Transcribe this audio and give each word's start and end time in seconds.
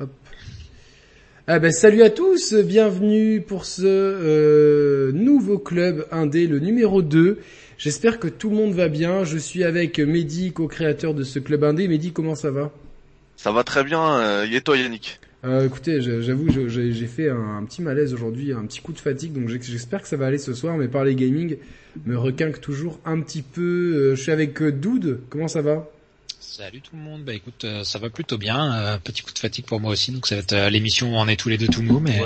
Hop. 0.00 0.10
Ah 1.46 1.58
ben, 1.58 1.72
salut 1.72 2.02
à 2.02 2.10
tous, 2.10 2.54
bienvenue 2.54 3.40
pour 3.40 3.64
ce 3.64 3.82
euh, 3.84 5.12
nouveau 5.12 5.58
club 5.58 6.06
indé, 6.10 6.46
le 6.46 6.58
numéro 6.58 7.02
2. 7.02 7.38
J'espère 7.78 8.18
que 8.18 8.28
tout 8.28 8.50
le 8.50 8.56
monde 8.56 8.74
va 8.74 8.88
bien. 8.88 9.24
Je 9.24 9.38
suis 9.38 9.64
avec 9.64 9.98
Mehdi, 9.98 10.52
co-créateur 10.52 11.14
de 11.14 11.22
ce 11.22 11.38
club 11.38 11.64
indé. 11.64 11.88
Mehdi, 11.88 12.12
comment 12.12 12.34
ça 12.34 12.50
va? 12.50 12.70
Ça 13.36 13.50
va 13.52 13.64
très 13.64 13.84
bien, 13.84 14.20
euh, 14.20 14.46
et 14.50 14.60
toi 14.60 14.76
Yannick? 14.76 15.20
Euh, 15.44 15.66
écoutez, 15.66 16.00
j'avoue, 16.00 16.48
j'ai 16.68 17.06
fait 17.06 17.30
un, 17.30 17.64
petit 17.64 17.80
malaise 17.80 18.12
aujourd'hui, 18.12 18.52
un 18.52 18.66
petit 18.66 18.80
coup 18.80 18.92
de 18.92 18.98
fatigue, 18.98 19.32
donc 19.32 19.48
j'espère 19.48 20.02
que 20.02 20.08
ça 20.08 20.16
va 20.16 20.26
aller 20.26 20.38
ce 20.38 20.52
soir. 20.52 20.76
Mais 20.76 20.88
parler 20.88 21.14
gaming 21.14 21.56
me 22.04 22.18
requinque 22.18 22.60
toujours 22.60 22.98
un 23.04 23.20
petit 23.20 23.42
peu. 23.42 24.14
Je 24.14 24.20
suis 24.20 24.32
avec 24.32 24.62
Doud. 24.62 25.20
Comment 25.30 25.48
ça 25.48 25.62
va? 25.62 25.88
Salut 26.50 26.80
tout 26.80 26.96
le 26.96 27.02
monde. 27.02 27.24
Bah 27.24 27.34
écoute, 27.34 27.64
euh, 27.64 27.84
ça 27.84 27.98
va 27.98 28.08
plutôt 28.08 28.38
bien. 28.38 28.98
petit 29.04 29.22
coup 29.22 29.32
de 29.32 29.38
fatigue 29.38 29.66
pour 29.66 29.80
moi 29.80 29.92
aussi, 29.92 30.12
donc 30.12 30.26
ça 30.26 30.34
va 30.34 30.40
être 30.40 30.68
l'émission 30.70 31.12
où 31.12 31.16
on 31.16 31.28
est 31.28 31.38
tous 31.38 31.50
les 31.50 31.58
deux 31.58 31.68
tout 31.68 31.82
mou, 31.82 32.00
mais 32.00 32.22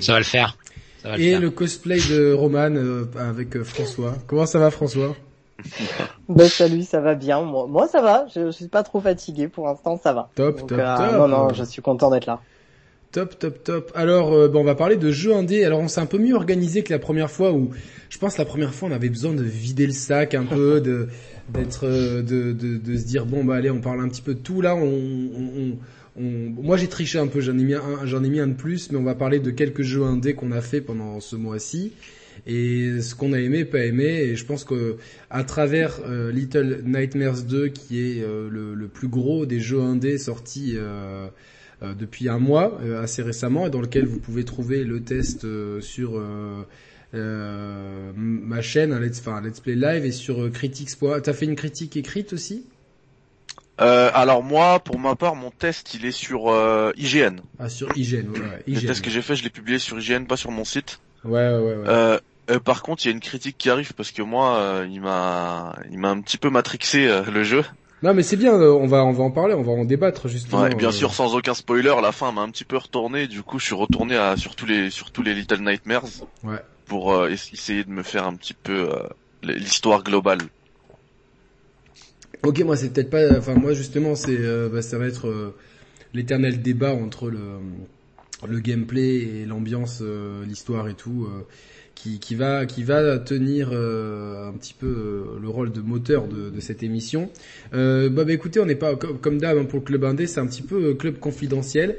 ça 0.00 0.12
va 0.12 0.18
le 0.18 0.24
faire. 0.24 0.56
Ça 1.02 1.10
va 1.10 1.18
Et 1.18 1.36
le, 1.36 1.50
cosplay 1.50 1.98
de 1.98 2.32
Roman 2.32 2.74
avec 3.18 3.62
François. 3.62 4.16
Comment 4.26 4.46
ça 4.46 4.58
va 4.58 4.70
François? 4.70 5.14
Bah 6.28 6.48
salut, 6.48 6.84
ça 6.84 7.00
va 7.00 7.14
bien. 7.14 7.42
Moi, 7.42 7.66
moi 7.66 7.88
ça 7.88 8.00
va. 8.00 8.26
Je, 8.34 8.46
je 8.46 8.50
suis 8.50 8.68
pas 8.68 8.82
trop 8.82 9.00
fatigué 9.00 9.48
pour 9.48 9.66
l'instant, 9.66 10.00
ça 10.02 10.12
va. 10.12 10.30
Top, 10.34 10.60
top, 10.60 10.72
euh, 10.72 10.96
top. 10.96 11.12
Non, 11.12 11.28
non, 11.28 11.52
je 11.52 11.64
suis 11.64 11.82
content 11.82 12.10
d'être 12.10 12.26
là. 12.26 12.40
Top, 13.12 13.36
top, 13.40 13.64
top. 13.64 13.92
Alors, 13.96 14.32
euh, 14.32 14.48
bon, 14.48 14.60
on 14.60 14.64
va 14.64 14.76
parler 14.76 14.96
de 14.96 15.10
jeux 15.10 15.34
indés. 15.34 15.64
Alors, 15.64 15.80
on 15.80 15.88
s'est 15.88 16.00
un 16.00 16.06
peu 16.06 16.18
mieux 16.18 16.34
organisé 16.34 16.84
que 16.84 16.92
la 16.92 17.00
première 17.00 17.28
fois 17.28 17.52
où, 17.52 17.70
je 18.08 18.18
pense, 18.18 18.38
la 18.38 18.44
première 18.44 18.72
fois, 18.72 18.88
on 18.88 18.92
avait 18.92 19.08
besoin 19.08 19.34
de 19.34 19.42
vider 19.42 19.86
le 19.86 19.92
sac 19.92 20.34
un 20.34 20.44
peu, 20.44 20.80
de 20.80 21.08
d'être, 21.52 21.86
euh, 21.86 22.22
de, 22.22 22.52
de, 22.52 22.76
de, 22.76 22.96
se 22.96 23.04
dire 23.04 23.26
bon, 23.26 23.42
bah 23.42 23.56
allez, 23.56 23.70
on 23.70 23.80
parle 23.80 24.00
un 24.00 24.08
petit 24.08 24.22
peu 24.22 24.34
de 24.34 24.38
tout. 24.38 24.60
Là, 24.60 24.76
on, 24.76 24.84
on, 24.84 25.78
on 26.16 26.22
moi, 26.62 26.76
j'ai 26.76 26.86
triché 26.86 27.18
un 27.18 27.26
peu. 27.26 27.40
J'en 27.40 27.58
ai 27.58 27.64
mis 27.64 27.74
un, 27.74 28.04
j'en 28.04 28.22
ai 28.22 28.28
mis 28.28 28.38
un 28.38 28.46
de 28.46 28.54
plus, 28.54 28.92
mais 28.92 28.98
on 28.98 29.02
va 29.02 29.16
parler 29.16 29.40
de 29.40 29.50
quelques 29.50 29.82
jeux 29.82 30.04
indés 30.04 30.34
qu'on 30.34 30.52
a 30.52 30.60
fait 30.60 30.80
pendant 30.80 31.18
ce 31.18 31.34
mois-ci 31.34 31.92
et 32.46 33.00
ce 33.00 33.14
qu'on 33.14 33.32
a 33.32 33.40
aimé, 33.40 33.64
pas 33.64 33.84
aimé. 33.84 34.04
Et 34.04 34.36
je 34.36 34.44
pense 34.44 34.64
que 34.64 34.96
à 35.30 35.44
travers 35.44 36.00
euh, 36.06 36.30
Little 36.30 36.82
Nightmares 36.84 37.42
2, 37.42 37.68
qui 37.68 38.00
est 38.00 38.22
euh, 38.22 38.48
le, 38.48 38.74
le, 38.74 38.88
plus 38.88 39.08
gros 39.08 39.46
des 39.46 39.60
jeux 39.60 39.80
indés 39.80 40.18
sortis 40.18 40.74
euh, 40.76 41.26
depuis 41.82 42.28
un 42.28 42.38
mois, 42.38 42.78
assez 43.02 43.22
récemment, 43.22 43.66
et 43.66 43.70
dans 43.70 43.80
lequel 43.80 44.06
vous 44.06 44.18
pouvez 44.18 44.44
trouver 44.44 44.84
le 44.84 45.02
test 45.02 45.46
sur 45.80 46.22
ma 47.12 48.62
chaîne, 48.62 48.92
un 48.92 49.00
let's, 49.00 49.20
enfin, 49.20 49.40
let's 49.40 49.60
Play 49.60 49.76
Live, 49.76 50.04
et 50.04 50.12
sur 50.12 50.50
Critics. 50.52 50.90
T'as 51.22 51.32
fait 51.32 51.46
une 51.46 51.56
critique 51.56 51.96
écrite 51.96 52.32
aussi? 52.32 52.66
Euh, 53.80 54.10
alors 54.12 54.42
moi, 54.42 54.78
pour 54.80 54.98
ma 54.98 55.16
part, 55.16 55.36
mon 55.36 55.50
test, 55.50 55.94
il 55.94 56.04
est 56.04 56.12
sur 56.12 56.52
IGN. 56.96 57.40
Ah, 57.58 57.68
sur 57.70 57.96
IGN, 57.96 58.28
ouais. 58.28 58.62
IGN, 58.66 58.80
le 58.80 58.86
test 58.86 59.02
que 59.02 59.10
j'ai 59.10 59.22
fait, 59.22 59.36
je 59.36 59.42
l'ai 59.42 59.50
publié 59.50 59.78
sur 59.78 59.98
IGN, 59.98 60.26
pas 60.26 60.36
sur 60.36 60.50
mon 60.50 60.64
site. 60.64 61.00
Ouais, 61.24 61.32
ouais, 61.32 61.58
ouais. 61.58 61.84
Euh, 61.86 62.18
euh, 62.50 62.58
par 62.58 62.82
contre, 62.82 63.04
il 63.04 63.08
y 63.08 63.10
a 63.10 63.14
une 63.14 63.20
critique 63.20 63.56
qui 63.58 63.70
arrive 63.70 63.94
parce 63.94 64.10
que 64.10 64.22
moi, 64.22 64.58
euh, 64.58 64.86
il 64.90 65.00
m'a, 65.00 65.78
il 65.90 65.98
m'a 65.98 66.10
un 66.10 66.20
petit 66.20 66.38
peu 66.38 66.50
matrixé 66.50 67.06
euh, 67.06 67.22
le 67.30 67.42
jeu. 67.42 67.64
Non, 68.02 68.14
mais 68.14 68.22
c'est 68.22 68.36
bien. 68.36 68.54
on 68.54 68.86
va, 68.86 69.04
on 69.04 69.12
va 69.12 69.24
en 69.24 69.30
parler, 69.30 69.54
on 69.54 69.62
va 69.62 69.72
en 69.72 69.84
débattre 69.84 70.28
justement. 70.28 70.62
Ouais, 70.62 70.74
bien 70.74 70.90
sûr, 70.90 71.12
sans 71.12 71.34
aucun 71.34 71.54
spoiler, 71.54 71.94
la 72.02 72.12
fin 72.12 72.32
m'a 72.32 72.40
un 72.42 72.50
petit 72.50 72.64
peu 72.64 72.76
retourné. 72.76 73.26
Du 73.26 73.42
coup, 73.42 73.58
je 73.58 73.66
suis 73.66 73.74
retourné 73.74 74.16
à 74.16 74.36
sur 74.36 74.56
tous 74.56 74.66
les, 74.66 74.90
sur 74.90 75.10
tous 75.10 75.22
les 75.22 75.34
Little 75.34 75.60
Nightmares. 75.60 76.08
Ouais. 76.42 76.60
Pour 76.86 77.26
essayer 77.28 77.84
de 77.84 77.90
me 77.90 78.02
faire 78.02 78.26
un 78.26 78.34
petit 78.34 78.54
peu 78.54 78.88
l'histoire 79.42 80.02
globale. 80.02 80.40
Ok, 82.42 82.60
moi 82.60 82.76
c'est 82.76 82.92
peut-être 82.92 83.10
pas. 83.10 83.38
Enfin, 83.38 83.54
moi 83.54 83.74
justement, 83.74 84.14
c'est, 84.14 84.38
bah, 84.70 84.82
ça 84.82 84.98
va 84.98 85.06
être 85.06 85.54
l'éternel 86.14 86.62
débat 86.62 86.94
entre 86.94 87.28
le 87.30 87.58
le 88.48 88.58
gameplay 88.58 89.16
et 89.18 89.46
l'ambiance, 89.46 90.02
l'histoire 90.46 90.88
et 90.88 90.94
tout 90.94 91.28
qui, 91.94 92.18
qui, 92.18 92.34
va 92.34 92.66
qui 92.66 92.82
va 92.82 93.18
tenir 93.18 93.70
euh, 93.72 94.48
un 94.48 94.52
petit 94.52 94.74
peu 94.74 94.86
euh, 94.86 95.38
le 95.40 95.48
rôle 95.48 95.72
de 95.72 95.80
moteur 95.80 96.28
de, 96.28 96.50
de 96.50 96.60
cette 96.60 96.82
émission. 96.82 97.30
Euh, 97.74 98.08
bah, 98.08 98.24
bah, 98.24 98.32
écoutez, 98.32 98.60
on 98.60 98.66
n'est 98.66 98.74
pas 98.74 98.96
comme, 98.96 99.38
d'hab 99.38 99.58
hein, 99.58 99.64
pour 99.64 99.80
le 99.80 99.84
club 99.84 100.04
indé, 100.04 100.26
c'est 100.26 100.40
un 100.40 100.46
petit 100.46 100.62
peu 100.62 100.90
euh, 100.90 100.94
club 100.94 101.18
confidentiel. 101.18 101.96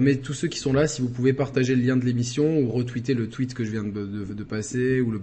mais 0.00 0.16
tous 0.16 0.32
ceux 0.32 0.48
qui 0.48 0.58
sont 0.58 0.72
là, 0.72 0.86
si 0.88 1.02
vous 1.02 1.08
pouvez 1.08 1.34
partager 1.34 1.74
le 1.74 1.82
lien 1.82 1.96
de 1.96 2.04
l'émission 2.04 2.58
ou 2.60 2.70
retweeter 2.70 3.14
le 3.14 3.28
tweet 3.28 3.52
que 3.52 3.62
je 3.62 3.70
viens 3.70 3.84
de, 3.84 4.06
de, 4.06 4.24
de 4.32 4.44
passer 4.44 5.02
ou 5.02 5.10
le 5.10 5.20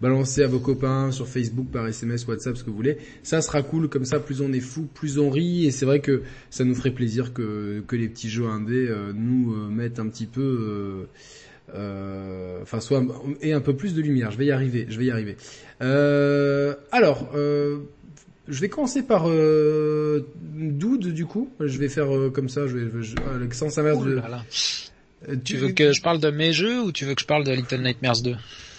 balancer 0.00 0.42
à 0.42 0.48
vos 0.48 0.58
copains 0.58 1.12
sur 1.12 1.28
Facebook 1.28 1.68
par 1.70 1.86
SMS, 1.86 2.26
WhatsApp, 2.26 2.56
ce 2.56 2.64
que 2.64 2.70
vous 2.70 2.76
voulez, 2.76 2.98
ça 3.22 3.40
sera 3.40 3.62
cool. 3.62 3.88
Comme 3.88 4.04
ça, 4.04 4.18
plus 4.18 4.40
on 4.40 4.52
est 4.52 4.60
fou, 4.60 4.88
plus 4.92 5.18
on 5.18 5.30
rit. 5.30 5.66
Et 5.66 5.70
c'est 5.70 5.86
vrai 5.86 6.00
que 6.00 6.22
ça 6.50 6.64
nous 6.64 6.74
ferait 6.74 6.90
plaisir 6.90 7.32
que, 7.32 7.82
que 7.86 7.94
les 7.94 8.08
petits 8.08 8.28
jeux 8.28 8.46
indés 8.46 8.92
nous 9.14 9.54
mettent 9.70 10.00
un 10.00 10.08
petit 10.08 10.26
peu 10.26 10.40
euh, 10.40 11.06
enfin 11.72 12.80
soit 12.80 13.02
et 13.40 13.52
un 13.52 13.60
peu 13.60 13.74
plus 13.76 13.94
de 13.94 14.02
lumière. 14.02 14.30
Je 14.30 14.38
vais 14.38 14.46
y 14.46 14.50
arriver, 14.50 14.86
je 14.88 14.98
vais 14.98 15.06
y 15.06 15.10
arriver. 15.10 15.36
Euh, 15.82 16.74
alors, 16.90 17.30
euh, 17.34 17.78
je 18.48 18.60
vais 18.60 18.68
commencer 18.68 19.02
par 19.02 19.28
euh, 19.28 20.26
Doud 20.34 21.08
du 21.08 21.26
coup. 21.26 21.50
Je 21.60 21.78
vais 21.78 21.88
faire 21.88 22.14
euh, 22.14 22.30
comme 22.30 22.48
ça. 22.48 22.66
Je 22.66 22.76
vais, 22.76 23.02
je, 23.02 23.14
sans 23.52 23.78
inverse. 23.78 24.02
De... 24.04 24.20
Tu 25.44 25.56
veux 25.56 25.72
que 25.72 25.92
je 25.92 26.02
parle 26.02 26.20
de 26.20 26.30
mes 26.30 26.52
jeux 26.52 26.80
ou 26.80 26.92
tu 26.92 27.04
veux 27.04 27.14
que 27.14 27.20
je 27.20 27.26
parle 27.26 27.44
de 27.44 27.52
Little 27.52 27.82
Nightmares 27.82 28.22
2 28.22 28.36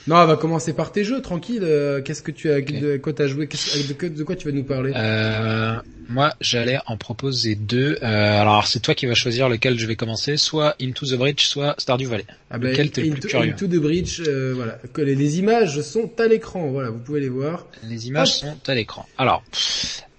non, 0.09 0.15
on 0.15 0.25
va 0.25 0.37
commencer 0.37 0.73
par 0.73 0.91
tes 0.91 1.03
jeux, 1.03 1.21
tranquille. 1.21 1.61
Euh, 1.61 2.01
qu'est-ce 2.01 2.23
que 2.23 2.31
tu 2.31 2.49
as, 2.49 2.61
de 2.61 2.97
quoi 2.97 3.13
t'as 3.13 3.27
joué, 3.27 3.45
de, 3.45 4.07
de, 4.07 4.23
quoi 4.23 4.35
tu 4.35 4.49
vas 4.49 4.55
nous 4.55 4.63
parler? 4.63 4.91
Euh, 4.95 5.75
Moi, 6.09 6.33
j'allais 6.41 6.79
en 6.87 6.97
proposer 6.97 7.53
deux. 7.53 7.95
Euh, 8.01 8.41
alors, 8.41 8.65
c'est 8.65 8.79
toi 8.79 8.95
qui 8.95 9.05
vas 9.05 9.13
choisir 9.13 9.49
lequel 9.49 9.77
je 9.77 9.85
vais 9.85 9.95
commencer, 9.95 10.35
soit 10.37 10.75
Into 10.81 11.05
the 11.05 11.13
Bridge, 11.13 11.45
soit 11.45 11.75
Stardew 11.77 12.07
Valley. 12.07 12.25
Ah 12.49 12.57
ben, 12.57 12.71
lequel 12.71 12.89
t'es 12.89 13.01
le 13.03 13.11
plus 13.11 13.27
curieux? 13.27 13.51
Into 13.51 13.67
the 13.67 13.75
Bridge, 13.75 14.23
euh, 14.25 14.53
voilà. 14.55 14.79
Les, 14.97 15.13
les, 15.13 15.37
images 15.37 15.79
sont 15.81 16.09
à 16.17 16.25
l'écran, 16.25 16.71
voilà, 16.71 16.89
vous 16.89 16.97
pouvez 16.97 17.19
les 17.19 17.29
voir. 17.29 17.67
Les 17.83 18.07
images 18.07 18.33
sont 18.33 18.57
à 18.65 18.73
l'écran. 18.73 19.05
Alors, 19.15 19.43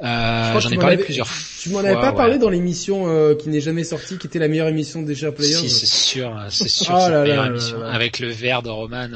euh, 0.02 0.60
j'en 0.60 0.70
ai 0.70 0.78
parlé 0.78 0.98
plusieurs 0.98 1.26
fois. 1.26 1.46
Tu 1.60 1.70
m'en 1.70 1.80
avais 1.80 1.94
pas 1.94 2.12
parlé 2.12 2.38
dans 2.38 2.48
l'émission 2.48 3.08
euh, 3.08 3.34
qui 3.34 3.48
n'est 3.48 3.60
jamais 3.60 3.82
sortie, 3.82 4.18
qui 4.18 4.28
était 4.28 4.38
la 4.38 4.46
meilleure 4.46 4.68
émission 4.68 5.02
des 5.02 5.16
Share 5.16 5.34
Players. 5.34 5.54
Si, 5.54 5.68
c'est 5.68 5.86
sûr, 5.86 6.32
c'est 6.48 6.68
sûr, 6.68 6.94
oh 6.96 7.00
c'est 7.04 7.10
la 7.10 7.22
meilleure 7.22 7.46
émission. 7.46 7.82
Avec 7.82 8.20
le 8.20 8.28
verre 8.28 8.62
de 8.62 8.70
Roman. 8.70 9.08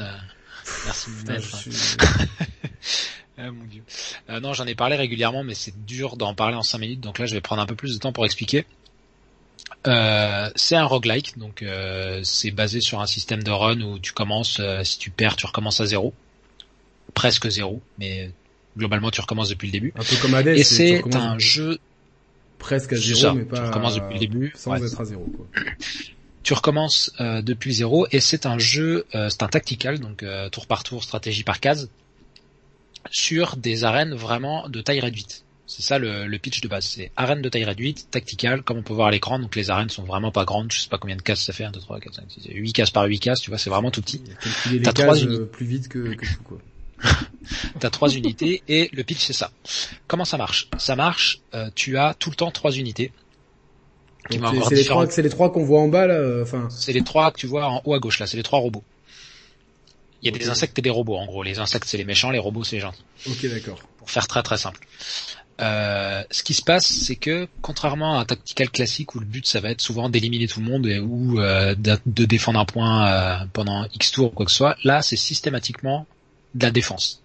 Merci 0.85 1.09
ah, 3.37 3.51
mon 3.51 3.65
dieu. 3.65 3.83
Euh, 4.29 4.39
non, 4.39 4.53
j'en 4.53 4.65
ai 4.65 4.75
parlé 4.75 4.95
régulièrement, 4.95 5.43
mais 5.43 5.53
c'est 5.53 5.85
dur 5.85 6.17
d'en 6.17 6.33
parler 6.33 6.55
en 6.55 6.63
5 6.63 6.77
minutes, 6.77 7.01
donc 7.01 7.19
là 7.19 7.25
je 7.25 7.33
vais 7.33 7.41
prendre 7.41 7.61
un 7.61 7.65
peu 7.65 7.75
plus 7.75 7.93
de 7.93 7.99
temps 7.99 8.11
pour 8.11 8.25
expliquer. 8.25 8.65
Euh, 9.87 10.49
c'est 10.55 10.75
un 10.75 10.85
roguelike, 10.85 11.37
donc 11.37 11.61
euh, 11.61 12.19
c'est 12.23 12.51
basé 12.51 12.81
sur 12.81 13.01
un 13.01 13.05
système 13.05 13.43
de 13.43 13.51
run 13.51 13.81
où 13.81 13.99
tu 13.99 14.13
commences, 14.13 14.59
euh, 14.59 14.83
si 14.83 14.97
tu 14.97 15.11
perds, 15.11 15.35
tu 15.35 15.45
recommences 15.45 15.79
à 15.79 15.85
zéro, 15.85 16.13
presque 17.13 17.49
zéro, 17.49 17.81
mais 17.99 18.31
globalement 18.77 19.11
tu 19.11 19.21
recommences 19.21 19.49
depuis 19.49 19.67
le 19.67 19.73
début. 19.73 19.93
Un 19.95 20.03
peu 20.03 20.15
comme 20.21 20.33
Hades. 20.33 20.47
Et 20.47 20.63
c'est 20.63 21.03
un 21.15 21.37
jeu 21.37 21.77
presque 22.57 22.93
à 22.93 22.97
zéro, 22.97 23.35
mais 23.35 23.43
pas. 23.43 23.57
Tu 23.57 23.63
recommences 23.63 23.95
depuis 23.95 24.15
le 24.15 24.19
début, 24.19 24.53
sans 24.55 24.75
être 24.75 25.01
à 25.01 25.05
zéro. 25.05 25.25
Quoi. 25.35 25.45
tu 26.45 26.53
recommences 26.53 27.11
euh, 27.19 27.41
depuis 27.41 27.73
zéro 27.73 28.07
et 28.11 28.19
c'est 28.19 28.45
un 28.45 28.59
jeu, 28.59 29.07
euh, 29.15 29.29
c'est 29.29 29.41
un 29.41 29.47
tactical, 29.47 29.99
donc 29.99 30.21
euh, 30.21 30.47
tour 30.49 30.67
par 30.67 30.83
tour, 30.83 31.03
stratégie 31.03 31.43
par 31.43 31.59
case, 31.59 31.89
sur 33.09 33.57
des 33.57 33.83
arènes 33.83 34.13
vraiment 34.13 34.69
de 34.69 34.79
taille 34.79 34.99
réduite. 34.99 35.43
C'est 35.65 35.81
ça 35.81 35.97
le, 35.97 36.27
le, 36.27 36.37
pitch 36.37 36.61
de 36.61 36.67
base. 36.67 36.85
C'est 36.85 37.11
arène 37.15 37.41
de 37.41 37.49
taille 37.49 37.63
réduite, 37.63 38.11
tactical, 38.11 38.61
comme 38.61 38.77
on 38.77 38.83
peut 38.83 38.93
voir 38.93 39.07
à 39.07 39.11
l'écran. 39.11 39.39
Donc 39.39 39.55
les 39.55 39.71
arènes 39.71 39.89
sont 39.89 40.03
vraiment 40.03 40.31
pas 40.31 40.45
grandes. 40.45 40.71
Je 40.71 40.81
sais 40.81 40.89
pas 40.89 40.99
combien 40.99 41.15
de 41.15 41.23
cases 41.23 41.41
ça 41.41 41.51
fait. 41.51 41.63
1, 41.63 41.71
2, 41.71 41.79
3, 41.79 41.99
4, 41.99 42.13
5, 42.13 42.23
6, 42.29 42.49
8 42.51 42.73
cases 42.73 42.91
par 42.91 43.05
8 43.05 43.19
cases. 43.19 43.41
Tu 43.41 43.49
vois, 43.49 43.57
c'est 43.57 43.71
vraiment 43.71 43.89
tout 43.89 44.03
petit. 44.03 44.21
T'as 44.83 44.93
trois 44.93 45.17
unités. 45.19 45.45
plus 45.45 45.65
vite 45.65 45.87
que, 45.87 46.13
que 46.13 46.25
tout, 46.27 46.43
quoi. 46.43 46.59
T'as 47.79 47.89
trois 47.89 48.09
unités 48.09 48.61
et 48.67 48.89
le 48.93 49.03
pitch 49.03 49.19
c'est 49.19 49.33
ça. 49.33 49.51
Comment 50.05 50.25
ça 50.25 50.37
marche? 50.37 50.69
Ça 50.77 50.95
marche. 50.95 51.41
tu 51.73 51.97
as 51.97 52.13
tout 52.13 52.29
le 52.29 52.35
temps 52.35 52.51
trois 52.51 52.71
unités. 52.71 53.11
C'est 54.29 54.75
les 54.75 54.85
trois, 54.85 55.09
c'est 55.09 55.21
les 55.21 55.29
trois 55.29 55.51
qu'on 55.51 55.63
voit 55.63 55.81
en 55.81 55.87
bas 55.87 56.07
là. 56.07 56.15
Euh, 56.15 56.43
enfin. 56.43 56.67
C'est 56.69 56.93
les 56.93 57.03
trois 57.03 57.31
que 57.31 57.37
tu 57.37 57.47
vois 57.47 57.67
en 57.67 57.81
haut 57.85 57.93
à 57.93 57.99
gauche 57.99 58.19
là. 58.19 58.27
C'est 58.27 58.37
les 58.37 58.43
trois 58.43 58.59
robots. 58.59 58.83
Il 60.21 60.31
y 60.31 60.35
a 60.35 60.37
des 60.37 60.49
insectes 60.49 60.77
et 60.79 60.81
des 60.81 60.89
robots 60.89 61.17
en 61.17 61.25
gros. 61.25 61.43
Les 61.43 61.59
insectes 61.59 61.87
c'est 61.87 61.97
les 61.97 62.05
méchants, 62.05 62.31
les 62.31 62.39
robots 62.39 62.63
c'est 62.63 62.77
les 62.77 62.81
gentils. 62.81 63.03
Ok 63.27 63.45
d'accord. 63.45 63.79
Pour 63.97 64.09
faire 64.09 64.27
très 64.27 64.41
très 64.41 64.57
simple. 64.57 64.79
Euh, 65.61 66.23
ce 66.31 66.43
qui 66.43 66.53
se 66.53 66.61
passe, 66.61 66.85
c'est 66.85 67.15
que 67.15 67.47
contrairement 67.61 68.17
à 68.17 68.21
un 68.21 68.25
tactical 68.25 68.69
classique 68.69 69.15
où 69.15 69.19
le 69.19 69.25
but 69.25 69.45
ça 69.45 69.61
va 69.61 69.69
être 69.69 69.79
souvent 69.79 70.09
d'éliminer 70.09 70.47
tout 70.47 70.59
le 70.59 70.65
monde 70.65 70.85
et, 70.85 70.99
ou 70.99 71.39
euh, 71.39 71.75
de, 71.75 72.25
défendre 72.25 72.59
un 72.59 72.65
point 72.65 73.07
euh, 73.07 73.45
pendant 73.53 73.85
X 73.93 74.11
tours 74.11 74.33
ou 74.33 74.35
quoi 74.35 74.45
que 74.45 74.51
ce 74.51 74.57
soit, 74.57 74.75
là 74.83 75.01
c'est 75.01 75.15
systématiquement 75.15 76.07
de 76.55 76.65
la 76.65 76.71
défense. 76.71 77.21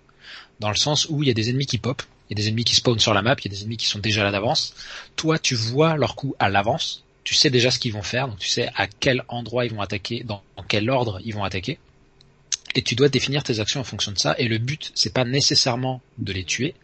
Dans 0.61 0.69
le 0.69 0.77
sens 0.77 1.09
où 1.09 1.23
il 1.23 1.27
y 1.27 1.31
a 1.31 1.35
des 1.35 1.51
ennemis 1.51 1.67
qui 1.67 1.79
pop, 1.79 2.03
il 2.31 2.39
y 2.39 2.41
a 2.41 2.45
des 2.45 2.49
ennemis 2.49 2.65
qui 2.65 2.77
spawnent 2.77 3.01
sur 3.01 3.13
la 3.13 3.23
map, 3.23 3.35
il 3.41 3.51
y 3.51 3.55
a 3.55 3.57
des 3.57 3.63
ennemis 3.63 3.77
qui 3.77 3.87
sont 3.87 3.99
déjà 3.99 4.23
là 4.23 4.31
d'avance. 4.31 4.75
Toi, 5.17 5.39
tu 5.39 5.57
vois 5.57 5.97
leur 5.97 6.15
coup 6.15 6.37
à 6.39 6.49
l'avance, 6.49 7.03
tu 7.25 7.35
sais 7.35 7.51
déjà 7.51 7.73
ce 7.73 7.81
qu'ils 7.81 7.93
vont 7.93 8.03
faire, 8.03 8.29
donc 8.29 8.39
tu 8.39 8.49
sais 8.49 8.71
à 8.77 8.87
quel 8.87 9.25
endroit 9.29 9.67
ils 9.67 9.75
vont 9.75 9.81
attaquer, 9.81 10.23
dans, 10.25 10.43
quel 10.69 10.89
ordre 10.91 11.21
ils 11.25 11.35
vont 11.35 11.43
attaquer. 11.43 11.79
Et 12.77 12.83
tu 12.83 12.95
dois 12.95 13.09
définir 13.09 13.43
tes 13.43 13.59
actions 13.59 13.81
en 13.81 13.85
fonction 13.85 14.13
de 14.13 14.19
ça. 14.19 14.37
Et 14.39 14.47
le 14.47 14.59
but, 14.59 14.93
c'est 14.95 15.13
pas 15.13 15.25
nécessairement 15.25 16.01
de 16.19 16.33
les 16.33 16.45
tuer. 16.45 16.75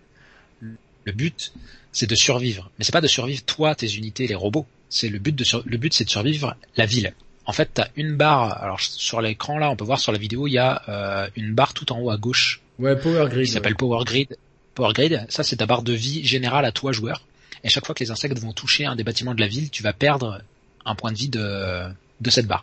Le 0.60 1.12
but, 1.12 1.52
c'est 1.92 2.10
de 2.10 2.16
survivre. 2.16 2.70
Mais 2.78 2.84
c'est 2.84 2.92
pas 2.92 3.00
de 3.00 3.06
survivre 3.06 3.44
toi, 3.44 3.76
tes 3.76 3.94
unités, 3.94 4.26
les 4.26 4.34
robots. 4.34 4.66
c'est 4.88 5.08
le 5.08 5.20
but 5.20 5.34
de 5.34 5.44
le 5.64 5.76
but 5.78 5.94
c'est 5.94 6.04
de 6.04 6.10
survivre 6.10 6.56
la 6.76 6.86
ville. 6.86 7.14
En 7.44 7.52
fait, 7.52 7.70
t'as 7.72 7.86
une 7.94 8.16
barre. 8.16 8.60
Alors 8.60 8.80
sur 8.80 9.20
l'écran 9.20 9.58
là, 9.58 9.70
on 9.70 9.76
peut 9.76 9.84
voir 9.84 10.00
sur 10.00 10.10
la 10.10 10.18
vidéo, 10.18 10.48
il 10.48 10.54
y 10.54 10.58
a 10.58 10.82
euh, 10.88 11.28
une 11.36 11.54
barre 11.54 11.72
tout 11.72 11.92
en 11.92 12.00
haut 12.00 12.10
à 12.10 12.16
gauche. 12.16 12.60
Ouais, 12.80 12.96
Power 12.96 13.28
Grid. 13.30 13.46
Qui 13.46 13.52
s'appelle 13.52 13.76
Power 13.76 14.04
Grid. 14.04 14.36
Power 14.76 14.92
Grid, 14.92 15.26
ça 15.30 15.42
c'est 15.42 15.56
ta 15.56 15.66
barre 15.66 15.82
de 15.82 15.94
vie 15.94 16.24
générale 16.24 16.64
à 16.66 16.70
toi 16.70 16.92
joueur. 16.92 17.22
Et 17.64 17.68
chaque 17.70 17.86
fois 17.86 17.94
que 17.94 18.04
les 18.04 18.10
insectes 18.10 18.38
vont 18.38 18.52
toucher 18.52 18.84
un 18.84 18.94
des 18.94 19.04
bâtiments 19.04 19.34
de 19.34 19.40
la 19.40 19.48
ville, 19.48 19.70
tu 19.70 19.82
vas 19.82 19.94
perdre 19.94 20.42
un 20.84 20.94
point 20.94 21.10
de 21.10 21.16
vie 21.16 21.30
de, 21.30 21.88
de 22.20 22.30
cette 22.30 22.46
barre. 22.46 22.62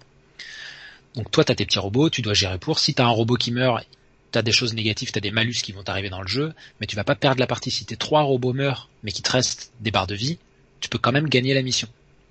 Donc 1.15 1.31
toi, 1.31 1.44
t'as 1.44 1.56
tes 1.56 1.65
petits 1.65 1.80
robots, 1.80 2.10
tu 2.10 2.21
dois 2.21 2.36
gérer 2.36 2.60
pour. 2.60 2.80
Si 2.80 2.94
t'as 2.94 3.06
un 3.06 3.10
robot 3.10 3.36
qui 3.36 3.51
meurt, 3.51 3.86
t'as 4.31 4.44
des 4.44 4.51
choses 4.51 4.75
négatives, 4.75 5.12
t'as 5.12 5.19
des 5.19 5.31
malus 5.31 5.56
qui 5.63 5.71
vont 5.71 5.83
t'arriver 5.83 6.10
dans 6.10 6.21
le 6.21 6.27
jeu, 6.27 6.54
mais 6.80 6.88
tu 6.88 6.95
vas 6.95 7.04
pas 7.04 7.15
perdre 7.15 7.39
la 7.39 7.48
partie. 7.48 7.71
Si 7.71 7.86
tes 7.86 7.98
trois 7.98 8.21
robots 8.21 8.54
meurent, 8.54 8.89
mais 9.01 9.12
qu'il 9.12 9.24
te 9.24 9.31
reste 9.31 9.74
des 9.81 9.89
barres 9.89 10.07
de 10.07 10.16
vie, 10.16 10.38
tu 10.81 10.89
peux 10.89 11.00
quand 11.00 11.12
même 11.12 11.27
gagner 11.27 11.56
la 11.56 11.63
mission. 11.63 11.88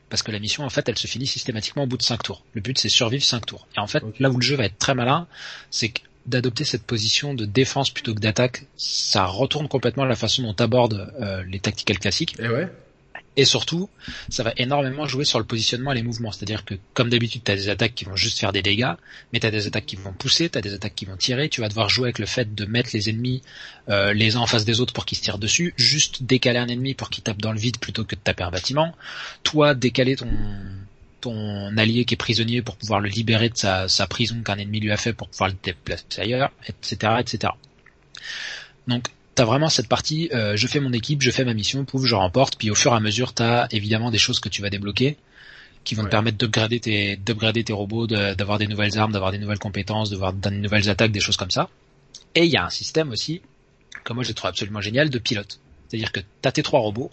Parce 0.09 0.23
que 0.23 0.31
la 0.31 0.39
mission, 0.39 0.65
en 0.65 0.71
fait, 0.71 0.89
elle 0.89 0.99
se 0.99 1.07
finit 1.09 1.27
systématiquement 1.27 1.85
au 1.85 1.87
bout 1.87 1.97
de 1.97 2.03
5 2.03 2.23
tours. 2.23 2.45
Le 2.53 2.61
but, 2.61 2.79
c'est 2.79 2.89
survivre 2.89 3.25
5 3.25 3.47
tours. 3.47 3.67
Et 3.77 3.81
en 3.81 3.87
fait, 3.87 4.05
là 4.21 4.31
où 4.31 4.37
le 4.37 4.43
jeu 4.43 4.57
va 4.57 4.67
être 4.67 4.79
très 4.79 4.95
malin, 4.95 5.27
c'est 5.71 5.93
d'adopter 6.27 6.65
cette 6.65 6.85
position 6.85 7.35
de 7.35 7.45
défense 7.45 7.91
plutôt 7.91 8.15
que 8.15 8.21
d'attaque. 8.21 8.67
Ça 8.77 9.25
retourne 9.27 9.69
complètement 9.69 10.05
la 10.05 10.17
façon 10.17 10.43
dont 10.43 10.55
t'abordes 10.55 11.13
euh, 11.21 11.43
les 11.45 11.61
tacticals 11.61 11.99
classiques. 11.99 12.37
Et 12.39 12.49
ouais. 12.49 12.69
Et 13.37 13.47
surtout, 13.47 13.89
ça 14.29 14.43
va 14.43 14.53
énormément 14.59 15.07
jouer 15.07 15.25
sur 15.25 15.39
le 15.39 15.47
positionnement 15.47 15.93
et 15.93 15.95
les 15.95 16.03
mouvements. 16.03 16.33
C'est-à-dire 16.33 16.67
que, 16.67 16.75
comme 16.93 17.09
d'habitude, 17.09 17.43
tu 17.43 17.51
as 17.51 17.57
des 17.57 17.71
attaques 17.71 17.95
qui 17.95 18.05
vont 18.05 18.17
juste 18.17 18.39
faire 18.39 18.53
des 18.53 18.61
dégâts, 18.61 18.93
mais 19.33 19.41
tu 19.41 19.47
as 19.47 19.51
des 19.51 19.67
attaques 19.67 19.87
qui 19.87 19.97
vont 19.97 20.13
pousser, 20.13 20.51
tu 20.51 20.59
as 20.59 20.61
des 20.61 20.75
attaques 20.75 20.95
qui 20.95 21.07
vont 21.07 21.17
tirer. 21.17 21.49
Tu 21.49 21.63
vas 21.63 21.69
devoir 21.69 21.89
jouer 21.89 22.07
avec 22.07 22.19
le 22.19 22.27
fait 22.27 22.55
de 22.55 22.65
mettre 22.67 22.91
les 22.93 23.09
ennemis 23.09 23.43
euh, 23.89 24.13
les 24.13 24.37
uns 24.37 24.41
en 24.41 24.47
face 24.47 24.67
des 24.67 24.81
autres 24.81 24.93
pour 24.93 25.07
qu'ils 25.07 25.17
se 25.17 25.23
tirent 25.23 25.39
dessus, 25.39 25.73
juste 25.79 26.25
décaler 26.25 26.59
un 26.59 26.69
ennemi 26.69 26.93
pour 26.93 27.09
qu'il 27.09 27.25
tape 27.25 27.41
dans 27.41 27.53
le 27.53 27.59
vide 27.59 27.79
plutôt 27.79 28.05
que 28.05 28.15
de 28.15 28.21
taper 28.21 28.45
un 28.45 28.51
bâtiment. 28.51 28.95
Toi, 29.45 29.75
décaler 29.75 30.17
ton 30.17 30.29
ton 31.23 31.77
allié 31.79 32.05
qui 32.05 32.15
est 32.15 32.17
prisonnier 32.19 32.61
pour 32.61 32.77
pouvoir 32.77 33.01
le 33.01 33.09
libérer 33.09 33.49
de 33.49 33.57
sa, 33.57 33.89
sa 33.89 34.07
prison 34.07 34.43
qu'un 34.45 34.59
ennemi 34.59 34.81
lui 34.81 34.93
a 34.93 34.97
fait 34.99 35.15
pour 35.15 35.29
pouvoir 35.29 35.49
le 35.49 35.57
déplacer 35.63 36.05
ailleurs, 36.19 36.51
etc., 36.69 37.15
etc. 37.21 37.53
Donc 38.87 39.09
t'as 39.35 39.45
vraiment 39.45 39.69
cette 39.69 39.89
partie, 39.89 40.29
euh, 40.35 40.57
je 40.57 40.67
fais 40.67 40.81
mon 40.81 40.93
équipe, 40.93 41.23
je 41.23 41.31
fais 41.31 41.45
ma 41.45 41.55
mission, 41.55 41.85
pouf, 41.85 42.05
je 42.05 42.15
remporte, 42.15 42.57
puis 42.57 42.71
au 42.71 42.75
fur 42.75 42.93
et 42.93 42.97
à 42.97 43.01
mesure, 43.01 43.33
t'as 43.33 43.67
évidemment 43.71 44.11
des 44.11 44.19
choses 44.19 44.41
que 44.41 44.49
tu 44.49 44.61
vas 44.61 44.71
débloquer, 44.71 45.17
qui 45.85 45.95
vont 45.95 46.05
te 46.05 46.09
permettre 46.09 46.39
d'upgrader 46.39 46.81
tes, 46.81 47.17
d'upgrader 47.17 47.65
tes 47.65 47.73
robots, 47.73 48.07
d'avoir 48.07 48.59
des 48.59 48.67
nouvelles 48.67 48.99
armes, 48.99 49.13
d'avoir 49.13 49.33
des 49.33 49.39
nouvelles 49.39 49.59
compétences, 49.59 50.11
d'avoir 50.11 50.33
des 50.33 50.51
nouvelles 50.51 50.91
attaques, 50.91 51.13
des 51.13 51.21
choses 51.21 51.37
comme 51.37 51.51
ça. 51.51 51.71
Et 52.35 52.45
il 52.45 52.51
y 52.51 52.57
a 52.57 52.65
un 52.65 52.71
système 52.71 53.11
aussi, 53.11 53.41
que 54.05 54.13
moi 54.13 54.23
je 54.23 54.33
trouve 54.33 54.49
absolument 54.49 54.81
génial, 54.81 55.11
de 55.11 55.19
pilote. 55.19 55.59
C'est-à-dire 55.89 56.13
que 56.13 56.21
t'as 56.41 56.53
tes 56.53 56.63
trois 56.63 56.81
robots, 56.81 57.11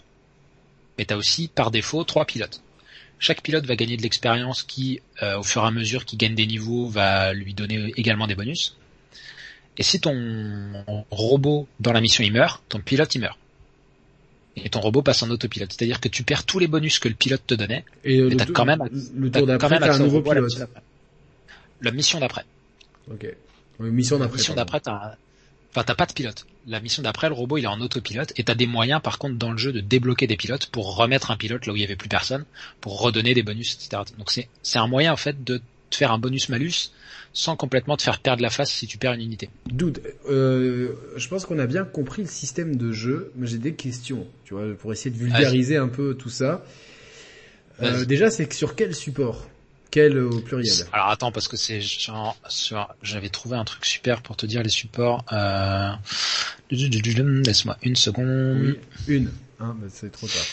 mais 0.98 1.04
t'as 1.04 1.16
aussi 1.16 1.48
par 1.48 1.70
défaut 1.70 2.04
trois 2.04 2.24
pilotes. 2.24 2.62
Chaque 3.20 3.42
pilote 3.42 3.66
va 3.66 3.76
gagner 3.76 3.98
de 3.98 4.02
l'expérience 4.02 4.62
qui, 4.62 5.00
euh, 5.22 5.38
au 5.38 5.42
fur 5.42 5.62
et 5.62 5.66
à 5.66 5.70
mesure 5.70 6.06
qu'il 6.06 6.18
gagne 6.18 6.34
des 6.34 6.46
niveaux, 6.46 6.88
va 6.88 7.34
lui 7.34 7.52
donner 7.52 7.92
également 7.96 8.26
des 8.26 8.34
bonus. 8.34 8.76
Et 9.76 9.82
si 9.82 10.00
ton 10.00 10.84
robot 11.10 11.68
dans 11.80 11.92
la 11.92 12.00
mission 12.00 12.24
il 12.24 12.32
meurt, 12.32 12.62
ton 12.68 12.80
pilote 12.80 13.14
il 13.14 13.20
meurt. 13.20 13.38
Et 14.56 14.70
ton 14.70 14.80
robot 14.80 15.02
passe 15.02 15.22
en 15.22 15.30
autopilote. 15.30 15.72
C'est-à-dire 15.72 16.00
que 16.00 16.08
tu 16.08 16.22
perds 16.22 16.44
tous 16.44 16.58
les 16.58 16.66
bonus 16.66 16.98
que 16.98 17.08
le 17.08 17.14
pilote 17.14 17.42
te 17.46 17.54
donnait. 17.54 17.84
Et 18.04 18.20
mais 18.22 18.36
t'as 18.36 18.46
quand 18.46 18.64
même, 18.64 18.88
le 19.14 19.30
tour 19.30 19.46
d'après, 19.46 19.78
t'as 19.78 19.94
un 19.94 19.98
nouveau 19.98 20.22
pilote. 20.22 20.50
La 21.82 21.90
mission 21.90 22.20
d'après. 22.20 22.44
Ok. 23.10 23.26
mission 23.80 24.18
d'après. 24.18 24.36
mission 24.38 24.54
d'après, 24.54 24.80
t'as, 24.80 25.16
enfin, 25.70 25.84
t'as 25.84 25.94
pas 25.94 26.06
de 26.06 26.12
pilote. 26.12 26.46
La 26.66 26.80
mission 26.80 27.02
d'après, 27.02 27.28
le 27.28 27.34
robot, 27.34 27.58
il 27.58 27.64
est 27.64 27.68
en 27.68 27.80
autopilote 27.80 28.32
et 28.36 28.44
t'as 28.44 28.54
des 28.54 28.66
moyens, 28.66 29.00
par 29.02 29.18
contre, 29.18 29.36
dans 29.36 29.52
le 29.52 29.58
jeu 29.58 29.72
de 29.72 29.80
débloquer 29.80 30.26
des 30.26 30.36
pilotes 30.36 30.66
pour 30.66 30.96
remettre 30.96 31.30
un 31.30 31.36
pilote 31.36 31.66
là 31.66 31.72
où 31.72 31.76
il 31.76 31.82
y 31.82 31.84
avait 31.84 31.96
plus 31.96 32.08
personne, 32.08 32.44
pour 32.80 33.00
redonner 33.00 33.34
des 33.34 33.42
bonus, 33.42 33.74
etc. 33.74 34.02
Donc 34.18 34.30
c'est, 34.30 34.48
c'est 34.62 34.78
un 34.78 34.86
moyen, 34.86 35.12
en 35.12 35.16
fait, 35.16 35.42
de 35.42 35.60
te 35.90 35.96
faire 35.96 36.12
un 36.12 36.18
bonus 36.18 36.48
malus 36.48 36.92
sans 37.32 37.56
complètement 37.56 37.96
te 37.96 38.02
faire 38.02 38.20
perdre 38.20 38.42
la 38.42 38.50
face 38.50 38.72
si 38.72 38.86
tu 38.86 38.98
perds 38.98 39.12
une 39.12 39.20
unité. 39.20 39.50
Dude, 39.66 40.02
euh, 40.28 40.92
je 41.16 41.28
pense 41.28 41.46
qu'on 41.46 41.58
a 41.58 41.66
bien 41.66 41.84
compris 41.84 42.22
le 42.22 42.28
système 42.28 42.76
de 42.76 42.92
jeu, 42.92 43.32
mais 43.36 43.46
j'ai 43.46 43.58
des 43.58 43.74
questions, 43.74 44.26
tu 44.44 44.54
vois, 44.54 44.74
pour 44.74 44.92
essayer 44.92 45.10
de 45.10 45.16
vulgariser 45.16 45.76
un 45.76 45.88
peu 45.88 46.14
tout 46.14 46.28
ça. 46.28 46.64
Euh, 47.82 48.04
déjà, 48.04 48.30
c'est 48.30 48.52
sur 48.52 48.74
quel 48.74 48.94
support? 48.94 49.48
Quel 49.90 50.18
au 50.18 50.40
pluriel 50.40 50.86
Alors 50.92 51.08
attends, 51.08 51.32
parce 51.32 51.48
que 51.48 51.56
c'est 51.56 51.80
genre, 51.80 52.36
j'avais 53.02 53.28
trouvé 53.28 53.56
un 53.56 53.64
truc 53.64 53.84
super 53.84 54.22
pour 54.22 54.36
te 54.36 54.46
dire 54.46 54.62
les 54.62 54.68
supports. 54.68 55.24
Euh... 55.32 55.90
Laisse-moi 56.70 57.76
une 57.82 57.96
seconde. 57.96 58.60
Oui, 58.60 58.78
une. 59.08 59.30
Hein, 59.58 59.76
c'est 59.88 60.12
trop 60.12 60.26
tard. 60.26 60.46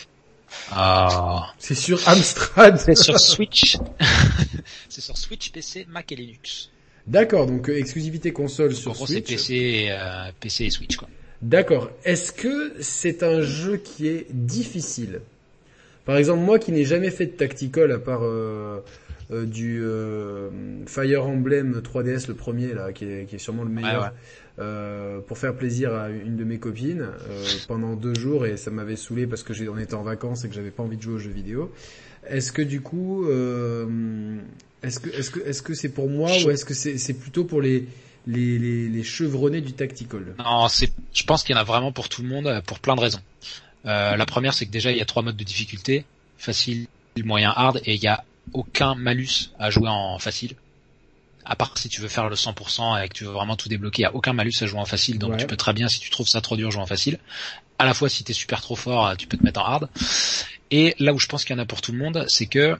Ah. 0.71 1.53
C'est 1.59 1.75
sur 1.75 2.07
Amstrad. 2.07 2.77
C'est 2.85 2.95
sur 2.95 3.19
Switch. 3.19 3.77
c'est 4.89 5.01
sur 5.01 5.17
Switch, 5.17 5.51
PC, 5.51 5.85
Mac 5.89 6.11
et 6.11 6.15
Linux. 6.15 6.69
D'accord, 7.05 7.45
donc 7.45 7.69
euh, 7.69 7.77
exclusivité 7.77 8.33
console 8.33 8.75
sur 8.75 8.95
Switch. 8.95 9.09
c'est 9.09 9.21
PC, 9.21 9.87
euh, 9.89 10.31
PC 10.39 10.65
et 10.65 10.69
Switch 10.69 10.97
quoi. 10.97 11.07
D'accord. 11.41 11.89
Est-ce 12.03 12.31
que 12.31 12.73
c'est 12.81 13.23
un 13.23 13.41
jeu 13.41 13.77
qui 13.77 14.07
est 14.07 14.25
difficile? 14.29 15.21
Par 16.05 16.17
exemple, 16.17 16.41
moi 16.41 16.59
qui 16.59 16.71
n'ai 16.71 16.85
jamais 16.85 17.11
fait 17.11 17.27
de 17.27 17.31
tactical 17.31 17.91
à 17.91 17.99
part 17.99 18.23
euh, 18.23 18.79
euh 19.31 19.45
du 19.45 19.81
euh, 19.83 20.49
Fire 20.85 21.25
Emblem 21.25 21.81
3DS 21.81 22.27
le 22.27 22.33
premier 22.33 22.73
là, 22.73 22.93
qui 22.93 23.05
est, 23.05 23.25
qui 23.25 23.35
est 23.35 23.39
sûrement 23.39 23.63
le 23.63 23.69
meilleur. 23.69 24.13
Euh, 24.59 25.19
pour 25.19 25.37
faire 25.37 25.53
plaisir 25.55 25.93
à 25.93 26.09
une 26.09 26.35
de 26.35 26.43
mes 26.43 26.57
copines 26.57 27.05
pendant 27.67 27.95
deux 27.95 28.15
jours 28.15 28.47
et 28.47 28.57
ça 28.57 28.71
m'avait 28.71 28.95
saoulé 28.95 29.27
parce 29.27 29.43
que 29.43 29.53
j'en 29.53 29.77
étais 29.77 29.93
en 29.93 30.01
vacances 30.01 30.45
et 30.45 30.49
que 30.49 30.55
j'avais 30.55 30.71
pas 30.71 30.81
envie 30.81 30.97
de 30.97 31.01
jouer 31.01 31.13
aux 31.13 31.19
jeux 31.19 31.31
vidéo. 31.31 31.71
Est-ce 32.27 32.51
que 32.51 32.63
du 32.63 32.81
coup, 32.81 33.27
est-ce 33.27 34.99
que 34.99 35.09
est-ce 35.09 35.29
que 35.29 35.39
est-ce 35.41 35.61
que 35.61 35.75
c'est 35.75 35.89
pour 35.89 36.09
moi 36.09 36.31
ou 36.43 36.49
est-ce 36.49 36.65
que 36.65 36.73
c'est 36.73 36.97
c'est 36.97 37.13
plutôt 37.13 37.43
pour 37.43 37.61
les 37.61 37.87
les, 38.25 38.57
les, 38.57 38.89
les 38.89 39.03
chevronnés 39.03 39.61
du 39.61 39.73
tactical? 39.73 40.33
Non, 40.39 40.67
c'est 40.69 40.91
je 41.13 41.23
pense 41.23 41.43
qu'il 41.43 41.55
y 41.55 41.57
en 41.57 41.61
a 41.61 41.65
vraiment 41.65 41.91
pour 41.91 42.09
tout 42.09 42.23
le 42.23 42.29
monde 42.29 42.63
pour 42.65 42.79
plein 42.79 42.95
de 42.95 43.01
raisons. 43.01 43.21
la 43.83 44.25
première, 44.25 44.55
c'est 44.55 44.65
que 44.65 44.71
déjà 44.71 44.91
il 44.91 44.97
y 44.97 45.01
a 45.01 45.05
trois 45.05 45.21
modes 45.21 45.37
de 45.37 45.43
difficulté 45.43 46.03
facile, 46.39 46.87
moyen, 47.23 47.53
hard 47.55 47.81
et 47.85 47.93
il 47.93 48.01
y 48.01 48.07
a 48.07 48.23
aucun 48.53 48.95
malus 48.95 49.51
à 49.59 49.69
jouer 49.69 49.89
en 49.89 50.19
facile. 50.19 50.55
À 51.45 51.55
part 51.55 51.77
si 51.77 51.87
tu 51.87 52.01
veux 52.01 52.09
faire 52.09 52.29
le 52.29 52.35
100% 52.35 53.03
et 53.03 53.07
que 53.07 53.13
tu 53.13 53.23
veux 53.23 53.31
vraiment 53.31 53.55
tout 53.55 53.69
débloquer, 53.69 54.01
il 54.01 54.03
y 54.03 54.05
a 54.05 54.15
aucun 54.15 54.33
malus 54.33 54.53
à 54.61 54.65
jouer 54.65 54.79
en 54.79 54.85
facile, 54.85 55.17
donc 55.17 55.37
tu 55.37 55.47
peux 55.47 55.55
très 55.55 55.73
bien, 55.73 55.87
si 55.87 55.99
tu 55.99 56.09
trouves 56.09 56.27
ça 56.27 56.41
trop 56.41 56.57
dur, 56.57 56.71
jouer 56.71 56.81
en 56.81 56.87
facile. 56.87 57.19
À 57.79 57.85
la 57.85 57.93
fois, 57.93 58.09
si 58.09 58.23
t'es 58.23 58.33
super 58.33 58.61
trop 58.61 58.75
fort, 58.75 59.15
tu 59.17 59.27
peux 59.27 59.37
te 59.37 59.43
mettre 59.43 59.61
en 59.61 59.65
hard. 59.65 59.89
Et 60.71 60.95
là 60.99 61.13
où 61.13 61.19
je 61.19 61.27
pense 61.27 61.45
qu'il 61.45 61.55
y 61.55 61.59
en 61.59 61.61
a 61.61 61.65
pour 61.65 61.81
tout 61.81 61.91
le 61.91 61.99
monde, 61.99 62.25
c'est 62.27 62.47
que, 62.47 62.77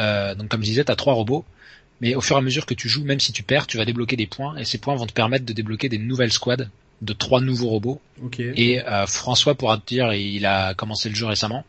euh, 0.00 0.34
donc 0.34 0.48
comme 0.48 0.62
je 0.62 0.66
disais, 0.66 0.84
t'as 0.84 0.96
trois 0.96 1.14
robots, 1.14 1.44
mais 2.00 2.16
au 2.16 2.20
fur 2.20 2.36
et 2.36 2.38
à 2.40 2.42
mesure 2.42 2.66
que 2.66 2.74
tu 2.74 2.88
joues, 2.88 3.04
même 3.04 3.20
si 3.20 3.32
tu 3.32 3.44
perds, 3.44 3.66
tu 3.68 3.76
vas 3.76 3.84
débloquer 3.84 4.16
des 4.16 4.26
points, 4.26 4.56
et 4.56 4.64
ces 4.64 4.78
points 4.78 4.96
vont 4.96 5.06
te 5.06 5.12
permettre 5.12 5.44
de 5.44 5.52
débloquer 5.52 5.88
des 5.88 5.98
nouvelles 5.98 6.32
squads 6.32 6.66
de 7.02 7.12
trois 7.12 7.40
nouveaux 7.40 7.68
robots. 7.68 8.00
Et 8.56 8.80
euh, 8.82 9.06
François 9.06 9.54
pourra 9.54 9.76
te 9.76 9.86
dire, 9.86 10.12
il 10.12 10.46
a 10.46 10.74
commencé 10.74 11.08
le 11.08 11.14
jeu 11.14 11.26
récemment, 11.26 11.64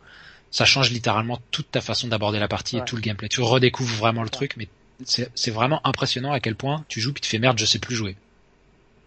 ça 0.54 0.66
change 0.66 0.92
littéralement 0.92 1.40
toute 1.50 1.72
ta 1.72 1.82
façon 1.82 2.08
d'aborder 2.08 2.38
la 2.38 2.48
partie 2.48 2.78
et 2.78 2.86
tout 2.86 2.96
le 2.96 3.02
gameplay. 3.02 3.28
Tu 3.28 3.42
redécouvres 3.42 3.96
vraiment 3.96 4.22
le 4.22 4.30
truc, 4.30 4.54
mais 4.56 4.68
c'est 5.04 5.52
vraiment 5.52 5.82
impressionnant 5.86 6.32
à 6.32 6.40
quel 6.40 6.56
point 6.56 6.86
tu 6.88 7.02
joues 7.02 7.12
puis 7.12 7.22
tu 7.22 7.30
fais 7.30 7.40
merde, 7.40 7.58
je 7.58 7.66
sais 7.66 7.80
plus 7.80 7.96
jouer. 7.96 8.16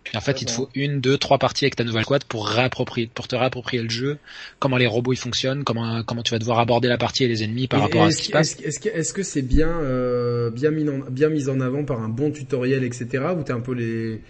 Puis 0.02 0.16
en 0.16 0.20
fait, 0.20 0.42
il 0.42 0.44
te 0.46 0.50
faut 0.50 0.68
une, 0.74 1.00
deux, 1.00 1.18
trois 1.18 1.38
parties 1.38 1.64
avec 1.64 1.76
ta 1.76 1.84
nouvelle 1.84 2.02
squad 2.02 2.24
pour 2.24 2.48
réapproprier, 2.48 3.08
pour 3.12 3.26
te 3.28 3.34
réapproprier 3.34 3.82
le 3.82 3.88
jeu, 3.88 4.18
comment 4.58 4.76
les 4.76 4.86
robots 4.88 5.12
ils 5.12 5.18
fonctionnent, 5.18 5.64
comment 5.64 6.02
comment 6.02 6.22
tu 6.22 6.32
vas 6.32 6.38
devoir 6.38 6.58
aborder 6.58 6.88
la 6.88 6.98
partie 6.98 7.24
et 7.24 7.28
les 7.28 7.42
ennemis 7.44 7.68
par 7.68 7.80
rapport 7.80 8.04
à 8.04 8.10
ce 8.10 8.18
qui 8.18 8.24
se 8.24 8.32
passe. 8.32 8.56
Est-ce 8.60 9.12
que 9.12 9.22
c'est 9.22 9.42
bien 9.42 9.68
euh, 9.68 10.50
bien 10.50 10.72
mis 10.72 10.88
en, 10.88 10.98
bien 11.10 11.28
mis 11.28 11.48
en 11.48 11.60
avant 11.60 11.84
par 11.84 12.00
un 12.00 12.08
bon 12.08 12.32
tutoriel, 12.32 12.82
etc. 12.82 13.24
Ou 13.36 13.42
t'es 13.44 13.52
un 13.52 13.60
peu 13.60 13.72
les 13.72 14.20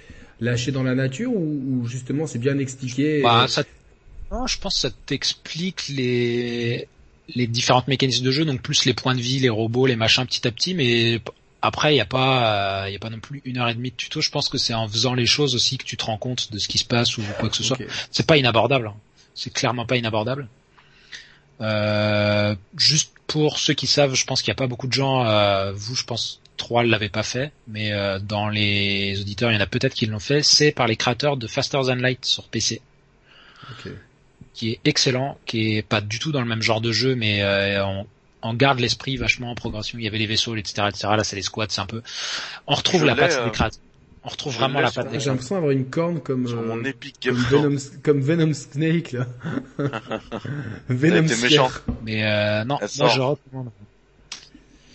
lâché 0.40 0.70
dans 0.70 0.82
la 0.82 0.94
nature 0.94 1.34
ou, 1.34 1.86
justement 1.86 2.26
c'est 2.26 2.38
bien 2.38 2.58
expliqué. 2.58 3.22
Bah, 3.22 3.46
ça, 3.48 3.64
non, 4.30 4.46
je 4.46 4.58
pense 4.58 4.74
que 4.74 4.80
ça 4.88 4.90
t'explique 5.06 5.88
les 5.88 6.88
les 7.34 7.46
différentes 7.46 7.88
mécanismes 7.88 8.24
de 8.24 8.30
jeu, 8.30 8.44
donc 8.44 8.62
plus 8.62 8.84
les 8.84 8.94
points 8.94 9.14
de 9.14 9.20
vie, 9.20 9.38
les 9.38 9.48
robots, 9.48 9.86
les 9.86 9.96
machins 9.96 10.24
petit 10.26 10.46
à 10.46 10.50
petit, 10.50 10.74
mais 10.74 11.20
après, 11.62 11.92
il 11.92 11.94
n'y 11.94 12.00
a 12.00 12.06
pas, 12.06 12.84
il 12.88 12.92
y 12.92 12.96
a 12.96 12.98
pas 13.00 13.10
non 13.10 13.18
plus 13.18 13.42
une 13.44 13.58
heure 13.58 13.68
et 13.68 13.74
demie 13.74 13.90
de 13.90 13.96
tuto. 13.96 14.20
Je 14.20 14.30
pense 14.30 14.48
que 14.48 14.58
c'est 14.58 14.74
en 14.74 14.86
faisant 14.86 15.14
les 15.14 15.26
choses 15.26 15.54
aussi 15.54 15.78
que 15.78 15.84
tu 15.84 15.96
te 15.96 16.04
rends 16.04 16.18
compte 16.18 16.52
de 16.52 16.58
ce 16.58 16.68
qui 16.68 16.78
se 16.78 16.84
passe 16.84 17.18
ou 17.18 17.22
quoi 17.40 17.48
que 17.48 17.56
ce 17.56 17.64
soit. 17.64 17.78
C'est 18.10 18.26
pas 18.26 18.36
inabordable. 18.36 18.88
Hein. 18.88 18.94
C'est 19.34 19.52
clairement 19.52 19.86
pas 19.86 19.96
inabordable. 19.96 20.48
Euh, 21.60 22.54
juste 22.76 23.12
pour 23.26 23.58
ceux 23.58 23.74
qui 23.74 23.86
savent, 23.86 24.14
je 24.14 24.24
pense 24.24 24.42
qu'il 24.42 24.50
n'y 24.50 24.56
a 24.56 24.60
pas 24.62 24.66
beaucoup 24.66 24.86
de 24.86 24.92
gens. 24.92 25.26
Euh, 25.26 25.72
vous, 25.72 25.94
je 25.94 26.04
pense, 26.04 26.40
trois 26.56 26.84
l'avaient 26.84 27.08
pas 27.08 27.22
fait, 27.22 27.52
mais 27.68 27.92
euh, 27.92 28.18
dans 28.18 28.48
les 28.48 29.20
auditeurs, 29.20 29.50
il 29.50 29.54
y 29.54 29.56
en 29.56 29.60
a 29.60 29.66
peut-être 29.66 29.94
qui 29.94 30.06
l'ont 30.06 30.18
fait. 30.18 30.42
C'est 30.42 30.72
par 30.72 30.86
les 30.86 30.96
créateurs 30.96 31.36
de 31.36 31.46
Faster 31.46 31.80
Than 31.86 31.96
Light 31.96 32.24
sur 32.24 32.44
PC. 32.44 32.80
Qui 34.56 34.72
est 34.72 34.80
excellent, 34.84 35.38
qui 35.46 35.76
est 35.76 35.82
pas 35.82 36.00
du 36.00 36.18
tout 36.18 36.32
dans 36.32 36.40
le 36.40 36.46
même 36.46 36.62
genre 36.62 36.80
de 36.80 36.90
jeu, 36.90 37.14
mais 37.14 37.44
on, 37.80 38.06
on 38.46 38.54
garde 38.54 38.80
l'esprit 38.80 39.16
vachement 39.16 39.50
en 39.50 39.54
progression. 39.54 39.98
Il 39.98 40.04
y 40.04 40.08
avait 40.08 40.18
les 40.18 40.26
vaisseaux, 40.26 40.54
etc., 40.56 40.88
etc. 40.88 41.08
Là, 41.16 41.24
c'est 41.24 41.36
les 41.36 41.42
squads, 41.42 41.66
c'est 41.68 41.80
un 41.80 41.86
peu. 41.86 42.02
On 42.66 42.74
retrouve 42.74 43.04
la 43.04 43.14
patte 43.14 43.30
des 43.30 43.62
euh, 43.62 43.68
On 44.24 44.28
retrouve 44.28 44.54
vraiment 44.54 44.80
la 44.80 44.90
patte 44.90 45.10
des 45.10 45.20
J'ai 45.20 45.30
l'impression 45.30 45.56
d'avoir 45.56 45.72
une 45.72 45.86
corne 45.86 46.20
comme 46.20 46.46
sur 46.46 46.62
mon 46.62 46.84
épique 46.84 47.16
comme, 47.22 47.36
Venom, 47.36 47.76
comme 48.02 48.20
Venom 48.20 48.52
Snake 48.52 49.12
là. 49.12 49.26
Venom 50.88 51.22
méchant. 51.22 51.70
Mais 52.04 52.24
euh, 52.24 52.64
non, 52.64 52.78
moi 52.98 53.08
je 53.08 53.20
recommande. 53.20 53.70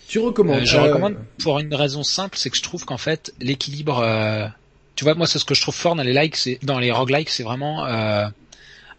Tu 0.08 0.18
recommandes 0.18 0.60
Euh, 0.60 0.64
je 0.64 0.76
euh, 0.76 0.82
recommande 0.82 1.16
pour 1.42 1.58
une 1.58 1.74
raison 1.74 2.02
simple, 2.02 2.36
c'est 2.36 2.50
que 2.50 2.56
je 2.56 2.62
trouve 2.62 2.84
qu'en 2.84 2.98
fait 2.98 3.32
l'équilibre, 3.40 4.00
euh, 4.00 4.46
tu 4.94 5.04
vois, 5.04 5.14
moi 5.14 5.26
c'est 5.26 5.38
ce 5.38 5.46
que 5.46 5.54
je 5.54 5.62
trouve 5.62 5.74
fort 5.74 5.94
dans 5.94 6.02
les 6.02 6.12
likes, 6.12 6.36
c'est 6.36 6.58
dans 6.62 6.78
les 6.78 6.90
roguelikes, 6.90 7.30
c'est 7.30 7.42
vraiment 7.42 7.86
euh, 7.86 8.26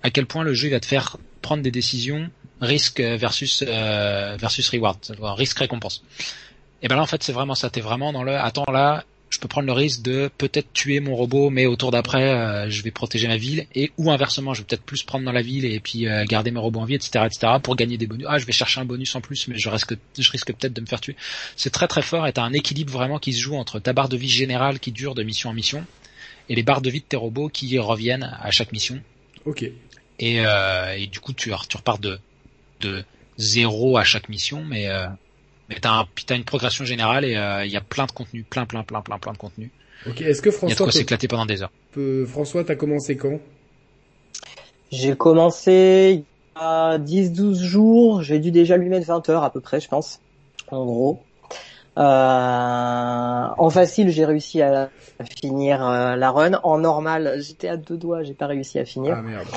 à 0.03 0.09
quel 0.09 0.25
point 0.25 0.43
le 0.43 0.53
jeu 0.53 0.69
va 0.69 0.79
te 0.79 0.85
faire 0.85 1.17
prendre 1.41 1.63
des 1.63 1.71
décisions 1.71 2.29
risque 2.61 3.01
versus 3.01 3.63
euh, 3.67 4.37
versus 4.39 4.69
reward, 4.69 4.97
risque 5.37 5.59
récompense. 5.59 6.03
Et 6.81 6.87
ben 6.87 6.95
là 6.95 7.01
en 7.01 7.07
fait 7.07 7.23
c'est 7.23 7.33
vraiment 7.33 7.55
ça, 7.55 7.69
t'es 7.69 7.81
vraiment 7.81 8.13
dans 8.13 8.23
le 8.23 8.35
attends 8.35 8.65
là, 8.71 9.03
je 9.29 9.39
peux 9.39 9.47
prendre 9.47 9.67
le 9.67 9.73
risque 9.73 10.01
de 10.01 10.29
peut-être 10.37 10.71
tuer 10.73 10.99
mon 10.99 11.15
robot, 11.15 11.49
mais 11.49 11.65
au 11.65 11.75
tour 11.75 11.91
d'après 11.91 12.29
euh, 12.29 12.69
je 12.69 12.83
vais 12.83 12.91
protéger 12.91 13.27
ma 13.27 13.37
ville, 13.37 13.67
et 13.73 13.91
ou 13.97 14.11
inversement 14.11 14.53
je 14.53 14.61
vais 14.61 14.65
peut-être 14.65 14.83
plus 14.83 15.03
prendre 15.03 15.25
dans 15.25 15.31
la 15.31 15.41
ville 15.41 15.65
et 15.65 15.79
puis 15.79 16.07
euh, 16.07 16.25
garder 16.25 16.51
mes 16.51 16.59
robots 16.59 16.81
en 16.81 16.85
vie, 16.85 16.95
etc., 16.95 17.25
etc. 17.25 17.53
pour 17.61 17.75
gagner 17.75 17.97
des 17.97 18.07
bonus. 18.07 18.25
Ah 18.29 18.37
je 18.37 18.45
vais 18.45 18.51
chercher 18.51 18.81
un 18.81 18.85
bonus 18.85 19.15
en 19.15 19.21
plus, 19.21 19.47
mais 19.47 19.57
je 19.57 19.69
risque 19.69 19.95
je 20.17 20.31
risque 20.31 20.53
peut-être 20.53 20.73
de 20.73 20.81
me 20.81 20.85
faire 20.85 21.01
tuer 21.01 21.15
c'est 21.55 21.71
très 21.71 21.87
très 21.87 22.01
fort 22.01 22.27
et 22.27 22.33
t'as 22.33 22.43
un 22.43 22.53
équilibre 22.53 22.91
vraiment 22.91 23.19
qui 23.19 23.33
se 23.33 23.41
joue 23.41 23.55
entre 23.55 23.79
ta 23.79 23.93
barre 23.93 24.09
de 24.09 24.17
vie 24.17 24.29
générale 24.29 24.79
qui 24.79 24.91
dure 24.91 25.15
de 25.15 25.23
mission 25.23 25.49
en 25.49 25.53
mission 25.53 25.85
et 26.49 26.55
les 26.55 26.63
barres 26.63 26.81
de 26.81 26.89
vie 26.89 26.99
de 26.99 27.05
tes 27.05 27.17
robots 27.17 27.49
qui 27.49 27.77
reviennent 27.79 28.37
à 28.41 28.51
chaque 28.51 28.73
mission. 28.73 28.99
Ok. 29.45 29.65
Et, 30.23 30.39
euh, 30.39 30.95
et 30.97 31.07
du 31.07 31.19
coup 31.19 31.33
tu, 31.33 31.51
tu 31.67 31.77
repars 31.77 31.99
de, 31.99 32.17
de 32.79 33.03
zéro 33.37 33.97
à 33.97 34.05
chaque 34.05 34.29
mission, 34.29 34.63
mais, 34.63 34.87
euh, 34.87 35.05
mais 35.67 35.75
t'as, 35.81 35.91
un, 35.91 36.35
une 36.35 36.45
progression 36.45 36.85
générale 36.85 37.25
et 37.25 37.35
euh, 37.35 37.65
il 37.65 37.71
y 37.71 37.75
a 37.75 37.81
plein 37.81 38.05
de 38.05 38.11
contenu, 38.13 38.43
plein 38.43 38.65
plein 38.65 38.83
plein 38.83 39.01
plein 39.01 39.17
plein 39.17 39.33
de 39.33 39.37
contenu. 39.37 39.69
Ok. 40.07 40.21
Est-ce 40.21 40.41
que 40.41 40.49
Il 40.49 40.53
y 40.53 40.55
a 40.55 40.55
de 40.55 40.57
François 40.59 40.77
quoi 40.77 40.85
peut, 40.93 40.97
s'éclater 40.97 41.27
pendant 41.27 41.45
des 41.45 41.61
heures. 41.61 41.71
peut- 41.91 42.25
François, 42.25 42.63
t'as 42.63 42.75
commencé 42.75 43.17
quand? 43.17 43.37
J'ai 44.93 45.15
commencé 45.15 46.25
il 46.55 46.61
y 46.61 46.63
a 46.63 46.97
10-12 46.99 47.61
jours, 47.61 48.21
j'ai 48.21 48.39
dû 48.39 48.51
déjà 48.51 48.77
lui 48.77 48.87
mettre 48.87 49.07
20 49.07 49.27
heures 49.29 49.43
à 49.43 49.51
peu 49.51 49.59
près, 49.59 49.81
je 49.81 49.89
pense, 49.89 50.19
en 50.71 50.85
gros. 50.85 51.19
Euh, 51.97 52.01
en 52.01 53.69
facile, 53.69 54.09
j'ai 54.09 54.25
réussi 54.25 54.61
à, 54.61 54.89
à 55.19 55.25
finir 55.41 55.85
euh, 55.85 56.15
la 56.15 56.31
run. 56.31 56.59
En 56.63 56.79
normal, 56.79 57.35
j'étais 57.39 57.67
à 57.67 57.77
deux 57.77 57.97
doigts, 57.97 58.23
j'ai 58.23 58.33
pas 58.33 58.47
réussi 58.47 58.79
à 58.79 58.85
finir. 58.85 59.15
Ah 59.17 59.21
merde. 59.21 59.47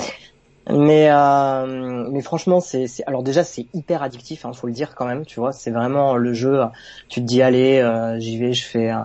Mais 0.69 1.09
euh, 1.13 2.09
mais 2.11 2.21
franchement, 2.23 2.59
c'est 2.59 2.89
c'est- 2.89 3.05
alors 3.07 3.23
déjà 3.23 3.45
c'est 3.45 3.69
hyper 3.73 4.03
addictif, 4.03 4.45
hein, 4.45 4.53
faut 4.53 4.67
le 4.67 4.73
dire 4.73 4.97
quand 4.97 5.07
même. 5.07 5.25
Tu 5.25 5.39
vois, 5.39 5.53
c'est 5.53 5.71
vraiment 5.71 6.17
le 6.17 6.33
jeu. 6.33 6.61
Tu 7.09 7.21
te 7.21 7.25
dis 7.27 7.41
allez, 7.41 7.79
euh, 7.79 8.19
j'y 8.19 8.37
vais, 8.37 8.53
je 8.53 8.65
fais 8.67 8.91
euh, 8.91 8.99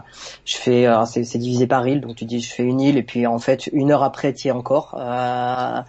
je 0.45 0.57
fais 0.57 0.87
alors, 0.87 1.05
c'est 1.07 1.21
divisé 1.37 1.67
par 1.67 1.87
île, 1.87 2.01
donc 2.01 2.15
tu 2.15 2.25
dis 2.25 2.41
je 2.41 2.51
fais 2.51 2.63
une 2.63 2.81
île 2.81 2.97
et 2.97 3.03
puis 3.03 3.27
en 3.27 3.37
fait 3.37 3.67
une 3.73 3.91
heure 3.91 4.01
après 4.03 4.33
tu 4.33 4.47
y 4.47 4.49
es 4.49 4.51
encore. 4.51 4.95
Euh, 4.99 5.81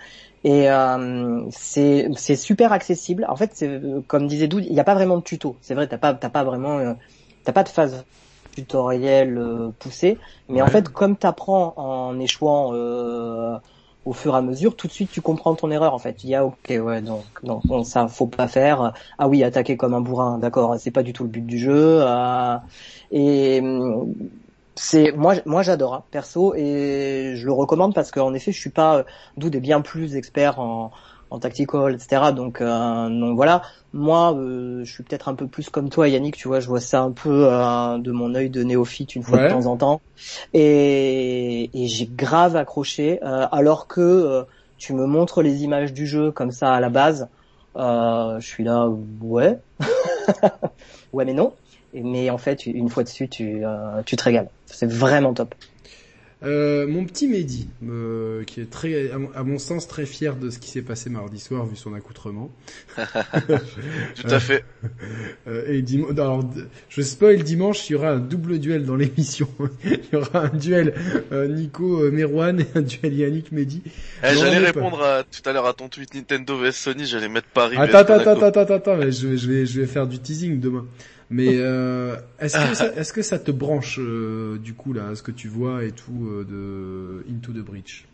et 0.44 0.70
euh, 0.70 1.46
c'est 1.50 2.08
c'est 2.16 2.36
super 2.36 2.72
accessible. 2.72 3.24
En 3.30 3.36
fait, 3.36 3.52
c'est 3.54 3.80
comme 4.08 4.26
disait 4.26 4.48
Doud, 4.48 4.64
il 4.66 4.72
n'y 4.74 4.80
a 4.80 4.84
pas 4.84 4.94
vraiment 4.94 5.16
de 5.16 5.22
tuto. 5.22 5.58
C'est 5.62 5.74
vrai, 5.74 5.88
t'as 5.88 5.96
pas 5.98 6.12
t'as 6.14 6.28
pas 6.30 6.44
vraiment 6.44 6.78
euh, 6.80 6.92
t'as 7.44 7.52
pas 7.52 7.62
de 7.62 7.68
phase 7.70 8.04
tutoriel 8.50 9.38
euh, 9.38 9.70
poussée. 9.78 10.20
Mais 10.50 10.60
en 10.62 10.68
fait, 10.68 10.88
comme 10.90 11.16
t'apprends 11.16 11.72
en 11.78 12.18
échouant 12.20 12.72
euh, 12.74 13.56
au 14.04 14.12
fur 14.12 14.34
et 14.34 14.38
à 14.38 14.42
mesure, 14.42 14.76
tout 14.76 14.86
de 14.88 14.92
suite 14.92 15.10
tu 15.10 15.22
comprends 15.22 15.54
ton 15.56 15.70
erreur. 15.70 15.94
En 15.94 15.98
fait, 15.98 16.14
tu 16.14 16.26
dis 16.26 16.34
ah 16.34 16.44
ok 16.46 16.56
ouais 16.70 17.02
donc 17.02 17.38
non 17.44 17.60
bon, 17.66 17.84
ça 17.84 18.08
faut 18.08 18.26
pas 18.28 18.48
faire. 18.48 18.92
Ah 19.18 19.28
oui 19.28 19.44
attaquer 19.44 19.76
comme 19.76 19.94
un 19.94 20.00
bourrin, 20.00 20.38
d'accord, 20.38 20.76
c'est 20.78 20.90
pas 20.90 21.02
du 21.02 21.12
tout 21.12 21.24
le 21.24 21.30
but 21.30 21.42
du 21.46 21.58
jeu. 21.58 22.02
euh, 22.02 22.56
et 23.10 23.60
hum, 23.60 24.14
c'est 24.76 25.12
moi 25.12 25.34
moi 25.46 25.62
j'adore 25.62 25.94
hein, 25.94 26.06
perso 26.10 26.54
et 26.54 27.34
je 27.36 27.44
le 27.46 27.52
recommande 27.52 27.94
parce 27.94 28.10
qu'en 28.10 28.32
effet 28.34 28.52
je 28.52 28.60
suis 28.60 28.70
pas 28.70 28.98
euh, 29.00 29.04
Doud 29.36 29.54
est 29.54 29.60
bien 29.60 29.80
plus 29.82 30.16
expert 30.16 30.58
en 30.60 30.90
en 31.32 31.38
tactical 31.38 31.94
etc 31.94 32.32
donc 32.34 32.60
euh, 32.60 33.08
donc 33.08 33.34
voilà. 33.36 33.62
Moi 33.94 34.34
euh, 34.34 34.84
je 34.84 34.92
suis 34.92 35.02
peut-être 35.02 35.28
un 35.28 35.34
peu 35.34 35.46
plus 35.46 35.68
comme 35.70 35.88
toi 35.90 36.08
Yannick 36.08 36.36
tu 36.36 36.48
vois 36.48 36.60
je 36.60 36.68
vois 36.68 36.80
ça 36.80 37.00
un 37.00 37.10
peu 37.12 37.46
euh, 37.50 37.98
de 37.98 38.10
mon 38.12 38.34
œil 38.34 38.50
de 38.50 38.62
néophyte 38.62 39.14
une 39.16 39.22
fois 39.22 39.38
Ouais. 39.38 39.44
de 39.48 39.52
temps 39.52 39.66
en 39.66 39.76
temps. 39.76 40.00
Et 40.52 41.70
et 41.74 41.88
j'ai 41.88 42.06
grave 42.06 42.56
accroché 42.56 43.18
euh, 43.22 43.46
alors 43.50 43.86
que 43.88 44.00
euh, 44.00 44.42
tu 44.78 44.92
me 44.94 45.06
montres 45.06 45.42
les 45.42 45.62
images 45.64 45.92
du 45.92 46.06
jeu 46.06 46.30
comme 46.30 46.52
ça 46.52 46.72
à 46.74 46.80
la 46.80 46.88
base 46.90 47.28
euh, 47.76 48.38
je 48.40 48.46
suis 48.46 48.64
là 48.64 48.88
ouais. 49.20 49.58
Ouais 51.12 51.24
mais 51.24 51.34
non. 51.34 51.54
Mais 51.94 52.30
en 52.30 52.38
fait 52.38 52.64
une 52.66 52.88
fois 52.88 53.02
dessus 53.02 53.28
tu 53.28 53.64
euh, 53.64 54.02
tu 54.06 54.16
te 54.16 54.24
régales. 54.24 54.48
C'est 54.66 54.90
vraiment 54.90 55.34
top 55.34 55.54
Euh, 56.44 56.86
mon 56.88 57.04
petit 57.04 57.28
Mehdi, 57.28 57.68
euh, 57.88 58.42
qui 58.44 58.60
est 58.60 58.68
très, 58.70 59.10
à 59.34 59.42
mon- 59.44 59.58
sens, 59.58 59.86
très 59.86 60.06
fier 60.06 60.34
de 60.36 60.50
ce 60.50 60.58
qui 60.58 60.70
s'est 60.70 60.82
passé 60.82 61.08
mardi 61.08 61.38
soir 61.38 61.66
vu 61.66 61.76
son 61.76 61.94
accoutrement. 61.94 62.50
Tout 62.96 64.28
à 64.28 64.40
fait. 64.40 64.64
Euh, 65.48 65.64
et 65.72 65.82
dim- 65.82 66.06
alors, 66.10 66.44
je 66.88 67.02
spoil 67.02 67.42
dimanche, 67.42 67.88
il 67.90 67.94
y 67.94 67.96
aura 67.96 68.10
un 68.10 68.18
double 68.20 68.60
duel 68.60 68.84
dans 68.84 68.94
l'émission. 68.94 69.48
il 69.84 69.98
y 70.12 70.16
aura 70.16 70.44
un 70.46 70.56
duel 70.56 70.94
euh, 71.32 71.48
Nico 71.48 72.00
euh, 72.04 72.10
Merwan 72.12 72.60
et 72.60 72.66
un 72.76 72.82
duel 72.82 73.14
Yannick 73.14 73.50
Mehdi. 73.50 73.82
Eh, 74.22 74.34
j'allais 74.36 74.58
répondre 74.58 75.02
à- 75.02 75.24
tout 75.24 75.48
à 75.48 75.52
l'heure 75.52 75.66
à 75.66 75.72
ton 75.74 75.88
tweet 75.88 76.14
Nintendo 76.14 76.56
vs 76.56 76.70
Sony, 76.72 77.06
j'allais 77.06 77.28
mettre 77.28 77.48
Paris. 77.48 77.76
Attends, 77.76 77.98
attends, 77.98 78.14
attends, 78.14 78.30
attends, 78.46 78.60
attends, 78.60 78.74
attends, 78.74 78.96
mais 78.96 79.10
je, 79.10 79.26
vais- 79.28 79.36
je 79.36 79.50
vais, 79.50 79.66
je 79.66 79.80
vais 79.80 79.86
faire 79.86 80.06
du 80.06 80.18
teasing 80.20 80.60
demain. 80.60 80.86
Mais 81.32 81.56
euh, 81.58 82.16
est-ce 82.38 82.58
que 82.58 82.74
ça, 82.74 82.92
est-ce 82.96 83.12
que 83.12 83.22
ça 83.22 83.38
te 83.38 83.50
branche 83.50 83.98
euh, 84.00 84.58
du 84.58 84.74
coup 84.74 84.92
là, 84.92 85.14
ce 85.14 85.22
que 85.22 85.30
tu 85.32 85.48
vois 85.48 85.84
et 85.84 85.92
tout 85.92 86.26
euh, 86.28 86.44
de 86.44 87.26
Into 87.32 87.52
the 87.52 87.64
Breach? 87.64 88.06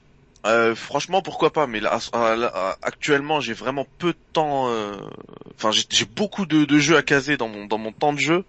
Euh, 0.46 0.74
franchement, 0.76 1.20
pourquoi 1.20 1.52
pas, 1.52 1.66
mais 1.66 1.80
là, 1.80 1.98
actuellement, 2.82 3.40
j'ai 3.40 3.54
vraiment 3.54 3.86
peu 3.98 4.12
de 4.12 4.18
temps. 4.32 4.68
euh, 4.70 4.96
Enfin, 5.58 5.72
j'ai- 5.72 5.84
j'ai 5.90 6.04
beaucoup 6.06 6.46
de, 6.46 6.64
de 6.64 6.78
jeux 6.78 6.96
à 6.96 7.02
caser 7.02 7.36
dans 7.36 7.48
mon 7.48 7.66
dans 7.66 7.78
mon 7.78 7.92
temps 7.92 8.12
de 8.12 8.18
jeu. 8.20 8.44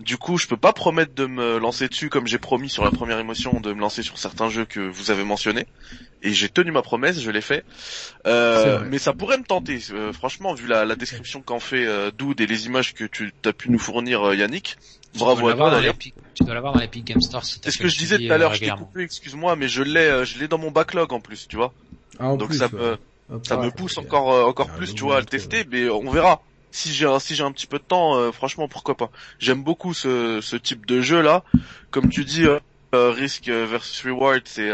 Du 0.00 0.18
coup, 0.18 0.38
je 0.38 0.46
peux 0.48 0.56
pas 0.58 0.72
promettre 0.74 1.14
de 1.14 1.26
me 1.26 1.58
lancer 1.58 1.88
dessus 1.88 2.10
comme 2.10 2.26
j'ai 2.26 2.38
promis 2.38 2.70
sur 2.70 2.84
la 2.84 2.92
première 2.92 3.18
émotion 3.20 3.60
de 3.60 3.72
me 3.74 3.80
lancer 3.80 4.02
sur 4.02 4.18
certains 4.18 4.48
jeux 4.50 4.66
que 4.66 4.80
vous 4.80 5.10
avez 5.12 5.24
mentionnés. 5.24 5.66
Et 6.22 6.32
j'ai 6.32 6.48
tenu 6.48 6.70
ma 6.70 6.82
promesse, 6.82 7.20
je 7.20 7.30
l'ai 7.30 7.40
fait. 7.40 7.64
Euh, 8.26 8.80
mais 8.90 8.98
ça 8.98 9.12
pourrait 9.12 9.38
me 9.38 9.44
tenter. 9.44 9.78
Euh, 9.90 10.12
franchement, 10.12 10.52
vu 10.54 10.66
la, 10.66 10.84
la 10.84 10.94
description 10.96 11.40
qu'en 11.42 11.60
fait 11.60 11.86
euh, 11.86 12.10
Doud 12.10 12.40
et 12.40 12.46
les 12.46 12.66
images 12.66 12.94
que 12.94 13.04
tu 13.04 13.32
as 13.44 13.52
pu 13.52 13.70
nous 13.70 13.78
fournir, 13.78 14.22
euh, 14.28 14.36
Yannick, 14.36 14.76
bravo 15.16 15.48
à 15.48 15.54
toi 15.54 15.70
d'ailleurs. 15.70 15.96
Tu 16.34 16.44
dois 16.44 16.54
l'avoir 16.54 16.72
dans 16.74 16.80
l'Epic 16.80 17.04
Game 17.04 17.20
Store 17.20 17.44
si 17.44 17.60
C'est 17.62 17.70
ce 17.70 17.78
que 17.78 17.88
je 17.88 17.98
disais 17.98 18.18
tout 18.18 18.32
à 18.32 18.38
l'heure. 18.38 18.50
euh, 18.52 18.54
Je 18.54 18.60
t'ai 18.60 18.70
coupé, 18.70 19.02
excuse-moi, 19.02 19.56
mais 19.56 19.68
je 19.68 19.82
l'ai, 19.82 20.24
je 20.24 20.38
l'ai 20.38 20.48
dans 20.48 20.58
mon 20.58 20.70
backlog 20.70 21.12
en 21.12 21.20
plus, 21.20 21.48
tu 21.48 21.56
vois. 21.56 21.72
Ah, 22.18 22.26
en 22.28 22.36
Donc 22.36 22.50
plus, 22.50 22.58
ça 22.58 22.68
me 22.68 22.96
Hop, 23.32 23.46
ça 23.46 23.56
me 23.56 23.70
pousse 23.70 23.96
encore 23.96 24.32
euh, 24.32 24.42
encore 24.42 24.70
plus 24.72 24.92
tu 24.92 25.04
vois 25.04 25.18
à 25.18 25.20
le 25.20 25.26
tester 25.26 25.64
mais 25.70 25.88
on 25.88 26.10
verra 26.10 26.42
si 26.72 26.92
j'ai 26.92 27.06
un 27.06 27.20
si 27.20 27.36
j'ai 27.36 27.44
un 27.44 27.52
petit 27.52 27.68
peu 27.68 27.78
de 27.78 27.84
temps 27.84 28.16
euh, 28.16 28.32
franchement 28.32 28.66
pourquoi 28.66 28.96
pas 28.96 29.12
j'aime 29.38 29.62
beaucoup 29.62 29.94
ce 29.94 30.40
ce 30.42 30.56
type 30.56 30.84
de 30.84 31.00
jeu 31.00 31.20
là 31.22 31.44
comme 31.92 32.08
tu 32.08 32.24
dis 32.24 32.44
euh, 32.44 32.58
euh, 32.92 33.12
risque 33.12 33.48
versus 33.48 34.04
reward 34.04 34.42
c'est 34.46 34.68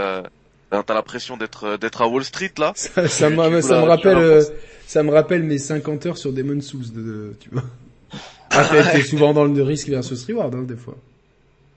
t'as 0.83 0.95
l'impression 0.95 1.37
d'être 1.37 1.65
euh, 1.65 1.77
d'être 1.79 2.03
à 2.03 2.09
Wall 2.09 2.25
Street 2.25 2.53
là 2.59 2.73
Ça, 2.75 3.09
ça, 3.09 3.09
Tu 3.09 3.13
ça 3.19 3.31
me 3.31 3.87
rappelle, 3.87 4.19
euh, 4.19 4.45
ça 4.87 5.03
me 5.03 5.11
rappelle 5.11 5.43
mes 5.43 5.59
50 5.59 6.07
heures 6.07 6.19
sur 6.19 6.33
Demon 6.33 6.61
Souls, 6.61 6.93
de, 6.93 7.03
de- 7.03 7.35
tu 7.41 7.51
vois. 7.51 7.63
Ah, 8.51 8.65
t'es 8.93 9.03
souvent 9.03 9.33
dans 9.35 9.45
le 9.45 9.63
risque 9.63 9.89
versus 9.89 10.25
reward, 10.25 10.55
hein, 10.55 10.63
des 10.63 10.77
fois. 10.77 10.97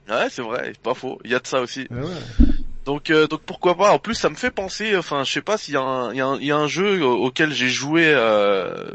ouais 0.08 0.28
c'est 0.30 0.42
vrai 0.42 0.62
c'est 0.74 0.80
pas 0.82 0.94
faux 0.94 1.18
il 1.24 1.30
y 1.30 1.34
a 1.34 1.38
de 1.38 1.46
ça 1.46 1.60
aussi 1.60 1.88
Ah 1.90 2.04
ouais. 2.04 2.46
donc 2.86 3.10
euh, 3.10 3.26
donc 3.28 3.42
pourquoi 3.46 3.76
pas 3.76 3.92
en 3.92 3.98
plus 3.98 4.14
ça 4.14 4.30
me 4.30 4.34
fait 4.36 4.50
penser 4.50 4.96
enfin 4.96 5.24
je 5.24 5.32
sais 5.32 5.42
pas 5.42 5.58
s'il 5.58 5.74
y 5.74 5.76
a 5.76 5.82
un 5.82 6.12
il 6.12 6.44
y 6.44 6.46
y 6.46 6.52
a 6.52 6.56
un 6.56 6.68
jeu 6.68 7.04
au- 7.04 7.26
auquel 7.26 7.52
j'ai 7.52 7.68
joué 7.68 8.12
euh, 8.14 8.90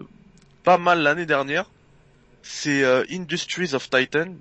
pas 0.63 0.77
mal 0.77 1.01
l'année 1.01 1.25
dernière 1.25 1.71
c'est 2.43 2.83
Industries 3.11 3.75
of 3.75 3.89
Titan 3.89 4.35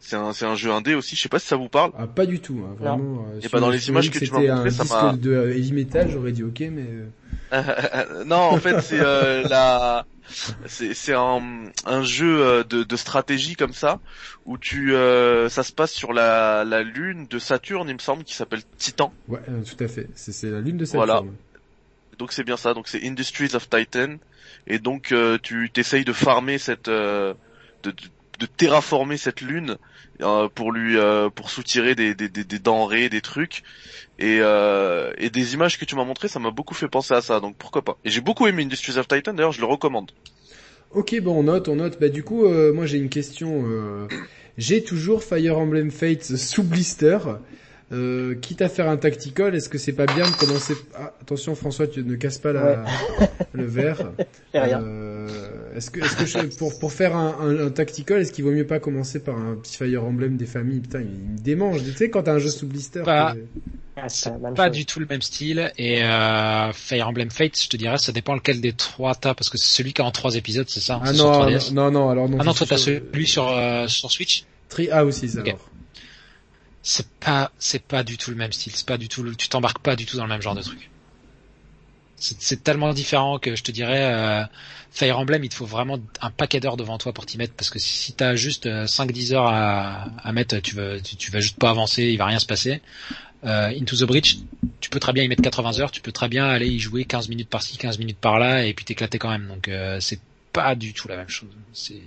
c'est 0.00 0.16
un 0.16 0.32
c'est 0.32 0.46
un 0.46 0.54
jeu 0.54 0.70
indé 0.70 0.94
aussi 0.94 1.16
je 1.16 1.22
sais 1.22 1.28
pas 1.28 1.38
si 1.38 1.46
ça 1.46 1.56
vous 1.56 1.68
parle 1.68 1.92
Ah, 1.98 2.06
pas 2.06 2.26
du 2.26 2.40
tout, 2.40 2.58
hein, 2.64 2.74
vraiment. 2.78 3.26
euh, 3.28 3.40
Et 3.42 3.48
bah, 3.48 3.60
dans 3.60 3.68
on- 3.68 3.70
les 3.70 3.88
images 3.88 4.10
dit 4.10 4.10
que 4.10 4.24
tu 4.24 4.32
m'as 4.32 4.40
montré, 4.40 4.70
ça 4.70 4.84
m'a- 4.84 5.12
de 5.16 5.30
euh, 5.32 5.54
heavy 5.54 5.72
metal, 5.72 6.08
j'aurais 6.10 6.32
dit 6.32 6.42
ok, 6.42 6.60
mais 6.70 6.86
euh, 6.88 7.06
non, 8.26 8.36
en 8.36 8.56
fait, 8.58 8.76
c'est 8.80 9.00
euh, 9.00 9.46
la, 9.48 10.06
c'est 10.66 10.94
c'est 10.94 11.14
un, 11.14 11.70
un 11.84 12.02
jeu 12.02 12.64
de, 12.64 12.82
de 12.82 12.96
stratégie 12.96 13.54
comme 13.54 13.72
ça 13.72 14.00
où 14.44 14.58
tu, 14.58 14.94
euh, 14.94 15.48
ça 15.48 15.62
se 15.62 15.72
passe 15.72 15.92
sur 15.92 16.12
la, 16.12 16.64
la 16.64 16.82
lune 16.82 17.26
de 17.28 17.38
Saturne, 17.38 17.88
il 17.88 17.94
me 17.94 18.00
semble, 18.00 18.24
qui 18.24 18.34
s'appelle 18.34 18.62
Titan. 18.78 19.12
ouais, 19.28 19.40
euh, 19.48 19.62
tout 19.62 19.82
à 19.82 19.88
fait. 19.88 20.08
C'est 20.14 20.32
c'est 20.32 20.50
la 20.50 20.60
lune 20.60 20.76
de 20.76 20.84
Saturne. 20.84 21.06
Voilà. 21.06 21.22
Donc 22.18 22.32
c'est 22.32 22.44
bien 22.44 22.56
ça. 22.56 22.74
Donc 22.74 22.88
c'est 22.88 23.06
Industries 23.06 23.54
of 23.54 23.68
Titan. 23.68 24.16
Et 24.66 24.78
donc 24.78 25.12
euh, 25.12 25.38
tu 25.42 25.70
t'essayes 25.70 26.04
de 26.04 26.12
farmer 26.12 26.58
cette, 26.58 26.88
euh, 26.88 27.34
de, 27.84 27.90
de, 27.90 27.96
de 28.38 28.46
terraformer 28.46 29.16
cette 29.16 29.40
lune 29.40 29.76
euh, 30.22 30.48
pour 30.54 30.72
lui, 30.72 30.96
euh, 30.96 31.28
pour 31.28 31.50
soutirer 31.50 31.94
des, 31.94 32.14
des, 32.14 32.28
des, 32.28 32.58
denrées, 32.58 33.08
des 33.08 33.20
trucs. 33.20 33.62
Et, 34.18 34.38
euh, 34.40 35.12
et 35.18 35.28
des 35.28 35.54
images 35.54 35.78
que 35.78 35.84
tu 35.84 35.94
m'as 35.94 36.04
montré, 36.04 36.28
ça 36.28 36.38
m'a 36.38 36.50
beaucoup 36.50 36.74
fait 36.74 36.88
penser 36.88 37.14
à 37.14 37.20
ça. 37.20 37.40
Donc 37.40 37.56
pourquoi 37.56 37.82
pas. 37.82 37.98
Et 38.04 38.10
j'ai 38.10 38.20
beaucoup 38.20 38.46
aimé 38.46 38.62
Industries 38.64 38.98
of 38.98 39.08
Titan. 39.08 39.34
D'ailleurs, 39.34 39.52
je 39.52 39.60
le 39.60 39.66
recommande. 39.66 40.10
Ok, 40.92 41.20
bon, 41.20 41.40
on 41.40 41.42
note, 41.44 41.68
on 41.68 41.76
note. 41.76 41.98
Bah 42.00 42.08
du 42.08 42.22
coup, 42.22 42.48
moi 42.48 42.86
j'ai 42.86 42.96
une 42.96 43.10
question. 43.10 43.64
j'ai 44.56 44.82
toujours 44.82 45.22
Fire 45.22 45.58
Emblem 45.58 45.90
Fates 45.90 46.36
sous 46.36 46.62
blister. 46.62 47.18
Euh, 47.92 48.34
quitte 48.34 48.62
à 48.62 48.68
faire 48.68 48.88
un 48.88 48.96
tactical, 48.96 49.54
est-ce 49.54 49.68
que 49.68 49.78
c'est 49.78 49.92
pas 49.92 50.06
bien 50.08 50.24
de 50.28 50.32
commencer 50.32 50.76
ah, 50.96 51.14
Attention 51.20 51.54
François, 51.54 51.86
tu 51.86 52.02
ne 52.02 52.16
casses 52.16 52.38
pas 52.38 52.52
la, 52.52 52.84
le 53.52 53.64
verre. 53.64 54.10
C'est 54.52 54.58
rien. 54.60 54.82
Euh, 54.82 55.76
Est-ce 55.76 55.90
que, 55.92 56.00
est-ce 56.00 56.16
que 56.16 56.26
je- 56.26 56.56
pour 56.58 56.76
pour 56.80 56.92
faire 56.92 57.14
un, 57.14 57.36
un, 57.40 57.66
un 57.66 57.70
tactical, 57.70 58.20
est-ce 58.20 58.32
qu'il 58.32 58.42
vaut 58.44 58.50
mieux 58.50 58.66
pas 58.66 58.80
commencer 58.80 59.20
par 59.22 59.38
un 59.38 59.54
petit 59.54 59.76
Fire 59.76 60.04
Emblem 60.04 60.36
des 60.36 60.46
familles? 60.46 60.80
Putain, 60.80 61.00
il, 61.02 61.06
il 61.12 61.30
me 61.34 61.38
démange. 61.38 61.84
Tu 61.84 61.92
sais 61.92 62.10
quand 62.10 62.24
t'as 62.24 62.32
un 62.32 62.38
jeu 62.38 62.48
sous 62.48 62.66
blister. 62.66 63.02
Pas- 63.02 63.36
Ah, 63.98 64.08
Pas 64.54 64.68
du 64.68 64.84
tout 64.84 64.98
le 65.00 65.06
même 65.08 65.22
style. 65.22 65.72
Et 65.78 66.02
euh, 66.02 66.72
Fire 66.72 67.08
Emblem 67.08 67.30
Fate, 67.30 67.58
je 67.62 67.68
te 67.68 67.76
dirais, 67.76 67.98
ça 67.98 68.12
dépend 68.12 68.34
lequel 68.34 68.60
des 68.60 68.72
trois 68.72 69.14
t'as, 69.14 69.32
parce 69.34 69.48
que 69.48 69.56
c'est 69.58 69.68
celui 69.74 69.92
qui 69.94 70.02
a 70.02 70.04
en 70.04 70.10
trois 70.10 70.34
épisodes, 70.34 70.66
c'est 70.68 70.80
ça? 70.80 70.98
Ah 71.02 71.06
c'est 71.06 71.14
sur 71.14 71.26
non, 71.26 71.46
3DS. 71.46 71.72
non, 71.72 71.90
non, 71.90 72.10
alors 72.10 72.28
non. 72.28 72.36
Ah 72.40 72.44
non, 72.44 72.52
toi 72.52 72.66
t'as 72.68 72.76
sur- 72.78 72.92
celui 73.12 73.26
sur 73.26 73.48
euh, 73.48 73.86
sur 73.86 74.10
Switch? 74.10 74.44
Tri 74.68 74.88
ah 74.90 75.04
aussi, 75.04 75.28
ça 75.28 75.40
Ok. 75.40 75.48
alors. 75.48 75.70
C'est 76.88 77.08
pas 77.18 77.50
c'est 77.58 77.82
pas 77.82 78.04
du 78.04 78.16
tout 78.16 78.30
le 78.30 78.36
même 78.36 78.52
style. 78.52 78.72
C'est 78.76 78.86
pas 78.86 78.96
du 78.96 79.08
tout. 79.08 79.24
le- 79.24 79.34
Tu 79.34 79.48
t'embarques 79.48 79.80
pas 79.80 79.96
du 79.96 80.06
tout 80.06 80.16
dans 80.16 80.22
le 80.22 80.28
même 80.28 80.40
genre 80.40 80.54
de 80.54 80.62
truc. 80.62 80.88
C'est 82.16 82.62
tellement 82.62 82.94
différent 82.94 83.40
que 83.40 83.56
je 83.56 83.62
te 83.64 83.72
dirais 83.72 84.04
euh, 84.14 84.44
Fire 84.92 85.18
Emblem, 85.18 85.42
il 85.42 85.48
te 85.48 85.56
faut 85.56 85.66
vraiment 85.66 85.98
un 86.20 86.30
paquet 86.30 86.60
d'heures 86.60 86.76
devant 86.76 86.96
toi 86.96 87.12
pour 87.12 87.26
t'y 87.26 87.38
mettre 87.38 87.54
parce 87.54 87.70
que 87.70 87.80
si, 87.80 88.12
t'as 88.12 88.36
juste 88.36 88.66
5-10 88.66 89.34
heures 89.34 89.48
à, 89.48 90.32
mettre, 90.32 90.58
tu 90.60 90.76
vas 90.76 91.00
tu, 91.00 91.30
vas 91.32 91.40
juste 91.40 91.58
pas 91.58 91.70
avancer, 91.70 92.04
il 92.04 92.16
va 92.18 92.26
rien 92.26 92.38
se 92.38 92.46
passer. 92.46 92.80
Euh, 93.44 93.68
Into 93.78 93.96
the 93.96 94.04
Breach, 94.04 94.38
tu 94.80 94.88
peux 94.88 95.00
très 95.00 95.12
bien 95.12 95.24
y 95.24 95.28
mettre 95.28 95.42
80 95.42 95.80
heures, 95.80 95.90
tu 95.90 96.00
peux 96.00 96.12
très 96.12 96.28
bien 96.28 96.46
aller 96.46 96.68
y 96.68 96.78
jouer 96.78 97.04
15 97.04 97.28
minutes 97.28 97.50
par-ci, 97.50 97.76
15 97.78 97.98
minutes 97.98 98.18
par-là 98.18 98.64
et 98.64 98.72
puis 98.74 98.84
t'éclater 98.84 99.18
quand 99.18 99.30
même. 99.30 99.48
Donc 99.48 99.66
euh, 99.66 99.98
c'est 100.00 100.20
pas 100.52 100.76
du 100.76 100.94
tout 100.94 101.08
la 101.08 101.16
même 101.16 101.28
chose. 101.28 101.50
C'est 101.72 102.00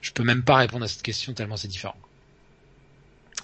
je 0.00 0.12
peux 0.12 0.24
même 0.24 0.42
pas 0.42 0.56
répondre 0.56 0.84
à 0.84 0.88
cette 0.88 1.02
question 1.02 1.34
tellement 1.34 1.58
c'est 1.58 1.68
différent. 1.68 1.96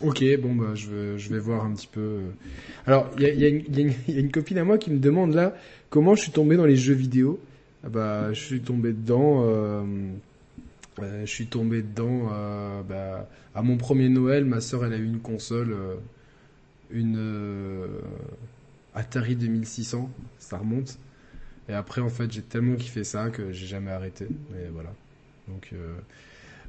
Ok, 0.01 0.25
bon 0.41 0.55
bah 0.55 0.75
je 0.75 0.89
vais, 0.89 1.19
je 1.19 1.29
vais 1.29 1.39
voir 1.39 1.65
un 1.65 1.75
petit 1.75 1.87
peu. 1.87 2.21
Alors 2.87 3.11
il 3.19 3.23
y 3.39 3.45
a, 3.45 3.49
une- 3.49 4.33
copine 4.33 4.57
à 4.59 4.65
moi 4.65 4.79
qui 4.79 4.91
me 4.91 4.99
demande 4.99 5.35
là 5.35 5.55
comment 5.91 6.15
je 6.15 6.23
suis 6.23 6.33
tombé 6.33 6.57
dans 6.57 6.65
les 6.65 6.77
jeux 6.77 6.95
vidéo? 6.95 7.39
Ah 7.85 7.89
bah 7.91 8.33
je 8.33 8.41
suis 8.41 8.61
tombé 8.63 8.93
dedans. 8.93 9.45
euh, 9.45 9.83
euh, 11.01 11.21
je 11.27 11.31
suis 11.31 11.47
tombé 11.49 11.83
dedans. 11.83 12.29
euh, 12.33 12.83
bah, 12.83 13.29
à 13.55 13.63
mon 13.63 13.77
premier 13.77 14.09
Noël, 14.09 14.45
ma 14.45 14.61
sœur 14.61 14.85
elle 14.85 14.93
a 14.95 14.97
eu 14.99 15.05
une 15.05 15.21
console, 15.21 15.73
euh, 15.73 15.97
une 16.91 17.17
Atari 18.95 19.37
2600. 19.37 20.11
Ça 20.39 20.59
remonte. 20.59 20.99
Et 21.69 21.75
après 21.75 22.01
en 22.01 22.11
fait 22.11 22.31
j'ai 22.33 22.43
tellement 22.43 22.77
kiffé 22.77 23.05
ça 23.05 23.31
que 23.31 23.53
j'ai 23.53 23.67
jamais 23.67 23.91
arrêté. 23.93 24.27
Et 24.27 24.69
voilà. 24.73 24.93
Donc 25.49 25.73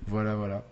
voilà 0.08 0.36
voilà. 0.36 0.66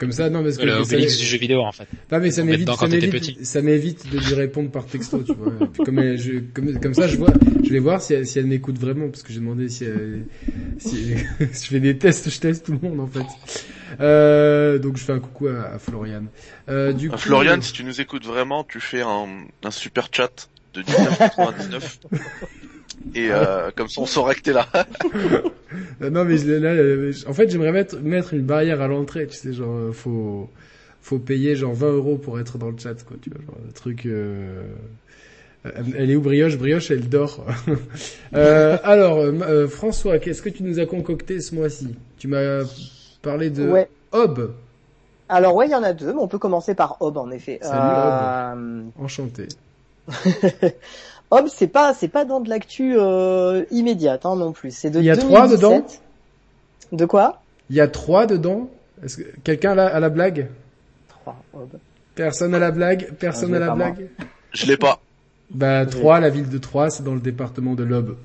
Comme 0.00 0.12
ça 0.12 0.30
non 0.30 0.42
parce 0.42 0.56
que 0.56 0.64
Le 0.64 0.72
Obélix 0.72 1.18
du 1.18 1.26
jeu 1.26 1.36
vidéo 1.38 1.60
en 1.60 1.72
fait. 1.72 1.86
non 2.10 2.18
mais 2.20 2.30
ça 2.30 2.42
m'évite, 2.42 2.70
ça 2.72 2.88
m'évite, 2.88 3.44
ça 3.44 3.60
m'évite 3.62 4.08
de 4.10 4.18
lui 4.18 4.34
répondre 4.34 4.70
par 4.70 4.86
texto, 4.86 5.22
tu 5.22 5.34
vois. 5.34 5.52
Puis 5.74 5.82
comme, 5.84 5.98
elle- 5.98 6.18
je, 6.18 6.38
comme, 6.54 6.80
comme 6.80 6.94
ça, 6.94 7.06
je 7.06 7.16
vois, 7.18 7.32
je 7.62 7.68
vais 7.70 7.78
voir 7.80 8.00
si 8.00 8.14
elle, 8.14 8.26
si 8.26 8.38
elle 8.38 8.46
m'écoute 8.46 8.78
vraiment, 8.78 9.08
parce 9.10 9.22
que 9.22 9.30
j'ai 9.32 9.40
demandé 9.40 9.68
si, 9.68 9.84
elle, 9.84 10.24
si 10.78 11.14
je 11.14 11.66
fais 11.68 11.80
des 11.80 11.98
tests, 11.98 12.30
je 12.30 12.40
teste 12.40 12.64
tout 12.64 12.72
le 12.72 12.88
monde 12.88 12.98
en 13.00 13.06
fait. 13.08 13.26
Euh, 14.00 14.78
donc 14.78 14.96
je 14.96 15.04
fais 15.04 15.12
un 15.12 15.20
coucou 15.20 15.48
à, 15.48 15.74
à 15.74 15.78
Florian. 15.78 16.24
Euh, 16.70 16.92
du 16.94 17.08
Euh, 17.08 17.10
coup, 17.10 17.18
Florian, 17.18 17.60
si 17.60 17.72
tu 17.74 17.84
nous 17.84 18.00
écoutes 18.00 18.24
vraiment, 18.24 18.64
tu 18.64 18.80
fais 18.80 19.02
un, 19.02 19.26
un 19.62 19.70
super 19.70 20.08
chat 20.10 20.48
de 20.72 20.82
19,99. 20.82 21.98
Et 23.14 23.30
euh, 23.32 23.70
comme 23.76 23.88
ça, 23.88 24.00
on 24.02 24.06
saura 24.06 24.34
que 24.34 24.40
t'es 24.40 24.52
là. 24.52 24.66
non 26.00 26.24
mais 26.24 26.38
je- 26.38 26.50
là, 26.52 26.70
euh, 26.70 27.12
en 27.26 27.32
fait, 27.32 27.50
j'aimerais 27.50 27.72
mettre 27.72 27.98
mettre 28.00 28.34
une 28.34 28.42
barrière 28.42 28.80
à 28.80 28.88
l'entrée, 28.88 29.26
tu 29.26 29.36
sais, 29.36 29.52
genre 29.52 29.74
euh, 29.76 29.92
faut 29.92 30.48
faut 31.00 31.18
payer 31.18 31.56
genre 31.56 31.74
20 31.74 31.92
euros 31.92 32.18
pour 32.18 32.38
être 32.40 32.58
dans 32.58 32.70
le 32.70 32.76
chat, 32.78 32.94
quoi, 33.04 33.16
tu 33.20 33.30
vois, 33.30 33.40
genre 33.44 33.58
le 33.66 33.72
truc. 33.72 34.06
Euh... 34.06 34.62
euh, 35.66 35.70
Elle 35.96 36.10
est 36.10 36.16
où 36.16 36.20
Brioche? 36.22 36.56
Brioche, 36.58 36.90
elle 36.90 37.08
dort. 37.08 37.44
euh, 38.34 38.78
alors, 38.82 39.26
François, 39.68 40.18
qu'est-ce 40.18 40.42
que 40.42 40.48
tu 40.50 40.62
nous 40.62 40.78
as 40.80 40.86
concocté 40.86 41.40
ce 41.40 41.54
mois-ci? 41.54 41.96
Tu 42.18 42.28
m'as 42.28 42.64
parlé 43.22 43.50
de 43.50 43.70
Ouais. 43.70 43.88
Hob. 44.12 44.54
Alors 45.28 45.54
ouais, 45.54 45.66
il 45.68 45.70
y 45.70 45.74
en 45.74 45.82
a 45.82 45.92
deux, 45.92 46.12
mais 46.12 46.20
on 46.20 46.28
peut 46.28 46.38
commencer 46.38 46.74
par 46.74 47.00
Hob 47.00 47.16
en 47.16 47.30
effet. 47.30 47.60
Salut, 47.62 47.94
Euh, 47.94 48.82
Enchanté. 48.98 49.48
Hob, 51.30 51.46
c'est 51.48 51.68
pas 51.68 51.94
c'est 51.94 52.08
pas 52.08 52.24
dans 52.24 52.40
de 52.40 52.48
l'actu 52.48 52.94
euh, 52.98 53.64
immédiate 53.70 54.26
hein, 54.26 54.34
non 54.36 54.52
plus. 54.52 54.72
C'est 54.74 54.90
de 54.90 54.98
Il 54.98 55.04
y 55.04 55.10
a 55.10 55.16
2017. 55.16 55.28
trois 55.28 55.48
dedans 55.56 55.86
De 56.92 57.04
quoi? 57.06 57.40
Il 57.70 57.76
y 57.76 57.80
a 57.80 57.88
trois 57.88 58.26
dedans. 58.26 58.68
Est-ce 59.04 59.18
que 59.18 59.22
quelqu'un 59.44 59.78
a, 59.78 59.86
a 59.86 60.00
la 60.00 60.08
blague? 60.08 60.48
Trois. 61.08 61.36
Hob. 61.54 61.68
Personne 62.16 62.54
à 62.54 62.58
la 62.58 62.70
blague? 62.72 63.12
Personne 63.18 63.54
Ah, 63.54 63.56
à 63.56 63.58
je 63.58 63.62
l'ai 63.62 63.66
la 63.66 63.74
moi. 63.76 63.86
blague 63.90 64.08
Je 64.52 64.66
l'ai 64.66 64.76
pas. 64.76 65.00
Bah 65.52 65.86
Troyes, 65.86 66.20
la 66.20 66.30
ville 66.30 66.48
de 66.48 66.58
Troyes, 66.58 66.90
c'est 66.90 67.02
dans 67.04 67.14
le 67.14 67.20
département 67.20 67.74
de 67.74 67.84
l'Aube. 67.84 68.16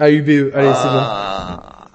AUBE. 0.00 0.52
Allez, 0.54 0.72
Ah. 0.72 1.86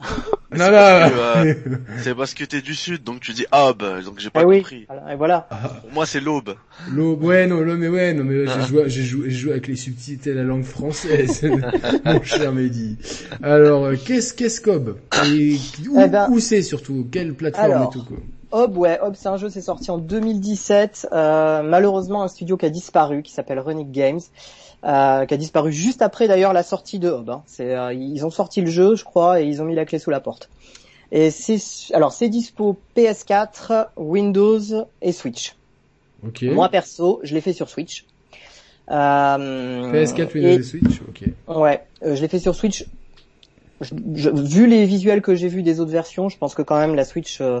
c'est 0.00 0.08
bon. 0.08 0.36
Non, 0.58 0.66
non. 0.66 0.72
Euh, 0.76 1.54
C'est 2.02 2.14
parce 2.14 2.34
que 2.34 2.44
t'es 2.44 2.60
du 2.60 2.74
sud, 2.74 3.02
donc 3.04 3.20
tu 3.20 3.32
dis 3.32 3.46
aube, 3.52 3.82
donc 4.04 4.18
j'ai 4.18 4.30
pas 4.30 4.42
Eh 4.42 4.44
oui. 4.44 4.58
compris. 4.58 4.86
Voilà, 4.88 5.12
et 5.12 5.16
voilà. 5.16 5.48
Pour 5.82 5.92
moi, 5.92 6.06
c'est 6.06 6.20
l'aube. 6.20 6.54
L'aube, 6.90 7.22
ouais, 7.24 7.46
non, 7.46 7.60
l'aube, 7.60 7.78
mais 7.78 7.88
ouais, 7.88 8.12
non, 8.14 8.24
mais 8.24 8.44
Ah. 8.48 8.58
j'ai 8.60 8.66
joué, 8.66 8.84
j'ai 8.88 9.02
joué, 9.30 9.52
avec 9.52 9.66
les 9.66 9.76
subtilités 9.76 10.30
de 10.32 10.36
la 10.36 10.42
langue 10.44 10.64
française, 10.64 11.42
mon 12.04 12.22
cher 12.22 12.52
Mehdi. 12.52 12.98
Alors, 13.42 13.84
euh, 13.84 13.96
qu'est-ce, 13.96 14.34
qu'est-ce 14.34 14.60
Et 15.26 15.58
où, 15.88 16.00
Eh 16.00 16.08
ben- 16.08 16.28
où 16.30 16.38
c'est 16.40 16.62
surtout? 16.62 17.06
Quelle 17.10 17.34
plateforme 17.34 17.70
Alors. 17.72 17.90
et 17.90 17.92
tout, 17.92 18.04
quoi? 18.04 18.16
Hob, 18.54 18.76
ouais, 18.76 18.98
Hob, 19.00 19.14
c'est 19.16 19.28
un 19.28 19.38
jeu, 19.38 19.48
c'est 19.48 19.62
sorti 19.62 19.90
en 19.90 19.96
2017. 19.98 21.08
Euh, 21.12 21.62
malheureusement, 21.62 22.22
un 22.22 22.28
studio 22.28 22.58
qui 22.58 22.66
a 22.66 22.70
disparu, 22.70 23.22
qui 23.22 23.32
s'appelle 23.32 23.58
Runic 23.58 23.90
Games, 23.90 24.20
euh, 24.84 25.24
qui 25.26 25.34
a 25.34 25.36
disparu 25.36 25.72
juste 25.72 26.02
après 26.02 26.28
d'ailleurs 26.28 26.52
la 26.52 26.62
sortie 26.62 26.98
de 26.98 27.08
Hob. 27.08 27.30
hein. 27.30 27.42
C'est, 27.46 27.74
euh, 27.76 27.92
ils 27.92 28.24
ont 28.26 28.30
sorti 28.30 28.60
le 28.60 28.70
jeu, 28.70 28.96
je 28.96 29.04
crois, 29.04 29.40
et 29.40 29.46
ils 29.46 29.62
ont 29.62 29.64
mis 29.64 29.74
la 29.74 29.84
clé 29.84 29.98
sous 29.98 30.10
la 30.10 30.20
porte. 30.20 30.50
Et 31.12 31.30
c'est, 31.30 31.58
alors 31.94 32.12
c'est 32.12 32.28
dispo 32.28 32.80
PS4, 32.96 33.88
Windows 33.96 34.60
et 35.02 35.12
Switch. 35.12 35.54
Ok. 36.26 36.42
Moi 36.42 36.68
perso, 36.68 37.20
je 37.22 37.34
l'ai 37.34 37.40
fait 37.40 37.52
sur 37.52 37.68
Switch. 37.68 38.06
Euh, 38.90 39.90
PS4, 39.92 40.34
Windows 40.34 40.48
et- 40.48 40.54
et 40.54 40.62
Switch, 40.62 41.00
ok. 41.08 41.24
Ouais, 41.56 41.82
euh, 42.02 42.16
je 42.16 42.22
l'ai 42.22 42.28
fait 42.28 42.38
sur 42.38 42.54
Switch. 42.54 42.86
Je- 43.80 43.94
je- 44.14 44.30
vu 44.30 44.66
les 44.66 44.84
visuels 44.86 45.22
que 45.22 45.34
j'ai 45.34 45.48
vus 45.48 45.62
des 45.62 45.80
autres 45.80 45.90
versions, 45.90 46.28
je 46.28 46.38
pense 46.38 46.54
que 46.54 46.62
quand 46.62 46.78
même 46.78 46.94
la 46.94 47.04
Switch, 47.04 47.40
euh, 47.40 47.60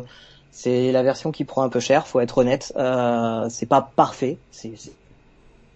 c'est 0.50 0.92
la 0.92 1.02
version 1.02 1.32
qui 1.32 1.44
prend 1.44 1.62
un 1.62 1.68
peu 1.68 1.80
cher, 1.80 2.06
faut 2.06 2.20
être 2.20 2.38
honnête. 2.38 2.72
Euh, 2.76 3.48
c'est 3.48 3.66
pas 3.66 3.92
parfait, 3.96 4.38
c'est 4.50 4.72
c'est 4.76 4.92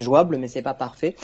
jouable, 0.01 0.37
mais 0.37 0.47
c'est 0.47 0.61
pas 0.61 0.73
parfait. 0.73 1.15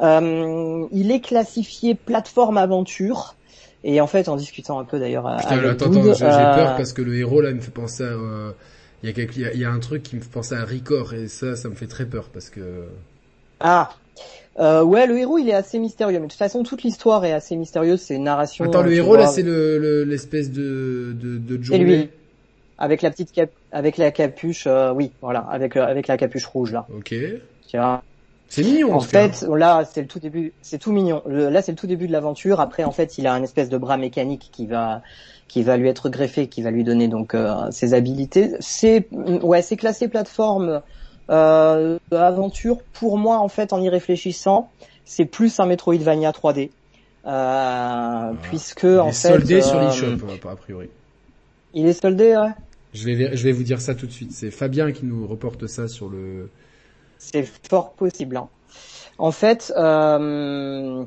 Euh, 0.00 0.86
il 0.92 1.10
est 1.10 1.20
classifié 1.20 1.94
plateforme 1.94 2.58
aventure. 2.58 3.36
Et 3.84 4.00
en 4.00 4.06
fait, 4.06 4.28
en 4.28 4.36
discutant 4.36 4.78
un 4.78 4.84
peu 4.84 5.00
d'ailleurs 5.00 5.24
Putain, 5.38 5.56
avec 5.56 5.70
attends, 5.72 5.86
attends, 5.86 6.02
j'ai 6.14 6.20
peur 6.20 6.70
euh, 6.72 6.76
parce 6.76 6.92
que 6.92 7.02
le 7.02 7.16
héros, 7.16 7.40
là, 7.40 7.50
il 7.50 7.56
me 7.56 7.60
fait 7.60 7.72
penser 7.72 8.04
à, 8.04 8.06
euh, 8.12 8.52
il 9.02 9.08
y 9.08 9.10
a 9.10 9.12
quelque, 9.12 9.34
il 9.34 9.42
y 9.42 9.44
a, 9.44 9.52
il 9.52 9.58
y 9.60 9.64
a 9.64 9.70
un 9.70 9.80
truc 9.80 10.04
qui 10.04 10.14
me 10.14 10.20
fait 10.20 10.30
penser 10.30 10.54
à 10.54 10.64
Record, 10.64 11.14
et 11.14 11.26
ça, 11.26 11.56
ça 11.56 11.68
me 11.68 11.74
fait 11.74 11.88
très 11.88 12.06
peur 12.06 12.28
parce 12.32 12.48
que, 12.48 12.84
Ah, 13.58 13.90
euh, 14.60 14.84
ouais, 14.84 15.06
le 15.06 15.18
héros 15.18 15.38
il 15.38 15.48
est 15.48 15.54
assez 15.54 15.78
mystérieux, 15.80 16.18
mais 16.20 16.26
de 16.26 16.30
toute 16.30 16.38
façon 16.38 16.62
toute 16.62 16.84
l'histoire 16.84 17.24
est 17.24 17.32
assez 17.32 17.56
mystérieuse. 17.56 18.00
C'est 18.00 18.14
une 18.14 18.24
narration. 18.24 18.64
Attends, 18.64 18.80
euh, 18.80 18.84
le 18.84 18.92
héros, 18.92 19.16
là, 19.16 19.26
c'est 19.26 19.42
le, 19.42 19.78
le- 19.78 20.04
l'espèce 20.04 20.50
de, 20.52 21.12
de, 21.20 21.38
de 21.38 21.62
journée. 21.62 21.84
lui. 21.84 22.10
avec 22.78 23.02
la 23.02 23.10
petite 23.10 23.32
cap, 23.32 23.50
avec 23.72 23.96
la 23.96 24.10
capuche, 24.12 24.66
euh, 24.66 24.92
oui, 24.92 25.10
voilà, 25.22 25.40
avec 25.50 25.76
avec 25.76 26.06
la 26.06 26.16
capuche 26.16 26.44
rouge 26.46 26.72
là. 26.72 26.86
Ok. 26.96 27.14
Vois. 27.74 28.02
C'est 28.52 28.64
mignon, 28.64 28.92
En 28.92 28.98
tout 29.00 29.08
cas. 29.08 29.30
fait, 29.30 29.46
là 29.48 29.84
c'est 29.90 30.02
le 30.02 30.06
tout 30.06 30.18
début, 30.18 30.52
c'est 30.60 30.76
tout 30.78 30.92
mignon. 30.92 31.22
Le- 31.26 31.48
là 31.48 31.62
c'est 31.62 31.72
le 31.72 31.76
tout 31.78 31.86
début 31.86 32.06
de 32.06 32.12
l'aventure. 32.12 32.60
Après 32.60 32.84
en 32.84 32.90
fait 32.90 33.16
il 33.16 33.26
a 33.26 33.32
un 33.32 33.42
espèce 33.42 33.70
de 33.70 33.78
bras 33.78 33.96
mécanique 33.96 34.50
qui 34.52 34.66
va 34.66 35.00
qui 35.48 35.62
va 35.62 35.78
lui 35.78 35.88
être 35.88 36.10
greffé, 36.10 36.48
qui 36.48 36.60
va 36.60 36.70
lui 36.70 36.84
donner 36.84 37.08
donc 37.08 37.34
euh, 37.34 37.70
ses 37.70 37.94
habilités. 37.94 38.50
C'est 38.60 39.08
ouais, 39.10 39.62
c'est 39.62 39.76
classé 39.78 40.06
plateforme 40.06 40.82
euh, 41.30 41.98
aventure. 42.10 42.78
Pour 42.92 43.16
moi 43.16 43.38
en 43.38 43.48
fait 43.48 43.72
en 43.72 43.80
y 43.80 43.88
réfléchissant, 43.88 44.70
c'est 45.06 45.24
plus 45.24 45.58
un 45.58 45.64
Metroidvania 45.64 46.30
3D. 46.32 46.68
Euh, 47.24 48.32
puisque 48.42 48.84
Ah. 48.84 48.88
Il 48.88 49.00
en 49.00 49.08
est 49.08 49.12
fait 49.12 49.28
soldé 49.28 49.62
sur 49.62 49.76
euh, 49.78 49.86
l'eShop, 49.86 50.26
a 50.46 50.50
a 50.50 50.56
priori. 50.56 50.88
Il 51.72 51.86
est 51.86 51.92
soldé, 51.98 52.36
ouais. 52.36 52.50
Je 52.92 53.06
vais, 53.06 53.34
je 53.34 53.44
vais 53.44 53.52
vous 53.52 53.62
dire 53.62 53.80
ça 53.80 53.94
tout 53.94 54.06
de 54.06 54.12
suite. 54.12 54.32
C'est 54.32 54.50
Fabien 54.50 54.92
qui 54.92 55.06
nous 55.06 55.26
reporte 55.26 55.66
ça 55.66 55.88
sur 55.88 56.10
le. 56.10 56.50
C'est 57.22 57.48
fort 57.68 57.92
possible. 57.92 58.36
hein. 58.36 58.48
En 59.18 59.30
fait, 59.30 59.72
euh, 59.76 61.04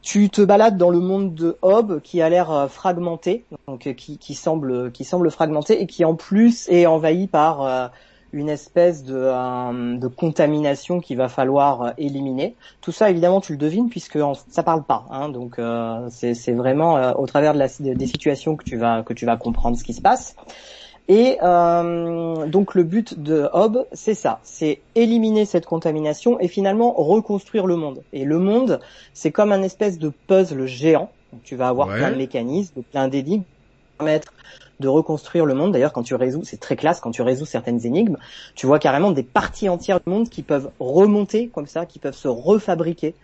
tu 0.00 0.30
te 0.30 0.40
balades 0.40 0.78
dans 0.78 0.88
le 0.88 1.00
monde 1.00 1.34
de 1.34 1.58
Hob 1.60 2.00
qui 2.00 2.22
a 2.22 2.28
l'air 2.30 2.50
euh, 2.50 2.68
fragmenté, 2.68 3.44
donc 3.68 3.86
euh, 3.86 3.92
qui, 3.92 4.34
semble 4.34 4.92
qui 4.92 5.04
semble 5.04 5.30
fragmenté 5.30 5.82
et 5.82 5.86
qui 5.86 6.04
en 6.04 6.14
plus 6.14 6.68
est 6.68 6.86
envahi 6.86 7.26
par 7.26 7.62
euh, 7.62 7.88
une 8.32 8.48
espèce 8.48 9.04
de, 9.04 10.08
contamination 10.16 11.00
qu'il 11.00 11.18
va 11.18 11.28
falloir 11.28 11.92
éliminer. 11.98 12.56
Tout 12.80 12.92
ça, 12.92 13.10
évidemment, 13.10 13.42
tu 13.42 13.52
le 13.52 13.58
devines 13.58 13.90
puisque 13.90 14.16
en- 14.16 14.32
ça 14.34 14.62
parle 14.62 14.84
pas. 14.84 15.04
Hein, 15.10 15.28
donc 15.28 15.60
c'est 16.08 16.52
vraiment 16.52 17.12
au 17.18 17.26
travers 17.26 17.52
des 17.54 18.06
situations 18.06 18.56
que 18.56 18.64
tu 18.64 18.78
vas 18.78 19.02
que 19.02 19.12
tu 19.12 19.26
vas 19.26 19.36
comprendre 19.36 19.76
ce 19.76 19.84
qui 19.84 19.92
se 19.92 20.00
passe. 20.00 20.34
Et 21.08 21.38
euh, 21.42 22.46
donc 22.46 22.74
le 22.74 22.84
but 22.84 23.18
de 23.20 23.48
Hob, 23.52 23.86
c'est 23.92 24.14
ça, 24.14 24.40
c'est 24.44 24.86
éliminer 24.94 25.44
cette 25.46 25.66
contamination 25.66 26.38
et 26.40 26.48
finalement 26.48 26.92
reconstruire 26.94 27.66
le 27.66 27.76
monde. 27.76 28.04
Et 28.12 28.24
le 28.24 28.38
monde, 28.38 28.80
c'est 29.12 29.32
comme 29.32 29.52
un 29.52 29.62
espèce 29.62 29.98
de 29.98 30.10
puzzle 30.26 30.66
géant 30.66 31.16
Donc 31.32 31.42
tu 31.42 31.56
vas 31.56 31.68
avoir 31.68 31.92
Ouais. 31.92 31.94
plein 31.94 32.10
de 32.12 32.16
mécanismes, 32.16 32.82
plein 32.84 33.08
d'énigmes 33.08 33.44
permettre 33.98 34.32
de 34.80 34.88
reconstruire 34.88 35.46
le 35.46 35.54
monde. 35.54 35.72
D'ailleurs, 35.72 35.92
quand 35.92 36.02
tu 36.02 36.14
résous, 36.14 36.44
c'est 36.44 36.58
très 36.58 36.76
classe, 36.76 37.00
quand 37.00 37.12
tu 37.12 37.22
résous 37.22 37.46
certaines 37.46 37.84
énigmes, 37.86 38.16
tu 38.54 38.66
vois 38.66 38.78
carrément 38.78 39.12
des 39.12 39.22
parties 39.24 39.68
entières 39.68 40.00
du 40.06 40.10
monde 40.10 40.28
qui 40.28 40.42
peuvent 40.42 40.72
remonter 40.80 41.50
comme 41.50 41.66
ça, 41.66 41.86
qui 41.86 41.98
peuvent 42.00 42.14
se 42.16 42.28
refabriquer 42.28 43.16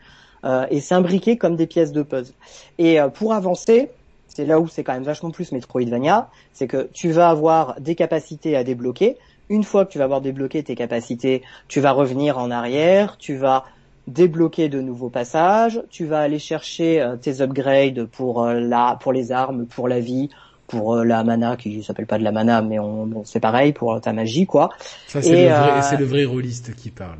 euh, 0.44 0.66
et 0.70 0.80
s'imbriquer 0.80 1.36
comme 1.38 1.56
des 1.56 1.66
pièces 1.66 1.92
de 1.92 2.02
puzzle. 2.02 2.34
Et 2.78 3.00
euh, 3.00 3.08
pour 3.08 3.32
avancer, 3.34 3.97
c'est 4.28 4.46
là 4.46 4.60
où 4.60 4.68
c'est 4.68 4.84
quand 4.84 4.94
même 4.94 5.02
vachement 5.02 5.30
plus 5.30 5.52
Metroidvania, 5.52 6.30
c'est 6.52 6.68
que 6.68 6.88
tu 6.92 7.10
vas 7.10 7.28
avoir 7.30 7.80
des 7.80 7.94
capacités 7.94 8.56
à 8.56 8.64
débloquer. 8.64 9.16
Une 9.48 9.64
fois 9.64 9.84
que 9.84 9.92
tu 9.92 9.98
vas 9.98 10.04
avoir 10.04 10.20
débloqué 10.20 10.62
tes 10.62 10.74
capacités, 10.74 11.42
tu 11.68 11.80
vas 11.80 11.92
revenir 11.92 12.38
en 12.38 12.50
arrière, 12.50 13.16
tu 13.18 13.36
vas 13.36 13.64
débloquer 14.06 14.68
de 14.68 14.80
nouveaux 14.80 15.10
passages, 15.10 15.82
tu 15.90 16.06
vas 16.06 16.20
aller 16.20 16.38
chercher 16.38 17.00
euh, 17.00 17.16
tes 17.16 17.40
upgrades 17.40 18.06
pour 18.06 18.44
euh, 18.44 18.60
la 18.60 18.96
pour 19.00 19.12
les 19.12 19.32
armes, 19.32 19.66
pour 19.66 19.88
la 19.88 20.00
vie, 20.00 20.30
pour 20.68 20.94
euh, 20.94 21.04
la 21.04 21.24
mana 21.24 21.56
qui 21.56 21.82
s'appelle 21.82 22.06
pas 22.06 22.18
de 22.18 22.24
la 22.24 22.30
mana 22.30 22.62
mais 22.62 22.78
on, 22.78 23.06
bon, 23.06 23.24
c'est 23.24 23.40
pareil 23.40 23.72
pour 23.72 24.00
ta 24.00 24.12
magie 24.12 24.46
quoi. 24.46 24.70
Ça, 25.08 25.20
c'est 25.20 25.48
le, 25.48 25.48
vrai, 25.48 25.78
euh, 25.78 25.82
c'est 25.82 25.96
le 25.96 26.04
vrai 26.04 26.24
rôliste 26.24 26.76
qui 26.76 26.90
parle. 26.90 27.18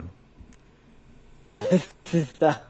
C'est 2.04 2.24
ça. 2.38 2.62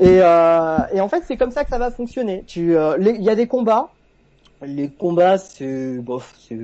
Et, 0.00 0.20
euh, 0.22 0.78
et 0.92 1.00
en 1.00 1.08
fait, 1.08 1.22
c'est 1.26 1.36
comme 1.36 1.50
ça 1.50 1.64
que 1.64 1.70
ça 1.70 1.78
va 1.78 1.90
fonctionner. 1.90 2.44
Tu, 2.46 2.76
euh, 2.76 2.96
il 2.98 3.22
y 3.22 3.30
a 3.30 3.34
des 3.34 3.46
combats. 3.46 3.90
Les 4.62 4.88
combats, 4.88 5.38
c'est, 5.38 5.98
bof, 5.98 6.34
c'est, 6.38 6.58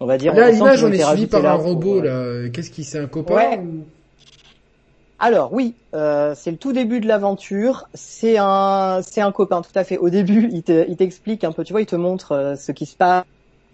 on 0.00 0.06
va 0.06 0.16
dire. 0.18 0.34
Là, 0.34 0.50
l'image, 0.50 0.82
on 0.84 0.92
est 0.92 1.02
suivi 1.02 1.26
par 1.26 1.42
là 1.42 1.52
un 1.52 1.54
robot, 1.54 2.00
euh, 2.00 2.42
là. 2.44 2.48
Qu'est-ce 2.50 2.70
qui, 2.70 2.84
c'est 2.84 2.98
un 2.98 3.06
copain 3.06 3.34
Ouais. 3.34 3.58
ou- 3.58 3.84
Alors 5.18 5.52
oui, 5.52 5.74
euh, 5.94 6.34
c'est 6.34 6.50
le 6.50 6.58
tout 6.58 6.72
début 6.72 7.00
de 7.00 7.06
l'aventure. 7.08 7.88
C'est 7.94 8.36
un, 8.38 9.00
c'est 9.02 9.20
un 9.22 9.32
copain, 9.32 9.62
tout 9.62 9.70
à 9.74 9.84
fait. 9.84 9.96
Au 9.98 10.10
début, 10.10 10.48
il 10.52 10.62
te, 10.62 10.86
il 10.88 10.96
t'explique 10.96 11.44
un 11.44 11.52
peu, 11.52 11.64
tu 11.64 11.72
vois, 11.72 11.80
il 11.80 11.86
te 11.86 11.96
montre 11.96 12.32
euh, 12.32 12.54
ce 12.56 12.72
qui 12.72 12.84
se 12.86 12.96
passe, 12.96 13.24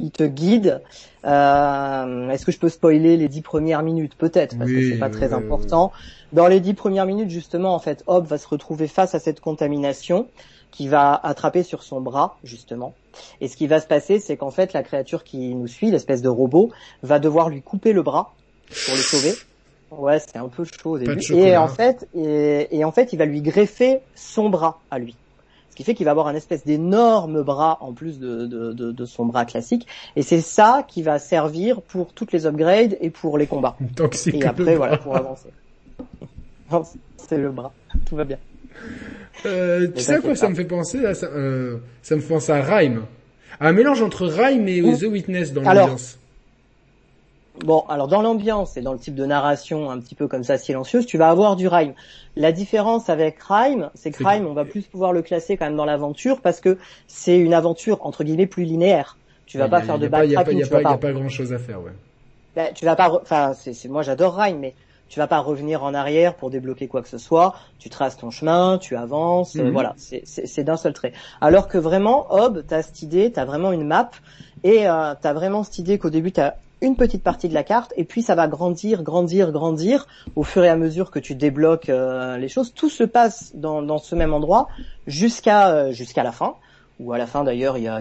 il 0.03 0.11
te 0.11 0.25
guide. 0.25 0.83
Euh, 1.25 2.29
Est-ce 2.31 2.45
que 2.45 2.53
je 2.53 2.59
peux 2.59 2.69
spoiler 2.69 3.17
les 3.17 3.29
dix 3.29 3.41
premières 3.41 3.83
minutes? 3.83 4.15
Peut-être, 4.17 4.59
parce 4.59 4.71
que 4.71 4.77
Oui, 4.77 4.91
c'est 4.91 4.99
pas 4.99 5.09
très 5.09 5.33
important. 5.33 5.93
Dans 6.33 6.49
les 6.49 6.61
dix 6.61 6.75
premières 6.75 7.07
minutes, 7.07 7.31
justement, 7.31 7.75
en 7.75 7.79
fait, 7.79 8.03
Hob 8.07 8.27
va 8.27 8.37
se 8.37 8.49
retrouver 8.49 8.89
face 8.89 9.15
à 9.15 9.21
cette 9.21 9.41
contamination 9.41 10.27
qui 10.71 10.89
va 10.89 11.15
attraper 11.23 11.63
sur 11.63 11.83
son 11.83 12.01
bras, 12.01 12.37
justement. 12.43 12.95
Et 13.41 13.49
ce 13.49 13.57
qui 13.57 13.67
va 13.67 13.79
se 13.81 13.87
passer, 13.87 14.19
c'est 14.19 14.37
qu'en 14.37 14.51
fait, 14.51 14.73
la 14.73 14.83
créature 14.83 15.23
qui 15.23 15.55
nous 15.55 15.67
suit, 15.69 15.91
l'espèce 15.91 16.23
de 16.23 16.29
robot, 16.29 16.71
va 17.03 17.19
devoir 17.19 17.49
lui 17.49 17.63
couper 17.63 17.93
le 17.93 18.03
bras 18.03 18.35
pour 18.87 18.95
le 18.95 19.01
sauver. 19.01 19.35
Ouais, 19.91 20.19
c'est 20.19 20.39
un 20.39 20.49
peu 20.49 20.65
chaud 20.65 20.93
au 20.93 20.99
début. 20.99 21.21
Et 21.35 21.57
en 21.59 21.69
fait, 21.69 22.09
et, 22.15 22.75
et 22.75 22.85
en 22.85 22.93
fait, 22.93 23.13
il 23.13 23.19
va 23.19 23.27
lui 23.27 23.43
greffer 23.43 24.01
son 24.15 24.49
bras 24.49 24.81
à 24.91 24.99
lui. 24.99 25.15
Ce 25.73 25.75
qui 25.75 25.85
fait 25.85 25.95
qu'il 25.95 26.05
va 26.05 26.11
avoir 26.11 26.27
un 26.27 26.35
espèce 26.35 26.67
d'énorme 26.67 27.43
bras 27.43 27.79
en 27.81 27.95
plus 27.95 28.19
de, 28.19 28.45
de, 28.45 28.75
de, 28.75 28.93
de 28.93 29.05
son 29.07 29.25
bras 29.25 29.47
classique. 29.47 29.87
Et 30.17 30.23
c'est 30.23 30.43
ça 30.43 30.85
qui 30.87 31.03
va 31.03 31.19
servir 31.19 31.81
pour 31.81 32.13
toutes 32.13 32.31
les 32.33 32.45
upgrades 32.45 32.99
et 33.01 33.09
pour 33.09 33.39
les 33.39 33.47
combats. 33.47 33.79
Que 33.97 34.15
c'est 34.15 34.35
Et 34.35 34.45
après, 34.45 34.77
voilà, 34.77 34.99
pour 34.99 35.17
avancer. 35.17 35.49
C'est 37.17 37.39
le 37.39 37.51
bras. 37.51 37.73
Tout 38.05 38.17
va 38.17 38.25
bien. 38.25 38.37
Euh, 39.47 39.89
tu 39.95 40.03
sais 40.03 40.17
à 40.17 40.21
quoi 40.21 40.35
ça 40.35 40.51
me 40.51 40.55
fait 40.55 40.67
penser 40.67 41.01
là 41.01 41.15
ça, 41.15 41.27
euh, 41.27 41.79
ça 42.03 42.17
me 42.17 42.21
fait 42.21 42.35
penser 42.35 42.53
à 42.53 42.61
Rhyme. 42.61 43.05
Un 43.59 43.73
mélange 43.73 44.03
entre 44.03 44.27
Rhyme 44.27 44.69
et. 44.69 44.83
The 44.83 45.05
Witness 45.05 45.55
dans 45.55 45.63
l'ambiance. 45.63 46.19
Bon, 47.61 47.81
alors 47.89 48.09
dans 48.09 48.23
l'ambiance 48.23 48.77
et 48.79 48.83
dans 48.83 48.95
le 48.95 48.99
type 48.99 49.15
de 49.15 49.27
narration 49.27 49.91
un 49.91 50.01
petit 50.01 50.15
peu 50.15 50.27
comme 50.27 50.43
ça 50.43 50.57
silencieuse, 50.57 51.05
tu 51.05 51.19
vas 51.19 51.29
avoir 51.29 51.55
du 51.55 51.69
rhyme. 51.69 51.95
La 52.35 52.51
différence 52.51 53.11
avec 53.11 53.43
rhyme, 53.43 53.91
c'est 53.95 54.11
que 54.11 54.27
rhyme, 54.27 54.47
on 54.47 54.55
va 54.55 54.65
plus 54.65 54.89
pouvoir 54.89 55.13
le 55.13 55.21
classer 55.23 55.59
quand 55.59 55.67
même 55.67 55.77
dans 55.77 55.85
l'aventure 55.85 56.41
parce 56.41 56.61
que 56.61 56.79
c'est 57.07 57.39
une 57.39 57.53
aventure 57.53 58.05
entre 58.07 58.25
guillemets 58.25 58.47
plus 58.47 58.65
linéaire. 58.65 59.21
Tu 59.45 59.59
vas 59.59 59.69
Ouais, 59.69 59.69
pas 59.69 59.81
y 59.81 59.83
a- 59.83 59.87
faire 59.87 59.99
y 59.99 59.99
de 59.99 60.07
a 60.07 60.09
backtracking, 60.09 60.61
y 60.61 60.63
a 60.63 60.67
tu 60.67 60.73
vas 60.73 60.81
pas, 60.81 60.85
y 60.85 60.93
a 60.93 60.99
pas, 60.99 60.99
pas 60.99 61.13
grand 61.13 61.29
chose 61.31 61.53
à 61.55 61.59
faire, 61.59 61.83
ouais. 61.83 61.93
bah, 62.55 62.73
tu 62.73 62.85
vas 62.85 62.97
pas, 62.97 63.11
enfin, 63.21 63.55
c'est, 63.55 63.89
moi 63.89 64.03
j'adore 64.03 64.37
rhyme, 64.37 64.59
mais 64.59 64.77
tu 65.09 65.19
vas 65.19 65.27
pas 65.27 65.41
revenir 65.41 65.83
en 65.85 65.95
arrière 65.95 66.37
pour 66.37 66.51
débloquer 66.51 66.89
quoi 66.89 67.03
que 67.03 67.09
ce 67.09 67.19
soit. 67.19 67.55
Tu 67.79 67.91
traces 67.91 68.17
ton 68.17 68.31
chemin, 68.31 68.79
tu 68.79 68.97
avances, 68.97 69.61
euh, 69.61 69.69
Mhm. 69.69 69.71
voilà, 69.71 69.95
c'est 69.99 70.65
d'un 70.65 70.77
seul 70.77 70.93
trait. 70.95 71.13
Alors 71.41 71.69
que 71.69 71.79
vraiment, 71.79 72.27
Hob, 72.33 72.65
t'as 72.67 72.83
cette 72.83 73.03
idée, 73.03 73.33
t'as 73.33 73.45
vraiment 73.45 73.73
une 73.73 73.87
map 73.87 74.11
et 74.63 74.89
euh, 74.89 75.15
t'as 75.21 75.33
vraiment 75.35 75.65
cette 75.65 75.79
idée 75.79 75.99
qu'au 75.99 76.11
début 76.11 76.33
t'as 76.33 76.57
une 76.83 76.97
petite 76.97 77.23
partie 77.23 77.49
de 77.49 77.55
la 77.55 77.63
carte 77.63 77.95
et 77.97 78.05
puis 78.05 78.23
ça 78.23 78.35
va 78.35 78.49
grandir, 78.49 79.03
grandir, 79.03 79.53
grandir 79.53 80.07
au 80.37 80.43
fur 80.43 80.65
et 80.65 80.69
à 80.69 80.77
mesure 80.77 81.11
que 81.11 81.19
tu 81.19 81.35
débloques 81.35 81.89
euh, 81.89 82.37
les 82.37 82.49
choses. 82.49 82.75
Tout 82.75 82.91
se 82.91 83.05
passe 83.05 83.53
dans, 83.55 83.99
ce 83.99 84.15
même 84.15 84.35
endroit 84.35 84.69
jusqu'à 85.07 85.71
euh, 85.71 85.93
jusqu'à 85.93 86.23
la 86.23 86.33
fin. 86.33 86.57
Ou 87.01 87.13
à 87.13 87.19
la 87.19 87.27
fin 87.27 87.43
d'ailleurs, 87.43 87.79
il 87.79 87.85
y 87.85 87.89
a, 87.89 88.01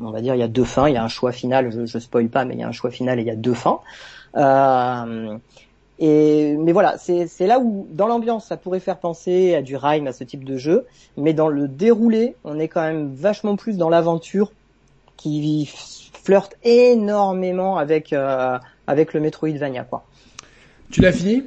on 0.00 0.10
va 0.10 0.20
dire, 0.20 0.34
il 0.34 0.40
y 0.40 0.42
a 0.42 0.48
deux 0.48 0.64
fins. 0.64 0.88
Il 0.88 0.94
y 0.94 0.96
a 0.96 1.04
un 1.04 1.08
choix 1.08 1.32
final. 1.32 1.70
Je, 1.70 1.86
je 1.86 1.98
spoil 1.98 2.28
pas, 2.28 2.44
mais 2.44 2.54
il 2.54 2.60
y 2.60 2.62
a 2.62 2.68
un 2.68 2.72
choix 2.72 2.90
final 2.90 3.18
et 3.18 3.22
il 3.22 3.28
y 3.28 3.30
a 3.30 3.36
deux 3.36 3.54
fins. 3.54 3.80
Euh, 4.36 5.38
et 5.98 6.56
mais 6.56 6.72
voilà, 6.72 6.96
c'est 6.98 7.46
là 7.46 7.60
où 7.60 7.86
dans 7.90 8.08
l'ambiance 8.08 8.46
ça 8.46 8.56
pourrait 8.56 8.80
faire 8.80 8.98
penser 8.98 9.54
à 9.54 9.62
du 9.62 9.76
rhyme, 9.76 10.08
à 10.08 10.12
ce 10.12 10.24
type 10.24 10.44
de 10.44 10.56
jeu, 10.56 10.86
mais 11.16 11.34
dans 11.34 11.48
le 11.48 11.68
déroulé, 11.68 12.34
on 12.42 12.58
est 12.58 12.66
quand 12.66 12.82
même 12.82 13.14
vachement 13.14 13.54
plus 13.54 13.76
dans 13.76 13.88
l'aventure 13.88 14.50
qui 15.16 15.70
flirte 16.22 16.56
énormément 16.64 17.78
avec 17.78 18.12
euh, 18.12 18.58
avec 18.86 19.14
le 19.14 19.20
Metroidvania 19.20 19.84
quoi. 19.84 20.06
Tu 20.90 21.00
l'as 21.00 21.12
fini? 21.12 21.44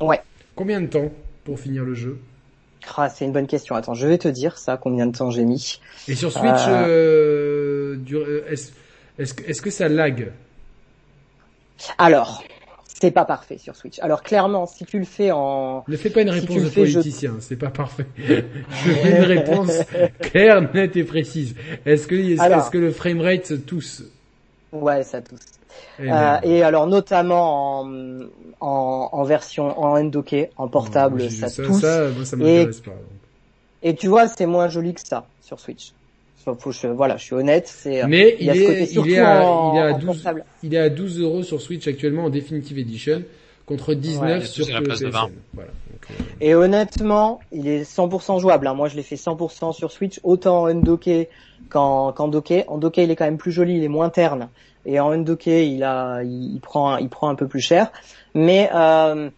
Ouais. 0.00 0.20
Combien 0.54 0.80
de 0.80 0.86
temps 0.86 1.10
pour 1.44 1.58
finir 1.58 1.84
le 1.84 1.94
jeu? 1.94 2.18
Ah, 2.96 3.08
c'est 3.08 3.24
une 3.24 3.32
bonne 3.32 3.46
question. 3.46 3.74
Attends, 3.74 3.94
je 3.94 4.06
vais 4.06 4.18
te 4.18 4.28
dire 4.28 4.58
ça 4.58 4.76
combien 4.76 5.06
de 5.06 5.16
temps 5.16 5.30
j'ai 5.30 5.44
mis. 5.44 5.80
Et 6.06 6.14
sur 6.14 6.30
Switch, 6.30 6.66
euh, 6.68 7.96
euh, 8.12 8.44
est-ce 9.18 9.34
que, 9.34 9.42
est-ce 9.44 9.62
que 9.62 9.70
ça 9.70 9.88
lag? 9.88 10.32
Alors, 11.98 12.44
c'est 13.04 13.10
pas 13.10 13.24
parfait 13.24 13.58
sur 13.58 13.76
Switch. 13.76 13.98
Alors 14.00 14.22
clairement, 14.22 14.66
si 14.66 14.84
tu 14.84 14.98
le 14.98 15.04
fais 15.04 15.30
en 15.30 15.84
Ne 15.88 15.96
fais 15.96 16.10
pas 16.10 16.22
une 16.22 16.32
Si 16.32 16.40
réponse 16.40 16.62
de 16.62 16.68
fais, 16.70 16.86
je- 16.86 16.92
politicien, 16.98 17.34
c'est 17.40 17.56
pas 17.56 17.70
parfait. 17.70 18.06
Je 18.16 18.90
veux 18.90 19.10
une 19.16 19.22
réponse 19.24 19.70
claire, 20.20 20.72
nette 20.72 20.96
et 20.96 21.04
précise. 21.04 21.54
Est-ce 21.84 22.06
que, 22.06 22.14
est-ce, 22.14 22.40
Alors. 22.40 22.60
est-ce 22.60 22.70
que 22.70 22.78
le 22.78 22.90
framerate 22.90 23.66
tousse 23.66 24.02
ouais, 24.72 25.02
ça 25.02 25.20
tousse. 25.20 25.40
Eh 25.98 26.10
Euh, 26.10 26.36
et 26.44 26.62
alors 26.62 26.86
notamment 26.86 27.80
en, 27.80 28.20
en, 28.60 29.08
en 29.12 29.24
version 29.24 29.78
en 29.78 29.98
endocké, 29.98 30.50
en 30.56 30.68
portable, 30.68 31.30
ça, 31.30 31.48
ça, 31.48 31.62
tousse. 31.64 31.80
ça, 31.80 32.08
moi, 32.16 32.24
ça 32.24 32.36
m'intéresse 32.36 32.80
pas. 32.80 32.90
donc. 32.92 33.00
Et 33.82 33.94
tu 33.94 34.06
vois, 34.08 34.28
c'est 34.28 34.46
moins 34.46 34.68
joli 34.68 34.94
que 34.94 35.00
ça 35.06 35.26
sur 35.42 35.60
Switch. 35.60 35.92
Faut- 36.44 36.54
faut- 36.54 36.72
je- 36.72 36.86
voilà, 36.88 37.16
je 37.16 37.24
suis 37.24 37.34
honnête. 37.34 37.66
C'est 37.68 38.06
Mais 38.06 38.36
il 38.38 38.46
y 38.46 38.50
a 38.50 38.54
il 38.54 38.58
ce 38.58 38.62
est, 38.62 38.66
côté 38.66 38.88
il 39.06 39.10
est 39.12 39.18
à, 39.18 39.46
en, 39.48 39.74
il 39.74 39.78
est 39.78 39.82
à 39.82 39.94
en 39.94 39.98
12, 39.98 40.06
portable. 40.06 40.44
il 40.62 40.74
est 40.74 40.78
à 40.78 40.90
12 40.90 41.20
euros 41.20 41.42
sur 41.42 41.60
Switch 41.60 41.86
actuellement 41.88 42.24
en 42.24 42.30
Definitive 42.30 42.78
Edition 42.78 43.22
contre 43.66 43.94
19 43.94 44.40
Ouais, 44.40 44.44
sur 44.46 44.68
la 44.68 44.82
place 44.82 45.00
de 45.00 45.06
PSN. 45.06 45.12
20. 45.12 45.30
Voilà. 45.54 45.70
Donc, 45.90 46.06
euh, 46.10 46.14
Et 46.42 46.54
honnêtement, 46.54 47.40
il 47.50 47.66
est 47.66 47.84
100% 47.84 48.38
jouable. 48.38 48.66
hein. 48.66 48.74
Moi, 48.74 48.88
je 48.88 48.96
l'ai 48.96 49.02
fait 49.02 49.16
100% 49.16 49.72
sur 49.72 49.90
Switch, 49.90 50.20
autant 50.22 50.62
en 50.62 50.66
undocké 50.66 51.28
qu'en 51.70 52.12
qu'en 52.12 52.28
docké. 52.28 52.64
En 52.68 52.76
docké, 52.76 53.04
il 53.04 53.10
est 53.10 53.16
quand 53.16 53.24
même 53.24 53.38
plus 53.38 53.52
joli, 53.52 53.76
il 53.78 53.82
est 53.84 53.88
moins 53.88 54.10
terne. 54.10 54.48
Et 54.84 55.00
en 55.00 55.10
undocké, 55.12 55.66
il 55.66 55.82
a, 55.82 56.22
il, 56.22 56.52
il 56.56 56.60
prend, 56.60 56.98
il 56.98 57.08
prend 57.08 57.30
un 57.30 57.34
peu 57.36 57.46
plus 57.48 57.62
cher. 57.62 57.90
Mais 58.34 58.68
euh, 58.74 59.30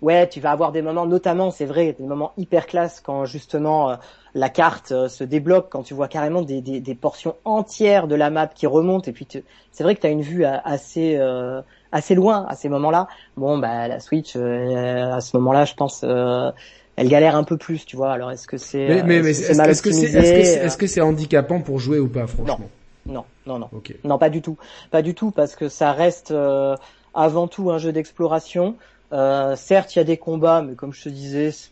ouais, 0.00 0.28
tu 0.28 0.40
vas 0.40 0.50
avoir 0.52 0.72
des 0.72 0.82
moments, 0.82 1.06
notamment, 1.06 1.50
c'est 1.50 1.66
vrai, 1.66 1.92
des 1.92 2.04
moments 2.04 2.32
hyper 2.36 2.66
classe 2.66 3.00
quand 3.00 3.24
justement 3.24 3.90
euh, 3.90 3.96
la 4.34 4.48
carte 4.48 4.92
euh, 4.92 5.08
se 5.08 5.24
débloque, 5.24 5.68
quand 5.70 5.82
tu 5.82 5.94
vois 5.94 6.08
carrément 6.08 6.42
des, 6.42 6.60
des, 6.62 6.80
des 6.80 6.94
portions 6.94 7.36
entières 7.44 8.06
de 8.08 8.14
la 8.14 8.30
map 8.30 8.46
qui 8.48 8.66
remontent. 8.66 9.08
Et 9.10 9.12
puis, 9.12 9.26
tu- 9.26 9.44
c'est 9.70 9.82
vrai 9.84 9.94
que 9.94 10.00
tu 10.00 10.06
as 10.06 10.10
une 10.10 10.22
vue 10.22 10.44
assez 10.44 11.16
euh, 11.16 11.62
assez 11.92 12.14
loin 12.14 12.46
à 12.48 12.54
ces 12.54 12.68
moments-là. 12.68 13.08
Bon, 13.36 13.58
bah 13.58 13.88
la 13.88 14.00
Switch, 14.00 14.36
euh, 14.36 15.12
à 15.12 15.20
ce 15.20 15.36
moment-là, 15.36 15.64
je 15.64 15.74
pense. 15.74 16.02
euh, 16.04 16.50
elle 16.96 17.08
galère 17.08 17.34
un 17.36 17.44
peu 17.44 17.56
plus, 17.56 17.86
tu 17.86 17.96
vois. 17.96 18.12
Alors 18.12 18.30
est-ce 18.30 18.46
que 18.46 18.58
c'est 18.58 18.86
Mais, 18.88 19.02
mais, 19.02 19.22
mais 19.22 19.70
est-ce 19.70 19.82
que 19.82 19.90
c'est, 19.90 20.12
est-ce 20.12 20.76
que 20.76 21.00
handicapant 21.00 21.60
pour 21.60 21.78
jouer 21.78 21.98
ou 21.98 22.08
pas, 22.08 22.26
franchement? 22.26 22.70
Non, 23.06 23.24
non, 23.46 23.58
non. 23.58 23.70
Ok. 23.72 23.94
Non, 24.04 24.18
pas 24.18 24.30
du 24.30 24.42
tout. 24.42 24.56
Pas 24.90 25.02
du 25.02 25.14
tout, 25.14 25.30
parce 25.30 25.54
que 25.56 25.68
ça 25.68 25.92
reste 25.92 26.30
euh, 26.30 26.76
avant 27.14 27.48
tout 27.48 27.70
un 27.70 27.78
jeu 27.78 27.92
d'exploration. 27.92 28.76
Euh, 29.12 29.56
certes, 29.56 29.94
il 29.94 29.98
y 29.98 30.02
a 30.02 30.04
des 30.04 30.18
combats, 30.18 30.62
mais 30.62 30.76
comme 30.76 30.92
je 30.92 31.02
te 31.02 31.08
disais, 31.08 31.50
c'est- 31.52 31.70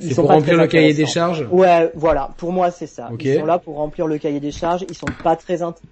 ils 0.00 0.12
sont 0.12 0.24
pour 0.24 0.28
pas 0.28 0.34
remplir 0.34 0.56
le 0.56 0.66
cahier 0.66 0.94
des 0.94 1.06
charges? 1.06 1.46
Ouais, 1.50 1.92
voilà. 1.94 2.34
Pour 2.38 2.52
moi, 2.52 2.70
c'est 2.70 2.86
ça. 2.86 3.14
Ils 3.18 3.28
sont 3.28 3.44
là 3.44 3.58
pour 3.58 3.76
remplir 3.76 4.06
le 4.06 4.18
cahier 4.18 4.40
des 4.40 4.52
charges. 4.52 4.84
Ils 4.88 4.96
sont 4.96 5.12
pas 5.12 5.36
très 5.36 5.62
intéressants. 5.62 5.82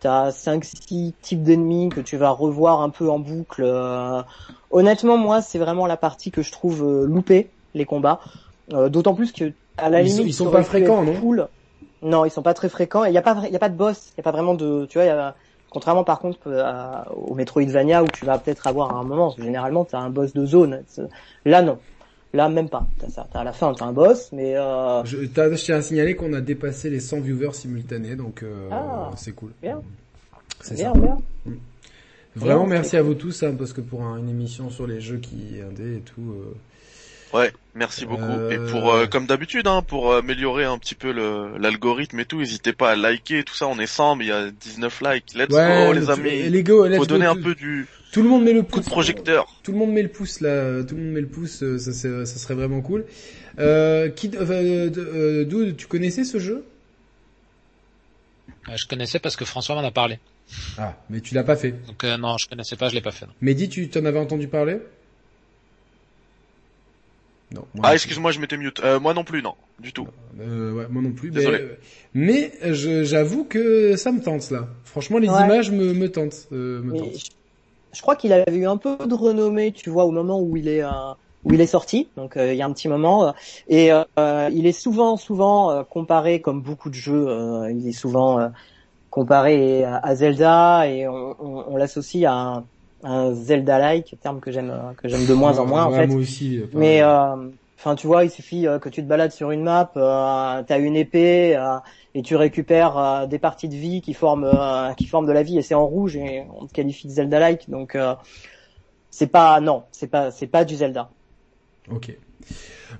T'as 0.00 0.32
cinq, 0.32 0.64
six 0.64 1.14
types 1.22 1.42
d'ennemis 1.42 1.90
que 1.90 2.00
tu 2.00 2.16
vas 2.16 2.30
revoir 2.30 2.80
un 2.82 2.90
peu 2.90 3.08
en 3.10 3.18
boucle. 3.18 3.62
euh. 3.64 4.22
Honnêtement, 4.70 5.16
moi, 5.18 5.42
c'est 5.42 5.58
vraiment 5.58 5.86
la 5.86 5.96
partie 5.96 6.30
que 6.30 6.42
je 6.42 6.50
trouve 6.50 6.82
euh, 6.84 7.06
loupée, 7.06 7.54
les 7.74 7.84
combats. 7.84 8.20
Euh, 8.72 8.88
D'autant 8.88 9.14
plus 9.14 9.32
que 9.32 9.54
à 9.76 9.90
la 9.90 10.02
Ils 10.02 10.08
limite, 10.08 10.24
sont- 10.24 10.28
ils 10.28 10.34
sont 10.34 10.50
pas 10.50 10.62
fréquents, 10.62 11.02
non? 11.04 11.14
cool. 11.20 11.48
Non, 12.02 12.24
ils 12.24 12.30
sont 12.30 12.42
pas 12.42 12.54
très 12.54 12.68
fréquents. 12.68 13.04
Il 13.04 13.12
y 13.12 13.18
a 13.18 13.22
pas, 13.22 13.42
il 13.46 13.52
y 13.52 13.56
a 13.56 13.58
pas 13.60 13.68
de 13.68 13.76
boss. 13.76 14.10
Il 14.16 14.18
y 14.18 14.20
a 14.20 14.24
pas 14.24 14.32
vraiment 14.32 14.54
de, 14.54 14.86
tu 14.86 14.98
vois, 14.98 15.04
il 15.04 15.08
y 15.08 15.10
a- 15.10 15.36
contrairement 15.72 16.04
par 16.04 16.18
contre 16.20 16.38
euh, 16.46 16.62
à- 16.64 17.10
au 17.16 17.34
Metroidvania 17.34 18.02
où 18.04 18.06
tu 18.08 18.24
vas 18.24 18.38
peut-être 18.38 18.66
avoir 18.66 18.94
à 18.94 18.98
un 19.00 19.04
moment, 19.04 19.26
parce 19.28 19.36
que 19.36 19.42
généralement 19.42 19.84
t'as 19.84 19.98
un 19.98 20.10
boss 20.10 20.32
de 20.32 20.44
zone. 20.46 20.82
Là, 21.44 21.62
non. 21.62 21.78
Là, 22.34 22.48
même 22.48 22.68
pas. 22.70 22.86
T'as 22.98 23.40
à 23.40 23.44
la 23.44 23.52
fin, 23.52 23.74
t'as 23.74 23.84
un 23.84 23.92
boss, 23.92 24.30
mais 24.32 24.56
euh... 24.56 25.04
Je, 25.04 25.18
t'as- 25.26 25.50
je 25.54 25.62
tiens 25.62 25.76
à 25.76 25.82
signaler 25.82 26.16
qu'on 26.16 26.32
a 26.32 26.40
dépassé 26.40 26.88
les 26.88 27.00
100 27.00 27.20
viewers 27.20 27.52
simultanés, 27.52 28.16
donc 28.16 28.42
euh, 28.42 28.68
Ah, 28.70 29.10
c'est 29.16 29.32
cool. 29.34 29.50
bien. 29.60 29.82
C'est 30.60 30.76
bien, 30.76 30.94
ça. 30.94 30.98
bien. 31.00 31.16
Vraiment, 32.34 32.60
Bien, 32.64 32.70
merci 32.74 32.96
à 32.96 33.02
vous 33.02 33.12
tous, 33.14 33.42
hein, 33.42 33.54
parce 33.58 33.74
que 33.74 33.82
pour 33.82 34.02
un- 34.02 34.16
une 34.16 34.30
émission 34.30 34.70
sur 34.70 34.86
les 34.86 35.00
jeux 35.00 35.18
qui 35.18 35.60
indé 35.60 35.96
et 35.96 36.00
tout. 36.00 36.22
euh, 36.30 36.54
Ouais, 37.32 37.52
merci 37.74 38.04
beaucoup. 38.04 38.22
Euh, 38.22 38.50
Et 38.50 38.70
pour, 38.70 38.92
euh, 38.92 39.06
comme 39.06 39.26
d'habitude, 39.26 39.66
hein, 39.66 39.82
pour 39.82 40.14
améliorer 40.14 40.64
un 40.64 40.76
petit 40.78 40.94
peu 40.94 41.12
le- 41.12 41.56
l'algorithme 41.58 42.20
et 42.20 42.24
tout, 42.26 42.38
n'hésitez 42.38 42.72
pas 42.74 42.90
à 42.90 42.96
liker 42.96 43.38
et 43.38 43.44
tout 43.44 43.54
ça. 43.54 43.66
On 43.68 43.78
est 43.78 43.86
100, 43.86 44.16
mais 44.16 44.26
il 44.26 44.28
y 44.28 44.32
a 44.32 44.50
19 44.50 45.00
likes. 45.00 45.34
Let's 45.34 45.48
Ouais, 45.54 45.84
go, 45.86 45.92
les 45.94 46.10
amis. 46.10 46.30
les 46.30 46.50
let's 46.50 46.66
Faut 46.96 47.02
go, 47.02 47.06
donner 47.06 47.26
un 47.26 47.34
tout- 47.34 47.42
peu 47.42 47.54
du 47.54 47.86
Tout 48.12 48.22
le 48.22 48.28
monde 48.28 48.44
met 48.44 48.52
le 48.52 48.62
coup 48.62 48.72
pouce. 48.72 48.84
de 48.84 48.90
projecteur. 48.90 49.46
Tout 49.62 49.72
le 49.72 49.78
monde 49.78 49.92
met 49.92 50.02
le 50.02 50.08
pouce 50.10 50.40
là, 50.40 50.82
tout 50.84 50.94
le 50.94 51.02
monde 51.02 51.12
met 51.14 51.20
le 51.22 51.28
pouce, 51.28 51.62
euh, 51.62 51.78
ça, 51.78 51.92
c'est- 51.92 52.26
ça 52.26 52.38
serait 52.38 52.54
vraiment 52.54 52.82
cool. 52.82 53.06
Euh, 53.58 54.10
qui, 54.10 54.30
euh, 54.36 54.90
euh, 54.96 55.44
Dude, 55.46 55.76
tu 55.76 55.86
connaissais 55.86 56.24
ce 56.24 56.38
jeu? 56.38 56.66
Euh, 58.68 58.76
je 58.76 58.86
connaissais 58.86 59.18
parce 59.18 59.36
que 59.36 59.44
François 59.46 59.74
m'en 59.74 59.86
a 59.86 59.90
parlé. 59.90 60.18
Ah, 60.76 60.94
mais 61.08 61.20
tu 61.20 61.34
l'as 61.34 61.44
pas 61.44 61.56
fait. 61.56 61.72
Donc 61.86 62.04
euh, 62.04 62.16
non, 62.18 62.36
je 62.36 62.46
connaissais 62.48 62.76
pas, 62.76 62.88
je 62.90 62.94
l'ai 62.94 63.00
pas 63.00 63.10
fait. 63.12 63.26
non. 63.26 63.32
Mehdi, 63.40 63.68
tu 63.70 63.88
t'en 63.88 64.04
avais 64.04 64.18
entendu 64.18 64.46
parler? 64.48 64.78
Non. 67.54 67.66
moi 67.74 67.84
Ah, 67.86 67.94
excuse-moi, 67.94 68.30
je 68.32 68.40
m'étais 68.40 68.56
mute. 68.56 68.80
Euh, 68.80 68.98
moi 69.00 69.14
non 69.14 69.24
plus, 69.24 69.42
non, 69.42 69.54
du 69.78 69.92
tout. 69.92 70.06
Euh, 70.40 70.72
ouais, 70.72 70.88
moi 70.88 71.02
non 71.02 71.12
plus. 71.12 71.30
Désolé. 71.30 71.58
Mais, 72.14 72.50
mais 72.52 72.52
euh, 72.62 72.72
je- 72.74 73.04
j'avoue 73.04 73.44
que 73.44 73.96
ça 73.96 74.12
me 74.12 74.20
tente 74.22 74.50
là. 74.50 74.68
Franchement, 74.84 75.18
les 75.18 75.28
Ouais. 75.28 75.40
images 75.40 75.70
me, 75.70 75.92
me 75.92 76.10
tentent. 76.10 76.48
euh, 76.52 76.82
me 76.82 76.92
Mais 76.92 76.98
tentent. 76.98 77.14
je, 77.14 77.30
je 77.94 78.02
crois 78.02 78.16
qu'il 78.16 78.32
avait 78.32 78.56
eu 78.56 78.66
un 78.66 78.76
peu 78.76 78.96
de 79.06 79.14
renommée, 79.14 79.72
tu 79.72 79.90
vois, 79.90 80.04
au 80.04 80.10
moment 80.12 80.40
où 80.40 80.56
il 80.56 80.68
est 80.68 80.82
euh, 80.84 81.14
où 81.44 81.52
il 81.54 81.60
est 81.60 81.66
sorti, 81.66 82.12
donc 82.16 82.36
euh, 82.36 82.52
il 82.52 82.56
y 82.58 82.62
a 82.62 82.66
un 82.66 82.72
petit 82.72 82.88
moment, 82.88 83.28
euh, 83.28 83.32
et 83.68 83.92
euh, 83.92 84.04
il 84.52 84.66
est 84.66 84.72
souvent 84.72 85.16
souvent 85.16 85.70
euh, 85.72 85.84
comparé, 85.84 86.40
comme 86.40 86.62
beaucoup 86.62 86.88
de 86.90 86.94
jeux, 86.94 87.28
euh, 87.28 87.70
il 87.72 87.86
est 87.88 87.92
souvent 87.92 88.38
euh, 88.40 88.48
comparé 89.10 89.84
à, 89.84 89.98
à 89.98 90.14
Zelda 90.16 90.88
et 90.88 91.08
on, 91.08 91.36
on, 91.40 91.64
on 91.74 91.76
l'associe 91.76 92.24
à 92.26 92.32
un, 92.34 92.68
un 93.02 93.34
Zelda-like, 93.34 94.16
terme 94.20 94.40
que 94.40 94.50
j'aime 94.50 94.70
euh, 94.70 94.94
que 94.94 95.08
j'aime 95.08 95.26
de 95.26 95.34
moins 95.34 95.58
en 95.58 95.66
moins 95.66 95.84
en 95.84 95.92
fait. 95.92 96.10
Moi 96.10 96.20
aussi. 96.20 96.58
euh, 96.58 96.66
Mais 96.72 97.02
pareil. 97.02 97.02
euh, 97.02 97.50
enfin, 97.78 97.94
tu 97.96 98.06
vois, 98.06 98.24
il 98.24 98.30
suffit 98.30 98.66
euh, 98.66 98.78
que 98.78 98.88
tu 98.88 99.02
te 99.02 99.06
balades 99.08 99.32
sur 99.32 99.50
une 99.50 99.62
map, 99.62 99.92
euh, 99.96 100.62
t'as 100.64 100.78
une 100.80 100.96
épée 100.96 101.56
euh, 101.56 101.78
et 102.14 102.22
tu 102.22 102.36
récupères 102.36 102.96
euh, 102.98 103.26
des 103.26 103.38
parties 103.38 103.68
de 103.68 103.76
vie 103.76 104.00
qui 104.02 104.14
forment 104.14 104.44
euh, 104.44 104.94
qui 104.94 105.06
forment 105.08 105.26
de 105.26 105.32
la 105.32 105.42
vie 105.42 105.58
et 105.58 105.62
c'est 105.62 105.74
en 105.74 105.86
rouge 105.86 106.16
et 106.16 106.46
on 106.54 106.66
te 106.66 106.72
qualifie 106.72 107.06
de 107.08 107.12
Zelda-like. 107.12 107.68
Donc 107.70 107.94
euh, 107.96 108.14
c'est 109.10 109.28
pas 109.28 109.60
non, 109.60 109.86
c'est 109.92 110.08
pas 110.08 110.30
c'est 110.32 110.48
pas 110.48 110.64
du 110.64 110.76
Zelda. 110.76 111.12
Ok. 111.90 112.16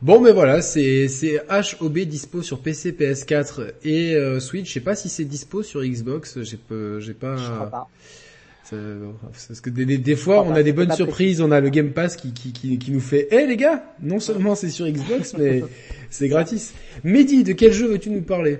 Bon, 0.02 0.20
mais 0.20 0.32
voilà, 0.32 0.62
c'est 0.62 1.08
HOB 1.48 1.98
dispo 2.00 2.42
sur 2.42 2.60
PC, 2.60 2.92
PS4 2.92 3.74
et 3.84 4.14
euh, 4.16 4.40
Switch. 4.40 4.68
Je 4.68 4.74
sais 4.74 4.80
pas 4.80 4.96
si 4.96 5.08
c'est 5.08 5.24
dispo 5.24 5.62
sur 5.62 5.82
Xbox. 5.84 6.42
J'ai 6.42 6.56
pas, 6.58 7.00
j'ai 7.00 7.14
pas. 7.14 7.36
Je 7.36 7.50
crois 7.50 7.68
pas. 7.68 7.90
C'est- 8.64 8.76
Parce 9.48 9.60
que 9.60 9.70
des, 9.70 9.84
des, 9.86 9.98
des 9.98 10.16
fois, 10.16 10.42
on 10.42 10.50
pas, 10.52 10.56
a 10.58 10.62
des 10.62 10.72
bonnes 10.72 10.92
surprises. 10.92 11.40
On 11.40 11.50
a 11.50 11.60
le 11.60 11.68
Game 11.68 11.90
Pass 11.92 12.16
qui 12.16 12.32
qui 12.32 12.52
qui, 12.52 12.78
qui 12.78 12.90
nous 12.90 13.00
fait, 13.00 13.28
eh 13.30 13.46
les 13.46 13.56
gars, 13.56 13.84
non 14.00 14.20
seulement 14.20 14.54
c'est 14.54 14.70
sur 14.70 14.86
Xbox, 14.88 15.34
mais 15.38 15.62
c'est 16.10 16.28
gratis. 16.28 16.72
Mehdi, 17.04 17.44
de 17.44 17.52
quel 17.52 17.72
jeu 17.72 17.86
veux-tu 17.88 18.10
nous 18.10 18.22
parler? 18.22 18.58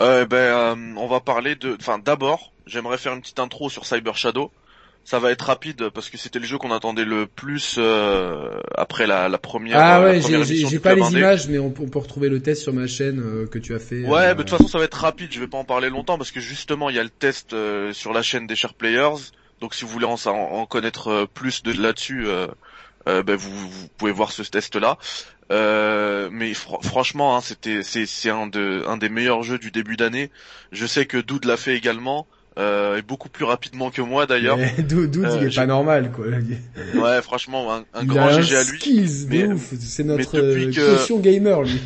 Euh, 0.00 0.26
ben, 0.26 0.36
euh, 0.36 0.74
on 0.96 1.06
va 1.08 1.20
parler 1.20 1.56
de. 1.56 1.76
Enfin, 1.80 1.98
d'abord, 1.98 2.52
j'aimerais 2.66 2.98
faire 2.98 3.14
une 3.14 3.20
petite 3.20 3.40
intro 3.40 3.68
sur 3.68 3.84
Cyber 3.86 4.16
Shadow. 4.16 4.50
Ça 5.08 5.18
va 5.18 5.30
être 5.30 5.40
rapide 5.46 5.88
parce 5.88 6.10
que 6.10 6.18
c'était 6.18 6.38
le 6.38 6.44
jeu 6.44 6.58
qu'on 6.58 6.70
attendait 6.70 7.06
le 7.06 7.26
plus 7.26 7.76
euh, 7.78 8.60
après 8.74 9.06
la, 9.06 9.30
la 9.30 9.38
première. 9.38 9.78
Ah 9.80 10.00
euh, 10.00 10.04
ouais, 10.04 10.20
j'ai- 10.44 10.78
pas 10.78 10.94
les 10.94 11.00
images, 11.20 11.48
mais 11.48 11.58
on, 11.58 11.70
peut- 11.70 11.84
on 11.84 11.88
peut 11.88 11.98
retrouver 11.98 12.28
le 12.28 12.42
test 12.42 12.60
sur 12.60 12.74
ma 12.74 12.86
chaîne 12.86 13.18
euh, 13.18 13.46
que 13.46 13.58
tu 13.58 13.74
as 13.74 13.78
fait. 13.78 14.02
Ouais, 14.04 14.18
euh, 14.18 14.28
mais 14.28 14.34
de 14.34 14.42
toute 14.42 14.50
façon 14.50 14.68
ça 14.68 14.76
va 14.76 14.84
être 14.84 15.00
rapide, 15.00 15.32
je 15.32 15.40
vais 15.40 15.46
pas 15.46 15.56
en 15.56 15.64
parler 15.64 15.88
longtemps 15.88 16.18
parce 16.18 16.30
que 16.30 16.40
justement 16.40 16.90
il 16.90 16.96
y 16.96 16.98
a 16.98 17.02
le 17.02 17.08
test 17.08 17.56
sur 17.92 18.12
la 18.12 18.20
chaîne 18.20 18.46
des 18.46 18.54
Share 18.54 18.74
Players, 18.74 19.16
donc 19.62 19.74
si 19.74 19.86
vous 19.86 19.90
voulez 19.90 20.04
en, 20.04 20.16
en, 20.26 20.30
en 20.30 20.66
connaître 20.66 21.26
plus 21.32 21.62
de 21.62 21.72
là-dessus, 21.72 22.26
ben, 23.06 23.34
vous, 23.34 23.50
vous 23.70 23.88
pouvez 23.96 24.12
voir 24.12 24.30
ce 24.30 24.42
test-là. 24.42 24.98
Euh, 25.50 26.28
mais 26.30 26.52
fr- 26.52 26.82
franchement, 26.84 27.34
hein, 27.34 27.40
c'était 27.40 27.82
c'est 27.82 28.04
c'est 28.04 28.28
un 28.28 28.46
de 28.46 28.84
un 28.86 28.98
des 28.98 29.08
meilleurs 29.08 29.42
jeux 29.42 29.58
du 29.58 29.70
début 29.70 29.96
d'année. 29.96 30.30
Je 30.72 30.84
sais 30.84 31.06
que 31.06 31.16
Doud 31.16 31.46
l'a 31.46 31.56
fait 31.56 31.74
également. 31.74 32.26
Euh, 32.58 32.96
et 32.96 33.02
beaucoup 33.02 33.28
plus 33.28 33.44
rapidement 33.44 33.90
que 33.90 34.02
moi 34.02 34.26
d'ailleurs. 34.26 34.56
mais 34.56 34.74
Dude, 34.78 35.12
Dude, 35.12 35.24
Euh, 35.26 35.38
il 35.42 35.46
est 35.46 35.54
pas 35.54 35.66
normal 35.66 36.10
quoi. 36.10 36.26
Ouais, 37.00 37.22
franchement, 37.22 37.72
un, 37.72 37.84
un 37.94 38.02
il 38.02 38.08
grand 38.08 38.26
a 38.26 38.32
un 38.34 38.40
GG 38.40 38.56
à 38.56 38.64
lui. 38.64 38.78
skills 38.80 39.26
de 39.26 39.30
Mais- 39.30 39.44
ouf. 39.46 39.72
C'est 39.78 40.02
notre 40.02 40.36
euh, 40.38 40.72
que- 40.72 41.18
gamer 41.20 41.62
lui. 41.62 41.80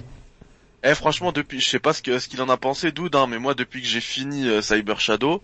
Eh 0.85 0.95
franchement 0.95 1.31
depuis 1.31 1.61
je 1.61 1.69
sais 1.69 1.79
pas 1.79 1.93
ce 1.93 2.03
que 2.03 2.19
ce 2.19 2.27
qu'il 2.27 2.41
en 2.43 2.49
a 2.49 2.57
pensé 2.57 2.91
Doud 2.91 3.15
hein, 3.15 3.27
mais 3.29 3.39
moi 3.39 3.55
depuis 3.55 3.83
que 3.83 3.87
j'ai 3.87 4.01
fini 4.01 4.49
euh, 4.49 4.63
Cyber 4.63 4.99
Shadow, 4.99 5.41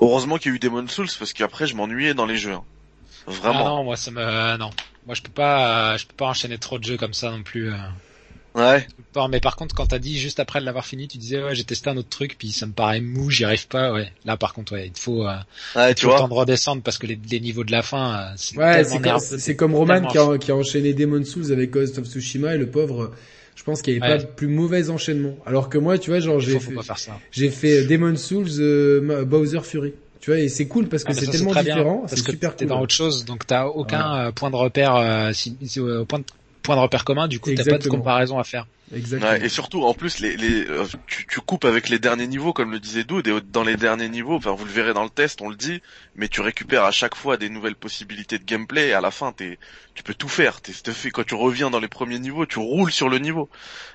heureusement 0.00 0.38
qu'il 0.38 0.52
y 0.52 0.54
a 0.54 0.56
eu 0.56 0.58
Demon 0.60 0.86
Souls 0.88 1.08
parce 1.18 1.32
qu'après 1.34 1.66
je 1.66 1.74
m'ennuyais 1.76 2.14
dans 2.14 2.24
les 2.24 2.36
jeux. 2.38 2.52
hein. 2.52 2.62
Ah 3.26 3.30
Vraiment. 3.32 3.64
non, 3.78 3.84
moi 3.84 3.96
ça 3.96 4.10
me 4.10 4.56
non. 4.56 4.70
Moi 5.06 5.14
je 5.14 5.20
peux 5.22 5.32
pas, 5.32 5.94
euh, 5.94 5.98
je 5.98 6.06
peux 6.06 6.14
pas 6.14 6.26
enchaîner 6.26 6.56
trop 6.58 6.78
de 6.78 6.84
jeux 6.84 6.96
comme 6.96 7.12
ça 7.12 7.30
non 7.30 7.42
plus. 7.42 7.70
euh. 7.72 7.76
ouais. 8.54 8.86
Bon, 9.14 9.28
mais 9.28 9.40
par 9.40 9.56
contre, 9.56 9.74
quand 9.74 9.86
t'as 9.86 9.98
dit 10.00 10.18
juste 10.18 10.40
après 10.40 10.60
de 10.60 10.64
l'avoir 10.64 10.84
fini, 10.86 11.06
tu 11.08 11.18
disais 11.18 11.42
ouais 11.42 11.54
j'ai 11.54 11.64
testé 11.64 11.88
un 11.90 11.96
autre 11.96 12.08
truc, 12.08 12.36
puis 12.38 12.50
ça 12.52 12.66
me 12.66 12.72
paraît 12.72 13.00
mou, 13.00 13.30
j'y 13.30 13.44
arrive 13.44 13.68
pas. 13.68 13.92
Ouais, 13.92 14.12
là 14.24 14.36
par 14.36 14.52
contre 14.54 14.72
ouais, 14.72 14.86
il 14.88 14.92
te 14.92 14.98
faut, 15.00 15.26
euh, 15.26 15.36
Ouais, 15.74 15.92
il 15.92 15.94
tu 15.94 16.02
faut 16.02 16.08
le 16.08 16.12
vois. 16.12 16.18
temps 16.18 16.28
de 16.28 16.34
redescendre 16.34 16.82
parce 16.82 16.98
que 16.98 17.06
les, 17.06 17.16
les 17.30 17.40
niveaux 17.40 17.64
de 17.64 17.72
la 17.72 17.82
fin, 17.82 18.32
euh, 18.32 18.34
c'est 18.36 18.58
Ouais, 18.58 18.70
tellement 18.70 18.90
c'est 18.90 19.00
comme, 19.00 19.02
nerveux, 19.04 19.38
c'est 19.38 19.56
comme 19.56 19.74
Roman 19.74 20.06
qui 20.06 20.16
a, 20.18 20.38
qui 20.38 20.50
a 20.52 20.56
enchaîné 20.56 20.94
Demon 20.94 21.24
Souls 21.24 21.50
avec 21.52 21.70
Ghost 21.70 21.98
of 21.98 22.06
Tsushima 22.06 22.54
et 22.54 22.58
le 22.58 22.70
pauvre, 22.70 23.10
je 23.56 23.62
pense 23.64 23.82
qu'il 23.82 23.94
n'y 23.94 23.98
avait 23.98 24.12
Ouais. 24.12 24.18
pas 24.18 24.24
de 24.24 24.28
plus 24.30 24.46
mauvais 24.46 24.90
enchaînement. 24.90 25.36
Alors 25.44 25.68
que 25.68 25.78
moi, 25.78 25.98
tu 25.98 26.10
vois, 26.10 26.20
genre 26.20 26.38
j'ai 26.38 26.58
fait, 26.60 26.74
j'ai 27.32 27.50
fait 27.50 27.84
Demon 27.84 28.14
Souls, 28.16 28.46
euh, 28.60 29.24
Bowser 29.24 29.60
Fury. 29.62 29.94
Tu 30.20 30.30
vois, 30.30 30.38
et 30.38 30.48
c'est 30.48 30.66
cool 30.68 30.88
parce 30.88 31.02
que 31.04 31.10
Ah, 31.10 31.14
c'est 31.14 31.26
ça, 31.26 31.32
tellement 31.32 31.52
bien, 31.52 31.64
différent, 31.64 32.02
c'est 32.06 32.10
parce 32.10 32.22
que 32.22 32.30
super 32.32 32.50
t'es 32.56 32.64
cool. 32.64 32.68
dans 32.68 32.80
autre 32.80 32.94
chose, 32.94 33.24
donc 33.24 33.46
t'as 33.46 33.66
aucun 33.66 34.16
euh, 34.28 34.32
point 34.32 34.50
de 34.50 34.56
repère, 34.56 34.94
euh, 34.96 35.32
si, 35.32 35.56
si- 35.66 35.80
euh, 35.80 36.04
point 36.04 36.20
de 36.20 36.24
point 36.64 36.74
de 36.74 36.80
repère 36.80 37.04
commun, 37.04 37.28
du 37.28 37.38
coup 37.38 37.50
t'as 37.54 37.64
pas 37.64 37.78
de 37.78 37.88
comparaison 37.88 38.38
à 38.38 38.44
faire. 38.44 38.66
Exactement. 38.94 39.30
Ouais, 39.30 39.44
et 39.44 39.48
surtout 39.48 39.82
en 39.84 39.94
plus 39.94 40.18
les, 40.18 40.36
les 40.36 40.66
euh, 40.68 40.84
tu, 41.06 41.26
tu 41.26 41.40
coupes 41.40 41.64
avec 41.64 41.88
les 41.88 41.98
derniers 41.98 42.26
niveaux 42.26 42.52
comme 42.52 42.72
le 42.72 42.80
disait 42.80 43.04
Doud 43.04 43.26
et 43.26 43.32
dans 43.52 43.62
les 43.62 43.76
derniers 43.76 44.08
niveaux, 44.08 44.36
enfin 44.36 44.52
vous 44.52 44.64
le 44.64 44.70
verrez 44.70 44.94
dans 44.94 45.04
le 45.04 45.10
test, 45.10 45.40
on 45.42 45.48
le 45.48 45.56
dit, 45.56 45.80
mais 46.16 46.28
tu 46.28 46.40
récupères 46.40 46.84
à 46.84 46.90
chaque 46.90 47.14
fois 47.14 47.36
des 47.36 47.48
nouvelles 47.48 47.76
possibilités 47.76 48.38
de 48.38 48.44
gameplay 48.44 48.88
et 48.88 48.92
à 48.92 49.00
la 49.00 49.10
fin 49.10 49.32
t'es 49.32 49.58
tu 49.94 50.02
peux 50.02 50.14
tout 50.14 50.28
faire. 50.28 50.60
T'es, 50.60 50.72
te 50.72 50.90
fait, 50.90 51.10
quand 51.10 51.24
tu 51.24 51.34
reviens 51.34 51.70
dans 51.70 51.80
les 51.80 51.88
premiers 51.88 52.18
niveaux, 52.18 52.46
tu 52.46 52.58
roules 52.58 52.92
sur 52.92 53.08
le 53.08 53.18
niveau 53.18 53.48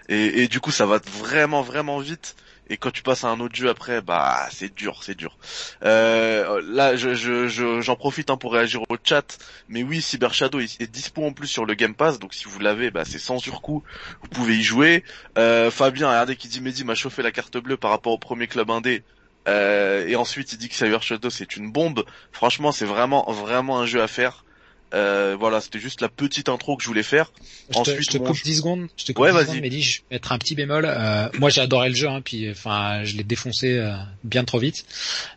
et, 0.08 0.44
et 0.44 0.48
du 0.48 0.60
coup 0.60 0.72
ça 0.72 0.86
va 0.86 1.00
vraiment 1.20 1.62
vraiment 1.62 2.00
vite. 2.00 2.36
Et 2.70 2.78
quand 2.78 2.92
tu 2.92 3.02
passes 3.04 3.24
à 3.24 3.30
un 3.30 3.40
autre 3.40 3.56
jeu 3.56 3.68
après, 3.70 4.02
bah 4.02 4.48
c'est 4.52 4.74
dur, 4.76 5.02
c'est 5.04 5.16
dur. 5.16 5.38
Euh, 5.84 6.62
là, 6.66 6.96
je, 6.96 7.16
je, 7.16 7.48
je- 7.48 7.82
j'en 7.82 7.96
profite 7.96 8.30
hein, 8.30 8.38
pour 8.38 8.54
réagir 8.54 8.82
au 8.90 8.96
chat. 9.04 9.38
Mais 9.68 9.84
oui, 9.84 10.02
Cyber 10.02 10.34
Shadow 10.34 10.60
est 10.60 10.92
dispo 10.92 11.26
en 11.26 11.34
plus 11.34 11.48
sur 11.48 11.66
le 11.66 11.74
Game 11.74 11.96
Pass, 11.96 12.20
donc 12.20 12.34
si 12.34 12.46
vous 12.48 12.60
l'avez, 12.60 12.92
bah 12.92 13.06
c'est 13.06 13.20
sans 13.20 13.40
surcoût. 13.40 13.84
Vous 14.22 14.30
pouvez 14.30 14.58
y 14.58 14.64
jouer. 14.64 15.04
Euh, 15.38 15.72
Fabien, 15.72 16.08
regardez 16.10 16.36
qui 16.36 16.48
dit 16.48 16.62
Mehdi 16.62 16.84
m'a 16.84 16.96
chauffé 16.96 17.22
la 17.24 17.32
carte 17.32 17.58
bleue 17.58 17.78
par 17.78 17.92
rapport 17.92 18.14
au 18.14 18.18
premier 18.20 18.48
club 18.48 18.70
indé. 18.72 19.04
Euh, 19.48 20.06
et 20.08 20.16
ensuite 20.16 20.52
il 20.54 20.58
dit 20.58 20.70
que 20.70 20.76
Cyber 20.76 21.02
Shadow 21.02 21.30
c'est 21.30 21.56
une 21.56 21.72
bombe. 21.72 22.04
Franchement, 22.32 22.72
c'est 22.72 22.86
vraiment 22.86 23.26
vraiment 23.32 23.80
un 23.80 23.86
jeu 23.86 24.02
à 24.02 24.08
faire. 24.08 24.46
Euh, 24.94 25.36
voilà, 25.40 25.62
c'était 25.62 25.80
juste 25.80 26.02
la 26.02 26.10
petite 26.10 26.50
intro 26.50 26.76
que 26.76 26.82
je 26.84 26.88
voulais 26.88 27.04
faire. 27.04 27.32
Je 27.70 27.74
te, 27.76 27.78
Ensuite, 27.80 28.02
je 28.02 28.10
te 28.10 28.18
bon, 28.18 28.26
coupe 28.26 28.38
je- 28.38 28.44
10 28.44 28.56
secondes, 28.58 28.88
je 28.98 29.06
te 29.06 29.12
coupe 29.12 29.24
Ouais, 29.24 29.30
10 29.32 29.36
vas-y. 29.36 29.46
secondes, 29.46 29.60
mais 29.62 29.70
dis, 29.70 29.84
je 29.84 30.00
vais 30.10 30.16
mettre 30.16 30.32
un 30.32 30.38
petit 30.40 30.56
bémol. 30.56 30.86
Euh, 30.88 31.30
moi, 31.38 31.50
j'ai 31.52 31.62
adoré 31.62 31.90
le 31.90 31.96
jeu, 31.96 32.08
hein, 32.10 32.22
puis 32.22 32.50
enfin, 32.50 33.04
je 33.04 33.16
l'ai 33.16 33.24
défoncé 33.24 33.78
euh, 33.78 33.94
bien 34.24 34.44
trop 34.46 34.58
vite. 34.58 34.86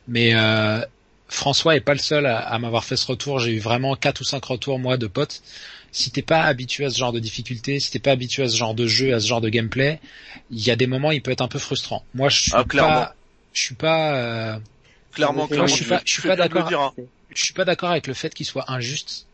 Mais 0.09 0.35
euh, 0.35 0.81
François 1.29 1.77
est 1.77 1.81
pas 1.81 1.93
le 1.93 1.99
seul 1.99 2.25
à, 2.27 2.39
à 2.39 2.59
m'avoir 2.59 2.85
fait 2.85 2.97
ce 2.97 3.07
retour. 3.07 3.39
J'ai 3.41 3.53
eu 3.53 3.59
vraiment 3.59 3.95
quatre 3.95 4.21
ou 4.23 4.25
cinq 4.25 4.45
retours 4.45 4.79
moi 4.79 4.97
de 4.97 5.07
potes. 5.07 5.43
Si 5.95 6.11
t'es 6.11 6.23
pas 6.23 6.41
habitué 6.45 6.87
à 6.87 6.91
ce 6.91 6.99
genre 6.99 7.13
de 7.13 7.21
difficulté, 7.21 7.79
si 7.79 7.91
t'es 7.91 7.99
pas 7.99 8.13
habitué 8.13 8.45
à 8.45 8.49
ce 8.49 8.57
genre 8.57 8.75
de 8.75 8.87
jeu, 8.87 9.13
à 9.15 9.21
ce 9.21 9.27
genre 9.27 9.43
de 9.43 9.51
gameplay, 9.51 10.01
il 10.51 10.61
y 10.65 10.71
a 10.71 10.77
des 10.77 10.87
moments, 10.87 11.11
il 11.11 11.21
peut 11.21 11.31
être 11.31 11.43
un 11.43 11.49
peu 11.49 11.59
frustrant. 11.59 12.03
Moi, 12.15 12.31
je 12.31 12.41
suis 12.45 12.53
Ah, 12.53 12.65
pas, 12.65 13.15
je 13.53 13.61
suis 13.61 13.75
pas, 13.75 14.15
euh, 14.17 14.59
Clairement, 15.13 15.41
Moi, 15.41 15.49
clairement, 15.49 15.67
je 15.67 15.75
suis 15.75 15.85
pas- 15.85 16.01
je 16.07 16.11
suis 16.13 16.23
pas 16.23 16.37
d'accord. 16.37 16.73
hein. 16.99 17.03
je 17.35 17.45
suis 17.45 17.53
pas 17.53 17.67
d'accord 17.67 17.91
avec 17.91 18.07
le 18.07 18.15
fait 18.15 18.33
qu'il 18.33 18.47
soit 18.47 18.65
injuste 18.71 19.27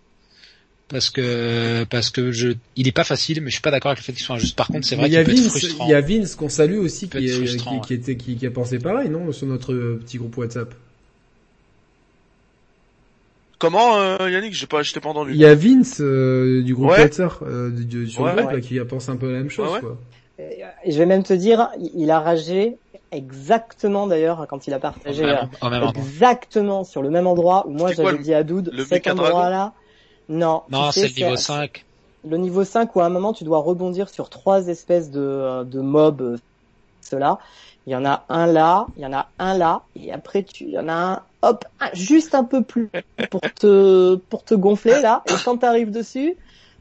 parce 0.88 1.10
que 1.10 1.84
parce 1.84 2.10
que 2.10 2.32
je 2.32 2.48
il 2.76 2.88
est 2.88 2.92
pas 2.92 3.04
facile 3.04 3.40
mais 3.42 3.50
je 3.50 3.54
suis 3.56 3.62
pas 3.62 3.70
d'accord 3.70 3.90
avec 3.90 4.00
le 4.00 4.04
fait 4.04 4.12
qu'il 4.12 4.22
soit 4.24 4.36
injuste 4.36 4.56
par 4.56 4.68
contre 4.68 4.86
c'est 4.86 4.96
vrai 4.96 5.08
il 5.08 5.12
y 5.12 5.16
a 5.16 5.22
qu'il 5.22 5.34
peut 5.34 5.38
être 5.38 5.44
Vince, 5.44 5.58
frustrant 5.58 5.86
il 5.86 5.90
y 5.90 5.94
a 5.94 6.00
Vince 6.00 6.34
qu'on 6.34 6.48
salue 6.48 6.78
aussi 6.78 7.08
qui, 7.08 7.18
être 7.18 7.42
est- 7.42 7.56
qui, 7.58 7.80
qui 7.86 7.94
était 7.94 8.16
qui, 8.16 8.36
qui 8.36 8.46
a 8.46 8.50
pensé 8.50 8.78
pareil, 8.78 9.10
non, 9.10 9.30
sur 9.32 9.46
notre 9.46 9.74
euh, 9.74 10.00
petit 10.02 10.18
groupe 10.18 10.36
WhatsApp? 10.38 10.74
Comment 13.58 13.98
euh, 13.98 14.30
Yannick, 14.30 14.54
j'ai 14.54 14.66
pas, 14.68 14.82
je 14.82 14.92
t'ai 14.92 15.00
pas 15.00 15.08
entendu. 15.08 15.32
Il 15.32 15.36
y 15.36 15.44
a 15.44 15.54
Vince 15.54 16.00
euh, 16.00 16.62
du 16.62 16.74
groupe 16.74 16.90
Ouais. 16.90 17.00
WhatsApp 17.02 17.32
euh, 17.42 17.70
du- 17.70 17.84
du- 17.84 18.06
sur 18.06 18.22
Ouais, 18.22 18.30
le 18.30 18.36
groupe 18.36 18.50
ouais. 18.50 18.56
là, 18.56 18.60
qui 18.60 18.78
a 18.78 18.84
pensé 18.84 19.10
un 19.10 19.16
peu 19.16 19.26
la 19.32 19.38
même 19.38 19.50
chose 19.50 19.66
Ouais, 19.66 19.74
ouais. 19.74 19.80
quoi. 19.80 19.98
Et 20.38 20.62
et 20.84 20.92
je 20.92 20.98
vais 20.98 21.06
même 21.06 21.24
te 21.24 21.32
dire, 21.32 21.68
il- 21.76 22.10
a 22.12 22.20
ragé 22.20 22.76
exactement 23.10 24.06
d'ailleurs 24.06 24.46
quand 24.48 24.68
il 24.68 24.72
a 24.74 24.78
partagé 24.78 25.24
même, 25.24 25.48
euh, 25.62 25.70
même 25.70 25.82
exactement 25.88 26.84
sur 26.84 27.02
le 27.02 27.10
même 27.10 27.26
endroit 27.26 27.66
où 27.66 27.72
moi 27.72 27.92
j'avais 27.92 28.18
dit 28.18 28.32
à 28.34 28.44
Doud 28.44 28.72
cet 28.88 29.08
endroit 29.08 29.50
là. 29.50 29.74
Non. 30.28 30.62
non 30.70 30.90
c'est 30.92 31.08
le 31.08 31.24
niveau 31.24 31.36
5 31.36 31.84
le 32.28 32.36
niveau 32.36 32.64
5 32.64 32.94
où 32.96 33.00
à 33.00 33.06
un 33.06 33.10
moment 33.10 33.32
tu 33.32 33.44
dois 33.44 33.58
rebondir 33.58 34.08
sur 34.08 34.28
trois 34.28 34.66
espèces 34.68 35.10
de, 35.10 35.64
de 35.64 35.80
mobs, 35.80 36.20
euh, 36.20 36.36
ceux-là. 37.00 37.38
Il 37.86 37.92
y 37.92 37.96
en 37.96 38.04
a 38.04 38.26
un 38.28 38.46
là, 38.46 38.86
il 38.96 39.02
y 39.02 39.06
en 39.06 39.12
a 39.12 39.30
un 39.38 39.56
là, 39.56 39.82
et 39.94 40.12
après 40.12 40.42
tu, 40.42 40.64
il 40.64 40.70
y 40.70 40.78
en 40.78 40.88
a 40.88 40.92
un, 40.94 41.26
hop, 41.42 41.64
un- 41.80 41.92
juste 41.94 42.34
un 42.34 42.44
peu 42.44 42.62
plus 42.62 42.90
pour 43.30 43.40
te, 43.40 44.16
pour 44.16 44.44
te 44.44 44.54
gonfler 44.54 45.00
là. 45.00 45.22
Et 45.26 45.34
quand 45.44 45.58
tu 45.58 45.66
arrives 45.66 45.90
dessus, 45.90 46.36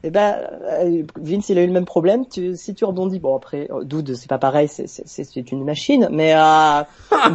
eh 0.08 0.10
ben, 0.10 0.36
euh, 0.64 1.02
Vince 1.16 1.48
il 1.50 1.58
a 1.58 1.62
eu 1.62 1.66
le 1.66 1.72
même 1.72 1.84
problème. 1.84 2.26
Tu, 2.28 2.56
si 2.56 2.74
tu 2.74 2.84
rebondis, 2.84 3.18
bon 3.20 3.36
après, 3.36 3.68
euh, 3.70 3.84
Dude 3.84 4.14
c'est 4.14 4.28
pas 4.28 4.38
pareil, 4.38 4.66
c'est, 4.68 4.86
c'est, 4.86 5.06
c'est- 5.06 5.24
c'est 5.24 5.52
une 5.52 5.64
machine, 5.64 6.08
mais, 6.10 6.34
euh, 6.34 6.82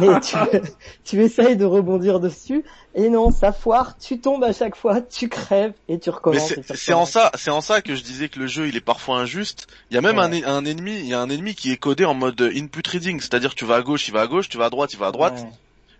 mais 0.00 0.20
tu, 0.20 0.36
tu 1.04 1.22
essayes 1.22 1.56
de 1.56 1.64
rebondir 1.64 2.18
dessus, 2.20 2.64
et 2.94 3.08
non, 3.10 3.30
ça 3.30 3.52
foire, 3.52 3.96
tu 3.98 4.20
tombes 4.20 4.44
à 4.44 4.52
chaque 4.52 4.74
fois, 4.76 5.00
tu 5.00 5.28
crèves 5.28 5.72
et 5.88 5.98
tu 5.98 6.10
recommences. 6.10 6.52
c'est 6.74 6.92
en 6.92 7.06
ça, 7.06 7.30
c'est 7.36 7.50
en 7.50 7.60
ça 7.60 7.80
que 7.80 7.94
je 7.94 8.02
disais 8.02 8.28
que 8.28 8.38
le 8.40 8.46
jeu 8.46 8.68
il 8.68 8.76
est 8.76 8.80
parfois 8.80 9.18
injuste. 9.18 9.66
Il 9.90 9.94
y 9.94 9.98
a 9.98 10.00
même 10.00 10.18
Ouais. 10.18 10.44
un, 10.44 10.56
un 10.56 10.64
ennemi, 10.64 10.96
il 10.98 11.06
y 11.06 11.14
a 11.14 11.20
un 11.20 11.30
ennemi 11.30 11.54
qui 11.54 11.70
est 11.72 11.76
codé 11.76 12.04
en 12.04 12.14
mode 12.14 12.40
input 12.42 12.82
reading, 12.90 13.20
c'est-à-dire 13.20 13.54
tu 13.54 13.64
vas 13.64 13.76
à 13.76 13.82
gauche, 13.82 14.08
il 14.08 14.12
va 14.14 14.22
à 14.22 14.26
gauche, 14.26 14.48
tu 14.48 14.58
vas 14.58 14.66
à 14.66 14.70
droite, 14.70 14.92
il 14.92 14.98
va 14.98 15.06
à 15.06 15.12
droite. 15.12 15.44
Ouais. 15.44 15.52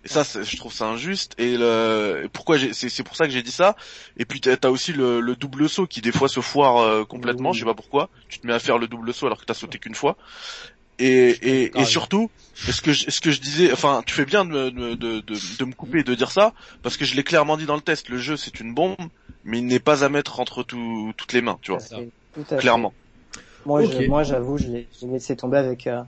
Et 0.04 0.08
ça, 0.08 0.22
je 0.22 0.56
trouve 0.56 0.72
ça 0.72 0.86
injuste. 0.86 1.34
Et 1.38 1.56
le, 1.56 2.22
et 2.24 2.28
pourquoi 2.28 2.58
j'ai, 2.58 2.74
c'est, 2.74 3.02
pour 3.02 3.16
ça 3.16 3.26
que 3.26 3.32
j'ai 3.32 3.42
dit 3.42 3.50
ça. 3.50 3.74
Et 4.16 4.26
puis 4.26 4.40
t'as 4.40 4.68
aussi 4.68 4.92
le, 4.92 5.20
le 5.20 5.34
double 5.34 5.68
saut 5.68 5.86
qui 5.86 6.00
des 6.02 6.12
fois 6.12 6.28
se 6.28 6.40
foire 6.40 6.78
euh, 6.78 7.04
complètement. 7.04 7.50
Oui. 7.50 7.54
Je 7.54 7.60
sais 7.60 7.64
pas 7.64 7.74
pourquoi. 7.74 8.10
Tu 8.28 8.38
te 8.38 8.46
mets 8.46 8.52
à 8.52 8.58
faire 8.58 8.78
le 8.78 8.86
double 8.86 9.14
saut 9.14 9.26
alors 9.26 9.40
que 9.40 9.46
t'as 9.46 9.54
sauté 9.54 9.78
qu'une 9.78 9.94
fois. 9.94 10.16
Et, 10.98 11.70
et, 11.80 11.84
surtout, 11.84 12.30
ce 12.54 12.80
que 12.80 12.92
je, 12.92 13.10
ce 13.10 13.20
que 13.20 13.30
je 13.32 13.40
disais, 13.40 13.72
enfin, 13.72 14.02
tu 14.06 14.14
fais 14.14 14.24
bien 14.24 14.44
de, 14.44 14.50
me- 14.50 14.70
de, 14.70 14.94
de, 14.94 15.20
de, 15.20 15.34
de 15.58 15.64
me 15.64 15.72
couper 15.72 16.00
et 16.00 16.04
de 16.04 16.14
dire 16.14 16.30
ça 16.30 16.52
parce 16.82 16.96
que 16.96 17.04
je 17.04 17.16
l'ai 17.16 17.24
clairement 17.24 17.56
dit 17.56 17.66
dans 17.66 17.74
le 17.74 17.80
test. 17.82 18.08
Le 18.10 18.18
jeu, 18.18 18.36
c'est 18.36 18.60
une 18.60 18.74
bombe, 18.74 18.96
mais 19.42 19.58
il 19.58 19.66
n'est 19.66 19.80
pas 19.80 20.04
à 20.04 20.08
mettre 20.08 20.38
entre 20.38 20.62
tout- 20.62 21.12
toutes 21.16 21.32
les 21.32 21.40
mains, 21.40 21.58
tu 21.62 21.72
vois. 21.72 21.80
ça. 21.80 21.96
C'est 21.96 22.10
tout 22.32 22.40
à 22.42 22.44
fait. 22.44 22.60
Clairement. 22.60 22.94
Moi, 23.66 23.82
Ok. 23.82 23.90
je- 23.90 24.08
moi, 24.08 24.22
j'avoue, 24.22 24.58
je 24.58 24.68
l'ai 24.68 24.88
je 25.00 25.06
l'ai 25.06 25.14
laissé 25.14 25.34
tomber 25.36 25.58
avec 25.58 25.86
euh, 25.86 26.02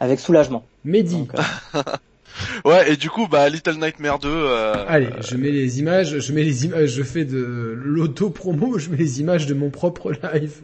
avec 0.00 0.20
soulagement. 0.20 0.64
Mehdi. 0.84 1.14
Donc, 1.14 1.34
euh, 1.34 1.38
Ouais. 2.64 2.92
Et 2.92 2.96
du 2.96 3.10
coup, 3.10 3.26
bah, 3.28 3.48
Little 3.48 3.76
Nightmare 3.78 4.18
2. 4.18 4.28
Euh, 4.28 4.84
Allez, 4.88 5.08
je 5.20 5.36
mets 5.36 5.50
les 5.50 5.78
images, 5.80 6.18
je 6.18 6.32
mets 6.32 6.44
les 6.44 6.64
images, 6.66 6.90
je 6.90 7.02
fais 7.02 7.24
de 7.24 7.74
l'auto-promo, 7.84 8.78
je 8.78 8.90
mets 8.90 8.96
les 8.96 9.20
images 9.20 9.46
de 9.46 9.54
mon 9.54 9.70
propre 9.70 10.12
live. 10.12 10.60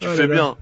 Tu 0.00 0.08
Oh 0.08 0.14
fais 0.14 0.26
là. 0.26 0.34
bien. 0.34 0.56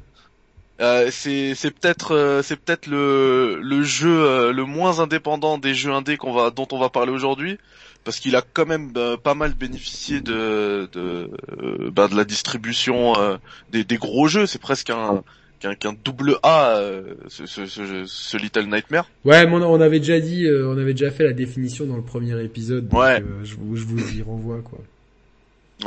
Euh, 0.80 1.08
c'est 1.10 1.56
c'est 1.56 1.72
peut-être 1.72 2.14
euh, 2.14 2.40
c'est 2.42 2.54
peut-être 2.56 2.86
le 2.86 3.58
le 3.60 3.82
jeu 3.82 4.08
euh, 4.24 4.52
le 4.52 4.64
moins 4.64 5.00
indépendant 5.00 5.58
des 5.58 5.74
jeux 5.74 5.90
indés 5.92 6.16
qu'on 6.16 6.32
va 6.32 6.50
dont 6.52 6.68
on 6.70 6.78
va 6.78 6.88
parler 6.88 7.10
aujourd'hui 7.10 7.58
parce 8.04 8.20
qu'il 8.20 8.36
a 8.36 8.42
quand 8.42 8.64
même 8.66 8.92
euh, 8.96 9.16
pas 9.16 9.34
mal 9.34 9.54
bénéficié 9.54 10.20
de 10.20 10.88
de 10.92 11.30
euh, 11.60 11.90
bah, 11.90 12.06
de 12.06 12.14
la 12.16 12.24
distribution 12.24 13.18
euh, 13.18 13.38
des 13.70 13.82
des 13.82 13.96
gros 13.96 14.28
jeux 14.28 14.46
c'est 14.46 14.60
presque 14.60 14.90
un 14.90 15.24
qu'un 15.58 15.92
double 16.04 16.36
A 16.42 16.76
euh, 16.76 17.14
ce, 17.28 17.46
ce, 17.46 17.66
ce, 17.66 18.04
ce 18.06 18.36
Little 18.36 18.66
Nightmare 18.66 19.08
Ouais, 19.24 19.46
mais 19.46 19.52
on, 19.52 19.62
on 19.62 19.80
avait 19.80 19.98
déjà 19.98 20.20
dit, 20.20 20.46
euh, 20.46 20.68
on 20.68 20.78
avait 20.78 20.92
déjà 20.94 21.10
fait 21.10 21.24
la 21.24 21.32
définition 21.32 21.86
dans 21.86 21.96
le 21.96 22.02
premier 22.02 22.40
épisode, 22.42 22.88
donc 22.88 23.00
Ouais. 23.00 23.20
euh, 23.20 23.44
je, 23.44 23.54
vous, 23.56 23.76
je 23.76 23.84
vous 23.84 24.18
y 24.18 24.22
renvoie 24.22 24.60
quoi. 24.62 24.78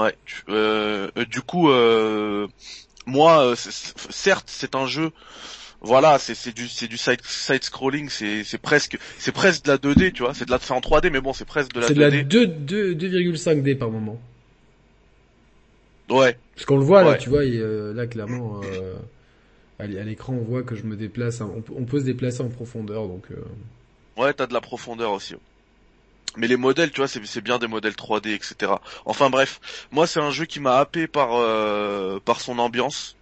ouais 0.03 0.15
tu- 0.25 0.43
euh, 0.49 1.09
euh, 1.17 1.25
du 1.25 1.41
coup 1.41 1.69
euh, 1.69 2.47
moi 3.05 3.53
certes 3.55 4.47
c'est 4.47 4.75
un 4.75 4.85
jeu 4.87 5.11
voilà, 5.83 6.19
c'est 6.19 6.35
c'est 6.35 6.51
du 6.55 6.67
c'est 6.67 6.87
du 6.87 6.95
side 6.97 7.21
side 7.23 7.63
scrolling, 7.63 8.07
c'est 8.09 8.43
c'est 8.43 8.59
presque 8.59 8.99
c'est 9.17 9.31
presque 9.31 9.63
de 9.65 9.71
la 9.71 9.77
2D, 9.79 10.11
tu 10.11 10.21
vois, 10.21 10.35
c'est 10.35 10.45
de 10.45 10.51
la 10.51 10.59
c'est 10.59 10.73
en 10.73 10.79
3D 10.79 11.09
mais 11.09 11.21
bon, 11.21 11.33
c'est 11.33 11.43
presque 11.43 11.73
de 11.73 11.79
la 11.79 11.87
C'est 11.87 11.95
de 11.95 11.99
la 12.01 12.11
2D. 12.11 12.23
2, 12.27 12.45
2, 12.45 12.93
2,5D 12.93 13.75
par 13.79 13.89
moment. 13.89 14.21
Ouais. 16.09 16.37
Parce 16.53 16.65
qu'on 16.65 16.77
le 16.77 16.83
voit 16.83 17.03
là, 17.03 17.15
tu 17.15 17.29
vois, 17.29 17.45
et, 17.45 17.57
euh, 17.57 17.93
là 17.93 18.05
clairement, 18.05 18.61
euh, 18.63 18.93
à 19.81 19.87
l'é- 19.87 19.99
à 19.99 20.03
l'écran 20.03 20.33
on 20.33 20.43
voit 20.43 20.63
que 20.63 20.75
je 20.75 20.83
me 20.83 20.95
déplace, 20.95 21.41
on, 21.41 21.61
peut- 21.61 21.73
on 21.75 21.85
peut 21.85 21.99
se 21.99 22.05
déplacer 22.05 22.41
en 22.41 22.49
profondeur, 22.49 23.07
donc 23.07 23.25
euh, 23.31 23.35
Ouais, 24.17 24.33
t'as 24.33 24.47
de 24.47 24.53
la 24.53 24.61
profondeur 24.61 25.11
aussi. 25.11 25.35
Mais 26.37 26.47
les 26.47 26.55
modèles, 26.57 26.91
tu 26.91 27.01
vois, 27.01 27.07
c'est 27.07 27.41
bien 27.41 27.59
des 27.59 27.67
modèles 27.67 27.95
3D, 27.95 28.33
etc. 28.33 28.81
Enfin 29.05 29.29
bref, 29.29 29.59
moi 29.91 30.07
c'est 30.07 30.21
un 30.21 30.31
jeu 30.31 30.45
qui 30.45 30.59
m'a 30.59 30.77
happé 30.77 31.07
par 31.07 31.33
euh, 31.33 32.19
par 32.23 32.39
son 32.39 32.59
ambiance. 32.59 33.15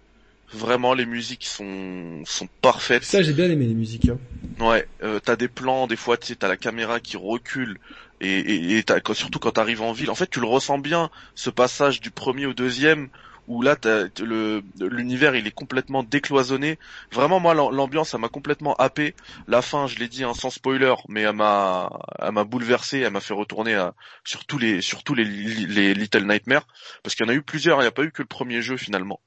Vraiment, 0.52 0.94
les 0.94 1.06
musiques 1.06 1.44
sont 1.44 2.22
sont 2.24 2.48
parfaites. 2.60 3.04
ça 3.04 3.22
j'ai 3.22 3.32
bien 3.32 3.50
aimé 3.50 3.66
les 3.66 3.74
musiques. 3.74 4.08
Hein. 4.08 4.18
Ouais, 4.60 4.86
euh, 5.02 5.18
t'as 5.24 5.36
des 5.36 5.48
plans, 5.48 5.86
des 5.86 5.96
fois, 5.96 6.16
tu 6.16 6.36
t'as 6.36 6.48
la 6.48 6.56
caméra 6.56 7.00
qui 7.00 7.16
recule, 7.16 7.78
et, 8.20 8.28
et, 8.38 8.78
et 8.78 8.84
surtout 9.14 9.38
quand 9.38 9.52
t'arrives 9.52 9.80
en 9.82 9.92
ville, 9.92 10.10
en 10.10 10.14
fait, 10.14 10.28
tu 10.28 10.40
le 10.40 10.46
ressens 10.46 10.78
bien, 10.78 11.08
ce 11.34 11.50
passage 11.50 12.00
du 12.00 12.10
premier 12.10 12.46
au 12.46 12.52
deuxième, 12.52 13.08
où 13.50 13.62
là, 13.62 13.76
le 14.20 14.62
l'univers, 14.78 15.34
il 15.34 15.44
est 15.44 15.50
complètement 15.50 16.04
décloisonné. 16.04 16.78
Vraiment, 17.10 17.40
moi, 17.40 17.52
l'am- 17.52 17.74
l'ambiance, 17.74 18.10
ça 18.10 18.18
m'a 18.18 18.28
complètement 18.28 18.74
happé. 18.76 19.16
La 19.48 19.60
fin, 19.60 19.88
je 19.88 19.98
l'ai 19.98 20.06
dit, 20.06 20.22
hein, 20.22 20.34
sans 20.34 20.50
spoiler, 20.50 20.94
mais 21.08 21.22
elle 21.22 21.34
m'a, 21.34 21.90
elle 22.20 22.30
m'a 22.30 22.44
bouleversé, 22.44 23.00
elle 23.00 23.12
m'a 23.12 23.20
fait 23.20 23.34
retourner 23.34 23.74
à, 23.74 23.94
sur 24.24 24.44
tous 24.44 24.58
les, 24.58 24.80
sur 24.80 25.02
tous 25.02 25.14
les, 25.14 25.24
Little 25.24 26.26
Nightmares, 26.26 26.68
parce 27.02 27.16
qu'il 27.16 27.26
y 27.26 27.28
en 27.28 27.32
a 27.32 27.34
eu 27.34 27.42
plusieurs, 27.42 27.78
il 27.78 27.82
n'y 27.82 27.88
a 27.88 27.92
pas 27.92 28.04
eu 28.04 28.12
que 28.12 28.22
le 28.22 28.28
premier 28.28 28.62
jeu 28.62 28.76
finalement. 28.76 29.20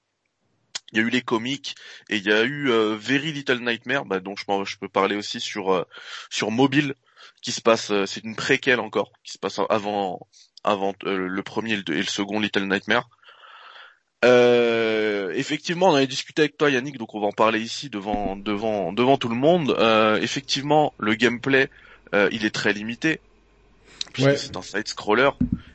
Il 0.94 1.00
y 1.00 1.02
a 1.02 1.04
eu 1.06 1.10
les 1.10 1.22
comics 1.22 1.76
et 2.10 2.16
il 2.16 2.24
y 2.24 2.32
a 2.32 2.44
eu 2.44 2.70
euh, 2.72 2.96
Very 2.96 3.34
Little 3.34 3.60
Nightmare, 3.60 4.06
bah, 4.06 4.22
dont 4.22 4.36
je, 4.38 4.46
je 4.64 4.78
peux 4.78 4.88
parler 4.88 5.18
aussi 5.18 5.42
sur 5.42 5.74
euh, 5.74 5.84
sur 6.30 6.50
mobile, 6.50 6.96
qui 7.42 7.52
se 7.52 7.62
passe, 7.62 7.92
euh, 7.92 8.06
c'est 8.06 8.24
une 8.24 8.38
préquelle 8.38 8.80
encore, 8.80 9.12
qui 9.26 9.34
se 9.34 9.38
passe 9.38 9.60
avant 9.70 10.28
avant 10.64 10.94
euh, 11.04 11.28
le 11.28 11.44
premier 11.44 11.74
et 11.74 11.84
le 11.86 12.04
second 12.04 12.40
Little 12.40 12.68
Nightmare. 12.70 13.10
Euh, 14.24 15.32
effectivement, 15.36 15.90
on 15.90 15.96
avait 15.96 16.08
discuté 16.08 16.44
avec 16.44 16.58
toi, 16.58 16.70
Yannick, 16.70 16.98
donc 16.98 17.14
on 17.16 17.20
va 17.20 17.28
en 17.28 17.32
parler 17.32 17.60
ici 17.60 17.90
devant 17.90 18.36
devant 18.36 18.94
devant 18.94 19.18
tout 19.18 19.30
le 19.30 19.36
monde. 19.36 19.76
Euh, 19.80 20.20
effectivement, 20.22 20.94
le 20.98 21.14
gameplay, 21.16 21.70
euh, 22.16 22.30
il 22.32 22.46
est 22.46 22.52
très 22.54 22.74
limité 22.74 23.20
puisque 24.14 24.30
Ouais. 24.30 24.38
c'est 24.38 24.56
un 24.56 24.62
side 24.62 24.88
scroller, 24.88 25.30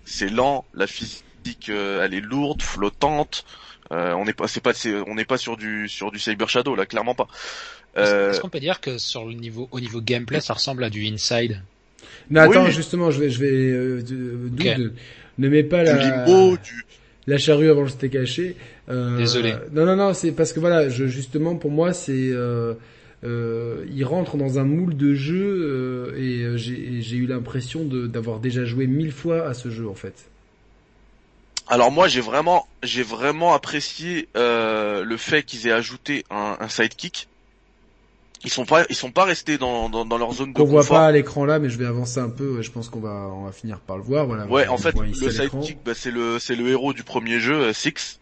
c'est 0.04 0.28
lent, 0.28 0.64
la 0.74 0.86
physique, 0.86 1.22
euh, 1.68 2.04
elle 2.04 2.14
est 2.14 2.20
lourde, 2.20 2.62
flottante. 2.62 3.44
Euh, 3.90 4.12
on 4.14 4.24
n'est 4.24 4.34
pas, 4.34 4.48
c'est 4.48 4.60
pas, 4.60 4.74
c'est- 4.74 4.94
on 5.06 5.14
n'est 5.14 5.24
pas 5.24 5.38
sur 5.38 5.56
du 5.56 5.88
sur 5.88 6.10
du 6.10 6.18
Cyber 6.18 6.48
Shadow 6.48 6.74
là, 6.74 6.86
clairement 6.86 7.14
pas. 7.14 7.26
Est-ce 7.96 8.10
Euh, 8.12 8.30
est-ce 8.30 8.40
qu'on 8.40 8.50
peut 8.50 8.60
dire 8.60 8.80
que 8.80 8.98
sur 8.98 9.24
le 9.24 9.32
niveau, 9.34 9.68
au 9.72 9.80
niveau 9.80 10.00
gameplay, 10.00 10.40
ça 10.40 10.54
ressemble 10.54 10.84
à 10.84 10.90
du 10.90 11.06
Inside? 11.06 11.62
Mais 12.30 12.40
attends, 12.40 12.66
Oui. 12.66 12.72
justement, 12.72 13.10
je 13.10 13.18
vais, 13.20 13.30
je 13.30 13.40
vais, 13.40 13.50
euh, 13.50 14.02
de- 14.02 14.48
Ok. 14.52 14.76
Dude, 14.76 14.94
ne 15.38 15.48
mets 15.48 15.62
pas 15.64 15.80
du 15.80 15.86
la, 15.86 15.96
limbo, 16.26 16.56
du 16.58 16.84
la 17.28 17.38
charrue 17.38 17.70
avant 17.70 17.82
le 17.82 17.88
steak 17.88 18.16
haché. 18.16 18.56
Euh, 18.88 19.16
Désolé. 19.18 19.54
Non, 19.72 19.84
non, 19.86 19.96
non, 19.96 20.14
c'est 20.14 20.32
parce 20.32 20.52
que 20.52 20.60
voilà, 20.60 20.88
je, 20.88 21.06
justement, 21.06 21.54
pour 21.56 21.70
moi, 21.70 21.92
c'est, 21.92 22.30
euh, 22.32 22.74
euh, 23.24 23.84
il 23.94 24.04
rentre 24.04 24.36
dans 24.36 24.58
un 24.58 24.64
moule 24.64 24.96
de 24.96 25.14
jeu 25.14 25.44
euh, 25.44 26.16
et 26.16 26.42
euh, 26.42 26.56
j'ai 26.56 27.16
eu 27.16 27.26
l'impression 27.26 27.84
de- 27.84 28.06
d'avoir 28.06 28.38
déjà 28.40 28.64
joué 28.64 28.86
mille 28.86 29.12
fois 29.12 29.46
à 29.46 29.54
ce 29.54 29.70
jeu 29.70 29.88
en 29.88 29.94
fait. 29.94 30.26
Alors 31.66 31.90
moi 31.90 32.08
j'ai 32.08 32.20
vraiment 32.20 32.66
j'ai 32.82 33.02
vraiment 33.02 33.52
apprécié 33.54 34.28
euh, 34.36 35.04
le 35.04 35.16
fait 35.16 35.42
qu'ils 35.42 35.66
aient 35.66 35.72
ajouté 35.72 36.24
un, 36.30 36.56
un 36.60 36.68
sidekick. 36.68 37.27
Ils 38.44 38.50
sont 38.50 38.64
pas 38.64 38.84
ils 38.88 38.94
sont 38.94 39.10
pas 39.10 39.24
restés 39.24 39.58
dans 39.58 39.88
dans, 39.88 40.04
dans 40.04 40.16
leur 40.18 40.32
zone 40.32 40.52
de 40.52 40.62
voit 40.62 40.80
confort. 40.80 40.98
pas 40.98 41.06
à 41.06 41.12
l'écran 41.12 41.44
là, 41.44 41.58
mais 41.58 41.68
je 41.70 41.76
vais 41.78 41.86
avancer 41.86 42.20
un 42.20 42.28
peu. 42.30 42.56
ouais, 42.56 42.62
Je 42.62 42.70
pense 42.70 42.88
qu'on 42.88 43.00
va, 43.00 43.30
on 43.32 43.44
va 43.44 43.52
finir 43.52 43.80
par 43.80 43.96
le 43.96 44.02
voir. 44.04 44.26
Voilà. 44.26 44.46
Ouais, 44.46 44.68
on 44.68 44.74
en 44.74 44.76
fait 44.76 44.94
voit 44.94 45.04
le 45.06 45.12
sidekick 45.12 45.78
bah, 45.84 45.92
c'est 45.94 46.10
le 46.10 46.38
c'est 46.38 46.54
le 46.54 46.68
héros 46.68 46.92
du 46.92 47.02
premier 47.02 47.40
jeu 47.40 47.54
euh, 47.54 47.72
Six, 47.72 48.20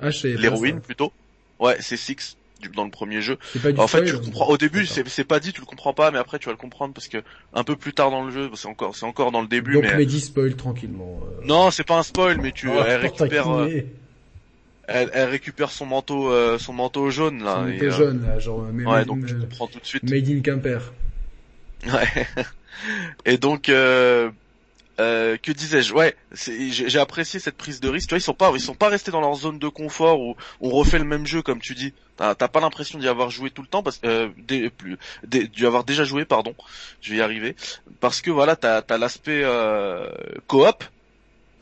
Ah, 0.00 0.10
l'héroïne 0.22 0.80
plutôt. 0.80 1.12
Ouais, 1.60 1.76
c'est 1.80 1.96
Six 1.96 2.36
du- 2.60 2.68
dans 2.70 2.84
le 2.84 2.90
premier 2.90 3.20
jeu. 3.20 3.38
C'est 3.52 3.62
pas 3.62 3.72
du 3.72 3.80
En 3.80 3.86
fait, 3.86 4.04
tu 4.04 4.12
le 4.12 4.18
comprends 4.18 4.46
au 4.48 4.56
début, 4.56 4.86
c'est 4.86 5.24
pas 5.24 5.38
dit, 5.40 5.52
tu 5.52 5.60
le 5.60 5.66
comprends 5.66 5.92
pas, 5.94 6.10
mais 6.10 6.18
après 6.18 6.38
tu 6.38 6.46
vas 6.46 6.52
le 6.52 6.58
comprendre 6.58 6.92
parce 6.94 7.08
que 7.08 7.22
un 7.52 7.64
peu 7.64 7.76
plus 7.76 7.92
tard 7.92 8.10
dans 8.10 8.24
le 8.24 8.30
jeu, 8.32 8.50
c'est 8.54 8.68
encore 8.68 8.96
c'est 8.96 9.06
encore 9.06 9.30
dans 9.32 9.42
le 9.42 9.48
début, 9.48 9.74
Donc 9.74 9.84
mais 9.84 9.96
Mehdi 9.98 10.20
spoil 10.20 10.54
tranquillement. 10.56 11.20
euh. 11.24 11.46
non, 11.46 11.70
c'est 11.70 11.84
pas 11.86 11.98
un 11.98 12.02
spoil, 12.02 12.38
mais 12.40 12.50
tu 12.52 12.68
Oh, 12.70 12.82
elle 12.84 13.00
pour 13.00 13.10
récupère 13.18 13.48
euh, 13.50 13.66
taquiner. 13.66 13.86
Elle, 14.92 15.10
elle 15.12 15.28
récupère 15.28 15.70
son 15.70 15.86
manteau 15.86 16.30
euh, 16.30 16.58
son 16.58 16.72
manteau 16.72 17.10
jaune 17.10 17.42
là. 17.42 17.54
Son 17.56 17.66
manteau 17.66 17.84
euh, 17.84 17.90
jaune 17.90 18.22
là, 18.26 18.38
genre 18.38 18.60
euh, 18.60 18.72
Ouais, 18.72 18.84
made, 18.84 19.06
donc 19.06 19.26
tu 19.26 19.34
euh, 19.34 19.40
comprends 19.40 19.66
tout 19.66 19.80
de 19.80 19.86
suite. 19.86 20.02
made 20.08 20.28
in 20.28 20.40
Quimper. 20.40 20.92
Ouais. 21.86 22.26
Et 23.24 23.38
donc, 23.38 23.68
euh, 23.68 24.30
euh, 25.00 25.36
que 25.36 25.52
disais-je? 25.52 25.94
Ouais, 25.94 26.16
j'ai 26.32 26.98
apprécié 26.98 27.40
cette 27.40 27.56
prise 27.56 27.80
de 27.80 27.88
risque. 27.88 28.08
Tu 28.08 28.14
vois, 28.14 28.18
ils 28.18 28.22
sont 28.22 28.34
pas, 28.34 28.50
ils 28.54 28.60
sont 28.60 28.74
pas 28.74 28.88
restés 28.88 29.10
dans 29.10 29.20
leur 29.20 29.34
zone 29.34 29.58
de 29.58 29.68
confort 29.68 30.20
où 30.20 30.36
on 30.60 30.70
refait 30.70 30.98
le 30.98 31.04
même 31.04 31.26
jeu 31.26 31.42
comme 31.42 31.60
tu 31.60 31.74
dis. 31.74 31.94
T'as 32.16 32.34
pas 32.34 32.60
l'impression 32.60 32.98
d'y 32.98 33.08
avoir 33.08 33.30
joué 33.30 33.50
tout 33.50 33.62
le 33.62 33.68
temps 33.68 33.82
parce 33.82 34.00
euh, 34.04 34.28
plus, 34.76 34.96
d'y 35.26 35.66
avoir 35.66 35.84
déjà 35.84 36.04
joué, 36.04 36.24
pardon. 36.24 36.54
Je 37.00 37.10
vais 37.10 37.16
y 37.18 37.20
arriver 37.20 37.56
parce 38.00 38.20
que 38.20 38.30
voilà, 38.30 38.54
t'as 38.54 38.82
as, 38.88 38.98
l'aspect 38.98 39.42
euh, 39.44 40.08
coop. 40.46 40.84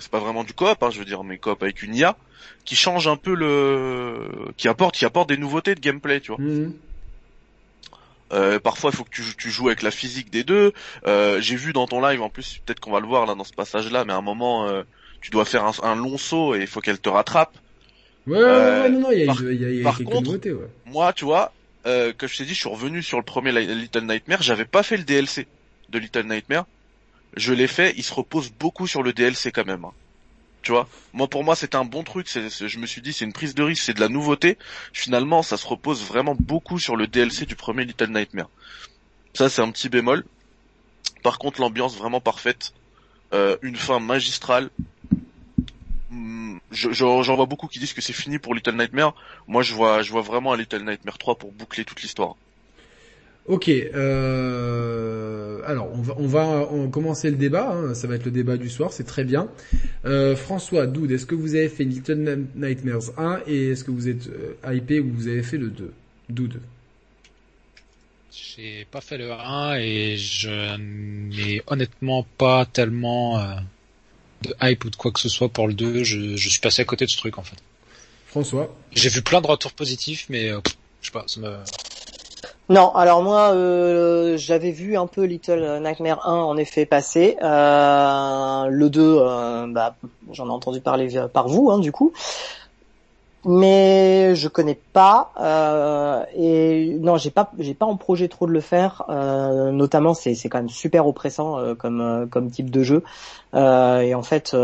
C'est 0.01 0.11
pas 0.11 0.19
vraiment 0.21 0.45
du 0.45 0.53
coop, 0.55 0.83
hein, 0.83 0.91
je 0.91 0.99
veux 0.99 1.05
dire, 1.05 1.23
mais 1.25 1.39
coop 1.39 1.63
avec 1.63 1.83
une 1.83 1.95
IA 1.95 2.17
qui 2.65 2.75
change 2.75 3.07
un 3.07 3.17
peu 3.17 3.35
le, 3.35 4.29
qui 4.57 4.67
apporte, 4.69 4.97
qui 4.97 5.05
apporte 5.05 5.29
des 5.29 5.37
nouveautés 5.37 5.75
de 5.75 5.81
gameplay, 5.81 6.21
tu 6.21 6.33
vois. 6.33 6.41
Mhm. 6.41 6.73
Euh, 8.33 8.61
parfois, 8.61 8.91
il 8.93 8.97
faut 8.97 9.05
que 9.05 9.11
tu, 9.11 9.23
tu 9.37 9.51
joues 9.51 9.67
avec 9.69 9.83
la 9.83 9.91
physique 9.91 10.31
des 10.31 10.45
deux. 10.45 10.73
Euh, 11.07 11.41
J'ai 11.41 11.57
vu 11.57 11.73
dans 11.73 11.87
ton 11.87 12.01
live, 12.01 12.23
en 12.23 12.31
plus, 12.31 12.61
peut-être 12.65 12.79
qu'on 12.81 12.93
va 12.93 13.01
le 13.01 13.07
voir 13.07 13.27
là 13.27 13.35
dans 13.35 13.45
ce 13.45 13.53
passage-là, 13.53 14.05
mais 14.05 14.13
à 14.13 14.17
un 14.17 14.23
moment, 14.23 14.69
euh, 14.69 14.83
tu 15.21 15.31
dois 15.31 15.45
faire 15.45 15.65
un, 15.65 15.73
un 15.83 15.97
long 15.97 16.17
saut 16.17 16.55
et 16.55 16.61
il 16.61 16.67
faut 16.69 16.81
qu'elle 16.81 17.01
te 17.01 17.09
rattrape. 17.09 17.59
Ouais, 18.27 18.37
ouais, 18.37 18.43
Euh, 18.45 18.83
ouais, 18.85 18.89
non, 18.91 19.01
non, 19.01 19.11
il 19.11 19.19
y 19.19 19.23
a, 19.23 19.27
par- 19.27 19.43
il 19.43 19.61
y 19.61 19.65
a- 19.65 19.71
y 19.71 19.81
a 19.81 19.83
par 19.85 19.97
quelques 19.97 20.09
contre- 20.11 20.23
nouveautés, 20.29 20.53
ouais. 20.53 20.69
Moi, 20.87 21.13
tu 21.13 21.25
vois, 21.25 21.53
euh, 21.87 22.13
que 22.13 22.27
je 22.29 22.37
t'ai 22.37 22.45
dit, 22.45 22.55
je 22.55 22.61
suis 22.61 22.69
revenu 22.69 23.03
sur 23.03 23.19
le 23.19 23.25
premier 23.25 23.51
Li- 23.51 23.67
Little 23.75 24.03
Nightmare, 24.07 24.43
j'avais 24.43 24.65
pas 24.65 24.83
fait 24.85 24.97
le 24.97 25.05
DLC 25.05 25.49
de 25.89 25.99
Little 25.99 26.27
Nightmare. 26.27 26.67
Je 27.37 27.53
l'ai 27.53 27.67
fait, 27.69 27.95
il 27.97 28.05
se 28.05 28.13
repose 28.15 28.51
beaucoup 28.51 28.87
sur 28.87 29.03
le 29.03 29.13
DLC 29.13 29.53
quand 29.53 29.67
même. 29.67 29.85
hein. 29.85 29.93
Tu 30.63 30.73
vois, 30.73 30.89
moi 31.15 31.29
pour 31.29 31.45
moi 31.45 31.57
c'était 31.57 31.77
un 31.77 31.85
bon 31.87 32.05
truc. 32.05 32.29
c'est 32.29 32.51
c'est- 32.51 32.69
je 32.69 32.79
me 32.81 32.87
suis 32.87 33.03
dit 33.03 33.13
c'est 33.13 33.25
une 33.27 33.33
prise 33.35 33.55
de 33.55 33.63
risque, 33.63 33.85
c'est 33.85 33.95
de 33.95 34.01
la 34.01 34.09
nouveauté. 34.09 34.59
Finalement, 34.93 35.43
ça 35.43 35.57
se 35.59 35.67
repose 35.67 36.05
vraiment 36.05 36.37
beaucoup 36.39 36.79
sur 36.79 36.97
le 36.97 37.07
DLC 37.09 37.47
du 37.47 37.57
premier 37.57 37.85
Little 37.87 38.11
Nightmare. 38.13 38.51
Ça 39.37 39.51
c'est 39.51 39.63
un 39.63 39.71
petit 39.73 39.89
bémol. 39.91 40.25
Par 41.23 41.39
contre, 41.39 41.61
l'ambiance 41.63 41.97
vraiment 41.97 42.21
parfaite, 42.21 42.73
euh, 43.35 43.57
une 43.63 43.77
fin 43.77 44.01
magistrale. 44.01 44.71
Hmm, 46.11 46.59
je- 46.71 46.91
J'en 46.93 47.23
j'en 47.23 47.37
vois 47.37 47.47
beaucoup 47.47 47.67
qui 47.69 47.79
disent 47.79 47.95
que 47.95 48.01
c'est 48.01 48.13
fini 48.13 48.39
pour 48.39 48.55
Little 48.55 48.77
Nightmare. 48.77 49.15
Moi, 49.47 49.63
je 49.63 49.75
vois, 49.75 50.03
je 50.03 50.11
vois 50.13 50.23
vraiment 50.23 50.53
un 50.53 50.57
Little 50.57 50.85
Nightmare 50.85 51.19
3 51.19 51.37
pour 51.39 51.53
boucler 51.53 51.85
toute 51.85 52.03
l'histoire. 52.03 52.37
Ok, 53.47 53.69
euh, 53.69 55.61
alors 55.67 55.91
on 55.93 56.03
va, 56.03 56.15
on 56.19 56.27
va 56.27 56.69
on 56.71 56.85
va 56.85 56.89
commencer 56.91 57.31
le 57.31 57.37
débat, 57.37 57.73
hein, 57.73 57.95
ça 57.95 58.07
va 58.07 58.15
être 58.15 58.25
le 58.27 58.31
débat 58.31 58.57
du 58.57 58.69
soir, 58.69 58.93
c'est 58.93 59.05
très 59.05 59.25
bien. 59.25 59.49
Euh, 60.05 60.37
François, 60.37 60.87
Doud, 60.87 61.11
est-ce 61.11 61.27
que 61.27 61.35
vous 61.35 61.55
avez 61.55 61.69
fait 61.69 61.85
Little 61.85 62.47
Nightmares 62.55 63.11
1 63.17 63.41
et 63.47 63.71
est-ce 63.71 63.83
que 63.83 63.91
vous 63.91 64.09
êtes 64.09 64.29
euh, 64.29 64.75
hypé 64.75 65.01
ou 65.01 65.11
vous 65.13 65.27
avez 65.27 65.43
fait 65.43 65.59
le 65.59 65.69
2 65.69 65.93
Doud. 66.29 66.61
J'ai 68.33 68.87
pas 68.91 69.01
fait 69.01 69.19
le 69.19 69.33
1 69.33 69.79
et 69.79 70.17
je 70.17 70.77
n'ai 70.77 71.63
honnêtement 71.67 72.25
pas 72.39 72.67
tellement 72.67 73.41
euh, 73.41 73.55
de 74.43 74.55
hype 74.63 74.85
ou 74.85 74.91
de 74.91 74.97
quoi 74.97 75.11
que 75.11 75.19
ce 75.19 75.29
soit 75.29 75.49
pour 75.49 75.67
le 75.67 75.75
2. 75.75 76.05
Je, 76.05 76.37
je 76.37 76.49
suis 76.49 76.61
passé 76.61 76.83
à 76.83 76.85
côté 76.85 77.05
de 77.07 77.11
ce 77.11 77.17
truc 77.17 77.39
en 77.39 77.43
fait. 77.43 77.57
François? 78.27 78.77
J'ai 78.93 79.09
vu 79.09 79.23
plein 79.23 79.41
de 79.41 79.49
retours 79.49 79.73
positifs, 79.73 80.27
mais 80.29 80.51
euh, 80.51 80.61
je 81.01 81.07
sais 81.07 81.13
pas, 81.13 81.25
ça 81.27 81.41
me... 81.41 81.57
Non, 82.71 82.95
alors 82.95 83.21
moi, 83.21 83.53
euh, 83.53 84.37
j'avais 84.37 84.71
vu 84.71 84.97
un 84.97 85.09
peu 85.09 85.25
Little 85.25 85.81
Nightmare 85.83 86.25
1 86.29 86.35
en 86.35 86.57
effet 86.57 86.87
passer. 86.87 87.37
Euh, 87.43 88.67
le 88.67 88.89
2, 88.89 89.01
euh, 89.03 89.67
bah, 89.67 89.97
j'en 90.31 90.47
ai 90.47 90.51
entendu 90.51 90.81
parler 90.81 91.09
par 91.33 91.49
vous, 91.49 91.73
hein, 91.73 91.81
du 91.81 91.91
coup. 91.91 92.13
Mais 93.45 94.37
je 94.37 94.47
connais 94.47 94.79
pas 94.93 95.33
et 96.37 96.97
non, 97.01 97.17
j'ai 97.17 97.31
pas, 97.31 97.51
pas 97.79 97.87
en 97.87 97.97
projet 97.97 98.29
trop 98.29 98.47
de 98.47 98.53
le 98.53 98.61
faire. 98.61 99.05
Notamment, 99.09 100.15
c'est 100.15 100.35
c'est 100.35 100.49
quand 100.49 100.59
même 100.59 100.69
super 100.69 101.07
oppressant 101.09 101.75
comme 101.77 102.29
comme 102.31 102.51
type 102.51 102.71
de 102.71 102.83
jeu. 102.83 103.03
Et 103.55 104.15
en 104.15 104.23
fait, 104.23 104.55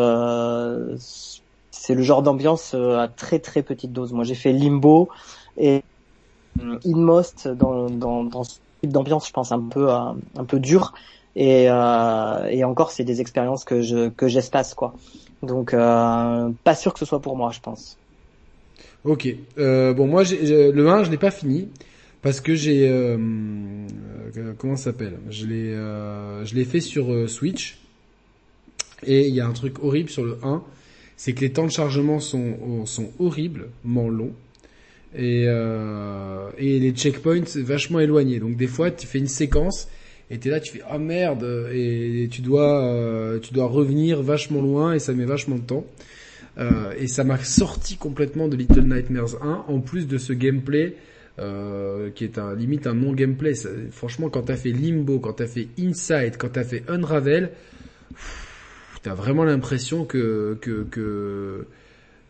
c'est 1.71 1.95
le 1.95 2.03
genre 2.03 2.23
d'ambiance 2.23 2.75
à 2.75 3.09
très 3.09 3.39
très 3.39 3.63
petite 3.63 3.93
dose. 3.93 4.13
Moi, 4.13 4.25
j'ai 4.25 4.35
fait 4.35 4.53
Limbo 4.53 5.09
et 5.57 5.83
Inmost 6.85 7.49
dans, 7.49 7.91
dans, 7.91 8.25
dans 8.25 8.45
ce 8.45 8.59
type 8.83 8.93
d'ambiance, 8.93 9.27
je 9.29 9.33
pense 9.33 9.53
un 9.53 9.69
peu 9.69 9.93
euh, 9.93 10.13
un 10.37 10.45
peu 10.47 10.59
dur. 10.61 10.93
Et, 11.35 11.71
euh, 11.71 12.47
et 12.47 12.65
encore 12.65 12.91
c'est 12.93 13.05
des 13.05 13.21
expériences 13.21 13.65
que 13.65 13.83
je 13.83 14.09
que 14.09 14.27
j'espace 14.29 14.75
quoi. 14.75 14.95
Donc 15.43 15.75
euh, 15.75 16.51
pas 16.65 16.75
sûr 16.75 16.93
que 16.95 16.99
ce 16.99 17.05
soit 17.05 17.21
pour 17.21 17.37
moi, 17.37 17.51
je 17.53 17.61
pense. 17.61 18.01
Ok, 19.05 19.29
euh, 19.59 19.95
bon 19.95 20.07
moi 20.07 20.25
j'ai, 20.25 20.45
j'ai- 20.47 20.73
le 20.73 20.89
1 20.89 21.05
je 21.05 21.11
l'ai 21.11 21.17
pas 21.17 21.31
fini 21.31 21.69
parce 22.23 22.41
que 22.41 22.55
j'ai 22.55 22.89
euh, 22.89 23.17
euh, 24.37 24.53
comment 24.59 24.77
ça 24.77 24.85
s'appelle? 24.85 25.19
Je 25.31 25.47
l'ai 25.47 25.73
euh, 25.73 26.45
je 26.45 26.55
l'ai 26.55 26.65
fait 26.65 26.81
sur 26.81 27.13
euh, 27.13 27.27
Switch. 27.27 27.79
Et 29.07 29.29
il 29.29 29.35
y 29.35 29.41
a 29.41 29.47
un 29.47 29.53
truc 29.53 29.83
horrible 29.83 30.09
sur 30.11 30.25
le 30.25 30.39
1, 30.43 30.63
c'est 31.17 31.33
que 31.35 31.41
les 31.41 31.53
temps 31.53 31.65
de 31.67 31.71
chargement 31.71 32.21
sont 32.21 32.85
sont 32.87 33.11
horriblement 33.19 34.09
longs 34.09 34.33
et 35.17 35.45
euh, 35.47 36.51
et 36.59 36.79
les 36.79 36.93
checkpoints 36.93 37.57
vachement 37.57 38.01
éloignés. 38.01 38.39
Donc 38.39 38.57
des 38.57 38.67
fois 38.67 38.91
tu 38.91 39.07
fais 39.07 39.19
une 39.19 39.29
séquence 39.29 39.89
et 40.31 40.39
t'es 40.39 40.51
là 40.51 40.61
tu 40.61 40.73
fais 40.73 40.83
ah 40.89 40.99
merde 40.99 41.69
et 41.73 42.29
tu 42.31 42.43
dois 42.43 42.85
euh, 42.85 43.39
tu 43.39 43.55
dois 43.55 43.67
revenir 43.67 44.23
vachement 44.23 44.61
loin 44.61 44.95
et 44.95 44.99
ça 44.99 45.13
met 45.13 45.25
vachement 45.25 45.57
de 45.57 45.63
temps. 45.63 45.87
Euh, 46.59 46.93
et 46.99 47.07
ça 47.07 47.23
m'a 47.25 47.39
sorti 47.39 47.97
complètement 47.97 48.49
de 48.49 48.57
Little 48.57 48.85
Nightmares 48.85 49.43
1 49.43 49.65
en 49.69 49.81
plus 49.81 50.07
de 50.07 50.17
ce 50.17 50.33
gameplay 50.33 50.97
euh, 51.39 52.09
qui 52.11 52.25
est 52.25 52.39
un 52.39 52.55
limite 52.55 52.87
un 52.87 52.95
non 52.95 53.13
gameplay. 53.13 53.53
Franchement 53.91 54.29
quand 54.29 54.43
t'as 54.43 54.57
fait 54.57 54.73
Limbo, 54.73 55.19
quand 55.19 55.35
t'as 55.35 55.47
fait 55.47 55.69
Inside, 55.79 56.37
quand 56.39 56.53
t'as 56.53 56.65
fait 56.65 56.83
Unravel, 56.89 57.51
t'as 59.03 59.15
vraiment 59.15 59.45
l'impression 59.45 60.05
que 60.05 60.59
que 60.61 60.87
que 60.91 61.67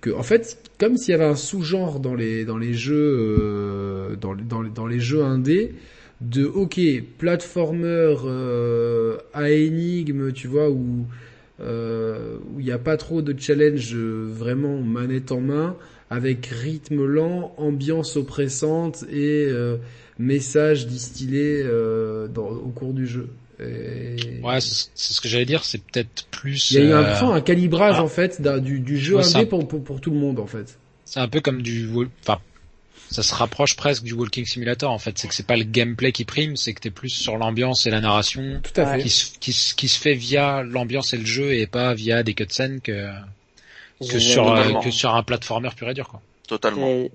que 0.00 0.10
en 0.10 0.22
fait 0.22 0.58
comme 0.78 0.96
s'il 0.96 1.12
y 1.12 1.14
avait 1.14 1.24
un 1.24 1.36
sous-genre 1.36 2.00
dans 2.00 2.14
les 2.14 2.44
dans 2.44 2.58
les 2.58 2.74
jeux 2.74 2.94
euh, 3.18 4.16
dans 4.16 4.86
les- 4.86 5.00
jeux 5.00 5.22
indés 5.24 5.74
de 6.20 6.44
ok 6.44 6.80
platformer 7.18 8.14
euh, 8.24 9.16
à 9.34 9.50
énigme 9.50 10.32
tu 10.32 10.48
vois 10.48 10.70
où 10.70 11.06
euh, 11.60 12.36
il 12.58 12.64
n'y 12.64 12.72
a 12.72 12.78
pas 12.78 12.96
trop 12.96 13.22
de 13.22 13.34
challenge 13.38 13.94
vraiment 13.94 14.78
manette 14.82 15.32
en 15.32 15.40
main 15.40 15.76
avec 16.10 16.46
rythme 16.46 17.04
lent 17.04 17.54
ambiance 17.56 18.16
oppressante 18.16 19.04
et 19.10 19.48
message 20.18 20.86
distillé 20.86 21.64
au 21.68 22.68
cours 22.74 22.92
du 22.92 23.06
jeu 23.06 23.28
Et- 23.60 24.40
Ouais, 24.42 24.60
c'est 24.60 24.88
ce 24.94 25.20
que 25.20 25.28
j'allais 25.28 25.46
dire, 25.46 25.64
c'est 25.64 25.82
peut-être 25.82 26.26
plus... 26.30 26.70
il 26.72 26.76
y 26.76 26.80
a 26.80 26.84
eu 26.84 26.92
un, 26.92 27.02
euh, 27.04 27.32
un 27.32 27.40
calibrage 27.40 27.96
ah. 27.98 28.02
en 28.02 28.08
fait 28.08 28.40
du, 28.60 28.80
du 28.80 28.98
jeu 28.98 29.16
Ouais, 29.16 29.24
indé 29.36 29.46
pour, 29.46 29.66
pour, 29.66 29.82
pour 29.82 30.00
tout 30.00 30.10
le 30.10 30.18
monde 30.18 30.38
en 30.38 30.46
fait. 30.46 30.78
C'est 31.04 31.20
un 31.20 31.28
peu 31.28 31.40
comme 31.40 31.62
du... 31.62 31.88
Enfin, 32.22 32.38
ça 33.10 33.22
se 33.22 33.34
rapproche 33.34 33.76
presque 33.76 34.02
du 34.02 34.12
Walking 34.12 34.44
Simulator 34.44 34.90
en 34.90 34.98
fait. 34.98 35.16
C'est 35.18 35.28
que 35.28 35.34
c'est 35.34 35.46
pas 35.46 35.56
le 35.56 35.64
gameplay 35.64 36.12
qui 36.12 36.24
prime, 36.24 36.56
c'est 36.56 36.74
que 36.74 36.80
t'es 36.80 36.90
plus 36.90 37.08
sur 37.08 37.36
l'ambiance 37.38 37.86
et 37.86 37.90
la 37.90 38.00
narration 38.00 38.60
Tout 38.62 38.80
à 38.80 38.86
fait. 38.94 39.02
qui 39.02 39.08
se, 39.10 39.38
qui, 39.38 39.52
se, 39.52 39.74
qui 39.74 39.88
se 39.88 39.98
fait 40.00 40.14
via 40.14 40.62
l'ambiance 40.62 41.14
et 41.14 41.16
le 41.16 41.24
jeu 41.24 41.54
et 41.54 41.66
pas 41.66 41.94
via 41.94 42.22
des 42.22 42.34
cutscenes 42.34 42.80
que, 42.80 43.08
que, 44.00 44.18
sur, 44.18 44.52
euh, 44.52 44.80
que 44.82 44.90
sur 44.90 45.14
un 45.14 45.22
platformer 45.22 45.70
pur 45.76 45.88
et 45.88 45.94
dur 45.94 46.08
quoi. 46.08 46.20
Totalement. 46.48 46.80
J'allais 46.82 47.10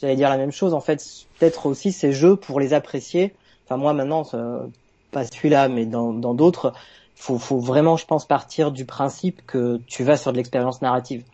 j'allais 0.00 0.16
dire 0.16 0.28
la 0.30 0.38
même 0.38 0.52
chose 0.52 0.72
en 0.72 0.80
fait. 0.80 1.04
Peut-être 1.38 1.66
aussi 1.66 1.92
ces 1.92 2.12
jeux 2.12 2.36
pour 2.36 2.60
les 2.60 2.72
apprécier. 2.72 3.32
Enfin 3.66 3.76
moi 3.76 3.92
maintenant, 3.92 4.24
ça- 4.24 4.66
pas 5.14 5.24
celui-là, 5.24 5.68
mais 5.68 5.86
dans 5.86 6.12
dans 6.12 6.34
d'autres, 6.34 6.74
faut 7.14 7.38
faut 7.38 7.60
vraiment, 7.60 7.96
je 7.96 8.04
pense, 8.04 8.26
partir 8.26 8.72
du 8.72 8.84
principe 8.84 9.40
que 9.46 9.80
tu 9.86 10.04
vas 10.04 10.18
sur 10.18 10.32
de 10.32 10.36
l'expérience 10.36 10.82
narrative. 10.82 11.24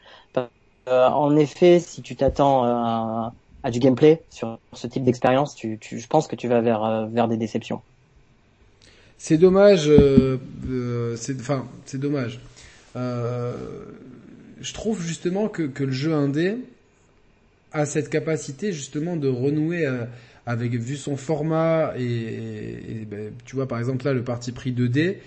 Euh, 0.89 1.09
en 1.09 1.37
effet, 1.37 1.78
si 1.78 2.03
tu 2.03 2.16
t'attends 2.16 2.64
euh, 2.64 3.28
à, 3.62 3.70
du 3.70 3.78
gameplay 3.78 4.22
sur 4.31 4.59
ce 4.72 4.87
type 4.87 5.05
d'expérience, 5.05 5.57
je 5.61 6.07
pense 6.09 6.26
que 6.26 6.37
tu 6.37 6.49
vas 6.49 6.61
vers 6.61 6.85
euh, 6.85 7.26
des 7.26 7.37
déceptions. 7.37 7.81
C'est 9.18 9.37
dommage, 9.37 9.89
euh, 9.89 10.39
enfin, 11.39 11.66
c'est 11.85 12.01
dommage. 12.01 12.41
Je 12.95 14.72
trouve 14.72 15.01
justement 15.03 15.49
que, 15.49 15.62
que 15.62 15.85
le 15.85 15.93
jeu 15.93 16.14
indé 16.14 16.57
a 17.72 17.87
cette 17.87 18.09
capacité 18.09 18.72
justement 18.72 19.16
de 19.16 19.28
renouer 19.28 19.87
avec, 20.47 20.74
vu 20.74 20.97
son 20.97 21.16
format 21.16 21.93
et, 21.99 22.03
et- 22.05 23.07
ben, 23.11 23.32
tu 23.45 23.57
vois 23.57 23.68
par 23.68 23.78
exemple 23.78 24.05
là 24.05 24.12
le 24.12 24.22
parti 24.24 24.53
pris 24.53 24.72
2D, 24.72 25.18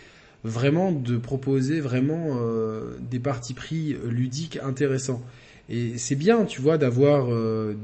vraiment 0.44 0.92
de 0.92 1.18
proposer 1.18 1.80
vraiment 1.80 2.38
euh, 2.42 2.96
des 3.10 3.20
partis 3.20 3.54
pris 3.54 3.96
ludiques 4.06 4.60
intéressants. 4.64 5.22
Et 5.70 5.98
c'est 5.98 6.16
bien, 6.16 6.44
tu 6.46 6.62
vois, 6.62 6.78
d'avoir 6.78 7.34
euh, 7.34 7.76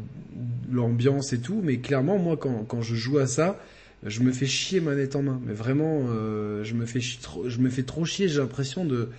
l'ambiance 0.71 1.33
et 1.33 1.39
tout, 1.39 1.61
mais 1.63 1.77
clairement 1.77 2.17
moi 2.17 2.37
quand, 2.37 2.65
quand 2.67 2.81
je 2.81 2.95
joue 2.95 3.17
à 3.19 3.27
ça, 3.27 3.59
je 4.05 4.21
me 4.21 4.31
fais 4.31 4.45
chier 4.45 4.79
manette 4.79 5.15
en 5.15 5.23
main, 5.23 5.41
mais 5.45 5.53
vraiment, 5.53 6.03
euh, 6.09 6.63
je 6.63 6.73
me 6.73 6.85
fais 6.85 7.01
je 7.01 7.59
me 7.59 7.69
fais 7.69 7.83
trop 7.83 8.05
chier. 8.05 8.27
J'ai 8.29 8.39
l'impression 8.39 8.85
de, 8.85 9.09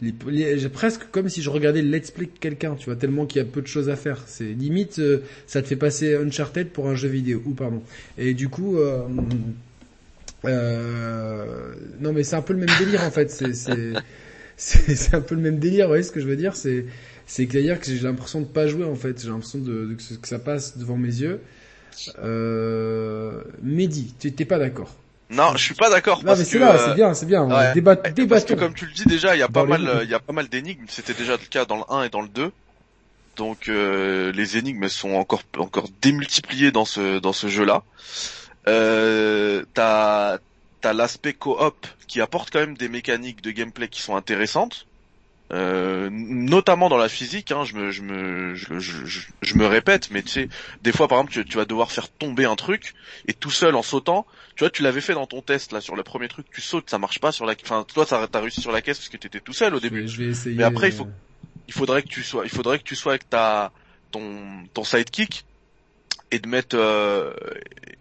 les, 0.00 0.68
presque 0.68 1.02
comme 1.10 1.28
si 1.28 1.42
je 1.42 1.50
regardais 1.50 1.82
le 1.82 1.90
let's 1.90 2.10
play 2.10 2.26
de 2.26 2.38
quelqu'un, 2.38 2.74
tu 2.74 2.86
vois, 2.86 2.96
tellement 2.96 3.26
qu'il 3.26 3.40
y 3.40 3.44
a 3.44 3.48
peu 3.48 3.60
de 3.60 3.66
choses 3.66 3.88
à 3.88 3.96
faire. 3.96 4.24
C'est 4.26 4.44
limite, 4.44 4.98
euh, 4.98 5.18
ça 5.46 5.62
te 5.62 5.68
fait 5.68 5.76
passer 5.76 6.14
Uncharted 6.14 6.68
pour 6.68 6.88
un 6.88 6.94
jeu 6.94 7.08
vidéo, 7.08 7.42
ou 7.44 7.50
pardon. 7.50 7.82
Et 8.16 8.34
du 8.34 8.48
coup, 8.48 8.78
euh, 8.78 9.02
euh, 10.46 11.74
non 12.00 12.12
mais 12.12 12.22
c'est 12.22 12.36
un 12.36 12.42
peu 12.42 12.54
le 12.54 12.60
même 12.60 12.78
délire 12.78 13.04
en 13.04 13.10
fait. 13.10 13.30
C'est, 13.30 13.52
c'est, 14.56 15.14
un 15.14 15.20
peu 15.20 15.34
le 15.34 15.40
même 15.40 15.58
délire. 15.58 15.86
Vous 15.86 15.90
voyez 15.90 16.02
ce 16.02 16.12
que 16.12 16.20
je 16.20 16.26
veux 16.26 16.36
dire? 16.36 16.56
C'est, 16.56 16.86
c'est 17.26 17.46
que 17.46 17.54
d'ailleurs 17.54 17.80
que 17.80 17.86
j'ai 17.86 18.00
l'impression 18.00 18.40
de 18.40 18.46
pas 18.46 18.66
jouer 18.66 18.84
en 18.84 18.94
fait. 18.94 19.20
J'ai 19.20 19.28
l'impression 19.28 19.58
de, 19.58 19.94
que, 19.94 20.28
ça 20.28 20.38
passe 20.38 20.78
devant 20.78 20.96
mes 20.96 21.08
yeux. 21.08 21.40
Euh, 22.22 23.42
Mehdi, 23.62 24.14
tu 24.18 24.32
t'es 24.32 24.44
pas 24.44 24.58
d'accord? 24.58 24.96
Non, 25.30 25.52
je 25.52 25.62
suis 25.62 25.74
pas 25.74 25.90
d'accord 25.90 26.18
Non 26.18 26.24
parce 26.26 26.40
mais 26.40 26.44
que 26.44 26.50
c'est 26.50 26.58
là, 26.58 26.74
euh, 26.74 26.88
c'est 26.88 26.94
bien, 26.94 27.14
c'est 27.14 27.26
bien. 27.26 27.44
ouais. 27.44 27.72
Débat, 27.74 27.96
parce 27.96 28.44
que 28.44 28.54
comme 28.54 28.74
tu 28.74 28.84
le 28.86 28.92
dis 28.92 29.04
déjà, 29.04 29.36
il 29.36 29.38
y 29.38 29.42
a 29.42 29.48
pas 29.48 29.64
mal, 29.64 30.00
il 30.02 30.10
y 30.10 30.14
a 30.14 30.20
pas 30.20 30.32
mal 30.32 30.48
d'énigmes. 30.48 30.86
C'était 30.88 31.14
déjà 31.14 31.32
le 31.32 31.46
cas 31.48 31.64
dans 31.64 31.76
le 31.76 31.84
1 31.88 32.02
et 32.04 32.08
dans 32.08 32.20
le 32.20 32.28
2. 32.28 32.50
Donc 33.36 33.68
euh, 33.68 34.32
les 34.32 34.58
énigmes 34.58 34.88
sont 34.88 35.12
encore 35.12 35.42
encore 35.56 35.86
démultipliées 36.02 36.72
dans 36.72 36.84
ce 36.84 37.20
dans 37.20 37.32
ce 37.32 37.46
jeu-là. 37.46 37.84
Euh, 38.68 39.64
t'as 39.72 40.38
t'as 40.80 40.92
l'aspect 40.92 41.32
coop 41.32 41.86
qui 42.08 42.20
apporte 42.20 42.50
quand 42.50 42.58
même 42.60 42.76
des 42.76 42.88
mécaniques 42.88 43.40
de 43.42 43.50
gameplay 43.52 43.88
qui 43.88 44.02
sont 44.02 44.16
intéressantes. 44.16 44.86
Euh, 45.52 46.10
notamment 46.12 46.88
dans 46.88 46.96
la 46.96 47.08
physique, 47.08 47.50
hein, 47.50 47.64
je 47.64 47.74
me, 47.74 47.90
je 47.90 48.02
me, 48.02 48.54
je, 48.54 48.78
je, 48.78 49.26
je, 49.42 49.54
me 49.56 49.66
répète, 49.66 50.10
mais 50.12 50.22
tu 50.22 50.28
sais, 50.28 50.48
des 50.82 50.92
fois 50.92 51.08
par 51.08 51.18
exemple, 51.18 51.32
tu, 51.32 51.44
tu, 51.44 51.56
vas 51.56 51.64
devoir 51.64 51.90
faire 51.90 52.08
tomber 52.08 52.44
un 52.44 52.54
truc 52.54 52.94
et 53.26 53.32
tout 53.32 53.50
seul 53.50 53.74
en 53.74 53.82
sautant, 53.82 54.26
tu 54.54 54.62
vois, 54.62 54.70
tu 54.70 54.82
l'avais 54.82 55.00
fait 55.00 55.14
dans 55.14 55.26
ton 55.26 55.42
test 55.42 55.72
là 55.72 55.80
sur 55.80 55.96
le 55.96 56.04
premier 56.04 56.28
truc, 56.28 56.46
tu 56.52 56.60
sautes, 56.60 56.88
ça 56.88 56.98
marche 56.98 57.18
pas 57.18 57.32
sur 57.32 57.46
la, 57.46 57.54
enfin 57.64 57.84
toi 57.92 58.06
ça 58.06 58.28
t'as 58.30 58.40
réussi 58.40 58.60
sur 58.60 58.70
la 58.70 58.80
caisse 58.80 58.98
parce 58.98 59.08
que 59.08 59.16
t'étais 59.16 59.40
tout 59.40 59.52
seul 59.52 59.74
au 59.74 59.80
début. 59.80 60.06
je 60.06 60.18
vais 60.18 60.30
essayer, 60.30 60.54
mais 60.54 60.62
après 60.62 60.88
il 60.88 60.94
faut, 60.94 61.08
il 61.66 61.74
faudrait 61.74 62.02
que 62.02 62.08
tu 62.08 62.22
sois, 62.22 62.44
il 62.44 62.50
faudrait 62.50 62.78
que 62.78 62.84
tu 62.84 62.94
sois 62.94 63.12
avec 63.12 63.28
ta, 63.28 63.72
ton, 64.12 64.22
ton 64.72 64.84
sidekick 64.84 65.44
et 66.30 66.38
de 66.38 66.46
mettre 66.46 66.76
euh, 66.76 67.32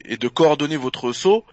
et 0.05 0.17
de 0.17 0.27
coordonner 0.27 0.77
votre 0.77 1.13
saut 1.13 1.45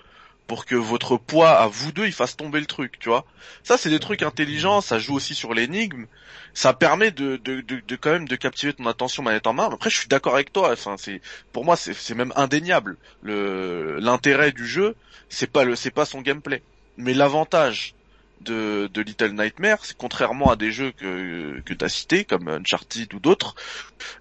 pour 0.46 0.64
que 0.64 0.74
votre 0.74 1.16
poids 1.16 1.50
à 1.50 1.66
vous 1.66 1.92
deux 1.92 2.06
il 2.06 2.12
fasse 2.12 2.36
tomber 2.36 2.60
le 2.60 2.66
truc, 2.66 2.98
tu 2.98 3.08
vois. 3.08 3.24
Ça 3.62 3.76
c'est 3.76 3.90
des 3.90 3.98
trucs 4.00 4.22
intelligents, 4.22 4.80
ça 4.80 4.98
joue 4.98 5.14
aussi 5.14 5.34
sur 5.34 5.54
l'énigme, 5.54 6.06
ça 6.54 6.72
permet 6.72 7.10
de, 7.10 7.36
de, 7.36 7.60
de, 7.60 7.80
de, 7.86 7.96
quand 7.96 8.10
même 8.10 8.28
de 8.28 8.36
captiver 8.36 8.72
ton 8.72 8.86
attention 8.86 9.22
manette 9.22 9.46
en 9.46 9.52
main. 9.52 9.68
Après 9.72 9.90
je 9.90 9.98
suis 9.98 10.08
d'accord 10.08 10.34
avec 10.34 10.52
toi, 10.52 10.72
enfin 10.72 10.96
c'est 10.98 11.20
pour 11.52 11.64
moi 11.64 11.76
c'est 11.76 12.14
même 12.14 12.32
indéniable. 12.36 12.96
Le 13.22 13.98
l'intérêt 13.98 14.52
du 14.52 14.66
jeu, 14.66 14.94
c'est 15.28 15.50
pas 15.50 15.64
le 15.64 15.76
c'est 15.76 15.90
pas 15.90 16.04
son 16.04 16.20
gameplay, 16.20 16.62
mais 16.96 17.14
l'avantage 17.14 17.94
de, 18.42 18.88
de 18.92 19.00
Little 19.00 19.32
Nightmare, 19.32 19.78
c'est 19.82 19.96
contrairement 19.96 20.50
à 20.50 20.56
des 20.56 20.70
jeux 20.70 20.92
que 20.92 21.60
que 21.64 21.74
t'as 21.74 21.88
cités 21.88 22.24
comme 22.24 22.48
Uncharted 22.48 23.12
ou 23.14 23.18
d'autres, 23.18 23.54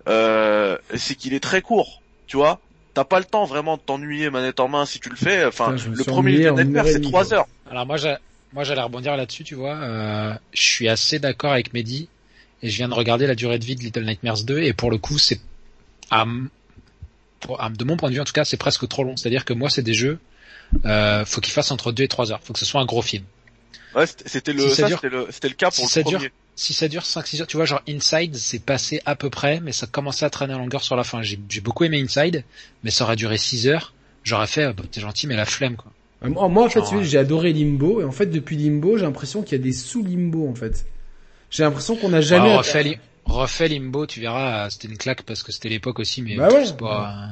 euh, 0.08 0.78
c'est 0.96 1.16
qu'il 1.16 1.34
est 1.34 1.40
très 1.40 1.62
court, 1.62 2.02
tu 2.28 2.38
vois 2.38 2.60
t'as 2.96 3.04
pas 3.04 3.20
le 3.20 3.26
temps 3.26 3.46
vraiment 3.46 3.78
de 3.78 3.82
t'ennuyer 3.82 4.32
manette 4.32 4.60
en 4.60 4.68
main 4.68 4.88
si 4.88 5.00
tu 5.00 5.10
le 5.10 5.16
fais. 5.16 5.46
Enfin, 5.46 5.74
le 5.74 6.04
premier 6.04 6.32
Little 6.32 6.54
Nightmare 6.56 6.88
c'est 6.88 7.02
3 7.02 7.34
heures. 7.34 7.48
Alors 7.70 7.86
moi, 7.86 7.98
moi 8.54 8.64
j'allais 8.64 8.82
rebondir 8.82 9.16
là-dessus, 9.16 9.44
tu 9.44 9.54
vois. 9.54 9.76
Euh, 9.76 10.34
je 10.54 10.62
suis 10.62 10.88
assez 10.88 11.20
d'accord 11.20 11.52
avec 11.52 11.74
Mehdi 11.74 12.08
et 12.64 12.70
je 12.70 12.78
viens 12.78 12.90
de 12.90 12.94
regarder 12.94 13.28
la 13.28 13.36
durée 13.36 13.60
de 13.60 13.66
vie 13.66 13.76
de 13.76 13.82
Little 13.82 14.06
Nightmares 14.06 14.44
2 14.44 14.60
et 14.60 14.74
pour 14.74 14.90
le 14.90 14.98
coup 14.98 15.20
c'est 15.20 15.40
de 16.12 17.84
mon 17.84 17.98
point 17.98 18.10
de 18.10 18.16
vue 18.16 18.22
en 18.22 18.26
tout 18.26 18.34
cas 18.34 18.46
c'est 18.46 18.58
presque 18.58 18.88
trop 18.88 19.04
long. 19.04 19.18
C'est-à-dire 19.18 19.46
que 19.46 19.54
moi 19.54 19.70
c'est 19.70 19.84
des 19.84 19.94
jeux, 19.94 20.18
euh, 20.86 21.26
faut 21.26 21.42
qu'ils 21.42 21.54
fassent 21.54 21.72
entre 21.72 21.92
2 21.92 22.04
et 22.04 22.08
3 22.08 22.32
heures. 22.32 22.40
Faut 22.44 22.54
que 22.54 22.60
ce 22.60 22.66
soit 22.66 22.82
un 22.82 22.86
gros 22.86 23.02
film. 23.02 23.26
Ouais, 23.96 24.06
c'était 24.08 24.54
le, 24.54 24.70
c'était 24.70 25.10
le, 25.10 25.28
le, 25.28 25.50
cas 25.54 25.72
pour 25.72 25.86
le 25.86 26.04
premier 26.04 26.32
si 26.56 26.74
ça 26.74 26.88
dure 26.88 27.04
5-6 27.04 27.42
heures, 27.42 27.48
tu 27.48 27.58
vois, 27.58 27.66
genre 27.66 27.82
Inside, 27.88 28.36
c'est 28.36 28.60
passé 28.60 29.02
à 29.06 29.16
peu 29.16 29.30
près, 29.30 29.60
mais 29.60 29.74
ça 29.74 29.88
commençait 29.88 30.26
à 30.26 30.30
traîner 30.30 30.54
en 30.54 30.60
longueur 30.60 30.84
sur 30.84 30.96
la 30.96 31.04
fin. 31.04 31.22
J'ai 31.22 31.38
beaucoup 31.62 31.84
aimé 31.84 32.02
Inside, 32.02 32.44
mais 32.84 32.92
ça 32.92 33.04
aurait 33.04 33.18
duré 33.18 33.38
6 33.38 33.68
heures. 33.68 33.94
J'aurais 34.24 34.48
fait, 34.48 34.74
bah, 34.74 34.84
t'es 34.90 35.02
gentil, 35.02 35.28
mais 35.28 35.36
la 35.36 35.46
flemme, 35.46 35.76
quoi. 35.76 35.92
Euh, 36.24 36.30
moi, 36.30 36.64
en 36.64 36.70
fait, 36.70 36.82
j'ai 37.04 37.18
adoré 37.18 37.52
Limbo, 37.52 38.02
et 38.02 38.06
en 38.06 38.12
fait, 38.12 38.28
depuis 38.28 38.56
Limbo, 38.56 38.98
j'ai 38.98 39.04
l'impression 39.04 39.44
qu'il 39.44 39.58
y 39.58 39.62
a 39.62 39.64
des 39.64 39.74
sous-Limbo, 39.74 40.48
en 40.48 40.56
fait. 40.56 40.86
J'ai 41.52 41.64
l'impression 41.64 41.96
qu'on 41.98 42.10
n'a 42.10 42.22
jamais... 42.22 42.50
Alors, 42.50 42.64
refait, 43.26 43.68
Limbo, 43.68 44.06
tu 44.06 44.22
verras, 44.22 44.70
c'était 44.70 44.88
une 44.88 44.98
claque 44.98 45.24
parce 45.24 45.44
que 45.44 45.52
c'était 45.52 45.70
l'époque 45.70 46.00
aussi, 46.00 46.22
mais 46.22 46.38
bah 46.38 46.48
ouais, 46.50 46.64
pas... 46.78 47.32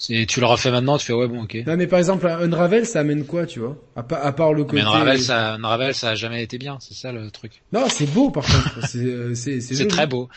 C'est, 0.00 0.24
tu 0.24 0.40
le 0.40 0.46
refais 0.46 0.70
maintenant, 0.70 0.96
tu 0.96 1.04
fais 1.04 1.12
ouais 1.12 1.28
bon 1.28 1.42
ok. 1.42 1.58
Non 1.66 1.76
mais 1.76 1.86
par 1.86 1.98
exemple 1.98 2.26
Unravel 2.26 2.86
ça 2.86 3.00
amène 3.00 3.26
quoi 3.26 3.44
tu 3.44 3.60
vois? 3.60 3.76
À, 3.94 4.00
à, 4.00 4.32
part 4.32 4.54
le 4.54 4.64
côté. 4.64 4.76
Mais 4.76 4.80
Unravel 4.80 5.20
ça, 5.20 5.52
Unravel 5.56 5.94
ça 5.94 6.08
a 6.08 6.14
jamais 6.14 6.42
été 6.42 6.56
bien, 6.56 6.78
c'est 6.80 6.94
ça 6.94 7.12
le 7.12 7.30
truc. 7.30 7.60
Non 7.74 7.84
c'est 7.90 8.06
beau 8.06 8.30
par 8.30 8.46
contre, 8.46 8.86
c'est 8.88 9.04
euh, 9.04 9.88
très 9.90 10.06
beau. 10.06 10.30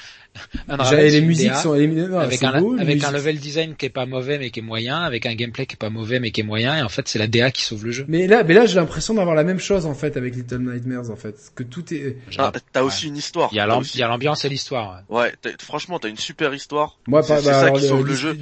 Unravel, 0.67 1.11
les 1.13 1.21
musiques 1.21 1.55
sont 1.55 1.77
non, 1.77 2.19
avec 2.19 2.43
un 2.43 2.59
beau, 2.59 2.75
avec 2.77 3.01
un 3.05 3.11
level 3.11 3.37
design 3.37 3.75
qui 3.75 3.85
est 3.85 3.89
pas 3.89 4.05
mauvais 4.05 4.37
mais 4.37 4.49
qui 4.49 4.59
est 4.59 4.63
moyen, 4.63 5.01
avec 5.01 5.25
un 5.25 5.33
gameplay 5.33 5.65
qui 5.65 5.75
est 5.75 5.77
pas 5.77 5.91
mauvais 5.91 6.19
mais 6.19 6.31
qui 6.31 6.41
est 6.41 6.43
moyen 6.43 6.75
et 6.75 6.81
en 6.81 6.89
fait 6.89 7.07
c'est 7.07 7.19
la 7.19 7.27
DA 7.27 7.49
qui 7.49 7.63
sauve 7.63 7.85
le 7.85 7.91
jeu. 7.91 8.03
Mais 8.09 8.27
là 8.27 8.43
mais 8.43 8.55
là 8.55 8.65
j'ai 8.65 8.75
l'impression 8.75 9.13
d'avoir 9.13 9.33
la 9.33 9.45
même 9.45 9.59
chose 9.59 9.85
en 9.85 9.93
fait 9.93 10.17
avec 10.17 10.35
Little 10.35 10.57
Nightmares 10.59 11.09
en 11.09 11.15
fait 11.15 11.35
que 11.55 11.63
tout 11.63 11.93
est. 11.93 12.17
Ah, 12.37 12.51
t'as 12.73 12.81
aussi 12.81 13.07
une 13.07 13.15
histoire. 13.15 13.47
Il 13.53 13.55
y 13.55 13.61
a 13.61 14.07
l'ambiance 14.07 14.43
et 14.43 14.49
l'histoire. 14.49 15.03
Ouais, 15.07 15.31
ouais 15.43 15.53
franchement 15.61 15.99
t'as 15.99 16.09
une 16.09 16.17
super 16.17 16.53
histoire. 16.53 16.97
Moi 17.07 17.23
c'est 17.23 17.35
bah, 17.45 17.61
ça 17.61 17.71
qui 17.71 17.87
sauve 17.87 18.05
le 18.05 18.15
jeu. 18.15 18.33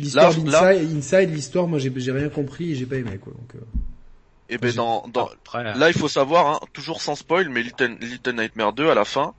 L'histoire 1.12 1.22
d'Inside, 1.22 1.36
l'histoire 1.36 1.68
moi 1.68 1.80
j'ai 1.80 1.91
j'ai 1.95 2.12
rien 2.12 2.30
compris 2.30 2.72
et 2.72 2.76
j'ai 2.76 2.86
pas 2.86 2.97
aimé 2.97 3.20
quoi. 3.22 3.34
Donc, 3.34 3.55
euh... 3.55 3.66
Et 4.49 4.55
eh 4.55 4.57
ben 4.57 4.74
dans, 4.74 5.07
dans 5.07 5.30
là 5.53 5.88
il 5.88 5.93
faut 5.93 6.09
savoir, 6.09 6.47
hein, 6.47 6.59
toujours 6.74 7.01
sans 7.01 7.16
spoil, 7.16 7.47
mais 7.47 7.64
Little, 7.64 7.95
Little 8.01 8.34
Nightmare 8.34 8.74
2 8.74 8.89
à 8.89 8.95
la 8.95 9.05
fin, 9.05 9.34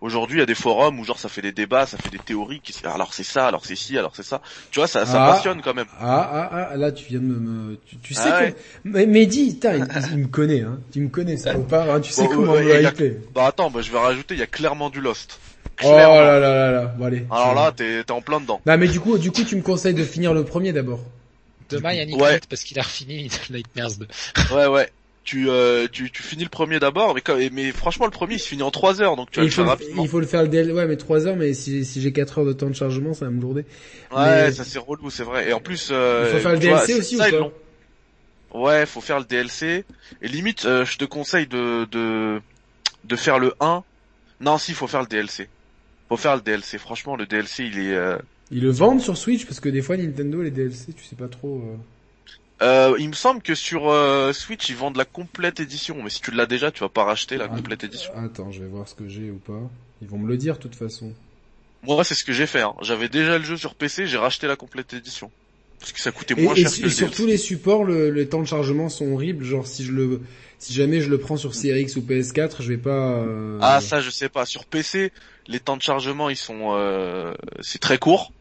aujourd'hui 0.00 0.38
il 0.38 0.40
y 0.40 0.42
a 0.42 0.46
des 0.46 0.54
forums 0.54 0.98
où 0.98 1.04
genre 1.04 1.18
ça 1.18 1.28
fait 1.28 1.42
des 1.42 1.52
débats, 1.52 1.84
ça 1.84 1.98
fait 1.98 2.08
des 2.08 2.18
théories 2.18 2.60
qui 2.60 2.74
alors 2.86 3.12
c'est 3.12 3.24
ça, 3.24 3.46
alors 3.46 3.66
c'est 3.66 3.76
ci, 3.76 3.98
alors 3.98 4.16
c'est 4.16 4.22
ça. 4.22 4.40
Tu 4.70 4.80
vois 4.80 4.86
ça, 4.86 5.04
ça 5.04 5.22
ah, 5.22 5.32
passionne 5.32 5.60
quand 5.60 5.74
même. 5.74 5.88
Ah 6.00 6.48
ah 6.50 6.68
ah 6.70 6.76
là 6.78 6.92
tu 6.92 7.04
viens 7.10 7.20
de 7.20 7.24
me, 7.26 7.76
tu, 7.84 7.98
tu 7.98 8.14
sais 8.14 8.30
ah, 8.32 8.50
que 8.50 8.56
mais 8.84 9.04
Mehdi, 9.04 9.58
il, 9.62 9.86
il, 10.12 10.18
me 10.18 10.28
connaît 10.28 10.62
hein, 10.62 10.78
tu 10.90 11.00
me 11.00 11.08
connais 11.08 11.36
ça 11.36 11.58
ou 11.58 11.64
pas, 11.64 11.92
hein, 11.92 12.00
tu 12.00 12.12
sais 12.14 12.26
comment 12.26 12.52
ouais, 12.52 12.82
me 12.82 12.86
a... 12.86 12.92
Bah 13.34 13.46
attends, 13.48 13.70
bah, 13.70 13.82
je 13.82 13.92
vais 13.92 13.98
rajouter, 13.98 14.34
il 14.34 14.40
y 14.40 14.44
a 14.44 14.46
clairement 14.46 14.88
du 14.88 15.02
Lost. 15.02 15.38
Clairement. 15.76 16.14
Oh 16.14 16.20
là 16.20 16.38
là 16.38 16.54
là 16.54 16.70
là, 16.70 16.84
bon 16.96 17.04
allez. 17.04 17.26
Alors 17.30 17.54
là 17.54 17.72
t'es 17.76 18.04
t'es 18.04 18.12
en 18.12 18.20
plein 18.20 18.40
dedans. 18.40 18.60
Non 18.66 18.78
mais 18.78 18.88
du 18.88 19.00
coup 19.00 19.18
du 19.18 19.30
coup 19.30 19.44
tu 19.44 19.56
me 19.56 19.62
conseilles 19.62 19.94
de 19.94 20.04
finir 20.04 20.34
le 20.34 20.44
premier 20.44 20.72
d'abord. 20.72 21.00
Demain, 21.70 21.94
Yannick 21.94 22.20
ouais. 22.20 22.40
parce 22.48 22.62
qu'il 22.62 22.78
a 22.78 22.82
refini 22.82 23.30
Nightmares 23.50 23.96
2. 23.98 24.06
Ouais, 24.54 24.66
ouais. 24.66 24.90
Tu, 25.24 25.48
euh, 25.48 25.86
tu, 25.90 26.10
tu 26.10 26.22
finis 26.22 26.42
le 26.42 26.50
premier 26.50 26.78
d'abord, 26.78 27.14
mais, 27.14 27.48
mais 27.50 27.72
franchement, 27.72 28.04
le 28.04 28.10
premier, 28.10 28.34
il 28.34 28.38
se 28.38 28.46
finit 28.46 28.62
en 28.62 28.70
3 28.70 29.00
heures, 29.00 29.16
donc 29.16 29.30
tu 29.30 29.40
vas 29.40 29.46
le 29.46 29.50
faire 29.50 29.64
rapidement. 29.64 30.02
Il 30.02 30.08
faut 30.10 30.20
le 30.20 30.26
faire 30.26 30.42
le 30.42 30.48
DL, 30.48 30.70
ouais, 30.70 30.86
mais 30.86 30.98
3 30.98 31.26
heures, 31.26 31.36
mais 31.36 31.54
si, 31.54 31.86
si 31.86 32.02
j'ai 32.02 32.12
4 32.12 32.38
heures 32.40 32.44
de 32.44 32.52
temps 32.52 32.68
de 32.68 32.74
chargement, 32.74 33.14
ça 33.14 33.24
va 33.24 33.30
me 33.30 33.40
lourder. 33.40 33.64
Ouais, 34.14 34.52
ça 34.52 34.64
c'est 34.64 34.78
relou, 34.78 35.08
c'est 35.08 35.22
vrai. 35.22 35.48
Et 35.48 35.54
en 35.54 35.60
plus, 35.60 35.88
euh, 35.90 36.26
Il 36.28 36.36
faut 36.36 36.42
faire 36.42 36.52
le 36.52 36.58
DLC 36.58 36.92
vois, 36.92 37.00
aussi 37.00 37.16
ou 37.16 37.18
pas 37.20 38.58
Ouais, 38.58 38.84
faut 38.86 39.00
faire 39.00 39.18
le 39.18 39.24
DLC. 39.24 39.84
Et 40.20 40.28
limite, 40.28 40.66
euh, 40.66 40.84
je 40.84 40.98
te 40.98 41.06
conseille 41.06 41.46
de, 41.46 41.86
de, 41.86 42.40
de 43.04 43.16
faire 43.16 43.38
le 43.38 43.54
1. 43.60 43.82
Non, 44.40 44.58
si, 44.58 44.74
faut 44.74 44.86
faire 44.86 45.00
le 45.00 45.06
DLC. 45.06 45.48
Faut 46.08 46.16
faire 46.16 46.36
le 46.36 46.42
DLC. 46.42 46.78
Franchement, 46.78 47.16
le 47.16 47.26
DLC, 47.26 47.64
il 47.64 47.78
est, 47.78 47.94
euh, 47.94 48.18
ils 48.50 48.62
le 48.62 48.70
vendent 48.70 49.00
sur 49.00 49.16
Switch 49.16 49.46
parce 49.46 49.60
que 49.60 49.68
des 49.68 49.82
fois 49.82 49.96
Nintendo 49.96 50.42
les 50.42 50.50
DLC, 50.50 50.92
tu 50.92 51.04
sais 51.04 51.16
pas 51.16 51.28
trop. 51.28 51.58
Euh... 51.58 51.76
Euh, 52.62 52.96
il 52.98 53.08
me 53.08 53.14
semble 53.14 53.42
que 53.42 53.54
sur 53.54 53.90
euh, 53.90 54.32
Switch 54.32 54.68
ils 54.68 54.76
vendent 54.76 54.96
la 54.96 55.04
complète 55.04 55.60
édition, 55.60 56.02
mais 56.02 56.10
si 56.10 56.20
tu 56.20 56.30
l'as 56.30 56.46
déjà, 56.46 56.70
tu 56.70 56.80
vas 56.80 56.88
pas 56.88 57.04
racheter 57.04 57.36
la 57.36 57.46
ah, 57.46 57.48
complète 57.48 57.84
édition. 57.84 58.12
Attends, 58.16 58.52
je 58.52 58.60
vais 58.60 58.68
voir 58.68 58.86
ce 58.88 58.94
que 58.94 59.08
j'ai 59.08 59.30
ou 59.30 59.38
pas. 59.38 59.60
Ils 60.02 60.08
vont 60.08 60.18
me 60.18 60.28
le 60.28 60.36
dire 60.36 60.56
de 60.56 60.62
toute 60.62 60.76
façon. 60.76 61.12
Moi, 61.82 62.04
c'est 62.04 62.14
ce 62.14 62.24
que 62.24 62.32
j'ai 62.32 62.46
fait. 62.46 62.62
Hein. 62.62 62.74
J'avais 62.80 63.08
déjà 63.08 63.38
le 63.38 63.44
jeu 63.44 63.56
sur 63.56 63.74
PC, 63.74 64.06
j'ai 64.06 64.16
racheté 64.16 64.46
la 64.46 64.56
complète 64.56 64.94
édition 64.94 65.30
parce 65.80 65.92
que 65.92 66.00
ça 66.00 66.12
coûtait 66.12 66.34
moins 66.34 66.54
cher. 66.54 66.70
Et, 66.82 66.88
sur 66.88 67.10
tous 67.10 67.26
les 67.26 67.36
supports, 67.36 67.84
le, 67.84 68.10
les 68.10 68.26
temps 68.26 68.40
de 68.40 68.46
chargement 68.46 68.88
sont 68.88 69.12
horribles. 69.12 69.44
Genre 69.44 69.66
si 69.66 69.84
je 69.84 69.92
le, 69.92 70.22
si 70.58 70.72
jamais 70.72 71.00
je 71.00 71.10
le 71.10 71.18
prends 71.18 71.36
sur 71.36 71.50
CRX 71.50 71.96
ou 71.96 72.00
PS4, 72.00 72.62
je 72.62 72.68
vais 72.68 72.78
pas. 72.78 73.18
Euh... 73.18 73.58
Ah 73.60 73.80
ça, 73.80 74.00
je 74.00 74.10
sais 74.10 74.28
pas. 74.28 74.46
Sur 74.46 74.64
PC, 74.64 75.12
les 75.46 75.60
temps 75.60 75.76
de 75.76 75.82
chargement 75.82 76.30
ils 76.30 76.36
sont, 76.36 76.72
euh... 76.74 77.34
c'est 77.60 77.80
très 77.80 77.98
court. 77.98 78.32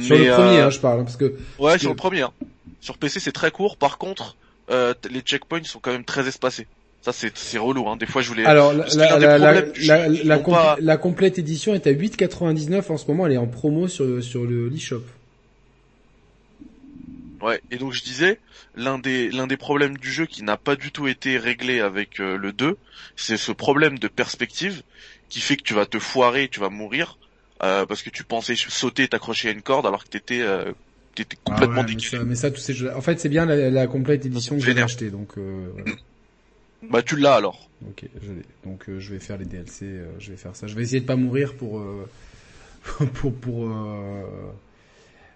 Sur 0.00 0.18
le 0.18 0.34
premier, 0.34 0.58
euh, 0.58 0.66
hein, 0.66 0.70
je 0.70 0.80
parle, 0.80 1.04
parce 1.04 1.16
que. 1.16 1.34
Ouais, 1.58 1.78
sur 1.78 1.90
le 1.90 1.96
premier. 1.96 2.22
Hein. 2.22 2.32
Sur 2.80 2.98
PC, 2.98 3.20
c'est 3.20 3.32
très 3.32 3.50
court. 3.50 3.76
Par 3.76 3.98
contre, 3.98 4.36
euh, 4.70 4.94
les 5.10 5.20
checkpoints 5.20 5.64
sont 5.64 5.80
quand 5.80 5.92
même 5.92 6.04
très 6.04 6.28
espacés. 6.28 6.66
Ça, 7.00 7.12
c'est 7.12 7.36
c'est 7.36 7.58
relou. 7.58 7.88
Hein. 7.88 7.96
Des 7.96 8.06
fois, 8.06 8.22
je 8.22 8.28
voulais. 8.28 8.44
Alors, 8.44 8.72
la, 8.72 8.86
la, 9.18 9.38
la, 9.38 9.38
la, 9.38 10.76
la, 10.78 10.96
complète 10.96 11.38
édition 11.38 11.74
est 11.74 11.86
à 11.86 11.92
8,99 11.92 12.92
en 12.92 12.96
ce 12.96 13.06
moment. 13.08 13.26
Elle 13.26 13.32
est 13.32 13.38
en 13.38 13.46
promo 13.46 13.88
sur 13.88 14.22
sur 14.22 14.44
le 14.44 14.68
l'eShop. 14.68 15.04
Ouais. 17.40 17.60
Et 17.70 17.76
donc, 17.76 17.92
je 17.92 18.02
disais, 18.02 18.40
l'un 18.76 18.98
des 18.98 19.30
l'un 19.30 19.46
des 19.46 19.56
problèmes 19.56 19.96
du 19.96 20.12
jeu 20.12 20.26
qui 20.26 20.42
n'a 20.42 20.56
pas 20.56 20.76
du 20.76 20.90
tout 20.90 21.06
été 21.06 21.38
réglé 21.38 21.80
avec 21.80 22.20
euh, 22.20 22.36
le 22.36 22.52
2, 22.52 22.76
c'est 23.16 23.36
ce 23.36 23.52
problème 23.52 23.98
de 23.98 24.08
perspective 24.08 24.82
qui 25.28 25.40
fait 25.40 25.56
que 25.56 25.62
tu 25.62 25.74
vas 25.74 25.86
te 25.86 25.98
foirer, 25.98 26.48
tu 26.48 26.60
vas 26.60 26.70
mourir 26.70 27.18
euh, 27.62 27.86
parce 27.86 28.02
que 28.02 28.10
tu 28.10 28.24
pensais 28.24 28.54
sauter 28.56 29.04
et 29.04 29.08
t'accrocher 29.08 29.48
à 29.48 29.52
une 29.52 29.62
corde 29.62 29.86
alors 29.86 30.04
que 30.04 30.08
t'étais 30.08 30.40
euh, 30.40 30.72
t'étais 31.14 31.36
ah 31.46 31.50
complètement 31.50 31.82
ah 31.82 32.24
mais, 32.24 32.34
ça, 32.34 32.50
tous 32.50 32.60
ces 32.60 32.74
jeux... 32.74 32.94
En 32.94 33.00
fait, 33.00 33.18
c'est 33.18 33.28
bien 33.28 33.46
la, 33.46 33.70
la, 33.70 33.86
complète 33.86 34.24
édition 34.26 34.56
que 34.56 34.62
j'ai 34.62 34.80
acheté, 34.80 35.10
donc. 35.10 35.36
Euh, 35.38 35.68
Bah 36.90 37.02
tu 37.02 37.16
l'as 37.16 37.34
alors. 37.34 37.68
Ok, 37.88 38.04
je 38.22 38.30
l'ai. 38.30 38.42
Donc 38.64 38.88
euh, 38.88 39.00
je 39.00 39.12
vais 39.12 39.18
faire 39.18 39.36
les 39.36 39.46
DLC, 39.46 39.84
euh, 39.84 40.06
je 40.20 40.30
vais 40.30 40.36
faire 40.36 40.54
ça. 40.54 40.68
Je 40.68 40.76
vais 40.76 40.82
essayer 40.82 41.00
de 41.00 41.06
pas 41.06 41.16
mourir 41.16 41.54
pour 41.54 41.84
pour 43.14 43.34
pour. 43.34 43.68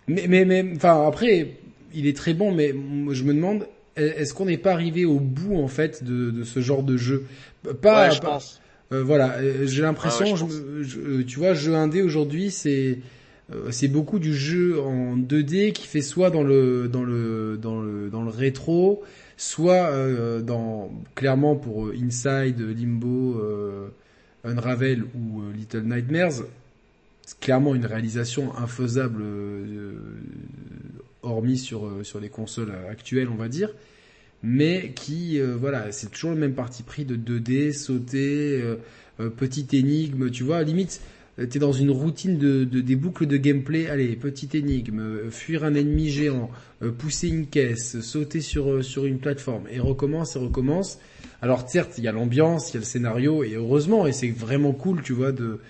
Mais 0.07 0.27
mais 0.29 0.45
mais 0.45 0.65
enfin 0.77 1.05
après, 1.05 1.57
il 1.93 2.07
est 2.07 2.17
très 2.17 2.33
bon, 2.33 2.53
mais 2.53 2.69
je 2.69 3.25
me 3.25 3.35
demande, 3.35 3.67
est-ce 3.97 4.35
qu'on 4.35 4.45
n'est 4.45 4.57
pas 4.57 4.71
arrivé 4.71 5.05
au 5.05 5.19
bout 5.19 5.57
en 5.57 5.67
fait 5.67 6.05
de, 6.05 6.31
de 6.31 6.45
ce 6.45 6.61
genre 6.61 6.85
de 6.85 6.97
jeu? 6.97 7.27
Pas. 7.81 8.07
Ouais, 8.07 8.15
je 8.15 8.21
pense 8.21 8.61
euh, 8.93 9.03
voilà, 9.03 9.37
euh, 9.39 9.67
j'ai 9.67 9.83
l'impression, 9.83 10.27
ah 10.39 10.45
euh, 10.53 11.25
tu 11.25 11.39
vois, 11.39 11.55
jeu 11.55 11.75
indé 11.75 12.03
aujourd'hui, 12.03 12.51
c'est 12.51 12.99
c'est 13.71 13.89
beaucoup 13.89 14.19
du 14.19 14.35
jeu 14.35 14.81
en 14.81 15.19
2D 15.19 15.73
qui 15.73 15.87
fait 15.87 16.01
soit 16.01 16.31
dans 16.31 16.43
le 16.43 16.89
dans 16.89 17.03
le 17.03 17.59
dans 17.61 17.83
le 17.83 18.09
dans 18.09 18.23
le 18.23 18.31
rétro, 18.31 19.03
soit 19.37 19.93
dans 20.41 20.91
clairement 21.15 21.55
pour 21.57 21.91
Inside, 21.91 22.59
Limbo, 22.61 23.43
Unravel 24.45 25.03
ou 25.03 25.43
Little 25.55 25.83
Nightmares, 25.83 26.45
c'est 27.27 27.39
clairement 27.41 27.75
une 27.75 27.85
réalisation 27.85 28.57
infaisable 28.57 29.23
hormis 31.21 31.59
sur 31.59 31.91
sur 32.05 32.21
les 32.21 32.31
consoles 32.31 32.73
actuelles, 32.89 33.29
on 33.29 33.37
va 33.37 33.49
dire 33.49 33.69
mais 34.43 34.93
qui, 34.95 35.39
euh, 35.41 35.57
voilà, 35.59 35.93
c'est 35.93 36.11
toujours 36.11 36.31
le 36.33 36.37
même 36.37 36.55
parti 36.55 36.83
pris 36.83 37.05
de 37.05 37.17
2D, 37.17 37.73
sauter, 37.73 38.61
euh, 38.61 38.77
euh, 39.21 39.31
petite 39.31 39.75
énigme, 39.75 40.31
tu 40.31 40.43
vois, 40.43 40.63
limite 40.63 41.01
euh, 41.39 41.47
t'es 41.47 41.59
dans 41.59 41.73
une 41.73 41.91
routine 41.91 42.37
de, 42.39 42.65
de, 42.65 42.81
des 42.81 42.97
boucles 42.97 43.27
de 43.27 43.37
gameplay. 43.39 43.87
Allez, 43.89 44.17
petite 44.17 44.55
énigme, 44.55 45.01
euh, 45.01 45.31
fuir 45.31 45.65
un 45.65 45.75
ennemi 45.75 46.11
géant, 46.11 46.51
pousser 46.99 47.29
une 47.29 47.47
caisse, 47.47 48.01
sauter 48.01 48.41
sur 48.41 48.85
sur 48.85 49.07
une 49.07 49.19
plateforme 49.19 49.65
et 49.71 49.79
recommence 49.81 50.37
et 50.37 50.39
recommence. 50.39 50.99
Alors 51.41 51.69
certes, 51.69 51.95
il 51.99 52.05
y 52.05 52.09
a 52.09 52.13
l'ambiance, 52.13 52.71
il 52.71 52.75
y 52.75 52.77
a 52.77 52.81
le 52.81 52.85
scénario 52.87 53.45
et 53.45 53.55
heureusement 53.55 54.07
et 54.07 54.13
c'est 54.13 54.31
vraiment 54.31 54.73
cool, 54.73 55.03
tu 55.03 55.13
vois, 55.13 55.33
de- 55.33 55.61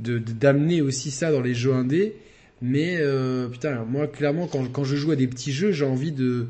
d'amener 0.00 0.80
aussi 0.82 1.10
ça 1.10 1.30
dans 1.30 1.40
les 1.40 1.54
jeux 1.54 1.72
indés. 1.74 2.16
Mais 2.60 2.96
euh, 2.98 3.48
putain, 3.48 3.84
moi 3.84 4.06
clairement 4.06 4.46
quand 4.46 4.66
quand 4.72 4.84
je 4.84 4.96
joue 4.96 5.10
à 5.12 5.16
des 5.16 5.26
petits 5.28 5.52
jeux, 5.52 5.72
j'ai 5.72 5.84
envie 5.84 6.12
de 6.12 6.46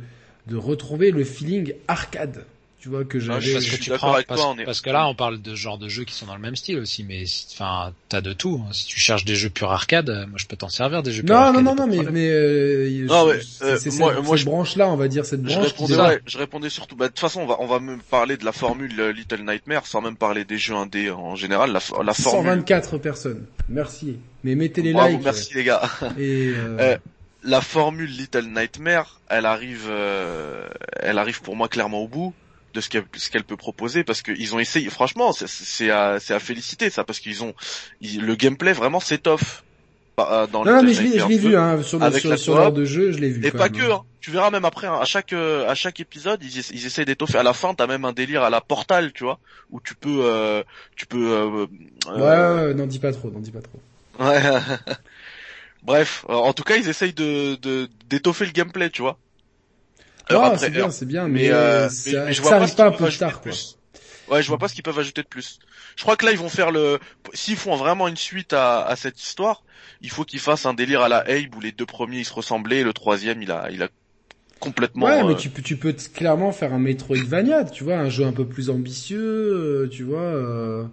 de 0.46 0.56
retrouver 0.56 1.10
le 1.10 1.24
feeling 1.24 1.74
arcade. 1.88 2.44
Tu 2.80 2.88
vois 2.88 3.04
que 3.04 3.16
Ah, 3.18 3.20
j'avais. 3.20 3.40
je 3.42 3.52
parce 3.52 3.64
suis 3.64 3.78
que 3.78 3.82
tu 3.84 3.90
d'accord 3.90 4.08
prends, 4.08 4.14
avec 4.16 4.26
parce, 4.26 4.40
toi, 4.40 4.50
on 4.50 4.58
est- 4.58 4.64
parce 4.64 4.80
que 4.80 4.90
là, 4.90 5.06
on 5.06 5.14
parle 5.14 5.40
de 5.40 5.54
genre 5.54 5.78
de 5.78 5.86
jeux 5.88 6.02
qui 6.02 6.14
sont 6.14 6.26
dans 6.26 6.34
le 6.34 6.40
même 6.40 6.56
style 6.56 6.78
aussi, 6.80 7.04
mais 7.04 7.22
enfin, 7.52 7.92
t'as 8.08 8.20
de 8.20 8.32
tout. 8.32 8.60
hein. 8.66 8.72
Si 8.72 8.86
tu 8.86 8.98
cherches 8.98 9.24
des 9.24 9.36
jeux 9.36 9.50
pur 9.50 9.70
arcade, 9.70 10.10
euh, 10.10 10.26
moi 10.26 10.36
je 10.36 10.46
peux 10.46 10.56
t'en 10.56 10.68
servir 10.68 11.04
des 11.04 11.12
jeux 11.12 11.22
pur 11.22 11.32
Non, 11.32 11.40
arcade. 11.42 11.62
non, 11.62 11.76
non, 11.76 11.86
non, 11.86 11.86
mais, 11.86 12.10
mais 12.10 12.28
euh, 12.28 13.06
Non, 13.06 13.28
je- 13.30 13.36
mais, 13.36 13.40
c'est 13.44 13.64
euh, 13.64 13.76
c'est 13.78 13.90
moi- 14.00 14.14
cette, 14.16 14.24
moi, 14.24 14.36
cette 14.36 14.38
je- 14.38 14.44
branche-là, 14.50 14.88
on 14.88 14.96
va 14.96 15.06
dire 15.06 15.24
cette 15.24 15.42
Je 15.48 15.54
branche 15.54 15.74
qui 15.74 15.82
répondais, 15.84 15.96
ouais, 16.08 16.20
je 16.26 16.38
répondais 16.38 16.70
surtout. 16.70 16.96
Bah, 16.96 17.04
de 17.04 17.10
toute 17.10 17.20
façon, 17.20 17.42
on 17.42 17.46
va, 17.46 17.58
on 17.60 17.66
va 17.68 17.78
même 17.78 18.00
parler 18.10 18.36
de 18.36 18.44
la 18.44 18.50
formule 18.52 18.98
euh, 18.98 19.12
Little 19.12 19.44
Nightmare 19.44 19.86
sans 19.86 20.00
même 20.00 20.16
parler 20.16 20.44
des 20.44 20.58
jeux 20.58 20.74
indés 20.74 21.08
en 21.12 21.36
général. 21.36 21.70
La, 21.70 21.78
la 22.02 22.14
formule. 22.14 22.46
124 22.50 22.98
personnes. 22.98 23.44
Merci. 23.68 24.16
Mais 24.42 24.56
mettez 24.56 24.82
les 24.82 24.92
Bravo, 24.92 25.12
likes. 25.18 25.24
merci 25.24 25.54
les 25.54 25.62
gars. 25.62 25.82
Et 26.18 26.48
euh, 26.56 26.76
Euh, 26.80 26.96
la 27.42 27.60
formule 27.60 28.10
Little 28.10 28.46
Nightmare, 28.46 29.20
elle 29.28 29.46
arrive, 29.46 29.86
euh, 29.88 30.68
elle 31.00 31.18
arrive 31.18 31.40
pour 31.42 31.56
moi 31.56 31.68
clairement 31.68 32.00
au 32.00 32.08
bout 32.08 32.34
de 32.74 32.80
ce 32.80 32.88
qu'elle 32.88 33.44
peut 33.44 33.56
proposer 33.56 34.02
parce 34.04 34.22
qu'ils 34.22 34.54
ont 34.54 34.58
essayé. 34.58 34.88
Franchement, 34.88 35.32
c'est- 35.32 35.90
à, 35.90 36.12
à 36.12 36.38
féliciter 36.38 36.88
ça 36.88 37.04
parce 37.04 37.20
qu'ils 37.20 37.42
ont 37.42 37.54
ils- 38.00 38.22
le 38.22 38.34
gameplay 38.34 38.72
vraiment 38.72 39.00
s'étoffe 39.00 39.62
pas, 40.16 40.42
euh, 40.42 40.46
dans 40.46 40.64
non, 40.64 40.76
non, 40.76 40.82
mais 40.82 40.92
je 40.94 41.02
l'ai, 41.02 41.08
je 41.08 41.12
Nightmare 41.14 41.28
l'ai 41.28 41.38
2. 41.38 41.48
vu 41.48 41.56
hein, 41.56 41.82
sur, 41.82 41.98
le, 41.98 42.04
avec 42.04 42.20
sur, 42.20 42.30
la 42.30 42.36
sur 42.36 42.54
l'heure 42.54 42.72
de 42.72 42.84
jeu, 42.84 43.12
je 43.12 43.18
l'ai 43.18 43.30
vu. 43.30 43.46
Et 43.46 43.50
pas 43.50 43.68
même, 43.68 43.72
que, 43.72 43.92
hein. 43.92 44.02
tu 44.20 44.30
verras 44.30 44.50
même 44.50 44.64
après, 44.64 44.86
hein, 44.86 44.98
à 45.00 45.04
chaque 45.04 45.32
euh, 45.32 45.68
à 45.68 45.74
chaque 45.74 46.00
épisode, 46.00 46.42
ils, 46.42 46.58
ils 46.58 46.86
essayent 46.86 47.04
d'étoffer. 47.04 47.38
À 47.38 47.42
la 47.42 47.52
fin, 47.54 47.74
t'as 47.74 47.86
même 47.86 48.04
un 48.04 48.12
délire 48.12 48.42
à 48.42 48.50
la 48.50 48.60
Portal, 48.60 49.12
tu 49.12 49.24
vois, 49.24 49.38
où 49.70 49.80
tu 49.80 49.94
peux, 49.94 50.20
euh, 50.24 50.62
tu 50.96 51.06
peux. 51.06 51.32
euh, 51.32 51.66
Ouais, 52.06 52.20
euh, 52.20 52.64
ouais, 52.64 52.68
ouais, 52.68 52.74
n'en 52.74 52.86
dis 52.86 52.98
pas 52.98 53.12
trop, 53.12 53.30
n'en 53.30 53.40
dis 53.40 53.50
pas 53.50 53.60
trop. 53.62 53.80
Ouais. 54.20 54.42
Bref, 55.82 56.24
euh, 56.28 56.34
en 56.34 56.52
tout 56.52 56.62
cas, 56.64 56.76
ils 56.76 56.88
essayent 56.88 57.12
de 57.14 57.56
de- 57.56 57.88
d'étoffer 58.06 58.46
le 58.46 58.52
gameplay, 58.52 58.90
tu 58.90 59.02
vois. 59.02 59.18
Heure 60.30 60.42
Ah, 60.42 60.56
c'est 60.58 60.70
bien, 60.70 60.90
c'est 60.90 61.06
bien, 61.06 61.28
Mais, 61.28 61.48
mais, 61.48 61.50
euh, 61.50 61.86
euh, 61.86 61.88
mais- 62.04 62.12
ça, 62.12 62.26
mais 62.26 62.32
je 62.32 62.42
ça 62.42 62.42
vois 62.42 62.56
pas 62.56 62.66
arrive 62.66 62.68
ce 62.68 62.76
pas 62.76 62.86
un 62.86 62.90
qu'ils 62.90 62.92
peu 62.92 63.04
peuvent 63.04 63.06
ajouter 63.06 63.18
tard, 63.18 63.34
de 63.34 63.40
quoi. 63.40 63.50
plus. 63.50 63.78
Ouais, 64.28 64.42
je 64.42 64.48
vois 64.48 64.58
pas 64.58 64.68
ce 64.68 64.74
qu'ils 64.74 64.84
peuvent 64.84 64.98
ajouter 64.98 65.22
de 65.22 65.28
plus. 65.28 65.58
Je 65.96 66.02
crois 66.02 66.16
que 66.16 66.24
là, 66.26 66.32
ils 66.32 66.38
vont 66.38 66.48
faire 66.48 66.70
le. 66.70 66.98
S'ils 67.34 67.56
font 67.56 67.76
vraiment 67.76 68.08
une 68.08 68.16
suite 68.16 68.52
à, 68.52 68.84
à 68.84 68.96
cette 68.96 69.20
histoire, 69.22 69.64
il 70.00 70.10
faut 70.10 70.24
qu'ils 70.24 70.40
fassent 70.40 70.66
un 70.66 70.74
délire 70.74 71.02
à 71.02 71.08
la 71.08 71.18
Abe 71.20 71.54
où 71.56 71.60
les 71.60 71.72
deux 71.72 71.86
premiers 71.86 72.20
ils 72.20 72.24
se 72.24 72.32
ressemblaient 72.34 72.78
et 72.80 72.84
le 72.84 72.92
troisième 72.94 73.42
il 73.42 73.50
a, 73.52 73.70
il 73.70 73.82
a 73.82 73.88
complètement. 74.60 75.08
Ouais, 75.08 75.24
mais 75.24 75.34
euh, 75.34 75.36
tu 75.36 75.48
peux, 75.50 75.62
tu 75.62 75.76
peux 75.76 75.92
clairement 76.14 76.52
faire 76.52 76.72
un 76.72 76.78
Metroidvania, 76.78 77.64
tu 77.64 77.82
vois, 77.84 77.96
un 77.96 78.08
jeu 78.08 78.24
un 78.24 78.32
peu 78.32 78.46
plus 78.46 78.70
ambitieux, 78.70 79.18
euh, 79.20 79.88
tu 79.88 80.04
vois. 80.04 80.20
euh. 80.20 80.84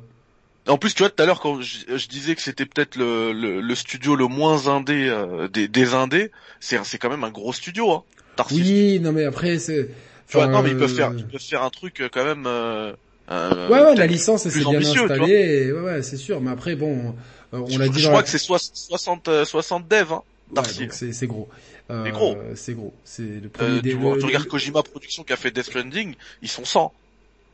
En 0.70 0.78
plus, 0.78 0.93
tu 0.93 1.03
vois, 1.03 1.09
tout 1.09 1.22
à 1.22 1.26
l'heure 1.26 1.39
quand 1.41 1.61
je, 1.61 1.80
je 1.97 2.07
disais 2.07 2.36
que 2.36 2.41
c'était 2.41 2.65
peut-être 2.65 2.95
le, 2.95 3.34
le, 3.34 3.59
le 3.61 3.76
studio 3.76 4.15
le 4.15 4.28
moins 4.28 4.67
indé 4.67 5.07
euh, 5.09 5.47
des, 5.47 5.67
des 5.67 5.93
indés, 5.93 6.32
c'est 6.59 6.84
c'est 6.86 6.97
quand 6.97 7.09
même 7.09 7.24
un 7.24 7.32
gros 7.32 7.53
studio, 7.53 7.91
hein. 7.91 8.03
Tarsis. 8.36 8.61
Oui, 8.61 8.99
non 9.01 9.11
mais 9.11 9.26
après 9.26 9.59
c'est. 9.59 9.89
Tu 10.30 10.38
vois, 10.38 10.47
non, 10.47 10.61
mais 10.61 10.70
ils 10.70 10.78
peuvent 10.78 10.93
faire, 10.93 11.11
ils 11.17 11.26
peuvent 11.26 11.41
faire 11.41 11.63
un 11.63 11.70
truc 11.72 12.01
euh, 12.01 12.09
quand 12.11 12.24
même. 12.24 12.43
Euh, 12.45 12.93
Ouais, 13.32 13.82
ouais, 13.82 13.95
la 13.95 14.07
licence, 14.07 14.47
s'est 14.47 14.59
bien 14.65 14.80
installée, 14.80 15.32
et 15.67 15.72
ouais, 15.72 15.82
ouais, 15.82 16.01
c'est 16.01 16.17
sûr. 16.17 16.41
Mais 16.41 16.51
après, 16.51 16.76
bon, 16.76 17.15
euh, 17.53 17.57
on 17.57 17.67
je, 17.67 17.78
l'a 17.80 17.88
dit 17.88 17.99
je 17.99 18.03
dans 18.03 18.09
crois 18.09 18.20
la- 18.22 18.24
que 18.24 18.30
c'est 18.30 18.38
soix- 18.39 18.59
60, 18.59 19.28
euh, 19.28 19.45
60 19.45 19.88
devs, 19.88 20.13
hein. 20.13 20.24
Ouais, 20.55 20.63
c'est 20.91 21.13
c'est 21.13 21.28
gros. 21.28 21.47
Euh, 21.91 22.05
C'est 22.05 22.11
gros. 22.11 22.38
C'est 22.55 22.74
gros. 22.74 22.93
C'est 23.03 23.24
le 23.24 23.49
premier 23.49 23.78
Euh, 23.78 23.82
tu, 23.82 23.93
vois, 23.95 24.17
tu 24.17 24.26
regardes 24.26 24.47
Kojima 24.47 24.82
Productions 24.84 25.24
qui 25.24 25.34
a 25.34 25.36
fait 25.36 25.51
Death 25.51 25.65
Stranding, 25.65 26.15
ils 26.41 26.49
sont 26.49 26.65
100. 26.65 26.91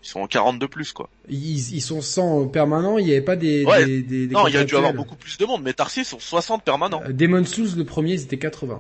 Ils 0.06 0.10
sont 0.10 0.20
en 0.20 0.28
40 0.28 0.60
de 0.60 0.68
plus, 0.68 0.93
quoi. 0.93 1.10
Ils, 1.30 1.74
ils 1.74 1.82
sont 1.82 1.99
100 1.99 2.49
permanents, 2.49 2.99
il 2.99 3.06
n'y 3.06 3.12
avait 3.12 3.22
pas 3.22 3.36
des, 3.36 3.66
Ouais. 3.66 3.84
des, 3.86 4.03
des, 4.03 4.28
des 4.28 4.34
non, 4.36 4.47
il 4.47 4.53
y 4.53 4.58
a 4.58 4.64
dû 4.64 4.76
avoir 4.76 4.93
beaucoup 4.93 5.16
plus 5.16 5.38
de 5.39 5.45
monde, 5.45 5.64
mais 5.64 5.74
Tarsis 5.74 6.06
sont 6.06 6.20
60 6.20 6.64
permanents, 6.64 7.01
Euh, 7.08 7.12
Demon's 7.12 7.49
Souls, 7.49 7.76
le 7.76 7.84
premier, 7.86 8.18
c'était 8.20 8.38
80. 8.38 8.80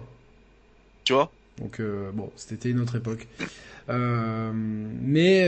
tu 1.03 1.13
vois? 1.13 1.31
Donc 1.59 1.79
euh, 1.79 2.11
bon, 2.13 2.29
c'était 2.35 2.69
une 2.69 2.79
autre 2.79 2.95
époque. 2.97 3.27
Euh, 3.89 4.51
mais 4.53 5.45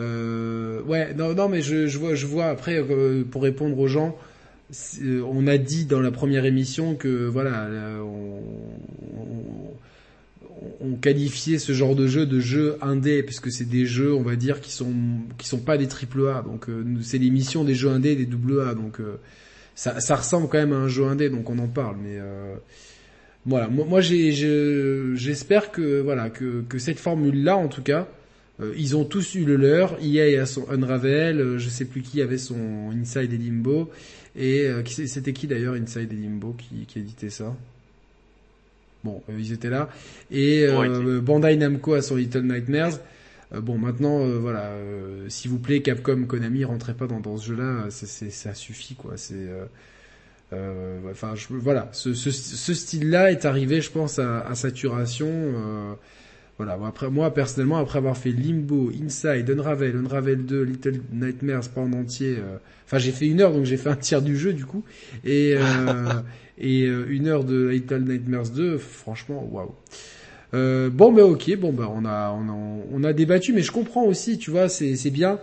euh, 0.00 0.82
ouais, 0.82 1.14
non, 1.14 1.34
non, 1.34 1.48
mais 1.48 1.62
je, 1.62 1.86
je 1.86 1.98
vois, 1.98 2.14
je 2.14 2.26
vois 2.26 2.46
après 2.46 2.82
pour 3.30 3.42
répondre 3.42 3.78
aux 3.78 3.88
gens, 3.88 4.16
on 5.06 5.46
a 5.46 5.56
dit 5.56 5.84
dans 5.86 6.00
la 6.00 6.10
première 6.10 6.44
émission 6.44 6.94
que 6.94 7.26
voilà, 7.26 7.68
là, 7.68 8.02
on, 8.02 8.42
on, 9.18 9.74
on 10.80 10.94
qualifiait 10.96 11.58
ce 11.58 11.72
genre 11.72 11.94
de 11.96 12.06
jeu 12.06 12.26
de 12.26 12.40
jeu 12.40 12.76
indé 12.82 13.22
puisque 13.22 13.50
c'est 13.52 13.68
des 13.68 13.86
jeux, 13.86 14.14
on 14.14 14.22
va 14.22 14.36
dire, 14.36 14.60
qui 14.60 14.72
sont 14.72 14.92
qui 15.38 15.46
sont 15.48 15.60
pas 15.60 15.76
des 15.78 15.86
triple 15.88 16.26
A. 16.28 16.42
Donc 16.42 16.68
euh, 16.68 16.84
c'est 17.02 17.18
l'émission 17.18 17.64
des 17.64 17.74
jeux 17.74 17.90
indés, 17.90 18.16
des 18.16 18.26
double 18.26 18.60
A. 18.62 18.74
Donc 18.74 19.00
euh, 19.00 19.16
ça, 19.74 20.00
ça 20.00 20.16
ressemble 20.16 20.48
quand 20.48 20.58
même 20.58 20.72
à 20.72 20.76
un 20.76 20.88
jeu 20.88 21.04
indé, 21.04 21.30
donc 21.30 21.48
on 21.50 21.58
en 21.58 21.68
parle. 21.68 21.96
Mais 22.02 22.16
euh, 22.18 22.54
voilà, 23.46 23.68
moi, 23.68 24.00
j'espère 24.00 25.70
que 25.70 26.00
voilà 26.00 26.30
que, 26.30 26.62
que 26.68 26.78
cette 26.78 26.98
formule-là, 26.98 27.56
en 27.56 27.68
tout 27.68 27.82
cas, 27.82 28.08
euh, 28.60 28.72
ils 28.76 28.96
ont 28.96 29.04
tous 29.04 29.34
eu 29.34 29.44
le 29.44 29.56
leur. 29.56 29.98
EA 30.02 30.40
a 30.42 30.46
son 30.46 30.66
Unravel, 30.70 31.40
euh, 31.40 31.58
je 31.58 31.68
sais 31.68 31.84
plus 31.84 32.02
qui 32.02 32.22
avait 32.22 32.38
son 32.38 32.90
Inside 32.92 33.32
et 33.32 33.36
Limbo, 33.38 33.90
et 34.36 34.60
euh, 34.66 34.82
c'est- 34.86 35.08
c'était 35.08 35.32
qui 35.32 35.46
d'ailleurs 35.46 35.74
Inside 35.74 36.12
et 36.12 36.16
Limbo 36.16 36.54
qui, 36.56 36.86
qui 36.86 37.00
éditait 37.00 37.30
ça? 37.30 37.54
Bon, 39.04 39.22
euh, 39.28 39.36
ils 39.38 39.52
étaient 39.52 39.70
là. 39.70 39.88
Et 40.30 40.64
euh, 40.66 41.20
Bandai 41.20 41.56
Namco 41.56 41.92
a 41.94 42.02
son 42.02 42.16
Little 42.16 42.42
Nightmares. 42.42 42.98
Euh, 43.52 43.60
bon, 43.60 43.76
maintenant, 43.78 44.20
euh, 44.20 44.38
voilà, 44.38 44.62
euh, 44.70 45.28
s'il 45.28 45.50
vous 45.50 45.58
plaît, 45.58 45.82
Capcom, 45.82 46.24
Konami, 46.24 46.64
rentrez 46.64 46.94
pas 46.94 47.06
dans, 47.06 47.20
dans 47.20 47.36
ce 47.36 47.48
jeu-là, 47.48 47.86
c'est, 47.90 48.30
ça 48.30 48.54
suffit, 48.54 48.94
quoi. 48.94 49.12
C'est, 49.16 49.34
euh, 49.34 49.66
euh, 50.54 50.98
enfin, 51.10 51.34
je, 51.34 51.46
voilà, 51.50 51.90
ce, 51.92 52.14
ce, 52.14 52.30
ce 52.30 52.74
style-là 52.74 53.30
est 53.30 53.44
arrivé, 53.44 53.80
je 53.82 53.90
pense, 53.90 54.18
à, 54.18 54.40
à 54.40 54.54
saturation. 54.54 55.28
Voilà. 56.56 56.78
Après, 56.86 57.10
moi, 57.10 57.32
personnellement, 57.34 57.78
après 57.78 57.98
avoir 57.98 58.16
fait 58.16 58.30
Limbo, 58.30 58.90
Inside, 59.02 59.50
Unravel, 59.50 59.96
Unravel 59.96 60.44
2, 60.44 60.62
Little 60.62 61.00
Nightmares, 61.12 61.68
pas 61.68 61.80
en 61.80 61.92
entier. 61.92 62.36
euh, 62.38 62.56
Enfin, 62.86 62.98
j'ai 62.98 63.12
fait 63.12 63.26
une 63.26 63.40
heure, 63.40 63.52
donc 63.52 63.64
j'ai 63.64 63.76
fait 63.78 63.88
un 63.88 63.96
tiers 63.96 64.20
du 64.22 64.36
jeu, 64.38 64.52
du 64.52 64.64
coup, 64.66 64.84
et 65.24 65.54
euh, 65.56 65.60
et 66.58 66.82
euh, 66.84 67.06
une 67.08 67.26
heure 67.28 67.42
de 67.44 67.66
Little 67.68 68.04
Nightmares 68.04 68.50
2. 68.50 68.78
Franchement, 68.78 69.48
waouh. 69.50 69.74
Euh, 70.52 70.90
bon 70.90 71.12
bah 71.12 71.24
ok, 71.24 71.56
bon 71.58 71.72
bah 71.72 71.90
on 71.92 72.04
a 72.04 72.30
on 72.30 72.48
a 72.48 72.84
on 72.92 73.02
a 73.02 73.12
débattu, 73.12 73.52
mais 73.52 73.62
je 73.62 73.72
comprends 73.72 74.04
aussi, 74.04 74.38
tu 74.38 74.50
vois, 74.52 74.68
c'est 74.68 74.94
c'est 74.96 75.10
bien. 75.10 75.40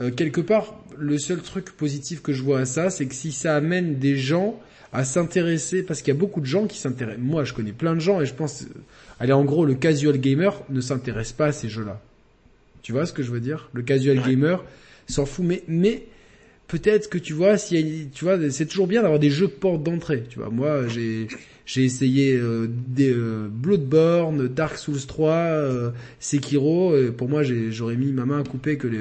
Euh, 0.00 0.10
quelque 0.10 0.40
part, 0.40 0.82
le 0.96 1.18
seul 1.18 1.40
truc 1.42 1.70
positif 1.72 2.22
que 2.22 2.32
je 2.32 2.42
vois 2.42 2.60
à 2.60 2.64
ça, 2.64 2.88
c'est 2.90 3.06
que 3.06 3.14
si 3.14 3.32
ça 3.32 3.56
amène 3.56 3.96
des 3.98 4.16
gens 4.16 4.58
à 4.92 5.04
s'intéresser, 5.04 5.82
parce 5.82 6.00
qu'il 6.00 6.14
y 6.14 6.16
a 6.16 6.20
beaucoup 6.20 6.40
de 6.40 6.46
gens 6.46 6.66
qui 6.66 6.78
s'intéressent. 6.78 7.20
Moi, 7.22 7.44
je 7.44 7.52
connais 7.52 7.72
plein 7.72 7.94
de 7.94 8.00
gens 8.00 8.20
et 8.20 8.26
je 8.26 8.32
pense, 8.34 8.64
allez, 9.20 9.32
en 9.32 9.44
gros, 9.44 9.64
le 9.64 9.74
casual 9.74 10.18
gamer 10.18 10.62
ne 10.68 10.80
s'intéresse 10.80 11.32
pas 11.32 11.46
à 11.46 11.52
ces 11.52 11.68
jeux-là. 11.68 12.00
Tu 12.82 12.92
vois 12.92 13.06
ce 13.06 13.12
que 13.12 13.22
je 13.22 13.30
veux 13.30 13.40
dire? 13.40 13.70
Le 13.72 13.82
casual 13.82 14.18
Ouais. 14.18 14.30
gamer 14.30 14.64
s'en 15.06 15.26
fout, 15.26 15.44
mais 15.44 15.62
mais 15.68 16.04
peut-être 16.68 17.08
que 17.08 17.18
tu 17.18 17.32
vois, 17.32 17.52
a, 17.54 17.56
tu 17.58 18.24
vois, 18.24 18.38
c'est 18.50 18.66
toujours 18.66 18.86
bien 18.86 19.02
d'avoir 19.02 19.20
des 19.20 19.30
jeux 19.30 19.48
porte 19.48 19.82
d'entrée. 19.82 20.24
Tu 20.28 20.38
vois, 20.38 20.50
moi, 20.50 20.86
j'ai 20.88 21.28
j'ai 21.66 21.82
essayé 21.84 22.36
euh, 22.36 22.66
des 22.68 23.10
euh, 23.12 23.48
Bloodborne, 23.50 24.48
Dark 24.48 24.76
Souls 24.76 25.06
3, 25.06 25.32
euh, 25.34 25.90
Sekiro. 26.20 26.94
et 26.96 27.10
pour 27.10 27.28
moi, 27.28 27.42
j'aurais 27.42 27.96
mis 27.96 28.12
ma 28.12 28.26
main 28.26 28.40
à 28.40 28.44
couper 28.44 28.76
que 28.76 28.86
les, 28.86 28.98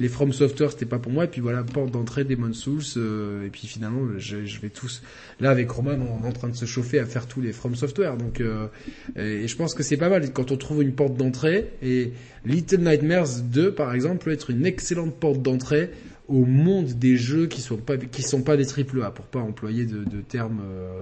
les 0.00 0.08
From 0.08 0.32
Software 0.32 0.70
c'était 0.70 0.86
pas 0.86 0.98
pour 0.98 1.12
moi. 1.12 1.24
Et 1.24 1.28
puis 1.28 1.40
voilà, 1.40 1.62
porte 1.62 1.90
d'entrée 1.90 2.24
Demon 2.24 2.52
Souls. 2.52 2.82
euh, 2.96 3.46
et 3.46 3.50
puis 3.50 3.66
finalement, 3.66 4.06
je, 4.18 4.36
vais 4.60 4.70
tous. 4.70 5.02
Là, 5.40 5.50
avec 5.50 5.70
Roman, 5.70 5.92
on 5.92 6.24
est 6.24 6.28
en 6.28 6.32
train 6.32 6.48
de 6.48 6.56
se 6.56 6.64
chauffer 6.64 6.98
à 6.98 7.06
faire 7.06 7.26
tous 7.26 7.40
les 7.40 7.52
From 7.52 7.74
Software. 7.74 8.16
Donc, 8.16 8.40
euh, 8.40 8.68
et, 9.16 9.48
je 9.48 9.56
pense 9.56 9.74
que 9.74 9.82
c'est 9.82 9.96
pas 9.96 10.08
mal 10.08 10.32
quand 10.32 10.52
on 10.52 10.56
trouve 10.56 10.82
une 10.82 10.92
porte 10.92 11.16
d'entrée. 11.16 11.70
Et 11.82 12.12
Little 12.44 12.80
Nightmares 12.80 13.40
2, 13.42 13.72
par 13.72 13.94
exemple, 13.94 14.24
peut 14.24 14.32
être 14.32 14.50
une 14.50 14.66
excellente 14.66 15.14
porte 15.14 15.42
d'entrée 15.42 15.90
au 16.28 16.44
monde 16.44 16.86
des 16.86 17.16
jeux 17.16 17.46
qui 17.46 17.62
sont 17.62 17.78
pas 17.78 17.96
qui 17.96 18.22
sont 18.22 18.42
pas 18.42 18.58
des 18.58 18.66
triple 18.66 19.02
A 19.02 19.10
pour 19.10 19.24
pas 19.24 19.40
employer 19.40 19.86
de, 19.86 20.04
de 20.04 20.20
termes 20.20 20.60
euh, 20.62 21.00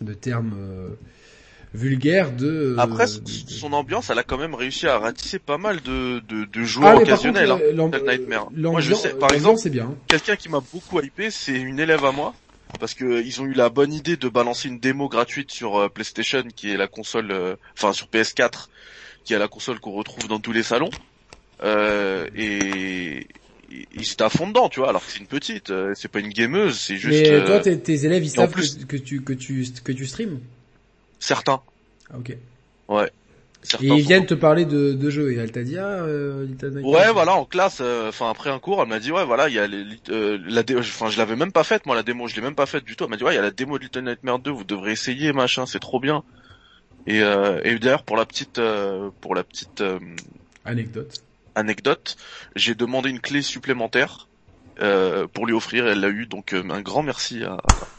de 0.00 0.14
termes 0.14 0.54
euh, 1.84 2.30
de 2.30 2.76
Après, 2.78 3.06
son 3.06 3.72
ambiance, 3.72 4.10
elle 4.10 4.18
a 4.18 4.22
quand 4.22 4.38
même 4.38 4.54
réussi 4.54 4.86
à 4.86 4.98
ratisser 4.98 5.38
pas 5.38 5.58
mal 5.58 5.80
de, 5.82 6.20
de, 6.20 6.44
de 6.44 6.62
joueurs 6.64 6.88
Ah, 6.88 6.92
par 6.94 7.02
occasionnels. 7.02 7.48
contre, 7.50 7.62
hein, 7.64 7.90
euh, 7.94 8.12
Nightmare. 8.12 8.48
l'ambiance- 8.54 8.72
Moi, 8.72 8.80
je 8.80 8.94
sais, 8.94 9.14
par 9.14 9.32
exemple, 9.32 9.58
c'est 9.60 9.70
bien. 9.70 9.94
quelqu'un 10.06 10.36
qui 10.36 10.48
m'a 10.48 10.60
beaucoup 10.72 11.00
hypé, 11.00 11.30
c'est 11.30 11.54
une 11.54 11.78
élève 11.80 12.04
à 12.04 12.12
moi. 12.12 12.34
Parce 12.78 12.92
que 12.92 13.22
ils 13.24 13.40
ont 13.40 13.46
eu 13.46 13.54
la 13.54 13.70
bonne 13.70 13.92
idée 13.94 14.18
de 14.18 14.28
balancer 14.28 14.68
une 14.68 14.78
démo 14.78 15.08
gratuite 15.08 15.50
sur 15.50 15.76
euh, 15.80 15.88
PlayStation, 15.88 16.42
qui 16.54 16.70
est 16.70 16.76
la 16.76 16.88
console, 16.88 17.30
euh, 17.30 17.56
enfin 17.74 17.94
sur 17.94 18.06
PS4, 18.08 18.68
qui 19.24 19.32
est 19.32 19.38
la 19.38 19.48
console 19.48 19.80
qu'on 19.80 19.92
retrouve 19.92 20.28
dans 20.28 20.40
tous 20.40 20.52
les 20.52 20.62
salons. 20.62 20.90
euh, 21.62 22.26
et 22.36 23.26
ils 23.70 24.12
étaient 24.12 24.22
à 24.22 24.28
fond 24.28 24.46
dedans, 24.46 24.68
tu 24.68 24.80
vois, 24.80 24.90
alors 24.90 25.04
que 25.04 25.10
c'est 25.10 25.18
une 25.20 25.26
petite, 25.26 25.70
euh, 25.70 25.92
c'est 25.96 26.08
pas 26.08 26.20
une 26.20 26.28
gameuse, 26.28 26.78
c'est 26.78 26.96
juste. 26.98 27.18
Mais 27.30 27.44
toi, 27.46 27.62
euh, 27.66 27.76
tes, 27.76 28.04
élèves, 28.04 28.22
ils 28.24 28.32
en 28.32 28.42
savent 28.42 28.50
plus- 28.50 28.76
que, 28.76 28.84
que 28.84 28.96
tu 28.96 29.22
que 29.22 29.32
tu 29.32 29.66
que 29.82 29.92
tu 29.92 30.06
streams. 30.06 30.38
Certains, 31.18 31.62
Ah, 32.10 32.18
ok. 32.18 32.36
ouais. 32.88 33.10
Certains 33.62 33.84
Et 33.84 33.88
ils 33.88 34.02
sont- 34.02 34.08
viennent 34.08 34.26
te 34.26 34.34
parler 34.34 34.64
de, 34.64 34.92
de 34.92 35.10
jeux 35.10 35.32
et 35.32 35.36
elle 35.36 35.50
t'a 35.50 35.64
dit 35.64 35.76
ah 35.76 36.02
euh. 36.04 36.46
Ouais, 36.84 37.12
voilà, 37.12 37.34
en 37.34 37.44
classe, 37.44 37.78
euh, 37.80 38.08
enfin 38.10 38.30
après 38.30 38.50
un 38.50 38.60
cours, 38.60 38.80
elle 38.80 38.88
m'a 38.88 39.00
dit 39.00 39.10
ouais, 39.10 39.24
voilà, 39.24 39.48
il 39.48 39.54
y 39.54 39.58
a 39.58 39.66
les, 39.66 39.84
euh, 40.10 40.38
la 40.46 40.62
enfin 40.78 41.10
je 41.10 41.18
l'avais 41.18 41.34
même 41.34 41.50
pas 41.50 41.64
faite 41.64 41.84
moi 41.86 41.96
la 41.96 42.04
démo, 42.04 42.28
je 42.28 42.36
l'ai 42.36 42.42
même 42.42 42.54
pas 42.54 42.66
faite 42.66 42.84
du 42.84 42.94
tout. 42.94 43.04
Elle 43.04 43.10
m'a 43.10 43.16
dit 43.16 43.24
ouais, 43.24 43.32
il 43.32 43.36
y 43.36 43.38
a 43.38 43.42
la 43.42 43.50
démo 43.50 43.78
de 43.78 43.84
Little 43.84 44.02
Nightmares 44.04 44.38
2, 44.38 44.50
vous 44.52 44.64
devrez 44.64 44.92
essayer 44.92 45.32
machin, 45.32 45.66
c'est 45.66 45.80
trop 45.80 45.98
bien. 45.98 46.22
Et, 47.06 47.22
euh, 47.22 47.60
et 47.64 47.78
d'ailleurs 47.78 48.04
pour 48.04 48.16
la 48.16 48.26
petite 48.26 48.58
euh, 48.58 49.10
pour 49.20 49.34
la 49.34 49.44
petite 49.44 49.80
euh, 49.80 49.98
Anecdote. 50.64 51.22
anecdote, 51.54 52.16
j'ai 52.54 52.74
demandé 52.74 53.10
une 53.10 53.20
clé 53.20 53.42
supplémentaire 53.42 54.28
euh, 54.80 55.26
pour 55.28 55.46
lui 55.46 55.54
offrir, 55.54 55.86
elle 55.86 56.00
l'a 56.00 56.08
eu, 56.08 56.26
donc 56.26 56.52
un 56.52 56.82
grand 56.82 57.02
merci 57.02 57.42
à, 57.44 57.56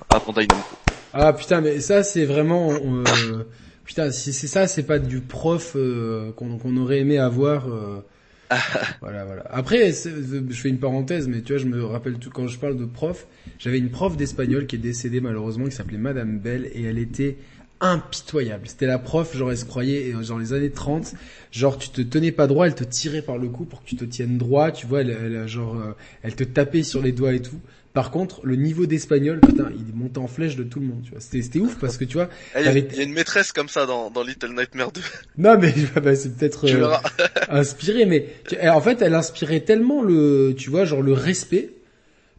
à 0.09 0.19
Bandai 0.19 0.47
Namco. 0.47 0.79
Ah 1.13 1.33
putain, 1.33 1.61
mais 1.61 1.79
ça 1.79 2.03
c'est 2.03 2.25
vraiment 2.25 2.71
euh, 2.73 3.43
putain 3.85 4.11
si 4.11 4.33
c'est 4.33 4.47
ça, 4.47 4.67
c'est 4.67 4.83
pas 4.83 4.99
du 4.99 5.21
prof 5.21 5.73
euh, 5.75 6.31
qu'on 6.33 6.77
aurait 6.77 6.99
aimé 6.99 7.17
avoir. 7.17 7.67
euh, 7.69 8.03
voilà, 9.01 9.25
voilà. 9.25 9.43
Après, 9.49 9.91
je 9.91 10.53
fais 10.53 10.69
une 10.69 10.79
parenthèse, 10.79 11.27
mais 11.27 11.41
tu 11.41 11.53
vois, 11.53 11.61
je 11.61 11.67
me 11.67 11.83
rappelle 11.83 12.17
tout 12.17 12.29
quand 12.29 12.47
je 12.47 12.57
parle 12.57 12.77
de 12.77 12.85
prof, 12.85 13.27
j'avais 13.59 13.77
une 13.77 13.89
prof 13.89 14.15
d'espagnol 14.15 14.67
qui 14.67 14.77
est 14.77 14.79
décédée 14.79 15.19
malheureusement, 15.19 15.65
qui 15.65 15.71
s'appelait 15.71 15.97
Madame 15.97 16.39
Bell, 16.39 16.69
et 16.73 16.83
elle 16.83 16.97
était 16.97 17.37
impitoyable. 17.81 18.67
C'était 18.67 18.85
la 18.85 18.99
prof, 18.99 19.35
genre 19.35 19.51
elle 19.51 19.57
se 19.57 19.65
croyait, 19.65 20.07
et, 20.07 20.23
genre 20.23 20.39
les 20.39 20.53
années 20.53 20.71
30, 20.71 21.13
genre 21.51 21.77
tu 21.77 21.89
te 21.89 22.01
tenais 22.01 22.31
pas 22.31 22.47
droit, 22.47 22.67
elle 22.67 22.75
te 22.75 22.83
tirait 22.83 23.21
par 23.21 23.37
le 23.37 23.49
cou 23.49 23.65
pour 23.65 23.83
que 23.83 23.87
tu 23.87 23.95
te 23.95 24.05
tiennes 24.05 24.37
droit, 24.37 24.71
tu 24.71 24.87
vois, 24.87 25.01
elle, 25.01 25.11
elle, 25.11 25.47
genre, 25.47 25.75
euh, 25.75 25.91
elle 26.23 26.35
te 26.35 26.43
tapait 26.43 26.83
sur 26.83 27.01
les 27.01 27.11
doigts 27.11 27.33
et 27.33 27.41
tout. 27.41 27.59
Par 27.97 28.11
contre, 28.11 28.45
le 28.45 28.55
niveau 28.55 28.85
d'espagnol, 28.85 29.39
putain, 29.39 29.71
il 29.75 29.95
montait 29.95 30.19
en 30.19 30.27
flèche 30.27 30.55
de 30.55 30.61
tout 30.61 30.79
le 30.79 30.85
monde, 30.85 31.01
tu 31.03 31.09
vois. 31.09 31.19
C'était, 31.19 31.41
c'était 31.41 31.57
ouf 31.59 31.79
parce 31.79 31.97
que 31.97 32.05
tu 32.05 32.13
vois, 32.13 32.29
Eh, 32.55 32.59
Il 32.59 32.65
y, 32.65 32.69
a- 32.69 33.01
y 33.01 33.03
une 33.03 33.11
maîtresse 33.13 33.51
comme 33.51 33.69
ça 33.69 33.87
dans, 33.87 34.11
dans 34.11 34.21
Little 34.21 34.53
Nightmares 34.53 34.91
2, 34.93 35.01
non 35.39 35.57
mais 35.59 35.73
bah, 35.99 36.15
c'est 36.15 36.37
peut-être 36.37 36.67
euh, 36.67 36.93
inspiré, 37.49 38.05
mais 38.05 38.27
tu- 38.47 38.55
elle- 38.59 38.69
en 38.69 38.81
fait, 38.81 39.01
elle 39.01 39.15
inspirait 39.15 39.61
tellement 39.61 40.03
le, 40.03 40.53
tu 40.55 40.69
vois, 40.69 40.85
genre 40.85 41.01
le 41.01 41.13
respect, 41.13 41.71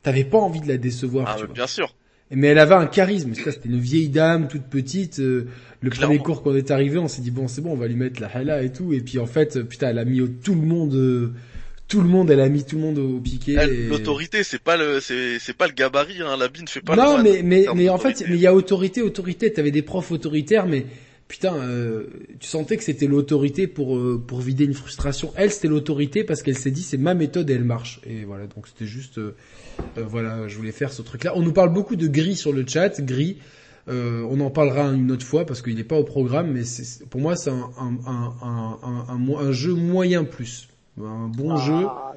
t'avais 0.05 0.23
pas 0.23 0.39
envie 0.39 0.61
de 0.61 0.69
la 0.69 0.77
décevoir, 0.79 1.27
Ah, 1.29 1.35
tu 1.35 1.41
mais 1.41 1.47
vois. 1.47 1.55
bien 1.55 1.67
sûr. 1.67 1.93
Mais 2.31 2.47
elle 2.47 2.61
avait 2.61 2.77
un 2.77 2.87
charisme, 2.87 3.35
ça, 3.35 3.51
c'était 3.51 3.69
une 3.69 3.81
vieille 3.81 4.11
dame 4.11 4.47
toute 4.47 4.67
petite. 4.67 5.19
euh, 5.19 5.49
le 5.81 5.91
Clairement. 5.91 6.15
premier 6.15 6.23
cours 6.23 6.43
qu'on 6.45 6.55
est 6.55 6.71
arrivé, 6.71 6.99
on 6.99 7.09
s'est 7.09 7.23
dit 7.23 7.33
bon 7.33 7.49
c'est 7.49 7.63
bon, 7.63 7.73
on 7.73 7.77
va 7.77 7.89
lui 7.89 7.97
mettre 7.97 8.21
la 8.21 8.29
hala 8.29 8.63
et 8.63 8.71
tout. 8.71 8.93
Et 8.93 9.01
puis 9.01 9.19
en 9.19 9.27
fait, 9.27 9.61
putain, 9.65 9.89
elle 9.89 9.99
a 9.99 10.05
mis 10.05 10.21
au- 10.21 10.29
tout 10.29 10.55
le 10.55 10.61
monde, 10.61 10.95
euh, 10.95 11.33
tout 11.89 12.01
le 12.01 12.09
monde, 12.09 12.30
elle 12.30 12.41
a 12.41 12.49
mis 12.49 12.64
tout 12.64 12.76
le 12.76 12.82
monde 12.82 12.99
au 12.99 13.18
piqué. 13.18 13.53
Et- 13.55 13.89
L'autorité, 13.89 14.43
c'est 14.45 14.61
pas 14.62 14.76
le, 14.76 15.01
c'est, 15.01 15.39
c'est 15.39 15.57
pas 15.57 15.66
le 15.66 15.72
gabarit, 15.72 16.20
hein. 16.22 16.36
La 16.39 16.49
bine 16.49 16.68
fait 16.68 16.80
pas 16.80 16.95
non, 16.97 17.16
le 17.16 17.22
mais 17.22 17.43
mais 17.43 17.66
mais 17.74 17.89
en 17.89 17.99
fait, 17.99 18.22
mais 18.28 18.34
il 18.36 18.41
y 18.41 18.47
a 18.47 18.55
autorité, 18.55 19.03
autorité. 19.03 19.53
T'avais 19.53 19.70
des 19.70 19.82
profs 19.82 20.12
autoritaires, 20.12 20.66
mais 20.66 20.84
putain, 21.28 21.55
euh, 21.57 22.05
tu 22.41 22.47
sentais 22.49 22.76
que 22.76 22.84
c'était 22.84 23.07
l'autorité 23.07 23.66
pour 23.66 23.97
euh, 23.97 24.22
pour 24.24 24.41
vider 24.41 24.64
une 24.64 24.74
frustration. 24.74 25.32
Elle, 25.36 25.51
c'était 25.51 25.68
l'autorité 25.68 26.24
parce 26.24 26.43
qu'elle 26.43 26.59
s'est 26.59 26.70
dit 26.70 26.82
c'est 26.82 26.97
ma 26.99 27.14
méthode 27.14 27.49
et 27.51 27.55
elle 27.55 27.64
marche. 27.64 28.01
Et 28.07 28.24
voilà, 28.24 28.47
donc 28.47 28.66
c'était 28.68 28.86
juste, 28.86 29.18
euh, 29.18 29.34
euh, 29.97 30.05
voilà, 30.07 30.47
je 30.49 30.57
voulais 30.57 30.72
faire 30.72 30.93
ce 30.93 31.03
truc-là. 31.03 31.32
On 31.36 31.43
nous 31.43 31.53
parle 31.53 31.72
beaucoup 31.72 31.97
de 31.97 32.07
gris 32.07 32.36
sur 32.36 32.53
le 32.53 32.64
chat, 32.66 33.01
gris. 33.01 33.39
Euh, 33.89 34.22
on 34.28 34.39
en 34.41 34.51
parlera 34.51 34.89
une 34.93 35.11
autre 35.11 35.24
fois 35.24 35.47
parce 35.47 35.62
qu'il 35.62 35.74
n'est 35.76 35.82
pas 35.84 35.97
au 35.97 36.05
programme, 36.05 36.53
mais 36.53 36.61
pour 37.09 37.22
moi 37.22 37.36
c'est 37.36 37.49
un 37.49 37.70
un, 37.78 37.97
un, 38.07 38.34
un, 38.43 38.78
un, 38.82 39.05
un 39.09 39.16
mo- 39.16 39.39
un 39.39 39.51
jeu 39.51 39.72
moyen 39.72 40.24
plus, 40.24 40.68
un 41.07 41.28
bon 41.28 41.57
jeu. 41.57 41.86
Ah. 41.86 42.12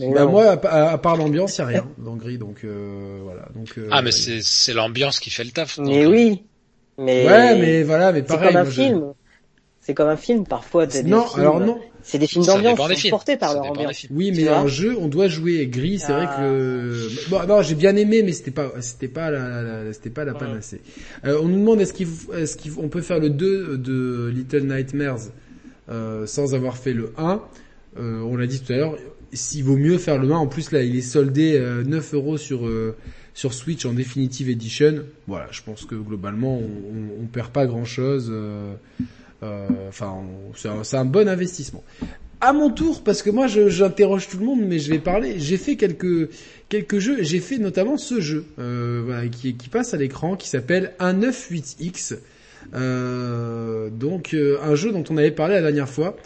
Mais 0.00 0.12
Bah 0.12 0.24
non. 0.24 0.30
moi, 0.32 0.44
à, 0.50 0.66
à- 0.66 0.90
à 0.92 0.98
part 0.98 1.16
l'ambiance, 1.16 1.56
il 1.58 1.62
a 1.62 1.66
rien 1.66 1.86
dans 1.98 2.16
gris, 2.16 2.36
donc 2.38 2.62
euh, 2.64 3.20
voilà. 3.22 3.46
Donc 3.54 3.74
euh, 3.78 3.86
Ah, 3.92 4.02
mais 4.02 4.10
c'est, 4.10 4.40
c'est 4.42 4.72
l'ambiance 4.72 5.20
qui 5.20 5.30
fait 5.30 5.44
le 5.44 5.50
taf. 5.50 5.78
Mais 5.78 6.04
euh, 6.04 6.08
oui. 6.10 6.42
Mais 6.98 7.26
Ouais, 7.26 7.58
mais 7.60 7.82
voilà, 7.84 8.12
mais 8.12 8.20
c'est 8.20 8.26
pareil. 8.26 8.48
comme 8.48 8.56
un 8.56 8.62
moi, 8.62 8.70
je- 8.70 8.80
film. 8.82 9.04
C'est 9.80 9.94
comme 9.94 10.08
un 10.08 10.16
film 10.16 10.46
parfois. 10.46 10.86
t'as 10.86 11.02
des 11.02 11.10
Non, 11.10 11.24
films- 11.26 11.40
alors 11.40 11.60
non. 11.60 11.78
C'est 12.02 12.18
des 12.18 12.26
films 12.26 12.44
d'ambiance 12.44 12.92
films. 12.94 13.10
portés 13.10 13.36
par 13.36 13.50
Ça 13.50 13.54
leur 13.56 13.66
ambiance. 13.70 14.06
Oui, 14.10 14.32
mais 14.34 14.48
un 14.48 14.66
jeu, 14.66 14.96
on 14.98 15.06
doit 15.08 15.28
jouer 15.28 15.66
gris. 15.68 15.98
C'est 16.00 16.12
vrai 16.12 16.26
Ah. 16.28 16.36
que 16.38 17.30
bon, 17.30 17.46
non, 17.46 17.62
j'ai 17.62 17.74
bien 17.74 17.94
aimé, 17.96 18.22
mais 18.22 18.32
c'était 18.32 18.50
pas, 18.50 18.72
c'était 18.80 19.08
pas 19.08 19.30
la, 19.30 19.62
la- 19.62 19.92
c'était 19.92 20.10
pas 20.10 20.24
la 20.24 20.32
Ouais. 20.32 20.38
panacée. 20.38 20.80
Euh, 21.24 21.38
on 21.42 21.48
nous 21.48 21.58
demande 21.58 21.80
est-ce 21.80 21.92
qu'on 22.74 22.88
peut 22.88 23.00
faire 23.02 23.20
le 23.20 23.30
2 23.30 23.78
de 23.78 24.30
Little 24.34 24.64
Nightmares? 24.66 25.28
Euh, 25.88 26.26
sans 26.26 26.54
avoir 26.54 26.76
fait 26.76 26.92
le 26.92 27.12
1 27.16 27.40
Euh, 27.96 28.20
On 28.22 28.36
l'a 28.36 28.46
dit 28.46 28.60
tout 28.60 28.72
à 28.72 28.76
l'heure. 28.76 28.96
S'il 29.32 29.64
vaut 29.64 29.76
mieux 29.76 29.98
faire 29.98 30.18
le 30.18 30.32
1, 30.32 30.36
en 30.36 30.46
plus 30.46 30.70
là, 30.72 30.82
il 30.82 30.96
est 30.96 31.02
soldé 31.02 31.54
euh, 31.56 31.82
9 31.84 32.14
euros 32.14 32.36
sur 32.36 32.66
euh, 32.66 32.96
sur 33.34 33.52
Switch 33.52 33.84
en 33.84 33.92
Definitive 33.92 34.48
Edition. 34.48 35.04
Voilà, 35.26 35.48
je 35.50 35.62
pense 35.62 35.84
que 35.84 35.94
globalement, 35.94 36.58
on, 36.58 37.22
on, 37.22 37.26
perd 37.26 37.50
pas 37.50 37.66
grand 37.66 37.84
chose. 37.84 38.32
Enfin, 39.42 40.22
c'est 40.54 40.96
un, 40.96 41.04
bon 41.04 41.28
investissement. 41.28 41.82
À 42.40 42.52
mon 42.52 42.70
tour, 42.70 43.02
parce 43.02 43.22
que 43.22 43.30
moi 43.30 43.46
j'interroge 43.46 44.28
tout 44.28 44.38
le 44.38 44.44
monde, 44.44 44.60
mais 44.66 44.78
je 44.78 44.90
vais 44.90 44.98
parler. 44.98 45.38
J'ai 45.38 45.56
fait 45.56 45.76
quelques 45.76 46.28
quelques 46.68 46.98
jeux. 46.98 47.22
J'ai 47.22 47.40
fait 47.40 47.58
notamment 47.58 47.96
ce 47.96 48.20
jeu 48.20 48.44
euh, 48.58 49.02
voilà, 49.04 49.28
qui, 49.28 49.54
qui 49.54 49.68
passe 49.68 49.94
à 49.94 49.96
l'écran, 49.96 50.36
qui 50.36 50.48
s'appelle 50.48 50.92
198X. 51.00 52.18
Euh, 52.74 53.90
donc 53.90 54.34
euh, 54.34 54.56
un 54.62 54.74
jeu 54.74 54.92
dont 54.92 55.04
on 55.10 55.16
avait 55.16 55.30
parlé 55.30 55.54
la 55.54 55.62
dernière 55.62 55.88
fois 55.88 56.16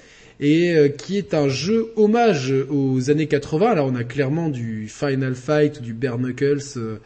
et 0.41 0.72
euh, 0.74 0.89
qui 0.89 1.18
est 1.18 1.34
un 1.34 1.49
jeu 1.49 1.93
hommage 1.97 2.55
aux 2.70 3.11
années 3.11 3.26
80. 3.26 3.70
Alors 3.70 3.89
on 3.89 3.97
a 3.97 4.05
clairement 4.05 4.49
du 4.49 4.89
Final 4.89 5.34
Fight 5.34 5.82
du 5.82 5.93
Bare 5.95 6.18
Knuckles. 6.18 6.59
euh, 6.76 6.99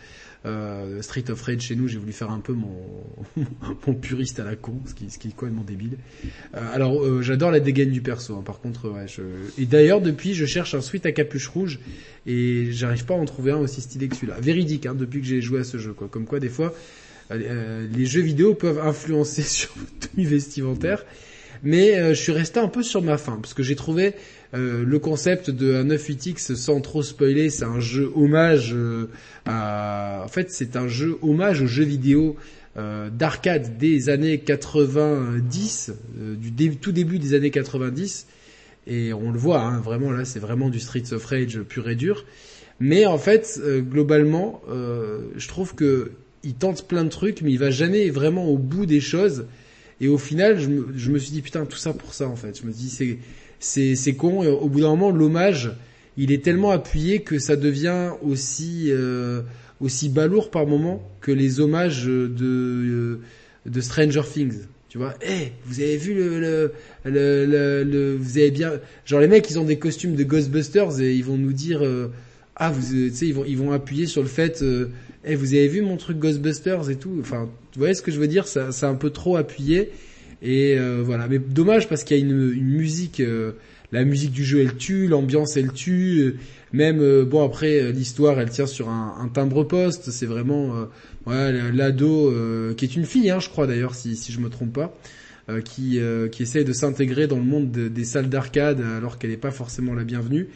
euh, 0.45 1.01
Street 1.03 1.24
of 1.30 1.41
Rage 1.43 1.61
chez 1.61 1.76
nous, 1.76 1.87
j'ai 1.87 1.99
voulu 1.99 2.12
faire 2.12 2.30
un 2.30 2.41
peu 2.41 2.53
mon, 2.53 3.95
puriste 3.95 4.41
à 4.41 4.45
la 4.45 4.57
con, 4.57 4.74
ce 4.87 4.95
qui, 4.95 5.09
ce 5.09 5.18
qui 5.18 5.28
est 5.28 5.30
complètement 5.30 5.62
débile. 5.62 5.99
Alors, 6.53 7.01
euh, 7.05 7.22
j'adore 7.22 7.51
la 7.53 7.61
dégaine 7.61 7.91
du 7.91 8.01
perso. 8.01 8.35
hein, 8.35 8.43
par 8.45 8.61
contre, 8.61 8.91
ouais, 8.91 9.07
je... 9.07 9.22
et 9.57 9.66
d'ailleurs 9.66 10.01
depuis, 10.01 10.35
je 10.35 10.45
cherche 10.45 10.74
un 10.74 10.80
suite 10.80 11.07
à 11.07 11.12
capuche 11.12 11.47
rouge 11.47 11.78
et 12.26 12.72
j'arrive 12.72 13.05
pas 13.05 13.14
à 13.14 13.18
en 13.18 13.24
trouver 13.24 13.53
un 13.53 13.59
aussi 13.59 13.80
stylé 13.80 14.09
que 14.09 14.16
celui-là. 14.16 14.37
Véridique, 14.41 14.87
hein, 14.87 14.97
depuis 14.97 15.20
que 15.20 15.26
j'ai 15.26 15.41
joué 15.41 15.61
à 15.61 15.64
ce 15.64 15.78
jeu, 15.78 15.93
quoi. 15.93 16.09
Comme 16.11 16.24
quoi, 16.26 16.41
des 16.41 16.49
fois, 16.49 16.74
euh, 17.35 17.87
les 17.93 18.07
jeux 18.07 18.20
vidéo 18.20 18.55
peuvent 18.55 18.80
influencer 18.80 19.43
sur 19.43 19.70
votre 19.76 20.11
tenue 20.11 20.26
vestimentaire. 20.26 21.05
Mais 21.62 21.97
euh, 21.97 22.14
je 22.14 22.20
suis 22.20 22.33
resté 22.33 22.59
un 22.59 22.68
peu 22.68 22.83
sur 22.83 23.03
ma 23.03 23.18
faim 23.18 23.39
parce 23.41 23.55
que 23.55 23.62
j'ai 23.62 23.76
trouvé 23.76 24.14
euh, 24.55 24.85
le 24.85 24.99
concept 24.99 25.49
de 25.49 25.74
un 25.74 25.85
98X 25.85 26.57
sans 26.57 26.80
trop 26.80 27.03
spoiler, 27.03 27.51
c'est 27.51 27.64
un 27.64 27.80
jeu 27.80 28.11
hommage 28.14 28.74
euh, 28.74 29.09
à. 29.47 30.22
En 30.24 30.28
fait, 30.28 30.51
c'est 30.51 30.76
un 30.76 30.89
jeu 30.89 31.18
hommage 31.22 31.62
aux 31.62 31.66
jeux 31.66 31.85
vidéo 31.85 32.37
euh, 32.76 33.11
d'arcade 33.11 33.78
des 33.78 34.09
années 34.09 34.39
90, 34.39 35.93
euh, 36.18 36.35
du 36.37 36.76
tout 36.76 36.93
début 36.93 37.18
des 37.18 37.35
années 37.35 37.51
90. 37.51 38.26
Et 38.87 39.12
on 39.12 39.30
le 39.30 39.39
voit, 39.39 39.61
hein, 39.61 39.78
vraiment 39.78 40.11
là, 40.11 40.24
c'est 40.24 40.41
vraiment 40.41 40.68
du 40.68 40.80
Streets 40.80 41.12
of 41.12 41.24
Rage 41.24 41.61
pur 41.62 41.89
et 41.89 41.95
dur. 41.95 42.24
Mais 42.80 43.07
en 43.07 43.18
fait, 43.18 43.61
euh, 43.62 43.80
globalement, 43.80 44.61
euh, 44.68 45.20
je 45.37 45.47
trouve 45.49 45.74
que 45.74 46.11
il 46.45 46.55
tente 46.55 46.86
plein 46.88 47.05
de 47.05 47.09
trucs, 47.09 47.43
mais 47.43 47.51
il 47.53 47.59
va 47.59 47.70
jamais 47.70 48.11
vraiment 48.11 48.47
au 48.47 48.59
bout 48.59 48.86
des 48.86 49.01
choses. 49.01 49.47
Et 50.01 50.09
au 50.09 50.18
final, 50.18 50.59
je 50.59 50.68
me, 50.68 50.86
je 50.97 51.11
me 51.11 51.18
suis 51.18 51.30
dit 51.32 51.43
putain, 51.43 51.64
tout 51.66 51.76
ça 51.78 51.93
pour 51.93 52.14
ça 52.14 52.28
en 52.28 52.36
fait. 52.36 52.59
Je 52.61 52.66
me 52.66 52.72
dis 52.72 52.88
c'est 52.90 53.18
c'est 53.61 53.95
c'est 53.95 54.14
con. 54.14 54.43
Et 54.43 54.49
au 54.49 54.68
bout 54.68 54.80
d'un 54.80 54.88
moment, 54.90 55.11
l'hommage, 55.11 55.70
il 56.16 56.32
est 56.32 56.43
tellement 56.45 56.70
appuyé 56.70 57.22
que 57.22 57.38
ça 57.38 57.57
devient 57.57 58.11
aussi 58.22 58.86
euh, 58.88 59.43
aussi 59.80 60.09
balourd 60.09 60.51
par 60.51 60.66
moment 60.66 61.09
que 61.20 61.30
les 61.32 61.61
hommages 61.61 62.05
de 62.07 63.20
de 63.66 63.80
Stranger 63.80 64.22
Things. 64.32 64.61
Tu 64.88 64.99
vois, 64.99 65.14
eh, 65.22 65.53
vous 65.64 65.80
avez 65.80 65.97
vu 65.97 66.12
le, 66.12 66.38
le, 66.38 66.72
le, 67.07 67.47
le, 67.47 67.82
le- 67.82 68.14
vous 68.14 68.36
avez 68.36 68.51
bien, 68.51 68.72
genre 69.07 69.20
les 69.20 69.26
mecs, 69.26 69.49
ils 69.51 69.59
ont 69.59 69.64
des 69.64 69.78
costumes 69.78 70.16
de 70.16 70.22
Ghostbusters 70.22 71.01
et 71.01 71.14
ils 71.14 71.24
vont 71.24 71.38
nous 71.38 71.55
dire, 71.55 71.82
euh, 71.82 72.09
ah, 72.57 72.70
vous, 72.70 72.82
tu 73.09 73.11
sais, 73.14 73.26
ils 73.26 73.32
vont, 73.32 73.45
ils 73.47 73.57
vont 73.57 73.72
appuyer 73.72 74.05
sur 74.07 74.20
le 74.20 74.28
fait, 74.28 74.61
euh, 74.61 74.90
eh, 75.24 75.34
vous 75.34 75.54
avez 75.54 75.68
vu 75.68 75.82
mon 75.82 75.96
truc 75.96 76.18
Ghostbusters 76.18 76.90
et 76.90 76.96
tout. 76.96 77.16
Enfin, 77.20 77.48
tu 77.70 77.78
voyez 77.78 77.94
ce 77.94 78.02
que 78.02 78.10
je 78.10 78.18
veux 78.18 78.28
dire 78.28 78.46
c'est 78.46 78.86
un 78.86 78.94
peu 78.94 79.10
trop 79.10 79.36
appuyé. 79.36 79.90
Et 80.42 80.76
euh, 80.76 81.02
voilà, 81.04 81.28
mais 81.28 81.38
dommage 81.38 81.88
parce 81.88 82.02
qu'il 82.02 82.16
y 82.16 82.20
a 82.20 82.24
une, 82.24 82.52
musique, 82.54 83.20
euh, 83.20 83.52
la 83.92 84.04
musique 84.04 84.32
du 84.32 84.44
jeu 84.44 84.60
elle 84.60 84.76
tue, 84.76 85.06
l'ambiance 85.06 85.56
elle 85.56 85.72
tue, 85.72 86.34
même 86.72 87.00
euh, 87.00 87.24
bon 87.24 87.44
après 87.44 87.92
l'histoire 87.92 88.40
elle 88.40 88.50
tient 88.50 88.66
sur 88.66 88.88
un, 88.88 89.30
timbre 89.32 89.62
poste, 89.62 90.10
c'est 90.10 90.26
vraiment 90.26 90.88
l'ado 91.26 92.34
qui 92.76 92.84
est 92.84 92.96
une 92.96 93.06
fille, 93.06 93.30
hein, 93.30 93.38
je 93.38 93.48
crois 93.50 93.68
d'ailleurs 93.68 93.94
si 93.94 94.16
je 94.16 94.40
me 94.40 94.48
trompe 94.48 94.72
pas, 94.72 94.98
qui 95.64 96.00
qui 96.32 96.42
essaie 96.42 96.64
de 96.64 96.72
s'intégrer 96.72 97.28
dans 97.28 97.38
le 97.38 97.44
monde 97.44 97.70
de- 97.70 97.86
des 97.86 98.04
salles 98.04 98.28
d'arcade 98.28 98.80
alors 98.80 99.18
qu'elle 99.18 99.30
n'est 99.30 99.36
pas 99.36 99.52
forcément 99.52 99.94
la 99.94 100.02
bienvenue. 100.02 100.48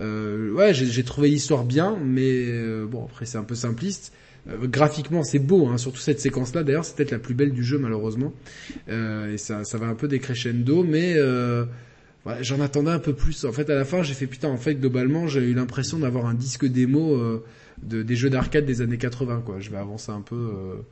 Euh, 0.00 0.52
ouais, 0.52 0.72
j'ai 0.72 1.04
trouvé 1.04 1.28
l'histoire 1.28 1.64
bien, 1.64 1.98
mais 2.02 2.46
euh, 2.46 2.86
bon 2.86 3.04
après 3.04 3.26
c'est 3.26 3.38
un 3.38 3.44
peu 3.44 3.54
simpliste. 3.54 4.12
Euh, 4.48 4.66
graphiquement 4.66 5.22
c'est 5.22 5.38
beau, 5.38 5.68
hein, 5.68 5.76
surtout 5.76 5.98
cette 5.98 6.20
séquence-là. 6.20 6.62
D'ailleurs 6.62 6.84
c'est 6.84 6.96
peut-être 6.96 7.10
la 7.10 7.18
plus 7.18 7.34
belle 7.34 7.52
du 7.52 7.62
jeu 7.62 7.78
malheureusement. 7.78 8.32
Euh, 8.88 9.34
et 9.34 9.38
ça, 9.38 9.64
ça 9.64 9.78
va 9.78 9.86
un 9.86 9.94
peu 9.94 10.08
décrescendo, 10.08 10.82
mais 10.84 11.14
euh, 11.16 11.64
Ouais, 12.26 12.42
J'en 12.42 12.60
attendais 12.60 12.90
un 12.90 12.98
peu 12.98 13.14
plus. 13.14 13.44
En 13.46 13.52
fait, 13.52 13.70
à 13.70 13.74
la 13.74 13.84
fin, 13.84 14.02
j'ai 14.02 14.12
fait 14.12 14.26
putain. 14.26 14.48
En 14.48 14.58
fait, 14.58 14.74
globalement, 14.74 15.26
j'ai 15.26 15.40
eu 15.40 15.54
l'impression 15.54 15.98
d'avoir 15.98 16.26
un 16.26 16.34
disque 16.34 16.66
démo 16.66 17.14
euh, 17.14 17.42
de, 17.82 18.02
des 18.02 18.14
jeux 18.14 18.28
d'arcade 18.28 18.66
des 18.66 18.82
années 18.82 18.98
80. 18.98 19.42
Quoi. 19.44 19.60
Je 19.60 19.70
vais 19.70 19.78
avancer 19.78 20.12
un 20.12 20.20
peu. 20.20 20.82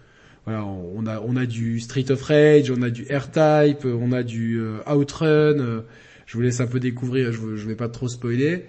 voilà, 0.46 0.64
on 0.64 1.06
a 1.06 1.20
on 1.20 1.36
a 1.36 1.44
du 1.44 1.80
Street 1.80 2.10
of 2.10 2.22
Rage, 2.22 2.70
on 2.70 2.80
a 2.80 2.88
du 2.88 3.02
R-Type, 3.02 3.84
euh, 3.84 3.98
on 4.00 4.12
a 4.12 4.22
du 4.22 4.60
Outrun. 4.86 5.82
Je 6.28 6.34
vous 6.36 6.42
laisse 6.42 6.60
un 6.60 6.66
peu 6.66 6.78
découvrir. 6.78 7.32
Je, 7.32 7.56
je 7.56 7.66
vais 7.66 7.74
pas 7.74 7.88
trop 7.88 8.06
spoiler. 8.06 8.66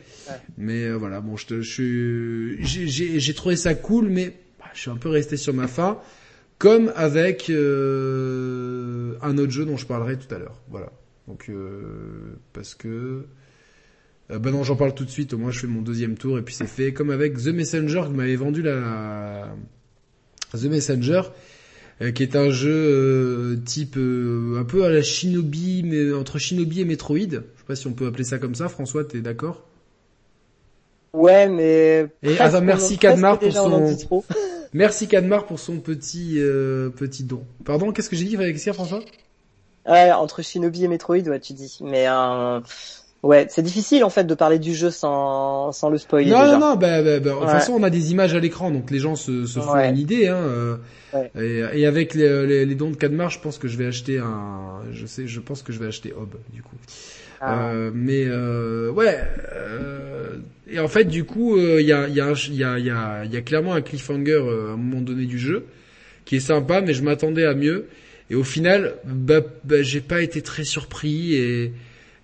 Mais 0.58 0.86
euh, 0.86 0.96
voilà, 0.96 1.20
bon, 1.20 1.36
je, 1.36 1.46
te, 1.46 1.62
je 1.62 1.70
suis, 1.70 3.20
j'ai- 3.20 3.34
trouvé 3.34 3.58
ça 3.58 3.76
cool, 3.76 4.08
mais 4.08 4.34
bah, 4.58 4.66
je 4.74 4.80
suis 4.80 4.90
un 4.90 4.96
peu 4.96 5.10
resté 5.10 5.36
sur 5.36 5.54
ma 5.54 5.68
faim, 5.68 6.00
comme 6.58 6.94
avec 6.96 7.50
euh, 7.50 9.16
un 9.22 9.38
autre 9.38 9.52
jeu 9.52 9.66
dont 9.66 9.76
je 9.76 9.86
parlerai 9.86 10.18
tout 10.18 10.34
à 10.34 10.40
l'heure. 10.40 10.62
Voilà. 10.70 10.90
Donc 11.28 11.48
euh, 11.50 12.38
parce 12.54 12.76
que 12.76 13.26
bah 14.30 14.52
non, 14.52 14.64
j'en 14.64 14.78
parle 14.78 14.94
tout 14.96 15.04
de 15.06 15.10
suite. 15.10 15.34
Au 15.34 15.38
moins, 15.38 15.52
je 15.52 15.60
fais 15.60 15.68
mon 15.68 15.82
deuxième 15.82 16.16
tour 16.16 16.40
et 16.40 16.42
puis 16.44 16.56
c'est 16.56 16.66
fait. 16.68 16.94
Comme 16.94 17.10
avec 17.10 17.34
The 17.38 17.48
Messenger 17.48 18.04
que 18.06 18.16
m'avait 18.16 18.36
vendu 18.38 18.62
la 18.62 19.54
The 20.54 20.64
Messenger, 20.66 21.24
qui 22.16 22.24
est 22.24 22.36
un 22.36 22.50
jeu 22.50 22.72
euh, 22.72 23.56
type 23.66 23.96
euh, 23.98 24.58
un 24.60 24.64
peu 24.64 24.86
à 24.86 24.90
la 24.90 25.02
Shinobi, 25.02 25.84
mais 25.84 26.14
entre 26.14 26.40
Shinobi 26.40 26.82
et 26.82 26.86
Metroid. 26.86 27.18
Je 27.18 27.36
sais 27.36 27.66
pas 27.68 27.76
si 27.76 27.88
on 27.88 27.94
peut 27.94 28.08
appeler 28.08 28.24
ça 28.24 28.38
comme 28.38 28.56
ça. 28.56 28.70
François, 28.70 29.04
t'es 29.04 29.20
d'accord? 29.20 29.64
Ouais, 31.14 31.48
mais. 31.48 32.08
Et 32.24 32.36
presque, 32.36 32.62
merci 32.62 32.98
Cadmar 32.98 33.40
pour 33.40 33.52
son-. 33.52 34.24
Merci 34.74 35.08
Cadmar 35.08 35.48
pour 35.48 35.60
son 35.60 35.80
petit 35.80 36.36
euh, 36.38 36.90
petit 36.90 37.24
don. 37.24 37.44
Pardon, 37.66 37.92
qu'est-ce 37.92 38.10
que 38.10 38.16
j'ai 38.16 38.26
dit 38.26 38.36
avec 38.36 38.60
ça, 38.60 38.72
François? 38.72 39.02
Ouais, 39.88 40.12
entre 40.12 40.44
Shinobi 40.44 40.86
et 40.86 40.88
Metroid, 40.88 41.28
ouais, 41.28 41.40
tu 41.40 41.54
dis. 41.54 41.80
Mais 41.82 42.08
euh, 42.08 42.60
ouais, 43.24 43.48
c'est 43.50 43.62
difficile 43.62 44.04
en 44.04 44.10
fait 44.10 44.24
de 44.26 44.34
parler 44.36 44.60
du 44.60 44.74
jeu 44.74 44.92
sans 44.92 45.72
sans 45.72 45.90
le 45.90 45.98
spoiler 45.98 46.30
Non, 46.30 46.42
déjà. 46.44 46.58
non, 46.58 46.70
non, 46.72 46.76
bah, 46.76 47.02
bah, 47.02 47.20
bah, 47.20 47.20
de 47.20 47.30
toute 47.30 47.40
Ouais. 47.42 47.48
façon, 47.48 47.74
on 47.74 47.84
a 47.84 47.90
des 47.90 48.12
images 48.12 48.34
à 48.34 48.40
l'écran, 48.40 48.72
donc 48.72 48.92
les 48.92 49.00
gens 49.00 49.16
se, 49.16 49.46
se 49.46 49.60
font 49.60 49.74
Ouais. 49.74 49.90
une 49.90 49.98
idée. 49.98 50.28
Hein, 50.28 50.36
euh, 50.38 50.76
Ouais. 51.14 51.32
et, 51.40 51.80
et 51.82 51.86
avec 51.88 52.14
les, 52.14 52.46
les, 52.46 52.66
les 52.66 52.76
dons 52.76 52.92
de 52.92 52.96
Cadmar, 52.96 53.30
je 53.32 53.40
pense 53.40 53.58
que 53.58 53.68
je 53.68 53.78
vais 53.78 53.88
acheter 53.88 54.20
un, 54.20 54.82
je 54.92 55.06
sais, 55.08 55.28
je 55.28 55.40
pense 55.40 55.64
que 55.64 55.74
je 55.74 55.80
vais 55.80 55.88
acheter 55.88 56.14
Hob, 56.14 56.36
du 56.54 56.62
coup. 56.62 56.76
Ah. 57.42 57.70
Euh, 57.70 57.92
mais 57.94 58.26
euh, 58.28 58.92
ouais. 58.92 59.18
euh, 59.54 60.38
et 60.70 60.80
en 60.80 60.88
fait, 60.88 61.06
du 61.06 61.24
coup, 61.24 61.58
euh, 61.58 61.82
il 61.82 61.88
y, 61.88 61.94
a, 61.94 62.08
y, 62.08 62.22
a, 62.22 62.34
y, 62.34 62.64
a, 62.64 62.78
y, 62.80 62.90
a, 62.92 63.26
y 63.26 63.38
a 63.38 63.42
clairement 63.42 63.74
un 63.74 63.82
cliffhanger 63.82 64.34
euh, 64.34 64.70
à 64.70 64.74
un 64.74 64.78
moment 64.78 65.02
donné 65.02 65.26
du 65.26 65.40
jeu 65.40 65.66
qui 66.26 66.36
est 66.36 66.40
sympa, 66.42 66.82
mais 66.82 66.94
je 66.94 67.02
m'attendais 67.02 67.46
à 67.46 67.56
mieux. 67.56 67.86
Et 68.30 68.36
au 68.36 68.44
final, 68.44 68.94
bah, 69.06 69.40
bah, 69.64 69.82
j'ai 69.82 70.02
pas 70.02 70.22
été 70.22 70.44
très 70.44 70.64
surpris 70.64 71.34
et 71.34 71.74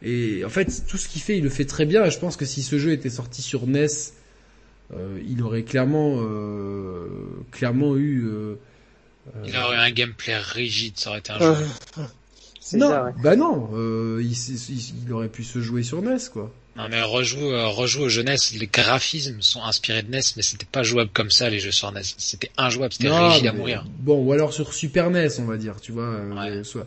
et 0.05 0.45
en 0.45 0.49
fait, 0.49 0.83
tout 0.87 0.97
ce 0.97 1.07
qu'il 1.09 1.21
fait, 1.21 1.37
il 1.37 1.43
le 1.43 1.49
fait 1.49 1.65
très 1.65 1.85
bien. 1.85 2.05
Et 2.05 2.11
je 2.11 2.19
pense 2.19 2.37
que 2.37 2.45
si 2.45 2.61
ce 2.63 2.77
jeu 2.79 2.91
était 2.91 3.09
sorti 3.09 3.41
sur 3.41 3.65
NES, 3.67 3.87
euh, 4.93 5.19
il 5.27 5.41
aurait 5.41 5.63
clairement, 5.63 6.17
euh, 6.19 7.07
clairement 7.51 7.97
eu. 7.97 8.25
euh, 8.27 8.55
Il 9.45 9.57
aurait 9.57 9.75
eu 9.75 9.79
un 9.79 9.91
gameplay 9.91 10.37
rigide, 10.37 10.93
ça 10.97 11.09
aurait 11.09 11.19
été 11.19 11.31
un 11.31 11.41
Euh, 11.41 11.55
jeu. 11.55 11.65
non, 12.77 12.89
ça, 12.89 13.03
ouais. 13.05 13.11
bah 13.23 13.35
non, 13.35 13.69
euh, 13.73 14.21
il, 14.23 14.31
il- 14.33 14.93
il 15.05 15.13
aurait 15.13 15.29
pu 15.29 15.43
se 15.43 15.59
jouer 15.61 15.81
sur 15.83 16.01
NES, 16.01 16.17
quoi. 16.31 16.53
Non 16.77 16.87
mais 16.89 17.01
rejoue, 17.01 17.39
euh, 17.51 17.67
rejoue 17.67 18.01
aux 18.01 18.09
jeunesses, 18.09 18.51
les 18.53 18.67
graphismes 18.67 19.41
sont 19.41 19.63
inspirés 19.63 20.03
de 20.03 20.11
NES, 20.11 20.19
mais 20.35 20.43
c'était 20.43 20.65
pas 20.69 20.83
jouable 20.83 21.09
comme 21.13 21.31
ça 21.31 21.49
les 21.49 21.59
jeux 21.59 21.71
sur 21.71 21.89
NES. 21.91 22.01
C'était 22.17 22.51
injouable, 22.57 22.91
c'était 22.93 23.09
rigide 23.09 23.47
à 23.47 23.53
mourir. 23.53 23.85
Bon, 23.99 24.21
ou 24.23 24.33
alors 24.33 24.51
sur 24.53 24.73
Super 24.73 25.09
NES, 25.09 25.29
on 25.39 25.45
va 25.45 25.55
dire, 25.57 25.79
tu 25.81 25.93
vois. 25.93 26.03
euh, 26.03 26.33
Ouais. 26.57 26.63
soit- 26.65 26.81
euh, 26.81 26.85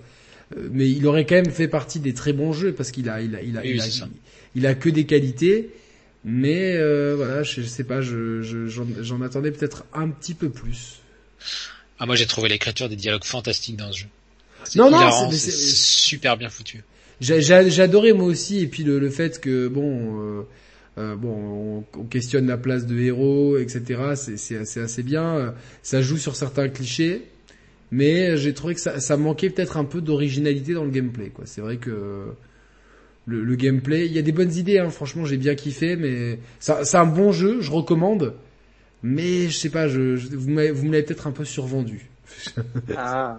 mais 0.57 0.91
il 0.91 1.07
aurait 1.07 1.27
quand 1.27 1.35
même 1.37 1.51
fait 1.51 1.69
partie 1.69 2.01
des 2.01 2.15
très 2.15 2.33
bons 2.33 2.53
jeux 2.53 2.73
parce 2.73 2.91
qu'il 2.91 3.09
a, 3.09 3.21
il 3.21 3.35
a, 3.37 3.43
il 3.43 3.57
a, 3.57 3.61
Oui, 3.61 3.73
il, 3.75 3.81
a, 3.81 4.09
il 4.55 4.67
a 4.67 4.75
que 4.75 4.89
des 4.89 5.05
qualités. 5.05 5.71
Mais 6.25 6.75
euh, 6.77 7.15
voilà, 7.17 7.43
je, 7.43 7.63
je 7.63 7.67
sais 7.67 7.85
pas, 7.85 8.01
je, 8.01 8.43
je- 8.43 8.67
j'en, 8.67 9.23
attendais 9.23 9.53
peut-être 9.53 9.85
un 9.95 10.09
petit 10.09 10.35
peu 10.35 10.51
plus. 10.51 11.01
Ah 11.99 12.07
moi 12.07 12.17
j'ai 12.17 12.27
trouvé 12.27 12.49
l'écriture 12.49 12.89
des 12.89 12.97
dialogues 12.97 13.25
fantastiques 13.25 13.77
dans 13.77 13.93
ce 13.93 14.01
jeu. 14.01 14.07
Non, 14.75 14.91
non, 14.91 15.31
c'est- 15.31 15.51
super 15.51 16.37
bien 16.37 16.51
foutu. 16.51 16.83
J'ai, 17.21 17.53
adoré 17.81 18.13
moi 18.13 18.27
aussi, 18.27 18.61
et 18.61 18.67
puis 18.67 18.85
le, 18.85 18.99
le 18.99 19.11
fait 19.11 19.41
que 19.41 19.69
bon, 19.69 20.21
euh, 20.21 20.43
euh, 20.99 21.17
bon, 21.17 21.85
on, 21.95 21.99
on 22.01 22.05
questionne 22.05 22.47
la 22.47 22.57
place 22.57 22.87
de 22.87 22.99
héros, 22.99 23.57
etc. 23.59 24.13
C'est, 24.15 24.57
assez- 24.57 25.03
bien. 25.03 25.55
Ça 25.83 26.03
joue 26.03 26.17
sur 26.19 26.37
certains 26.37 26.69
clichés, 26.69 27.23
mais 27.91 28.37
j'ai 28.37 28.55
trouvé 28.55 28.75
que 28.75 28.81
ça, 28.81 29.01
ça 29.01 29.17
manquait 29.17 29.51
peut-être 29.51 29.77
un 29.77 29.85
peu 29.85 30.01
d'originalité 30.01 30.75
dans 30.75 30.85
le 30.85 30.91
gameplay. 30.91 31.29
Quoi. 31.31 31.45
C'est 31.47 31.61
vrai 31.61 31.77
que 31.77 32.35
le, 33.27 33.45
le 33.45 33.55
gameplay, 33.57 34.07
il 34.07 34.13
y 34.13 34.19
a 34.19 34.23
des 34.23 34.33
bonnes 34.33 34.53
idées. 34.55 34.79
Hein, 34.79 34.91
franchement, 34.91 35.25
j'ai 35.25 35.37
bien 35.37 35.55
kiffé, 35.55 35.97
mais 35.97 36.39
ça, 36.61 36.85
c'est 36.85 36.97
un 36.97 37.07
bon 37.07 37.33
jeu, 37.33 37.61
je 37.61 37.71
recommande. 37.71 38.35
Mais 39.03 39.49
je 39.49 39.57
sais 39.57 39.71
pas, 39.71 39.87
je, 39.89 40.17
je- 40.17 40.29
vous, 40.35 40.51
m'avez, 40.51 40.71
vous 40.73 40.85
me 40.87 40.93
l'avez 40.93 41.05
peut-être 41.05 41.27
un 41.27 41.33
peu 41.33 41.45
survendu. 41.45 42.09
Ah. 42.97 43.39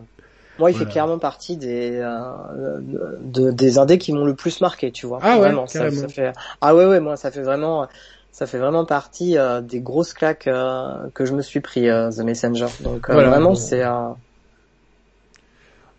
Moi, 0.58 0.72
il 0.72 0.74
Voilà. 0.74 0.86
fait 0.88 0.92
clairement 0.92 1.20
partie 1.20 1.56
des 1.56 1.92
euh, 2.04 2.80
de, 3.22 3.52
des 3.52 3.78
indés 3.78 3.98
qui 3.98 4.12
m'ont 4.12 4.26
le 4.26 4.36
plus 4.36 4.60
marqué, 4.60 4.92
tu 4.92 5.06
vois. 5.06 5.20
Ah 5.22 5.36
ouais, 5.36 5.40
vraiment, 5.48 5.68
ça, 5.68 5.80
carrément. 5.80 6.02
ça 6.02 6.08
fait 6.10 6.34
ah 6.60 6.76
ouais 6.76 6.86
ouais, 6.86 7.00
moi 7.00 7.16
ça 7.16 7.32
fait 7.32 7.42
vraiment 7.44 7.88
ça 8.34 8.46
fait 8.46 8.58
vraiment 8.58 8.84
partie 8.84 9.38
euh, 9.38 9.62
des 9.62 9.80
grosses 9.80 10.14
claques 10.14 10.48
euh, 10.48 11.08
que 11.14 11.24
je 11.24 11.34
me 11.34 11.42
suis 11.42 11.62
pris 11.62 11.88
euh, 11.88 12.10
The 12.12 12.20
Messenger. 12.20 12.68
Donc 12.82 13.10
euh, 13.10 13.14
Voilà, 13.14 13.30
vraiment 13.30 13.52
bon. 13.52 13.56
c'est 13.56 13.84
euh, 13.86 14.10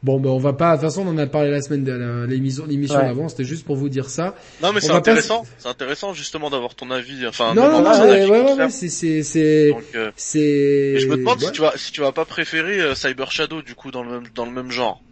Bon, 0.03 0.19
ben 0.19 0.31
on 0.31 0.39
va 0.39 0.55
pas. 0.55 0.77
De 0.77 0.81
toute 0.81 0.89
façon, 0.89 1.07
on 1.07 1.11
en 1.11 1.19
a 1.19 1.27
parlé 1.27 1.51
la 1.51 1.61
semaine 1.61 1.85
de 1.85 2.25
l'émission, 2.27 2.65
l'émission 2.67 2.97
Ouais. 2.97 3.05
d'avant. 3.05 3.29
C'était 3.29 3.45
juste 3.45 3.67
pour 3.67 3.77
vous 3.77 3.91
dire 3.91 4.09
ça. 4.09 4.35
Non 4.63 4.73
mais 4.73 4.81
c'est 4.81 4.87
va 4.89 4.95
pas 4.95 4.99
intéressant, 5.01 5.45
c'est 5.59 5.69
intéressant 5.69 6.15
justement 6.15 6.49
d'avoir 6.49 6.75
ton 6.75 6.91
avis, 6.91 7.27
enfin 7.27 7.53
non, 7.55 7.71
non, 7.71 7.83
non, 7.83 7.91
ouais, 8.03 8.27
ouais, 8.27 8.55
ouais, 8.55 8.71
c'est, 8.71 8.89
c'est, 8.89 9.23
c'est, 9.23 9.75
euh, 9.95 10.11
c'est. 10.17 10.99
je 10.99 11.07
me 11.07 11.17
demande 11.19 11.39
ouais. 11.41 11.47
si 11.47 11.53
tu 11.53 11.61
vas 11.61 11.73
si 11.77 11.93
tu 11.93 12.01
vas 12.01 12.13
pas 12.13 12.25
préférer 12.25 12.81
euh, 12.81 12.95
Cyber 12.95 13.31
Shadow 13.31 13.61
du 13.61 13.75
coup 13.75 13.91
dans 13.91 14.03
le 14.03 14.11
même 14.11 14.25
dans 14.35 14.47
le 14.47 14.53
même 14.53 14.71
genre. 14.71 15.03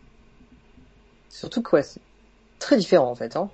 surtout 1.28 1.61
que 1.61 1.76
ouais, 1.76 1.82
c'est 1.82 2.01
très 2.59 2.78
différent 2.78 3.11
en 3.11 3.14
fait. 3.14 3.36
Hein. 3.36 3.51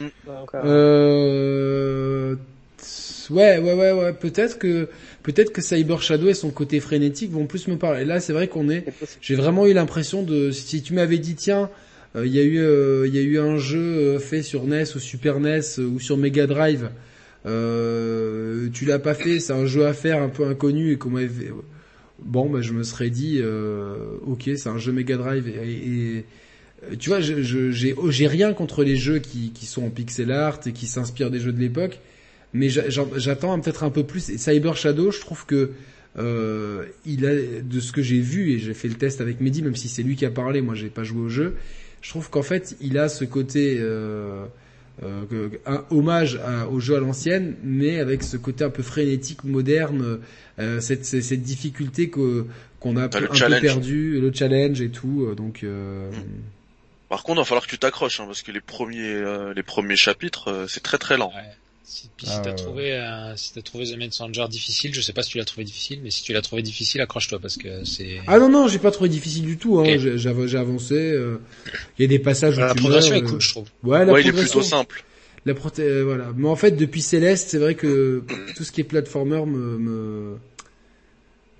Mm. 0.00 0.06
Donc, 0.26 0.54
euh, 0.54 0.62
Euh... 0.64 2.36
Ouais, 3.30 3.58
ouais, 3.58 3.72
ouais, 3.74 3.92
ouais. 3.92 4.12
Peut-être 4.12 4.58
que, 4.58 4.88
peut-être 5.26 5.52
que 5.52 5.60
Cyber 5.60 6.00
Shadow 6.00 6.28
et 6.28 6.34
son 6.34 6.50
côté 6.50 6.78
frénétique 6.78 7.32
vont 7.32 7.46
plus 7.46 7.66
me 7.66 7.76
parler. 7.76 8.04
Là, 8.04 8.20
c'est 8.20 8.32
vrai 8.32 8.46
qu'on 8.46 8.70
est. 8.70 8.84
J'ai 9.20 9.34
vraiment 9.34 9.66
eu 9.66 9.72
l'impression 9.72 10.22
de. 10.22 10.52
Si 10.52 10.82
tu 10.82 10.94
m'avais 10.94 11.18
dit, 11.18 11.34
tiens, 11.34 11.68
euh, 12.14 12.24
il 12.24 12.32
y 12.32 12.38
a 12.38 12.44
eu, 12.44 12.60
euh, 12.60 13.08
il 13.08 13.14
y 13.14 13.18
a 13.18 13.22
eu 13.22 13.38
un 13.40 13.58
jeu 13.58 13.80
euh, 13.80 14.18
fait 14.20 14.42
sur 14.42 14.64
NES 14.66 14.84
ou 14.94 15.00
Super 15.00 15.40
NES 15.40 15.80
ou 15.80 15.98
sur 15.98 16.16
Mega 16.16 16.46
Drive. 16.46 16.90
Tu 17.44 18.84
l'as 18.84 19.00
pas 19.00 19.14
fait, 19.14 19.40
c'est 19.40 19.52
un 19.52 19.66
jeu 19.66 19.84
à 19.84 19.92
faire 19.92 20.22
un 20.22 20.28
peu 20.28 20.46
inconnu 20.46 20.92
et 20.92 20.96
qu'on 20.96 21.10
m'avait. 21.10 21.50
Bon, 22.20 22.48
bah, 22.48 22.60
je 22.62 22.72
me 22.72 22.84
serais 22.84 23.10
dit, 23.10 23.42
ok, 24.26 24.50
c'est 24.56 24.68
un 24.68 24.78
jeu 24.78 24.92
Mega 24.92 25.16
Drive 25.16 25.48
et, 25.48 26.24
tu 26.98 27.10
vois, 27.10 27.20
j'ai 27.20 28.26
rien 28.26 28.52
contre 28.52 28.84
les 28.84 28.96
jeux 28.96 29.18
qui, 29.18 29.50
qui 29.52 29.66
sont 29.66 29.84
en 29.84 29.90
pixel 29.90 30.30
art 30.30 30.60
et 30.66 30.72
qui 30.72 30.86
s'inspirent 30.86 31.30
des 31.30 31.40
jeux 31.40 31.52
de 31.52 31.60
l'époque, 31.60 32.00
mais 32.56 32.68
j'attends 32.68 33.58
peut-être 33.60 33.84
un 33.84 33.90
peu 33.90 34.04
plus. 34.04 34.30
Et 34.30 34.38
Cyber 34.38 34.76
Shadow, 34.76 35.10
je 35.10 35.20
trouve 35.20 35.46
que 35.46 35.70
euh, 36.18 36.84
il 37.04 37.26
a 37.26 37.34
de 37.62 37.80
ce 37.80 37.92
que 37.92 38.02
j'ai 38.02 38.20
vu 38.20 38.52
et 38.52 38.58
j'ai 38.58 38.74
fait 38.74 38.88
le 38.88 38.94
test 38.94 39.20
avec 39.20 39.40
Mehdi, 39.40 39.62
même 39.62 39.76
si 39.76 39.88
c'est 39.88 40.02
lui 40.02 40.16
qui 40.16 40.24
a 40.24 40.30
parlé, 40.30 40.60
moi 40.62 40.74
j'ai 40.74 40.88
pas 40.88 41.04
joué 41.04 41.20
au 41.20 41.28
jeu. 41.28 41.56
Je 42.02 42.10
trouve 42.10 42.30
qu'en 42.30 42.42
fait, 42.42 42.76
il 42.80 42.98
a 42.98 43.08
ce 43.08 43.24
côté 43.24 43.76
euh, 43.78 44.44
euh, 45.02 45.48
un 45.66 45.84
hommage 45.90 46.40
à- 46.44 46.68
au 46.68 46.80
jeu 46.80 46.96
à 46.96 47.00
l'ancienne, 47.00 47.54
mais 47.62 47.98
avec 48.00 48.22
ce 48.22 48.36
côté 48.38 48.64
un 48.64 48.70
peu 48.70 48.82
frénétique, 48.82 49.44
moderne, 49.44 50.20
euh, 50.58 50.80
cette, 50.80 51.04
cette, 51.04 51.22
cette 51.24 51.42
difficulté 51.42 52.08
qu'on 52.08 52.96
a 52.96 53.02
un 53.02 53.08
peu 53.08 53.28
challenge. 53.34 53.60
perdu, 53.62 54.20
le 54.20 54.32
challenge 54.32 54.80
et 54.80 54.88
tout. 54.88 55.34
Donc 55.36 55.64
euh, 55.64 56.10
Par 57.10 57.22
contre, 57.24 57.38
il 57.38 57.42
va 57.42 57.44
falloir 57.44 57.64
que 57.66 57.70
tu 57.70 57.78
t'accroches 57.78 58.20
hein, 58.20 58.24
parce 58.26 58.40
que 58.42 58.52
les 58.52 58.60
premiers 58.62 59.12
euh, 59.12 59.52
les 59.54 59.62
premiers 59.62 59.96
chapitres 59.96 60.48
euh, 60.48 60.66
c'est 60.66 60.82
très 60.82 60.96
très 60.98 61.16
lent. 61.18 61.32
Ouais. 61.34 61.42
Si, 61.88 62.10
Ah, 62.26 62.30
si 62.32 62.42
t'as 62.42 62.48
ouais. 62.50 62.54
trouvé, 62.56 62.92
euh, 62.94 63.36
si 63.36 63.52
t'as 63.54 63.62
trouvé 63.62 63.84
The 63.88 63.96
Messenger 63.96 64.46
difficile, 64.50 64.92
je 64.92 65.00
sais 65.00 65.12
pas 65.12 65.22
si 65.22 65.30
tu 65.30 65.38
l'as 65.38 65.44
trouvé 65.44 65.62
difficile, 65.64 66.00
mais 66.02 66.10
si 66.10 66.24
tu 66.24 66.32
l'as 66.32 66.42
trouvé 66.42 66.60
difficile, 66.62 67.00
accroche-toi 67.00 67.38
parce 67.38 67.56
que 67.56 67.84
c'est. 67.84 68.16
Ah 68.26 68.40
non 68.40 68.48
non, 68.48 68.66
j'ai 68.66 68.80
pas 68.80 68.90
trouvé 68.90 69.08
difficile 69.08 69.44
du 69.44 69.56
tout. 69.56 69.78
Hein. 69.78 69.94
Ok. 69.94 70.16
J'ai 70.16 70.58
avancé. 70.58 70.94
euh, 70.94 71.38
Il 71.98 72.02
y 72.02 72.04
a 72.04 72.08
des 72.08 72.18
passages 72.18 72.56
où 72.56 72.60
la 72.60 72.74
tu 72.74 72.80
progression 72.80 73.14
meurs, 73.14 73.22
est 73.22 73.26
euh, 73.26 73.30
cool, 73.30 73.40
je 73.40 73.48
trouve. 73.50 73.68
Ouais, 73.84 74.04
la 74.04 74.12
Ouais, 74.12 74.20
il 74.20 74.26
est 74.26 74.30
progression. 74.32 74.58
plutôt 74.60 74.68
simple. 74.68 75.04
La 75.44 75.54
proté- 75.54 75.82
euh, 75.82 76.02
voilà. 76.02 76.32
Mais 76.36 76.48
en 76.48 76.56
fait, 76.56 76.72
depuis 76.72 77.02
Céleste, 77.02 77.50
c'est 77.50 77.58
vrai 77.58 77.76
que 77.76 78.24
tout 78.56 78.64
ce 78.64 78.72
qui 78.72 78.80
est 78.80 78.84
platformer 78.84 79.46
me, 79.46 79.78
me, 79.78 80.36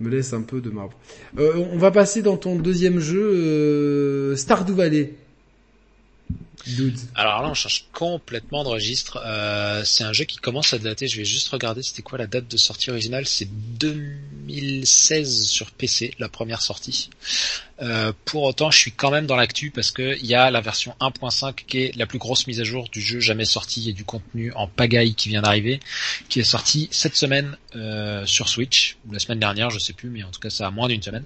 me 0.00 0.10
laisse 0.10 0.32
un 0.32 0.42
peu 0.42 0.60
de 0.60 0.70
marbre. 0.70 0.98
Euh, 1.38 1.52
on 1.72 1.78
va 1.78 1.92
passer 1.92 2.20
dans 2.22 2.36
ton 2.36 2.56
deuxième 2.56 2.98
jeu, 2.98 3.22
euh, 3.32 4.34
Stardew 4.36 4.72
Valley. 4.74 5.14
Alors 7.14 7.42
là, 7.42 7.48
on 7.48 7.54
change 7.54 7.84
complètement 7.92 8.64
de 8.64 8.68
registre. 8.68 9.22
Euh, 9.24 9.84
c'est 9.84 10.04
un 10.04 10.12
jeu 10.12 10.24
qui 10.24 10.38
commence 10.38 10.72
à 10.72 10.78
dater. 10.78 11.06
Je 11.06 11.16
vais 11.16 11.24
juste 11.24 11.48
regarder, 11.48 11.82
c'était 11.82 12.02
quoi 12.02 12.18
la 12.18 12.26
date 12.26 12.48
de 12.48 12.56
sortie 12.56 12.90
originale 12.90 13.26
C'est 13.26 13.48
2016 13.78 15.46
sur 15.46 15.70
PC, 15.70 16.14
la 16.18 16.28
première 16.28 16.62
sortie. 16.62 17.10
Euh, 17.82 18.12
pour 18.24 18.42
autant, 18.42 18.70
je 18.70 18.78
suis 18.78 18.92
quand 18.92 19.10
même 19.10 19.26
dans 19.26 19.36
l'actu 19.36 19.70
parce 19.70 19.90
que 19.90 20.16
il 20.18 20.26
y 20.26 20.34
a 20.34 20.50
la 20.50 20.60
version 20.60 20.94
1.5 21.00 21.54
qui 21.66 21.78
est 21.78 21.96
la 21.96 22.06
plus 22.06 22.18
grosse 22.18 22.46
mise 22.46 22.60
à 22.60 22.64
jour 22.64 22.88
du 22.88 23.00
jeu 23.00 23.20
jamais 23.20 23.44
sorti 23.44 23.90
et 23.90 23.92
du 23.92 24.04
contenu 24.04 24.52
en 24.54 24.66
pagaille 24.66 25.14
qui 25.14 25.28
vient 25.28 25.42
d'arriver, 25.42 25.80
qui 26.28 26.40
est 26.40 26.44
sorti 26.44 26.88
cette 26.90 27.16
semaine 27.16 27.56
euh, 27.76 28.24
sur 28.26 28.48
Switch 28.48 28.96
ou 29.06 29.12
la 29.12 29.18
semaine 29.18 29.40
dernière, 29.40 29.70
je 29.70 29.78
sais 29.78 29.92
plus, 29.92 30.08
mais 30.08 30.22
en 30.22 30.30
tout 30.30 30.40
cas 30.40 30.50
ça 30.50 30.66
a 30.66 30.70
moins 30.70 30.88
d'une 30.88 31.02
semaine. 31.02 31.24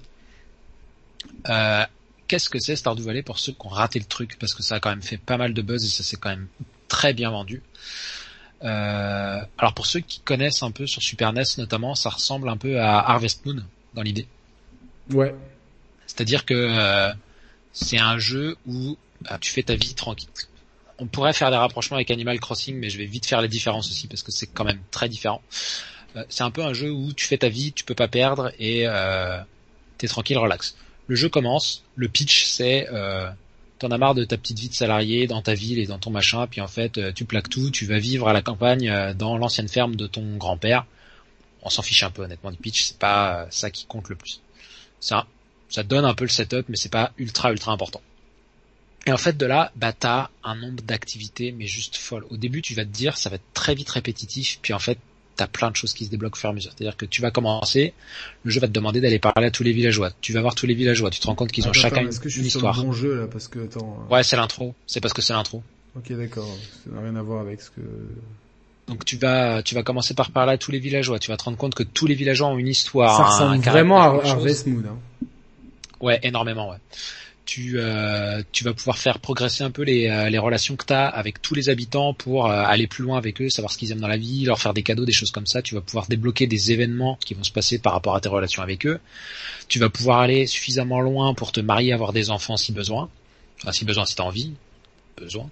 Qu'est-ce 2.31 2.49
que 2.49 2.59
c'est 2.59 2.77
Stardew 2.77 3.01
Valley 3.01 3.23
pour 3.23 3.39
ceux 3.39 3.51
qui 3.51 3.65
ont 3.65 3.69
raté 3.69 3.99
le 3.99 4.05
truc 4.05 4.39
parce 4.39 4.53
que 4.53 4.63
ça 4.63 4.75
a 4.75 4.79
quand 4.79 4.89
même 4.89 5.01
fait 5.01 5.17
pas 5.17 5.35
mal 5.35 5.53
de 5.53 5.61
buzz 5.61 5.83
et 5.83 5.89
ça 5.89 6.01
s'est 6.01 6.15
quand 6.15 6.29
même 6.29 6.47
très 6.87 7.13
bien 7.13 7.29
vendu. 7.29 7.61
Euh, 8.63 9.41
alors 9.57 9.73
pour 9.73 9.85
ceux 9.85 9.99
qui 9.99 10.21
connaissent 10.21 10.63
un 10.63 10.71
peu 10.71 10.87
sur 10.87 11.01
Super 11.01 11.33
NES 11.33 11.43
notamment, 11.57 11.93
ça 11.93 12.09
ressemble 12.09 12.47
un 12.47 12.55
peu 12.55 12.79
à 12.79 12.99
Harvest 12.99 13.45
Moon 13.45 13.61
dans 13.95 14.01
l'idée. 14.01 14.27
Ouais. 15.09 15.35
C'est-à-dire 16.07 16.45
que 16.45 16.53
euh, 16.53 17.11
c'est 17.73 17.97
un 17.97 18.17
jeu 18.17 18.55
où 18.65 18.97
euh, 19.29 19.37
tu 19.41 19.51
fais 19.51 19.63
ta 19.63 19.75
vie 19.75 19.93
tranquille. 19.93 20.29
On 20.99 21.07
pourrait 21.07 21.33
faire 21.33 21.51
des 21.51 21.57
rapprochements 21.57 21.97
avec 21.97 22.11
Animal 22.11 22.39
Crossing, 22.39 22.77
mais 22.77 22.89
je 22.89 22.97
vais 22.97 23.07
vite 23.07 23.25
faire 23.25 23.41
les 23.41 23.49
différences 23.49 23.89
aussi 23.89 24.07
parce 24.07 24.23
que 24.23 24.31
c'est 24.31 24.47
quand 24.47 24.63
même 24.63 24.79
très 24.89 25.09
différent. 25.09 25.41
Euh, 26.15 26.23
c'est 26.29 26.43
un 26.43 26.51
peu 26.51 26.63
un 26.63 26.71
jeu 26.71 26.91
où 26.91 27.11
tu 27.11 27.25
fais 27.25 27.39
ta 27.39 27.49
vie, 27.49 27.73
tu 27.73 27.83
peux 27.83 27.95
pas 27.95 28.07
perdre 28.07 28.53
et 28.57 28.87
euh, 28.87 29.37
t'es 29.97 30.07
tranquille, 30.07 30.37
relax 30.37 30.77
le 31.11 31.17
jeu 31.17 31.27
commence, 31.27 31.83
le 31.97 32.07
pitch 32.07 32.45
c'est 32.45 32.87
euh, 32.89 33.29
t'en 33.79 33.91
as 33.91 33.97
marre 33.97 34.15
de 34.15 34.23
ta 34.23 34.37
petite 34.37 34.57
vie 34.57 34.69
de 34.69 34.73
salarié 34.73 35.27
dans 35.27 35.41
ta 35.41 35.53
ville 35.53 35.77
et 35.77 35.85
dans 35.85 35.99
ton 35.99 36.09
machin, 36.09 36.47
puis 36.47 36.61
en 36.61 36.69
fait 36.69 36.97
euh, 36.97 37.11
tu 37.11 37.25
plaques 37.25 37.49
tout, 37.49 37.69
tu 37.69 37.85
vas 37.85 37.99
vivre 37.99 38.29
à 38.29 38.33
la 38.33 38.41
campagne 38.41 38.87
euh, 38.89 39.13
dans 39.13 39.37
l'ancienne 39.37 39.67
ferme 39.67 39.97
de 39.97 40.07
ton 40.07 40.37
grand-père. 40.37 40.85
On 41.63 41.69
s'en 41.69 41.81
fiche 41.81 42.03
un 42.03 42.11
peu 42.11 42.21
honnêtement 42.21 42.49
du 42.49 42.55
pitch, 42.55 42.83
c'est 42.85 42.97
pas 42.97 43.45
ça 43.49 43.69
qui 43.69 43.85
compte 43.87 44.07
le 44.07 44.15
plus. 44.15 44.39
Ça, 45.01 45.27
ça 45.67 45.83
donne 45.83 46.05
un 46.05 46.13
peu 46.13 46.23
le 46.23 46.29
setup, 46.29 46.69
mais 46.69 46.77
c'est 46.77 46.87
pas 46.87 47.11
ultra 47.17 47.51
ultra 47.51 47.73
important. 47.73 48.01
Et 49.05 49.11
en 49.11 49.17
fait 49.17 49.35
de 49.35 49.45
là, 49.45 49.73
bah 49.75 49.91
t'as 49.91 50.29
un 50.45 50.55
nombre 50.55 50.81
d'activités 50.81 51.51
mais 51.51 51.67
juste 51.67 51.97
folle. 51.97 52.25
Au 52.29 52.37
début 52.37 52.61
tu 52.61 52.73
vas 52.73 52.85
te 52.85 52.89
dire 52.89 53.17
ça 53.17 53.29
va 53.29 53.35
être 53.35 53.53
très 53.53 53.75
vite 53.75 53.89
répétitif, 53.89 54.59
puis 54.61 54.71
en 54.71 54.79
fait 54.79 54.97
t'as 55.35 55.47
plein 55.47 55.71
de 55.71 55.75
choses 55.75 55.93
qui 55.93 56.05
se 56.05 56.09
débloquent 56.11 56.35
au 56.35 56.39
fur 56.39 56.49
et 56.49 56.51
à 56.51 56.55
mesure. 56.55 56.71
C'est-à-dire 56.75 56.97
que 56.97 57.05
tu 57.05 57.21
vas 57.21 57.31
commencer, 57.31 57.93
le 58.43 58.51
jeu 58.51 58.59
va 58.59 58.67
te 58.67 58.73
demander 58.73 59.01
d'aller 59.01 59.19
parler 59.19 59.47
à 59.47 59.51
tous 59.51 59.63
les 59.63 59.71
villageois. 59.73 60.11
Tu 60.21 60.33
vas 60.33 60.41
voir 60.41 60.55
tous 60.55 60.65
les 60.67 60.73
villageois, 60.75 61.09
tu 61.09 61.19
te 61.19 61.27
rends 61.27 61.35
compte 61.35 61.51
qu'ils 61.51 61.67
ont 61.67 61.73
chacun 61.73 62.07
est-ce 62.07 62.19
que 62.19 62.29
je 62.29 62.37
une 62.37 62.43
suis 62.43 62.51
sur 62.51 62.59
histoire. 62.59 62.77
le 62.77 62.83
bon 62.83 62.91
jeu 62.93 63.19
là 63.21 63.27
parce 63.27 63.47
que 63.47 63.59
attends. 63.65 64.05
euh, 64.09 64.13
Ouais, 64.13 64.23
c'est 64.23 64.35
l'intro. 64.35 64.73
C'est 64.87 64.99
parce 65.01 65.13
que 65.13 65.21
c'est 65.21 65.33
l'intro. 65.33 65.63
Ok 65.95 66.11
d'accord. 66.13 66.47
Ça 66.85 66.91
n'a 66.93 67.01
rien 67.01 67.15
à 67.15 67.21
voir 67.21 67.41
avec 67.41 67.61
ce 67.61 67.69
que. 67.69 67.81
Donc 68.87 69.05
tu 69.05 69.17
vas, 69.17 69.61
tu 69.63 69.73
vas 69.75 69.83
commencer 69.83 70.13
par 70.13 70.31
parler 70.31 70.53
à 70.53 70.57
tous 70.57 70.71
les 70.71 70.79
villageois. 70.79 71.17
Tu 71.19 71.29
vas 71.31 71.37
te 71.37 71.43
rendre 71.43 71.57
compte 71.57 71.75
que 71.75 71.83
tous 71.83 72.07
les 72.07 72.15
villageois 72.15 72.47
ont 72.49 72.57
une 72.57 72.67
histoire. 72.67 73.15
ça 73.17 73.23
un 73.23 73.25
ressemble 73.27 73.63
caractère, 73.63 73.73
vraiment 73.73 74.01
à. 74.01 74.25
Harvest 74.27 74.67
Moon. 74.67 74.83
Hein. 74.87 75.25
Ouais, 76.01 76.19
énormément, 76.23 76.69
ouais. 76.71 76.77
Tu, 77.51 77.73
euh, 77.81 78.41
tu 78.53 78.63
vas 78.63 78.73
pouvoir 78.73 78.97
faire 78.97 79.19
progresser 79.19 79.65
un 79.65 79.71
peu 79.71 79.81
les, 79.81 80.07
euh, 80.07 80.39
relations 80.39 80.77
que 80.77 80.85
tu 80.85 80.93
as 80.93 81.05
avec 81.05 81.41
tous 81.41 81.53
les 81.53 81.67
habitants 81.67 82.13
pour 82.13 82.45
euh, 82.45 82.63
aller 82.63 82.87
plus 82.87 83.03
loin 83.03 83.17
avec 83.17 83.41
eux, 83.41 83.49
savoir 83.49 83.73
ce 83.73 83.77
qu'ils 83.77 83.91
aiment 83.91 83.99
dans 83.99 84.07
la 84.07 84.15
vie, 84.15 84.45
leur 84.45 84.57
faire 84.57 84.73
des 84.73 84.83
cadeaux, 84.83 85.03
des 85.03 85.11
choses 85.11 85.31
comme 85.31 85.45
ça. 85.45 85.61
Tu 85.61 85.75
vas 85.75 85.81
pouvoir 85.81 86.07
débloquer 86.07 86.47
des 86.47 86.71
événements 86.71 87.19
qui 87.25 87.33
vont 87.33 87.43
se 87.43 87.51
passer 87.51 87.77
par 87.77 87.91
rapport 87.91 88.15
à 88.15 88.21
tes 88.21 88.29
relations 88.29 88.63
avec 88.63 88.85
eux. 88.85 89.01
Tu 89.67 89.79
vas 89.79 89.89
pouvoir 89.89 90.19
aller 90.19 90.47
suffisamment 90.47 91.01
loin 91.01 91.33
pour 91.33 91.51
te 91.51 91.59
marier, 91.59 91.91
avoir 91.91 92.13
des 92.13 92.29
enfants 92.29 92.55
si 92.55 92.71
besoin. 92.71 93.09
Enfin, 93.59 93.73
si 93.73 93.83
besoin, 93.83 94.05
si 94.05 94.15
t'as 94.15 94.23
envie. 94.23 94.53
Besoin. 95.17 95.49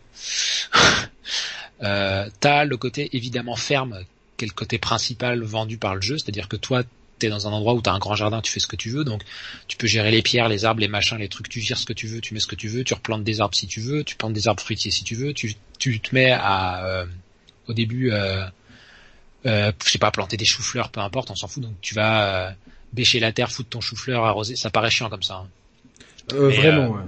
t'as 1.81 2.63
le 2.63 2.77
côté 2.77 3.09
évidemment 3.11 3.57
ferme, 3.57 4.05
qui 4.37 4.45
est 4.45 4.47
le 4.47 4.53
côté 4.53 4.77
principal 4.77 5.43
vendu 5.43 5.77
par 5.77 5.95
le 5.95 6.01
jeu, 6.01 6.17
c'est-à-dire 6.17 6.47
que 6.47 6.55
toi, 6.55 6.83
t'es 7.19 7.29
dans 7.29 7.47
un 7.47 7.51
endroit 7.51 7.73
où 7.73 7.81
t'as 7.81 7.91
un 7.91 7.99
grand 7.99 8.15
jardin, 8.15 8.41
tu 8.41 8.51
fais 8.51 8.59
ce 8.59 8.67
que 8.67 8.75
tu 8.75 8.89
veux, 8.89 9.03
donc 9.03 9.23
tu 9.67 9.77
peux 9.77 9.87
gérer 9.87 10.11
les 10.11 10.21
pierres, 10.21 10.49
les 10.49 10.65
arbres, 10.65 10.81
les 10.81 10.87
machins, 10.87 11.17
les 11.17 11.29
trucs, 11.29 11.49
tu 11.49 11.59
gères 11.61 11.77
ce 11.77 11.85
que 11.85 11.93
tu 11.93 12.07
veux, 12.07 12.21
tu 12.21 12.33
mets 12.33 12.39
ce 12.39 12.47
que 12.47 12.55
tu 12.55 12.67
veux, 12.67 12.83
tu 12.83 12.93
replantes 12.93 13.23
des 13.23 13.41
arbres 13.41 13.55
si 13.55 13.67
tu 13.67 13.81
veux, 13.81 14.03
tu 14.03 14.15
plantes 14.15 14.33
des 14.33 14.47
arbres 14.47 14.61
fruitiers 14.61 14.91
si 14.91 15.03
tu 15.03 15.15
veux, 15.15 15.33
tu, 15.33 15.53
tu 15.77 15.99
te 15.99 16.15
mets 16.15 16.31
à 16.31 16.85
euh, 16.85 17.05
au 17.67 17.73
début 17.73 18.11
euh, 18.11 18.45
euh, 19.45 19.71
je 19.85 19.89
sais 19.91 19.99
pas, 19.99 20.11
planter 20.11 20.37
des 20.37 20.45
choux-fleurs, 20.45 20.89
peu 20.89 20.99
importe, 20.99 21.31
on 21.31 21.35
s'en 21.35 21.47
fout, 21.47 21.63
donc 21.63 21.75
tu 21.81 21.93
vas 21.95 22.47
euh, 22.47 22.51
bêcher 22.93 23.19
la 23.19 23.31
terre, 23.31 23.51
foutre 23.51 23.69
ton 23.69 23.81
chou-fleur, 23.81 24.25
arroser, 24.25 24.55
ça 24.55 24.69
paraît 24.69 24.89
chiant 24.91 25.09
comme 25.09 25.23
ça. 25.23 25.35
hein. 25.35 25.47
Euh, 26.33 26.49
Mais, 26.49 26.57
vraiment. 26.57 26.89
ouais. 26.89 27.03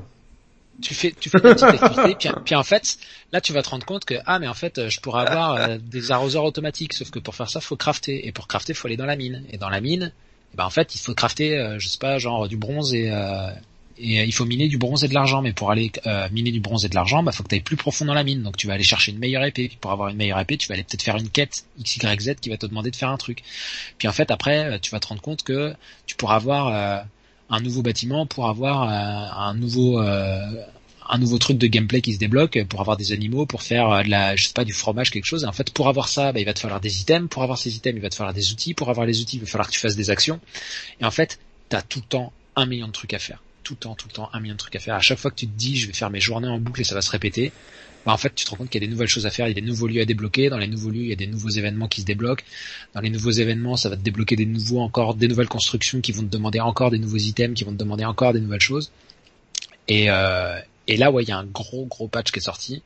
Tu 0.81 0.93
fais, 0.93 1.13
tu 1.19 1.29
fais 1.29 1.39
des 1.39 1.53
petites 1.53 1.63
activités, 1.63 2.15
puis, 2.15 2.29
puis 2.45 2.55
en 2.55 2.63
fait, 2.63 2.97
là 3.31 3.41
tu 3.41 3.53
vas 3.53 3.61
te 3.61 3.69
rendre 3.69 3.85
compte 3.85 4.05
que 4.05 4.15
ah 4.25 4.39
mais 4.39 4.47
en 4.47 4.53
fait 4.53 4.89
je 4.89 4.99
pourrais 4.99 5.27
avoir 5.27 5.53
euh, 5.53 5.77
des 5.79 6.11
arroseurs 6.11 6.43
automatiques, 6.43 6.93
sauf 6.93 7.11
que 7.11 7.19
pour 7.19 7.35
faire 7.35 7.49
ça 7.49 7.61
faut 7.61 7.75
crafter, 7.75 8.27
et 8.27 8.31
pour 8.31 8.47
crafter 8.47 8.73
faut 8.73 8.87
aller 8.87 8.97
dans 8.97 9.05
la 9.05 9.15
mine, 9.15 9.43
et 9.51 9.57
dans 9.57 9.69
la 9.69 9.81
mine, 9.81 10.11
eh 10.53 10.57
ben 10.57 10.65
en 10.65 10.69
fait 10.69 10.95
il 10.95 10.99
faut 10.99 11.13
crafter, 11.13 11.57
euh, 11.57 11.79
je 11.79 11.87
sais 11.87 11.97
pas, 11.97 12.17
genre 12.17 12.47
du 12.47 12.57
bronze 12.57 12.93
et 12.93 13.09
euh, 13.11 13.51
et 13.97 14.19
euh, 14.19 14.25
il 14.25 14.33
faut 14.33 14.45
miner 14.45 14.67
du 14.67 14.77
bronze 14.79 15.03
et 15.03 15.07
de 15.07 15.13
l'argent, 15.13 15.41
mais 15.43 15.53
pour 15.53 15.69
aller 15.69 15.91
miner 16.31 16.51
du 16.51 16.59
bronze 16.59 16.85
et 16.85 16.89
de 16.89 16.95
l'argent, 16.95 17.21
bah 17.21 17.31
faut 17.31 17.43
que 17.43 17.49
tu 17.49 17.55
ailles 17.55 17.61
plus 17.61 17.75
profond 17.75 18.05
dans 18.05 18.15
la 18.15 18.23
mine, 18.23 18.41
donc 18.41 18.57
tu 18.57 18.65
vas 18.65 18.73
aller 18.73 18.83
chercher 18.83 19.11
une 19.11 19.19
meilleure 19.19 19.43
épée, 19.43 19.67
puis 19.67 19.77
pour 19.79 19.91
avoir 19.91 20.09
une 20.09 20.17
meilleure 20.17 20.39
épée, 20.39 20.57
tu 20.57 20.67
vas 20.67 20.73
aller 20.73 20.83
peut-être 20.83 21.03
faire 21.03 21.17
une 21.17 21.29
quête 21.29 21.65
XYZ 21.79 22.35
qui 22.41 22.49
va 22.49 22.57
te 22.57 22.65
demander 22.65 22.89
de 22.89 22.95
faire 22.95 23.09
un 23.09 23.17
truc. 23.17 23.43
Puis 23.99 24.07
en 24.07 24.11
fait 24.11 24.31
après 24.31 24.79
tu 24.79 24.89
vas 24.89 24.99
te 24.99 25.07
rendre 25.07 25.21
compte 25.21 25.43
que 25.43 25.75
tu 26.07 26.15
pourras 26.15 26.37
avoir 26.37 27.05
un 27.51 27.59
nouveau 27.59 27.81
bâtiment 27.81 28.25
pour 28.25 28.47
avoir 28.47 28.83
euh, 28.83 29.49
un 29.49 29.53
nouveau 29.53 29.99
euh, 29.99 30.39
un 31.07 31.17
nouveau 31.17 31.37
truc 31.37 31.57
de 31.57 31.67
gameplay 31.67 32.01
qui 32.01 32.13
se 32.13 32.17
débloque 32.17 32.63
pour 32.69 32.79
avoir 32.79 32.95
des 32.95 33.11
animaux 33.11 33.45
pour 33.45 33.61
faire 33.61 33.91
euh, 33.91 34.03
de 34.03 34.09
la 34.09 34.37
je 34.37 34.49
du 34.63 34.73
fromage 34.73 35.11
quelque 35.11 35.25
chose. 35.25 35.43
Et 35.43 35.47
en 35.47 35.51
fait 35.51 35.71
pour 35.71 35.89
avoir 35.89 36.07
ça 36.07 36.31
bah, 36.31 36.39
il 36.39 36.45
va 36.45 36.53
te 36.53 36.59
falloir 36.59 36.79
des 36.79 37.01
items. 37.01 37.29
Pour 37.29 37.43
avoir 37.43 37.57
ces 37.57 37.75
items 37.75 37.97
il 37.97 38.01
va 38.01 38.09
te 38.09 38.15
falloir 38.15 38.33
des 38.33 38.51
outils. 38.51 38.73
Pour 38.73 38.89
avoir 38.89 39.05
les 39.05 39.19
outils 39.21 39.35
il 39.37 39.41
va 39.41 39.47
falloir 39.47 39.67
que 39.67 39.73
tu 39.73 39.79
fasses 39.79 39.97
des 39.97 40.09
actions. 40.09 40.39
Et 41.01 41.05
en 41.05 41.11
fait 41.11 41.39
t'as 41.67 41.81
tout 41.81 41.99
le 41.99 42.05
temps 42.05 42.33
un 42.55 42.65
million 42.65 42.87
de 42.87 42.93
trucs 42.93 43.13
à 43.13 43.19
faire. 43.19 43.43
Tout 43.63 43.73
le 43.73 43.79
temps 43.79 43.95
tout 43.95 44.07
le 44.07 44.13
temps 44.13 44.29
un 44.31 44.39
million 44.39 44.55
de 44.55 44.59
trucs 44.59 44.77
à 44.77 44.79
faire. 44.79 44.95
À 44.95 45.01
chaque 45.01 45.19
fois 45.19 45.29
que 45.29 45.35
tu 45.35 45.47
te 45.47 45.57
dis 45.57 45.75
je 45.77 45.87
vais 45.87 45.93
faire 45.93 46.09
mes 46.09 46.21
journées 46.21 46.47
en 46.47 46.57
boucle 46.57 46.81
et 46.81 46.85
ça 46.85 46.95
va 46.95 47.01
se 47.01 47.11
répéter 47.11 47.51
bah, 48.05 48.13
en 48.13 48.17
fait 48.17 48.33
tu 48.33 48.45
te 48.45 48.49
rends 48.49 48.57
compte 48.57 48.69
qu'il 48.69 48.81
y 48.81 48.83
a 48.83 48.87
des 48.87 48.91
nouvelles 48.91 49.07
choses 49.07 49.25
à 49.25 49.29
faire 49.29 49.47
il 49.47 49.49
y 49.49 49.57
a 49.57 49.61
des 49.61 49.67
nouveaux 49.67 49.87
lieux 49.87 50.01
à 50.01 50.05
débloquer 50.05 50.49
dans 50.49 50.57
les 50.57 50.67
nouveaux 50.67 50.89
lieux 50.89 51.01
il 51.03 51.09
y 51.09 51.13
a 51.13 51.15
des 51.15 51.27
nouveaux 51.27 51.49
événements 51.49 51.87
qui 51.87 52.01
se 52.01 52.05
débloquent 52.05 52.43
dans 52.93 53.01
les 53.01 53.09
nouveaux 53.09 53.31
événements 53.31 53.77
ça 53.77 53.89
va 53.89 53.95
te 53.95 54.01
débloquer 54.01 54.35
des 54.35 54.45
nouveaux 54.45 54.79
encore 54.79 55.15
des 55.15 55.27
nouvelles 55.27 55.49
constructions 55.49 56.01
qui 56.01 56.11
vont 56.11 56.23
te 56.23 56.27
demander 56.27 56.59
encore 56.59 56.91
des 56.91 56.99
nouveaux 56.99 57.17
items 57.17 57.57
qui 57.57 57.63
vont 57.63 57.71
te 57.71 57.77
demander 57.77 58.05
encore 58.05 58.33
des 58.33 58.41
nouvelles 58.41 58.61
choses 58.61 58.91
et, 59.87 60.09
euh, 60.09 60.59
et 60.87 60.97
là, 60.97 61.11
ouais, 61.11 61.23
il 61.23 61.29
y 61.29 61.31
a 61.31 61.37
un 61.37 61.45
gros 61.45 61.85
gros 61.85 62.07
patch 62.07 62.31
qui 62.31 62.39
est 62.39 62.43
sorti, 62.43 62.81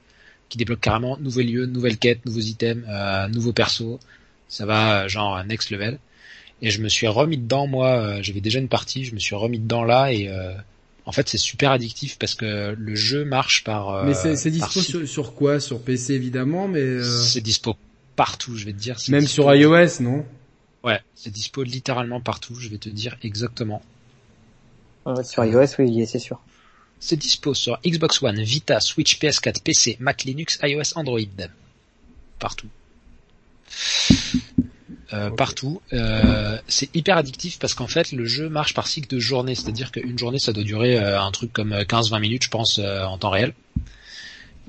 qui 0.50 0.58
débloque 0.58 0.82
carrément 0.82 1.18
nouveaux 1.18 1.42
lieux, 1.42 1.66
nouvelles 1.66 1.98
quêtes, 1.98 2.26
nouveaux 2.26 2.40
items, 2.40 2.84
euh, 2.90 3.28
nouveaux 3.28 3.54
persos. 3.54 4.00
Ça 4.48 4.66
va 4.66 5.04
euh, 5.04 5.08
genre 5.08 5.44
next 5.44 5.70
level. 5.70 6.00
Et 6.62 6.72
je 6.72 6.82
me 6.82 6.90
suis 6.90 7.08
remis 7.08 7.38
dedans, 7.38 7.68
moi, 7.68 7.90
euh, 7.90 8.20
j'avais 8.22 8.42
déjà 8.42 8.60
une 8.60 8.70
partie, 8.70 9.06
je 9.06 9.14
me 9.14 9.20
suis 9.20 9.36
remis 9.36 9.60
dedans 9.60 9.84
là 9.84 10.12
et 10.12 10.30
euh, 10.30 10.54
en 11.06 11.12
fait 11.12 11.30
c'est 11.30 11.38
super 11.38 11.72
addictif 11.72 12.18
parce 12.18 12.36
que 12.36 12.76
le 12.78 12.96
jeu 12.96 13.26
marche 13.26 13.64
par. 13.64 13.90
euh, 13.90 14.06
mais 14.06 14.14
c'est 14.36 14.52
dispo 14.52 14.82
sur, 14.82 15.08
sur 15.08 15.34
quoi? 15.36 15.60
Sur 15.60 15.82
PC 15.82 16.14
évidemment, 16.14 16.68
mais 16.68 16.80
euh, 16.82 17.04
C'est 17.04 17.42
dispo 17.42 17.76
partout, 18.16 18.58
je 18.58 18.66
vais 18.66 18.74
te 18.74 18.78
dire. 18.78 18.98
même 19.10 19.24
dispo- 19.24 19.28
sur 19.28 19.54
iOS, 19.56 20.02
non? 20.02 20.26
Ouais, 20.84 21.00
c'est 21.16 21.32
dispo 21.32 21.64
littéralement 21.64 22.22
partout, 22.22 22.56
je 22.60 22.70
vais 22.70 22.78
te 22.78 22.90
dire 22.90 23.18
exactement. 23.24 23.82
Ouais, 25.06 25.24
sur 25.24 25.44
iOS, 25.46 25.68
oui, 25.80 25.88
il 25.88 25.94
y 25.96 26.02
est, 26.02 26.06
c'est 26.06 26.20
sûr. 26.20 26.40
C'est 27.00 27.18
dispo 27.18 27.54
sur 27.54 27.80
Xbox 27.86 28.22
One, 28.24 28.42
Vita, 28.42 28.80
Switch, 28.80 29.20
PS4, 29.20 29.62
PC, 29.62 29.98
Mac, 30.00 30.24
Linux, 30.24 30.60
iOS, 30.64 30.96
Android. 30.98 31.20
Partout. 32.40 32.68
Euh. 35.14 35.30
Partout. 35.30 35.82
Euh, 35.94 36.58
c'est 36.68 36.94
hyper 36.96 37.18
addictif 37.18 37.60
parce 37.60 37.76
qu'en 37.76 37.88
fait 37.88 38.12
le 38.12 38.26
jeu 38.26 38.50
marche 38.50 38.74
par 38.74 38.88
cycle 38.88 39.08
de 39.08 39.20
journée, 39.20 39.54
c'est-à-dire 39.54 39.92
qu'une 39.92 40.18
journée 40.18 40.40
ça 40.40 40.52
doit 40.52 40.64
durer 40.64 40.98
euh, 40.98 41.22
un 41.22 41.32
truc 41.32 41.54
comme 41.54 41.74
15-20 41.74 42.20
minutes 42.20 42.44
je 42.44 42.50
pense 42.50 42.80
en 42.80 43.18
temps 43.18 43.30
réel. 43.30 43.54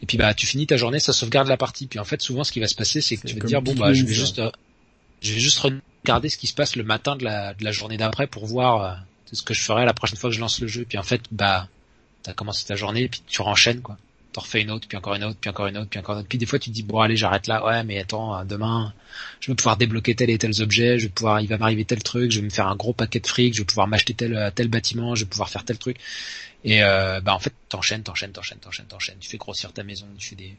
Et 0.03 0.07
puis 0.07 0.18
bah 0.18 0.34
tu 0.34 0.47
finis 0.47 0.66
ta 0.66 0.76
journée, 0.76 1.01
ça 1.01 1.14
sauvegarde 1.14 1.49
la 1.49 1.57
partie. 1.57 1.87
Puis 1.87 1.99
en 1.99 2.05
fait 2.05 2.20
souvent 2.20 2.45
ce 2.45 2.53
qui 2.53 2.61
va 2.61 2.66
se 2.66 2.74
passer 2.74 3.01
c'est 3.01 3.16
que 3.16 3.26
tu 3.26 3.34
vas 3.34 3.41
te 3.41 3.47
dire 3.47 3.62
bon 3.62 3.74
bah 3.74 3.95
je 3.95 4.05
vais 4.05 4.12
juste 4.12 4.43
je 5.22 5.32
vais 5.32 5.41
juste 5.41 5.59
regarder 5.59 6.28
ce 6.28 6.37
qui 6.37 6.47
se 6.47 6.55
passe 6.55 6.76
le 6.76 6.84
matin 6.84 7.16
de 7.16 7.24
la, 7.24 7.55
de 7.55 7.64
la 7.64 7.72
journée 7.72 7.97
d'après 7.97 8.26
pour 8.26 8.45
voir 8.45 8.99
ce 9.32 9.43
que 9.43 9.55
je 9.55 9.62
ferai 9.62 9.87
la 9.87 9.95
prochaine 9.95 10.18
fois 10.18 10.28
que 10.28 10.37
je 10.37 10.41
lance 10.41 10.61
le 10.61 10.66
jeu. 10.66 10.84
Puis 10.87 10.99
en 10.99 11.03
fait 11.03 11.22
bah 11.32 11.68
t'as 12.22 12.34
commencé 12.34 12.66
ta 12.66 12.76
journée 12.76 13.09
puis 13.09 13.22
tu 13.26 13.41
renchaînes 13.41 13.80
quoi. 13.80 13.97
T'en 14.37 14.43
refais 14.43 14.61
une 14.61 14.70
autre, 14.70 14.87
puis 14.87 14.99
encore 14.99 15.14
une 15.14 15.24
autre, 15.24 15.39
puis 15.41 15.49
encore 15.49 15.66
une 15.66 15.78
autre, 15.78 15.89
puis 15.89 15.99
encore 15.99 16.16
une 16.16 16.20
autre. 16.20 16.28
Puis 16.28 16.37
des 16.37 16.45
fois 16.45 16.59
tu 16.59 16.68
te 16.68 16.74
dis 16.74 16.82
bon 16.82 17.01
allez 17.01 17.16
j'arrête 17.16 17.47
là, 17.47 17.64
ouais 17.64 17.82
mais 17.84 17.99
attends 17.99 18.39
euh, 18.39 18.45
demain 18.45 18.93
je 19.41 19.51
vais 19.51 19.55
pouvoir 19.55 19.78
débloquer 19.78 20.14
tel 20.14 20.28
et 20.28 20.37
tel 20.37 20.51
objet, 20.61 20.99
je 20.99 21.07
vais 21.07 21.09
pouvoir, 21.09 21.41
il 21.41 21.47
va 21.47 21.57
m'arriver 21.57 21.87
tel 21.87 22.03
truc, 22.03 22.30
je 22.30 22.41
vais 22.41 22.45
me 22.45 22.51
faire 22.51 22.68
un 22.68 22.76
gros 22.76 22.93
paquet 22.93 23.18
de 23.18 23.26
fric, 23.26 23.55
je 23.55 23.61
vais 23.61 23.64
pouvoir 23.64 23.89
m'acheter 23.89 24.12
tel 24.12 24.37
euh, 24.37 24.51
tel 24.55 24.68
bâtiment, 24.68 25.14
je 25.14 25.24
vais 25.24 25.30
pouvoir 25.30 25.49
faire 25.49 25.64
tel 25.64 25.78
truc. 25.78 25.97
Et 26.64 26.82
euh, 26.82 27.22
bah 27.22 27.32
en 27.32 27.39
fait 27.39 27.55
t'enchaînes, 27.70 28.03
t'enchaînes, 28.03 28.32
t'enchaînes, 28.32 28.59
t'enchaînes, 28.59 28.84
t'enchaînes. 28.84 29.16
Tu 29.20 29.30
fais 29.30 29.39
grossir 29.39 29.72
ta 29.72 29.84
maison, 29.84 30.05
tu 30.18 30.28
fais 30.28 30.37
des. 30.37 30.55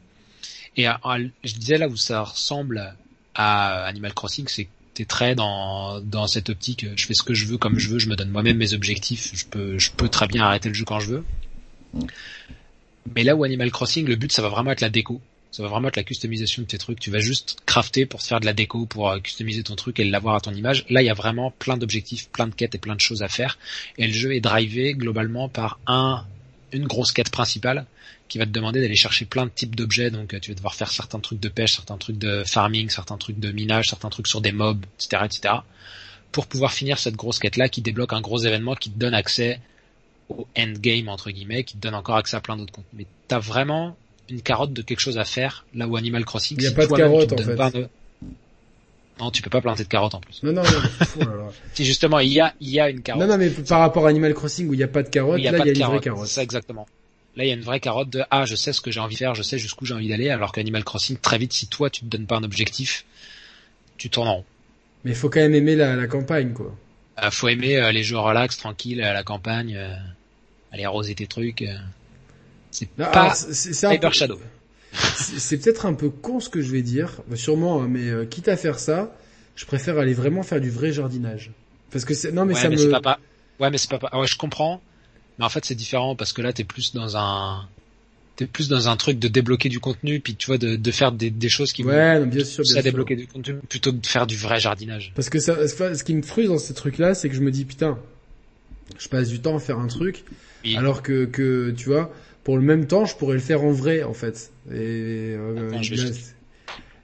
Et 0.76 0.88
euh, 0.88 1.28
je 1.44 1.54
disais 1.54 1.78
là 1.78 1.86
où 1.86 1.96
ça 1.96 2.22
ressemble 2.22 2.96
à 3.36 3.84
Animal 3.84 4.12
Crossing, 4.12 4.48
c'est 4.48 4.68
très 5.06 5.36
dans 5.36 6.00
dans 6.00 6.26
cette 6.26 6.50
optique. 6.50 6.84
Je 6.96 7.06
fais 7.06 7.14
ce 7.14 7.22
que 7.22 7.32
je 7.32 7.46
veux 7.46 7.58
comme 7.58 7.78
je 7.78 7.90
veux, 7.90 8.00
je 8.00 8.08
me 8.08 8.16
donne 8.16 8.30
moi-même 8.30 8.56
mes 8.56 8.72
objectifs. 8.72 9.30
Je 9.34 9.46
peux 9.46 9.78
je 9.78 9.92
peux 9.92 10.08
très 10.08 10.26
bien 10.26 10.42
arrêter 10.42 10.68
le 10.68 10.74
jeu 10.74 10.84
quand 10.84 10.98
je 10.98 11.10
veux. 11.10 11.24
Mais 13.14 13.24
là 13.24 13.34
où 13.34 13.44
Animal 13.44 13.70
Crossing, 13.70 14.06
le 14.06 14.16
but 14.16 14.32
ça 14.32 14.42
va 14.42 14.48
vraiment 14.48 14.70
être 14.70 14.80
la 14.80 14.90
déco. 14.90 15.20
Ça 15.50 15.62
va 15.62 15.68
vraiment 15.68 15.88
être 15.88 15.96
la 15.96 16.04
customisation 16.04 16.62
de 16.62 16.66
tes 16.66 16.78
trucs. 16.78 17.00
Tu 17.00 17.10
vas 17.10 17.20
juste 17.20 17.56
crafter 17.64 18.04
pour 18.04 18.20
se 18.20 18.28
faire 18.28 18.40
de 18.40 18.46
la 18.46 18.52
déco, 18.52 18.84
pour 18.84 19.10
euh, 19.10 19.18
customiser 19.18 19.62
ton 19.62 19.76
truc 19.76 19.98
et 19.98 20.04
l'avoir 20.04 20.34
à 20.34 20.40
ton 20.40 20.52
image. 20.52 20.84
Là, 20.90 21.00
il 21.02 21.06
y 21.06 21.10
a 21.10 21.14
vraiment 21.14 21.50
plein 21.52 21.76
d'objectifs, 21.76 22.28
plein 22.28 22.46
de 22.46 22.54
quêtes 22.54 22.74
et 22.74 22.78
plein 22.78 22.94
de 22.94 23.00
choses 23.00 23.22
à 23.22 23.28
faire. 23.28 23.58
Et 23.96 24.06
le 24.06 24.12
jeu 24.12 24.34
est 24.34 24.40
drivé 24.40 24.92
globalement 24.92 25.48
par 25.48 25.78
un, 25.86 26.24
une 26.72 26.86
grosse 26.86 27.12
quête 27.12 27.30
principale 27.30 27.86
qui 28.28 28.36
va 28.36 28.44
te 28.44 28.50
demander 28.50 28.82
d'aller 28.82 28.96
chercher 28.96 29.24
plein 29.24 29.46
de 29.46 29.50
types 29.50 29.74
d'objets. 29.74 30.10
Donc, 30.10 30.34
euh, 30.34 30.38
tu 30.38 30.50
vas 30.50 30.54
devoir 30.54 30.74
faire 30.74 30.92
certains 30.92 31.20
trucs 31.20 31.40
de 31.40 31.48
pêche, 31.48 31.76
certains 31.76 31.96
trucs 31.96 32.18
de 32.18 32.44
farming, 32.46 32.90
certains 32.90 33.16
trucs 33.16 33.40
de 33.40 33.50
minage, 33.50 33.86
certains 33.88 34.10
trucs 34.10 34.26
sur 34.26 34.42
des 34.42 34.52
mobs, 34.52 34.84
etc., 34.98 35.22
etc. 35.24 35.54
Pour 36.30 36.46
pouvoir 36.46 36.74
finir 36.74 36.98
cette 36.98 37.16
grosse 37.16 37.38
quête-là 37.38 37.70
qui 37.70 37.80
débloque 37.80 38.12
un 38.12 38.20
gros 38.20 38.38
événement 38.38 38.74
qui 38.74 38.90
te 38.90 38.98
donne 38.98 39.14
accès 39.14 39.60
au 40.28 40.46
endgame 40.58 41.08
entre 41.08 41.30
guillemets, 41.30 41.64
qui 41.64 41.74
te 41.76 41.80
donne 41.82 41.94
encore 41.94 42.16
accès 42.16 42.36
à 42.36 42.40
plein 42.40 42.56
d'autres 42.56 42.72
comptes. 42.72 42.86
Mais 42.92 43.06
t'as 43.28 43.38
vraiment 43.38 43.96
une 44.30 44.42
carotte 44.42 44.72
de 44.72 44.82
quelque 44.82 45.00
chose 45.00 45.16
à 45.18 45.24
faire 45.24 45.64
là 45.74 45.86
où 45.88 45.96
Animal 45.96 46.24
Crossing. 46.24 46.58
Il 46.58 46.64
y 46.64 46.66
a 46.66 46.70
si 46.70 46.74
pas 46.76 46.86
de 46.86 46.92
carotte, 46.92 47.32
en 47.32 47.36
fait. 47.38 47.78
de- 47.78 47.88
Non, 49.20 49.30
tu 49.30 49.42
peux 49.42 49.50
pas 49.50 49.60
planter 49.60 49.84
de 49.84 49.88
carotte 49.88 50.14
en 50.14 50.20
plus. 50.20 50.42
Non, 50.42 50.52
non, 50.52 50.62
non. 50.62 51.48
Si 51.74 51.84
justement 51.84 52.18
il 52.20 52.32
y 52.32 52.40
a, 52.40 52.54
il 52.60 52.68
y 52.70 52.78
a 52.78 52.88
une 52.90 53.00
carotte. 53.02 53.22
non, 53.22 53.28
non, 53.28 53.38
mais 53.38 53.48
par 53.50 53.80
rapport 53.80 54.06
à 54.06 54.10
Animal 54.10 54.34
Crossing 54.34 54.68
où 54.68 54.74
il 54.74 54.76
n'y 54.76 54.82
a 54.82 54.88
pas 54.88 55.02
de 55.02 55.08
carotte, 55.08 55.38
il 55.38 55.44
y 55.44 55.48
a 55.48 55.52
là, 55.52 55.58
il 55.58 55.66
y 55.66 55.70
a 55.70 55.72
de 55.72 55.78
une 55.78 55.86
vraie 55.86 56.00
carotte. 56.00 56.26
ça 56.28 56.42
exactement. 56.42 56.86
Là, 57.36 57.44
il 57.44 57.48
y 57.48 57.50
a 57.50 57.54
une 57.54 57.62
vraie 57.62 57.80
carotte 57.80 58.10
de 58.10 58.22
ah, 58.30 58.44
je 58.46 58.54
sais 58.56 58.72
ce 58.72 58.80
que 58.80 58.90
j'ai 58.90 59.00
envie 59.00 59.14
de 59.14 59.18
faire, 59.18 59.34
je 59.34 59.42
sais 59.42 59.58
jusqu'où 59.58 59.86
j'ai 59.86 59.94
envie 59.94 60.08
d'aller, 60.08 60.28
alors 60.28 60.52
qu'Animal 60.52 60.84
Crossing, 60.84 61.16
très 61.16 61.38
vite, 61.38 61.52
si 61.52 61.68
toi 61.68 61.88
tu 61.88 62.00
te 62.02 62.06
donnes 62.06 62.26
pas 62.26 62.36
un 62.36 62.42
objectif, 62.44 63.04
tu 63.96 64.10
tournes 64.10 64.28
en 64.28 64.34
rond. 64.36 64.44
Mais 65.04 65.12
il 65.12 65.16
faut 65.16 65.30
quand 65.30 65.40
même 65.40 65.54
aimer 65.54 65.74
la, 65.76 65.94
la 65.96 66.06
campagne, 66.06 66.52
quoi. 66.52 66.74
Euh, 67.22 67.30
faut 67.30 67.48
aimer 67.48 67.76
euh, 67.78 67.92
les 67.92 68.02
jeux 68.02 68.18
relax, 68.18 68.56
tranquilles, 68.58 69.02
à 69.02 69.12
la 69.12 69.22
campagne, 69.24 69.74
euh, 69.76 69.94
aller 70.72 70.84
arroser 70.84 71.14
tes 71.14 71.26
trucs. 71.26 71.62
euh. 71.62 71.76
C'est 72.70 72.88
pas 72.90 73.34
peu- 74.10 74.10
Shadow. 74.12 74.38
C'est 75.16 75.58
peut-être 75.58 75.86
un 75.86 75.94
peu 75.94 76.08
con 76.10 76.40
ce 76.40 76.48
que 76.48 76.60
je 76.62 76.70
vais 76.70 76.82
dire, 76.82 77.20
sûrement, 77.34 77.82
hein, 77.82 77.88
mais 77.90 78.08
euh, 78.08 78.24
quitte 78.24 78.48
à 78.48 78.56
faire 78.56 78.78
ça, 78.78 79.14
je 79.54 79.64
préfère 79.66 79.98
aller 79.98 80.14
vraiment 80.14 80.42
faire 80.42 80.60
du 80.60 80.70
vrai 80.70 80.92
jardinage. 80.92 81.50
Parce 81.90 82.04
que 82.04 82.14
c'est 82.14 82.32
non 82.32 82.44
mais 82.44 82.54
ouais, 82.54 82.60
ça 82.60 82.68
mais 82.68 82.76
me 82.76 82.80
c'est 82.82 82.90
pas, 82.90 83.00
pas. 83.00 83.18
Ouais, 83.60 83.70
mais 83.70 83.78
c'est 83.78 83.90
pas, 83.90 83.98
pas. 83.98 84.08
ah 84.12 84.20
Ouais, 84.20 84.26
je 84.26 84.36
comprends. 84.36 84.80
Mais 85.38 85.44
en 85.44 85.48
fait, 85.48 85.64
c'est 85.64 85.74
différent 85.74 86.16
parce 86.16 86.32
que 86.32 86.42
là, 86.42 86.52
t'es 86.52 86.64
plus 86.64 86.92
dans 86.94 87.16
un, 87.16 87.66
t'es 88.36 88.46
plus 88.46 88.68
dans 88.68 88.88
un 88.88 88.96
truc 88.96 89.18
de 89.18 89.28
débloquer 89.28 89.68
du 89.68 89.78
contenu, 89.80 90.20
puis 90.20 90.34
tu 90.34 90.46
vois, 90.46 90.58
de, 90.58 90.76
de 90.76 90.90
faire 90.90 91.12
des, 91.12 91.30
des 91.30 91.48
choses 91.48 91.72
qui 91.72 91.82
vont 91.82 91.90
Ouais, 91.90 92.18
non, 92.20 92.26
bien 92.26 92.44
sûr, 92.44 92.64
ça 92.66 92.74
bien 92.74 92.82
sûr. 92.82 92.90
débloquer 92.90 93.16
du 93.16 93.26
contenu 93.26 93.54
plutôt 93.68 93.92
que 93.92 93.98
de 93.98 94.06
faire 94.06 94.26
du 94.26 94.36
vrai 94.36 94.58
jardinage. 94.60 95.12
Parce 95.14 95.28
que 95.30 95.38
ça, 95.38 95.66
ce 95.68 96.02
qui 96.04 96.14
me 96.14 96.22
frustre 96.22 96.52
dans 96.52 96.58
ces 96.58 96.74
trucs-là, 96.74 97.14
c'est 97.14 97.28
que 97.28 97.34
je 97.34 97.40
me 97.40 97.50
dis 97.50 97.64
putain, 97.64 97.98
je 98.98 99.08
passe 99.08 99.28
du 99.28 99.40
temps 99.40 99.56
à 99.56 99.60
faire 99.60 99.78
un 99.78 99.86
truc, 99.86 100.24
Oui. 100.64 100.76
alors 100.76 101.02
que 101.02 101.24
que 101.24 101.70
tu 101.70 101.88
vois, 101.88 102.12
pour 102.44 102.56
le 102.56 102.62
même 102.62 102.86
temps, 102.86 103.04
je 103.04 103.14
pourrais 103.16 103.34
le 103.34 103.40
faire 103.40 103.62
en 103.64 103.72
vrai 103.72 104.02
en 104.02 104.14
fait. 104.14 104.50
Et 104.70 105.34
euh, 105.36 105.68
Attends, 105.72 105.80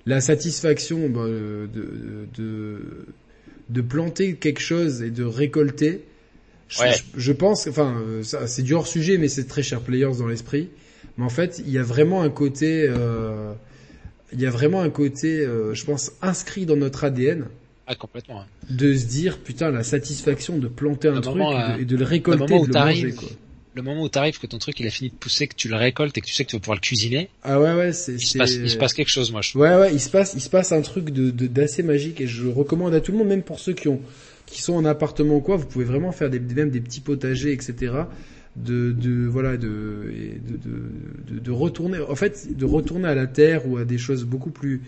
la, 0.07 0.20
satisfaction 0.20 1.09
bah, 1.09 1.20
euh, 1.20 1.66
de, 1.66 2.26
de 2.37 2.80
de 3.70 3.80
planter 3.80 4.35
quelque 4.35 4.61
chose 4.61 5.03
et 5.03 5.11
de 5.11 5.24
récolter. 5.24 6.03
Je, 6.68 6.80
Ouais. 6.80 6.93
je, 6.93 7.03
je 7.20 7.32
pense, 7.32 7.66
enfin, 7.66 7.97
euh, 8.07 8.22
c'est 8.22 8.62
du 8.62 8.74
hors 8.74 8.87
sujet, 8.87 9.18
mais 9.18 9.28
c'est 9.28 9.45
très 9.45 9.62
cher 9.62 9.80
players 9.80 10.16
dans 10.18 10.26
l'esprit. 10.26 10.70
Mais 11.18 11.24
en 11.24 11.28
fait, 11.28 11.62
il 11.64 11.70
y 11.70 11.78
a 11.78 11.82
vraiment 11.82 12.22
un 12.22 12.30
côté, 12.30 12.87
euh, 12.89 13.53
il 14.32 14.41
y 14.41 14.47
a 14.47 14.51
vraiment 14.51 14.80
un 14.82 14.91
côté, 14.91 15.41
euh, 15.41 15.74
je 15.74 15.85
pense, 15.85 16.12
inscrit 16.22 16.66
dans 16.66 16.76
notre 16.76 17.05
ADN 17.05 17.47
Ah, 17.87 17.95
complètement. 17.95 18.41
hein. 18.41 18.47
de 18.70 18.95
se 18.95 19.05
dire 19.07 19.39
putain 19.39 19.70
la 19.70 19.82
satisfaction 19.82 20.59
de 20.59 20.68
planter 20.68 21.09
un 21.09 21.16
Le 21.16 21.20
truc 21.20 21.37
moment, 21.37 21.53
et, 21.53 21.55
de, 21.55 21.72
euh, 21.72 21.82
et 21.82 21.85
de 21.85 21.97
le 21.97 22.05
récolter 22.05 22.39
moment 22.41 22.57
et 22.57 22.59
où 22.59 22.62
de 22.62 22.66
le 22.68 22.72
t'arrives- 22.72 23.05
manger 23.05 23.16
quoi. 23.16 23.28
Le 23.76 23.82
moment 23.82 24.03
où 24.05 24.09
t'arrives 24.09 24.39
que 24.39 24.47
ton 24.47 24.59
truc 24.59 24.78
il 24.80 24.87
a 24.87 24.91
fini 24.91 25.11
de 25.11 25.14
pousser, 25.16 25.49
que 25.49 25.55
tu 25.57 25.68
le 25.68 25.74
récoltes 25.76 26.16
et 26.16 26.20
que 26.20 26.26
tu 26.26 26.32
sais 26.32 26.45
que 26.45 26.51
tu 26.51 26.57
vas 26.57 26.61
pouvoir 26.61 26.76
le 26.76 26.80
cuisiner, 26.80 27.28
Ah 27.43 27.61
ouais 27.61 27.74
ouais 27.74 27.93
c'est 27.93 28.12
il 28.14 28.20
se 28.24 28.39
passe, 28.39 28.53
il 28.55 28.70
se 28.70 28.76
passe 28.76 28.93
quelque 28.95 29.09
chose, 29.11 29.32
moi. 29.32 29.41
Je... 29.43 29.59
ouais 29.59 29.74
ouais 29.76 29.93
il 29.93 30.01
se 30.01 30.09
passe 30.11 30.32
il 30.35 30.41
se 30.41 30.49
passe 30.49 30.70
un 30.72 30.80
truc 30.80 31.11
de 31.11 31.30
de- 31.30 31.47
d'assez 31.49 31.82
magique 31.82 32.20
et 32.20 32.26
je 32.28 32.47
recommande 32.47 32.95
à 32.95 33.01
tout 33.01 33.11
le 33.12 33.18
monde 33.18 33.26
même 33.28 33.43
pour 33.43 33.59
ceux 33.59 33.72
qui 33.72 33.89
ont 33.89 34.01
qui 34.47 34.62
sont 34.62 34.74
en 34.74 34.85
appartement 34.85 35.37
ou 35.37 35.41
quoi 35.41 35.57
vous 35.57 35.66
pouvez 35.66 35.85
vraiment 35.85 36.12
faire 36.12 36.30
des 36.30 36.39
même 36.39 36.70
des 36.70 36.80
petits 36.80 37.01
potagers 37.01 37.53
etc 37.53 37.93
de 38.57 38.93
de 38.93 39.26
voilà 39.26 39.57
de, 39.57 39.66
de 39.66 41.35
de 41.35 41.39
de 41.41 41.51
retourner 41.51 41.99
en 41.99 42.14
fait 42.14 42.57
de 42.57 42.64
retourner 42.64 43.09
à 43.09 43.14
la 43.16 43.26
terre 43.26 43.66
ou 43.68 43.76
à 43.78 43.85
des 43.85 43.99
choses 43.99 44.24
beaucoup 44.24 44.51
plus 44.51 44.82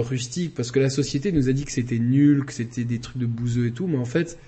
rustiques 0.00 0.54
parce 0.54 0.70
que 0.70 0.80
la 0.80 0.90
société 0.90 1.32
nous 1.32 1.48
a 1.48 1.52
dit 1.52 1.64
que 1.64 1.72
c'était 1.72 1.98
nul 1.98 2.44
que 2.44 2.52
c'était 2.52 2.84
des 2.84 2.98
trucs 2.98 3.18
de 3.18 3.26
bouseux 3.26 3.66
et 3.66 3.72
tout 3.72 3.86
mais 3.86 3.98
en 3.98 4.04
fait 4.04 4.38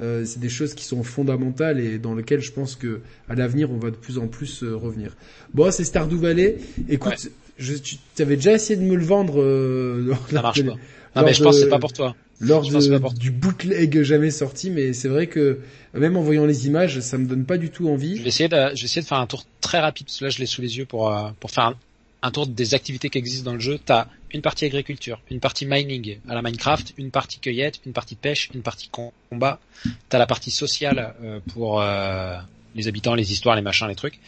euh, 0.00 0.24
c'est 0.24 0.40
des 0.40 0.48
choses 0.48 0.74
qui 0.74 0.84
sont 0.84 1.02
fondamentales 1.02 1.78
et 1.80 1.98
dans 1.98 2.14
lesquelles 2.14 2.40
je 2.40 2.52
pense 2.52 2.76
que 2.76 3.00
à 3.28 3.34
l'avenir 3.34 3.70
on 3.70 3.76
va 3.78 3.90
de 3.90 3.96
plus 3.96 4.18
en 4.18 4.26
plus 4.26 4.62
euh, 4.62 4.74
revenir. 4.74 5.14
Bon, 5.52 5.70
c'est 5.70 5.84
Stardew 5.84 6.16
Valley. 6.16 6.56
Écoute, 6.88 7.12
Ouais. 7.12 7.30
je, 7.58 7.74
tu 7.74 7.98
avais 8.22 8.36
déjà 8.36 8.52
essayé 8.54 8.76
de 8.80 8.84
me 8.84 8.96
le 8.96 9.04
vendre 9.04 9.40
euh, 9.40 10.02
lors, 10.06 10.28
Ça 10.30 10.42
marche 10.42 10.58
de- 10.62 10.70
pas. 10.70 10.76
Non, 11.14 11.22
mais 11.26 11.34
je 11.34 11.42
pense 11.44 11.56
que 11.56 11.62
c'est 11.64 11.68
pas 11.68 11.78
pour 11.78 11.92
toi. 11.92 12.16
lors 12.40 12.64
je 12.64 12.74
de- 12.76 12.88
pas 12.88 13.00
pour- 13.00 13.12
du 13.12 13.30
bootleg 13.30 14.02
jamais 14.02 14.30
sorti, 14.30 14.70
mais 14.70 14.94
c'est 14.94 15.08
vrai 15.08 15.26
que 15.26 15.58
même 15.94 16.16
en 16.16 16.22
voyant 16.22 16.46
les 16.46 16.66
images, 16.66 16.98
ça 17.00 17.18
me 17.18 17.26
donne 17.26 17.44
pas 17.44 17.58
du 17.58 17.68
tout 17.70 17.84
Je 17.84 17.90
envie. 17.90 18.18
vais 18.18 18.28
essayer 18.28 18.48
de, 18.48 18.56
je 18.74 18.80
vais 18.80 18.84
essayer 18.86 19.02
de 19.02 19.06
faire 19.06 19.18
un 19.18 19.26
tour 19.26 19.44
très 19.60 19.78
rapide, 19.78 20.06
parce 20.06 20.18
que 20.20 20.24
là 20.24 20.30
je 20.30 20.38
l'ai 20.38 20.46
sous 20.46 20.62
les 20.62 20.78
yeux 20.78 20.86
pour, 20.86 21.14
euh, 21.14 21.28
pour 21.38 21.50
faire 21.50 21.64
un, 21.64 21.74
un 22.22 22.30
tour 22.30 22.46
des 22.46 22.74
activités 22.74 23.10
qui 23.10 23.18
existent 23.18 23.50
dans 23.50 23.54
le 23.54 23.60
jeu. 23.60 23.78
T'as 23.84 24.06
une 24.32 24.42
partie 24.42 24.64
agriculture, 24.64 25.20
une 25.30 25.40
partie 25.40 25.66
mining 25.66 26.18
à 26.28 26.34
la 26.34 26.42
Minecraft, 26.42 26.94
une 26.96 27.10
partie 27.10 27.38
cueillette, 27.38 27.80
une 27.84 27.92
partie 27.92 28.14
pêche, 28.16 28.50
une 28.54 28.62
partie 28.62 28.88
combat. 29.30 29.60
T'as 30.08 30.18
la 30.18 30.26
partie 30.26 30.50
sociale 30.50 31.14
euh, 31.22 31.40
pour 31.52 31.80
euh, 31.82 32.36
les 32.74 32.88
habitants, 32.88 33.14
les 33.14 33.32
histoires, 33.32 33.56
les 33.56 33.62
machins, 33.62 33.88
les 33.88 33.94
trucs. 33.96 34.20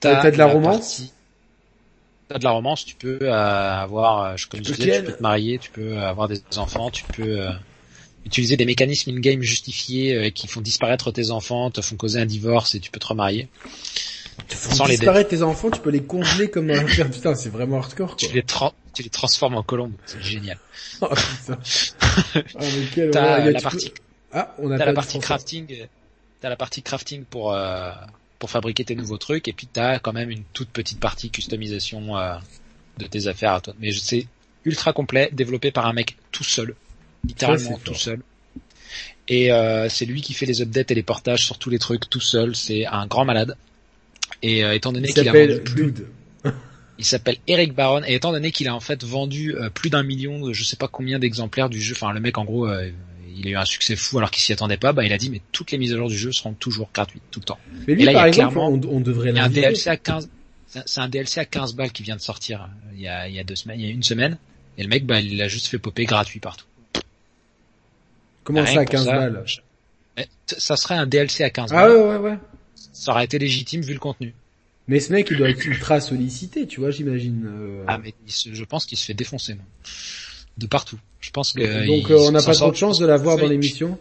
T'as 0.00 0.22
de 0.30 0.36
la 0.38 0.46
romance 0.54 0.76
partie- 0.78 1.12
T'as 2.28 2.38
de 2.38 2.44
la 2.44 2.50
romance, 2.52 2.84
tu 2.84 2.94
peux 2.94 3.18
euh, 3.22 3.32
avoir, 3.34 4.22
euh, 4.22 4.36
je- 4.36 4.46
comme 4.46 4.60
Tu 4.60 4.66
je 4.66 4.70
peux 4.70 4.76
disais, 4.76 4.98
tu 4.98 5.04
peux 5.06 5.12
te 5.16 5.22
marier, 5.22 5.58
tu 5.58 5.70
peux 5.70 5.98
euh, 5.98 6.08
avoir 6.08 6.28
des 6.28 6.40
enfants, 6.56 6.90
tu 6.92 7.02
peux 7.16 7.40
euh, 7.40 7.50
utiliser 8.24 8.56
des 8.56 8.66
mécanismes 8.66 9.10
in-game 9.10 9.42
justifiés 9.42 10.14
euh, 10.14 10.30
qui 10.30 10.46
font 10.46 10.60
disparaître 10.60 11.10
tes 11.10 11.32
enfants, 11.32 11.70
te 11.72 11.80
font 11.80 11.96
causer 11.96 12.20
un 12.20 12.26
divorce 12.26 12.76
et 12.76 12.80
tu 12.80 12.90
peux 12.92 13.00
te 13.00 13.06
remarier. 13.08 13.48
Sans 14.48 14.84
les 14.86 14.96
disparaître 14.96 15.30
tes 15.30 15.42
enfants, 15.42 15.70
tu 15.70 15.80
peux 15.80 15.90
les 15.90 16.02
congeler 16.02 16.50
comme 16.50 16.70
un 16.70 16.84
putain, 16.84 17.34
c'est 17.34 17.48
vraiment 17.50 17.78
hardcore 17.78 18.16
quoi. 18.16 18.28
tu 18.28 18.34
les, 18.34 18.42
tra- 18.42 18.72
tu 18.94 19.02
les 19.02 19.10
transformes 19.10 19.54
en 19.56 19.62
colombes, 19.62 19.92
c'est 20.06 20.22
génial. 20.22 20.58
Oh, 21.00 21.08
putain. 21.40 21.58
Ah, 22.34 22.38
mais 22.58 22.84
quelle 22.94 23.10
T'as 23.10 23.34
a- 23.34 23.44
la 23.50 23.54
tu 23.54 23.62
partie, 23.62 23.90
peux- 23.90 23.96
Ah, 24.32 24.54
pas 24.78 24.84
la 24.84 24.92
partie 24.92 25.18
crafting, 25.18 25.66
euh, 25.72 25.86
t'as 26.40 26.48
la 26.48 26.56
partie 26.56 26.82
crafting 26.82 27.24
pour 27.24 27.52
euh, 27.52 27.90
pour 28.38 28.50
fabriquer 28.50 28.84
tes 28.84 28.94
nouveaux 28.94 29.18
trucs, 29.18 29.48
et 29.48 29.52
puis 29.52 29.66
t'as 29.66 29.98
quand 29.98 30.12
même 30.12 30.30
une 30.30 30.44
toute 30.52 30.70
petite 30.70 30.98
partie 31.00 31.30
customisation 31.30 32.16
euh, 32.16 32.36
de 32.98 33.06
tes 33.06 33.26
affaires 33.26 33.52
à 33.54 33.60
toi. 33.60 33.74
Mais 33.80 33.92
c'est 33.92 34.26
ultra 34.64 34.92
complet, 34.92 35.28
développé 35.32 35.70
par 35.70 35.86
un 35.86 35.92
mec 35.92 36.16
tout 36.32 36.44
seul, 36.44 36.74
littéralement 37.26 37.78
tout 37.84 37.94
seul. 37.94 38.20
Et 39.28 39.52
euh, 39.52 39.88
c'est 39.88 40.06
lui 40.06 40.22
qui 40.22 40.32
fait 40.34 40.46
les 40.46 40.60
updates 40.62 40.90
et 40.90 40.94
les 40.94 41.02
portages 41.04 41.44
sur 41.44 41.56
tous 41.58 41.70
les 41.70 41.78
trucs 41.78 42.10
tout 42.10 42.20
seul. 42.20 42.56
C'est 42.56 42.84
un 42.86 43.06
grand 43.06 43.24
malade. 43.24 43.56
Et 44.42 44.64
euh, 44.64 44.74
étant 44.74 44.92
donné 44.92 45.08
Il 45.08 45.14
qu'il 45.14 45.28
a 45.28 45.32
vendu 45.32 45.60
plus. 45.62 45.94
Il 46.98 47.04
s'appelle 47.04 47.36
Eric 47.46 47.74
Baron 47.74 48.02
et 48.06 48.14
étant 48.14 48.30
donné 48.32 48.50
qu'il 48.52 48.68
a 48.68 48.74
en 48.74 48.80
fait 48.80 49.02
vendu 49.04 49.54
euh, 49.56 49.70
plus 49.70 49.88
d'un 49.90 50.02
million, 50.02 50.46
de 50.46 50.52
je 50.52 50.64
sais 50.64 50.76
pas 50.76 50.88
combien 50.88 51.18
d'exemplaires 51.18 51.70
du 51.70 51.80
jeu, 51.80 51.94
enfin 51.94 52.12
le 52.12 52.20
mec 52.20 52.36
en 52.36 52.44
gros, 52.44 52.66
euh, 52.68 52.90
il 53.34 53.46
a 53.46 53.50
eu 53.50 53.56
un 53.56 53.64
succès 53.64 53.96
fou 53.96 54.18
alors 54.18 54.30
qu'il 54.30 54.42
s'y 54.42 54.52
attendait 54.52 54.76
pas, 54.76 54.92
bah 54.92 55.02
il 55.04 55.12
a 55.14 55.16
dit 55.18 55.30
mais 55.30 55.40
toutes 55.50 55.70
les 55.70 55.78
mises 55.78 55.94
à 55.94 55.96
jour 55.96 56.08
du 56.08 56.16
jeu 56.18 56.30
seront 56.30 56.52
toujours 56.52 56.90
gratuites 56.92 57.22
tout 57.30 57.40
le 57.40 57.44
temps. 57.46 57.58
Mais 57.88 57.94
lui, 57.94 58.02
Et 58.02 58.04
là, 58.06 58.10
il 58.10 58.14
y 58.14 58.16
par 58.16 58.24
a 58.24 58.28
exemple, 58.28 58.52
clairement- 58.54 58.68
on, 58.90 58.96
on 58.96 59.00
devrait 59.00 59.30
Il 59.30 59.36
y 59.36 59.38
a 59.38 59.44
un. 59.44 59.48
DLC 59.48 59.88
à 59.88 59.96
15, 59.96 60.28
c'est 60.66 61.00
un- 61.00 61.08
DLC 61.08 61.40
à 61.40 61.46
15 61.46 61.74
balles 61.74 61.90
qui 61.92 62.02
vient 62.02 62.16
de 62.16 62.20
sortir 62.20 62.62
euh, 62.64 62.92
il 62.94 63.00
y 63.00 63.08
a, 63.08 63.28
il 63.28 63.34
y 63.34 63.38
a 63.40 63.44
deux 63.44 63.56
semaines, 63.56 63.80
il 63.80 63.86
y 63.86 63.88
a 63.88 63.92
une 63.92 64.02
semaine, 64.02 64.36
et 64.76 64.82
le 64.82 64.88
mec 64.90 65.06
bah 65.06 65.20
il 65.20 65.38
l'a 65.38 65.48
juste 65.48 65.68
fait 65.68 65.78
popper 65.78 66.04
gratuit 66.04 66.40
partout. 66.40 66.66
Comment 68.44 68.62
Rien 68.62 68.74
ça, 68.74 68.80
à 68.80 68.84
que 68.84 68.90
pour 68.90 68.98
15 68.98 69.04
ça, 69.06 69.16
balles 69.16 69.44
t- 70.46 70.56
Ça 70.58 70.76
serait 70.76 70.96
un 70.96 71.06
DLC 71.06 71.44
à 71.44 71.50
15 71.50 71.70
Ah 71.72 71.76
balles. 71.76 71.90
ouais, 71.96 72.02
ouais, 72.02 72.16
ouais. 72.18 72.38
Ça 73.00 73.12
aurait 73.12 73.24
été 73.24 73.38
légitime 73.38 73.80
vu 73.80 73.94
le 73.94 73.98
contenu. 73.98 74.34
Mais 74.88 75.00
ce 75.00 75.10
mec, 75.12 75.28
il 75.30 75.38
doit 75.38 75.48
être 75.48 75.64
ultra 75.64 76.00
sollicité, 76.00 76.66
tu 76.66 76.80
vois, 76.80 76.90
j'imagine. 76.90 77.46
euh. 77.46 77.84
Ah 77.86 77.96
mais 77.96 78.12
se- 78.26 78.52
je 78.52 78.64
pense 78.64 78.84
qu'il 78.84 78.98
se 78.98 79.06
fait 79.06 79.14
défoncer 79.14 79.54
moi. 79.54 79.64
de 80.58 80.66
partout. 80.66 80.98
Je 81.20 81.30
pense 81.30 81.52
que 81.54 81.86
Donc 81.86 82.10
euh, 82.10 82.18
on 82.18 82.32
n'a 82.32 82.42
pas 82.42 82.52
trop 82.54 82.70
de 82.70 82.76
chance 82.76 82.98
de 82.98 83.06
la 83.06 83.16
voir 83.16 83.38
dans 83.38 83.46
l'émission? 83.46 83.98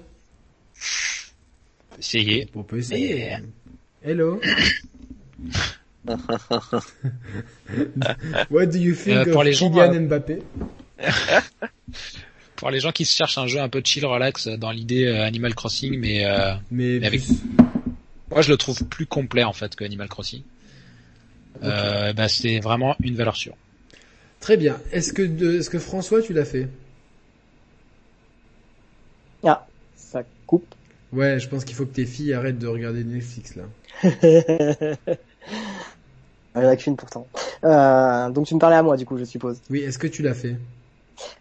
Essayez. 1.97 2.47
On 2.55 2.63
peut 2.63 2.79
essayer. 2.79 3.13
Mais- 3.15 4.11
Hello. 4.11 4.41
What 8.49 8.65
do 8.67 8.77
you 8.79 8.95
think 8.95 9.15
Euh, 9.17 9.25
pour 9.31 9.41
of 9.41 9.45
les 9.45 9.53
gens, 9.53 9.69
Kylian 9.69 9.93
euh, 9.93 9.99
Mbappé? 10.01 10.39
Pour 12.57 12.71
les 12.71 12.79
gens 12.81 12.91
qui 12.91 13.05
se 13.05 13.15
cherchent 13.15 13.37
un 13.37 13.47
jeu 13.47 13.61
un 13.61 13.69
peu 13.69 13.81
chill, 13.85 14.05
relax, 14.05 14.47
dans 14.49 14.71
l'idée 14.71 15.07
Animal 15.07 15.55
Crossing, 15.55 15.97
mais 15.97 16.25
euh, 16.25 16.53
Mais 16.71 16.99
Mais 16.99 17.07
avec- 17.07 17.21
moi 18.31 18.41
je 18.41 18.51
le 18.51 18.57
trouve 18.57 18.83
plus 18.85 19.05
complet 19.05 19.43
en 19.43 19.53
fait 19.53 19.75
que 19.75 19.83
Animal 19.83 20.07
Crossing. 20.07 20.43
Euh, 21.63 22.13
bah, 22.13 22.29
c'est 22.29 22.59
vraiment 22.59 22.95
une 23.01 23.15
valeur 23.15 23.35
sûre. 23.35 23.55
Très 24.39 24.55
bien. 24.55 24.79
Est-ce 24.91 25.11
que 25.11 25.21
de... 25.21 25.59
est-ce 25.59 25.69
que 25.69 25.79
François 25.79 26.21
tu 26.21 26.33
l'as 26.33 26.45
fait? 26.45 26.69
Ah, 29.43 29.67
ça 29.95 30.23
coupe. 30.47 30.73
Ouais, 31.11 31.39
je 31.39 31.49
pense 31.49 31.65
qu'il 31.65 31.75
faut 31.75 31.85
que 31.85 31.93
tes 31.93 32.05
filles 32.05 32.33
arrêtent 32.33 32.59
de 32.59 32.67
regarder 32.67 33.03
Netflix 33.03 33.55
là. 33.55 33.63
Il 36.55 36.61
y 36.61 36.65
en 36.65 36.67
a 36.67 36.75
qu'une 36.75 36.95
pourtant. 36.95 37.27
Euh, 37.63 38.29
donc 38.29 38.47
tu 38.47 38.55
me 38.55 38.59
parlais 38.59 38.77
à 38.77 38.83
moi 38.83 38.95
du 38.95 39.05
coup, 39.05 39.17
je 39.17 39.25
suppose. 39.25 39.59
Oui, 39.69 39.79
est-ce 39.79 39.97
que 39.97 40.07
tu 40.07 40.21
l'as 40.21 40.33
fait? 40.33 40.55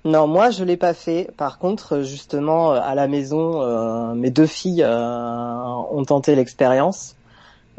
Non, 0.05 0.27
moi 0.27 0.51
je 0.51 0.65
l'ai 0.65 0.77
pas 0.77 0.95
fait. 0.95 1.31
Par 1.37 1.59
contre, 1.59 2.03
justement, 2.03 2.73
à 2.73 2.95
la 2.95 3.09
maison, 3.09 3.63
euh, 3.63 4.15
mes 4.15 4.31
deux 4.31 4.47
filles 4.47 4.83
euh, 4.85 5.65
ont 5.91 6.05
tenté 6.05 6.35
l'expérience 6.35 7.15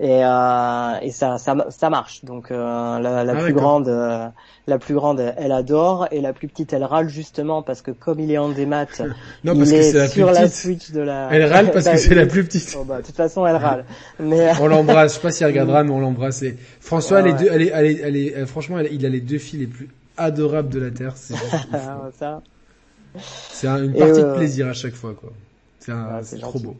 et, 0.01 0.23
euh, 0.23 0.93
et 1.01 1.11
ça, 1.11 1.37
ça, 1.37 1.55
ça 1.69 1.89
marche. 1.89 2.23
Donc 2.23 2.51
euh, 2.51 2.99
la, 2.99 3.23
la 3.25 3.33
Ah, 3.33 3.43
plus 3.43 3.53
grande, 3.53 3.89
euh, 3.89 4.27
la 4.65 4.77
plus 4.79 4.93
grande, 4.93 5.33
elle 5.35 5.51
adore 5.51 6.07
et 6.11 6.21
la 6.21 6.31
plus 6.31 6.47
petite, 6.47 6.71
elle 6.71 6.85
râle 6.85 7.09
justement 7.09 7.63
parce 7.63 7.81
que 7.81 7.91
comme 7.91 8.19
il 8.21 8.31
est 8.31 8.37
en 8.37 8.47
démat, 8.49 8.85
Non, 9.43 9.53
il 9.53 9.57
parce 9.59 9.71
que 9.71 9.75
est 9.75 10.07
sur 10.07 10.31
la. 10.31 10.47
Switch 10.47 10.91
de 10.91 11.01
la. 11.01 11.27
Elle 11.31 11.43
râle 11.51 11.71
parce 11.71 11.83
Bah, 11.85 11.91
que 11.93 11.97
c'est 11.97 12.11
il 12.11 12.17
la 12.17 12.27
plus 12.27 12.45
petite. 12.45 12.77
Oh, 12.79 12.85
bah, 12.85 13.01
de 13.01 13.05
toute 13.07 13.15
façon, 13.17 13.45
elle 13.45 13.57
râle. 13.57 13.83
Mais 14.19 14.51
On 14.61 14.67
l'embrasse. 14.67 15.11
Je 15.13 15.15
sais 15.17 15.21
pas 15.21 15.31
si 15.31 15.43
elle 15.43 15.49
regardera, 15.49 15.83
mais 15.83 15.91
on 15.91 15.99
l'embrasse. 15.99 16.43
Et 16.43 16.55
François, 16.79 17.21
les 17.21 17.31
ouais. 17.33 17.37
deux, 17.37 17.49
elle 17.51 17.61
est, 17.63 17.71
elle 17.73 17.85
est, 17.85 17.99
elle 18.01 18.15
est- 18.15 18.35
euh, 18.37 18.45
franchement, 18.45 18.79
il 18.79 19.05
a 19.05 19.09
les 19.09 19.21
deux 19.21 19.37
filles 19.37 19.59
les 19.59 19.67
plus 19.67 19.89
adorables 20.19 20.69
de 20.69 20.79
la 20.79 20.91
terre. 20.91 21.17
C'est 21.17 21.35
ça. 22.11 22.43
c'est 23.51 23.67
un- 23.67 23.83
une 23.83 23.95
partie 23.95 24.23
de 24.23 24.29
euh, 24.29 24.29
plaisir 24.29 24.67
à 24.67 24.73
chaque 24.73 24.95
fois, 24.95 25.13
quoi. 25.13 25.33
C'est 25.79 25.91
un- 25.91 26.07
Ah, 26.09 26.21
trop 26.39 26.59
beau. 26.59 26.77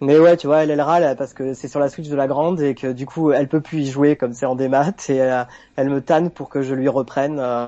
Mais 0.00 0.18
ouais, 0.18 0.36
tu 0.36 0.48
vois, 0.48 0.64
elle, 0.64 0.70
elle 0.70 0.80
râle 0.80 1.16
parce 1.16 1.32
que 1.32 1.54
c'est 1.54 1.68
sur 1.68 1.78
la 1.78 1.88
Switch 1.88 2.08
de 2.08 2.16
la 2.16 2.26
grande 2.26 2.60
et 2.60 2.74
que 2.74 2.92
du 2.92 3.06
coup, 3.06 3.30
elle 3.32 3.48
peut 3.48 3.60
plus 3.60 3.82
y 3.82 3.90
jouer 3.90 4.16
comme 4.16 4.32
c'est 4.32 4.46
en 4.46 4.56
démat 4.56 4.92
et 5.08 5.20
euh, 5.22 5.44
elle 5.76 5.90
me 5.90 6.02
tanne 6.02 6.30
pour 6.30 6.48
que 6.48 6.62
je 6.62 6.74
lui 6.74 6.88
reprenne 6.88 7.38
euh, 7.38 7.66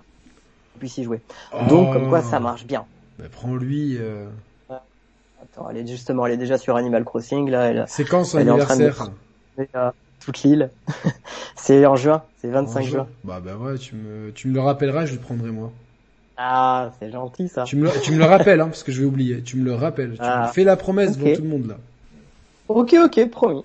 puisse 0.79 0.99
y 0.99 1.05
jouer. 1.05 1.23
Donc, 1.61 1.91
Oh. 1.91 1.93
comme 1.93 2.07
quoi, 2.09 2.23
ça 2.23 2.41
marche 2.41 2.67
bien. 2.67 2.89
Bah, 3.19 3.29
prends-lui. 3.31 3.97
euh, 3.99 4.29
Attends, 5.41 5.69
elle 5.71 5.79
est 5.79 5.87
justement, 5.87 6.27
elle 6.27 6.33
est 6.33 6.37
déjà 6.37 6.59
sur 6.59 6.77
Animal 6.77 7.05
Crossing 7.05 7.49
là. 7.51 7.87
C'est 7.87 8.05
quand 8.05 8.25
son 8.25 8.37
Elle 8.37 8.49
est 8.49 8.51
en 8.51 8.59
train 8.59 8.77
de 8.77 8.91
anniversaire? 8.91 9.11
a 9.75 9.95
toute 10.25 10.43
l'île. 10.43 10.71
c'est 11.57 11.85
en 11.87 11.97
juin, 11.97 12.23
c'est 12.41 12.49
25 12.49 12.81
En 12.81 12.83
juin. 12.83 13.07
Bah 13.25 13.41
bah 13.45 13.57
ouais, 13.57 13.79
tu 13.79 13.95
me, 13.95 14.31
tu 14.33 14.49
me 14.49 14.55
le 14.55 14.61
rappelleras, 14.61 15.07
je 15.07 15.13
le 15.15 15.19
prendrai 15.21 15.51
moi. 15.51 15.73
Ah, 16.37 16.93
c'est 16.99 17.13
gentil 17.13 17.49
ça. 17.49 17.63
Tu 17.65 17.77
me, 17.77 17.85
le- 17.85 18.01
tu 18.03 18.13
me 18.13 18.19
le 18.19 18.25
rappelles, 18.25 18.61
hein, 18.61 18.67
parce 18.67 18.83
que 18.83 18.91
je 18.93 19.01
vais 19.01 19.07
oublier. 19.07 19.41
Tu 19.43 19.57
me 19.57 19.65
le 19.65 19.75
rappelles. 19.75 20.13
Tu 20.13 20.19
Ah. 20.21 20.47
me 20.49 20.53
fais 20.53 20.65
la 20.65 20.77
promesse 20.77 21.17
devant 21.17 21.31
Ok. 21.31 21.37
tout 21.37 21.43
le 21.43 21.49
monde 21.49 21.67
là. 21.69 21.79
Ok, 22.69 22.95
ok, 23.05 23.31
promis. 23.31 23.63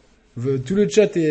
Tout 0.65 0.75
le 0.75 0.87
chat 0.87 1.15
est, 1.17 1.21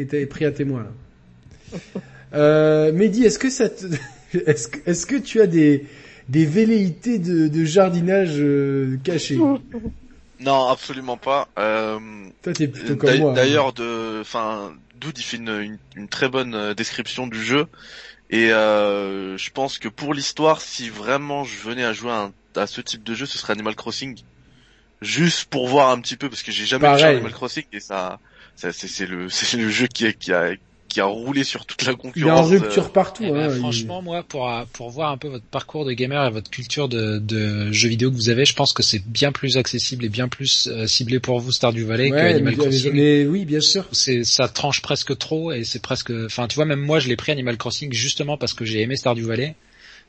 est, 0.00 0.14
est 0.14 0.26
pris 0.26 0.44
à 0.44 0.50
témoin 0.52 0.84
là. 0.84 1.78
Euh, 2.34 2.92
Mehdi, 2.94 3.24
est-ce 3.24 3.38
que 3.38 3.50
ça 3.50 3.68
te... 3.68 3.84
est-ce 4.46 4.68
que, 4.68 4.78
est-ce 4.90 5.04
que 5.04 5.16
tu 5.16 5.42
as 5.42 5.46
des, 5.46 5.84
des 6.30 6.46
velléités 6.46 7.18
de, 7.18 7.46
de 7.46 7.64
jardinage 7.66 8.36
euh, 8.38 8.96
cachées? 9.04 9.38
Non, 10.42 10.68
absolument 10.68 11.16
pas. 11.16 11.48
Euh, 11.58 11.98
Toi, 12.42 12.52
t'es 12.52 12.68
plutôt 12.68 12.96
comme 12.96 13.34
D'ailleurs, 13.34 13.68
hein. 13.68 13.72
De, 13.76 14.18
enfin, 14.20 14.74
il 15.16 15.22
fait 15.22 15.36
une, 15.36 15.48
une, 15.48 15.78
une 15.96 16.08
très 16.08 16.28
bonne 16.28 16.54
euh, 16.54 16.74
description 16.74 17.26
du 17.26 17.42
jeu 17.44 17.66
et 18.30 18.52
euh, 18.52 19.36
je 19.36 19.50
pense 19.50 19.78
que 19.78 19.88
pour 19.88 20.14
l'histoire, 20.14 20.60
si 20.60 20.88
vraiment 20.88 21.44
je 21.44 21.56
venais 21.58 21.84
à 21.84 21.92
jouer 21.92 22.12
à, 22.12 22.22
un- 22.22 22.32
à 22.56 22.66
ce 22.66 22.80
type 22.80 23.02
de 23.02 23.14
jeu, 23.14 23.26
ce 23.26 23.38
serait 23.38 23.52
Animal 23.52 23.74
Crossing, 23.76 24.18
juste 25.00 25.46
pour 25.46 25.68
voir 25.68 25.90
un 25.90 26.00
petit 26.00 26.16
peu 26.16 26.28
parce 26.28 26.42
que 26.42 26.52
j'ai 26.52 26.66
jamais 26.66 26.84
touché 26.94 27.04
à. 27.06 27.08
Animal 27.10 27.32
Crossing 27.32 27.64
et 27.72 27.80
ça, 27.80 28.20
ça 28.56 28.72
c'est 28.72 29.06
le 29.06 29.28
le 29.58 29.70
jeu 29.70 29.86
qui 29.86 30.12
qui 30.14 30.32
a 30.32 30.52
qui 30.88 31.00
a 31.00 31.06
roulé 31.06 31.42
sur 31.42 31.64
toute 31.64 31.82
la 31.84 31.92
Il 31.92 31.94
est 31.94 31.94
en 31.94 31.96
concurrence. 31.96 32.48
rupture 32.50 32.84
euh, 32.84 32.88
partout. 32.88 33.22
Eh 33.26 33.30
ben, 33.30 33.36
hein, 33.36 33.48
il- 33.54 33.58
franchement, 33.60 34.02
moi, 34.02 34.22
pour 34.22 34.48
euh, 34.50 34.64
pour 34.74 34.90
voir 34.90 35.10
un 35.10 35.16
peu 35.16 35.28
votre 35.28 35.44
parcours 35.44 35.84
de 35.86 35.92
gamer 35.92 36.26
et 36.26 36.30
votre 36.30 36.50
culture 36.50 36.88
de, 36.88 37.18
de 37.18 37.72
jeux 37.72 37.88
vidéo 37.88 38.10
que 38.10 38.16
vous 38.16 38.28
avez, 38.28 38.44
je 38.44 38.54
pense 38.54 38.72
que 38.74 38.82
c'est 38.82 39.02
bien 39.06 39.32
plus 39.32 39.56
accessible 39.56 40.04
et 40.04 40.08
bien 40.10 40.28
plus 40.28 40.68
euh, 40.70 40.86
ciblé 40.86 41.18
pour 41.18 41.40
vous 41.40 41.50
Stardew 41.52 41.84
Valley 41.86 42.10
que 42.10 42.14
Ouais, 42.14 42.34
Animal 42.34 42.54
mais- 42.56 42.62
Crossing. 42.62 42.92
mais 42.92 43.24
oui, 43.26 43.44
bien 43.46 43.60
sûr. 43.60 43.86
C'est 43.92 44.24
ça 44.24 44.48
tranche 44.48 44.82
presque 44.82 45.16
trop 45.16 45.52
et 45.52 45.64
c'est 45.64 45.80
presque. 45.82 46.10
Enfin, 46.26 46.46
tu 46.46 46.56
vois, 46.56 46.66
même 46.66 46.80
moi, 46.80 46.98
je 47.00 47.08
l'ai 47.08 47.16
pris 47.16 47.32
Animal 47.32 47.56
Crossing 47.56 47.92
justement 47.92 48.36
parce 48.36 48.52
que 48.52 48.64
j'ai 48.66 48.82
aimé 48.82 48.96
Stardew 48.96 49.22
Valley. 49.26 49.54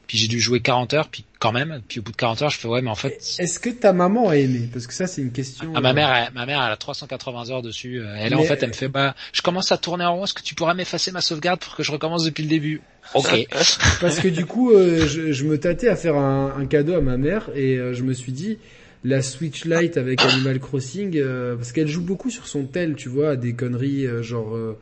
Puis 0.08 0.18
j'ai 0.18 0.28
dû 0.28 0.40
jouer 0.40 0.60
40 0.60 0.94
heures, 0.94 1.08
puis 1.08 1.24
quand 1.40 1.52
même, 1.52 1.82
puis 1.88 2.00
au 2.00 2.04
bout 2.04 2.12
de 2.12 2.18
40 2.18 2.42
heures, 2.42 2.50
je 2.50 2.58
fais 2.58 2.68
ouais, 2.68 2.82
mais 2.82 2.90
en 2.90 2.96
fait, 2.96 3.18
Est-ce 3.40 3.60
que 3.60 3.70
ta 3.70 3.94
maman 3.94 4.30
a 4.30 4.36
aimé? 4.38 4.70
Parce 4.72 4.86
que 4.86 4.94
ça, 4.94 5.08
c'est 5.08 5.22
une 5.22 5.32
question. 5.32 5.72
Ah, 5.76 5.82
ma 5.82 5.92
euh, 5.92 5.94
mère, 5.94 6.14
elle- 6.14 6.34
ma 6.34 6.46
mère, 6.46 6.62
elle 6.66 6.72
a 6.72 6.78
380 6.78 7.50
heures 7.52 7.62
dessus. 7.62 8.00
Euh, 8.00 8.16
Elle, 8.18 8.32
Mais- 8.36 8.42
en 8.42 8.44
fait, 8.44 8.62
elle 8.62 8.70
me 8.70 8.74
fait, 8.74 8.90
bah, 8.90 9.16
je 9.32 9.42
commence 9.42 9.72
à 9.72 9.78
tourner 9.78 10.06
en 10.06 10.16
rond. 10.16 10.24
Est-ce 10.26 10.34
que 10.34 10.42
tu 10.44 10.56
pourras 10.56 10.74
m'effacer 10.74 11.12
ma 11.12 11.22
sauvegarde 11.22 11.60
pour 11.60 11.76
que 11.76 11.84
je 11.84 11.92
recommence 11.92 12.26
depuis 12.26 12.44
le 12.44 12.50
début? 12.50 12.82
Ok. 13.14 13.48
Parce 14.02 14.20
que 14.20 14.28
du 14.28 14.46
coup, 14.46 14.72
euh, 14.72 15.08
je, 15.08 15.32
je 15.32 15.44
me 15.46 15.58
tâtais 15.60 15.88
à 15.88 15.96
faire 15.96 16.16
un, 16.16 16.54
un 16.58 16.66
cadeau 16.66 16.96
à 16.96 17.02
ma 17.02 17.18
mère 17.18 17.50
et 17.56 17.78
euh, 17.78 17.94
je 17.94 18.04
me 18.04 18.14
suis 18.14 18.32
dit 18.32 18.58
la 19.06 19.22
Switch 19.22 19.66
Lite 19.66 19.98
avec 19.98 20.22
Animal 20.22 20.60
Crossing 20.60 21.18
euh, 21.18 21.56
parce 21.58 21.72
qu'elle 21.74 21.88
joue 21.90 22.02
beaucoup 22.04 22.30
sur 22.30 22.48
son 22.48 22.64
tel, 22.64 22.96
tu 22.96 23.10
vois, 23.10 23.32
à 23.32 23.36
des 23.36 23.54
conneries 23.54 24.06
euh, 24.08 24.24
genre 24.24 24.56
euh, 24.56 24.78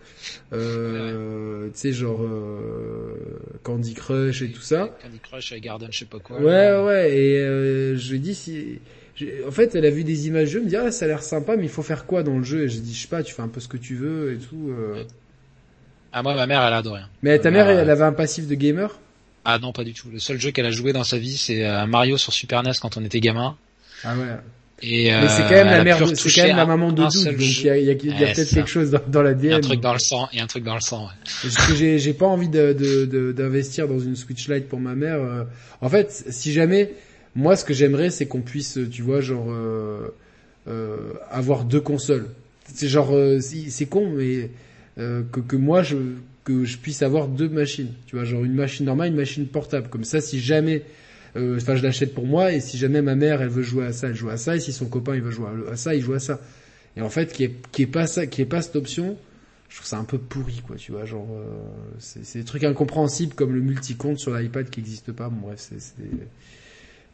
euh, 0.53 1.65
tu 1.73 1.79
sais 1.79 1.91
genre 1.93 2.21
euh, 2.23 3.15
Candy 3.63 3.93
Crush 3.93 4.41
et 4.41 4.51
tout 4.51 4.61
ça. 4.61 4.95
Candy 5.01 5.19
Crush, 5.19 5.53
Garden, 5.59 5.89
je 5.91 5.99
sais 5.99 6.05
pas 6.05 6.19
quoi. 6.19 6.37
Ouais 6.39 6.43
ouais 6.85 7.17
et 7.17 7.39
euh, 7.39 7.97
je 7.97 8.09
lui 8.11 8.17
ai 8.17 8.19
dit 8.19 8.35
si 8.35 8.79
en 9.47 9.51
fait, 9.51 9.75
elle 9.75 9.85
a 9.85 9.91
vu 9.91 10.03
des 10.03 10.27
images 10.27 10.55
elle 10.55 10.63
me 10.63 10.69
dit 10.69 10.75
ah 10.75 10.91
ça 10.91 11.05
a 11.05 11.07
l'air 11.07 11.21
sympa, 11.21 11.55
mais 11.57 11.63
il 11.63 11.69
faut 11.69 11.83
faire 11.83 12.05
quoi 12.05 12.23
dans 12.23 12.37
le 12.37 12.43
jeu? 12.43 12.63
Et 12.63 12.69
j'ai 12.69 12.79
dit 12.79 12.93
je 12.93 13.01
sais 13.01 13.07
pas, 13.07 13.21
tu 13.23 13.33
fais 13.33 13.41
un 13.41 13.47
peu 13.47 13.59
ce 13.59 13.67
que 13.67 13.77
tu 13.77 13.95
veux 13.95 14.33
et 14.33 14.37
tout. 14.37 14.69
euh. 14.71 15.03
Ah, 16.13 16.23
moi, 16.23 16.33
ma 16.35 16.45
mère, 16.45 16.61
elle 16.63 16.73
a 16.73 16.77
adoré. 16.77 17.01
Mais 17.21 17.39
ta 17.39 17.51
mère, 17.51 17.69
elle 17.69 17.89
avait 17.89 18.03
un 18.03 18.11
passif 18.13 18.47
de 18.47 18.55
gamer? 18.55 18.99
Ah 19.45 19.59
non, 19.59 19.71
pas 19.71 19.83
du 19.83 19.93
tout. 19.93 20.09
Le 20.11 20.19
seul 20.19 20.39
jeu 20.39 20.51
qu'elle 20.51 20.65
a 20.65 20.71
joué 20.71 20.91
dans 20.91 21.03
sa 21.03 21.17
vie, 21.17 21.37
c'est 21.37 21.63
Mario 21.87 22.17
sur 22.17 22.33
Super 22.33 22.63
NES 22.63 22.71
quand 22.81 22.97
on 22.97 23.05
était 23.05 23.19
gamin. 23.19 23.55
Ah 24.03 24.15
ouais. 24.15 24.25
Et, 24.83 25.11
Mais 25.11 25.27
c'est 25.27 25.43
euh, 25.43 25.47
quand 25.47 25.55
même 25.55 25.67
elle 25.67 25.73
la 25.73 25.79
a 25.81 25.83
mère, 25.83 26.07
c'est 26.17 26.31
quand 26.31 26.47
même 26.47 26.57
la 26.57 26.65
maman 26.65 26.91
de 26.91 27.07
seul 27.09 27.37
donc 27.37 27.45
il 27.45 27.65
y 27.65 27.69
a, 27.69 27.77
il 27.77 27.85
y 27.85 27.89
a- 27.91 27.93
il 27.93 28.05
y 28.05 28.09
a 28.09 28.13
Ouais, 28.13 28.33
peut-être 28.33 28.49
quelque 28.49 28.67
chose 28.69 28.89
dans, 28.89 28.99
dans 29.07 29.21
la 29.21 29.33
Il 29.33 29.45
y 29.45 29.53
a 29.53 29.57
un 29.57 29.59
truc 29.59 29.79
dans 29.79 29.93
le 29.93 29.99
sang, 29.99 30.27
il 30.33 30.37
y 30.37 30.41
a 30.41 30.43
un 30.43 30.47
truc 30.47 30.63
dans 30.63 30.73
le 30.73 30.81
sang. 30.81 31.05
ouais. 31.05 31.49
J'ai, 31.99 32.13
pas 32.13 32.25
envie 32.25 32.49
de, 32.49 32.73
de, 32.73 33.05
de- 33.05 33.31
d'investir 33.31 33.87
dans 33.87 33.99
une 33.99 34.15
Switch 34.15 34.47
Lite 34.49 34.67
pour 34.67 34.79
ma 34.79 34.95
mère. 34.95 35.19
euh. 35.21 35.43
En 35.81 35.89
fait, 35.89 36.25
si 36.29 36.51
jamais, 36.51 36.91
moi, 37.35 37.55
ce 37.55 37.63
que 37.63 37.73
j'aimerais, 37.75 38.09
c'est 38.09 38.25
qu'on 38.25 38.41
puisse, 38.41 38.79
tu 38.91 39.03
vois, 39.03 39.21
genre, 39.21 39.45
euh, 39.51 40.07
euh, 40.67 40.97
avoir 41.29 41.63
deux 41.63 41.81
consoles. 41.81 42.29
C'est 42.73 42.87
genre, 42.87 43.11
euh, 43.13 43.39
c'est, 43.39 43.85
con, 43.85 44.11
mais 44.15 44.49
euh, 44.97 45.21
que, 45.31 45.39
que 45.41 45.55
moi, 45.55 45.83
je, 45.83 45.97
que 46.43 46.65
je 46.65 46.77
puisse 46.77 47.01
avoir 47.03 47.27
deux 47.27 47.49
machines. 47.49 47.91
Tu 48.07 48.15
vois, 48.15 48.25
genre 48.25 48.43
une 48.43 48.53
machine 48.55 48.85
normale, 48.85 49.09
une 49.09 49.15
machine 49.15 49.45
portable. 49.45 49.89
Comme 49.89 50.05
ça, 50.05 50.21
si 50.21 50.39
jamais, 50.39 50.83
euh, 51.35 51.57
enfin, 51.57 51.75
je 51.75 51.83
l'achète 51.83 52.13
pour 52.13 52.25
moi, 52.25 52.51
et 52.51 52.59
si 52.59 52.77
jamais 52.77 53.01
ma 53.01 53.15
mère, 53.15 53.41
elle 53.41 53.49
veut 53.49 53.63
jouer 53.63 53.85
à 53.85 53.93
ça, 53.93 54.07
elle 54.07 54.15
joue 54.15 54.29
à 54.29 54.37
ça, 54.37 54.55
et 54.55 54.59
si 54.59 54.73
son 54.73 54.87
copain, 54.87 55.15
il 55.15 55.21
veut 55.21 55.31
jouer 55.31 55.47
à 55.71 55.77
ça, 55.77 55.95
il 55.95 56.01
joue 56.01 56.13
à 56.13 56.19
ça. 56.19 56.39
Et 56.97 57.01
en 57.01 57.09
fait, 57.09 57.31
qui 57.31 57.45
est, 57.45 57.55
qui 57.71 57.83
est 57.83 57.87
pas 57.87 58.07
ça, 58.07 58.27
qui 58.27 58.41
est 58.41 58.45
pas 58.45 58.61
cette 58.61 58.75
option, 58.75 59.17
je 59.69 59.77
trouve 59.77 59.87
ça 59.87 59.97
un 59.97 60.03
peu 60.03 60.17
pourri, 60.17 60.61
quoi, 60.67 60.75
tu 60.75 60.91
vois, 60.91 61.05
genre, 61.05 61.27
euh, 61.31 61.45
c'est, 61.99 62.39
des 62.39 62.43
trucs 62.43 62.65
incompréhensibles 62.65 63.33
comme 63.33 63.53
le 63.53 63.61
multicompte 63.61 64.19
sur 64.19 64.35
l'iPad 64.35 64.69
qui 64.69 64.81
n'existe 64.81 65.13
pas. 65.13 65.29
Bon, 65.29 65.47
bref, 65.47 65.59
c'est, 65.59 65.79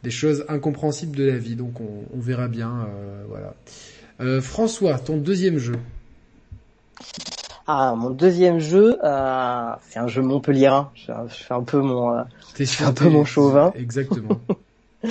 des, 0.02 0.10
choses 0.10 0.44
incompréhensibles 0.48 1.16
de 1.16 1.24
la 1.24 1.38
vie, 1.38 1.54
donc 1.54 1.80
on, 1.80 2.04
on 2.12 2.18
verra 2.20 2.48
bien, 2.48 2.88
euh, 2.88 3.24
voilà. 3.28 3.54
Euh, 4.20 4.40
François, 4.40 4.98
ton 4.98 5.16
deuxième 5.16 5.58
jeu. 5.58 5.76
Ah, 7.70 7.94
mon 7.94 8.08
deuxième 8.10 8.58
jeu, 8.60 8.98
euh, 9.04 9.70
c'est 9.82 9.98
un 9.98 10.08
jeu 10.08 10.22
montpelliérain. 10.22 10.90
Je, 10.94 11.12
je 11.28 11.44
fais 11.44 11.52
un 11.54 11.62
peu 11.62 11.78
mon, 11.80 12.16
euh, 12.16 12.22
C'est 12.64 12.82
un 12.84 12.92
peu 12.94 13.08
mon 13.10 13.24
chauvin. 13.24 13.72
Exactement. 13.76 14.40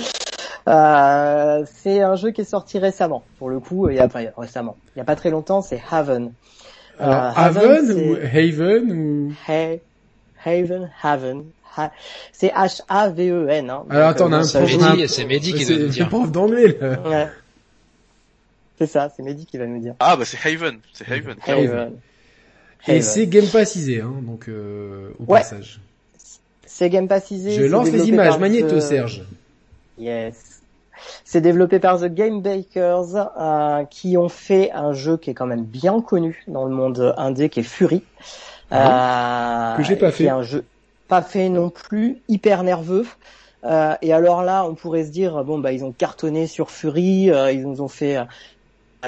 Euh, 0.68 1.64
c'est 1.72 2.02
un 2.02 2.14
jeu 2.16 2.30
qui 2.30 2.42
est 2.42 2.44
sorti 2.44 2.78
récemment, 2.78 3.22
pour 3.38 3.48
le 3.48 3.58
coup, 3.58 3.88
il 3.88 3.96
y 3.96 4.00
a 4.00 4.06
pas 4.08 4.20
récemment, 4.36 4.76
il 4.94 4.98
y 4.98 5.00
a 5.00 5.04
pas 5.04 5.16
très 5.16 5.30
longtemps, 5.30 5.62
c'est 5.62 5.80
Haven. 5.90 6.32
Alors, 6.98 7.14
Euh, 7.14 7.30
Haven 7.36 7.86
c'est- 7.86 8.06
ou 8.06 8.16
Haven 8.16 8.92
ou... 8.92 9.32
Hey, 9.50 9.80
Haven, 10.44 10.90
Haven, 11.02 11.44
Ha- 11.74 11.90
c'est 12.32 12.48
H-A-V-E-N. 12.52 13.70
Hein. 13.70 13.84
Alors, 13.88 14.08
attends, 14.10 14.26
on 14.26 14.32
a 14.32 14.36
euh, 14.36 14.40
un 14.40 14.46
prof- 14.46 14.66
joue- 14.66 14.78
on 14.78 14.82
a 14.82 14.86
un- 14.88 14.96
Mehdi, 14.96 15.08
c'est 15.08 15.24
Mehdi 15.24 15.54
qui 15.54 15.64
C'est 15.64 15.72
doit 15.74 15.82
nous 15.84 15.88
c'est 15.88 15.94
dire. 15.94 16.04
le 16.04 16.10
prof 16.10 16.30
d'anglais, 16.32 16.76
là. 16.78 17.00
Ouais. 17.08 17.28
C'est 18.78 18.86
ça, 18.88 19.08
c'est 19.16 19.22
Mehdi 19.22 19.46
qui 19.46 19.56
va 19.56 19.64
nous 19.66 19.80
dire. 19.80 19.94
Ah 20.00 20.16
bah 20.16 20.24
c'est 20.26 20.36
Haven, 20.46 20.80
c'est 20.92 21.10
Haven. 21.10 21.36
Haven. 21.46 21.92
Et 22.86 23.02
c'est 23.02 23.26
Game 23.26 23.46
Passisé, 23.46 24.00
hein, 24.00 24.14
donc 24.22 24.48
euh, 24.48 25.10
au 25.18 25.24
Ouais. 25.32 25.40
passage. 25.40 25.80
C'est 26.66 26.88
Game 26.90 27.08
Passisé. 27.08 27.50
Je 27.52 27.64
lance 27.64 27.90
les 27.90 28.08
images, 28.08 28.38
The- 28.38 28.80
Serge. 28.80 29.24
Yes. 29.98 30.62
C'est 31.24 31.40
développé 31.40 31.78
par 31.80 31.98
The 32.00 32.06
Game 32.06 32.40
Bakers, 32.40 33.30
euh, 33.38 33.84
qui 33.84 34.16
ont 34.16 34.28
fait 34.28 34.70
un 34.72 34.92
jeu 34.92 35.16
qui 35.16 35.30
est 35.30 35.34
quand 35.34 35.46
même 35.46 35.64
bien 35.64 36.00
connu 36.00 36.42
dans 36.48 36.64
le 36.64 36.74
monde 36.74 37.14
indé, 37.16 37.48
qui 37.48 37.60
est 37.60 37.64
Fury. 37.64 38.02
Ah 38.70 39.72
Euh, 39.74 39.76
Que 39.76 39.82
j'ai 39.82 39.96
pas 39.96 40.10
qui 40.10 40.18
fait. 40.18 40.24
est 40.24 40.28
un 40.30 40.42
jeu 40.42 40.64
pas 41.08 41.22
fait 41.22 41.48
non 41.48 41.70
plus, 41.70 42.18
hyper 42.28 42.62
nerveux. 42.64 43.06
Euh, 43.64 43.94
et 44.02 44.12
alors 44.12 44.42
là, 44.42 44.64
on 44.66 44.74
pourrait 44.74 45.04
se 45.04 45.10
dire 45.10 45.42
bon 45.44 45.58
bah 45.58 45.72
ils 45.72 45.82
ont 45.84 45.92
cartonné 45.92 46.46
sur 46.46 46.70
Fury, 46.70 47.30
euh, 47.30 47.50
ils 47.50 47.66
nous 47.66 47.80
ont 47.80 47.88
fait, 47.88 48.18
euh, 48.18 48.24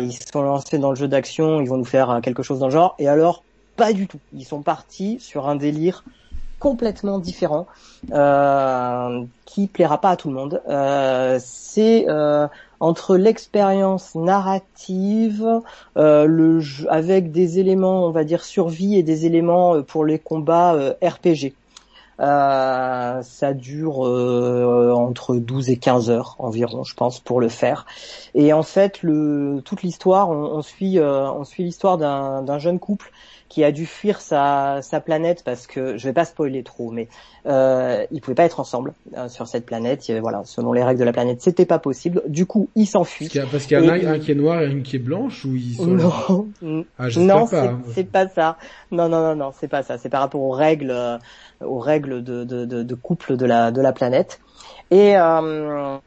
ils 0.01 0.13
se 0.13 0.23
sont 0.33 0.43
lancés 0.43 0.79
dans 0.79 0.91
le 0.91 0.97
jeu 0.97 1.09
d'action, 1.09 1.61
ils 1.61 1.69
vont 1.69 1.77
nous 1.77 1.85
faire 1.85 2.11
euh, 2.11 2.21
quelque 2.21 2.43
chose 2.43 2.59
dans 2.59 2.67
le 2.67 2.73
genre. 2.73 2.95
Et 2.99 3.07
alors 3.07 3.45
pas 3.77 3.93
du 3.93 4.07
tout. 4.07 4.21
Ils 4.33 4.45
sont 4.45 4.63
partis 4.63 5.19
sur 5.21 5.49
un 5.49 5.57
délire 5.57 6.05
complètement 6.61 7.19
différent 7.19 7.67
euh, 8.13 9.25
qui 9.47 9.67
plaira 9.67 10.01
pas 10.01 10.11
à 10.11 10.17
tout 10.17 10.29
le 10.29 10.35
monde. 10.35 10.63
Euh, 10.69 11.39
c'est 11.43 12.05
euh, 12.09 12.47
entre 12.79 13.17
l'expérience 13.17 14.15
narrative, 14.15 15.45
euh, 15.97 16.63
avec 16.89 17.33
des 17.33 17.59
éléments, 17.59 18.07
on 18.07 18.11
va 18.11 18.23
dire 18.23 18.45
survie 18.45 18.97
et 18.97 19.03
des 19.03 19.27
éléments 19.27 19.83
pour 19.83 20.05
les 20.05 20.21
combats 20.21 20.95
RPG. 21.03 21.55
Ça 22.19 23.55
dure 23.55 24.01
entre 24.01 25.37
12 25.37 25.71
et 25.71 25.79
15 25.79 26.11
heures 26.11 26.37
environ, 26.39 26.85
je 26.85 26.95
pense, 26.95 27.19
pour 27.19 27.41
le 27.41 27.49
faire. 27.49 27.87
Et 28.35 28.53
en 28.53 28.63
fait, 28.63 29.01
toute 29.01 29.83
l'histoire, 29.83 30.29
on 30.29 30.61
suit 30.61 30.99
l'histoire 31.59 31.97
d'un 31.97 32.59
jeune 32.59 32.79
couple 32.79 33.11
qui 33.51 33.65
a 33.65 33.73
dû 33.73 33.85
fuir 33.85 34.21
sa, 34.21 34.79
sa, 34.81 35.01
planète 35.01 35.43
parce 35.45 35.67
que 35.67 35.99
je 35.99 36.05
vais 36.07 36.13
pas 36.13 36.25
spoiler 36.25 36.63
trop, 36.63 36.93
mais 36.93 37.09
euh, 37.47 38.07
ils 38.13 38.21
pouvaient 38.21 38.37
pas 38.37 38.45
être 38.45 38.61
ensemble 38.61 38.95
euh, 39.17 39.29
sur 39.29 39.49
cette 39.49 39.67
planète. 39.67 40.09
Avait, 40.09 40.21
voilà, 40.21 40.43
selon 40.45 40.73
les 40.73 40.85
règles 40.85 41.01
de 41.01 41.05
la 41.05 41.13
planète, 41.13 41.43
c'était 41.43 41.67
pas 41.67 41.81
possible. 41.81 42.23
Du 42.29 42.47
coup, 42.47 42.71
ils 42.77 42.87
s'enfuient. 42.87 43.29
Parce 43.51 43.67
qu'il 43.67 43.79
y, 43.85 43.89
a, 43.89 44.11
un, 44.13 44.19
qui 44.21 44.31
est 44.31 44.37
noir 44.37 44.63
et 44.63 44.71
une 44.71 44.85
qui 44.85 44.97
est 44.97 45.01
blanche 45.01 45.45
ou 45.45 45.57
ils 45.57 45.75
sont 45.75 45.87
non, 45.87 46.49
ah, 46.99 47.09
non, 47.17 47.49
c'est 47.93 48.05
pas 48.05 48.29
ça. 48.29 48.57
Non, 48.93 49.09
non, 49.09 49.21
non, 49.21 49.35
non, 49.35 49.53
c'est 49.59 49.69
pas 49.69 49.83
ça. 49.83 49.99
C'est 49.99 50.09
par 50.09 50.21
rapport 50.21 50.43
aux 50.43 50.53
règles, 50.53 50.93
euh, 50.93 51.19
aux 51.61 51.81
règles 51.81 52.23
de, 52.23 52.45
de, 52.45 52.65
de, 52.65 52.85
de, 52.85 52.95
couple 52.95 53.37
de 53.37 53.47
la 53.47 53.73
de 53.73 53.83
la 53.83 53.93
planète. 53.93 54.41
Et 54.93 55.17
euh, 55.17 55.99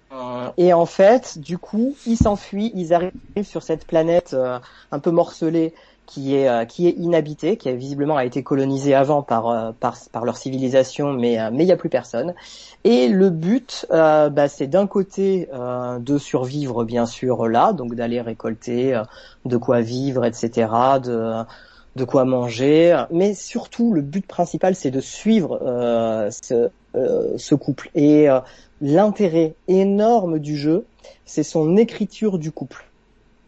et 0.57 0.73
en 0.73 0.85
fait, 0.85 1.39
du 1.39 1.57
coup, 1.57 1.95
ils 2.05 2.17
s'enfuient. 2.17 2.71
Ils 2.75 2.93
arrivent 2.93 3.11
sur 3.43 3.63
cette 3.63 3.85
planète 3.85 4.33
euh, 4.33 4.59
un 4.91 4.99
peu 4.99 5.11
morcelée 5.11 5.73
qui 6.14 6.35
est 6.35 6.48
euh, 6.48 6.65
qui 6.65 6.88
est 6.88 6.91
inhabité, 6.91 7.57
qui 7.57 7.73
visiblement 7.76 8.18
a 8.18 8.26
été 8.26 8.44
colonisé 8.44 8.94
avant 8.94 9.23
par 9.23 9.48
euh, 9.49 9.72
par, 9.80 9.98
par 10.11 10.26
leur 10.26 10.38
civilisation, 10.38 11.11
mais 11.11 11.40
euh, 11.40 11.49
mais 11.52 11.64
il 11.64 11.68
y 11.68 11.72
a 11.72 11.77
plus 11.77 11.90
personne. 11.90 12.35
Et 12.84 13.07
le 13.07 13.30
but, 13.30 13.88
bah, 13.90 14.48
c'est 14.49 14.68
d'un 14.68 14.88
côté 14.88 15.48
de 15.99 16.18
survivre 16.18 16.84
bien 16.84 17.06
sûr 17.06 17.48
là, 17.48 17.72
donc 17.72 17.95
d'aller 17.95 18.19
récolter 18.19 19.02
de 19.45 19.57
quoi 19.57 19.80
vivre, 19.80 20.26
etc., 20.26 20.68
de 21.02 21.44
de 21.95 22.03
quoi 22.03 22.26
manger, 22.26 23.06
mais 23.10 23.35
surtout 23.35 23.94
le 23.94 24.02
but 24.02 24.27
principal 24.27 24.76
c'est 24.76 24.91
de 24.91 24.99
suivre 24.99 25.60
ce, 26.30 26.69
ce 27.38 27.56
couple. 27.56 27.90
Et 27.95 28.27
l'intérêt 28.81 29.56
énorme 29.69 30.40
du 30.40 30.57
jeu, 30.57 30.85
c'est 31.26 31.44
son 31.44 31.77
écriture 31.77 32.38
du 32.38 32.52
couple 32.52 32.85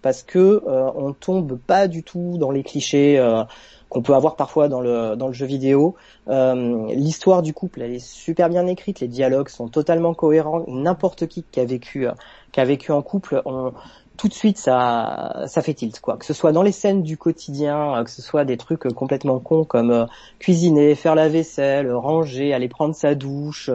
parce 0.06 0.22
que 0.22 0.62
euh, 0.68 0.92
on 0.94 1.14
tombe 1.14 1.58
pas 1.58 1.88
du 1.88 2.04
tout 2.04 2.38
dans 2.38 2.52
les 2.52 2.62
clichés 2.62 3.18
euh, 3.18 3.44
qu'on 3.90 4.04
peut 4.04 4.14
avoir 4.14 4.36
parfois 4.36 4.68
dans 4.68 4.80
le 4.80 5.16
dans 5.16 5.26
le 5.26 5.34
jeu 5.34 5.48
vidéo. 5.48 5.96
Euh, 6.28 6.94
l'histoire 6.94 7.42
du 7.42 7.54
couple, 7.54 7.82
elle 7.82 7.96
est 7.96 8.06
super 8.06 8.50
bien 8.50 8.68
écrite, 8.68 9.00
les 9.00 9.08
dialogues 9.08 9.50
sont 9.50 9.68
totalement 9.68 10.14
cohérents. 10.14 10.64
N'importe 10.68 11.26
qui 11.26 11.44
qui 11.52 11.60
a 11.60 11.66
vécu 11.66 12.06
qui 12.52 12.60
a 12.60 12.66
vécu 12.66 12.92
en 12.92 13.02
couple, 13.02 13.42
on, 13.46 13.74
tout 14.16 14.28
de 14.28 14.34
suite 14.36 14.60
ça 14.60 15.46
ça 15.48 15.64
fait 15.64 15.74
tilt 15.74 16.00
quoi. 16.00 16.18
Que 16.18 16.26
ce 16.26 16.34
soit 16.36 16.52
dans 16.52 16.62
les 16.62 16.72
scènes 16.72 17.02
du 17.02 17.18
quotidien, 17.18 18.04
que 18.04 18.12
ce 18.12 18.22
soit 18.22 18.46
des 18.46 18.58
trucs 18.58 18.88
complètement 18.94 19.40
cons 19.40 19.64
comme 19.64 20.06
cuisiner, 20.38 20.94
faire 20.94 21.16
la 21.16 21.30
vaisselle, 21.30 21.92
ranger, 21.92 22.54
aller 22.54 22.70
prendre 22.70 22.94
sa 22.94 23.16
douche, 23.16 23.72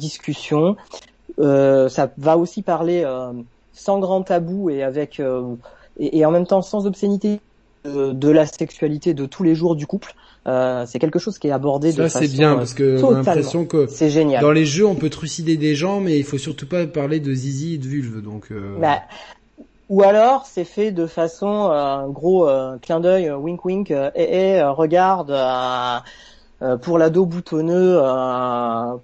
discussion. 0.00 0.74
ça 1.38 2.10
va 2.18 2.36
aussi 2.36 2.62
parler 2.62 3.04
sans 3.76 4.00
grand 4.00 4.22
tabou 4.22 4.70
et 4.70 4.82
avec 4.82 5.20
euh, 5.20 5.54
et, 6.00 6.24
en 6.24 6.30
même 6.30 6.46
temps 6.46 6.62
sans 6.62 6.86
obscénité 6.86 7.40
de, 7.84 8.30
la 8.30 8.46
sexualité 8.46 9.14
de 9.14 9.26
tous 9.26 9.44
les 9.44 9.54
jours 9.54 9.76
du 9.76 9.86
couple. 9.86 10.14
Euh, 10.48 10.84
c'est 10.86 10.98
quelque 10.98 11.18
chose 11.18 11.38
qui 11.38 11.48
est 11.48 11.52
abordé 11.52 11.92
ça, 11.92 12.08
c'est 12.08 12.28
bien 12.28 12.56
parce 12.56 12.74
que 12.74 13.04
a 13.04 13.10
l'impression 13.10 13.64
que 13.64 13.86
c'est 13.88 14.10
génial. 14.10 14.40
Dans 14.40 14.52
les 14.52 14.64
jeux, 14.64 14.86
on 14.86 14.94
peut 14.94 15.10
trucider 15.10 15.56
des 15.56 15.74
gens, 15.74 16.00
mais 16.00 16.18
il 16.18 16.24
faut 16.24 16.38
surtout 16.38 16.68
pas 16.68 16.86
parler 16.86 17.20
de 17.20 17.32
zizi 17.32 17.74
et 17.74 17.78
de 17.78 17.86
vulve. 17.86 18.22
Donc. 18.22 18.48
Euh... 18.50 18.76
Bah, 18.80 19.02
ou 19.88 20.02
alors 20.02 20.46
c'est 20.46 20.64
fait 20.64 20.90
de 20.90 21.06
façon 21.06 21.70
euh, 21.70 22.06
gros 22.08 22.48
euh, 22.48 22.76
clin 22.78 23.00
d'œil, 23.00 23.30
wink 23.30 23.64
wink, 23.64 23.90
et, 23.90 24.10
et 24.14 24.62
regarde 24.62 25.32
pour 26.82 26.98
l'ado 26.98 27.26
boutonneux 27.26 28.00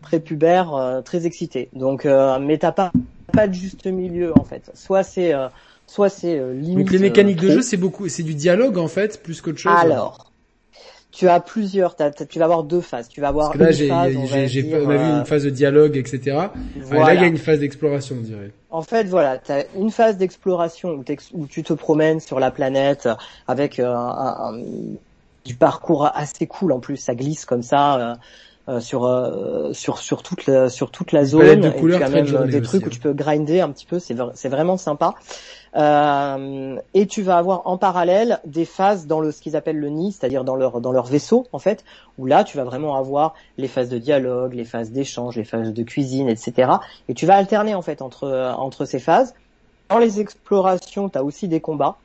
prépubère 0.01 1.03
très 1.05 1.27
excité. 1.27 1.69
Donc, 1.73 2.05
mais 2.41 2.59
t'as 2.59 2.73
pas 2.73 2.93
pas 3.33 3.49
de 3.49 3.55
juste 3.55 3.87
milieu 3.87 4.33
en 4.39 4.45
fait. 4.45 4.71
Soit 4.75 5.03
c'est 5.03 5.35
euh, 5.35 5.49
soit 5.87 6.09
c'est 6.09 6.39
euh, 6.39 6.55
limite. 6.55 6.79
Donc 6.79 6.91
les 6.91 6.99
mécaniques 6.99 7.41
de 7.41 7.49
euh, 7.49 7.55
jeu 7.55 7.63
c'est 7.63 7.77
beaucoup 7.77 8.09
c'est 8.09 8.23
du 8.23 8.35
dialogue 8.35 8.79
en 8.79 8.89
fait 8.89 9.23
plus 9.23 9.41
qu'autre 9.41 9.59
chose. 9.59 9.73
Alors 9.77 10.33
tu 11.11 11.29
as 11.29 11.41
plusieurs, 11.41 11.95
tu 11.95 12.39
vas 12.39 12.47
avoir 12.47 12.65
deux 12.65 12.81
phases. 12.81 13.07
Tu 13.07 13.21
vas 13.21 13.29
avoir 13.29 13.55
là, 13.55 13.71
j'ai, 13.71 13.89
j'ai, 14.49 14.75
on 14.75 14.89
a 14.89 14.97
vu 14.97 15.05
une 15.05 15.27
phase 15.27 15.45
de 15.45 15.51
dialogue, 15.51 15.99
etc. 15.99 16.21
Là, 16.91 17.15
il 17.15 17.21
y 17.21 17.25
a 17.25 17.27
une 17.27 17.37
phase 17.37 17.59
d'exploration, 17.59 18.17
on 18.19 18.23
dirait. 18.23 18.51
En 18.71 18.81
fait, 18.81 19.05
voilà, 19.05 19.37
tu 19.37 19.53
as 19.53 19.67
une 19.77 19.91
phase 19.91 20.17
d'exploration 20.17 20.95
où, 20.95 21.05
où, 21.35 21.47
tu 21.47 21.63
te 21.63 21.75
promènes 21.75 22.19
sur 22.19 22.41
la 22.41 22.51
planète 22.51 23.11
avec 23.47 23.79
un, 23.79 24.59
du 25.45 25.55
parcours 25.55 26.11
assez 26.15 26.47
cool 26.47 26.73
en 26.73 26.81
plus. 26.81 26.97
Ça 26.97 27.15
glisse 27.15 27.45
comme 27.45 27.63
ça. 27.63 28.19
Euh, 28.69 28.79
sur 28.79 29.07
euh, 29.07 29.73
sur 29.73 29.99
sur 29.99 30.23
toute 30.23 30.47
la 30.47 30.69
sur 30.69 30.93
toute 30.93 31.11
la 31.11 31.25
zone 31.25 31.63
de 31.63 31.67
et 31.67 31.81
tu 31.81 31.95
as 31.95 32.09
même 32.09 32.47
des 32.47 32.63
trucs 32.63 32.87
où 32.87 32.91
tu 32.91 33.01
peux 33.01 33.13
grinder 33.13 33.61
un 33.61 33.73
petit 33.73 33.87
peu 33.87 33.99
c'est 33.99 34.15
c'est 34.35 34.49
vraiment 34.49 34.77
sympa. 34.77 35.17
Euh, 35.75 36.77
et 36.95 37.09
tu 37.09 37.23
vas 37.23 37.39
avoir 37.39 37.67
en 37.67 37.77
parallèle 37.77 38.39
des 38.45 38.65
phases 38.65 39.09
dans 39.09 39.19
le 39.19 39.33
ce 39.33 39.41
qu'ils 39.41 39.57
appellent 39.57 39.81
le 39.81 39.89
nid 39.89 40.13
c'est-à-dire 40.13 40.45
dans 40.45 40.55
leur 40.55 40.81
dans 40.81 40.93
leur 40.93 41.07
vaisseau 41.07 41.49
en 41.51 41.59
fait 41.59 41.85
où 42.19 42.27
là 42.27 42.45
tu 42.45 42.57
vas 42.57 42.63
vraiment 42.63 42.95
avoir 42.95 43.35
les 43.59 43.67
phases 43.67 43.89
de 43.89 43.99
dialogue 43.99 44.55
les 44.55 44.65
phases 44.65 44.93
d'échange 44.93 45.35
les 45.35 45.45
phases 45.45 45.73
de 45.73 45.83
cuisine 45.83 46.29
etc 46.29 46.75
et 47.09 47.15
tu 47.15 47.27
vas 47.27 47.35
alterner 47.35 47.75
en 47.75 47.83
fait 47.83 48.01
entre 48.01 48.55
entre 48.57 48.85
ces 48.85 49.01
phases. 49.01 49.35
Dans 49.89 49.99
les 49.99 50.21
explorations 50.21 51.09
tu 51.09 51.19
as 51.19 51.25
aussi 51.25 51.49
des 51.49 51.61
combats. 51.61 51.97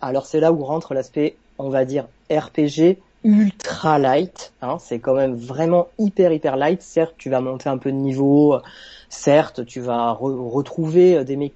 Alors 0.00 0.26
c'est 0.26 0.38
là 0.38 0.52
où 0.52 0.62
rentre 0.62 0.94
l'aspect 0.94 1.34
on 1.58 1.70
va 1.70 1.84
dire 1.84 2.06
RPG 2.30 2.98
ultra 3.24 3.98
light. 3.98 4.52
Hein, 4.62 4.76
c'est 4.78 4.98
quand 4.98 5.14
même 5.14 5.34
vraiment 5.34 5.88
hyper 5.98 6.32
hyper 6.32 6.56
light. 6.56 6.82
Certes, 6.82 7.14
tu 7.18 7.30
vas 7.30 7.40
monter 7.40 7.68
un 7.68 7.78
peu 7.78 7.90
de 7.90 7.96
niveau. 7.96 8.60
Certes, 9.08 9.64
tu 9.66 9.80
vas 9.80 10.12
retrouver 10.12 11.16
euh, 11.16 11.24
des 11.24 11.36
mécaniques 11.36 11.54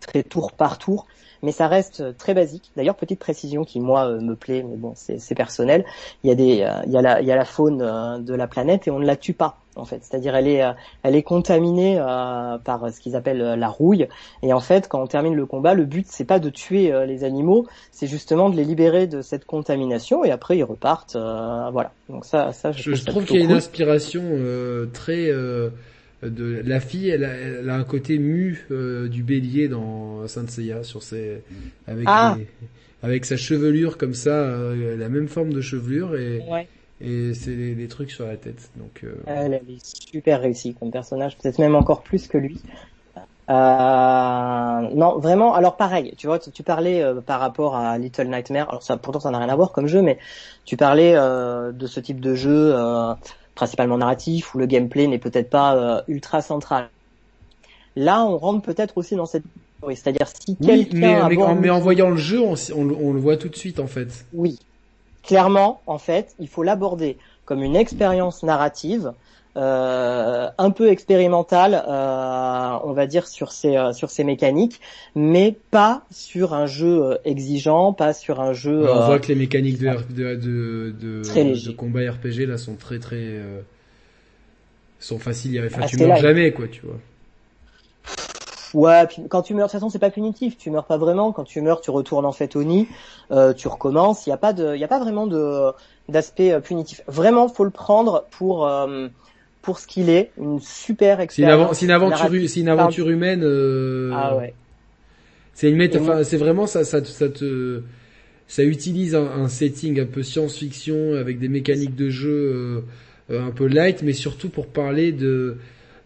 très 0.00 0.22
tour 0.22 0.52
par 0.52 0.78
tour, 0.78 1.06
mais 1.42 1.52
ça 1.52 1.68
reste 1.68 2.16
très 2.16 2.34
basique. 2.34 2.70
D'ailleurs, 2.76 2.96
petite 2.96 3.18
précision 3.18 3.64
qui 3.64 3.80
moi 3.80 4.06
euh, 4.06 4.20
me 4.20 4.34
plaît, 4.34 4.62
mais 4.62 4.76
bon, 4.76 4.94
c'est 4.94 5.34
personnel. 5.34 5.84
Il 6.24 6.28
y 6.28 6.32
a 6.32 6.34
des, 6.34 6.62
euh, 6.62 6.82
il 6.86 6.92
y 6.92 6.96
il 6.96 7.26
y 7.26 7.32
a 7.32 7.36
la 7.36 7.44
faune 7.44 7.78
de 8.24 8.34
la 8.34 8.46
planète 8.46 8.88
et 8.88 8.90
on 8.90 8.98
ne 8.98 9.06
la 9.06 9.16
tue 9.16 9.34
pas 9.34 9.59
en 9.76 9.84
fait. 9.84 10.00
C'est-à-dire 10.02 10.34
elle 10.34 10.48
est, 10.48 10.62
elle 11.02 11.14
est 11.14 11.22
contaminée 11.22 11.96
par 12.64 12.92
ce 12.92 13.00
qu'ils 13.00 13.16
appellent 13.16 13.54
la 13.58 13.68
rouille. 13.68 14.08
Et 14.42 14.52
en 14.52 14.60
fait, 14.60 14.88
quand 14.88 15.02
on 15.02 15.06
termine 15.06 15.34
le 15.34 15.46
combat, 15.46 15.74
le 15.74 15.84
but 15.84 16.06
c'est 16.08 16.24
pas 16.24 16.38
de 16.38 16.50
tuer 16.50 16.92
les 17.06 17.24
animaux, 17.24 17.66
c'est 17.92 18.06
justement 18.06 18.50
de 18.50 18.56
les 18.56 18.64
libérer 18.64 19.06
de 19.06 19.22
cette 19.22 19.44
contamination 19.44 20.24
et 20.24 20.30
après 20.30 20.58
ils 20.58 20.64
repartent. 20.64 21.16
voilà. 21.16 21.92
Donc 22.08 22.24
ça, 22.24 22.52
ça 22.52 22.72
je, 22.72 22.92
trouve 23.04 23.24
qu'il 23.24 23.36
y 23.36 23.40
a 23.40 23.44
une 23.44 23.52
inspiration 23.52 24.22
très 24.92 25.30
de 26.22 26.62
la 26.64 26.80
fille, 26.80 27.08
elle 27.08 27.24
a, 27.24 27.74
un 27.74 27.84
côté 27.84 28.18
mu 28.18 28.66
euh, 28.70 29.08
du 29.08 29.22
bélier 29.22 29.68
dans 29.68 30.26
Saint 30.28 30.46
Seiya 30.46 30.82
sur 30.82 31.02
ses 31.02 31.42
avec 31.86 32.04
ah. 32.06 32.36
avec 33.02 33.24
sa 33.24 33.36
chevelure 33.36 33.96
comme 33.96 34.14
ça, 34.14 34.30
euh, 34.30 34.96
la 34.96 35.08
même 35.08 35.28
forme 35.28 35.52
de 35.52 35.60
chevelure 35.60 36.16
et 36.16 36.42
et 37.00 37.34
c'est 37.34 37.54
des, 37.54 37.88
trucs 37.88 38.10
sur 38.10 38.26
la 38.26 38.36
tête. 38.36 38.70
Donc 38.76 39.02
euh, 39.04 39.14
elle, 39.26 39.54
est 39.54 39.62
super 39.84 40.40
réussie 40.40 40.74
comme 40.74 40.90
personnage, 40.90 41.36
peut-être 41.36 41.58
même 41.58 41.74
encore 41.74 42.02
plus 42.02 42.28
que 42.28 42.38
lui. 42.38 42.60
non, 43.48 45.18
vraiment. 45.18 45.54
Alors 45.54 45.76
pareil, 45.76 46.14
tu 46.16 46.26
vois, 46.26 46.38
tu, 46.38 46.62
parlais 46.62 47.04
par 47.26 47.40
rapport 47.40 47.76
à 47.76 47.98
Little 47.98 48.28
Nightmare. 48.28 48.68
Alors 48.68 48.82
ça, 48.82 48.96
pourtant, 48.96 49.20
ça 49.20 49.30
n'a 49.30 49.38
rien 49.38 49.48
à 49.48 49.56
voir 49.56 49.72
comme 49.72 49.86
jeu, 49.86 50.02
mais 50.02 50.18
tu 50.64 50.76
parlais 50.76 51.14
de 51.14 51.86
ce 51.86 52.00
type 52.00 52.20
de 52.20 52.34
jeu 52.34 52.74
principalement 53.60 53.98
narratif, 53.98 54.54
où 54.54 54.58
le 54.58 54.64
gameplay 54.64 55.06
n'est 55.06 55.18
peut-être 55.18 55.50
pas 55.50 55.76
euh, 55.76 56.00
ultra 56.08 56.40
central. 56.40 56.88
Là, 57.94 58.24
on 58.24 58.38
rentre 58.38 58.62
peut-être 58.62 58.96
aussi 58.96 59.16
dans 59.16 59.26
cette 59.26 59.44
c'est-à-dire 59.88 60.26
si 60.28 60.56
quelqu'un 60.56 61.28
mais, 61.28 61.36
mais, 61.60 61.70
en 61.70 61.78
voyant 61.78 62.10
le 62.10 62.16
jeu, 62.16 62.40
on, 62.40 62.54
on, 62.76 63.12
le 63.14 63.18
voit 63.18 63.38
tout 63.38 63.48
de 63.48 63.56
suite 63.56 63.80
en 63.80 63.86
fait. 63.86 64.26
Oui, 64.34 64.58
clairement, 65.22 65.80
en 65.86 65.98
fait, 65.98 66.34
il 66.38 66.48
faut 66.48 66.62
l'aborder 66.62 67.16
comme 67.44 67.62
une 67.62 67.76
expérience 67.76 68.42
narrative 68.42 69.12
euh, 69.56 70.48
un 70.58 70.70
peu 70.70 70.90
expérimental, 70.90 71.74
euh, 71.74 72.78
on 72.84 72.92
va 72.92 73.08
dire 73.08 73.26
sur 73.26 73.50
ces 73.50 73.76
euh, 73.76 73.92
sur 73.92 74.08
ces 74.08 74.22
mécaniques, 74.22 74.80
mais 75.16 75.56
pas 75.72 76.04
sur 76.12 76.54
un 76.54 76.66
jeu 76.66 77.18
exigeant, 77.24 77.92
pas 77.92 78.12
sur 78.12 78.40
un 78.40 78.52
jeu. 78.52 78.88
on 78.88 79.06
voit 79.06 79.18
que 79.18 79.26
les 79.26 79.34
mécaniques 79.34 79.80
de 79.80 79.90
de 80.14 80.36
de, 80.36 81.66
de, 81.66 81.72
combat 81.72 82.12
RPG 82.12 82.46
là 82.46 82.58
sont 82.58 82.76
très 82.76 83.00
très 83.00 83.40
sont 85.00 85.18
faciles. 85.18 85.60
Enfin, 85.66 85.84
tu 85.86 85.96
meurs 85.96 86.16
jamais 86.18 86.52
quoi, 86.52 86.68
tu 86.68 86.82
vois. 86.82 87.00
Ouais, 88.74 89.06
puis 89.06 89.22
quand 89.28 89.42
tu 89.42 89.54
meurs, 89.54 89.66
de 89.66 89.70
toute 89.70 89.80
façon, 89.80 89.90
c'est 89.90 89.98
pas 89.98 90.10
punitif. 90.10 90.56
Tu 90.56 90.70
meurs 90.70 90.86
pas 90.86 90.96
vraiment. 90.96 91.32
Quand 91.32 91.44
tu 91.44 91.60
meurs, 91.60 91.80
tu 91.80 91.90
retournes 91.90 92.26
en 92.26 92.32
fait 92.32 92.56
au 92.56 92.64
nid, 92.64 92.88
euh, 93.30 93.52
tu 93.52 93.68
recommences. 93.68 94.26
Il 94.26 94.30
y 94.30 94.32
a 94.32 94.36
pas 94.36 94.52
de, 94.52 94.74
il 94.74 94.80
y 94.80 94.84
a 94.84 94.88
pas 94.88 95.00
vraiment 95.00 95.26
de 95.26 95.70
d'aspect 96.08 96.60
punitif. 96.60 97.02
Vraiment, 97.06 97.48
faut 97.48 97.64
le 97.64 97.70
prendre 97.70 98.24
pour 98.30 98.68
pour 99.62 99.78
ce 99.78 99.86
qu'il 99.86 100.08
est, 100.08 100.30
une 100.38 100.60
super 100.60 101.20
expérience. 101.20 101.78
C'est 101.78 101.84
une, 101.84 101.90
aventure, 101.90 102.28
c'est 102.48 102.60
une 102.60 102.68
aventure 102.68 103.10
humaine. 103.10 103.42
Euh... 103.42 104.10
Ah 104.14 104.36
ouais. 104.36 104.54
C'est 105.54 105.68
une 105.68 105.76
méta, 105.76 106.00
enfin, 106.00 106.24
c'est 106.24 106.38
vraiment 106.38 106.66
ça, 106.66 106.84
ça, 106.84 107.04
ça 107.04 107.28
te, 107.28 107.82
ça 108.46 108.64
utilise 108.64 109.14
un, 109.14 109.26
un 109.26 109.48
setting 109.48 110.00
un 110.00 110.06
peu 110.06 110.22
science-fiction 110.22 111.14
avec 111.14 111.38
des 111.38 111.48
mécaniques 111.48 111.96
de 111.96 112.08
jeu 112.08 112.82
euh, 113.30 113.46
un 113.46 113.50
peu 113.50 113.66
light, 113.66 114.02
mais 114.02 114.14
surtout 114.14 114.48
pour 114.48 114.68
parler 114.68 115.12
de, 115.12 115.58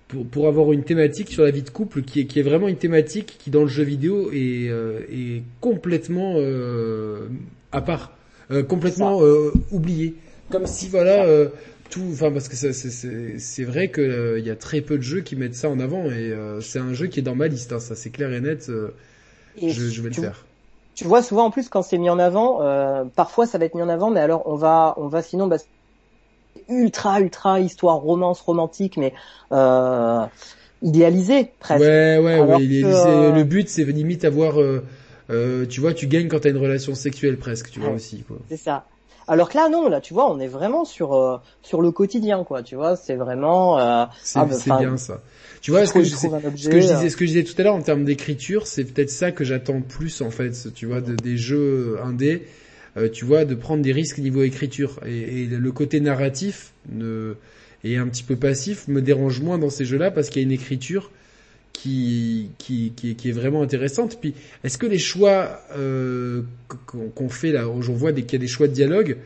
pour, 0.08 0.26
pour 0.26 0.48
avoir 0.48 0.72
une 0.72 0.84
thématique 0.84 1.30
sur 1.30 1.44
la 1.44 1.50
vie 1.50 1.62
de 1.62 1.70
couple 1.70 2.02
qui 2.02 2.20
est, 2.20 2.26
qui 2.26 2.38
est 2.38 2.42
vraiment 2.42 2.68
une 2.68 2.76
thématique 2.76 3.36
qui 3.38 3.50
dans 3.50 3.62
le 3.62 3.68
jeu 3.68 3.84
vidéo 3.84 4.30
est, 4.32 4.68
euh, 4.68 5.00
est 5.10 5.42
complètement 5.60 6.34
euh, 6.36 7.28
à 7.72 7.80
part, 7.80 8.12
euh, 8.50 8.62
complètement 8.62 9.22
euh, 9.22 9.50
oubliée. 9.70 10.14
Comme 10.50 10.66
si 10.66 10.88
voilà 10.88 11.24
euh, 11.24 11.48
tout, 11.90 12.02
enfin 12.12 12.30
parce 12.30 12.48
que 12.48 12.56
c'est- 12.56 13.64
vrai 13.64 13.88
que 13.88 14.00
euh, 14.00 14.38
il 14.38 14.46
y 14.46 14.50
a 14.50 14.56
très 14.56 14.80
peu 14.82 14.96
de 14.98 15.02
jeux 15.02 15.20
qui 15.22 15.36
mettent 15.36 15.54
ça 15.54 15.70
en 15.70 15.80
avant 15.80 16.04
et 16.06 16.32
euh, 16.32 16.60
c'est 16.60 16.78
un 16.78 16.92
jeu 16.92 17.06
qui 17.06 17.20
est 17.20 17.22
dans 17.22 17.34
ma 17.34 17.48
liste, 17.48 17.72
hein, 17.72 17.80
ça 17.80 17.94
c'est 17.94 18.10
clair 18.10 18.32
et 18.32 18.40
net. 18.40 18.66
euh, 18.68 18.90
Et 19.56 19.70
je, 19.72 19.88
je 19.88 20.02
vais 20.02 20.08
le 20.10 20.14
faire. 20.14 20.46
Tu 20.94 21.04
vois 21.04 21.22
souvent 21.22 21.46
en 21.46 21.50
plus 21.50 21.68
quand 21.68 21.82
c'est 21.82 21.98
mis 21.98 22.08
en 22.10 22.18
avant, 22.20 22.62
euh, 22.62 23.04
parfois 23.16 23.46
ça 23.46 23.58
va 23.58 23.64
être 23.64 23.74
mis 23.74 23.82
en 23.82 23.88
avant, 23.88 24.10
mais 24.10 24.20
alors 24.20 24.46
on 24.46 24.54
va, 24.54 24.94
on 24.96 25.08
va 25.08 25.22
sinon 25.22 25.48
bah, 25.48 25.56
ultra 26.68 27.20
ultra 27.20 27.60
histoire 27.60 27.96
romance 27.98 28.40
romantique, 28.40 28.96
mais 28.96 29.14
euh, 29.52 30.26
idéalisée 30.82 31.54
presque. 31.60 31.90
Ouais, 31.90 32.18
ouais, 32.18 32.40
Alors 32.40 32.40
ouais. 32.40 32.66
que, 32.80 32.86
euh, 32.86 33.32
Le 33.32 33.44
but, 33.44 33.68
c'est 33.68 33.84
limite 33.84 34.24
avoir, 34.24 34.60
euh, 34.60 34.84
euh, 35.30 35.66
tu 35.66 35.80
vois, 35.80 35.92
tu 35.94 36.06
gagnes 36.06 36.28
quand 36.28 36.40
t'as 36.40 36.50
une 36.50 36.56
relation 36.58 36.94
sexuelle 36.94 37.38
presque, 37.38 37.70
tu 37.70 37.80
vois 37.80 37.90
Ouais. 37.90 37.94
aussi, 37.94 38.22
quoi. 38.22 38.38
C'est 38.48 38.56
ça. 38.56 38.90
Alors 39.26 39.48
que 39.48 39.56
là 39.56 39.68
non, 39.70 39.88
là 39.88 40.00
tu 40.02 40.12
vois, 40.14 40.30
on 40.30 40.38
est 40.38 40.48
vraiment 40.48 40.84
sur 40.84 41.14
euh, 41.14 41.38
sur 41.62 41.80
le 41.80 41.90
quotidien 41.92 42.44
quoi. 42.44 42.62
Tu 42.62 42.74
vois, 42.76 42.94
c'est 42.96 43.16
vraiment. 43.16 43.78
Euh, 43.78 44.04
C'est 44.20 44.38
Ah, 44.38 44.46
bien 44.72 44.96
ça. 44.96 45.22
Tu 45.60 45.70
vois, 45.70 45.86
ce 45.86 45.92
que, 45.92 46.02
je, 46.02 46.14
ce 46.14 46.68
que 46.68 46.80
euh, 46.80 46.86
disais, 46.86 47.10
ce 47.10 47.16
que 47.16 47.24
je 47.26 47.30
disais 47.32 47.44
tout 47.44 47.54
à 47.60 47.64
l'heure 47.64 47.74
en 47.74 47.82
termes 47.82 48.04
d'écriture, 48.04 48.66
c'est 48.66 48.84
peut-être 48.84 49.10
ça 49.10 49.32
que 49.32 49.44
j'attends 49.44 49.80
plus 49.82 50.20
en 50.22 50.30
fait, 50.30 50.72
tu 50.74 50.86
vois, 50.86 51.00
de- 51.00 51.16
des 51.16 51.36
jeux 51.36 51.98
indés. 52.02 52.46
Euh, 52.96 53.08
tu 53.08 53.24
vois, 53.24 53.44
de 53.44 53.54
prendre 53.54 53.82
des 53.82 53.92
risques 53.92 54.18
niveau 54.18 54.42
écriture 54.42 55.00
et, 55.06 55.46
le 55.46 55.72
côté 55.72 56.00
narratif 56.00 56.72
ne, 56.92 57.34
et 57.82 57.96
un 57.96 58.06
petit 58.08 58.22
peu 58.22 58.36
passif 58.36 58.88
me 58.88 59.02
dérange 59.02 59.40
moins 59.40 59.58
dans 59.58 59.70
ces 59.70 59.84
jeux-là 59.84 60.10
parce 60.10 60.30
qu'il 60.30 60.42
y 60.42 60.44
a 60.44 60.46
une 60.46 60.52
écriture 60.52 61.10
qui, 61.72 62.50
qui, 62.58 62.92
qui, 62.96 63.10
est- 63.10 63.32
vraiment 63.32 63.62
intéressante. 63.62 64.18
Puis, 64.20 64.34
est-ce 64.62 64.78
que 64.78 64.86
les 64.86 64.98
choix 64.98 65.60
euh, 65.76 66.42
qu'on 66.86 67.28
fait 67.28 67.50
là, 67.52 67.68
où 67.68 67.82
vois 67.82 68.12
des- 68.12 68.22
qu'il 68.22 68.34
y 68.34 68.42
a 68.42 68.44
des 68.44 68.48
choix 68.48 68.68
de 68.68 68.72
dialogue, 68.72 69.16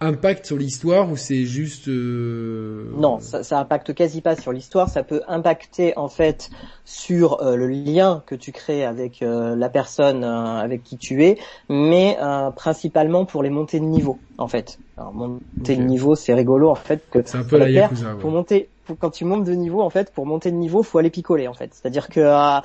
impactent 0.00 0.46
sur 0.46 0.58
l'histoire 0.58 1.10
ou 1.10 1.16
c'est 1.16 1.44
juste 1.46 1.88
euh, 1.88 2.84
Non, 2.92 3.18
ça, 3.20 3.42
ça 3.42 3.58
impacte 3.60 3.92
quasi 3.94 4.22
pas 4.22 4.36
sur 4.36 4.52
l'histoire. 4.52 4.88
Ça 4.88 5.02
peut 5.02 5.20
impacter 5.26 5.96
en 5.98 6.08
fait 6.08 6.50
sur 6.84 7.42
euh, 7.42 7.56
le 7.56 7.66
lien 7.66 8.22
que 8.26 8.34
tu 8.34 8.52
crées 8.52 8.84
avec 8.84 9.22
euh, 9.22 9.56
la 9.56 9.68
personne 9.68 10.24
euh, 10.24 10.56
avec 10.60 10.82
qui 10.82 10.96
tu 10.96 11.22
es, 11.24 11.36
mais 11.68 12.16
euh, 12.22 12.50
principalement 12.52 13.26
pour 13.26 13.42
les 13.42 13.50
montées 13.50 13.80
de 13.80 13.84
niveau 13.84 14.22
en 14.38 14.48
fait. 14.48 14.80
Alors 14.96 15.12
monter 15.12 15.76
de 15.76 15.82
niveau, 15.82 16.14
c'est 16.14 16.32
rigolo 16.32 16.70
en 16.70 16.74
fait 16.76 17.06
que 17.10 17.18
C'est 17.26 17.36
un 17.38 17.44
peu 17.44 17.58
la. 17.58 17.68
Yakuza. 17.68 18.14
ouais. 18.14 18.20
pour 18.20 18.30
monter. 18.30 18.70
pour- 18.84 18.96
quand 18.98 19.10
tu 19.10 19.24
montes 19.24 19.44
de 19.44 19.52
niveau, 19.52 19.82
en 19.82 19.90
fait, 19.90 20.12
pour 20.14 20.24
monter 20.24 20.50
de 20.52 20.56
niveau, 20.56 20.82
faut 20.82 20.98
aller 20.98 21.10
picoler 21.10 21.48
en 21.48 21.54
fait. 21.54 21.74
C'est-à-dire 21.74 22.08
que 22.08 22.20
euh, 22.20 22.60